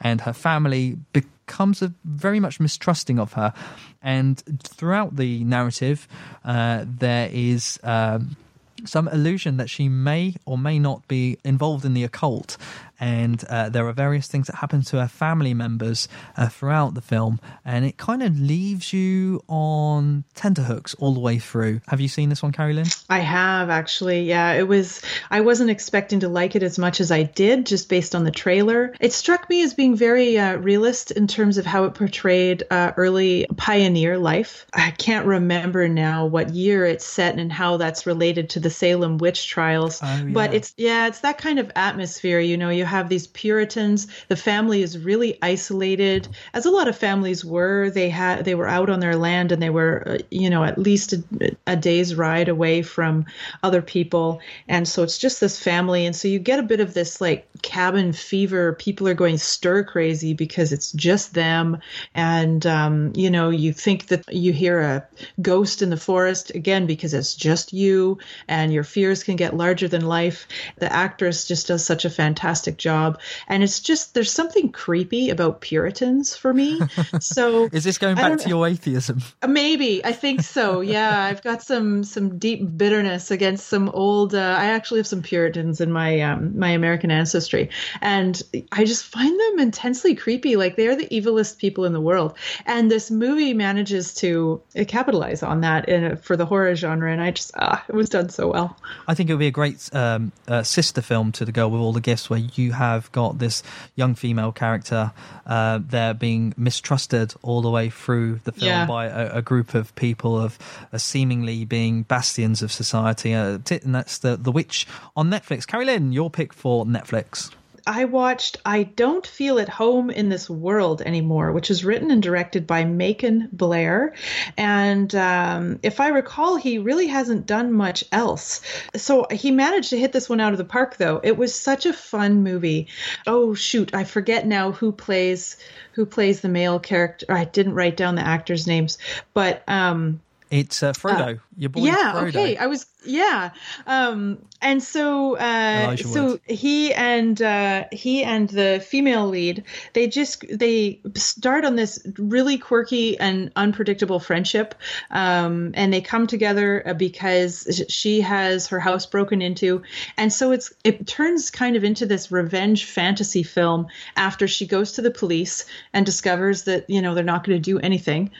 and 0.00 0.22
her 0.22 0.32
family 0.32 0.96
becomes 1.12 1.82
a, 1.82 1.92
very 2.04 2.40
much 2.40 2.60
mistrusting 2.60 3.18
of 3.18 3.34
her. 3.34 3.52
And 4.00 4.42
throughout 4.62 5.16
the 5.16 5.44
narrative, 5.44 6.08
uh, 6.44 6.84
there 6.86 7.28
is. 7.30 7.78
Um, 7.82 8.36
some 8.84 9.08
illusion 9.08 9.56
that 9.56 9.70
she 9.70 9.88
may 9.88 10.34
or 10.44 10.58
may 10.58 10.78
not 10.78 11.08
be 11.08 11.38
involved 11.44 11.84
in 11.84 11.94
the 11.94 12.04
occult. 12.04 12.56
And 12.98 13.42
uh, 13.48 13.68
there 13.68 13.86
are 13.86 13.92
various 13.92 14.26
things 14.26 14.46
that 14.46 14.56
happen 14.56 14.82
to 14.82 15.00
her 15.00 15.08
family 15.08 15.54
members 15.54 16.08
uh, 16.36 16.48
throughout 16.48 16.94
the 16.94 17.00
film, 17.00 17.40
and 17.64 17.84
it 17.84 17.96
kind 17.98 18.22
of 18.22 18.38
leaves 18.40 18.92
you 18.92 19.42
on 19.48 20.24
tenterhooks 20.34 20.94
all 20.94 21.12
the 21.14 21.20
way 21.20 21.38
through. 21.38 21.80
Have 21.88 22.00
you 22.00 22.08
seen 22.08 22.28
this 22.28 22.42
one, 22.42 22.52
Carrie 22.52 22.72
Lynn? 22.72 22.86
I 23.10 23.18
have 23.18 23.68
actually. 23.70 24.22
Yeah, 24.22 24.52
it 24.52 24.66
was. 24.66 25.02
I 25.30 25.40
wasn't 25.42 25.70
expecting 25.70 26.20
to 26.20 26.28
like 26.28 26.56
it 26.56 26.62
as 26.62 26.78
much 26.78 27.00
as 27.00 27.10
I 27.10 27.24
did, 27.24 27.66
just 27.66 27.88
based 27.88 28.14
on 28.14 28.24
the 28.24 28.30
trailer. 28.30 28.94
It 29.00 29.12
struck 29.12 29.48
me 29.50 29.62
as 29.62 29.74
being 29.74 29.94
very 29.96 30.38
uh, 30.38 30.56
realist 30.56 31.10
in 31.10 31.26
terms 31.26 31.58
of 31.58 31.66
how 31.66 31.84
it 31.84 31.94
portrayed 31.94 32.62
uh, 32.70 32.92
early 32.96 33.46
pioneer 33.56 34.16
life. 34.18 34.66
I 34.72 34.90
can't 34.92 35.26
remember 35.26 35.88
now 35.88 36.26
what 36.26 36.50
year 36.54 36.86
it's 36.86 37.04
set 37.04 37.38
and 37.38 37.52
how 37.52 37.76
that's 37.76 38.06
related 38.06 38.50
to 38.50 38.60
the 38.60 38.70
Salem 38.70 39.18
witch 39.18 39.48
trials, 39.48 40.00
Oh, 40.02 40.06
yeah. 40.06 40.32
but 40.32 40.54
it's 40.54 40.72
yeah, 40.76 41.08
it's 41.08 41.20
that 41.20 41.38
kind 41.38 41.58
of 41.58 41.70
atmosphere. 41.76 42.40
You 42.40 42.56
know, 42.56 42.70
you 42.70 42.85
have 42.86 43.08
these 43.08 43.26
Puritans. 43.26 44.06
The 44.28 44.36
family 44.36 44.82
is 44.82 44.98
really 44.98 45.38
isolated, 45.42 46.28
as 46.54 46.66
a 46.66 46.70
lot 46.70 46.88
of 46.88 46.96
families 46.96 47.44
were. 47.44 47.90
They 47.90 48.08
had 48.08 48.44
they 48.44 48.54
were 48.54 48.68
out 48.68 48.88
on 48.88 49.00
their 49.00 49.16
land 49.16 49.52
and 49.52 49.62
they 49.62 49.70
were, 49.70 50.02
uh, 50.06 50.18
you 50.30 50.48
know, 50.48 50.64
at 50.64 50.78
least 50.78 51.12
a, 51.12 51.22
a 51.66 51.76
day's 51.76 52.14
ride 52.14 52.48
away 52.48 52.82
from 52.82 53.26
other 53.62 53.82
people, 53.82 54.40
and 54.68 54.88
so 54.88 55.02
it's 55.02 55.18
just 55.18 55.40
this 55.40 55.58
family, 55.58 56.06
and 56.06 56.16
so 56.16 56.28
you 56.28 56.38
get 56.38 56.58
a 56.58 56.62
bit 56.62 56.80
of 56.80 56.94
this 56.94 57.20
like 57.20 57.48
cabin 57.66 58.12
fever. 58.12 58.74
People 58.74 59.08
are 59.08 59.14
going 59.14 59.38
stir 59.38 59.82
crazy 59.82 60.34
because 60.34 60.72
it's 60.72 60.92
just 60.92 61.34
them, 61.34 61.80
and 62.14 62.64
um, 62.64 63.12
you 63.16 63.28
know, 63.28 63.50
you 63.50 63.72
think 63.72 64.06
that 64.06 64.32
you 64.32 64.52
hear 64.52 64.80
a 64.80 65.06
ghost 65.42 65.82
in 65.82 65.90
the 65.90 65.96
forest 65.96 66.54
again 66.54 66.86
because 66.86 67.12
it's 67.12 67.34
just 67.34 67.72
you, 67.72 68.18
and 68.46 68.72
your 68.72 68.84
fears 68.84 69.24
can 69.24 69.34
get 69.34 69.56
larger 69.56 69.88
than 69.88 70.06
life. 70.06 70.46
The 70.76 70.90
actress 70.92 71.48
just 71.48 71.66
does 71.66 71.84
such 71.84 72.04
a 72.04 72.10
fantastic 72.10 72.78
job, 72.78 73.20
and 73.48 73.64
it's 73.64 73.80
just 73.80 74.14
there's 74.14 74.32
something 74.32 74.70
creepy 74.70 75.30
about 75.30 75.60
Puritans 75.60 76.36
for 76.36 76.54
me. 76.54 76.80
So 77.20 77.68
Is 77.72 77.82
this 77.82 77.98
going 77.98 78.14
back 78.14 78.38
to 78.38 78.48
your 78.48 78.66
atheism? 78.66 79.22
Uh, 79.42 79.48
Maybe 79.48 80.04
I 80.04 80.12
think 80.12 80.42
so. 80.42 80.80
Yeah, 80.80 81.24
I've 81.24 81.42
got 81.42 81.62
some 81.62 82.04
some 82.04 82.38
deep 82.38 82.60
bitterness 82.76 83.30
against 83.30 83.66
some 83.66 83.88
old. 83.88 84.34
Uh, 84.34 84.56
I 84.58 84.66
actually 84.66 85.00
have 85.00 85.06
some 85.06 85.22
Puritans 85.22 85.80
in 85.80 85.90
my 85.90 86.20
um, 86.20 86.58
my 86.58 86.70
American 86.70 87.10
ancestry, 87.10 87.55
and 88.00 88.42
I 88.72 88.84
just 88.84 89.04
find 89.04 89.38
them 89.40 89.58
intensely 89.60 90.14
creepy. 90.14 90.56
Like 90.56 90.76
they 90.76 90.86
are 90.88 90.96
the 90.96 91.06
evilest 91.08 91.58
people 91.58 91.84
in 91.84 91.92
the 91.92 92.00
world, 92.00 92.34
and 92.66 92.90
this 92.90 93.10
movie 93.10 93.54
manages 93.54 94.14
to 94.14 94.60
capitalize 94.88 95.42
on 95.42 95.60
that 95.62 95.88
in, 95.88 96.16
for 96.16 96.36
the 96.36 96.46
horror 96.46 96.74
genre. 96.74 97.10
And 97.12 97.20
I 97.20 97.30
just 97.30 97.52
ah, 97.56 97.84
it 97.88 97.94
was 97.94 98.08
done 98.08 98.28
so 98.28 98.50
well. 98.52 98.76
I 99.08 99.14
think 99.14 99.30
it 99.30 99.34
would 99.34 99.40
be 99.40 99.46
a 99.46 99.58
great 99.62 99.88
um, 99.94 100.32
uh, 100.48 100.62
sister 100.62 101.02
film 101.02 101.32
to 101.32 101.44
The 101.44 101.52
Girl 101.52 101.70
with 101.70 101.80
All 101.80 101.92
the 101.92 102.00
Gifts, 102.00 102.28
where 102.30 102.38
you 102.54 102.72
have 102.72 103.10
got 103.12 103.38
this 103.38 103.62
young 103.94 104.14
female 104.14 104.52
character 104.52 105.12
uh, 105.46 105.80
there 105.82 106.14
being 106.14 106.54
mistrusted 106.56 107.34
all 107.42 107.62
the 107.62 107.70
way 107.70 107.90
through 107.90 108.40
the 108.44 108.52
film 108.52 108.68
Yeah. 108.68 108.86
by 108.86 109.06
a, 109.06 109.38
a 109.38 109.42
group 109.42 109.74
of 109.74 109.94
people 109.94 110.38
of 110.40 110.58
uh, 110.92 110.98
seemingly 110.98 111.64
being 111.64 112.02
bastions 112.02 112.62
of 112.62 112.72
society. 112.72 113.34
Uh, 113.34 113.58
and 113.70 113.94
that's 113.94 114.18
the 114.18 114.36
the 114.36 114.52
Witch 114.52 114.86
on 115.16 115.30
Netflix. 115.30 115.66
Carrie 115.66 115.84
Lynn, 115.84 116.12
your 116.12 116.30
pick 116.30 116.52
for 116.52 116.84
Netflix. 116.84 117.45
I 117.86 118.04
watched 118.06 118.58
I 118.64 118.82
Don't 118.82 119.26
Feel 119.26 119.60
at 119.60 119.68
Home 119.68 120.10
in 120.10 120.28
This 120.28 120.50
World 120.50 121.02
Anymore, 121.02 121.52
which 121.52 121.70
is 121.70 121.84
written 121.84 122.10
and 122.10 122.22
directed 122.22 122.66
by 122.66 122.84
Macon 122.84 123.48
Blair. 123.52 124.14
And 124.56 125.14
um, 125.14 125.78
if 125.82 126.00
I 126.00 126.08
recall, 126.08 126.56
he 126.56 126.78
really 126.78 127.06
hasn't 127.06 127.46
done 127.46 127.72
much 127.72 128.04
else. 128.10 128.60
So 128.96 129.26
he 129.30 129.52
managed 129.52 129.90
to 129.90 129.98
hit 129.98 130.12
this 130.12 130.28
one 130.28 130.40
out 130.40 130.52
of 130.52 130.58
the 130.58 130.64
park, 130.64 130.96
though. 130.96 131.20
It 131.22 131.36
was 131.36 131.54
such 131.54 131.86
a 131.86 131.92
fun 131.92 132.42
movie. 132.42 132.88
Oh, 133.26 133.54
shoot. 133.54 133.94
I 133.94 134.04
forget 134.04 134.46
now 134.46 134.72
who 134.72 134.90
plays 134.90 135.56
who 135.92 136.04
plays 136.04 136.40
the 136.40 136.48
male 136.48 136.78
character. 136.78 137.26
I 137.30 137.44
didn't 137.44 137.74
write 137.74 137.96
down 137.96 138.16
the 138.16 138.26
actors' 138.26 138.66
names, 138.66 138.98
but 139.32 139.62
um, 139.66 140.20
It's 140.50 140.82
uh, 140.82 140.92
Frodo, 140.92 141.40
your 141.56 141.70
boy 141.70 141.80
yeah 141.80 142.12
Frodo. 142.12 142.28
okay 142.28 142.56
i 142.56 142.66
was 142.66 142.86
yeah 143.04 143.50
um 143.86 144.38
and 144.60 144.82
so 144.82 145.36
uh 145.36 145.96
so 145.96 146.26
Wood. 146.26 146.40
he 146.46 146.92
and 146.92 147.40
uh 147.40 147.84
he 147.92 148.22
and 148.24 148.48
the 148.48 148.84
female 148.86 149.26
lead 149.28 149.64
they 149.94 150.06
just 150.06 150.44
they 150.50 151.00
start 151.14 151.64
on 151.64 151.76
this 151.76 152.06
really 152.18 152.58
quirky 152.58 153.18
and 153.18 153.50
unpredictable 153.56 154.20
friendship 154.20 154.74
um 155.10 155.70
and 155.74 155.92
they 155.92 156.00
come 156.00 156.26
together 156.26 156.86
uh, 156.86 156.94
because 156.94 157.82
she 157.88 158.20
has 158.20 158.66
her 158.66 158.80
house 158.80 159.06
broken 159.06 159.40
into 159.40 159.82
and 160.16 160.32
so 160.32 160.50
it's 160.50 160.72
it 160.84 161.06
turns 161.06 161.50
kind 161.50 161.76
of 161.76 161.84
into 161.84 162.04
this 162.04 162.30
revenge 162.30 162.84
fantasy 162.84 163.42
film 163.42 163.86
after 164.16 164.46
she 164.46 164.66
goes 164.66 164.92
to 164.92 165.02
the 165.02 165.10
police 165.10 165.64
and 165.92 166.04
discovers 166.04 166.64
that 166.64 166.88
you 166.90 167.00
know 167.00 167.14
they're 167.14 167.24
not 167.24 167.44
going 167.44 167.56
to 167.56 167.62
do 167.62 167.78
anything 167.78 168.30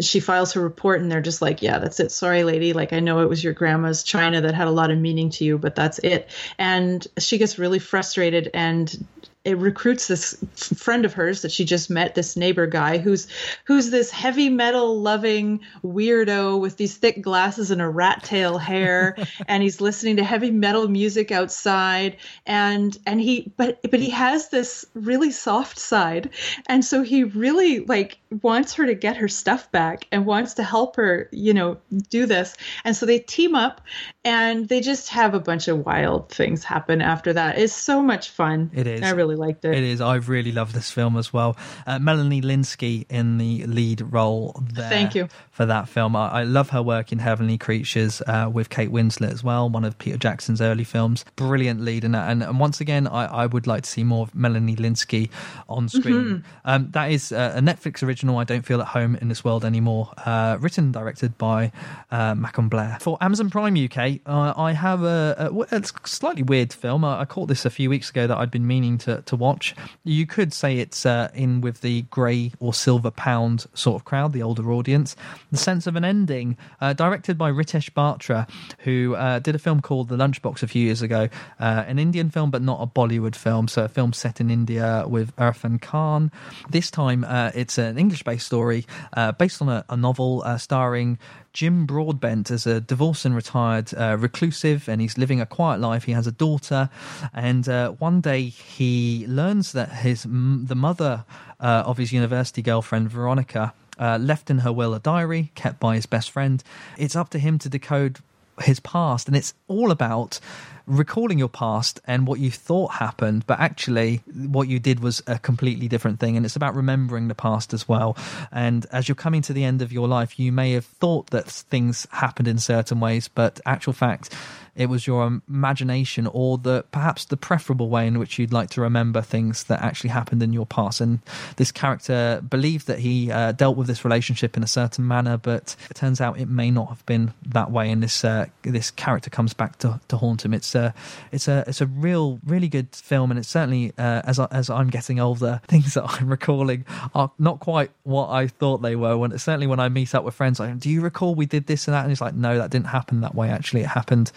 she 0.00 0.20
files 0.20 0.52
her 0.52 0.60
report 0.60 1.00
and 1.00 1.10
they're 1.10 1.22
just 1.22 1.40
like 1.40 1.55
yeah 1.62 1.78
that's 1.78 2.00
it. 2.00 2.10
Sorry 2.10 2.44
lady. 2.44 2.72
Like 2.72 2.92
i 2.92 3.00
know 3.00 3.20
it 3.20 3.28
was 3.28 3.42
your 3.42 3.52
grandma's 3.52 4.02
china 4.02 4.40
that 4.40 4.54
had 4.54 4.68
a 4.68 4.72
lot 4.72 4.90
of 4.90 4.98
meaning 4.98 5.30
to 5.30 5.44
you 5.44 5.58
but 5.58 5.74
that's 5.74 5.98
it. 6.00 6.30
And 6.58 7.06
she 7.18 7.38
gets 7.38 7.58
really 7.58 7.78
frustrated 7.78 8.50
and 8.54 9.06
it 9.46 9.56
recruits 9.58 10.08
this 10.08 10.36
f- 10.42 10.76
friend 10.78 11.04
of 11.04 11.14
hers 11.14 11.42
that 11.42 11.52
she 11.52 11.64
just 11.64 11.88
met 11.88 12.14
this 12.16 12.36
neighbor 12.36 12.66
guy 12.66 12.98
who's 12.98 13.28
who's 13.64 13.90
this 13.90 14.10
heavy 14.10 14.48
metal 14.50 15.00
loving 15.00 15.60
weirdo 15.84 16.60
with 16.60 16.76
these 16.76 16.96
thick 16.96 17.22
glasses 17.22 17.70
and 17.70 17.80
a 17.80 17.88
rat 17.88 18.22
tail 18.24 18.58
hair 18.58 19.16
and 19.48 19.62
he's 19.62 19.80
listening 19.80 20.16
to 20.16 20.24
heavy 20.24 20.50
metal 20.50 20.88
music 20.88 21.30
outside 21.30 22.16
and 22.44 22.98
and 23.06 23.20
he 23.20 23.52
but 23.56 23.80
but 23.90 24.00
he 24.00 24.10
has 24.10 24.48
this 24.48 24.84
really 24.94 25.30
soft 25.30 25.78
side 25.78 26.28
and 26.66 26.84
so 26.84 27.02
he 27.02 27.22
really 27.22 27.80
like 27.80 28.18
wants 28.42 28.74
her 28.74 28.84
to 28.84 28.94
get 28.94 29.16
her 29.16 29.28
stuff 29.28 29.70
back 29.70 30.06
and 30.10 30.26
wants 30.26 30.54
to 30.54 30.64
help 30.64 30.96
her 30.96 31.28
you 31.30 31.54
know 31.54 31.76
do 32.10 32.26
this 32.26 32.56
and 32.84 32.96
so 32.96 33.06
they 33.06 33.20
team 33.20 33.54
up 33.54 33.80
and 34.24 34.68
they 34.68 34.80
just 34.80 35.08
have 35.10 35.34
a 35.34 35.40
bunch 35.40 35.68
of 35.68 35.86
wild 35.86 36.28
things 36.30 36.64
happen 36.64 37.00
after 37.00 37.32
that 37.32 37.58
it's 37.58 37.72
so 37.72 38.02
much 38.02 38.30
fun 38.30 38.70
It 38.74 38.88
is. 38.88 39.02
i 39.02 39.10
really 39.10 39.35
liked 39.36 39.64
it 39.64 39.74
It 39.74 39.84
is. 39.84 40.00
I 40.00 40.16
really 40.16 40.52
love 40.52 40.72
this 40.72 40.90
film 40.90 41.16
as 41.16 41.32
well. 41.32 41.56
Uh, 41.86 41.98
Melanie 41.98 42.42
Lynskey 42.42 43.06
in 43.08 43.38
the 43.38 43.64
lead 43.66 44.00
role 44.12 44.60
there. 44.72 44.88
Thank 44.88 45.14
you. 45.14 45.28
for 45.50 45.66
that 45.66 45.88
film. 45.88 46.16
I, 46.16 46.28
I 46.28 46.42
love 46.44 46.70
her 46.70 46.82
work 46.82 47.12
in 47.12 47.18
Heavenly 47.18 47.58
Creatures 47.58 48.20
uh, 48.26 48.50
with 48.52 48.68
Kate 48.70 48.90
Winslet 48.90 49.30
as 49.32 49.44
well, 49.44 49.68
one 49.68 49.84
of 49.84 49.96
Peter 49.98 50.16
Jackson's 50.18 50.60
early 50.60 50.84
films. 50.84 51.24
Brilliant 51.36 51.80
lead 51.80 52.04
in 52.04 52.12
that. 52.12 52.30
And, 52.30 52.42
and 52.42 52.58
once 52.58 52.80
again, 52.80 53.06
I, 53.06 53.26
I 53.26 53.46
would 53.46 53.66
like 53.66 53.82
to 53.84 53.90
see 53.90 54.04
more 54.04 54.22
of 54.24 54.34
Melanie 54.34 54.76
Lynskey 54.76 55.30
on 55.68 55.88
screen. 55.88 56.14
Mhm. 56.14 56.42
Um, 56.64 56.88
that 56.90 57.10
is 57.10 57.32
uh, 57.32 57.52
a 57.56 57.60
Netflix 57.60 58.02
original. 58.02 58.38
I 58.38 58.44
don't 58.44 58.62
feel 58.66 58.80
at 58.80 58.88
home 58.88 59.16
in 59.16 59.28
this 59.28 59.44
world 59.44 59.64
anymore. 59.64 60.10
Uh, 60.24 60.56
written, 60.60 60.92
directed 60.92 61.36
by 61.38 61.72
uh, 62.10 62.34
Macon 62.34 62.68
Blair 62.68 62.98
for 63.00 63.16
Amazon 63.20 63.50
Prime 63.50 63.76
UK. 63.76 64.20
Uh, 64.26 64.52
I 64.56 64.72
have 64.72 65.02
a, 65.02 65.50
a, 65.52 65.76
a 65.76 65.82
slightly 66.04 66.42
weird 66.42 66.72
film. 66.72 67.04
I, 67.04 67.20
I 67.20 67.24
caught 67.24 67.46
this 67.48 67.64
a 67.64 67.70
few 67.70 67.90
weeks 67.90 68.10
ago 68.10 68.26
that 68.26 68.36
I'd 68.36 68.50
been 68.50 68.66
meaning 68.66 68.98
to, 68.98 69.22
to 69.26 69.36
watch. 69.36 69.74
You 70.04 70.26
could 70.26 70.52
say 70.52 70.78
it's 70.78 71.06
uh, 71.06 71.30
in 71.34 71.60
with 71.60 71.80
the 71.80 72.02
grey 72.02 72.52
or 72.60 72.72
silver 72.74 73.10
pound 73.10 73.66
sort 73.74 73.96
of 73.96 74.04
crowd, 74.04 74.32
the 74.32 74.42
older 74.42 74.72
audience. 74.72 75.16
The 75.52 75.58
Sense 75.58 75.86
of 75.86 75.96
an 75.96 76.04
Ending, 76.04 76.56
uh, 76.80 76.92
directed 76.92 77.36
by 77.36 77.50
Ritesh 77.50 77.90
Batra, 77.90 78.48
who 78.80 79.14
uh, 79.14 79.38
did 79.38 79.54
a 79.54 79.58
film 79.58 79.80
called 79.80 80.08
The 80.08 80.16
Lunchbox 80.16 80.62
a 80.62 80.66
few 80.66 80.84
years 80.84 81.02
ago, 81.02 81.28
uh, 81.60 81.84
an 81.86 81.98
Indian 81.98 82.30
film 82.30 82.50
but 82.50 82.62
not 82.62 82.80
a 82.80 82.86
Bollywood 82.86 83.36
film, 83.36 83.68
so 83.68 83.84
a 83.84 83.88
film 83.88 84.12
set 84.12 84.40
in 84.40 84.50
India 84.50 85.04
with 85.06 85.34
Irfan 85.36 85.80
Khan. 85.80 86.30
This 86.70 86.90
time 86.90 87.24
uh, 87.24 87.50
it's 87.54 87.78
an 87.78 87.98
English 87.98 88.22
based 88.22 88.46
story 88.46 88.86
uh, 89.12 89.32
based 89.32 89.60
on 89.60 89.68
a, 89.68 89.84
a 89.88 89.96
novel 89.96 90.44
starring 90.58 91.18
Jim 91.56 91.86
Broadbent 91.86 92.50
as 92.50 92.66
a 92.66 92.82
divorced 92.82 93.24
and 93.24 93.34
retired 93.34 93.94
uh, 93.94 94.14
reclusive, 94.18 94.90
and 94.90 95.00
he's 95.00 95.16
living 95.16 95.40
a 95.40 95.46
quiet 95.46 95.80
life. 95.80 96.04
He 96.04 96.12
has 96.12 96.26
a 96.26 96.32
daughter, 96.32 96.90
and 97.32 97.66
uh, 97.66 97.92
one 97.92 98.20
day 98.20 98.42
he 98.42 99.24
learns 99.26 99.72
that 99.72 99.90
his 99.90 100.24
the 100.24 100.74
mother 100.76 101.24
uh, 101.58 101.82
of 101.86 101.96
his 101.96 102.12
university 102.12 102.60
girlfriend 102.60 103.10
Veronica 103.10 103.72
uh, 103.98 104.18
left 104.20 104.50
in 104.50 104.58
her 104.58 104.72
will 104.72 104.92
a 104.92 105.00
diary 105.00 105.50
kept 105.54 105.80
by 105.80 105.94
his 105.94 106.04
best 106.04 106.30
friend. 106.30 106.62
It's 106.98 107.16
up 107.16 107.30
to 107.30 107.38
him 107.38 107.58
to 107.60 107.70
decode 107.70 108.18
his 108.60 108.78
past, 108.78 109.26
and 109.26 109.34
it's 109.34 109.54
all 109.66 109.90
about 109.90 110.38
recalling 110.86 111.38
your 111.38 111.48
past 111.48 112.00
and 112.06 112.26
what 112.26 112.38
you 112.38 112.50
thought 112.50 112.92
happened, 112.92 113.46
but 113.46 113.58
actually 113.58 114.22
what 114.34 114.68
you 114.68 114.78
did 114.78 115.00
was 115.00 115.22
a 115.26 115.38
completely 115.38 115.88
different 115.88 116.20
thing. 116.20 116.36
And 116.36 116.46
it's 116.46 116.56
about 116.56 116.74
remembering 116.74 117.28
the 117.28 117.34
past 117.34 117.74
as 117.74 117.88
well. 117.88 118.16
And 118.52 118.86
as 118.92 119.08
you're 119.08 119.16
coming 119.16 119.42
to 119.42 119.52
the 119.52 119.64
end 119.64 119.82
of 119.82 119.92
your 119.92 120.08
life, 120.08 120.38
you 120.38 120.52
may 120.52 120.72
have 120.72 120.86
thought 120.86 121.30
that 121.30 121.46
things 121.46 122.06
happened 122.10 122.48
in 122.48 122.58
certain 122.58 123.00
ways, 123.00 123.28
but 123.28 123.60
actual 123.66 123.92
fact, 123.92 124.34
it 124.76 124.86
was 124.86 125.06
your 125.06 125.40
imagination 125.48 126.26
or 126.26 126.58
the 126.58 126.84
perhaps 126.92 127.24
the 127.24 127.36
preferable 127.36 127.88
way 127.88 128.06
in 128.06 128.18
which 128.18 128.38
you'd 128.38 128.52
like 128.52 128.70
to 128.70 128.80
remember 128.80 129.22
things 129.22 129.64
that 129.64 129.82
actually 129.82 130.10
happened 130.10 130.42
in 130.42 130.52
your 130.52 130.66
past. 130.66 131.00
And 131.00 131.20
this 131.56 131.72
character 131.72 132.42
believed 132.48 132.86
that 132.86 132.98
he 132.98 133.32
uh, 133.32 133.52
dealt 133.52 133.76
with 133.76 133.86
this 133.86 134.04
relationship 134.04 134.56
in 134.56 134.62
a 134.62 134.66
certain 134.66 135.06
manner, 135.06 135.38
but 135.38 135.74
it 135.90 135.94
turns 135.94 136.20
out 136.20 136.38
it 136.38 136.48
may 136.48 136.70
not 136.70 136.88
have 136.88 137.04
been 137.06 137.32
that 137.46 137.70
way. 137.70 137.90
And 137.90 138.02
this 138.02 138.24
uh, 138.24 138.46
this 138.62 138.90
character 138.90 139.30
comes 139.30 139.54
back 139.54 139.78
to, 139.78 140.00
to 140.08 140.16
haunt 140.18 140.44
him. 140.44 140.52
It's 140.52 140.74
a 140.74 140.94
it's 141.32 141.48
a 141.48 141.64
it's 141.66 141.80
a 141.80 141.86
real 141.86 142.38
really 142.44 142.68
good 142.68 142.94
film, 142.94 143.30
and 143.30 143.38
it's 143.38 143.48
certainly 143.48 143.92
uh, 143.96 144.22
as 144.24 144.38
I, 144.38 144.46
as 144.50 144.68
I'm 144.68 144.90
getting 144.90 145.18
older, 145.20 145.60
things 145.68 145.94
that 145.94 146.04
I'm 146.04 146.28
recalling 146.28 146.84
are 147.14 147.30
not 147.38 147.60
quite 147.60 147.90
what 148.02 148.28
I 148.28 148.46
thought 148.46 148.82
they 148.82 148.96
were. 148.96 149.16
When 149.16 149.36
certainly 149.38 149.66
when 149.66 149.80
I 149.80 149.88
meet 149.88 150.14
up 150.14 150.24
with 150.24 150.34
friends, 150.34 150.60
like, 150.60 150.78
do 150.78 150.90
you 150.90 151.00
recall 151.00 151.34
we 151.34 151.46
did 151.46 151.66
this 151.66 151.88
and 151.88 151.94
that? 151.94 152.02
And 152.02 152.12
it's 152.12 152.20
like, 152.20 152.34
no, 152.34 152.58
that 152.58 152.70
didn't 152.70 152.88
happen 152.88 153.22
that 153.22 153.34
way. 153.34 153.48
Actually, 153.48 153.82
it 153.82 153.88
happened 153.88 154.32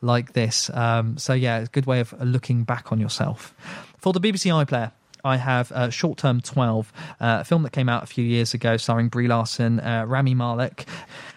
like 0.00 0.32
this. 0.32 0.70
Um, 0.70 1.18
so 1.18 1.32
yeah, 1.32 1.58
it's 1.58 1.68
a 1.68 1.72
good 1.72 1.86
way 1.86 2.00
of 2.00 2.14
looking 2.20 2.64
back 2.64 2.92
on 2.92 3.00
yourself. 3.00 3.54
For 3.98 4.12
the 4.12 4.20
BBC 4.20 4.50
iPlayer, 4.64 4.92
I 5.26 5.36
have 5.38 5.72
uh, 5.72 5.90
Short 5.90 6.18
Term 6.18 6.40
12, 6.40 6.92
uh, 7.20 7.38
a 7.40 7.44
film 7.44 7.64
that 7.64 7.72
came 7.72 7.88
out 7.88 8.04
a 8.04 8.06
few 8.06 8.24
years 8.24 8.54
ago 8.54 8.76
starring 8.76 9.08
Brie 9.08 9.26
Larson, 9.26 9.80
uh, 9.80 10.04
Rami 10.06 10.34
Malek. 10.34 10.86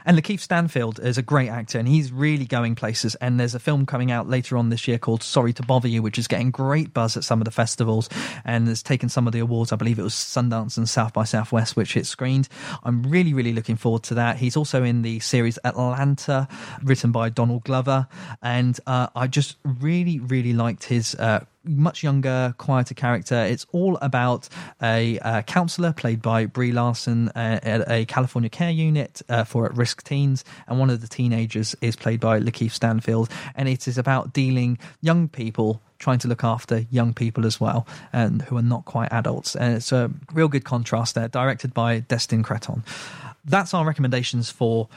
And 0.06 0.18
Lakeith 0.18 0.40
Stanfield 0.40 1.00
is 1.00 1.18
a 1.18 1.22
great 1.22 1.50
actor 1.50 1.80
and 1.80 1.88
he's 1.88 2.12
really 2.12 2.46
going 2.46 2.76
places. 2.76 3.16
And 3.16 3.40
there's 3.40 3.56
a 3.56 3.60
film 3.60 3.88
coming 3.88 4.12
out 4.12 4.30
later 4.30 4.58
on 4.58 4.70
this 4.70 4.88
year 4.88 5.00
called 5.00 5.24
Sorry 5.24 5.54
to 5.54 5.64
Bother 5.64 5.88
You, 5.88 6.04
which 6.04 6.20
is 6.20 6.28
getting 6.28 6.52
great 6.52 6.94
buzz 6.94 7.18
at 7.18 7.24
some 7.24 7.42
of 7.42 7.46
the 7.46 7.52
festivals 7.52 8.10
and 8.46 8.68
has 8.68 8.84
taken 8.84 9.10
some 9.10 9.26
of 9.26 9.34
the 9.34 9.40
awards. 9.40 9.72
I 9.72 9.76
believe 9.76 9.98
it 9.98 10.04
was 10.04 10.14
Sundance 10.14 10.78
and 10.78 10.88
South 10.88 11.14
by 11.14 11.24
Southwest, 11.24 11.76
which 11.76 11.98
it 11.98 12.06
screened. 12.06 12.48
I'm 12.84 13.04
really, 13.04 13.34
really 13.34 13.54
looking 13.54 13.76
forward 13.76 14.04
to 14.04 14.14
that. 14.16 14.38
He's 14.38 14.56
also 14.56 14.84
in 14.84 15.02
the 15.02 15.20
series 15.20 15.58
Atlanta, 15.64 16.48
written 16.84 17.12
by 17.12 17.30
Donald 17.30 17.64
Glover. 17.64 18.08
And 18.42 18.80
uh, 18.86 19.08
I 19.16 19.28
just 19.28 19.58
really, 19.64 20.20
really 20.20 20.54
liked 20.54 20.86
his 20.86 21.16
uh, 21.16 21.46
much 21.70 22.04
younger, 22.04 22.54
quieter 22.58 22.94
character. 22.94 23.36
It's 23.36 23.66
all 23.72 23.98
about 24.02 24.50
a 24.82 25.20
uh, 25.20 25.42
counselor 25.44 25.94
played 25.94 26.22
by 26.22 26.46
Brie 26.46 26.72
Larson 26.72 27.30
uh, 27.30 27.60
at 27.64 27.90
a 27.90 28.06
California 28.06 28.50
care 28.50 28.72
unit 28.72 29.22
uh, 29.30 29.44
for 29.44 29.66
at 29.66 29.76
risk 29.76 30.04
teens, 30.04 30.44
and 30.68 30.80
one 30.80 30.90
of 30.90 31.02
the 31.02 31.08
teenagers 31.08 31.76
is 31.82 31.96
played 31.96 32.20
by 32.20 32.40
Lakeith 32.40 32.72
Stanfield, 32.72 33.30
and 33.56 33.70
it 33.70 33.88
is 33.88 33.98
about 33.98 34.34
dealing 34.34 34.78
young 35.02 35.28
people 35.28 35.82
trying 36.00 36.20
to 36.20 36.28
look 36.30 36.44
after 36.44 36.86
young 36.90 37.14
people 37.14 37.46
as 37.46 37.60
well 37.60 37.86
and 38.14 38.42
who 38.44 38.56
are 38.56 38.62
not 38.62 38.86
quite 38.86 39.12
adults. 39.12 39.54
And 39.54 39.76
it's 39.76 39.92
a 39.92 40.10
real 40.32 40.48
good 40.48 40.64
contrast 40.64 41.16
there 41.16 41.28
directed 41.28 41.74
by 41.74 42.00
destin 42.00 42.42
cretton 42.42 42.84
that's 43.46 43.74
our 43.74 43.86
recommendations 43.86 44.50
for 44.50 44.88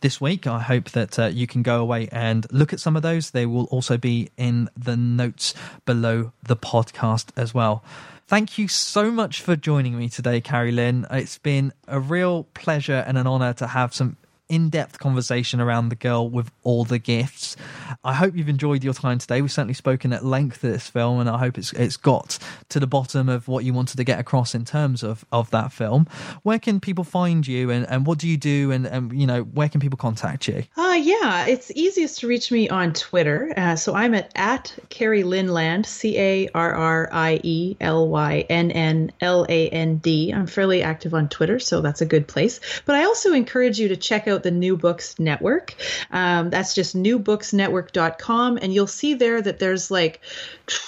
this 0.00 0.20
week. 0.20 0.46
I 0.46 0.60
hope 0.60 0.90
that 0.90 1.18
uh, 1.18 1.26
you 1.26 1.46
can 1.46 1.62
go 1.62 1.80
away 1.80 2.08
and 2.12 2.46
look 2.52 2.72
at 2.72 2.80
some 2.80 2.96
of 2.96 3.02
those. 3.02 3.30
They 3.30 3.46
will 3.46 3.64
also 3.64 3.96
be 3.96 4.30
in 4.36 4.68
the 4.76 4.96
notes 4.96 5.54
below 5.84 6.32
the 6.42 6.56
podcast 6.56 7.30
as 7.36 7.54
well. 7.54 7.82
Thank 8.26 8.58
you 8.58 8.68
so 8.68 9.10
much 9.10 9.40
for 9.40 9.56
joining 9.56 9.96
me 9.98 10.10
today, 10.10 10.42
Carrie 10.42 10.70
Lynn. 10.70 11.06
It's 11.10 11.38
been 11.38 11.72
a 11.86 11.98
real 11.98 12.44
pleasure 12.52 13.02
and 13.06 13.16
an 13.16 13.26
honor 13.26 13.54
to 13.54 13.66
have 13.68 13.94
some 13.94 14.18
in-depth 14.48 14.98
conversation 14.98 15.60
around 15.60 15.88
the 15.88 15.96
girl 15.96 16.28
with 16.28 16.50
all 16.62 16.84
the 16.84 16.98
gifts. 16.98 17.56
I 18.04 18.14
hope 18.14 18.36
you've 18.36 18.48
enjoyed 18.48 18.84
your 18.84 18.94
time 18.94 19.18
today. 19.18 19.40
We've 19.42 19.52
certainly 19.52 19.74
spoken 19.74 20.12
at 20.12 20.24
length 20.24 20.64
of 20.64 20.72
this 20.72 20.88
film, 20.88 21.20
and 21.20 21.28
I 21.28 21.38
hope 21.38 21.58
it's 21.58 21.72
it's 21.72 21.96
got 21.96 22.38
to 22.70 22.80
the 22.80 22.86
bottom 22.86 23.28
of 23.28 23.48
what 23.48 23.64
you 23.64 23.72
wanted 23.74 23.96
to 23.96 24.04
get 24.04 24.18
across 24.18 24.54
in 24.54 24.64
terms 24.64 25.02
of 25.02 25.24
of 25.32 25.50
that 25.50 25.72
film. 25.72 26.06
Where 26.42 26.58
can 26.58 26.80
people 26.80 27.04
find 27.04 27.46
you, 27.46 27.70
and, 27.70 27.86
and 27.88 28.06
what 28.06 28.18
do 28.18 28.28
you 28.28 28.36
do, 28.36 28.70
and, 28.70 28.86
and 28.86 29.12
you 29.12 29.26
know 29.26 29.42
where 29.42 29.68
can 29.68 29.80
people 29.80 29.98
contact 29.98 30.48
you? 30.48 30.64
Uh, 30.76 30.98
yeah, 31.00 31.46
it's 31.46 31.70
easiest 31.74 32.20
to 32.20 32.26
reach 32.26 32.50
me 32.50 32.68
on 32.68 32.92
Twitter. 32.92 33.52
Uh, 33.56 33.76
so 33.76 33.94
I'm 33.94 34.14
at 34.14 34.32
at 34.34 34.74
Carrie 34.88 35.22
Lynnland, 35.24 35.86
C 35.86 36.18
A 36.18 36.48
R 36.54 36.74
R 36.74 37.08
I 37.12 37.40
E 37.42 37.76
L 37.80 38.08
Y 38.08 38.46
N 38.48 38.70
N 38.70 39.12
L 39.20 39.46
A 39.48 39.68
N 39.68 39.96
D. 39.96 40.32
I'm 40.32 40.46
fairly 40.46 40.82
active 40.82 41.14
on 41.14 41.28
Twitter, 41.28 41.58
so 41.58 41.80
that's 41.80 42.00
a 42.00 42.06
good 42.06 42.26
place. 42.28 42.60
But 42.84 42.96
I 42.96 43.04
also 43.04 43.32
encourage 43.32 43.78
you 43.78 43.88
to 43.88 43.96
check 43.96 44.28
out 44.28 44.37
the 44.42 44.50
New 44.50 44.76
Books 44.76 45.18
Network. 45.18 45.74
Um, 46.10 46.50
that's 46.50 46.74
just 46.74 46.96
newbooksnetwork.com. 46.96 48.58
And 48.60 48.72
you'll 48.72 48.86
see 48.86 49.14
there 49.14 49.40
that 49.42 49.58
there's 49.58 49.90
like 49.90 50.20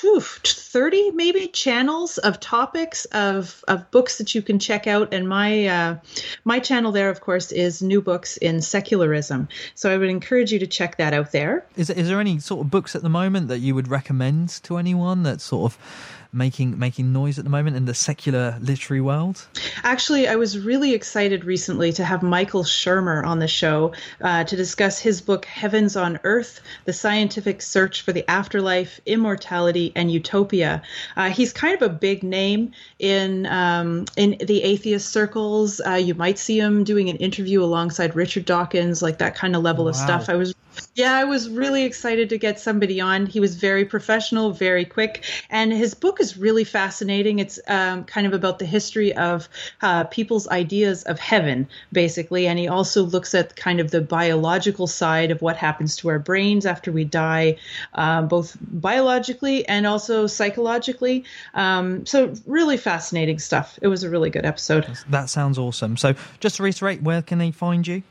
whew, 0.00 0.20
30 0.20 1.12
maybe 1.12 1.46
channels 1.48 2.18
of 2.18 2.38
topics 2.40 3.04
of, 3.06 3.64
of 3.68 3.90
books 3.90 4.18
that 4.18 4.34
you 4.34 4.42
can 4.42 4.58
check 4.58 4.86
out. 4.86 5.12
And 5.12 5.28
my, 5.28 5.66
uh, 5.66 5.98
my 6.44 6.58
channel 6.58 6.92
there, 6.92 7.10
of 7.10 7.20
course, 7.20 7.52
is 7.52 7.82
New 7.82 8.00
Books 8.00 8.36
in 8.38 8.60
Secularism. 8.60 9.48
So 9.74 9.92
I 9.92 9.96
would 9.96 10.08
encourage 10.08 10.52
you 10.52 10.58
to 10.58 10.66
check 10.66 10.96
that 10.96 11.12
out 11.12 11.32
there. 11.32 11.66
Is, 11.76 11.90
is 11.90 12.08
there 12.08 12.20
any 12.20 12.38
sort 12.38 12.64
of 12.64 12.70
books 12.70 12.94
at 12.94 13.02
the 13.02 13.08
moment 13.08 13.48
that 13.48 13.58
you 13.58 13.74
would 13.74 13.88
recommend 13.88 14.48
to 14.64 14.76
anyone 14.76 15.22
that 15.22 15.40
sort 15.40 15.72
of 15.72 15.78
making 16.32 16.78
making 16.78 17.12
noise 17.12 17.38
at 17.38 17.44
the 17.44 17.50
moment 17.50 17.76
in 17.76 17.84
the 17.84 17.94
secular 17.94 18.56
literary 18.60 19.00
world? 19.00 19.46
Actually, 19.82 20.28
I 20.28 20.36
was 20.36 20.58
really 20.58 20.94
excited 20.94 21.44
recently 21.44 21.92
to 21.94 22.04
have 22.04 22.22
Michael 22.22 22.64
Shermer 22.64 23.24
on 23.24 23.38
the 23.38 23.48
show 23.48 23.92
uh, 24.20 24.44
to 24.44 24.56
discuss 24.56 24.98
his 24.98 25.20
book 25.20 25.44
Heavens 25.44 25.96
on 25.96 26.20
Earth: 26.24 26.60
The 26.84 26.92
Scientific 26.92 27.62
Search 27.62 28.02
for 28.02 28.12
the 28.12 28.28
Afterlife, 28.30 29.00
Immortality, 29.06 29.92
and 29.96 30.10
Utopia. 30.10 30.82
Uh, 31.16 31.30
he's 31.30 31.52
kind 31.52 31.74
of 31.74 31.82
a 31.82 31.92
big 31.92 32.22
name 32.22 32.72
in 32.98 33.46
um, 33.46 34.04
in 34.16 34.36
the 34.40 34.62
atheist 34.62 35.08
circles. 35.08 35.80
Uh, 35.84 35.94
you 35.94 36.14
might 36.14 36.38
see 36.38 36.58
him 36.58 36.84
doing 36.84 37.08
an 37.08 37.16
interview 37.16 37.62
alongside 37.62 38.14
Richard 38.14 38.44
Dawkins, 38.44 39.02
like 39.02 39.18
that 39.18 39.34
kind 39.34 39.56
of 39.56 39.62
level 39.62 39.84
wow. 39.84 39.90
of 39.90 39.96
stuff. 39.96 40.28
I 40.28 40.34
was 40.34 40.54
yeah, 40.94 41.14
I 41.14 41.24
was 41.24 41.48
really 41.48 41.84
excited 41.84 42.28
to 42.30 42.38
get 42.38 42.60
somebody 42.60 43.00
on. 43.00 43.26
He 43.26 43.40
was 43.40 43.56
very 43.56 43.84
professional, 43.84 44.50
very 44.52 44.84
quick, 44.84 45.24
and 45.48 45.72
his 45.72 45.94
book 45.94 46.20
is 46.20 46.36
really 46.36 46.64
fascinating. 46.64 47.38
It's 47.38 47.58
um, 47.68 48.04
kind 48.04 48.26
of 48.26 48.34
about 48.34 48.58
the 48.58 48.66
history 48.66 49.14
of 49.14 49.48
uh, 49.82 50.04
people's 50.04 50.48
ideas 50.48 51.02
of 51.04 51.18
heaven, 51.18 51.68
basically, 51.92 52.46
and 52.46 52.58
he 52.58 52.68
also 52.68 53.04
looks 53.04 53.34
at 53.34 53.56
kind 53.56 53.80
of 53.80 53.90
the 53.90 54.00
biological 54.00 54.86
side 54.86 55.30
of 55.30 55.42
what 55.42 55.56
happens 55.56 55.96
to 55.96 56.08
our 56.08 56.18
brains 56.18 56.66
after 56.66 56.92
we 56.92 57.04
die, 57.04 57.56
um, 57.94 58.28
both 58.28 58.56
biologically 58.60 59.66
and 59.66 59.86
also 59.86 60.26
psychologically. 60.26 61.24
Um, 61.54 62.04
so, 62.06 62.34
really 62.46 62.76
fascinating 62.76 63.38
stuff. 63.38 63.78
It 63.80 63.88
was 63.88 64.02
a 64.02 64.10
really 64.10 64.30
good 64.30 64.44
episode. 64.44 64.86
That 65.08 65.30
sounds 65.30 65.58
awesome. 65.58 65.96
So, 65.96 66.14
just 66.40 66.56
to 66.56 66.62
reiterate, 66.62 67.02
where 67.02 67.22
can 67.22 67.38
they 67.38 67.50
find 67.50 67.86
you? 67.86 68.02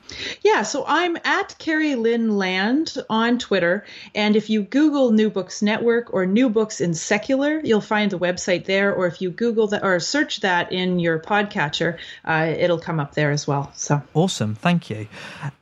Yeah, 0.42 0.64
so 0.64 0.86
I'm 0.88 1.18
at 1.24 1.56
Carrie 1.60 1.96
Lynn 1.96 2.38
Land 2.50 2.98
on 3.12 3.38
Twitter, 3.38 3.86
and 4.16 4.36
if 4.36 4.50
you 4.50 4.64
Google 4.64 5.12
New 5.12 5.30
Books 5.30 5.62
Network 5.62 6.12
or 6.12 6.26
New 6.26 6.50
Books 6.50 6.82
in 6.82 6.96
Secular, 6.96 7.62
you'll 7.64 7.80
find 7.80 8.10
the 8.12 8.18
website 8.18 8.66
there. 8.66 8.92
Or 8.92 9.06
if 9.06 9.22
you 9.22 9.30
Google 9.30 9.68
that 9.68 9.84
or 9.84 10.00
search 10.00 10.42
that 10.42 10.72
in 10.72 11.00
your 11.00 11.20
podcatcher, 11.20 12.00
uh, 12.26 12.52
it'll 12.58 12.80
come 12.80 13.00
up 13.00 13.14
there 13.14 13.30
as 13.30 13.46
well. 13.46 13.72
So 13.76 14.02
awesome, 14.16 14.56
thank 14.56 14.90
you. 14.90 15.08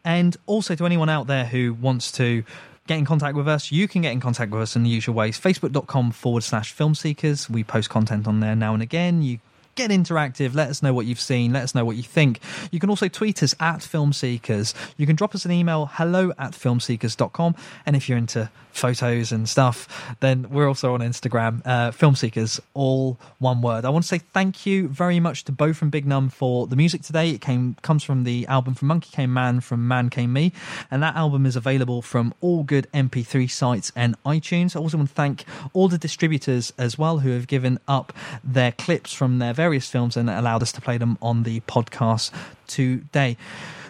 And 0.05 0.37
also 0.45 0.75
to 0.75 0.85
anyone 0.85 1.09
out 1.09 1.27
there 1.27 1.45
who 1.45 1.73
wants 1.73 2.09
to 2.13 2.45
get 2.87 2.97
in 2.97 3.05
contact 3.05 3.35
with 3.35 3.49
us, 3.49 3.69
you 3.69 3.89
can 3.89 4.01
get 4.01 4.13
in 4.13 4.21
contact 4.21 4.49
with 4.49 4.61
us 4.61 4.77
in 4.77 4.83
the 4.83 4.89
usual 4.89 5.13
ways. 5.13 5.37
Facebook.com 5.37 6.11
forward 6.11 6.43
slash 6.43 6.71
film 6.71 6.95
seekers. 6.95 7.49
We 7.49 7.65
post 7.65 7.89
content 7.89 8.27
on 8.27 8.39
there 8.39 8.55
now 8.55 8.73
and 8.73 8.81
again. 8.81 9.21
You 9.21 9.39
get 9.77 9.91
interactive. 9.91 10.53
Let 10.53 10.69
us 10.69 10.83
know 10.83 10.93
what 10.93 11.05
you've 11.05 11.19
seen. 11.19 11.53
Let 11.53 11.63
us 11.63 11.73
know 11.73 11.85
what 11.85 11.95
you 11.95 12.03
think. 12.03 12.39
You 12.71 12.79
can 12.79 12.89
also 12.89 13.07
tweet 13.07 13.41
us 13.43 13.55
at 13.59 13.81
Film 13.81 14.11
Seekers. 14.11 14.73
You 14.97 15.05
can 15.05 15.15
drop 15.15 15.33
us 15.35 15.45
an 15.45 15.51
email, 15.51 15.89
hello 15.93 16.31
at 16.37 16.51
filmseekers.com. 16.51 17.55
And 17.85 17.95
if 17.95 18.09
you're 18.09 18.17
into 18.17 18.49
photos 18.77 19.31
and 19.31 19.47
stuff, 19.47 20.15
then 20.19 20.47
we're 20.49 20.67
also 20.67 20.93
on 20.93 21.01
Instagram, 21.01 21.61
uh, 21.65 21.91
Film 21.91 22.15
Seekers, 22.15 22.59
all 22.73 23.17
one 23.39 23.61
word. 23.61 23.85
I 23.85 23.89
want 23.89 24.03
to 24.03 24.07
say 24.07 24.19
thank 24.19 24.65
you 24.65 24.87
very 24.87 25.19
much 25.19 25.43
to 25.45 25.51
Bo 25.51 25.73
from 25.73 25.89
Big 25.89 26.05
Num 26.05 26.29
for 26.29 26.67
the 26.67 26.75
music 26.75 27.01
today. 27.01 27.31
It 27.31 27.41
came 27.41 27.75
comes 27.81 28.03
from 28.03 28.23
the 28.23 28.45
album 28.47 28.73
from 28.73 28.87
Monkey 28.89 29.09
Came 29.11 29.33
Man 29.33 29.59
from 29.59 29.87
Man 29.87 30.09
Came 30.09 30.33
Me, 30.33 30.51
and 30.91 31.01
that 31.03 31.15
album 31.15 31.45
is 31.45 31.55
available 31.55 32.01
from 32.01 32.33
all 32.41 32.63
good 32.63 32.87
MP3 32.93 33.49
sites 33.49 33.91
and 33.95 34.15
iTunes. 34.23 34.75
I 34.75 34.79
also 34.79 34.97
want 34.97 35.09
to 35.09 35.15
thank 35.15 35.45
all 35.73 35.87
the 35.87 35.97
distributors 35.97 36.73
as 36.77 36.97
well 36.97 37.19
who 37.19 37.31
have 37.31 37.47
given 37.47 37.79
up 37.87 38.13
their 38.43 38.71
clips 38.71 39.13
from 39.13 39.39
their 39.39 39.53
various 39.53 39.89
films 39.89 40.15
and 40.17 40.29
allowed 40.29 40.61
us 40.61 40.71
to 40.73 40.81
play 40.81 40.97
them 40.97 41.17
on 41.21 41.43
the 41.43 41.59
podcast 41.61 42.31
today. 42.67 43.37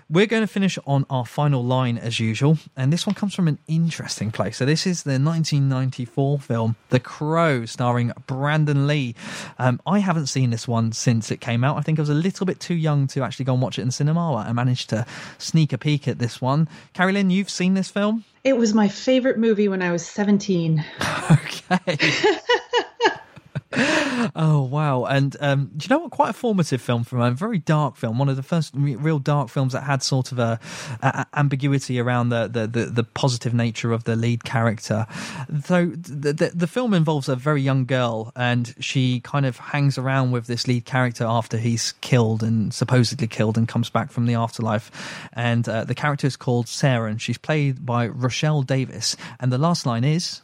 We're 0.10 0.26
going 0.26 0.44
to 0.44 0.48
finish 0.48 0.80
on 0.88 1.06
our 1.10 1.26
final 1.26 1.66
line 1.66 1.98
as 1.98 2.18
usual, 2.18 2.58
and 2.78 2.94
this 2.94 3.06
one 3.06 3.14
comes 3.14 3.36
from 3.36 3.50
an 3.50 3.60
interesting 3.68 4.32
place. 4.32 4.56
So, 4.56 4.66
this 4.66 4.88
is 4.88 5.04
the 5.04 5.20
1994 5.20 6.40
film 6.40 6.78
The 6.88 7.02
Crow, 7.02 7.66
starring 7.66 8.14
Brandon 8.26 8.88
Lee. 8.88 9.16
Um, 9.60 9.82
I 9.86 10.00
haven't 10.00 10.28
seen 10.28 10.50
this 10.50 10.66
one 10.66 10.94
since 10.94 11.30
it 11.30 11.42
came 11.42 11.66
out. 11.66 11.76
I 11.76 11.82
think 11.82 12.00
I 12.00 12.04
was 12.04 12.10
a 12.10 12.14
little 12.14 12.46
bit 12.46 12.62
too 12.62 12.74
young 12.76 13.08
to 13.08 13.22
actually 13.22 13.44
go 13.44 13.54
and 13.54 13.62
watch 13.62 13.78
it 13.80 13.82
in 13.82 13.92
cinema. 13.92 14.34
I 14.36 14.54
managed 14.54 14.90
to 14.92 15.06
sneak 15.40 15.74
a 15.74 15.78
peek 15.78 16.08
at 16.08 16.20
this 16.20 16.40
one. 16.40 16.70
Carrie 16.94 17.12
Lynn, 17.12 17.30
you've 17.30 17.50
seen 17.50 17.74
this 17.74 17.90
film? 17.90 18.24
It 18.46 18.56
was 18.56 18.74
my 18.74 18.88
favorite 18.88 19.38
movie 19.38 19.68
when 19.68 19.82
I 19.82 19.92
was 19.92 20.08
17. 20.08 20.86
okay. 21.32 21.98
Oh 24.36 24.68
wow! 24.70 25.06
And 25.06 25.36
um, 25.40 25.72
do 25.76 25.86
you 25.86 25.96
know 25.96 26.04
what? 26.04 26.12
Quite 26.12 26.30
a 26.30 26.34
formative 26.34 26.82
film 26.82 27.04
for 27.04 27.20
a 27.20 27.32
very 27.32 27.60
dark 27.60 27.98
film. 27.98 28.18
One 28.18 28.30
of 28.30 28.36
the 28.36 28.44
first 28.44 28.74
real 28.76 29.20
dark 29.20 29.50
films 29.50 29.74
that 29.74 29.84
had 29.84 30.02
sort 30.02 30.32
of 30.32 30.40
a, 30.40 30.60
a 31.02 31.26
ambiguity 31.34 32.00
around 32.00 32.30
the, 32.30 32.48
the, 32.48 32.68
the, 32.68 32.86
the, 32.86 33.04
positive 33.04 33.54
nature 33.54 33.92
of 33.92 34.06
the 34.06 34.16
lead 34.16 34.44
character. 34.44 35.06
So 35.66 35.88
the, 35.88 36.34
the, 36.34 36.52
the 36.54 36.68
film 36.68 36.94
involves 36.94 37.28
a 37.28 37.36
very 37.36 37.62
young 37.62 37.86
girl, 37.86 38.32
and 38.36 38.74
she 38.80 39.20
kind 39.22 39.46
of 39.46 39.58
hangs 39.58 39.98
around 39.98 40.32
with 40.32 40.48
this 40.48 40.68
lead 40.68 40.86
character 40.86 41.26
after 41.26 41.58
he's 41.58 41.94
killed 42.02 42.44
and 42.44 42.74
supposedly 42.74 43.28
killed, 43.28 43.58
and 43.58 43.68
comes 43.68 43.90
back 43.90 44.12
from 44.12 44.28
the 44.28 44.36
afterlife. 44.36 45.30
And 45.34 45.68
uh, 45.68 45.84
the 45.84 45.96
character 45.96 46.28
is 46.28 46.38
called 46.38 46.68
Sarah, 46.68 47.10
and 47.10 47.22
she's 47.22 47.38
played 47.38 47.86
by 47.86 48.08
Rochelle 48.08 48.62
Davis. 48.62 49.18
And 49.40 49.52
the 49.52 49.58
last 49.58 49.86
line 49.86 50.04
is, 50.04 50.42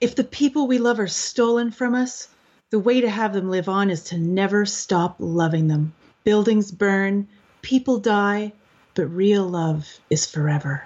"If 0.00 0.16
the 0.16 0.24
people 0.24 0.66
we 0.66 0.78
love 0.78 0.98
are 0.98 1.08
stolen 1.08 1.70
from 1.70 1.94
us." 1.94 2.28
The 2.74 2.80
way 2.80 3.02
to 3.02 3.08
have 3.08 3.32
them 3.32 3.50
live 3.50 3.68
on 3.68 3.88
is 3.88 4.02
to 4.06 4.18
never 4.18 4.66
stop 4.66 5.14
loving 5.20 5.68
them. 5.68 5.94
Buildings 6.24 6.72
burn, 6.72 7.28
people 7.62 8.00
die, 8.00 8.52
but 8.94 9.06
real 9.06 9.48
love 9.48 9.88
is 10.10 10.26
forever. 10.26 10.82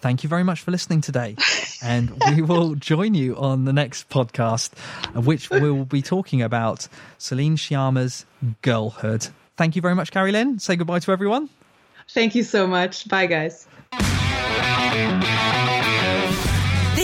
Thank 0.00 0.22
you 0.22 0.28
very 0.28 0.44
much 0.44 0.60
for 0.60 0.70
listening 0.70 1.00
today. 1.00 1.34
and 1.82 2.22
we 2.24 2.40
will 2.48 2.76
join 2.76 3.14
you 3.14 3.34
on 3.34 3.64
the 3.64 3.72
next 3.72 4.08
podcast, 4.08 4.70
uh, 5.12 5.20
which 5.20 5.50
we 5.50 5.58
will 5.58 5.84
be 5.84 6.02
talking 6.02 6.40
about 6.40 6.86
Celine 7.18 7.56
Sciamma's 7.56 8.24
Girlhood. 8.62 9.26
Thank 9.56 9.74
you 9.74 9.82
very 9.82 9.96
much, 9.96 10.12
Carrie 10.12 10.30
Lynn. 10.30 10.60
Say 10.60 10.76
goodbye 10.76 11.00
to 11.00 11.10
everyone. 11.10 11.48
Thank 12.10 12.36
you 12.36 12.44
so 12.44 12.68
much. 12.68 13.08
Bye, 13.08 13.26
guys. 13.26 13.66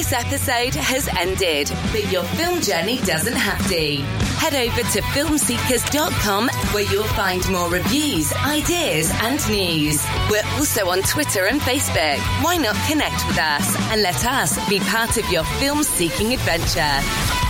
This 0.04 0.12
episode 0.26 0.74
has 0.74 1.08
ended, 1.16 1.72
but 1.90 2.12
your 2.12 2.24
film 2.36 2.60
journey 2.60 2.98
doesn't 3.04 3.36
have 3.36 3.66
to. 3.70 3.96
Head 4.36 4.52
over 4.52 4.82
to 4.90 5.00
filmseekers.com 5.00 6.48
where 6.74 6.82
you'll 6.92 7.04
find 7.04 7.50
more 7.50 7.70
reviews, 7.70 8.30
ideas, 8.34 9.10
and 9.22 9.40
news. 9.48 10.04
We're 10.30 10.44
also 10.58 10.90
on 10.90 11.00
Twitter 11.04 11.46
and 11.46 11.58
Facebook. 11.58 12.18
Why 12.44 12.58
not 12.58 12.76
connect 12.86 13.26
with 13.26 13.38
us 13.38 13.74
and 13.90 14.02
let 14.02 14.26
us 14.26 14.68
be 14.68 14.78
part 14.80 15.16
of 15.16 15.26
your 15.32 15.44
film 15.58 15.82
seeking 15.82 16.34
adventure? 16.34 17.43